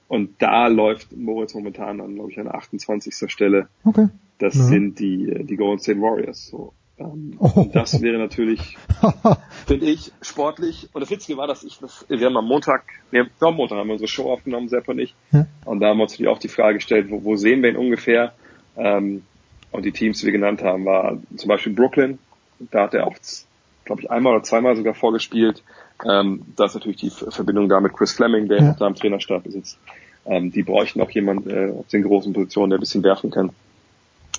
Und 0.08 0.34
da 0.42 0.66
läuft 0.68 1.16
Moritz 1.16 1.54
momentan 1.54 2.00
an, 2.00 2.14
glaube 2.14 2.30
ich, 2.30 2.38
an 2.38 2.48
28. 2.48 3.30
Stelle. 3.30 3.68
Okay. 3.84 4.08
Das 4.38 4.54
Ja. 4.54 4.64
sind 4.64 4.98
die, 4.98 5.28
äh, 5.30 5.44
die 5.44 5.56
Golden 5.56 5.78
State 5.80 6.00
Warriors. 6.00 6.48
So. 6.48 6.72
Ähm, 6.98 7.34
Oh. 7.38 7.68
das 7.72 8.00
wäre 8.02 8.18
natürlich, 8.18 8.76
finde 9.66 9.86
ich, 9.86 10.12
sportlich. 10.22 10.88
Und 10.92 11.00
das 11.00 11.10
Witzige 11.10 11.36
war, 11.38 11.46
dass 11.46 11.64
ich 11.64 11.78
das, 11.78 12.04
wir 12.08 12.24
haben 12.26 12.36
am 12.36 12.46
Montag, 12.46 12.84
nee, 13.10 13.22
am 13.40 13.54
Montag 13.56 13.78
haben 13.78 13.88
wir 13.88 13.94
unsere 13.94 14.08
Show 14.08 14.30
aufgenommen, 14.32 14.68
Sepp 14.68 14.88
und 14.88 14.98
ich. 14.98 15.14
Ja. 15.32 15.46
Und 15.64 15.80
da 15.80 15.88
haben 15.88 15.98
wir 15.98 16.02
uns 16.04 16.12
natürlich 16.12 16.30
auch 16.30 16.38
die 16.38 16.48
Frage 16.48 16.74
gestellt, 16.74 17.10
wo, 17.10 17.24
wo 17.24 17.36
sehen 17.36 17.62
wir 17.62 17.70
ihn 17.70 17.76
ungefähr? 17.76 18.34
Ähm, 18.76 19.22
und 19.72 19.84
die 19.84 19.92
Teams, 19.92 20.20
die 20.20 20.26
wir 20.26 20.32
genannt 20.32 20.62
haben, 20.62 20.84
war 20.84 21.18
zum 21.36 21.48
Beispiel 21.48 21.72
Brooklyn. 21.72 22.18
Da 22.70 22.84
hat 22.84 22.94
er 22.94 23.06
auch, 23.08 23.16
glaube 23.84 24.02
ich, 24.02 24.10
einmal 24.10 24.34
oder 24.34 24.42
zweimal 24.42 24.76
sogar 24.76 24.94
vorgespielt. 24.94 25.62
Ähm, 26.08 26.42
da 26.56 26.64
ist 26.66 26.74
natürlich 26.74 26.98
die 26.98 27.10
Ver- 27.10 27.30
Verbindung 27.30 27.68
da 27.68 27.80
mit 27.80 27.92
Chris 27.92 28.12
Fleming, 28.12 28.48
der 28.48 28.58
Ja. 28.62 28.70
auf 28.72 28.78
seinem 28.78 28.94
Trainerstab 28.94 29.42
sitzt. 29.46 29.78
Ähm, 30.26 30.50
die 30.50 30.62
bräuchten 30.62 31.00
auch 31.00 31.10
jemand 31.10 31.46
äh, 31.46 31.70
auf 31.70 31.86
den 31.88 32.02
großen 32.02 32.32
Positionen, 32.32 32.70
der 32.70 32.78
ein 32.78 32.80
bisschen 32.80 33.02
werfen 33.04 33.30
kann. 33.30 33.50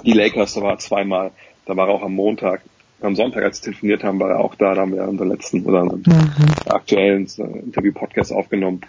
Die 0.03 0.13
Lakers, 0.13 0.53
da 0.55 0.61
war 0.61 0.71
er 0.71 0.79
zweimal. 0.79 1.31
Da 1.65 1.77
war 1.77 1.87
er 1.87 1.93
auch 1.93 2.03
am 2.03 2.13
Montag. 2.13 2.61
Am 3.01 3.15
Sonntag, 3.15 3.43
als 3.43 3.59
wir 3.61 3.65
telefoniert 3.71 4.03
haben, 4.03 4.19
war 4.19 4.31
er 4.31 4.39
auch 4.39 4.55
da. 4.55 4.73
Da 4.73 4.81
haben 4.81 4.93
wir 4.93 5.07
unseren 5.07 5.29
letzten 5.29 5.63
oder 5.65 5.81
unseren 5.83 6.31
aktuellen 6.67 7.27
äh, 7.37 7.41
Interview-Podcast 7.59 8.31
aufgenommen. 8.33 8.81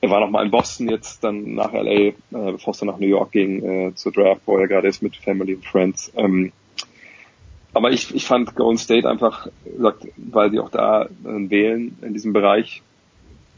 Er 0.00 0.10
war 0.10 0.20
noch 0.20 0.30
mal 0.30 0.44
in 0.44 0.50
Boston 0.50 0.88
jetzt, 0.88 1.24
dann 1.24 1.54
nach 1.54 1.72
LA, 1.72 1.90
äh, 1.90 2.12
bevor 2.30 2.70
es 2.72 2.78
dann 2.78 2.86
nach 2.88 2.98
New 2.98 3.06
York 3.08 3.32
ging, 3.32 3.64
äh, 3.88 3.94
zur 3.94 4.12
Draft, 4.12 4.42
wo 4.46 4.56
er 4.56 4.68
gerade 4.68 4.88
ist 4.88 5.02
mit 5.02 5.16
Family 5.16 5.54
und 5.56 5.64
Friends. 5.66 6.12
Ähm, 6.16 6.52
aber 7.78 7.92
ich, 7.92 8.12
ich 8.12 8.26
fand 8.26 8.56
Golden 8.56 8.76
State 8.76 9.08
einfach, 9.08 9.46
weil 10.16 10.50
sie 10.50 10.58
auch 10.58 10.68
da 10.68 11.04
äh, 11.04 11.08
wählen 11.24 11.96
in 12.02 12.12
diesem 12.12 12.32
Bereich, 12.32 12.82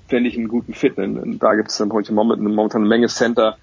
fände 0.09 0.29
ich 0.29 0.37
einen 0.37 0.49
guten 0.49 0.75
Fit. 0.75 0.99
Denn, 0.99 1.39
da 1.39 1.55
gibt 1.55 1.71
es 1.71 1.81
momentan, 1.81 2.43
momentan 2.43 2.83
eine 2.83 2.89
Menge 2.91 3.07
Center, 3.07 3.57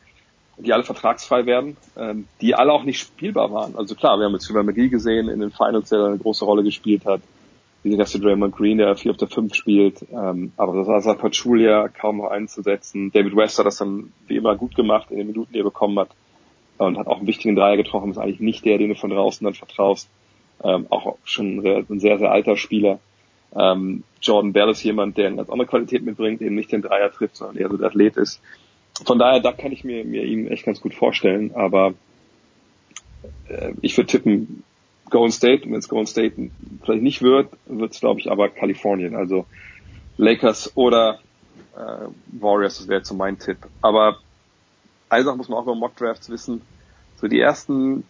die 0.58 0.74
alle 0.74 0.84
vertragsfrei 0.84 1.45
werden, 1.45 1.77
ähm, 1.95 2.26
die 2.42 2.56
alle 2.56 2.74
auch 2.74 2.86
nicht 2.86 3.00
spielbar 3.00 3.52
waren. 3.52 3.76
Also 3.76 3.94
klar, 3.94 4.18
wir 4.18 4.26
haben 4.26 4.34
jetzt 4.34 4.45
Silver 4.45 4.64
McGee 4.64 4.90
gesehen 4.90 5.30
in 5.30 5.42
den 5.42 5.52
Finals, 5.52 5.90
der 5.90 6.03
eine 6.06 6.18
große 6.18 6.44
Rolle 6.44 6.64
gespielt 6.64 7.06
hat. 7.06 7.22
Wie 7.84 7.92
gesagt, 7.92 8.16
der 8.16 8.22
Draymond 8.22 8.56
Green, 8.56 8.80
der 8.80 8.95
4 8.95 9.11
auf 9.11 9.18
der 9.18 9.27
5 9.27 9.53
spielt. 9.53 10.08
Ähm, 10.11 10.53
aber 10.58 10.84
das 10.84 11.06
war 11.06 11.18
Pachulia 11.18 11.88
kaum 11.88 12.18
noch 12.18 12.32
einzusetzen. 12.32 13.11
David 13.11 13.36
West 13.36 13.60
hat 13.60 13.68
das 13.68 13.77
dann 13.77 14.11
wie 14.26 14.38
immer 14.38 14.56
gut 14.56 14.74
gemacht 14.74 15.11
in 15.11 15.18
den 15.18 15.27
Minuten, 15.27 15.53
die 15.53 15.60
er 15.60 15.66
bekommen 15.66 16.00
hat. 16.00 16.10
Und 16.80 16.98
hat 16.98 17.06
auch 17.06 17.19
einen 17.19 17.27
wichtigen 17.27 17.56
Dreier 17.56 17.77
getroffen. 17.77 18.10
Ist 18.10 18.18
eigentlich 18.18 18.40
nicht 18.40 18.66
der, 18.66 18.80
den 18.80 18.90
du 18.90 18.95
von 18.95 19.11
draußen 19.11 19.45
dann 19.45 19.53
vertraust. 19.53 20.10
Ähm, 20.64 20.88
auch 20.90 21.18
schon 21.24 21.60
ein 21.66 22.00
sehr, 22.00 22.18
sehr, 22.18 22.32
alter 22.32 22.58
Spieler. 22.58 23.00
Ähm, 23.56 24.03
Jordan 24.22 24.53
Bell 24.53 24.69
ist 24.69 24.84
jemand, 24.84 25.18
der 25.18 25.27
eine 25.27 25.38
ganz 25.38 25.50
andere 25.50 25.68
Qualität 25.68 26.03
mitbringt, 26.03 26.42
eben 26.42 26.56
nicht 26.56 26.72
den 26.72 26.82
Dreier 26.82 27.11
trifft, 27.11 27.38
sondern 27.38 27.58
eher 27.58 27.69
so 27.69 27.77
der 27.77 27.88
Athlet 27.88 28.18
ist. 28.18 28.42
Von 29.06 29.19
daher, 29.19 29.40
da 29.40 29.52
kann 29.52 29.72
ich 29.72 29.84
mir, 29.84 30.03
mir 30.03 30.24
ihn 30.24 30.48
echt 30.48 30.66
ganz 30.66 30.82
gut 30.82 30.94
vorstellen, 30.94 31.52
aber 31.53 31.94
äh, 33.48 33.74
ich 33.82 33.95
würde 33.95 34.08
tippen 34.08 34.64
Golden 35.10 35.32
State, 35.32 35.64
und 35.64 35.72
wenn 35.72 35.80
es 35.80 35.90
Golden 35.90 36.08
State 36.08 36.50
vielleicht 36.84 37.03
nicht 37.03 37.22
wird, 37.22 37.50
wird 37.66 37.94
es 37.94 38.00
glaube 38.00 38.19
ich 38.19 38.30
aber 38.30 38.50
Kalifornien, 38.50 39.16
also 39.16 39.45
Lakers 40.18 40.76
oder 40.76 41.19
äh, 41.76 42.08
Warriors, 42.40 42.80
das 42.80 42.88
wäre 42.88 43.00
jetzt 43.00 43.10
so 43.10 43.16
mein 43.16 43.40
Tipp. 43.40 43.58
Aber 43.82 44.18
eine 45.10 45.24
Sache 45.24 45.38
muss 45.38 45.48
man 45.48 45.60
auch 45.60 45.64
über 45.64 45.76
Mock 45.76 45.95
Drafts 45.95 46.30
wissen, 46.30 46.61
so 47.22 47.27
die 47.27 47.40
ersten 47.40 48.03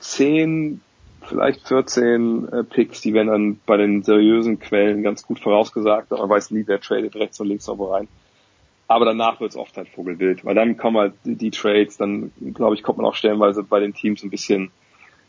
10, 0.00 0.80
vielleicht 1.22 1.66
14 1.66 2.48
äh, 2.48 2.64
Picks, 2.64 3.00
die 3.00 3.14
werden 3.14 3.28
dann 3.28 3.60
bei 3.66 3.76
den 3.76 4.02
seriösen 4.02 4.58
Quellen 4.58 5.02
ganz 5.02 5.26
gut 5.26 5.40
vorausgesagt, 5.40 6.12
aber 6.12 6.22
man 6.22 6.30
weiß 6.30 6.50
nie, 6.50 6.64
wer 6.66 6.80
tradet 6.80 7.16
rechts 7.16 7.40
und 7.40 7.48
links 7.48 7.66
noch 7.66 7.78
wo 7.78 7.92
rein. 7.92 8.08
Aber 8.88 9.04
danach 9.04 9.40
wird 9.40 9.50
es 9.50 9.56
oft 9.56 9.76
halt 9.76 9.88
Vogelwild, 9.88 10.44
weil 10.44 10.54
dann 10.54 10.76
kommen 10.76 10.98
halt 10.98 11.14
die, 11.24 11.34
die 11.34 11.50
Trades, 11.50 11.96
dann 11.96 12.30
glaube 12.54 12.76
ich, 12.76 12.82
kommt 12.82 12.98
man 12.98 13.06
auch 13.06 13.14
stellenweise 13.14 13.64
bei 13.64 13.80
den 13.80 13.94
Teams 13.94 14.22
ein 14.22 14.30
bisschen 14.30 14.70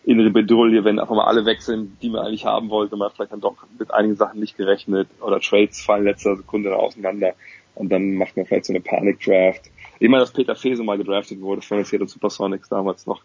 in 0.06 0.20
eine 0.22 0.30
Bedrulle, 0.30 0.86
wenn 0.86 1.00
einfach 1.00 1.16
mal 1.16 1.26
alle 1.26 1.44
sind, 1.60 2.02
die 2.02 2.10
man 2.10 2.26
eigentlich 2.26 2.46
haben 2.46 2.70
wollte, 2.70 2.96
man 2.96 3.08
hat 3.08 3.16
vielleicht 3.16 3.34
dann 3.34 3.42
doch 3.42 3.56
mit 3.78 3.94
einigen 3.94 4.16
Sachen 4.16 4.40
nicht 4.40 4.56
gerechnet 4.56 5.10
oder 5.20 5.42
Trades 5.42 5.82
fallen 5.82 6.06
letzter 6.06 6.38
Sekunde 6.38 6.70
dann 6.70 6.80
auseinander 6.80 7.34
und 7.76 7.90
dann 7.90 8.16
macht 8.16 8.38
man 8.38 8.46
vielleicht 8.46 8.66
so 8.66 8.74
eine 8.74 8.80
Panik-Draft. 8.80 9.70
Ich 10.00 10.10
meine, 10.10 10.22
dass 10.22 10.32
Peter 10.32 10.56
Fese 10.56 10.84
mal 10.84 10.98
gedraftet 10.98 11.42
wurde 11.42 11.62
von 11.62 11.78
den 11.78 11.86
Seattle 11.86 12.08
Supersonics 12.08 12.70
damals 12.70 13.06
noch. 13.06 13.22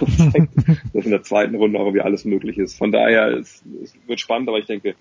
Das 0.00 0.16
zeigt, 0.32 0.50
dass 0.92 1.04
in 1.04 1.10
der 1.10 1.22
zweiten 1.22 1.54
Runde 1.54 1.78
auch 1.78 1.84
irgendwie 1.84 2.02
alles 2.02 2.24
möglich 2.24 2.58
ist. 2.58 2.78
Von 2.78 2.92
daher, 2.92 3.28
es, 3.38 3.62
es 3.82 3.94
wird 4.06 4.20
spannend, 4.20 4.48
aber 4.48 4.58
ich 4.58 4.66
denke, 4.66 4.94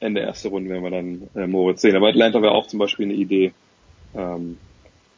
Ende 0.00 0.20
erste 0.20 0.48
Runde 0.48 0.70
werden 0.70 0.82
wir 0.82 0.90
dann 0.90 1.22
äh, 1.34 1.46
Moritz 1.46 1.82
sehen. 1.82 1.96
Aber 1.96 2.08
Atlanta 2.08 2.40
wäre 2.40 2.52
auch 2.52 2.66
zum 2.66 2.78
Beispiel 2.78 3.06
eine 3.06 3.14
Idee. 3.14 3.52
Ähm, 4.14 4.58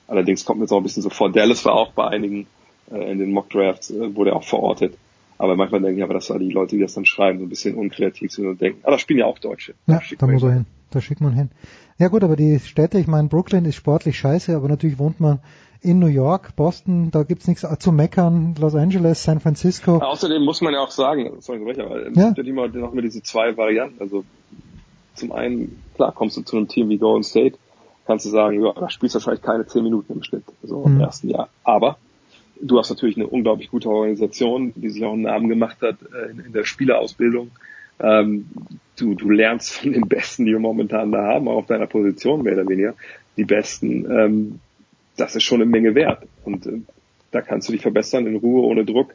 allerdings 0.08 0.44
kommt 0.44 0.58
mir 0.58 0.64
jetzt 0.64 0.72
auch 0.72 0.78
ein 0.78 0.82
bisschen 0.82 1.02
so 1.02 1.10
vor. 1.10 1.30
Dallas 1.30 1.64
war 1.64 1.74
auch 1.74 1.92
bei 1.92 2.08
einigen 2.08 2.46
äh, 2.90 3.10
in 3.10 3.18
den 3.18 3.32
Mock 3.32 3.50
Drafts, 3.50 3.90
äh, 3.90 4.14
wurde 4.14 4.34
auch 4.34 4.44
verortet. 4.44 4.96
Aber 5.38 5.56
manchmal 5.56 5.80
denke 5.80 5.98
ich 5.98 6.04
aber, 6.04 6.14
dass 6.14 6.26
da 6.26 6.38
die 6.38 6.50
Leute, 6.50 6.76
die 6.76 6.82
das 6.82 6.94
dann 6.94 7.06
schreiben, 7.06 7.38
so 7.38 7.46
ein 7.46 7.48
bisschen 7.48 7.74
unkreativ 7.74 8.30
sind 8.30 8.46
und 8.46 8.60
denken, 8.60 8.80
ah, 8.82 8.90
da 8.90 8.98
spielen 8.98 9.20
ja 9.20 9.26
auch 9.26 9.38
Deutsche. 9.38 9.74
Ja, 9.86 10.00
da 10.18 10.26
muss 10.26 10.42
er 10.42 10.52
hin. 10.52 10.66
Da 10.90 11.00
schickt 11.00 11.20
man 11.20 11.32
hin. 11.32 11.50
Ja 11.98 12.08
gut, 12.08 12.24
aber 12.24 12.36
die 12.36 12.58
Städte, 12.58 12.98
ich 12.98 13.06
meine, 13.06 13.28
Brooklyn 13.28 13.64
ist 13.64 13.76
sportlich 13.76 14.18
scheiße, 14.18 14.54
aber 14.54 14.68
natürlich 14.68 14.98
wohnt 14.98 15.20
man 15.20 15.38
in 15.83 15.99
New 15.99 16.07
York, 16.07 16.55
Boston, 16.57 17.10
da 17.10 17.23
gibt's 17.23 17.49
nichts 17.49 17.67
zu 17.78 17.92
meckern, 17.92 18.55
Los 18.60 18.75
Angeles, 18.75 19.23
San 19.23 19.41
Francisco. 19.41 19.99
Außerdem 19.99 20.42
muss 20.44 20.60
man 20.60 20.75
ja 20.75 20.81
auch 20.81 20.91
sagen, 20.91 21.41
sorry, 21.41 21.60
aber 21.81 22.07
es 22.07 22.17
Ja. 22.17 22.31
gibt 22.33 22.47
immer 22.47 22.68
noch 22.68 22.92
mal 22.92 23.02
diese 23.02 23.23
zwei 23.23 23.57
Varianten. 23.57 24.00
Also 24.00 24.25
zum 25.15 25.33
einen, 25.33 25.83
klar, 25.94 26.12
kommst 26.12 26.36
du 26.36 26.42
zu 26.42 26.57
einem 26.57 26.68
Team 26.68 26.89
wie 26.89 26.99
Golden 26.99 27.23
State, 27.23 27.57
kannst 28.07 28.26
du 28.26 28.31
sagen, 28.31 28.62
ja, 28.62 28.73
da 28.73 28.91
spielst 28.91 29.15
du 29.15 29.18
wahrscheinlich 29.18 29.42
keine 29.42 29.67
zehn 29.67 29.83
Minuten 29.83 30.12
im 30.15 30.23
Schnitt, 30.23 30.44
so 30.62 30.84
im 30.84 30.94
Mhm. 30.94 31.00
ersten 31.00 31.28
Jahr. 31.28 31.49
Aber 31.65 31.99
du 32.60 32.78
hast 32.78 32.91
natürlich 32.91 33.17
eine 33.17 33.26
unglaublich 33.26 33.70
gute 33.70 33.89
Organisation, 33.89 34.73
die 34.76 34.91
sich 34.91 35.05
auch 35.05 35.12
einen 35.12 35.23
Namen 35.23 35.49
gemacht 35.49 35.78
hat 35.83 35.97
äh, 36.02 36.31
in, 36.31 36.41
in 36.41 36.52
der 36.52 36.65
Spielerausbildung. 36.65 37.50
Ähm, 38.00 38.47
du, 38.99 39.15
du 39.15 39.31
lernst 39.31 39.73
von 39.73 39.92
den 39.92 40.09
Besten, 40.09 40.44
die 40.47 40.52
wir 40.52 40.59
momentan 40.59 41.12
da 41.12 41.23
haben, 41.26 41.49
auch 41.49 41.57
auf 41.57 41.67
deiner 41.67 41.86
Position 41.86 42.42
mehr 42.42 42.55
oder 42.55 42.68
weniger, 42.68 42.94
die 43.36 43.44
Besten. 43.44 44.10
Ähm, 44.10 44.60
das 45.16 45.36
ist 45.36 45.42
schon 45.44 45.60
eine 45.60 45.70
Menge 45.70 45.94
wert. 45.94 46.26
Und 46.44 46.66
äh, 46.66 46.80
da 47.30 47.42
kannst 47.42 47.68
du 47.68 47.72
dich 47.72 47.82
verbessern 47.82 48.26
in 48.26 48.36
Ruhe, 48.36 48.62
ohne 48.66 48.84
Druck. 48.84 49.14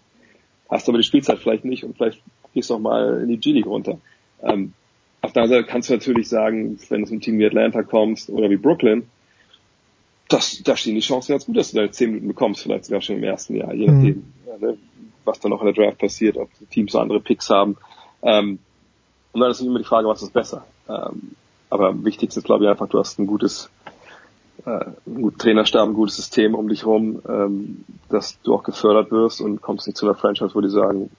Hast 0.69 0.87
aber 0.89 0.97
die 0.97 1.03
Spielzeit 1.03 1.39
vielleicht 1.39 1.65
nicht 1.65 1.83
und 1.83 1.95
vielleicht 1.95 2.21
gehst 2.53 2.69
du 2.69 2.75
auch 2.75 2.79
mal 2.79 3.21
in 3.21 3.29
die 3.29 3.37
G-League 3.37 3.65
runter. 3.65 3.99
Ähm, 4.41 4.73
auf 5.21 5.33
der 5.33 5.43
anderen 5.43 5.63
Seite 5.63 5.71
kannst 5.71 5.89
du 5.89 5.93
natürlich 5.93 6.29
sagen, 6.29 6.79
wenn 6.89 7.01
du 7.01 7.07
zum 7.07 7.21
Team 7.21 7.39
wie 7.39 7.45
Atlanta 7.45 7.83
kommst 7.83 8.29
oder 8.29 8.49
wie 8.49 8.57
Brooklyn, 8.57 9.07
das, 10.27 10.61
da 10.63 10.75
stehen 10.75 10.95
die 10.95 11.01
Chancen 11.01 11.33
ganz 11.33 11.45
gut, 11.45 11.57
dass 11.57 11.71
du 11.71 11.77
deine 11.77 11.91
10 11.91 12.09
Minuten 12.09 12.27
bekommst, 12.27 12.63
vielleicht 12.63 12.85
sogar 12.85 13.01
schon 13.01 13.17
im 13.17 13.23
ersten 13.23 13.55
Jahr, 13.55 13.73
je 13.73 13.87
Mhm. 13.87 13.93
nachdem, 13.93 14.23
ja, 14.47 14.57
ne, 14.67 14.77
was 15.23 15.39
dann 15.39 15.51
noch 15.51 15.61
in 15.61 15.67
der 15.67 15.75
Draft 15.75 15.97
passiert, 15.99 16.37
ob 16.37 16.49
die 16.59 16.65
Teams 16.65 16.91
so 16.91 16.99
andere 16.99 17.19
Picks 17.19 17.49
haben. 17.49 17.77
Ähm, 18.23 18.59
und 19.33 19.41
dann 19.41 19.51
ist 19.51 19.61
immer 19.61 19.79
die 19.79 19.85
Frage, 19.85 20.07
was 20.07 20.23
ist 20.23 20.33
besser? 20.33 20.65
Ähm, 20.87 21.35
aber 21.69 21.89
am 21.89 22.05
wichtigsten 22.05 22.39
ist, 22.39 22.45
glaube 22.45 22.63
ich, 22.63 22.69
einfach, 22.69 22.87
du 22.87 22.99
hast 22.99 23.19
ein 23.19 23.27
gutes, 23.27 23.69
äh, 24.65 24.69
einen 24.69 25.21
guten 25.21 25.37
Trainerstab, 25.37 25.87
ein 25.87 25.93
gutes 25.93 26.15
System 26.15 26.55
um 26.55 26.67
dich 26.67 26.85
rum, 26.85 27.21
ähm, 27.27 27.85
dass 28.09 28.39
du 28.41 28.53
auch 28.53 28.63
gefördert 28.63 29.11
wirst 29.11 29.41
und 29.41 29.61
kommst 29.61 29.87
nicht 29.87 29.97
zu 29.97 30.05
einer 30.05 30.15
Franchise, 30.15 30.53
wo 30.53 30.61
die 30.61 30.69
sagen, 30.69 31.09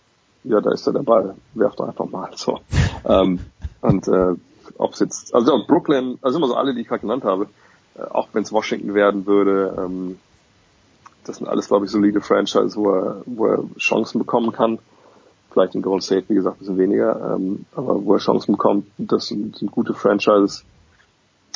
ja, 0.44 0.60
da 0.60 0.72
ist 0.72 0.86
er 0.86 0.92
der 0.92 1.02
Ball, 1.02 1.34
werft 1.54 1.80
doch 1.80 1.88
einfach 1.88 2.06
mal 2.06 2.30
so. 2.34 2.60
ähm, 3.08 3.40
und 3.80 4.08
äh, 4.08 4.34
ob 4.78 4.92
es 4.92 5.00
jetzt, 5.00 5.34
also 5.34 5.64
Brooklyn, 5.66 6.18
also 6.22 6.38
immer 6.38 6.48
so 6.48 6.54
alle, 6.54 6.74
die 6.74 6.82
ich 6.82 6.88
gerade 6.88 7.00
genannt 7.00 7.24
habe, 7.24 7.48
äh, 7.96 8.02
auch 8.02 8.28
wenn 8.32 8.42
es 8.42 8.52
Washington 8.52 8.94
werden 8.94 9.26
würde, 9.26 9.74
ähm, 9.78 10.18
das 11.24 11.38
sind 11.38 11.48
alles, 11.48 11.68
glaube 11.68 11.86
ich, 11.86 11.90
solide 11.90 12.20
Franchises, 12.20 12.76
wo 12.76 12.90
er, 12.90 13.22
wo 13.26 13.46
er 13.46 13.64
Chancen 13.78 14.18
bekommen 14.18 14.52
kann. 14.52 14.78
Vielleicht 15.50 15.74
in 15.74 15.82
Golden 15.82 16.02
State, 16.02 16.28
wie 16.28 16.34
gesagt, 16.34 16.56
ein 16.56 16.58
bisschen 16.60 16.78
weniger, 16.78 17.34
ähm, 17.34 17.64
aber 17.74 18.04
wo 18.04 18.12
er 18.14 18.20
Chancen 18.20 18.52
bekommt, 18.52 18.86
das 18.98 19.26
sind, 19.26 19.56
sind 19.56 19.72
gute 19.72 19.94
Franchises. 19.94 20.64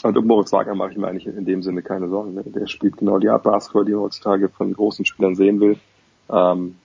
Und 0.02 0.16
um 0.16 0.26
Moritz 0.26 0.52
Wagner 0.52 0.74
mache 0.74 0.92
ich 0.92 0.96
mir 0.96 1.08
eigentlich 1.08 1.26
in 1.26 1.44
dem 1.44 1.62
Sinne 1.62 1.82
keine 1.82 2.08
Sorgen. 2.08 2.34
Ne? 2.34 2.42
Der 2.44 2.66
spielt 2.66 2.96
genau 2.96 3.18
die 3.18 3.28
Art 3.28 3.42
Basketball, 3.42 3.84
die 3.84 3.92
man 3.92 4.02
heutzutage 4.02 4.48
von 4.48 4.72
großen 4.72 5.04
Spielern 5.04 5.34
sehen 5.34 5.60
will. 5.60 5.78
Ähm, 6.30 6.76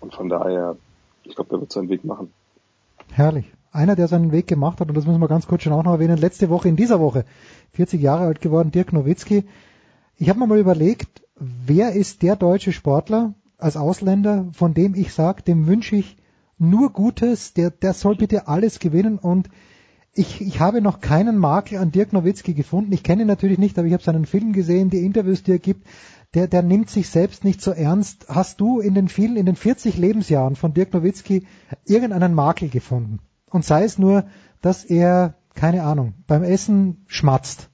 und 0.00 0.14
von 0.14 0.28
daher, 0.28 0.76
ich 1.24 1.34
glaube, 1.34 1.50
der 1.50 1.60
wird 1.60 1.72
seinen 1.72 1.88
Weg 1.88 2.04
machen. 2.04 2.32
Herrlich. 3.12 3.50
Einer, 3.72 3.94
der 3.94 4.08
seinen 4.08 4.32
Weg 4.32 4.48
gemacht 4.48 4.80
hat, 4.80 4.88
und 4.88 4.96
das 4.96 5.06
müssen 5.06 5.20
wir 5.20 5.28
ganz 5.28 5.46
kurz 5.46 5.62
schon 5.62 5.72
auch 5.72 5.84
noch 5.84 5.92
erwähnen, 5.92 6.18
letzte 6.18 6.50
Woche, 6.50 6.68
in 6.68 6.74
dieser 6.74 6.98
Woche, 6.98 7.24
40 7.72 8.00
Jahre 8.00 8.24
alt 8.24 8.40
geworden, 8.40 8.72
Dirk 8.72 8.92
Nowitzki. 8.92 9.44
Ich 10.16 10.28
habe 10.28 10.40
mir 10.40 10.48
mal 10.48 10.58
überlegt, 10.58 11.22
wer 11.36 11.92
ist 11.92 12.22
der 12.22 12.34
deutsche 12.34 12.72
Sportler 12.72 13.34
als 13.58 13.76
Ausländer, 13.76 14.48
von 14.52 14.74
dem 14.74 14.96
ich 14.96 15.14
sage, 15.14 15.42
dem 15.42 15.68
wünsche 15.68 15.96
ich 15.96 16.16
nur 16.58 16.90
Gutes, 16.90 17.54
der, 17.54 17.70
der 17.70 17.94
soll 17.94 18.16
bitte 18.16 18.48
alles 18.48 18.80
gewinnen 18.80 19.18
und 19.18 19.48
ich, 20.14 20.40
ich 20.40 20.60
habe 20.60 20.80
noch 20.80 21.00
keinen 21.00 21.38
Makel 21.38 21.78
an 21.78 21.92
Dirk 21.92 22.12
Nowitzki 22.12 22.54
gefunden. 22.54 22.92
Ich 22.92 23.02
kenne 23.02 23.22
ihn 23.22 23.28
natürlich 23.28 23.58
nicht, 23.58 23.78
aber 23.78 23.86
ich 23.86 23.92
habe 23.92 24.02
seinen 24.02 24.26
Film 24.26 24.52
gesehen, 24.52 24.90
die 24.90 25.04
Interviews, 25.04 25.42
die 25.42 25.52
er 25.52 25.58
gibt. 25.58 25.86
Der, 26.34 26.46
der 26.46 26.62
nimmt 26.62 26.90
sich 26.90 27.08
selbst 27.08 27.44
nicht 27.44 27.60
so 27.60 27.72
ernst. 27.72 28.26
Hast 28.28 28.60
du 28.60 28.80
in 28.80 28.94
den 28.94 29.08
vielen, 29.08 29.36
in 29.36 29.46
den 29.46 29.56
40 29.56 29.96
Lebensjahren 29.96 30.56
von 30.56 30.74
Dirk 30.74 30.92
Nowitzki 30.94 31.46
irgendeinen 31.86 32.34
Makel 32.34 32.68
gefunden? 32.68 33.20
Und 33.50 33.64
sei 33.64 33.84
es 33.84 33.98
nur, 33.98 34.24
dass 34.62 34.84
er, 34.84 35.34
keine 35.54 35.82
Ahnung, 35.82 36.14
beim 36.26 36.44
Essen 36.44 37.04
schmatzt. 37.08 37.68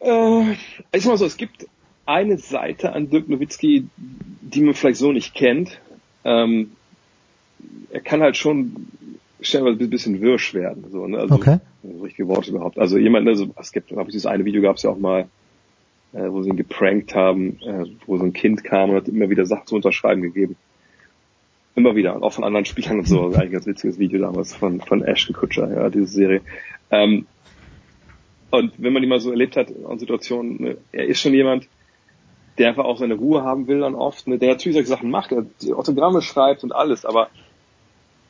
Äh, 0.00 0.52
ich 0.92 1.06
mal 1.06 1.16
so, 1.16 1.24
es 1.24 1.36
gibt 1.36 1.66
eine 2.04 2.38
Seite 2.38 2.92
an 2.92 3.10
Dirk 3.10 3.28
Nowitzki, 3.28 3.88
die 3.96 4.60
man 4.62 4.74
vielleicht 4.74 4.98
so 4.98 5.12
nicht 5.12 5.34
kennt. 5.34 5.80
Ähm, 6.24 6.72
er 7.90 8.00
kann 8.00 8.22
halt 8.22 8.36
schon 8.36 8.88
stellenweise 9.40 9.84
ein 9.84 9.90
bisschen 9.90 10.20
wirsch 10.20 10.54
werden. 10.54 10.84
So, 10.90 11.06
ne? 11.06 11.18
also, 11.18 11.34
okay. 11.34 11.58
Richtige 12.02 12.28
Worte 12.28 12.50
überhaupt. 12.50 12.78
Also 12.78 12.98
jemand, 12.98 13.28
also 13.28 13.48
es 13.58 13.72
gibt, 13.72 13.88
glaube 13.88 14.10
ich, 14.10 14.12
dieses 14.12 14.26
eine 14.26 14.44
Video 14.44 14.62
gab 14.62 14.76
es 14.76 14.82
ja 14.82 14.90
auch 14.90 14.98
mal, 14.98 15.28
äh, 16.12 16.30
wo 16.30 16.42
sie 16.42 16.50
ihn 16.50 16.56
geprankt 16.56 17.14
haben, 17.14 17.58
äh, 17.62 17.84
wo 18.06 18.16
so 18.18 18.24
ein 18.24 18.32
Kind 18.32 18.64
kam 18.64 18.90
und 18.90 18.96
hat 18.96 19.08
immer 19.08 19.30
wieder 19.30 19.46
Sachen 19.46 19.66
zu 19.66 19.76
unterschreiben 19.76 20.22
gegeben. 20.22 20.56
Immer 21.74 21.94
wieder. 21.94 22.16
Und 22.16 22.22
auch 22.22 22.32
von 22.32 22.44
anderen 22.44 22.64
Spielern 22.66 22.98
und 22.98 23.08
so. 23.08 23.28
Ist 23.28 23.36
eigentlich 23.36 23.48
ein 23.48 23.52
ganz 23.52 23.66
witziges 23.66 23.98
Video 23.98 24.20
damals 24.20 24.54
von, 24.54 24.80
von 24.80 25.02
Ashton 25.02 25.36
Kutcher, 25.36 25.70
ja, 25.72 25.88
diese 25.90 26.06
Serie. 26.06 26.40
Ähm, 26.90 27.26
und 28.50 28.72
wenn 28.78 28.92
man 28.92 29.02
die 29.02 29.08
mal 29.08 29.20
so 29.20 29.30
erlebt 29.30 29.56
hat 29.56 29.70
in 29.70 29.98
Situationen, 29.98 30.56
ne, 30.62 30.76
er 30.90 31.06
ist 31.06 31.20
schon 31.20 31.34
jemand, 31.34 31.68
der 32.56 32.68
einfach 32.68 32.84
auch 32.84 32.98
seine 32.98 33.14
Ruhe 33.14 33.42
haben 33.42 33.68
will 33.68 33.80
dann 33.80 33.94
oft, 33.94 34.26
ne, 34.26 34.38
der 34.38 34.50
natürlich 34.50 34.74
solche 34.74 34.88
Sachen 34.88 35.10
macht, 35.10 35.30
der 35.30 35.76
Autogramme 35.76 36.22
schreibt 36.22 36.64
und 36.64 36.72
alles, 36.72 37.04
aber 37.04 37.28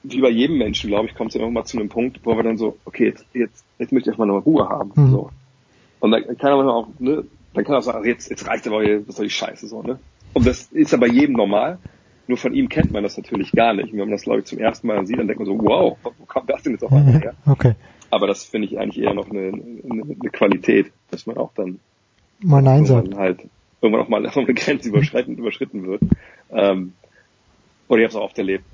wie 0.03 0.21
bei 0.21 0.31
jedem 0.31 0.59
Menschen, 0.59 0.89
glaube 0.89 1.09
ich, 1.09 1.15
kommt 1.15 1.31
es 1.31 1.35
ja 1.35 1.41
irgendwann 1.41 1.65
zu 1.65 1.79
einem 1.79 1.89
Punkt, 1.89 2.21
wo 2.25 2.37
wir 2.37 2.43
dann 2.43 2.57
so, 2.57 2.77
okay, 2.85 3.07
jetzt, 3.07 3.27
jetzt, 3.35 3.65
jetzt 3.79 3.93
möchte 3.93 4.09
ich 4.11 4.13
erstmal 4.13 4.29
noch 4.29 4.45
Ruhe 4.47 4.69
haben. 4.69 4.93
Mhm. 4.95 5.11
So. 5.11 5.31
Und 6.01 6.11
dann 6.13 6.25
kann 6.39 6.53
er 6.53 6.67
auch, 6.69 6.89
ne, 6.99 7.25
dann 7.55 7.65
kann 7.65 7.75
er 7.75 7.79
auch 7.79 7.83
sagen, 7.83 8.05
jetzt, 8.05 8.31
jetzt 8.31 8.47
reicht 8.47 8.67
aber, 8.67 8.83
was 9.07 9.17
soll 9.17 9.27
die 9.27 9.31
Scheiße 9.31 9.67
so, 9.67 9.83
ne? 9.83 9.99
Und 10.35 10.47
das 10.47 10.71
ist 10.73 10.93
ja 10.93 10.99
bei 10.99 11.09
jedem 11.09 11.35
normal. 11.37 11.79
Nur 12.27 12.37
von 12.37 12.53
ihm 12.55 12.69
kennt 12.69 12.93
man 12.93 13.03
das 13.03 13.17
natürlich 13.17 13.53
gar 13.53 13.73
nicht. 13.73 13.87
Und 13.87 13.93
wenn 13.93 14.01
man 14.01 14.11
das, 14.11 14.23
glaube 14.23 14.41
ich, 14.41 14.45
zum 14.45 14.59
ersten 14.59 14.87
Mal 14.87 15.07
sieht, 15.07 15.19
dann 15.19 15.27
denkt 15.27 15.41
man 15.41 15.47
so, 15.47 15.59
wow, 15.59 15.97
wo 16.03 16.27
kommt 16.27 16.51
das 16.51 16.63
denn 16.63 16.73
jetzt 16.73 16.85
auf 16.85 16.93
einmal 16.93 17.21
her? 17.21 17.35
Okay. 17.47 17.75
Aber 18.11 18.27
das 18.27 18.45
finde 18.45 18.69
ich 18.69 18.79
eigentlich 18.79 19.03
eher 19.03 19.15
noch 19.15 19.31
eine, 19.31 19.49
eine, 19.49 20.03
eine 20.03 20.31
Qualität, 20.31 20.93
dass 21.11 21.27
man 21.27 21.37
auch 21.39 21.53
dann 21.55 21.81
Mal 22.41 22.63
Nein 22.63 22.87
sagt. 22.87 23.15
halt 23.17 23.41
irgendwann 23.81 24.05
auch 24.05 24.09
mal 24.09 24.25
eine 24.37 24.55
Grenze 24.55 24.89
überschritten, 24.91 25.37
überschritten 25.37 25.87
wird. 25.87 26.03
Ähm, 26.51 26.93
oder 27.89 28.01
ich 28.01 28.05
habe 28.05 28.11
es 28.11 28.17
auch 28.17 28.25
oft 28.25 28.39
erlebt, 28.39 28.65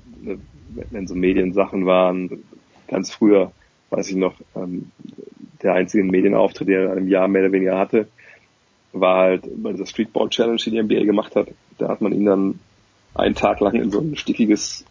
wenn 0.91 1.07
so 1.07 1.15
Mediensachen 1.15 1.85
waren, 1.85 2.43
ganz 2.87 3.11
früher, 3.11 3.51
weiß 3.89 4.09
ich 4.09 4.15
noch, 4.15 4.35
ähm, 4.55 4.91
der 5.61 5.73
einzige 5.73 6.03
Medienauftritt, 6.03 6.67
den 6.67 6.75
er 6.75 6.83
in 6.85 6.91
einem 6.91 7.07
Jahr 7.07 7.27
mehr 7.27 7.43
oder 7.43 7.51
weniger 7.51 7.77
hatte, 7.77 8.07
war 8.93 9.17
halt 9.17 9.43
bei 9.61 9.71
dieser 9.71 9.85
Streetball 9.85 10.29
Challenge, 10.29 10.57
die 10.57 10.71
die 10.71 10.81
NBA 10.81 11.03
gemacht 11.05 11.35
hat. 11.35 11.47
Da 11.77 11.89
hat 11.89 12.01
man 12.01 12.13
ihn 12.13 12.25
dann 12.25 12.59
einen 13.13 13.35
Tag 13.35 13.59
lang 13.59 13.75
in 13.75 13.91
so 13.91 13.99
ein 13.99 14.15
stickiges 14.15 14.85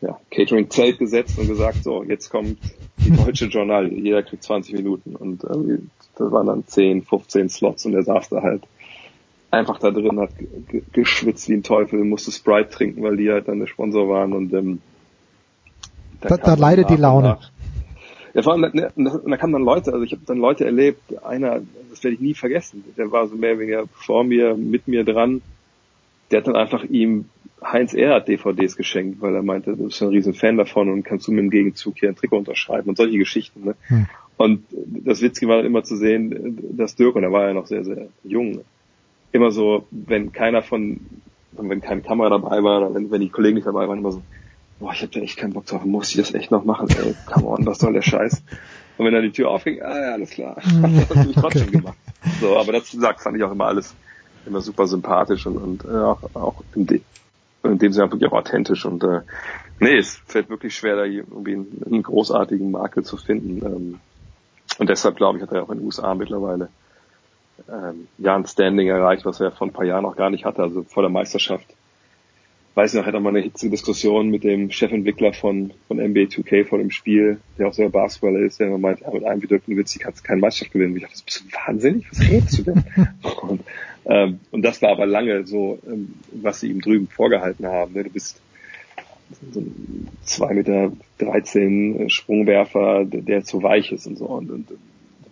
ja, 0.00 0.18
Catering-Zelt 0.30 0.98
gesetzt 0.98 1.38
und 1.38 1.48
gesagt, 1.48 1.82
so, 1.82 2.02
jetzt 2.02 2.30
kommt 2.30 2.58
die 2.98 3.10
deutsche 3.10 3.46
Journal, 3.50 3.92
jeder 3.92 4.22
kriegt 4.22 4.42
20 4.42 4.74
Minuten 4.74 5.16
und 5.16 5.42
irgendwie, 5.44 5.88
das 6.16 6.30
waren 6.30 6.46
dann 6.46 6.66
10, 6.66 7.02
15 7.02 7.48
Slots 7.48 7.86
und 7.86 7.94
er 7.94 8.02
saß 8.02 8.28
da 8.28 8.42
halt 8.42 8.62
einfach 9.50 9.78
da 9.78 9.90
drin, 9.90 10.18
hat 10.20 10.30
geschwitzt 10.92 11.48
wie 11.48 11.54
ein 11.54 11.62
Teufel, 11.62 12.04
musste 12.04 12.32
Sprite 12.32 12.70
trinken, 12.70 13.02
weil 13.02 13.16
die 13.16 13.30
halt 13.30 13.48
dann 13.48 13.60
der 13.60 13.66
Sponsor 13.66 14.08
waren 14.08 14.32
und 14.32 14.52
ähm, 14.52 14.80
da, 16.20 16.36
da 16.36 16.54
leidet 16.54 16.90
die 16.90 16.96
Laune. 16.96 17.38
Ja, 18.34 18.42
vor 18.42 18.52
allem, 18.52 18.70
ne, 18.72 18.90
da 18.94 19.36
kamen 19.36 19.52
dann 19.52 19.62
Leute, 19.62 19.92
also 19.92 20.04
ich 20.04 20.12
habe 20.12 20.22
dann 20.26 20.38
Leute 20.38 20.64
erlebt, 20.64 21.00
einer, 21.24 21.60
das 21.90 22.04
werde 22.04 22.14
ich 22.14 22.20
nie 22.20 22.34
vergessen, 22.34 22.84
der 22.96 23.10
war 23.10 23.26
so 23.28 23.36
mehr 23.36 23.52
oder 23.52 23.60
weniger 23.60 23.84
vor 23.94 24.24
mir, 24.24 24.56
mit 24.56 24.88
mir 24.88 25.04
dran, 25.04 25.42
der 26.30 26.40
hat 26.40 26.46
dann 26.46 26.56
einfach 26.56 26.84
ihm 26.84 27.26
Heinz 27.64 27.94
Erhardt 27.94 28.28
DVDs 28.28 28.76
geschenkt, 28.76 29.20
weil 29.20 29.34
er 29.34 29.42
meinte, 29.42 29.74
du 29.76 29.84
bist 29.84 30.02
ein 30.02 30.08
riesen 30.08 30.34
Fan 30.34 30.56
davon 30.56 30.90
und 30.90 31.02
kannst 31.02 31.26
du 31.26 31.32
mir 31.32 31.40
im 31.40 31.50
Gegenzug 31.50 31.98
hier 31.98 32.10
ein 32.10 32.16
Trikot 32.16 32.38
unterschreiben 32.38 32.90
und 32.90 32.96
solche 32.96 33.18
Geschichten. 33.18 33.64
Ne? 33.64 33.74
Hm. 33.86 34.06
Und 34.36 34.64
das 34.70 35.22
Witzige 35.22 35.48
war 35.48 35.56
dann 35.56 35.66
immer 35.66 35.82
zu 35.82 35.96
sehen, 35.96 36.58
dass 36.76 36.94
Dirk, 36.94 37.16
und 37.16 37.22
er 37.22 37.32
war 37.32 37.46
ja 37.46 37.54
noch 37.54 37.66
sehr, 37.66 37.84
sehr 37.84 38.08
jung, 38.22 38.60
immer 39.36 39.50
so, 39.50 39.86
wenn 39.90 40.32
keiner 40.32 40.62
von, 40.62 41.00
wenn 41.52 41.80
keine 41.80 42.02
Kamera 42.02 42.30
dabei 42.30 42.62
war 42.62 42.78
oder 42.78 42.94
wenn, 42.94 43.10
wenn 43.10 43.20
die 43.20 43.30
Kollegen 43.30 43.56
nicht 43.56 43.66
dabei 43.66 43.88
waren, 43.88 43.98
immer 43.98 44.12
so, 44.12 44.22
boah, 44.78 44.92
ich 44.92 45.02
hab 45.02 45.12
da 45.12 45.20
echt 45.20 45.36
keinen 45.38 45.52
Bock 45.52 45.66
drauf, 45.66 45.84
muss 45.84 46.10
ich 46.10 46.16
das 46.16 46.34
echt 46.34 46.50
noch 46.50 46.64
machen, 46.64 46.88
ey, 46.90 47.14
come 47.26 47.46
on, 47.46 47.66
was 47.66 47.78
soll 47.78 47.92
der 47.92 48.02
Scheiß? 48.02 48.42
Und 48.98 49.04
wenn 49.04 49.12
dann 49.12 49.22
die 49.22 49.32
Tür 49.32 49.50
aufging, 49.50 49.82
ah 49.82 49.98
ja, 49.98 50.12
alles 50.12 50.30
klar, 50.30 50.56
das 50.64 50.72
hat 50.72 51.16
natürlich 51.16 51.36
trotzdem 51.36 51.68
okay. 51.68 51.78
gemacht. 51.78 51.98
So, 52.40 52.56
aber 52.56 52.72
das 52.72 52.90
sagt, 52.90 53.20
fand 53.20 53.36
ich 53.36 53.44
auch 53.44 53.52
immer 53.52 53.66
alles 53.66 53.94
immer 54.46 54.60
super 54.60 54.86
sympathisch 54.86 55.46
und, 55.46 55.56
und 55.56 55.84
äh, 55.84 55.88
auch, 55.88 56.22
auch 56.34 56.62
in, 56.74 56.86
de, 56.86 57.00
in 57.64 57.78
dem 57.78 57.92
Sinne 57.92 58.10
wirklich 58.10 58.30
auch 58.30 58.36
authentisch 58.36 58.84
und 58.86 59.02
äh, 59.04 59.20
nee, 59.80 59.98
es 59.98 60.20
fällt 60.26 60.48
wirklich 60.48 60.74
schwer, 60.74 60.96
da 60.96 61.04
irgendwie 61.04 61.54
einen, 61.54 61.82
einen 61.84 62.02
großartigen 62.02 62.70
Makel 62.70 63.04
zu 63.04 63.16
finden. 63.16 63.64
Ähm, 63.64 64.00
und 64.78 64.88
deshalb 64.88 65.16
glaube 65.16 65.38
ich, 65.38 65.42
hat 65.42 65.52
er 65.52 65.64
auch 65.64 65.70
in 65.70 65.78
den 65.78 65.86
USA 65.86 66.14
mittlerweile 66.14 66.68
ähm, 67.70 68.08
ja 68.18 68.36
ein 68.36 68.46
Standing 68.46 68.88
erreicht, 68.88 69.24
was 69.24 69.40
er 69.40 69.52
vor 69.52 69.66
ein 69.66 69.72
paar 69.72 69.84
Jahren 69.84 70.02
noch 70.02 70.16
gar 70.16 70.30
nicht 70.30 70.44
hatte, 70.44 70.62
also 70.62 70.82
vor 70.82 71.02
der 71.02 71.10
Meisterschaft. 71.10 71.66
Weiß 72.74 72.92
noch, 72.92 73.06
hatte 73.06 73.20
mal 73.20 73.30
eine 73.30 73.40
hitzige 73.40 73.70
Diskussion 73.70 74.28
mit 74.28 74.44
dem 74.44 74.70
Chefentwickler 74.70 75.32
von, 75.32 75.72
von 75.88 75.96
NBA 75.96 76.24
2K 76.24 76.66
vor 76.66 76.76
dem 76.76 76.90
Spiel, 76.90 77.40
der 77.56 77.68
auch 77.68 77.72
selber 77.72 78.00
Basketballer 78.00 78.40
ist, 78.40 78.60
der 78.60 78.66
immer 78.66 78.76
meint, 78.76 79.00
ja, 79.00 79.10
mit 79.10 79.24
einem 79.24 79.40
Nowitzki 79.66 79.98
kannst 79.98 80.22
du 80.22 80.28
keine 80.28 80.42
Meisterschaft 80.42 80.72
gewinnen. 80.72 80.92
Und 80.92 80.98
ich 80.98 81.04
dachte, 81.04 81.22
bist 81.24 81.40
du 81.40 81.56
wahnsinnig? 81.66 82.06
Was 82.10 82.20
redest 82.20 82.58
du 82.58 82.62
denn? 82.64 82.84
und, 83.48 83.64
ähm, 84.04 84.40
und 84.50 84.62
das 84.62 84.82
war 84.82 84.90
aber 84.90 85.06
lange 85.06 85.46
so, 85.46 85.78
ähm, 85.86 86.16
was 86.32 86.60
sie 86.60 86.70
ihm 86.70 86.82
drüben 86.82 87.08
vorgehalten 87.08 87.66
haben. 87.66 87.94
Ne? 87.94 88.04
Du 88.04 88.10
bist 88.10 88.42
so 89.52 89.60
ein 89.60 90.08
2 90.24 90.54
Meter 90.54 90.92
13 91.18 92.10
Sprungwerfer, 92.10 93.06
der, 93.06 93.22
der 93.22 93.44
zu 93.44 93.62
weich 93.62 93.90
ist 93.90 94.06
und 94.06 94.18
so. 94.18 94.26
Und, 94.26 94.50
und 94.50 94.70
du 94.70 94.76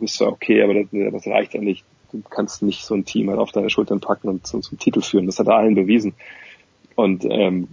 bist 0.00 0.16
zwar 0.16 0.32
okay, 0.32 0.62
aber 0.62 0.72
das, 0.72 0.86
das 0.90 1.26
reicht 1.26 1.52
ja 1.52 1.60
nicht. 1.60 1.84
Du 2.22 2.28
kannst 2.28 2.62
nicht 2.62 2.84
so 2.84 2.94
ein 2.94 3.04
Team 3.04 3.28
halt 3.28 3.38
auf 3.38 3.52
deine 3.52 3.70
Schultern 3.70 4.00
packen 4.00 4.28
und 4.28 4.46
zum, 4.46 4.62
zum 4.62 4.78
Titel 4.78 5.00
führen. 5.00 5.26
Das 5.26 5.38
hat 5.38 5.48
er 5.48 5.56
allen 5.56 5.74
bewiesen. 5.74 6.14
Und 6.94 7.24
ähm, 7.28 7.68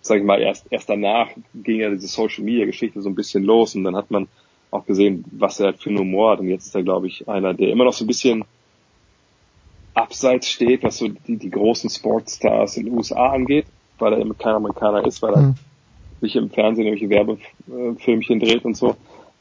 sag 0.00 0.18
ich 0.18 0.24
mal, 0.24 0.40
erst, 0.40 0.66
erst 0.70 0.88
danach 0.88 1.28
ging 1.54 1.80
ja 1.80 1.90
diese 1.90 2.08
Social 2.08 2.44
Media 2.44 2.66
Geschichte 2.66 3.00
so 3.00 3.08
ein 3.08 3.14
bisschen 3.14 3.44
los 3.44 3.74
und 3.74 3.84
dann 3.84 3.96
hat 3.96 4.10
man 4.10 4.28
auch 4.70 4.86
gesehen, 4.86 5.24
was 5.32 5.60
er 5.60 5.66
halt 5.66 5.78
für 5.78 5.90
einen 5.90 6.00
Humor 6.00 6.32
hat. 6.32 6.40
Und 6.40 6.48
jetzt 6.48 6.66
ist 6.66 6.74
er, 6.74 6.82
glaube 6.82 7.06
ich, 7.06 7.28
einer, 7.28 7.54
der 7.54 7.70
immer 7.70 7.84
noch 7.84 7.92
so 7.92 8.04
ein 8.04 8.08
bisschen 8.08 8.44
abseits 9.94 10.48
steht, 10.48 10.82
was 10.82 10.98
so 10.98 11.08
die, 11.08 11.36
die 11.36 11.50
großen 11.50 11.90
Sportstars 11.90 12.76
in 12.76 12.86
den 12.86 12.94
USA 12.96 13.30
angeht, 13.30 13.66
weil 13.98 14.12
er 14.12 14.34
kein 14.34 14.54
Amerikaner 14.54 15.04
ist, 15.04 15.22
weil 15.22 15.34
er 15.34 15.42
mhm. 15.42 15.54
sich 16.20 16.36
im 16.36 16.50
Fernsehen 16.50 16.86
irgendwelche 16.86 17.10
Werbefilmchen 17.10 18.40
dreht 18.40 18.64
und 18.64 18.76
so. 18.76 18.96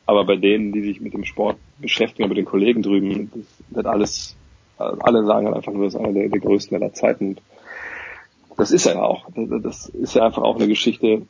Aber 0.09 0.25
bei 0.25 0.37
denen, 0.37 0.71
die 0.71 0.81
sich 0.81 1.01
mit 1.01 1.13
dem 1.13 1.23
Sport 1.23 1.59
beschäftigen, 1.77 2.29
mit 2.29 2.37
den 2.39 2.45
Kollegen 2.45 2.81
drüben, 2.81 3.29
das 3.31 3.45
wird 3.69 3.85
alles, 3.85 4.35
alle 4.79 5.23
sagen 5.23 5.45
halt 5.45 5.55
einfach 5.55 5.71
nur, 5.71 5.83
das 5.83 5.93
ist 5.93 5.99
einer 5.99 6.13
der, 6.13 6.29
der 6.29 6.39
größten 6.39 6.75
aller 6.75 6.91
Zeiten. 6.93 7.37
Das 8.57 8.71
ist 8.71 8.87
er 8.87 9.03
auch. 9.03 9.27
Das 9.35 9.85
ist 9.85 10.15
ja 10.15 10.25
einfach 10.25 10.41
auch 10.41 10.55
eine 10.55 10.67
Geschichte, 10.67 11.27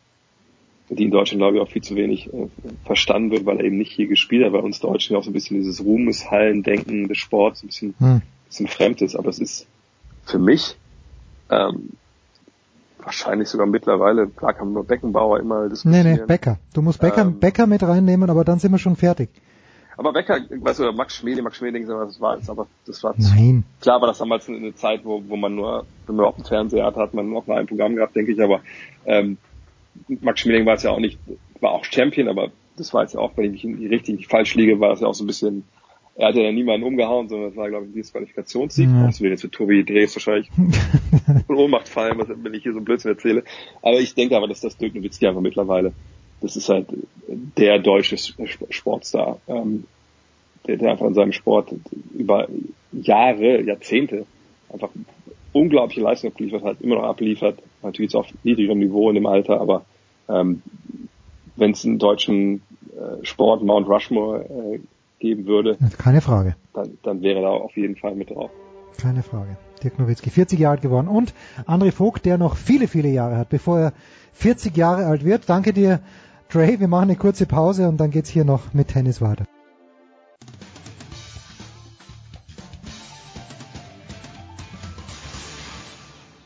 die 0.87 1.03
in 1.03 1.11
Deutschland, 1.11 1.41
glaube 1.41 1.57
ich, 1.57 1.61
auch 1.61 1.67
viel 1.67 1.81
zu 1.81 1.97
wenig 1.97 2.33
äh, 2.33 2.47
verstanden 2.85 3.31
wird, 3.31 3.45
weil 3.45 3.57
er 3.57 3.65
eben 3.65 3.77
nicht 3.77 3.91
hier 3.91 4.07
gespielt 4.07 4.45
hat. 4.45 4.53
Bei 4.53 4.59
uns 4.59 4.79
Deutschen 4.79 5.11
ja 5.11 5.19
auch 5.19 5.25
so 5.25 5.29
ein 5.29 5.33
bisschen 5.33 5.57
dieses 5.57 5.83
Ruhmeshallen-Denken 5.83 7.09
des 7.09 7.17
Sports, 7.17 7.61
ein 7.61 7.67
bisschen, 7.67 7.95
hm. 7.99 8.21
bisschen 8.47 8.67
fremd 8.67 9.01
ist. 9.01 9.17
Aber 9.17 9.27
es 9.27 9.39
ist 9.39 9.67
für 10.23 10.39
mich 10.39 10.77
ähm, 11.51 11.89
wahrscheinlich 13.09 13.49
sogar 13.49 13.65
mittlerweile, 13.65 14.27
klar 14.27 14.53
kann 14.53 14.67
man 14.67 14.73
nur 14.75 14.83
Beckenbauer 14.85 15.39
immer 15.39 15.63
Nee, 15.63 15.69
diskutieren. 15.69 16.13
nee, 16.13 16.25
Becker. 16.27 16.59
Du 16.73 16.81
musst 16.83 17.01
Becker, 17.01 17.21
Ähm, 17.23 17.39
Becker 17.39 17.65
mit 17.65 17.81
reinnehmen, 17.81 18.29
aber 18.29 18.43
dann 18.43 18.59
sind 18.59 18.71
wir 18.71 18.77
schon 18.77 18.95
fertig. 18.95 19.29
Aber 19.97 20.13
Becker, 20.13 20.37
weißt 20.49 20.79
du, 20.79 20.91
Max 20.93 21.15
Schmeling, 21.15 21.43
Max 21.43 21.57
Schmeling, 21.57 21.87
das 21.87 22.21
war 22.21 22.37
jetzt 22.37 22.49
aber, 22.49 22.67
das 22.85 23.03
war 23.03 23.15
Nein. 23.17 23.63
klar 23.81 23.99
war 23.99 24.07
das 24.07 24.19
damals 24.19 24.47
eine 24.47 24.73
Zeit, 24.75 25.01
wo, 25.03 25.23
wo 25.27 25.35
man 25.35 25.55
nur, 25.55 25.85
wenn 26.07 26.15
man 26.15 26.25
auf 26.27 26.35
dem 26.35 26.45
Fernseher 26.45 26.85
hat, 26.85 26.95
hat 26.95 27.13
man 27.15 27.29
noch 27.29 27.47
mal 27.47 27.57
ein 27.57 27.65
Programm 27.67 27.95
gehabt, 27.95 28.15
denke 28.15 28.31
ich, 28.31 28.41
aber 28.41 28.61
ähm, 29.05 29.37
Max 30.21 30.39
Schmeling 30.41 30.65
war 30.67 30.75
es 30.75 30.83
ja 30.83 30.91
auch 30.91 30.99
nicht, 30.99 31.19
war 31.59 31.71
auch 31.71 31.83
Champion, 31.83 32.29
aber 32.29 32.49
das 32.77 32.93
war 32.93 33.01
jetzt 33.01 33.15
ja 33.15 33.19
auch, 33.19 33.31
wenn 33.35 33.53
ich 33.55 33.63
mich 33.65 33.89
richtig 33.89 34.27
falsch 34.27 34.53
liege, 34.55 34.79
war 34.79 34.89
das 34.89 35.01
ja 35.01 35.07
auch 35.07 35.15
so 35.15 35.23
ein 35.23 35.27
bisschen, 35.27 35.63
er 36.19 36.27
hat 36.27 36.35
ja 36.35 36.51
niemanden 36.51 36.85
umgehauen, 36.85 37.29
sondern 37.29 37.49
das 37.49 37.55
war, 37.55 37.69
glaube 37.69 37.85
ich, 37.85 37.91
ein 37.91 37.95
Disqualifikationssieg. 37.95 38.89
Ja. 38.89 39.05
Das 39.05 39.21
will 39.21 39.31
jetzt 39.31 39.41
für 39.41 39.49
Tobi 39.49 39.85
Drees 39.85 40.13
wahrscheinlich 40.17 40.49
in 41.47 41.55
Ohnmacht 41.55 41.87
fallen, 41.87 42.19
was, 42.19 42.27
wenn 42.27 42.53
ich 42.53 42.63
hier 42.63 42.73
so 42.73 42.79
einen 42.79 42.85
Blödsinn 42.85 43.11
erzähle. 43.11 43.43
Aber 43.81 43.99
ich 44.01 44.15
denke 44.15 44.35
aber, 44.35 44.49
dass 44.49 44.59
das 44.59 44.75
Dirk 44.75 44.95
Nowitzki 44.95 45.27
einfach 45.27 45.39
mittlerweile, 45.39 45.93
das 46.41 46.57
ist 46.57 46.67
halt 46.67 46.87
der 47.57 47.79
deutsche 47.79 48.17
Sportstar, 48.17 49.39
ähm, 49.47 49.85
der, 50.67 50.75
der 50.75 50.91
einfach 50.91 51.07
in 51.07 51.13
seinem 51.13 51.31
Sport 51.31 51.73
über 52.13 52.49
Jahre, 52.91 53.61
Jahrzehnte 53.61 54.25
einfach 54.73 54.89
unglaubliche 55.53 56.01
Leistung 56.01 56.31
abgeliefert 56.31 56.63
hat, 56.63 56.81
immer 56.81 56.95
noch 56.95 57.03
abliefert, 57.03 57.59
natürlich 57.81 58.13
auf 58.15 58.27
niedrigerem 58.43 58.79
Niveau 58.79 59.07
in 59.07 59.15
dem 59.15 59.25
Alter, 59.25 59.61
aber 59.61 59.85
ähm, 60.27 60.63
wenn 61.55 61.71
es 61.71 61.85
einen 61.85 61.97
deutschen 61.97 62.61
äh, 62.91 63.25
Sport 63.25 63.63
Mount 63.63 63.87
Rushmore 63.87 64.75
äh, 64.75 64.79
geben 65.19 65.45
würde, 65.45 65.77
Keine 65.97 66.21
Frage. 66.21 66.55
dann, 66.73 66.97
dann 67.03 67.21
wäre 67.21 67.41
da 67.41 67.49
auf 67.49 67.75
jeden 67.75 67.95
Fall 67.95 68.15
mit 68.15 68.29
drauf. 68.29 68.51
Keine 69.01 69.23
Frage. 69.23 69.57
Dirk 69.83 69.97
Nowitzki, 69.99 70.29
40 70.29 70.59
Jahre 70.59 70.73
alt 70.75 70.81
geworden. 70.81 71.07
Und 71.07 71.33
André 71.65 71.91
Vogt, 71.91 72.25
der 72.25 72.37
noch 72.37 72.55
viele, 72.57 72.87
viele 72.87 73.09
Jahre 73.09 73.37
hat, 73.37 73.49
bevor 73.49 73.79
er 73.79 73.93
40 74.33 74.75
Jahre 74.75 75.05
alt 75.05 75.23
wird. 75.23 75.49
Danke 75.49 75.71
dir, 75.73 75.99
Dre. 76.51 76.79
Wir 76.79 76.87
machen 76.87 77.03
eine 77.09 77.15
kurze 77.15 77.45
Pause 77.45 77.87
und 77.87 77.97
dann 77.97 78.11
geht's 78.11 78.29
hier 78.29 78.43
noch 78.43 78.73
mit 78.73 78.89
Tennis 78.89 79.21
weiter. 79.21 79.45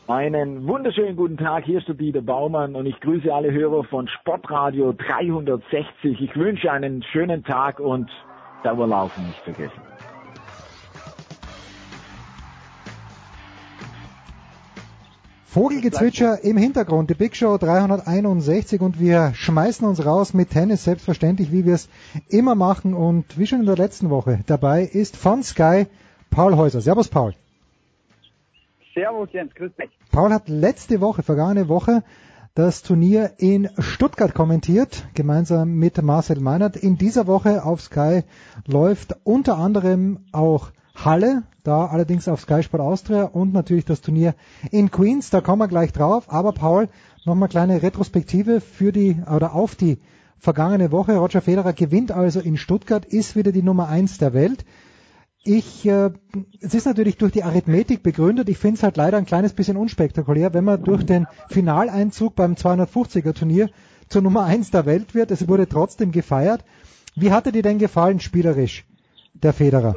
Einen 0.06 0.66
wunderschönen 0.68 1.16
guten 1.16 1.38
Tag, 1.38 1.64
hier 1.64 1.78
ist 1.78 1.88
der 1.88 1.94
Dieter 1.94 2.20
Baumann 2.20 2.74
und 2.74 2.84
ich 2.84 3.00
grüße 3.00 3.32
alle 3.32 3.50
Hörer 3.50 3.84
von 3.84 4.06
Sportradio 4.06 4.92
360. 4.92 6.20
Ich 6.20 6.36
wünsche 6.36 6.70
einen 6.70 7.02
schönen 7.04 7.42
Tag 7.42 7.80
und 7.80 8.10
Dauerlaufen 8.64 9.26
nicht 9.26 9.40
vergessen. 9.40 9.80
Vogelgezwitscher 15.54 16.42
im 16.42 16.56
Hintergrund, 16.56 17.10
die 17.10 17.14
Big 17.14 17.36
Show 17.36 17.58
361 17.58 18.80
und 18.80 18.98
wir 18.98 19.32
schmeißen 19.34 19.86
uns 19.86 20.04
raus 20.04 20.34
mit 20.34 20.50
Tennis, 20.50 20.82
selbstverständlich, 20.82 21.52
wie 21.52 21.64
wir 21.64 21.74
es 21.74 21.88
immer 22.28 22.56
machen 22.56 22.92
und 22.92 23.38
wie 23.38 23.46
schon 23.46 23.60
in 23.60 23.66
der 23.66 23.76
letzten 23.76 24.10
Woche. 24.10 24.40
Dabei 24.46 24.82
ist 24.82 25.16
von 25.16 25.44
Sky 25.44 25.86
Paul 26.30 26.56
Häuser. 26.56 26.80
Servus 26.80 27.06
Paul. 27.06 27.34
Servus 28.94 29.28
Jens, 29.32 29.54
grüß 29.54 29.70
dich. 29.76 29.90
Paul 30.10 30.32
hat 30.32 30.48
letzte 30.48 31.00
Woche, 31.00 31.22
vergangene 31.22 31.68
Woche, 31.68 32.02
das 32.54 32.82
Turnier 32.82 33.32
in 33.38 33.68
Stuttgart 33.78 34.32
kommentiert, 34.32 35.08
gemeinsam 35.14 35.74
mit 35.74 36.00
Marcel 36.00 36.38
Meinert. 36.38 36.76
In 36.76 36.96
dieser 36.96 37.26
Woche 37.26 37.64
auf 37.64 37.80
Sky 37.80 38.22
läuft 38.64 39.16
unter 39.24 39.58
anderem 39.58 40.20
auch 40.30 40.70
Halle, 40.94 41.42
da 41.64 41.86
allerdings 41.86 42.28
auf 42.28 42.42
Sky 42.42 42.62
Sport 42.62 42.80
Austria 42.80 43.24
und 43.24 43.52
natürlich 43.52 43.84
das 43.84 44.02
Turnier 44.02 44.36
in 44.70 44.92
Queens, 44.92 45.30
da 45.30 45.40
kommen 45.40 45.62
wir 45.62 45.66
gleich 45.66 45.92
drauf. 45.92 46.26
Aber 46.32 46.52
Paul, 46.52 46.88
nochmal 47.24 47.48
kleine 47.48 47.82
Retrospektive 47.82 48.60
für 48.60 48.92
die 48.92 49.16
oder 49.28 49.52
auf 49.52 49.74
die 49.74 49.98
vergangene 50.38 50.92
Woche. 50.92 51.16
Roger 51.16 51.40
Federer 51.40 51.72
gewinnt 51.72 52.12
also 52.12 52.38
in 52.38 52.56
Stuttgart, 52.56 53.04
ist 53.04 53.34
wieder 53.34 53.50
die 53.50 53.64
Nummer 53.64 53.88
eins 53.88 54.18
der 54.18 54.32
Welt. 54.32 54.64
Ich, 55.46 55.86
äh, 55.86 56.10
es 56.60 56.74
ist 56.74 56.86
natürlich 56.86 57.18
durch 57.18 57.32
die 57.32 57.42
Arithmetik 57.42 58.02
begründet. 58.02 58.48
Ich 58.48 58.56
finde 58.56 58.76
es 58.76 58.82
halt 58.82 58.96
leider 58.96 59.18
ein 59.18 59.26
kleines 59.26 59.52
bisschen 59.52 59.76
unspektakulär, 59.76 60.54
wenn 60.54 60.64
man 60.64 60.82
durch 60.82 61.04
den 61.04 61.26
Finaleinzug 61.50 62.34
beim 62.34 62.54
250er 62.54 63.34
Turnier 63.38 63.68
zur 64.08 64.22
Nummer 64.22 64.44
eins 64.44 64.70
der 64.70 64.86
Welt 64.86 65.14
wird. 65.14 65.30
Es 65.30 65.46
wurde 65.46 65.68
trotzdem 65.68 66.12
gefeiert. 66.12 66.64
Wie 67.14 67.30
hatte 67.30 67.52
dir 67.52 67.62
denn 67.62 67.78
gefallen 67.78 68.20
spielerisch, 68.20 68.86
der 69.34 69.52
Federer? 69.52 69.94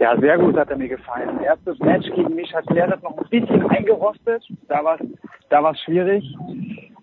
Ja, 0.00 0.18
sehr 0.18 0.36
gut 0.36 0.56
hat 0.56 0.70
er 0.70 0.76
mir 0.76 0.88
gefallen. 0.88 1.38
Erstes 1.44 1.78
Match 1.78 2.10
gegen 2.16 2.34
mich 2.34 2.52
hat 2.52 2.64
Zverev 2.64 3.00
noch 3.02 3.16
ein 3.16 3.28
bisschen 3.30 3.70
eingerostet. 3.70 4.42
Da 4.66 4.82
war 4.82 4.98
da 5.48 5.62
war's 5.62 5.78
schwierig. 5.80 6.24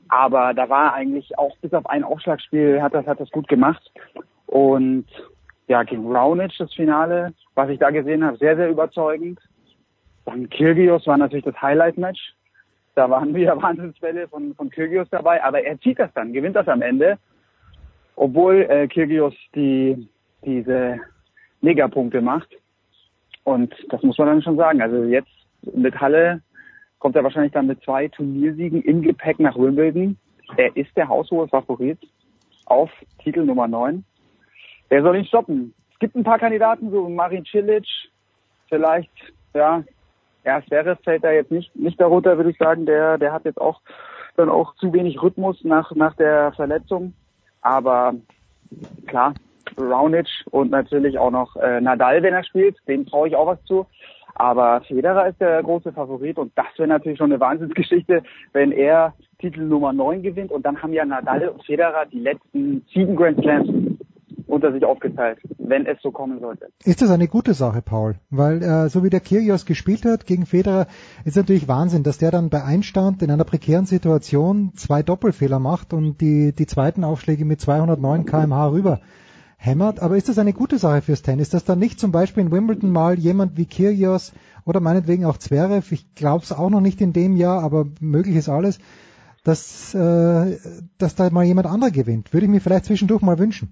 Aber 0.10 0.54
da 0.54 0.68
war 0.68 0.94
eigentlich 0.94 1.38
auch 1.38 1.56
bis 1.62 1.72
auf 1.74 1.86
ein 1.86 2.04
Aufschlagspiel 2.04 2.82
hat 2.82 2.94
das, 2.94 3.06
hat 3.06 3.22
das 3.22 3.30
gut 3.30 3.48
gemacht. 3.48 3.90
Und 4.48 5.06
ja, 5.70 5.84
gegen 5.84 6.12
Raonic 6.12 6.52
das 6.58 6.74
Finale, 6.74 7.32
was 7.54 7.70
ich 7.70 7.80
da 7.80 7.92
gesehen 7.92 8.26
habe, 8.26 8.38
sehr, 8.38 8.56
sehr 8.56 8.70
überzeugend. 8.70 9.40
Dann 10.26 10.50
Kyrgios 10.50 11.06
war 11.06 11.18
natürlich 11.18 11.46
das 11.46 11.62
Highlight-Match. 11.62 12.34
Da 12.96 13.10
waren 13.10 13.36
wieder 13.36 13.56
Wahnsinnsfälle 13.62 14.28
von, 14.28 14.56
von 14.56 14.72
Kyrgios 14.72 15.08
dabei, 15.12 15.42
aber 15.44 15.64
er 15.64 15.80
zieht 15.80 16.00
das 16.00 16.12
dann, 16.16 16.34
gewinnt 16.34 16.56
das 16.56 16.68
am 16.68 16.82
Ende. 16.82 17.20
Obwohl 18.16 18.64
äh, 18.64 18.88
Kyrgios 18.88 19.36
die, 19.54 20.10
diese 20.44 21.00
Megapunkte 21.62 22.20
macht. 22.20 22.50
Und 23.44 23.74
das 23.90 24.02
muss 24.02 24.18
man 24.18 24.28
dann 24.28 24.42
schon 24.42 24.58
sagen. 24.58 24.82
Also 24.82 25.04
jetzt 25.04 25.30
mit 25.62 26.00
Halle 26.02 26.42
kommt 26.98 27.16
er 27.16 27.24
wahrscheinlich 27.24 27.54
dann 27.54 27.68
mit 27.68 27.82
zwei 27.84 28.08
Turniersiegen 28.08 28.82
im 28.82 29.04
Gepäck 29.04 29.40
nach 29.40 29.56
Wimbledon. 29.56 30.18
Er 30.58 30.76
ist 30.76 30.98
der 30.98 31.08
haushohe 31.08 31.48
Favorit 31.48 32.00
auf 32.66 32.90
Titel 33.24 33.46
Nummer 33.46 33.68
9. 33.68 34.04
Wer 34.90 35.04
soll 35.04 35.18
ihn 35.18 35.26
stoppen? 35.26 35.74
Es 35.94 36.00
gibt 36.00 36.16
ein 36.16 36.24
paar 36.24 36.40
Kandidaten, 36.40 36.92
so 36.92 37.08
Marin 37.10 37.46
Cilic, 37.46 37.88
vielleicht, 38.68 39.12
ja, 39.54 39.84
ja, 40.46 40.62
Zverev 40.66 41.00
fällt 41.04 41.24
da 41.24 41.32
jetzt 41.32 41.52
nicht, 41.52 41.76
nicht 41.76 42.00
darunter, 42.00 42.38
würde 42.38 42.52
ich 42.52 42.58
sagen. 42.58 42.86
Der, 42.86 43.18
der 43.18 43.34
hat 43.34 43.46
jetzt 43.46 43.60
auch 43.60 43.82
dann 44.36 44.50
auch 44.50 44.74
zu 44.76 44.94
wenig 44.94 45.22
Rhythmus 45.22 45.64
nach, 45.64 45.94
nach 45.96 46.16
der 46.16 46.54
Verletzung. 46.54 47.14
Aber 47.62 48.16
klar, 49.06 49.34
Raonic 49.78 50.28
und 50.52 50.72
natürlich 50.72 51.18
auch 51.20 51.32
noch 51.32 51.56
äh, 51.58 51.82
Nadal, 51.82 52.24
wenn 52.24 52.34
er 52.34 52.44
spielt, 52.44 52.78
dem 52.88 53.06
traue 53.06 53.28
ich 53.28 53.36
auch 53.36 53.48
was 53.48 53.64
zu. 53.66 53.86
Aber 54.36 54.82
Federer 54.88 55.28
ist 55.28 55.42
der 55.42 55.62
große 55.62 55.92
Favorit 55.92 56.38
und 56.38 56.54
das 56.56 56.68
wäre 56.78 56.88
natürlich 56.88 57.18
schon 57.18 57.32
eine 57.32 57.42
Wahnsinnsgeschichte, 57.42 58.24
wenn 58.54 58.72
er 58.72 59.14
Titel 59.40 59.62
Nummer 59.62 59.92
9 59.92 60.22
gewinnt 60.22 60.52
und 60.52 60.66
dann 60.66 60.82
haben 60.82 60.94
ja 60.94 61.04
Nadal 61.04 61.50
und 61.50 61.66
Federer 61.66 62.06
die 62.06 62.20
letzten 62.20 62.86
sieben 62.94 63.18
Grand 63.18 63.42
Slams 63.42 63.70
unter 64.60 64.74
sich 64.74 64.84
aufgeteilt, 64.84 65.40
wenn 65.58 65.86
es 65.86 65.98
so 66.02 66.12
kommen 66.12 66.40
sollte. 66.42 66.68
Ist 66.84 67.02
das 67.02 67.10
eine 67.10 67.30
gute 67.30 67.54
Sache, 67.54 67.82
Paul? 67.82 68.16
Weil 68.30 68.62
äh, 68.62 68.90
so 68.90 69.04
wie 69.04 69.10
der 69.10 69.22
Kyrgios 69.22 69.66
gespielt 69.66 70.04
hat 70.04 70.26
gegen 70.26 70.46
Federer, 70.46 70.88
ist 71.24 71.38
natürlich 71.38 71.70
Wahnsinn, 71.70 72.04
dass 72.04 72.18
der 72.18 72.32
dann 72.32 72.50
bei 72.50 72.64
Einstand 72.64 73.24
in 73.24 73.32
einer 73.32 73.46
prekären 73.46 73.86
Situation 73.86 74.74
zwei 74.76 75.02
Doppelfehler 75.02 75.60
macht 75.60 75.94
und 75.94 76.20
die, 76.20 76.54
die 76.54 76.66
zweiten 76.66 77.06
Aufschläge 77.06 77.46
mit 77.46 77.62
209 77.62 78.26
kmh 78.26 78.68
rüber 78.68 79.00
hämmert. 79.56 80.02
Aber 80.02 80.18
ist 80.18 80.28
das 80.28 80.38
eine 80.38 80.54
gute 80.54 80.78
Sache 80.78 81.02
fürs 81.02 81.22
Tennis, 81.22 81.50
dass 81.50 81.64
dann 81.64 81.80
nicht 81.80 82.00
zum 82.00 82.12
Beispiel 82.12 82.44
in 82.44 82.52
Wimbledon 82.52 82.92
mal 82.92 83.18
jemand 83.18 83.56
wie 83.56 83.66
Kyrgios 83.66 84.34
oder 84.66 84.82
meinetwegen 84.82 85.24
auch 85.24 85.38
Zverev, 85.38 85.94
ich 85.94 86.14
glaube 86.16 86.44
es 86.44 86.52
auch 86.52 86.70
noch 86.70 86.82
nicht 86.82 87.00
in 87.00 87.14
dem 87.14 87.38
Jahr, 87.38 87.64
aber 87.64 87.86
möglich 88.02 88.36
ist 88.36 88.50
alles, 88.50 88.80
dass, 89.46 89.94
äh, 89.96 90.58
dass 90.98 91.16
da 91.16 91.30
mal 91.30 91.46
jemand 91.46 91.68
anderer 91.68 91.92
gewinnt. 91.92 92.34
Würde 92.34 92.46
ich 92.46 92.52
mir 92.52 92.60
vielleicht 92.60 92.86
zwischendurch 92.86 93.22
mal 93.22 93.40
wünschen. 93.40 93.70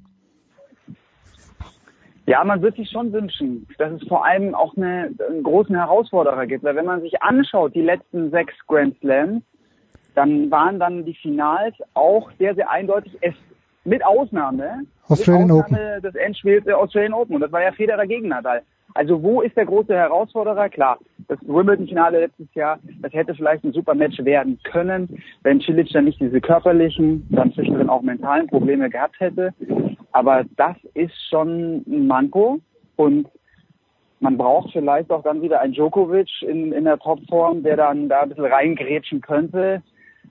Ja, 2.27 2.43
man 2.43 2.61
wird 2.61 2.75
sich 2.75 2.89
schon 2.89 3.13
wünschen, 3.13 3.65
dass 3.77 3.93
es 3.93 4.05
vor 4.05 4.25
allem 4.25 4.53
auch 4.53 4.75
eine, 4.75 5.11
einen 5.29 5.43
großen 5.43 5.73
Herausforderer 5.73 6.45
gibt. 6.45 6.65
Weil 6.65 6.75
wenn 6.75 6.85
man 6.85 7.01
sich 7.01 7.21
anschaut, 7.23 7.73
die 7.73 7.81
letzten 7.81 8.31
sechs 8.31 8.53
Grand 8.67 8.99
Slams, 8.99 9.41
dann 10.13 10.51
waren 10.51 10.77
dann 10.77 11.05
die 11.05 11.13
Finals 11.13 11.75
auch 11.93 12.29
sehr, 12.37 12.53
sehr 12.53 12.69
eindeutig, 12.69 13.17
es, 13.21 13.33
mit 13.85 14.05
Ausnahme, 14.05 14.81
Australian 15.07 15.47
mit 15.47 15.63
Ausnahme 15.63 16.01
des 16.01 16.15
Endspiels 16.15 16.65
der 16.65 16.77
Australian 16.77 17.13
Open. 17.13 17.35
Und 17.35 17.41
das 17.41 17.51
war 17.53 17.63
ja 17.63 17.71
Federer 17.71 18.05
gegen 18.05 18.27
Nadal. 18.27 18.61
Also 18.93 19.23
wo 19.23 19.41
ist 19.41 19.55
der 19.55 19.65
große 19.65 19.93
Herausforderer? 19.93 20.67
Klar, 20.67 20.97
das 21.29 21.39
Wimbledon-Finale 21.47 22.19
letztes 22.19 22.53
Jahr, 22.55 22.79
das 23.01 23.13
hätte 23.13 23.35
vielleicht 23.35 23.63
ein 23.63 23.71
super 23.71 23.95
Match 23.95 24.17
werden 24.25 24.59
können, 24.63 25.21
wenn 25.43 25.61
Cilic 25.61 25.89
dann 25.93 26.05
nicht 26.05 26.19
diese 26.19 26.41
körperlichen, 26.41 27.25
dann 27.29 27.53
zwischendrin 27.53 27.89
auch 27.89 28.01
mentalen 28.01 28.47
Probleme 28.47 28.89
gehabt 28.89 29.17
hätte. 29.19 29.53
Aber 30.17 30.45
das 30.55 30.75
ist 30.95 31.13
schon 31.29 31.83
ein 31.85 32.07
Manko 32.07 32.59
und 32.95 33.29
man 34.19 34.35
braucht 34.35 34.71
vielleicht 34.71 35.11
auch 35.11 35.21
dann 35.21 35.43
wieder 35.43 35.61
einen 35.61 35.73
Djokovic 35.73 36.41
in, 36.41 36.73
in 36.73 36.85
der 36.85 36.97
Topform, 36.97 37.61
der 37.61 37.77
dann 37.77 38.09
da 38.09 38.21
ein 38.21 38.29
bisschen 38.29 38.45
reingrätschen 38.45 39.21
könnte. 39.21 39.83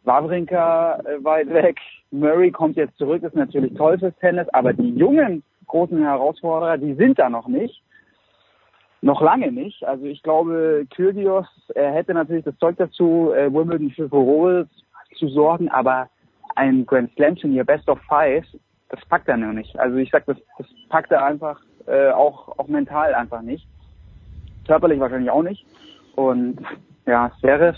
Wawrinka 0.03 0.99
äh, 1.05 1.23
weit 1.23 1.55
weg, 1.55 1.79
Murray 2.11 2.51
kommt 2.51 2.77
jetzt 2.77 2.99
zurück, 2.99 3.23
ist 3.23 3.37
natürlich 3.37 3.75
toll 3.75 3.97
fürs 3.97 4.17
Tennis, 4.17 4.49
aber 4.49 4.73
die 4.73 4.91
jungen 4.91 5.45
großen 5.69 6.03
Herausforderer, 6.03 6.79
die 6.79 6.95
sind 6.95 7.21
da 7.21 7.31
noch 7.31 7.47
nicht. 7.47 7.81
Noch 9.03 9.21
lange 9.21 9.53
nicht. 9.53 9.85
Also 9.85 10.07
ich 10.07 10.21
glaube, 10.25 10.85
Kyrgios, 10.97 11.47
er 11.77 11.93
hätte 11.93 12.13
natürlich 12.13 12.45
das 12.45 12.59
Zeug 12.59 12.75
dazu, 12.77 13.31
äh, 13.33 13.55
Wimbledon 13.55 13.93
für 13.93 14.09
Furore 14.09 14.67
zu 15.17 15.29
sorgen, 15.29 15.69
aber 15.69 16.09
ein 16.57 16.85
Grand 16.87 17.13
Slam 17.15 17.37
Turnier 17.37 17.63
Best 17.63 17.89
of 17.89 18.01
Five, 18.09 18.45
das 18.89 19.05
packt 19.07 19.29
er 19.29 19.37
noch 19.37 19.53
nicht. 19.53 19.79
Also 19.79 19.97
ich 19.97 20.11
sag, 20.11 20.27
das, 20.27 20.37
das 20.59 20.67
packt 20.89 21.13
er 21.13 21.25
einfach 21.25 21.61
äh, 21.87 22.11
auch 22.11 22.59
auch 22.59 22.69
mental 22.69 23.15
einfach 23.15 23.43
nicht. 23.43 23.67
Körperlich 24.67 25.01
wahrscheinlich 25.01 25.31
auch 25.31 25.43
nicht. 25.43 25.65
Und 26.15 26.59
ja, 27.07 27.31
Zverev, 27.41 27.77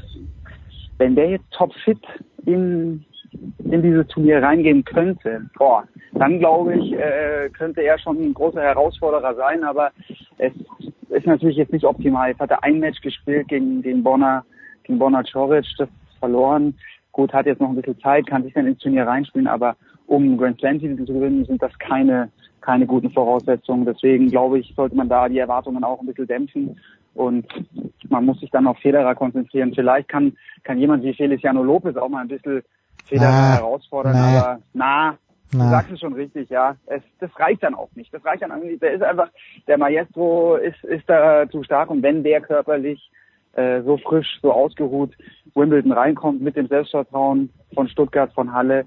wenn 0.99 1.15
der 1.15 1.31
jetzt 1.31 1.51
topfit 1.53 2.01
in 2.47 3.05
in 3.59 3.83
dieses 3.83 4.07
Turnier 4.09 4.43
reingehen 4.43 4.85
könnte, 4.85 5.43
boah, 5.59 5.85
dann 6.13 6.39
glaube 6.39 6.77
ich, 6.77 6.95
äh, 6.95 7.51
könnte 7.51 7.83
er 7.83 7.99
schon 7.99 8.17
ein 8.17 8.35
großer 8.35 8.63
Herausforderer 8.63 9.35
sein, 9.35 9.65
aber 9.65 9.91
es 10.39 10.53
ist 11.11 11.27
natürlich 11.27 11.57
jetzt 11.57 11.73
nicht 11.73 11.85
optimal. 11.85 12.31
Jetzt 12.31 12.41
hat 12.41 12.51
er 12.51 12.65
ein 12.65 12.79
Match 12.79 13.01
gespielt 13.03 13.49
gegen 13.49 13.83
den 13.83 14.03
Bonner, 14.03 14.45
gegen 14.85 14.99
Bonner 14.99 15.23
Czoric, 15.25 15.67
das 15.77 15.89
verloren. 16.19 16.75
Gut, 17.13 17.33
hat 17.33 17.47
jetzt 17.47 17.61
noch 17.61 17.69
ein 17.69 17.77
bisschen 17.77 18.01
Zeit, 18.01 18.27
kann 18.27 18.45
sich 18.45 18.55
dann 18.55 18.67
ins 18.67 18.79
Turnier 18.79 19.07
reinspielen, 19.07 19.47
aber 19.47 19.77
um 20.09 20.39
Grand 20.39 20.59
Slam 20.59 20.81
Titel 20.81 21.05
zu 21.05 21.13
gewinnen, 21.13 21.45
sind 21.45 21.63
das 21.63 21.79
keine, 21.79 22.31
keine 22.61 22.87
guten 22.87 23.11
Voraussetzungen. 23.11 23.85
Deswegen 23.85 24.29
glaube 24.29 24.59
ich, 24.59 24.75
sollte 24.75 24.97
man 24.97 25.09
da 25.09 25.29
die 25.29 25.39
Erwartungen 25.39 25.85
auch 25.85 26.01
ein 26.01 26.07
bisschen 26.07 26.27
dämpfen 26.27 26.81
und 27.15 27.47
man 28.09 28.25
muss 28.25 28.41
sich 28.41 28.51
dann 28.51 28.67
auf 28.67 28.79
Federer 28.79 29.15
konzentrieren. 29.15 29.73
Vielleicht 29.75 30.09
kann, 30.09 30.37
kann 30.65 30.79
jemand 30.79 31.05
wie 31.05 31.13
Feliciano 31.13 31.63
Lopez 31.63 31.97
auch 31.97 32.09
mal 32.09 32.23
ein 32.23 32.29
bisschen 32.29 32.63
Federer 33.05 33.31
Na, 33.31 33.55
herausfordern, 33.57 34.13
na. 34.15 34.39
aber 34.39 34.61
na, 34.73 35.11
du 35.53 35.59
Na. 35.59 35.71
sagst 35.71 35.93
es 35.93 36.01
schon 36.01 36.15
richtig, 36.15 36.49
ja. 36.49 36.77
Es, 36.87 37.03
das 37.21 37.31
reicht 37.39 37.63
dann 37.63 37.75
auch 37.75 37.91
nicht. 37.95 38.13
Das 38.13 38.25
reicht 38.25 38.43
dann 38.43 38.53
auch 38.53 38.63
nicht. 38.63 38.83
Der 38.83 38.93
ist 38.93 39.03
einfach, 39.03 39.29
der 39.67 39.79
Maestro 39.79 40.57
ist, 40.57 40.83
ist 40.85 41.09
da 41.09 41.49
zu 41.51 41.63
stark 41.63 41.91
und 41.91 42.03
wenn 42.03 42.23
der 42.23 42.41
körperlich 42.41 43.11
äh, 43.55 43.83
so 43.83 43.99
frisch, 43.99 44.39
so 44.41 44.53
ausgeruht 44.53 45.15
Wimbledon 45.55 45.93
reinkommt 45.93 46.41
mit 46.41 46.57
dem 46.57 46.69
Selbstvertrauen 46.69 47.51
von 47.75 47.89
Stuttgart, 47.89 48.33
von 48.33 48.53
Halle, 48.53 48.87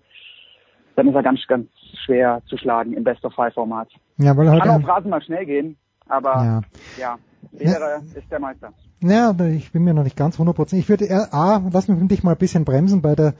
dann 0.95 1.07
ist 1.07 1.15
er 1.15 1.23
ganz, 1.23 1.39
ganz 1.47 1.67
schwer 2.05 2.41
zu 2.47 2.57
schlagen 2.57 2.93
im 2.93 3.03
Best 3.03 3.23
of 3.25 3.33
Five 3.33 3.53
Format. 3.53 3.89
Ja, 4.17 4.35
weil 4.35 4.47
er 4.47 4.59
Kann 4.59 4.71
halt 4.71 4.83
auf 4.83 4.89
Rasen 4.89 5.09
mal 5.09 5.21
schnell 5.21 5.45
gehen, 5.45 5.77
aber 6.07 6.63
ja, 6.99 7.17
Federer 7.57 8.01
ist 8.15 8.31
der 8.31 8.39
Meister. 8.39 8.73
Ja, 9.01 9.29
aber 9.29 9.47
ich 9.47 9.71
bin 9.71 9.83
mir 9.83 9.93
noch 9.93 10.03
nicht 10.03 10.15
ganz 10.15 10.39
100%. 10.39 10.75
Ich 10.75 10.89
würde 10.89 11.05
eher, 11.05 11.33
A, 11.33 11.61
lass 11.71 11.87
mich 11.87 12.07
dich 12.07 12.23
mal 12.23 12.33
ein 12.33 12.37
bisschen 12.37 12.65
bremsen 12.65 13.01
bei 13.01 13.15
der, 13.15 13.33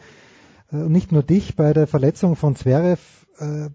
äh, 0.71 0.75
nicht 0.75 1.11
nur 1.11 1.23
dich, 1.23 1.55
bei 1.55 1.73
der 1.73 1.87
Verletzung 1.87 2.35
von 2.35 2.55
Zverev. 2.55 2.99
Äh, 3.39 3.69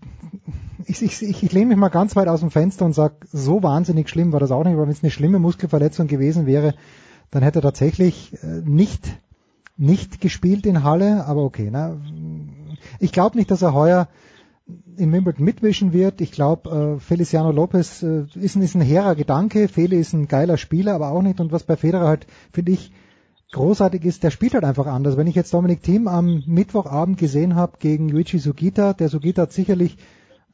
ich, 0.85 1.03
ich, 1.03 1.23
ich, 1.23 1.43
ich 1.43 1.53
lehne 1.53 1.67
mich 1.67 1.77
mal 1.77 1.89
ganz 1.89 2.17
weit 2.17 2.29
aus 2.29 2.41
dem 2.41 2.51
Fenster 2.51 2.85
und 2.85 2.93
sag, 2.93 3.27
so 3.31 3.63
wahnsinnig 3.63 4.09
schlimm 4.09 4.33
war 4.33 4.41
das 4.41 4.51
auch 4.51 4.65
nicht, 4.65 4.75
aber 4.75 4.83
wenn 4.83 4.91
es 4.91 5.05
eine 5.05 5.13
schlimme 5.13 5.39
Muskelverletzung 5.39 6.09
gewesen 6.09 6.47
wäre, 6.47 6.75
dann 7.31 7.43
hätte 7.43 7.61
er 7.61 7.63
tatsächlich 7.63 8.35
äh, 8.43 8.63
nicht, 8.65 9.21
nicht 9.77 10.21
gespielt 10.21 10.67
in 10.67 10.83
Halle, 10.83 11.25
aber 11.27 11.43
okay. 11.43 11.69
Na, 11.71 11.97
ich 12.99 13.13
glaube 13.13 13.37
nicht, 13.37 13.51
dass 13.51 13.63
er 13.63 13.75
heuer 13.75 14.09
in 14.97 15.13
Wimbledon 15.13 15.45
mitwischen 15.45 15.93
wird. 15.93 16.21
Ich 16.21 16.33
glaube, 16.33 16.97
äh, 16.97 17.01
Feliciano 17.01 17.53
Lopez 17.53 18.03
äh, 18.03 18.25
ist, 18.35 18.57
ein, 18.57 18.63
ist 18.63 18.75
ein 18.75 18.81
hehrer 18.81 19.15
Gedanke. 19.15 19.69
Fele 19.69 19.97
ist 19.97 20.13
ein 20.13 20.27
geiler 20.27 20.57
Spieler, 20.57 20.95
aber 20.95 21.11
auch 21.11 21.23
nicht. 21.23 21.41
Und 21.41 21.53
was 21.53 21.63
bei 21.63 21.77
Federer 21.77 22.09
halt, 22.09 22.27
finde 22.53 22.73
ich, 22.73 22.93
großartig 23.53 24.05
ist, 24.05 24.25
der 24.25 24.31
spielt 24.31 24.55
halt 24.55 24.65
einfach 24.65 24.87
anders. 24.87 25.17
Wenn 25.17 25.29
ich 25.29 25.37
jetzt 25.37 25.55
Dominik 25.55 25.83
Thiem 25.83 26.09
am 26.09 26.43
Mittwochabend 26.47 27.19
gesehen 27.19 27.55
habe 27.55 27.79
gegen 27.79 28.09
Yuichi 28.09 28.39
Sugita, 28.39 28.93
der 28.93 29.09
Sugita 29.09 29.43
hat 29.43 29.53
sicherlich, 29.53 29.97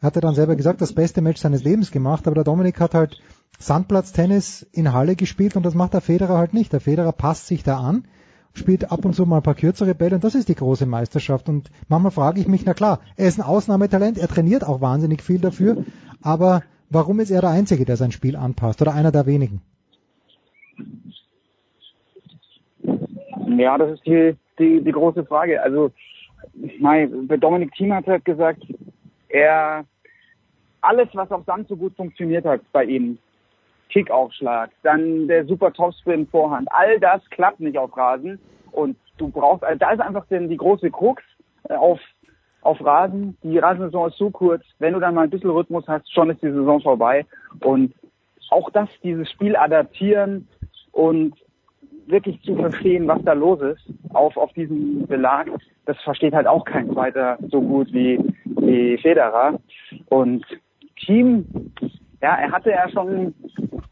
hat 0.01 0.17
er 0.17 0.23
dann 0.23 0.35
selber 0.35 0.57
gesagt, 0.57 0.81
das 0.81 0.93
beste 0.93 1.23
Match 1.23 1.41
seines 1.41 1.65
Lebens 1.65 1.91
gemacht, 1.91 2.27
aber 2.27 2.35
der 2.35 2.45
Dominik 2.45 2.81
hat 2.81 2.95
halt 2.95 3.19
Sandplatztennis 3.59 4.67
in 4.73 4.93
Halle 4.93 5.17
gespielt 5.17 5.57
und 5.57 5.65
das 5.65 5.75
macht 5.75 5.95
der 5.95 6.01
Federer 6.01 6.37
halt 6.37 6.53
nicht. 6.53 6.73
Der 6.73 6.81
Federer 6.81 7.13
passt 7.13 7.47
sich 7.47 7.63
da 7.63 7.79
an, 7.79 8.05
spielt 8.55 8.93
ab 8.93 9.05
und 9.05 9.15
zu 9.15 9.27
mal 9.27 9.39
ein 9.39 9.43
paar 9.43 9.55
kürzere 9.55 9.95
Bälle 9.95 10.17
und 10.17 10.25
das 10.25 10.35
ist 10.35 10.49
die 10.49 10.55
große 10.55 10.87
Meisterschaft. 10.87 11.49
Und 11.49 11.71
manchmal 11.89 12.13
frage 12.13 12.41
ich 12.41 12.49
mich, 12.49 12.65
na 12.65 12.75
klar, 12.75 13.01
er 13.17 13.29
ist 13.29 13.39
ein 13.39 13.47
Ausnahmetalent, 13.47 14.19
er 14.19 14.29
trainiert 14.29 14.65
auch 14.65 14.81
wahnsinnig 14.81 15.23
viel 15.23 15.41
dafür, 15.41 15.85
aber 16.23 16.63
warum 16.91 17.21
ist 17.21 17.31
er 17.31 17.41
der 17.41 17.51
Einzige, 17.51 17.85
der 17.85 17.97
sein 17.97 18.13
Spiel 18.13 18.37
anpasst 18.37 18.83
oder 18.83 18.95
einer 18.95 19.13
der 19.13 19.27
wenigen? 19.27 19.63
Ja, 23.59 23.79
das 23.79 23.93
ist 23.93 24.07
die, 24.07 24.37
die, 24.59 24.83
die 24.83 24.93
große 24.93 25.25
Frage. 25.25 25.63
Also, 25.63 25.91
mein, 26.81 27.29
Dominik 27.41 27.73
Thiem 27.75 27.93
hat 27.93 28.07
halt 28.07 28.25
gesagt, 28.25 28.63
er, 29.29 29.85
alles, 30.81 31.09
was 31.13 31.31
auf 31.31 31.45
Sand 31.45 31.69
so 31.69 31.77
gut 31.77 31.95
funktioniert 31.97 32.45
hat 32.45 32.61
bei 32.73 32.85
ihm, 32.85 33.19
Kickaufschlag, 33.93 34.71
dann 34.83 35.29
der 35.29 35.45
super 35.45 35.73
Topspin 35.73 36.27
Vorhand, 36.27 36.69
all 36.73 36.99
das 36.99 37.21
klappt 37.31 37.61
nicht 37.61 37.77
auf 37.77 37.97
Rasen 37.97 38.39
und 38.71 38.97
du 39.19 39.29
brauchst, 39.29 39.63
also 39.65 39.79
da 39.79 39.91
ist 39.91 40.01
einfach 40.01 40.27
denn 40.27 40.49
die 40.49 40.57
große 40.57 40.91
Krux 40.91 41.23
äh, 41.69 41.75
auf, 41.75 42.01
auf 42.63 42.85
Rasen. 42.85 43.37
Die 43.43 43.59
Rasensaison 43.59 44.09
ist 44.09 44.17
so 44.17 44.31
kurz, 44.31 44.65
wenn 44.79 44.95
du 44.95 45.01
dann 45.01 45.15
mal 45.15 45.25
ein 45.25 45.31
bisschen 45.31 45.51
Rhythmus 45.51 45.87
hast, 45.87 46.11
schon 46.13 46.31
ist 46.31 46.43
die 46.43 46.51
Saison 46.51 46.81
vorbei 46.81 47.27
und 47.61 47.95
auch 48.51 48.71
das, 48.71 48.89
dieses 49.03 49.31
Spiel 49.31 49.57
adaptieren 49.57 50.49
und 50.93 51.35
wirklich 52.07 52.41
zu 52.43 52.57
verstehen, 52.57 53.07
was 53.07 53.23
da 53.25 53.33
los 53.33 53.61
ist, 53.61 53.87
auf, 54.13 54.37
auf 54.37 54.53
diesem 54.55 55.07
Belag, 55.07 55.49
das 55.87 55.99
versteht 56.03 56.35
halt 56.35 56.47
auch 56.47 56.65
kein 56.65 56.91
zweiter 56.93 57.39
so 57.51 57.61
gut 57.61 57.93
wie, 57.93 58.19
wie 58.45 58.99
Federer. 58.99 59.59
Und 60.07 60.45
Team, 60.97 61.47
ja, 62.23 62.37
er 62.37 62.53
hatte 62.53 62.71
ja 62.71 62.89
schon, 62.89 63.35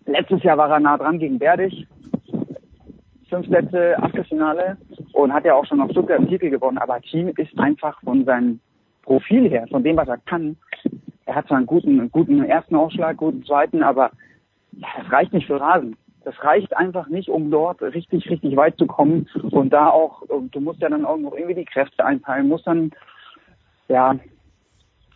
letztes 0.06 0.42
Jahr 0.42 0.56
war 0.56 0.70
er 0.70 0.80
nah 0.80 0.96
dran 0.96 1.18
gegen 1.18 1.38
Berdych, 1.38 1.86
fünf 3.28 3.48
Sätze 3.48 3.96
Achtelfinale 4.02 4.76
und 5.12 5.32
hat 5.32 5.44
ja 5.44 5.54
auch 5.54 5.66
schon 5.66 5.80
auf 5.80 5.90
Stuttgart 5.90 6.18
einen 6.18 6.28
Titel 6.28 6.50
gewonnen, 6.50 6.78
aber 6.78 7.00
Team 7.00 7.28
ist 7.36 7.58
einfach 7.58 8.00
von 8.02 8.24
seinem 8.24 8.60
Profil 9.02 9.48
her, 9.48 9.66
von 9.70 9.82
dem, 9.82 9.96
was 9.96 10.08
er 10.08 10.18
kann, 10.18 10.56
er 11.30 11.36
hat 11.36 11.46
zwar 11.46 11.58
einen 11.58 11.66
guten, 11.66 12.00
einen 12.00 12.10
guten 12.10 12.42
ersten 12.44 12.74
Aufschlag, 12.74 13.16
guten 13.16 13.44
zweiten, 13.44 13.84
aber 13.84 14.10
ja, 14.72 14.88
das 14.98 15.12
reicht 15.12 15.32
nicht 15.32 15.46
für 15.46 15.60
Rasen. 15.60 15.96
Das 16.24 16.34
reicht 16.42 16.76
einfach 16.76 17.08
nicht, 17.08 17.28
um 17.28 17.52
dort 17.52 17.80
richtig, 17.82 18.28
richtig 18.28 18.56
weit 18.56 18.76
zu 18.76 18.86
kommen. 18.86 19.28
Und 19.52 19.72
da 19.72 19.90
auch, 19.90 20.22
du 20.28 20.60
musst 20.60 20.80
ja 20.80 20.88
dann 20.88 21.04
auch 21.04 21.16
noch 21.16 21.32
irgendwie 21.34 21.54
die 21.54 21.64
Kräfte 21.64 22.04
einteilen, 22.04 22.48
musst 22.48 22.66
dann, 22.66 22.90
ja, 23.88 24.16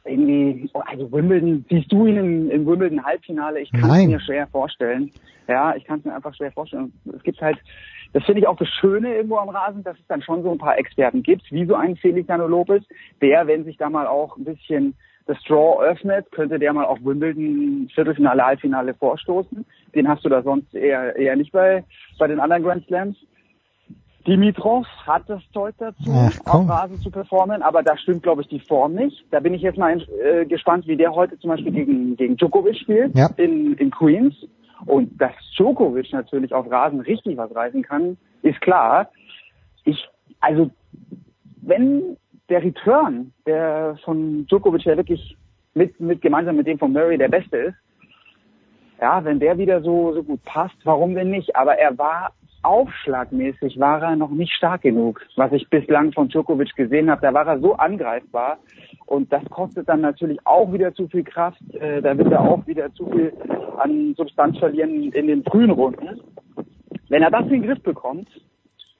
irgendwie, 0.04 0.68
also 0.72 1.10
Wimbledon, 1.10 1.64
siehst 1.70 1.90
du 1.90 2.06
ihn 2.06 2.16
im, 2.16 2.50
im 2.50 2.66
Wimbledon 2.66 3.04
Halbfinale? 3.04 3.60
Ich 3.60 3.72
kann 3.72 3.90
es 3.90 4.06
mir 4.06 4.20
schwer 4.20 4.46
vorstellen. 4.48 5.10
Ja, 5.48 5.74
ich 5.74 5.84
kann 5.84 5.98
es 5.98 6.04
mir 6.04 6.14
einfach 6.14 6.34
schwer 6.34 6.52
vorstellen. 6.52 6.92
Es 7.14 7.22
gibt 7.22 7.40
halt, 7.40 7.58
das 8.12 8.24
finde 8.24 8.40
ich 8.40 8.46
auch 8.46 8.56
das 8.56 8.68
Schöne 8.68 9.14
irgendwo 9.14 9.36
am 9.36 9.48
Rasen, 9.48 9.82
dass 9.82 9.98
es 9.98 10.06
dann 10.06 10.22
schon 10.22 10.42
so 10.42 10.52
ein 10.52 10.58
paar 10.58 10.78
Experten 10.78 11.22
gibt, 11.22 11.50
wie 11.50 11.66
so 11.66 11.74
ein 11.74 11.96
Feliciano 11.96 12.46
Lopez, 12.46 12.84
der, 13.20 13.46
wenn 13.46 13.64
sich 13.64 13.76
da 13.76 13.90
mal 13.90 14.06
auch 14.06 14.36
ein 14.36 14.44
bisschen 14.44 14.94
das 15.26 15.42
Draw 15.44 15.82
öffnet, 15.82 16.30
könnte 16.32 16.58
der 16.58 16.72
mal 16.72 16.84
auf 16.84 16.98
Wimbledon 17.02 17.88
Viertelfinale, 17.94 18.44
Halbfinale 18.44 18.94
vorstoßen. 18.94 19.64
Den 19.94 20.08
hast 20.08 20.24
du 20.24 20.28
da 20.28 20.42
sonst 20.42 20.74
eher, 20.74 21.16
eher 21.16 21.36
nicht 21.36 21.52
bei, 21.52 21.84
bei 22.18 22.26
den 22.26 22.40
anderen 22.40 22.62
Grand 22.62 22.86
Slams. 22.86 23.16
Dimitrov 24.26 24.86
hat 25.06 25.28
das 25.28 25.42
Zeug 25.52 25.74
dazu, 25.78 26.10
Ach, 26.10 26.54
auf 26.54 26.68
Rasen 26.68 26.98
zu 27.00 27.10
performen, 27.10 27.62
aber 27.62 27.82
da 27.82 27.96
stimmt, 27.98 28.22
glaube 28.22 28.42
ich, 28.42 28.48
die 28.48 28.60
Form 28.60 28.94
nicht. 28.94 29.24
Da 29.30 29.40
bin 29.40 29.52
ich 29.54 29.62
jetzt 29.62 29.78
mal 29.78 30.00
äh, 30.22 30.46
gespannt, 30.46 30.86
wie 30.86 30.96
der 30.96 31.14
heute 31.14 31.38
zum 31.38 31.50
Beispiel 31.50 31.72
gegen, 31.72 32.16
gegen 32.16 32.36
Djokovic 32.36 32.76
spielt 32.76 33.16
Ja. 33.16 33.28
in, 33.36 33.74
in 33.74 33.90
Queens. 33.90 34.34
Und 34.86 35.20
dass 35.20 35.32
Djokovic 35.56 36.12
natürlich 36.12 36.52
auf 36.54 36.70
Rasen 36.70 37.00
richtig 37.00 37.36
was 37.36 37.54
reißen 37.54 37.82
kann, 37.82 38.16
ist 38.42 38.60
klar. 38.60 39.10
Ich, 39.84 40.08
also, 40.40 40.70
wenn 41.62 42.16
der 42.48 42.62
Return, 42.62 43.32
der 43.46 43.96
von 44.04 44.46
Djokovic 44.46 44.84
ja 44.84 44.96
wirklich 44.96 45.36
mit, 45.74 45.98
mit 46.00 46.22
gemeinsam 46.22 46.56
mit 46.56 46.66
dem 46.66 46.78
von 46.78 46.92
Murray 46.92 47.18
der 47.18 47.28
beste 47.28 47.56
ist, 47.56 47.76
ja, 49.00 49.22
wenn 49.24 49.40
der 49.40 49.58
wieder 49.58 49.82
so, 49.82 50.14
so 50.14 50.22
gut 50.22 50.42
passt, 50.44 50.76
warum 50.84 51.14
denn 51.14 51.30
nicht? 51.30 51.54
Aber 51.56 51.76
er 51.76 51.96
war 51.98 52.32
aufschlagmäßig, 52.64 53.78
war 53.78 54.02
er 54.02 54.16
noch 54.16 54.30
nicht 54.30 54.52
stark 54.52 54.82
genug, 54.82 55.20
was 55.36 55.52
ich 55.52 55.68
bislang 55.68 56.12
von 56.12 56.28
Djokovic 56.28 56.74
gesehen 56.74 57.10
habe. 57.10 57.22
Da 57.22 57.34
war 57.34 57.46
er 57.46 57.60
so 57.60 57.74
angreifbar 57.74 58.58
und 59.06 59.32
das 59.32 59.44
kostet 59.50 59.88
dann 59.88 60.00
natürlich 60.00 60.38
auch 60.44 60.72
wieder 60.72 60.94
zu 60.94 61.08
viel 61.08 61.24
Kraft. 61.24 61.60
Äh, 61.74 62.02
da 62.02 62.16
wird 62.16 62.32
er 62.32 62.40
auch 62.40 62.66
wieder 62.66 62.92
zu 62.94 63.06
viel 63.10 63.32
an 63.78 64.14
Substanz 64.16 64.58
verlieren 64.58 65.12
in 65.12 65.26
den 65.26 65.44
frühen 65.44 65.70
Runden. 65.70 66.20
Wenn 67.08 67.22
er 67.22 67.30
das 67.30 67.42
in 67.42 67.60
den 67.60 67.62
Griff 67.62 67.82
bekommt, 67.82 68.28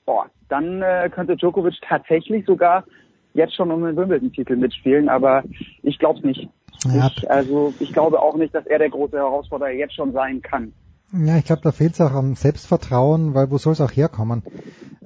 boah, 0.05 0.27
dann 0.49 0.83
äh, 0.83 1.09
könnte 1.11 1.37
Djokovic 1.37 1.75
tatsächlich 1.83 2.45
sogar 2.45 2.85
jetzt 3.33 3.55
schon 3.55 3.71
um 3.71 3.85
den 3.85 3.97
Wimbledon-Titel 3.97 4.57
mitspielen, 4.57 5.09
aber 5.09 5.43
ich 5.83 5.99
glaube 5.99 6.19
es 6.19 6.25
nicht. 6.25 6.49
Ja. 6.85 7.11
Ich, 7.17 7.31
also 7.31 7.73
ich 7.81 7.93
glaube 7.93 8.21
auch 8.21 8.37
nicht, 8.37 8.55
dass 8.55 8.67
er 8.67 8.79
der 8.79 8.91
große 8.91 9.17
Herausforderer 9.17 9.71
jetzt 9.71 9.95
schon 9.95 10.13
sein 10.13 10.43
kann. 10.43 10.73
Ja, 11.13 11.37
ich 11.37 11.45
glaube, 11.45 11.63
da 11.63 11.71
fehlt 11.71 11.95
es 11.95 12.01
auch 12.01 12.11
am 12.13 12.35
Selbstvertrauen, 12.35 13.35
weil 13.35 13.51
wo 13.51 13.59
soll 13.59 13.73
es 13.75 13.81
auch 13.81 13.93
herkommen? 13.93 14.43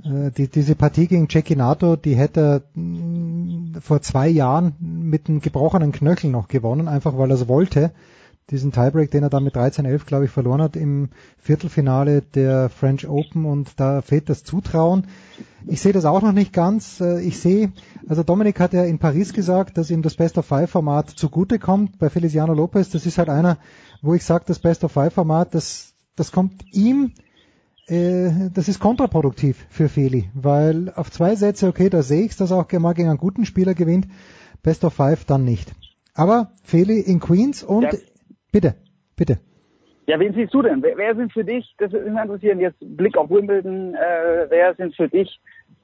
Äh, 0.05 0.31
die, 0.31 0.49
diese 0.49 0.75
Partie 0.75 1.07
gegen 1.07 1.29
Cecchinato, 1.29 1.97
die 1.97 2.17
hätte 2.17 2.63
mh, 2.75 3.81
vor 3.81 4.01
zwei 4.03 4.29
Jahren 4.29 4.75
mit 4.81 5.29
einem 5.29 5.41
gebrochenen 5.41 5.93
Knöchel 5.93 6.31
noch 6.31 6.49
gewonnen, 6.49 6.89
einfach 6.89 7.19
weil 7.19 7.31
er 7.31 7.35
es 7.37 7.49
wollte. 7.49 7.93
diesen 8.51 8.73
Tiebreak, 8.73 9.11
den 9.11 9.25
er 9.25 9.31
dann 9.31 9.45
mit 9.45 9.57
13-11, 9.57 10.07
glaube 10.07 10.27
ich, 10.27 10.31
verloren 10.33 10.63
hat 10.63 10.77
im 10.77 11.11
Viertelfinale 11.39 12.23
der 12.23 12.71
French 12.71 13.09
Open 13.09 13.45
und 13.47 13.79
da 13.81 14.03
fehlt 14.03 14.31
das 14.31 14.45
Zutrauen. 14.45 15.07
Ich 15.67 15.81
sehe 15.83 15.93
das 15.93 16.05
auch 16.07 16.23
noch 16.23 16.33
nicht 16.33 16.53
ganz. 16.53 17.01
Äh, 17.01 17.21
Ich 17.23 17.41
sehe, 17.41 17.73
also 18.09 18.23
Dominik 18.23 18.61
hat 18.61 18.73
ja 18.73 18.85
in 18.85 18.99
Paris 18.99 19.33
gesagt, 19.33 19.79
dass 19.79 19.91
ihm 19.91 20.03
das 20.03 20.17
Best 20.17 20.39
of 20.39 20.47
Five 20.47 20.71
Format 20.71 21.11
zugute 21.11 21.59
kommt. 21.59 21.99
Bei 21.99 22.11
Feliciano 22.11 22.55
Lopez, 22.55 22.91
das 22.91 23.07
ist 23.07 23.19
halt 23.19 23.29
einer, 23.29 23.59
wo 24.03 24.15
ich 24.15 24.25
sage, 24.25 24.45
das 24.47 24.59
Best 24.61 24.85
of 24.85 24.93
Five 24.93 25.13
Format, 25.15 25.55
das, 25.55 25.88
das 26.19 26.33
kommt 26.33 26.65
ihm 26.73 27.13
äh, 27.89 28.51
das 28.53 28.69
ist 28.69 28.81
kontraproduktiv 28.81 29.67
für 29.71 29.89
Feli, 29.89 30.29
weil 30.35 30.93
auf 30.95 31.11
zwei 31.11 31.35
Sätze, 31.35 31.69
okay, 31.69 31.89
da 31.89 32.03
sehe 32.03 32.27
ich 32.27 32.37
dass 32.37 32.51
er 32.51 32.59
auch 32.59 32.73
mal 32.73 32.93
gegen 32.93 33.09
einen 33.09 33.19
guten 33.19 33.47
Spieler 33.47 33.75
gewinnt, 33.75 34.07
Best 34.63 34.85
of 34.85 34.93
Five 34.95 35.25
dann 35.25 35.45
nicht. 35.45 35.73
Aber 36.15 36.53
Feli 36.65 37.01
in 37.01 37.21
Queens 37.21 37.63
und 37.63 37.85
Ja. 37.85 37.91
bitte, 38.53 38.75
bitte. 39.17 39.39
Ja, 40.07 40.19
wen 40.19 40.33
siehst 40.35 40.53
du 40.55 40.63
denn? 40.63 40.83
Wer, 40.83 40.97
wer 40.97 41.15
sind 41.17 41.33
für 41.33 41.45
dich, 41.45 41.75
das 41.79 41.93
würde 41.93 42.11
mich 42.11 42.23
interessieren, 42.23 42.61
jetzt 42.61 42.79
Blick 42.81 43.17
auf 43.17 43.31
Wimbledon, 43.31 43.95
äh, 43.95 44.47
wer 44.49 44.75
sind 44.75 44.95
für 44.97 45.09
dich 45.09 45.41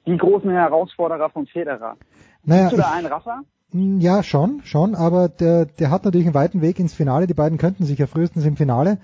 die 0.06 0.16
großen 0.16 0.50
Herausforderer 0.50 1.30
vom 1.30 1.46
Federer? 1.46 1.96
Naja, 2.44 2.62
Siehst 2.62 2.72
du 2.72 2.76
da 2.78 2.90
einen 2.90 3.06
Rafa? 3.06 3.42
Mm, 3.72 4.00
Ja, 4.00 4.22
schon, 4.22 4.60
schon, 4.64 4.94
aber 4.94 5.28
der, 5.28 5.66
der 5.66 5.90
hat 5.90 6.04
natürlich 6.04 6.26
einen 6.26 6.34
weiten 6.34 6.62
Weg 6.62 6.78
ins 6.78 6.94
Finale. 6.94 7.26
Die 7.26 7.34
beiden 7.34 7.58
könnten 7.58 7.84
sich 7.84 7.98
ja 7.98 8.06
frühestens 8.06 8.44
im 8.46 8.56
Finale 8.56 8.98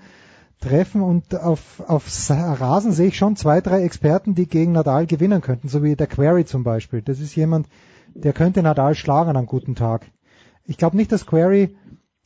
treffen 0.61 1.01
und 1.01 1.35
auf, 1.35 1.81
auf 1.87 2.07
Rasen 2.29 2.91
sehe 2.93 3.07
ich 3.07 3.17
schon 3.17 3.35
zwei, 3.35 3.59
drei 3.61 3.83
Experten, 3.83 4.35
die 4.35 4.47
gegen 4.47 4.71
Nadal 4.71 5.07
gewinnen 5.07 5.41
könnten, 5.41 5.67
so 5.67 5.83
wie 5.83 5.95
der 5.95 6.07
Query 6.07 6.45
zum 6.45 6.63
Beispiel. 6.63 7.01
Das 7.01 7.19
ist 7.19 7.35
jemand, 7.35 7.67
der 8.13 8.33
könnte 8.33 8.63
Nadal 8.63 8.95
schlagen 8.95 9.31
an 9.31 9.37
einem 9.37 9.47
guten 9.47 9.75
Tag. 9.75 10.05
Ich 10.65 10.77
glaube 10.77 10.95
nicht, 10.95 11.11
dass 11.11 11.25
Query, 11.25 11.75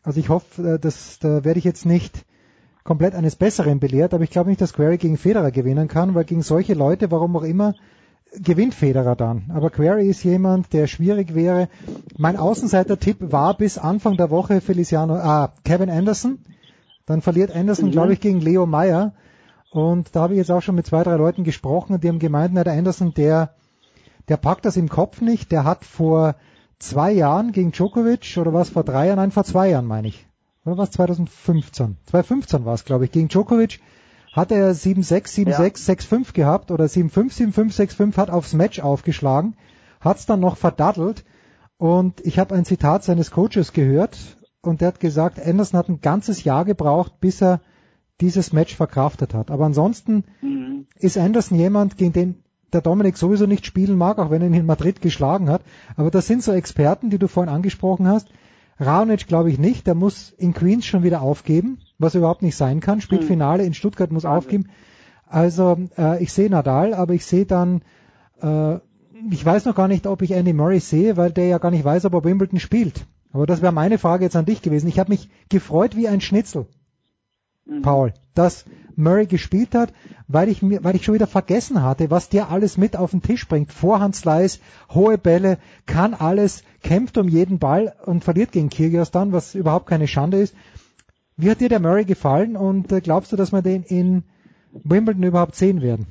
also 0.03 0.19
ich 0.19 0.29
hoffe, 0.29 0.75
äh, 0.75 0.79
dass 0.79 1.19
da 1.19 1.43
werde 1.43 1.57
ich 1.57 1.65
jetzt 1.65 1.85
nicht 1.85 2.25
komplett 2.83 3.15
eines 3.15 3.35
Besseren 3.35 3.79
belehrt, 3.79 4.13
aber 4.13 4.23
ich 4.23 4.29
glaube 4.29 4.49
nicht, 4.49 4.61
dass 4.61 4.73
Query 4.73 4.97
gegen 4.97 5.17
Federer 5.17 5.51
gewinnen 5.51 5.87
kann, 5.87 6.13
weil 6.13 6.25
gegen 6.25 6.43
solche 6.43 6.75
Leute, 6.75 7.09
warum 7.09 7.35
auch 7.35 7.43
immer, 7.43 7.73
gewinnt 8.39 8.73
Federer 8.73 9.15
dann. 9.15 9.45
Aber 9.49 9.69
Query 9.69 10.07
ist 10.07 10.23
jemand, 10.23 10.73
der 10.73 10.87
schwierig 10.87 11.33
wäre. 11.33 11.69
Mein 12.17 12.37
Außenseiter-Tipp 12.37 13.17
war 13.19 13.57
bis 13.57 13.77
Anfang 13.77 14.17
der 14.17 14.29
Woche 14.29 14.61
Feliciano, 14.61 15.15
ah, 15.15 15.53
Kevin 15.63 15.89
Anderson. 15.89 16.39
Dann 17.05 17.21
verliert 17.21 17.51
Anderson, 17.51 17.87
Mhm. 17.87 17.91
glaube 17.91 18.13
ich, 18.13 18.19
gegen 18.19 18.41
Leo 18.41 18.65
Meyer. 18.65 19.13
Und 19.71 20.15
da 20.15 20.21
habe 20.21 20.33
ich 20.33 20.37
jetzt 20.37 20.51
auch 20.51 20.61
schon 20.61 20.75
mit 20.75 20.87
zwei, 20.87 21.03
drei 21.03 21.15
Leuten 21.15 21.43
gesprochen 21.43 21.93
und 21.93 22.03
die 22.03 22.07
haben 22.07 22.19
gemeint, 22.19 22.53
na, 22.53 22.63
der 22.63 22.73
Anderson, 22.73 23.13
der, 23.13 23.55
der 24.29 24.37
packt 24.37 24.65
das 24.65 24.77
im 24.77 24.89
Kopf 24.89 25.21
nicht. 25.21 25.51
Der 25.51 25.63
hat 25.65 25.85
vor 25.85 26.35
zwei 26.79 27.11
Jahren 27.11 27.51
gegen 27.51 27.71
Djokovic 27.71 28.37
oder 28.37 28.53
was 28.53 28.69
vor 28.69 28.83
drei 28.83 29.07
Jahren, 29.07 29.17
nein, 29.17 29.31
vor 29.31 29.43
zwei 29.43 29.69
Jahren 29.69 29.85
meine 29.85 30.07
ich. 30.07 30.27
Oder 30.65 30.77
was 30.77 30.91
2015? 30.91 31.97
2015 32.05 32.65
war 32.65 32.73
es, 32.73 32.85
glaube 32.85 33.05
ich. 33.05 33.11
Gegen 33.11 33.27
Djokovic 33.27 33.81
hat 34.33 34.51
er 34.51 34.73
7-6, 34.73 35.45
7-6, 35.47 35.85
6-5 35.85 36.33
gehabt 36.33 36.71
oder 36.71 36.85
7-5, 36.85 37.31
7-5, 37.53 37.73
6-5, 37.75 38.17
hat 38.17 38.29
aufs 38.29 38.53
Match 38.53 38.79
aufgeschlagen, 38.79 39.55
hat 40.01 40.17
es 40.17 40.25
dann 40.25 40.39
noch 40.41 40.57
verdaddelt 40.57 41.23
und 41.77 42.19
ich 42.25 42.39
habe 42.39 42.55
ein 42.55 42.65
Zitat 42.65 43.03
seines 43.03 43.31
Coaches 43.31 43.73
gehört 43.73 44.17
und 44.67 44.81
der 44.81 44.89
hat 44.89 44.99
gesagt, 44.99 45.39
Anderson 45.45 45.77
hat 45.77 45.89
ein 45.89 46.01
ganzes 46.01 46.43
Jahr 46.43 46.65
gebraucht, 46.65 47.19
bis 47.19 47.41
er 47.41 47.61
dieses 48.21 48.53
Match 48.53 48.75
verkraftet 48.75 49.33
hat. 49.33 49.51
Aber 49.51 49.65
ansonsten 49.65 50.23
Mhm. 50.41 50.87
ist 50.99 51.17
Anderson 51.17 51.57
jemand, 51.57 51.97
gegen 51.97 52.13
den 52.13 52.35
der 52.73 52.81
Dominik 52.81 53.15
sowieso 53.17 53.45
nicht 53.45 53.65
spielen 53.65 53.97
mag, 53.97 54.17
auch 54.19 54.31
wenn 54.31 54.41
er 54.41 54.47
ihn 54.47 54.53
in 54.53 54.65
Madrid 54.65 55.01
geschlagen 55.01 55.49
hat. 55.49 55.61
Aber 55.95 56.11
das 56.11 56.27
sind 56.27 56.43
so 56.43 56.51
Experten, 56.51 57.09
die 57.09 57.19
du 57.19 57.27
vorhin 57.27 57.53
angesprochen 57.53 58.07
hast. 58.07 58.27
Raonic 58.79 59.27
glaube 59.27 59.49
ich 59.49 59.57
nicht, 59.59 59.87
der 59.87 59.95
muss 59.95 60.33
in 60.37 60.53
Queens 60.53 60.85
schon 60.85 61.03
wieder 61.03 61.21
aufgeben, 61.21 61.77
was 61.97 62.15
überhaupt 62.15 62.41
nicht 62.41 62.57
sein 62.57 62.81
kann. 62.81 62.99
Spielt 62.99 63.21
Hm. 63.21 63.27
Finale 63.27 63.63
in 63.63 63.73
Stuttgart, 63.73 64.11
muss 64.11 64.25
aufgeben. 64.25 64.67
Also 65.27 65.77
äh, 65.97 66.21
ich 66.21 66.33
sehe 66.33 66.49
Nadal, 66.49 66.93
aber 66.93 67.13
ich 67.13 67.25
sehe 67.25 67.45
dann, 67.45 67.81
äh, 68.41 68.75
ich 69.31 69.45
weiß 69.45 69.65
noch 69.65 69.75
gar 69.75 69.87
nicht, 69.87 70.05
ob 70.07 70.21
ich 70.21 70.31
Andy 70.31 70.51
Murray 70.53 70.79
sehe, 70.79 71.15
weil 71.15 71.31
der 71.31 71.47
ja 71.47 71.57
gar 71.57 71.71
nicht 71.71 71.85
weiß, 71.85 72.03
ob 72.05 72.13
er 72.13 72.23
Wimbledon 72.25 72.59
spielt. 72.59 73.05
Aber 73.35 73.45
das 73.45 73.61
wäre 73.61 73.73
meine 73.73 73.97
Frage 73.97 74.23
jetzt 74.23 74.37
an 74.37 74.45
dich 74.45 74.61
gewesen. 74.61 74.87
Ich 74.87 74.97
habe 74.97 75.09
mich 75.11 75.29
gefreut 75.49 75.97
wie 75.97 76.07
ein 76.07 76.21
Schnitzel, 76.21 76.67
Paul, 77.81 78.13
dass 78.33 78.63
Murray 78.95 79.25
gespielt 79.25 79.75
hat, 79.75 79.91
weil 80.29 80.47
ich 80.47 80.61
mir, 80.61 80.85
weil 80.85 80.95
ich 80.95 81.03
schon 81.03 81.15
wieder 81.15 81.27
vergessen 81.27 81.83
hatte, 81.83 82.09
was 82.09 82.29
der 82.29 82.49
alles 82.49 82.77
mit 82.77 82.95
auf 82.95 83.11
den 83.11 83.21
Tisch 83.21 83.45
bringt. 83.45 83.73
Vorhandslice, 83.73 84.61
hohe 84.89 85.17
Bälle, 85.17 85.57
kann 85.85 86.13
alles, 86.13 86.63
kämpft 86.81 87.17
um 87.17 87.27
jeden 87.27 87.59
Ball 87.59 87.93
und 88.05 88.23
verliert 88.23 88.53
gegen 88.53 88.69
Kyrgios 88.69 89.11
dann, 89.11 89.33
was 89.33 89.53
überhaupt 89.53 89.87
keine 89.87 90.07
Schande 90.07 90.37
ist. 90.37 90.55
Wie 91.35 91.51
hat 91.51 91.59
dir 91.59 91.67
der 91.67 91.81
Murray 91.81 92.05
gefallen 92.05 92.55
und 92.55 92.89
äh, 92.93 93.01
glaubst 93.01 93.33
du, 93.33 93.35
dass 93.35 93.51
wir 93.51 93.61
den 93.61 93.83
in 93.83 94.23
Wimbledon 94.71 95.23
überhaupt 95.23 95.57
sehen 95.57 95.81
werden? 95.81 96.07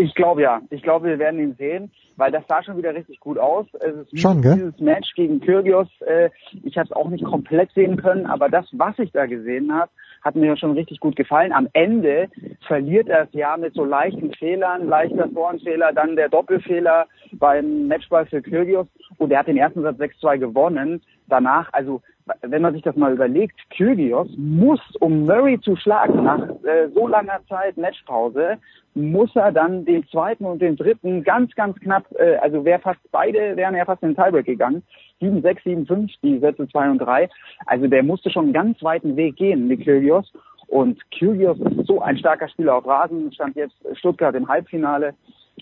Ich 0.00 0.14
glaube 0.14 0.42
ja. 0.42 0.62
Ich 0.70 0.82
glaube, 0.82 1.08
wir 1.08 1.18
werden 1.18 1.40
ihn 1.40 1.54
sehen, 1.56 1.90
weil 2.16 2.30
das 2.30 2.44
sah 2.48 2.62
schon 2.62 2.78
wieder 2.78 2.94
richtig 2.94 3.18
gut 3.18 3.36
aus. 3.36 3.66
Es 3.80 3.94
ist 3.94 4.12
wie 4.12 4.18
Schon, 4.18 4.42
gell? 4.42 4.54
dieses 4.54 4.80
Match 4.80 5.12
gegen 5.14 5.40
Kyrgios. 5.40 5.88
Äh, 6.06 6.30
ich 6.62 6.78
habe 6.78 6.86
es 6.86 6.92
auch 6.92 7.08
nicht 7.08 7.24
komplett 7.24 7.72
sehen 7.72 7.96
können, 7.96 8.26
aber 8.26 8.48
das, 8.48 8.66
was 8.72 8.96
ich 9.00 9.10
da 9.10 9.26
gesehen 9.26 9.74
habe, 9.74 9.90
hat 10.22 10.36
mir 10.36 10.56
schon 10.56 10.72
richtig 10.72 11.00
gut 11.00 11.16
gefallen. 11.16 11.52
Am 11.52 11.68
Ende 11.72 12.28
verliert 12.66 13.08
er 13.08 13.24
es 13.24 13.32
ja 13.32 13.56
mit 13.56 13.74
so 13.74 13.84
leichten 13.84 14.32
Fehlern, 14.34 14.86
leichter 14.86 15.28
Vorhandfehler, 15.28 15.92
dann 15.92 16.14
der 16.16 16.28
Doppelfehler 16.28 17.06
beim 17.32 17.88
Matchball 17.88 18.26
für 18.26 18.40
Kyrgios 18.40 18.86
und 19.18 19.32
er 19.32 19.40
hat 19.40 19.48
den 19.48 19.56
ersten 19.56 19.82
Satz 19.82 19.98
6-2 19.98 20.38
gewonnen. 20.38 21.02
Danach, 21.28 21.72
also 21.72 22.02
wenn 22.42 22.62
man 22.62 22.74
sich 22.74 22.82
das 22.82 22.96
mal 22.96 23.12
überlegt, 23.12 23.58
Kyrgios 23.70 24.28
muss, 24.36 24.80
um 25.00 25.24
Murray 25.24 25.60
zu 25.60 25.76
schlagen, 25.76 26.24
nach 26.24 26.48
äh, 26.64 26.88
so 26.94 27.06
langer 27.06 27.40
Zeit 27.48 27.76
Matchpause, 27.76 28.58
muss 28.94 29.34
er 29.36 29.52
dann 29.52 29.84
den 29.84 30.06
zweiten 30.08 30.44
und 30.44 30.60
den 30.60 30.76
dritten 30.76 31.22
ganz, 31.22 31.54
ganz 31.54 31.78
knapp, 31.80 32.04
äh, 32.18 32.36
also 32.36 32.64
wäre 32.64 32.80
fast 32.80 33.00
beide, 33.12 33.56
wären 33.56 33.76
ja 33.76 33.84
fast 33.84 34.02
in 34.02 34.14
den 34.14 34.16
Tiebreak 34.16 34.46
gegangen. 34.46 34.82
7, 35.20 35.42
6, 35.42 35.64
7, 35.64 35.86
5, 35.86 36.12
die 36.22 36.38
Sätze 36.38 36.68
2 36.68 36.90
und 36.90 36.98
3. 36.98 37.28
Also 37.66 37.86
der 37.86 38.02
musste 38.02 38.30
schon 38.30 38.44
einen 38.44 38.52
ganz 38.52 38.82
weiten 38.82 39.16
Weg 39.16 39.36
gehen 39.36 39.68
mit 39.68 39.84
Kyrgios. 39.84 40.32
Und 40.68 41.00
Kyrgios 41.10 41.58
ist 41.60 41.86
so 41.86 42.02
ein 42.02 42.18
starker 42.18 42.48
Spieler 42.48 42.76
auf 42.76 42.86
Rasen, 42.86 43.32
stand 43.32 43.56
jetzt 43.56 43.74
Stuttgart 43.94 44.34
im 44.34 44.48
Halbfinale. 44.48 45.14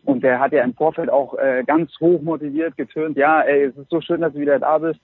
Und 0.04 0.22
der 0.22 0.40
hat 0.40 0.52
ja 0.52 0.62
im 0.62 0.74
Vorfeld 0.74 1.10
auch 1.10 1.34
äh, 1.38 1.64
ganz 1.66 1.92
hoch 2.00 2.20
motiviert 2.22 2.76
getönt, 2.76 3.16
ja, 3.16 3.40
ey, 3.40 3.64
es 3.64 3.76
ist 3.76 3.88
so 3.88 4.00
schön, 4.00 4.20
dass 4.20 4.34
du 4.34 4.40
wieder 4.40 4.58
da 4.58 4.78
bist, 4.78 5.00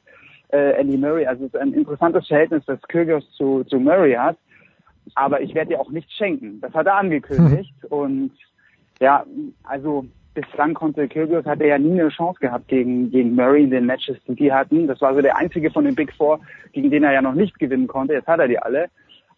äh, 0.53 0.81
Andy 0.81 0.97
Murray. 0.97 1.27
Also 1.27 1.45
es 1.45 1.55
ist 1.55 1.61
ein 1.61 1.73
interessantes 1.73 2.27
Verhältnis, 2.27 2.65
das 2.67 2.81
Kyrgios 2.83 3.29
zu, 3.33 3.65
zu 3.65 3.79
Murray 3.79 4.15
hat. 4.15 4.37
Aber 5.15 5.41
ich 5.41 5.55
werde 5.55 5.71
dir 5.71 5.81
auch 5.81 5.91
nichts 5.91 6.13
schenken. 6.13 6.61
Das 6.61 6.73
hat 6.75 6.87
er 6.87 6.97
angekündigt. 6.97 7.75
Und 7.91 8.33
ja, 9.01 9.25
also 9.65 10.07
bislang 10.35 10.75
konnte 10.75 11.09
Kyrgios, 11.09 11.45
hatte 11.45 11.67
ja 11.67 11.79
nie 11.79 12.01
eine 12.01 12.09
Chance 12.11 12.39
gehabt 12.41 12.69
gegen, 12.69 13.11
gegen 13.11 13.35
Murray 13.35 13.65
in 13.65 13.71
den 13.71 13.87
Matches, 13.87 14.17
die 14.27 14.35
die 14.35 14.53
hatten. 14.53 14.87
Das 14.87 15.01
war 15.01 15.15
so 15.15 15.21
der 15.21 15.37
einzige 15.37 15.71
von 15.71 15.85
den 15.85 15.95
Big 15.95 16.13
Four, 16.15 16.41
gegen 16.73 16.91
den 16.91 17.05
er 17.05 17.13
ja 17.13 17.23
noch 17.23 17.35
nicht 17.35 17.59
gewinnen 17.59 17.87
konnte. 17.87 18.15
Jetzt 18.15 18.29
hat 18.29 18.41
er 18.41 18.49
die 18.49 18.59
alle. 18.59 18.87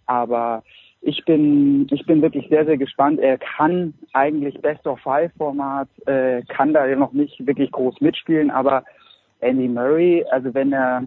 Aber 0.07 0.62
ich 1.01 1.25
bin, 1.25 1.86
ich 1.91 2.07
bin 2.07 2.23
wirklich 2.23 2.49
sehr, 2.49 2.65
sehr 2.65 2.76
gespannt. 2.76 3.20
Er 3.20 3.39
kann 3.39 3.94
eigentlich 4.12 4.60
Best 4.60 4.86
of 4.86 5.01
Five 5.01 5.33
Format, 5.36 5.89
äh, 6.07 6.43
kann 6.49 6.73
da 6.73 6.86
ja 6.86 6.97
noch 6.97 7.12
nicht 7.12 7.47
wirklich 7.47 7.70
groß 7.73 8.01
mitspielen, 8.01 8.51
aber 8.51 8.84
Andy 9.44 9.68
Murray, 9.68 10.24
also 10.31 10.52
wenn 10.55 10.73
er, 10.73 11.05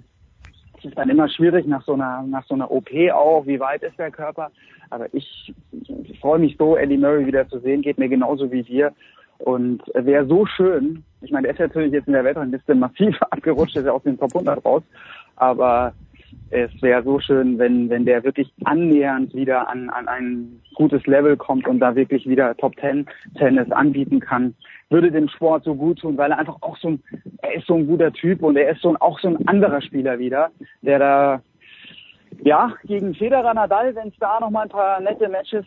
es 0.77 0.85
ist 0.85 0.97
dann 0.97 1.09
immer 1.09 1.27
schwierig 1.27 1.65
nach 1.65 1.83
so 1.83 1.93
einer, 1.93 2.23
nach 2.23 2.45
so 2.45 2.53
einer 2.53 2.69
OP 2.71 2.89
auch, 3.13 3.45
wie 3.45 3.59
weit 3.59 3.83
ist 3.83 3.97
der 3.97 4.11
Körper, 4.11 4.51
aber 4.89 5.13
ich, 5.13 5.53
ich 6.03 6.19
freue 6.19 6.39
mich 6.39 6.55
so, 6.57 6.75
Andy 6.75 6.97
Murray 6.97 7.25
wieder 7.25 7.47
zu 7.49 7.59
sehen, 7.59 7.81
geht 7.81 7.97
mir 7.97 8.09
genauso 8.09 8.51
wie 8.51 8.63
dir. 8.63 8.93
Und 9.39 9.83
wäre 9.93 10.25
so 10.25 10.45
schön, 10.47 11.03
ich 11.21 11.31
meine, 11.31 11.43
der 11.43 11.53
ist 11.53 11.59
natürlich 11.59 11.93
jetzt 11.93 12.07
in 12.07 12.13
der 12.13 12.23
Weltrangliste 12.23 12.73
massiv 12.73 13.15
abgerutscht, 13.29 13.75
ist 13.75 13.85
ja 13.85 13.91
aus 13.91 14.03
den 14.03 14.17
Top 14.17 14.33
100 14.33 14.63
raus, 14.65 14.83
aber 15.35 15.93
es 16.49 16.71
wäre 16.81 17.03
so 17.03 17.19
schön, 17.19 17.59
wenn, 17.59 17.89
wenn 17.89 18.05
der 18.05 18.23
wirklich 18.23 18.51
annähernd 18.63 19.33
wieder 19.33 19.67
an, 19.67 19.89
an 19.89 20.07
ein 20.07 20.61
gutes 20.75 21.05
Level 21.05 21.35
kommt 21.35 21.67
und 21.67 21.79
da 21.79 21.95
wirklich 21.95 22.27
wieder 22.27 22.55
Top 22.55 22.75
10 22.79 23.05
Tennis 23.37 23.71
anbieten 23.71 24.19
kann. 24.19 24.55
Würde 24.89 25.11
dem 25.11 25.27
Sport 25.27 25.65
so 25.65 25.75
gut 25.75 25.99
tun, 25.99 26.17
weil 26.17 26.31
er 26.31 26.39
einfach 26.39 26.57
auch 26.61 26.77
so 26.77 26.89
ein, 26.89 27.03
er 27.41 27.55
ist 27.55 27.67
so 27.67 27.75
ein 27.75 27.87
guter 27.87 28.13
Typ 28.13 28.41
und 28.43 28.55
er 28.57 28.71
ist 28.71 28.81
so 28.81 28.89
ein, 28.89 28.97
auch 28.97 29.19
so 29.19 29.27
ein 29.27 29.47
anderer 29.47 29.81
Spieler 29.81 30.19
wieder, 30.19 30.51
der 30.81 30.99
da, 30.99 31.41
ja, 32.43 32.73
gegen 32.85 33.13
Federer 33.13 33.53
Nadal, 33.53 33.95
wenn 33.95 34.09
es 34.09 34.17
da 34.19 34.39
nochmal 34.39 34.63
ein 34.63 34.69
paar 34.69 35.01
nette 35.01 35.27
Matches 35.27 35.65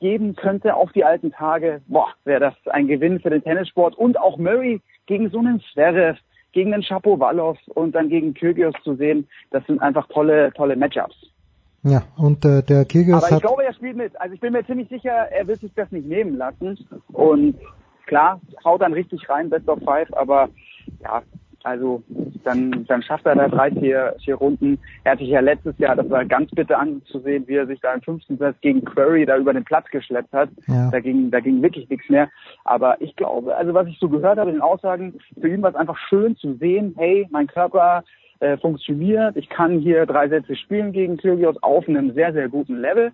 geben 0.00 0.36
könnte 0.36 0.74
auf 0.74 0.92
die 0.92 1.04
alten 1.04 1.32
Tage, 1.32 1.80
boah, 1.88 2.08
wäre 2.24 2.40
das 2.40 2.54
ein 2.68 2.86
Gewinn 2.86 3.18
für 3.20 3.30
den 3.30 3.42
Tennissport 3.42 3.96
und 3.96 4.18
auch 4.20 4.36
Murray 4.36 4.80
gegen 5.06 5.30
so 5.30 5.38
einen 5.38 5.60
Zverev, 5.72 6.18
gegen 6.56 6.70
den 6.70 6.82
Shapovalov 6.82 7.58
und 7.74 7.94
dann 7.94 8.08
gegen 8.08 8.32
Kyrgios 8.32 8.72
zu 8.82 8.94
sehen, 8.94 9.28
das 9.50 9.62
sind 9.66 9.78
einfach 9.82 10.08
tolle, 10.08 10.50
tolle 10.54 10.74
Matchups. 10.74 11.14
Ja, 11.82 12.02
und 12.16 12.46
äh, 12.46 12.62
der 12.62 12.86
Kyrgios 12.86 13.18
Aber 13.18 13.26
ich 13.26 13.34
hat 13.34 13.42
glaube, 13.42 13.62
er 13.62 13.74
spielt 13.74 13.94
mit. 13.94 14.18
Also 14.18 14.34
ich 14.34 14.40
bin 14.40 14.54
mir 14.54 14.64
ziemlich 14.64 14.88
sicher, 14.88 15.12
er 15.12 15.46
wird 15.46 15.60
sich 15.60 15.70
das 15.74 15.92
nicht 15.92 16.08
nehmen 16.08 16.38
lassen. 16.38 16.78
Und 17.12 17.56
klar, 18.06 18.40
haut 18.64 18.80
dann 18.80 18.94
richtig 18.94 19.28
rein, 19.28 19.50
Best 19.50 19.68
of 19.68 19.80
Five, 19.84 20.08
aber 20.14 20.48
ja, 21.02 21.22
also 21.66 22.02
dann, 22.44 22.84
dann 22.86 23.02
schafft 23.02 23.26
er 23.26 23.34
da 23.34 23.48
drei, 23.48 23.72
vier, 23.72 24.14
vier 24.24 24.36
Runden. 24.36 24.78
Er 25.02 25.12
hat 25.12 25.18
sich 25.18 25.28
ja 25.28 25.40
letztes 25.40 25.76
Jahr, 25.78 25.96
das 25.96 26.08
war 26.08 26.24
ganz 26.24 26.48
bitter 26.52 26.78
anzusehen, 26.78 27.46
wie 27.48 27.56
er 27.56 27.66
sich 27.66 27.80
da 27.80 27.92
im 27.92 28.02
fünften 28.02 28.38
Satz 28.38 28.56
gegen 28.60 28.84
Query 28.84 29.26
da 29.26 29.36
über 29.36 29.52
den 29.52 29.64
Platz 29.64 29.86
geschleppt 29.90 30.32
hat. 30.32 30.48
Ja. 30.68 30.90
Da 30.90 31.00
ging, 31.00 31.30
da 31.32 31.40
ging 31.40 31.60
wirklich 31.62 31.88
nichts 31.88 32.08
mehr. 32.08 32.30
Aber 32.64 33.00
ich 33.00 33.16
glaube, 33.16 33.56
also 33.56 33.74
was 33.74 33.88
ich 33.88 33.98
so 33.98 34.08
gehört 34.08 34.38
habe 34.38 34.50
in 34.50 34.56
den 34.56 34.62
Aussagen, 34.62 35.18
für 35.40 35.48
ihn 35.48 35.60
war 35.62 35.70
es 35.70 35.76
einfach 35.76 35.98
schön 36.08 36.36
zu 36.36 36.54
sehen, 36.54 36.94
hey, 36.96 37.26
mein 37.30 37.48
Körper 37.48 38.04
äh, 38.38 38.56
funktioniert, 38.58 39.36
ich 39.36 39.48
kann 39.48 39.80
hier 39.80 40.06
drei 40.06 40.28
Sätze 40.28 40.54
spielen 40.54 40.92
gegen 40.92 41.16
Kyrgios 41.16 41.60
auf 41.62 41.88
einem 41.88 42.12
sehr, 42.12 42.32
sehr 42.32 42.48
guten 42.48 42.76
Level. 42.76 43.10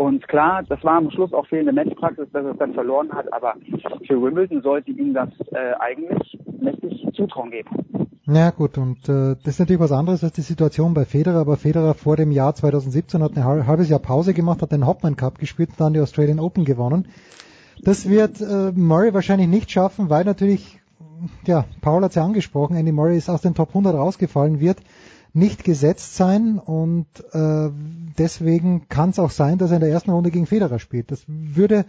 Und 0.00 0.26
klar, 0.28 0.62
das 0.66 0.82
war 0.82 0.96
am 0.96 1.10
Schluss 1.10 1.30
auch 1.34 1.46
fehlende 1.46 1.74
Matchpraxis, 1.74 2.26
dass 2.32 2.42
er 2.42 2.52
es 2.52 2.56
dann 2.56 2.72
verloren 2.72 3.12
hat, 3.12 3.30
aber 3.34 3.52
für 4.06 4.22
Wimbledon 4.22 4.62
sollte 4.62 4.90
ihm 4.92 5.12
das 5.12 5.28
äh, 5.52 5.74
eigentlich 5.78 6.38
mächtig 6.58 7.06
Zutrauen 7.14 7.50
geben. 7.50 7.68
Ja 8.24 8.48
gut, 8.48 8.78
und 8.78 9.06
äh, 9.10 9.36
das 9.44 9.46
ist 9.46 9.58
natürlich 9.58 9.82
was 9.82 9.92
anderes 9.92 10.24
als 10.24 10.32
die 10.32 10.40
Situation 10.40 10.94
bei 10.94 11.04
Federer, 11.04 11.40
aber 11.40 11.58
Federer 11.58 11.92
vor 11.92 12.16
dem 12.16 12.30
Jahr 12.30 12.54
2017 12.54 13.22
hat 13.22 13.36
ein 13.36 13.44
hal- 13.44 13.66
halbes 13.66 13.90
Jahr 13.90 13.98
Pause 13.98 14.32
gemacht, 14.32 14.62
hat 14.62 14.72
den 14.72 14.86
Hopman 14.86 15.16
Cup 15.16 15.38
gespielt 15.38 15.68
und 15.72 15.80
dann 15.80 15.92
die 15.92 16.00
Australian 16.00 16.40
Open 16.40 16.64
gewonnen. 16.64 17.06
Das 17.84 18.08
wird 18.08 18.40
äh, 18.40 18.72
Murray 18.74 19.12
wahrscheinlich 19.12 19.48
nicht 19.48 19.70
schaffen, 19.70 20.08
weil 20.08 20.24
natürlich, 20.24 20.80
ja, 21.44 21.66
Paul 21.82 22.02
hat 22.04 22.12
es 22.12 22.14
ja 22.14 22.24
angesprochen, 22.24 22.74
Andy 22.74 22.92
Murray 22.92 23.18
ist 23.18 23.28
aus 23.28 23.42
den 23.42 23.54
Top 23.54 23.68
100 23.68 23.94
rausgefallen, 23.94 24.60
wird 24.60 24.78
nicht 25.32 25.64
gesetzt 25.64 26.16
sein 26.16 26.58
und 26.58 27.06
äh, 27.32 27.70
deswegen 28.18 28.88
kann 28.88 29.10
es 29.10 29.18
auch 29.18 29.30
sein, 29.30 29.58
dass 29.58 29.70
er 29.70 29.76
in 29.76 29.82
der 29.82 29.90
ersten 29.90 30.10
Runde 30.10 30.30
gegen 30.30 30.46
Federer 30.46 30.78
spielt. 30.78 31.10
Das 31.10 31.22
würde 31.26 31.84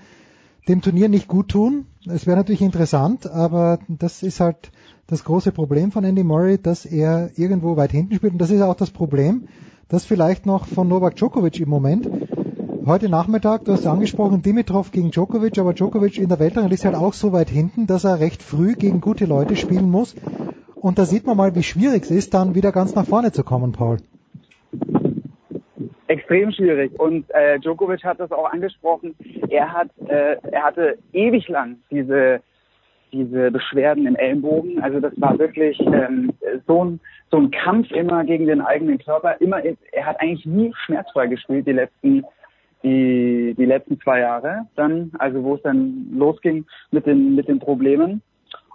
dem 0.67 0.81
Turnier 0.81 1.09
nicht 1.09 1.27
gut 1.27 1.49
tun. 1.49 1.85
Es 2.05 2.27
wäre 2.27 2.37
natürlich 2.37 2.61
interessant, 2.61 3.29
aber 3.29 3.79
das 3.87 4.21
ist 4.23 4.39
halt 4.39 4.71
das 5.07 5.23
große 5.23 5.51
Problem 5.51 5.91
von 5.91 6.03
Andy 6.03 6.23
Murray, 6.23 6.57
dass 6.57 6.85
er 6.85 7.31
irgendwo 7.35 7.77
weit 7.77 7.91
hinten 7.91 8.15
spielt. 8.15 8.33
Und 8.33 8.39
das 8.39 8.51
ist 8.51 8.61
auch 8.61 8.75
das 8.75 8.91
Problem, 8.91 9.47
das 9.89 10.05
vielleicht 10.05 10.45
noch 10.45 10.67
von 10.67 10.87
Novak 10.87 11.15
Djokovic 11.15 11.59
im 11.59 11.69
Moment. 11.69 12.07
Heute 12.85 13.09
Nachmittag, 13.09 13.65
du 13.65 13.73
hast 13.73 13.85
angesprochen, 13.85 14.41
Dimitrov 14.41 14.91
gegen 14.91 15.11
Djokovic, 15.11 15.57
aber 15.59 15.73
Djokovic 15.73 16.17
in 16.17 16.29
der 16.29 16.39
Weltrangliste 16.39 16.87
halt 16.87 16.97
auch 16.97 17.13
so 17.13 17.31
weit 17.31 17.49
hinten, 17.49 17.87
dass 17.87 18.03
er 18.03 18.19
recht 18.19 18.41
früh 18.41 18.73
gegen 18.73 19.01
gute 19.01 19.25
Leute 19.25 19.55
spielen 19.55 19.89
muss. 19.89 20.15
Und 20.81 20.97
da 20.97 21.05
sieht 21.05 21.27
man 21.27 21.37
mal, 21.37 21.55
wie 21.55 21.61
schwierig 21.61 22.03
es 22.03 22.11
ist, 22.11 22.33
dann 22.33 22.55
wieder 22.55 22.71
ganz 22.71 22.95
nach 22.95 23.05
vorne 23.05 23.31
zu 23.31 23.43
kommen, 23.43 23.71
Paul. 23.71 23.97
extrem 26.07 26.51
schwierig. 26.51 26.99
Und 26.99 27.25
äh, 27.29 27.59
Djokovic 27.59 28.03
hat 28.03 28.19
das 28.19 28.31
auch 28.31 28.51
angesprochen. 28.51 29.15
Er 29.49 29.71
hat, 29.71 29.89
äh, 30.07 30.37
er 30.51 30.63
hatte 30.63 30.97
ewig 31.13 31.47
lang 31.47 31.77
diese 31.89 32.41
diese 33.13 33.51
Beschwerden 33.51 34.07
im 34.07 34.15
Ellenbogen. 34.15 34.81
Also 34.81 35.01
das 35.01 35.11
war 35.17 35.37
wirklich 35.37 35.77
ähm, 35.81 36.31
so 36.65 36.85
ein 36.85 36.99
so 37.29 37.37
ein 37.37 37.51
Kampf 37.51 37.91
immer 37.91 38.23
gegen 38.23 38.47
den 38.47 38.61
eigenen 38.61 38.99
Körper. 38.99 39.39
Immer, 39.41 39.61
er 39.91 40.05
hat 40.05 40.19
eigentlich 40.21 40.45
nie 40.45 40.73
schmerzfrei 40.85 41.27
gespielt 41.27 41.67
die 41.67 41.73
letzten 41.73 42.23
die 42.83 43.53
die 43.57 43.65
letzten 43.65 43.99
zwei 43.99 44.21
Jahre. 44.21 44.67
Dann, 44.75 45.11
also 45.19 45.43
wo 45.43 45.55
es 45.55 45.61
dann 45.61 46.07
losging 46.13 46.65
mit 46.91 47.05
den 47.05 47.35
mit 47.35 47.47
den 47.47 47.59
Problemen. 47.59 48.21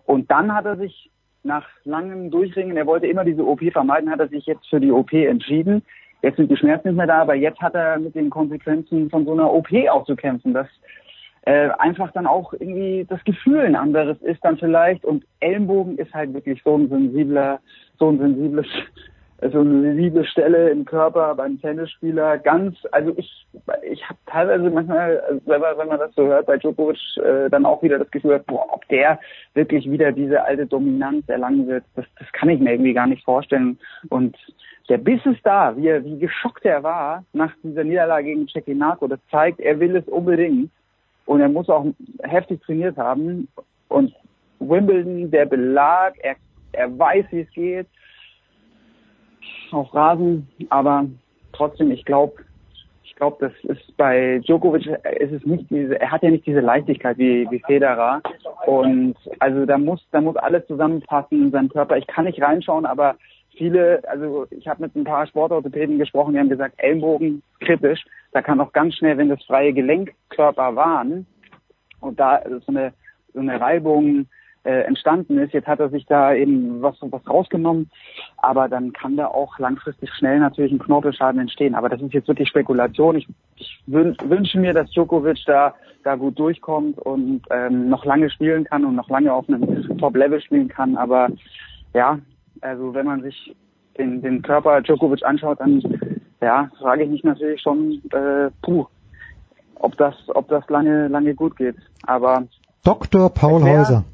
Und 0.05 0.31
dann 0.31 0.55
hat 0.55 0.67
er 0.67 0.76
sich 0.76 1.10
nach 1.47 1.66
langem 1.84 2.31
Durchringen, 2.31 2.76
er 2.76 2.86
wollte 2.86 3.07
immer 3.07 3.25
diese 3.25 3.47
OP 3.47 3.60
vermeiden, 3.73 4.10
hat 4.10 4.20
er 4.20 4.28
sich 4.28 4.47
jetzt 4.47 4.68
für 4.68 4.81
die 4.81 4.92
OP 4.92 5.12
entschieden. 5.12 5.83
Jetzt 6.23 6.36
sind 6.36 6.50
die 6.50 6.57
Schmerzen 6.57 6.89
nicht 6.89 6.97
mehr 6.97 7.07
da, 7.07 7.23
aber 7.23 7.34
jetzt 7.34 7.60
hat 7.60 7.75
er 7.75 7.99
mit 7.99 8.15
den 8.15 8.31
Konsequenzen 8.31 9.08
von 9.10 9.25
so 9.25 9.33
einer 9.33 9.52
OP 9.52 9.68
auch 9.91 10.05
zu 10.05 10.16
kämpfen. 10.16 10.52
Das 10.52 10.66
äh, 11.42 11.70
einfach 11.78 12.10
dann 12.12 12.26
auch 12.26 12.52
irgendwie 12.52 13.07
das 13.08 13.23
Gefühl 13.25 13.60
ein 13.60 13.76
anderes 13.76 14.20
ist 14.23 14.44
dann 14.44 14.58
vielleicht 14.58 15.05
und 15.05 15.25
Ellenbogen 15.41 15.97
ist 15.97 16.12
halt 16.12 16.34
wirklich 16.34 16.60
so 16.65 16.76
ein 16.76 16.89
sensibler, 16.89 17.60
so 17.99 18.08
ein 18.08 18.18
sensibles, 18.18 18.66
so 19.42 19.60
eine 19.60 19.82
sensible 19.82 20.24
Stelle 20.24 20.70
im 20.70 20.84
Körper 20.84 21.34
beim 21.34 21.60
Tennisspieler. 21.60 22.39
Ganz, 22.39 22.76
also 22.92 23.12
ich, 23.16 23.47
ich 23.90 24.02
habe 24.08 24.18
teilweise 24.26 24.70
manchmal, 24.70 25.20
also 25.20 25.40
wenn 25.44 25.60
man, 25.60 25.78
wenn 25.78 25.89
man 25.89 25.98
das 25.98 26.15
so 26.15 26.26
hört 26.26 26.47
bei 26.47 26.56
Djokovic, 26.56 26.98
äh, 27.18 27.50
dann 27.50 27.66
auch 27.66 27.82
wieder 27.82 27.98
das 27.98 28.10
Gefühl, 28.10 28.42
boah, 28.47 28.66
ob 28.73 28.89
der 28.89 29.18
wirklich 29.55 29.90
wieder 29.90 30.12
diese 30.12 30.42
alte 30.42 30.66
Dominanz 30.66 31.28
erlangen 31.28 31.66
wird, 31.66 31.84
das, 31.97 32.06
das 32.18 32.32
kann 32.32 32.48
ich 32.48 32.60
mir 32.60 32.73
irgendwie 32.73 32.94
gar 32.94 33.06
nicht 33.06 33.24
vorstellen. 33.24 33.78
Und 34.08 34.36
der 34.89 34.98
Biss 34.98 35.20
ist 35.26 35.44
da, 35.44 35.76
wie, 35.76 35.89
er, 35.89 36.05
wie 36.05 36.18
geschockt 36.18 36.65
er 36.65 36.82
war 36.82 37.24
nach 37.32 37.52
dieser 37.62 37.84
Niederlage 37.84 38.28
gegen 38.28 38.48
Cecchinato. 38.48 39.06
Das 39.06 39.20
zeigt, 39.31 39.60
er 39.60 39.78
will 39.81 39.97
es 39.97 40.06
unbedingt. 40.08 40.70
Und 41.26 41.40
er 41.40 41.48
muss 41.48 41.68
auch 41.68 41.84
heftig 42.23 42.62
trainiert 42.62 42.97
haben. 42.97 43.48
Und 43.89 44.15
Wimbledon, 44.60 45.31
der 45.31 45.44
Belag, 45.44 46.15
er, 46.20 46.36
er 46.73 46.97
weiß, 46.98 47.26
wie 47.32 47.40
es 47.40 47.50
geht. 47.50 47.86
Auf 49.73 49.95
Rasen. 49.95 50.49
Aber 50.70 51.07
trotzdem, 51.53 51.91
ich 51.91 52.05
glaube, 52.05 52.45
ich 53.05 53.15
glaube, 53.17 53.36
das 53.41 53.78
ist 53.78 53.97
bei 53.97 54.41
Djokovic, 54.45 54.86
ist 54.86 55.33
es 55.33 55.47
nicht 55.47 55.70
diese, 55.70 55.99
er 55.99 56.11
hat 56.11 56.23
ja 56.23 56.31
nicht 56.31 56.47
diese 56.47 56.61
Leichtigkeit 56.61 57.17
wie, 57.17 57.47
wie 57.51 57.61
Federer. 57.61 58.20
Und 58.67 59.17
also 59.39 59.65
da 59.65 59.78
muss, 59.78 60.07
da 60.11 60.20
muss 60.20 60.36
alles 60.36 60.67
zusammenpassen 60.67 61.47
in 61.47 61.51
seinem 61.51 61.69
Körper. 61.69 61.97
Ich 61.97 62.07
kann 62.07 62.27
nicht 62.27 62.43
reinschauen, 62.43 62.85
aber 62.85 63.17
viele, 63.57 64.03
also 64.09 64.47
ich 64.51 64.69
habe 64.69 64.83
mit 64.83 64.95
ein 64.95 65.05
paar 65.05 65.27
Sportorthopäden 65.27 65.99
gesprochen, 65.99 66.35
die 66.35 66.41
haben 66.41 66.49
gesagt, 66.49 66.75
Ellenbogen 66.78 67.43
kritisch. 67.61 68.05
Da 68.33 68.43
kann 68.43 68.61
auch 68.61 68.73
ganz 68.73 68.95
schnell, 68.97 69.17
wenn 69.17 69.31
das 69.31 69.43
freie 69.45 69.73
Gelenkkörper 69.73 70.77
waren 70.77 71.27
und 72.01 72.20
da 72.20 72.43
so 72.45 72.61
eine, 72.69 72.93
so 73.33 73.41
eine 73.41 73.61
Reibung 73.61 74.27
äh, 74.67 74.81
entstanden 74.81 75.39
ist, 75.39 75.53
jetzt 75.53 75.69
hat 75.69 75.78
er 75.78 75.91
sich 75.91 76.07
da 76.07 76.35
eben 76.35 76.83
was, 76.83 76.97
was 77.01 77.27
rausgenommen, 77.28 77.89
aber 78.39 78.69
dann 78.69 78.93
kann 78.93 79.17
da 79.17 79.28
auch 79.28 79.59
langfristig 79.61 80.12
schnell 80.15 80.41
natürlich 80.41 80.73
ein 80.73 80.81
Knorpelschaden 80.81 81.41
entstehen. 81.41 81.77
Aber 81.77 81.89
das 81.89 82.01
ist 82.01 82.12
jetzt 82.12 82.27
wirklich 82.27 82.49
Spekulation. 82.49 83.17
Ich, 83.17 83.28
ich 83.57 83.81
wün, 83.86 84.17
wünsche 84.25 84.59
mir, 84.59 84.75
dass 84.75 84.91
Djokovic 84.91 85.39
da, 85.47 85.75
da 86.03 86.17
gut 86.17 86.36
durchkommt 86.39 86.99
und 86.99 87.43
ähm, 87.51 87.89
noch 87.89 88.05
lange 88.05 88.28
spielen 88.28 88.65
kann 88.65 88.85
und 88.85 88.97
noch 88.97 89.09
lange 89.09 89.33
auf 89.33 89.49
einem 89.49 89.99
Top-Level 89.99 90.41
spielen 90.41 90.69
kann. 90.69 90.97
Aber 90.97 91.28
ja, 91.95 92.19
also 92.61 92.93
wenn 92.93 93.07
man 93.07 93.23
sich 93.23 93.55
den, 93.97 94.20
den 94.20 94.43
Körper 94.43 94.83
Djokovic 94.83 95.25
anschaut, 95.25 95.61
dann 95.61 95.81
ja, 96.41 96.69
frage 96.78 97.05
ich 97.05 97.11
mich 97.11 97.23
natürlich 97.23 97.62
schon, 97.62 98.03
äh, 98.11 98.51
puh, 98.62 98.86
ob 99.77 99.97
das, 99.97 100.15
ob 100.28 100.49
das 100.49 100.69
lange, 100.69 101.07
lange 101.07 101.35
gut 101.35 101.57
geht. 101.57 101.77
Aber 102.05 102.43
Dr. 102.83 103.31
Paul 103.31 103.62
Häuser. 103.62 104.05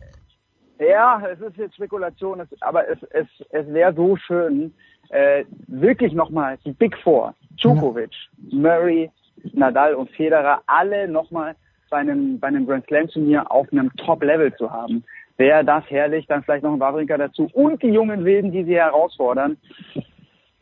Ja, 0.89 1.23
es 1.31 1.41
ist 1.41 1.57
jetzt 1.57 1.75
Spekulation, 1.77 2.41
es, 2.41 2.49
aber 2.61 2.89
es, 2.89 2.99
es, 3.11 3.27
es 3.51 3.73
wäre 3.73 3.94
so 3.94 4.17
schön, 4.17 4.75
äh, 5.11 5.44
wirklich 5.69 6.12
nochmal 6.12 6.59
die 6.65 6.73
Big 6.73 6.97
Four, 6.99 7.35
Djokovic, 7.62 8.11
Murray, 8.51 9.11
Nadal 9.52 9.94
und 9.94 10.11
Federer, 10.11 10.62
alle 10.67 11.07
nochmal 11.07 11.55
bei 11.91 11.99
einem, 11.99 12.41
bei 12.41 12.49
einem 12.49 12.67
Grand 12.67 12.86
Slam 12.86 13.09
Turnier 13.09 13.51
auf 13.51 13.70
einem 13.70 13.94
Top-Level 13.97 14.55
zu 14.57 14.70
haben. 14.70 15.05
Wäre 15.36 15.65
das 15.65 15.85
herrlich, 15.89 16.27
dann 16.27 16.43
vielleicht 16.43 16.65
noch 16.65 16.73
ein 16.73 16.81
Wawrinka 16.81 17.17
dazu 17.17 17.49
und 17.52 17.83
die 17.83 17.89
jungen 17.89 18.25
Wilden, 18.25 18.51
die 18.52 18.65
sie 18.65 18.77
herausfordern. 18.77 19.57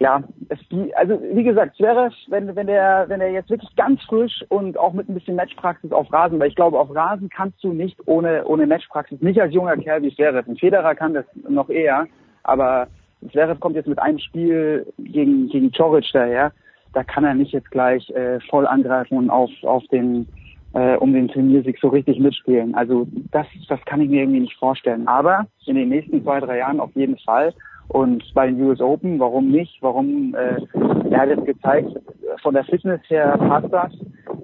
Ja, 0.01 0.23
es, 0.49 0.59
also 0.97 1.20
wie 1.35 1.45
gesagt, 1.45 1.77
Zverev, 1.77 2.15
wenn, 2.29 2.57
wenn 2.57 2.67
der, 2.67 3.05
wenn 3.09 3.20
er 3.20 3.31
jetzt 3.31 3.51
wirklich 3.51 3.77
ganz 3.77 4.03
frisch 4.05 4.43
und 4.49 4.79
auch 4.79 4.95
mit 4.95 5.11
ein 5.11 5.15
bisschen 5.15 5.37
Matchpraxis 5.37 5.93
auf 5.93 6.11
Rasen, 6.11 6.41
weil 6.41 6.49
ich 6.49 6.55
glaube, 6.55 6.81
auf 6.81 6.95
Rasen 6.95 7.29
kannst 7.29 7.62
du 7.62 7.75
nicht 7.75 7.99
ohne, 8.07 8.47
ohne 8.47 8.67
Matchpraxis, 8.67 9.20
nicht 9.20 9.39
als 9.39 9.53
junger 9.53 9.77
Kerl 9.77 10.03
wie 10.03 10.15
Zverev. 10.15 10.49
Ein 10.49 10.57
Federer 10.57 10.95
kann 10.95 11.12
das 11.12 11.27
noch 11.47 11.69
eher, 11.69 12.07
aber 12.45 12.89
Zverev 13.31 13.61
kommt 13.61 13.77
jetzt 13.77 13.89
mit 13.89 13.99
einem 13.99 14.19
Spiel 14.19 14.87
gegen, 14.99 15.49
gegen 15.51 15.70
Choric 15.70 16.07
daher. 16.15 16.53
Da 16.95 17.05
kann 17.05 17.25
er 17.25 17.35
nicht 17.35 17.53
jetzt 17.53 17.70
gleich 17.70 18.09
äh, 18.11 18.41
voll 18.49 18.67
angreifen 18.67 19.19
und 19.19 19.29
auf, 19.29 19.51
auf 19.65 19.85
den, 19.89 20.27
äh, 20.73 20.97
um 20.97 21.12
den 21.12 21.29
Turniersieg 21.29 21.79
so 21.79 21.89
richtig 21.89 22.19
mitspielen. 22.19 22.75
Also 22.75 23.07
das, 23.33 23.47
das 23.69 23.79
kann 23.85 24.01
ich 24.01 24.09
mir 24.09 24.23
irgendwie 24.23 24.41
nicht 24.41 24.57
vorstellen. 24.57 25.07
Aber 25.07 25.47
in 25.67 25.77
den 25.77 25.91
nächsten 25.91 26.23
zwei, 26.23 26.41
drei 26.41 26.59
Jahren 26.59 26.81
auf 26.81 26.91
jeden 26.95 27.19
Fall. 27.19 27.53
Und 27.91 28.23
bei 28.35 28.47
den 28.47 28.62
US 28.62 28.81
Open, 28.81 29.19
warum 29.19 29.51
nicht? 29.51 29.78
Warum? 29.81 30.33
Äh, 30.36 30.60
er 31.10 31.20
hat 31.23 31.28
jetzt 31.28 31.44
gezeigt, 31.44 31.91
von 32.41 32.55
der 32.55 32.62
Fitness 32.65 33.01
her 33.09 33.36
passt 33.36 33.73
das. 33.73 33.93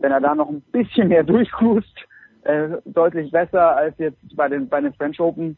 Wenn 0.00 0.10
er 0.10 0.20
da 0.20 0.34
noch 0.34 0.48
ein 0.48 0.62
bisschen 0.72 1.08
mehr 1.08 1.22
durchcruist, 1.24 1.94
äh, 2.42 2.70
deutlich 2.84 3.30
besser 3.30 3.76
als 3.76 3.96
jetzt 3.98 4.18
bei 4.34 4.48
den 4.48 4.68
bei 4.68 4.80
den 4.80 4.92
French 4.94 5.20
Open, 5.20 5.56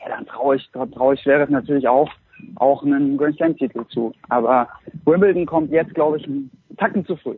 ja, 0.00 0.08
dann 0.08 0.24
traue 0.24 0.56
ich 0.56 0.70
traue 0.70 1.12
ich 1.12 1.20
Schweres 1.20 1.50
natürlich 1.50 1.86
auch 1.86 2.08
auch 2.56 2.82
einen 2.82 3.18
Grand 3.18 3.36
Slam 3.36 3.58
Titel 3.58 3.84
zu. 3.90 4.14
Aber 4.30 4.68
Wimbledon 5.04 5.44
kommt 5.44 5.70
jetzt, 5.70 5.94
glaube 5.94 6.16
ich, 6.16 6.24
einen 6.24 6.50
Tacken 6.78 7.04
zu 7.04 7.16
früh. 7.16 7.36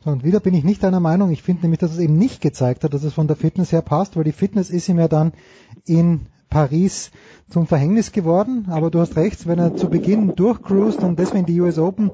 So, 0.00 0.10
und 0.10 0.22
wieder 0.22 0.40
bin 0.40 0.52
ich 0.52 0.64
nicht 0.64 0.82
deiner 0.82 1.00
Meinung. 1.00 1.30
Ich 1.30 1.42
finde 1.42 1.62
nämlich, 1.62 1.80
dass 1.80 1.92
es 1.92 1.98
eben 1.98 2.18
nicht 2.18 2.42
gezeigt 2.42 2.84
hat, 2.84 2.92
dass 2.92 3.04
es 3.04 3.14
von 3.14 3.26
der 3.26 3.36
Fitness 3.36 3.72
her 3.72 3.82
passt, 3.82 4.18
weil 4.18 4.24
die 4.24 4.32
Fitness 4.32 4.68
ist 4.68 4.86
ihm 4.90 4.98
ja 4.98 5.08
dann 5.08 5.32
in 5.86 6.26
Paris 6.50 7.10
zum 7.48 7.66
Verhängnis 7.66 8.12
geworden. 8.12 8.66
Aber 8.70 8.90
du 8.90 9.00
hast 9.00 9.16
recht, 9.16 9.46
wenn 9.46 9.58
er 9.58 9.76
zu 9.76 9.88
Beginn 9.88 10.34
durchcruist 10.36 11.00
und 11.00 11.18
deswegen 11.18 11.46
die 11.46 11.60
US 11.60 11.78
Open 11.78 12.10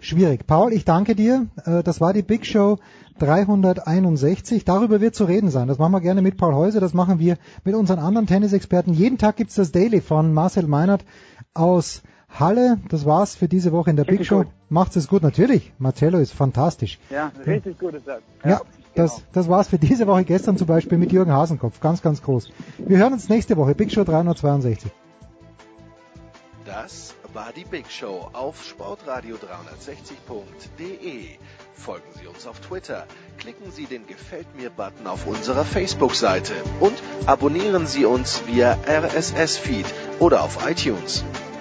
schwierig. 0.00 0.46
Paul, 0.46 0.72
ich 0.72 0.84
danke 0.84 1.14
dir. 1.14 1.46
Äh, 1.66 1.82
Das 1.82 2.00
war 2.00 2.12
die 2.12 2.22
Big 2.22 2.46
Show 2.46 2.78
361. 3.18 4.64
Darüber 4.64 5.00
wird 5.00 5.14
zu 5.14 5.24
reden 5.24 5.50
sein. 5.50 5.68
Das 5.68 5.78
machen 5.78 5.92
wir 5.92 6.00
gerne 6.00 6.22
mit 6.22 6.36
Paul 6.36 6.54
Häuser, 6.54 6.80
das 6.80 6.94
machen 6.94 7.18
wir 7.18 7.36
mit 7.64 7.74
unseren 7.74 7.98
anderen 7.98 8.26
Tennisexperten. 8.26 8.92
Jeden 8.94 9.18
Tag 9.18 9.36
gibt's 9.36 9.54
das 9.54 9.72
Daily 9.72 10.00
von 10.00 10.32
Marcel 10.32 10.66
Meinert 10.66 11.04
aus 11.54 12.02
Halle. 12.28 12.78
Das 12.88 13.06
war's 13.06 13.36
für 13.36 13.48
diese 13.48 13.70
Woche 13.72 13.90
in 13.90 13.96
der 13.96 14.04
Big 14.04 14.12
Richtig 14.20 14.28
Show. 14.28 14.38
gut. 14.38 14.48
Macht's 14.68 14.96
es 14.96 15.08
gut, 15.08 15.22
natürlich. 15.22 15.72
Marcello 15.78 16.18
ist 16.18 16.32
fantastisch. 16.32 16.98
Ja, 17.10 17.30
richtig 17.46 17.78
gut 17.78 17.94
ist 17.94 18.08
das. 18.08 18.20
Ja, 18.44 18.60
das, 18.94 19.22
das 19.32 19.48
war's 19.48 19.68
für 19.68 19.78
diese 19.78 20.06
Woche. 20.06 20.24
Gestern 20.24 20.56
zum 20.56 20.66
Beispiel 20.66 20.98
mit 20.98 21.12
Jürgen 21.12 21.32
Hasenkopf. 21.32 21.80
Ganz, 21.80 22.02
ganz 22.02 22.22
groß. 22.22 22.50
Wir 22.78 22.98
hören 22.98 23.12
uns 23.12 23.28
nächste 23.28 23.56
Woche. 23.56 23.74
Big 23.74 23.92
Show 23.92 24.04
362. 24.04 24.90
Das 26.64 27.14
war 27.34 27.52
die 27.52 27.64
Big 27.64 27.90
Show 27.90 28.30
auf 28.32 28.62
sportradio360.de. 28.62 31.26
Folgen 31.74 32.08
Sie 32.18 32.26
uns 32.28 32.46
auf 32.46 32.60
Twitter, 32.60 33.06
klicken 33.38 33.72
Sie 33.72 33.86
den 33.86 34.06
Gefällt 34.06 34.54
mir-Button 34.56 35.08
auf 35.08 35.26
unserer 35.26 35.64
Facebook-Seite 35.64 36.54
und 36.80 36.94
abonnieren 37.26 37.86
Sie 37.86 38.04
uns 38.04 38.46
via 38.46 38.76
RSS-Feed 38.86 39.86
oder 40.20 40.44
auf 40.44 40.68
iTunes. 40.68 41.24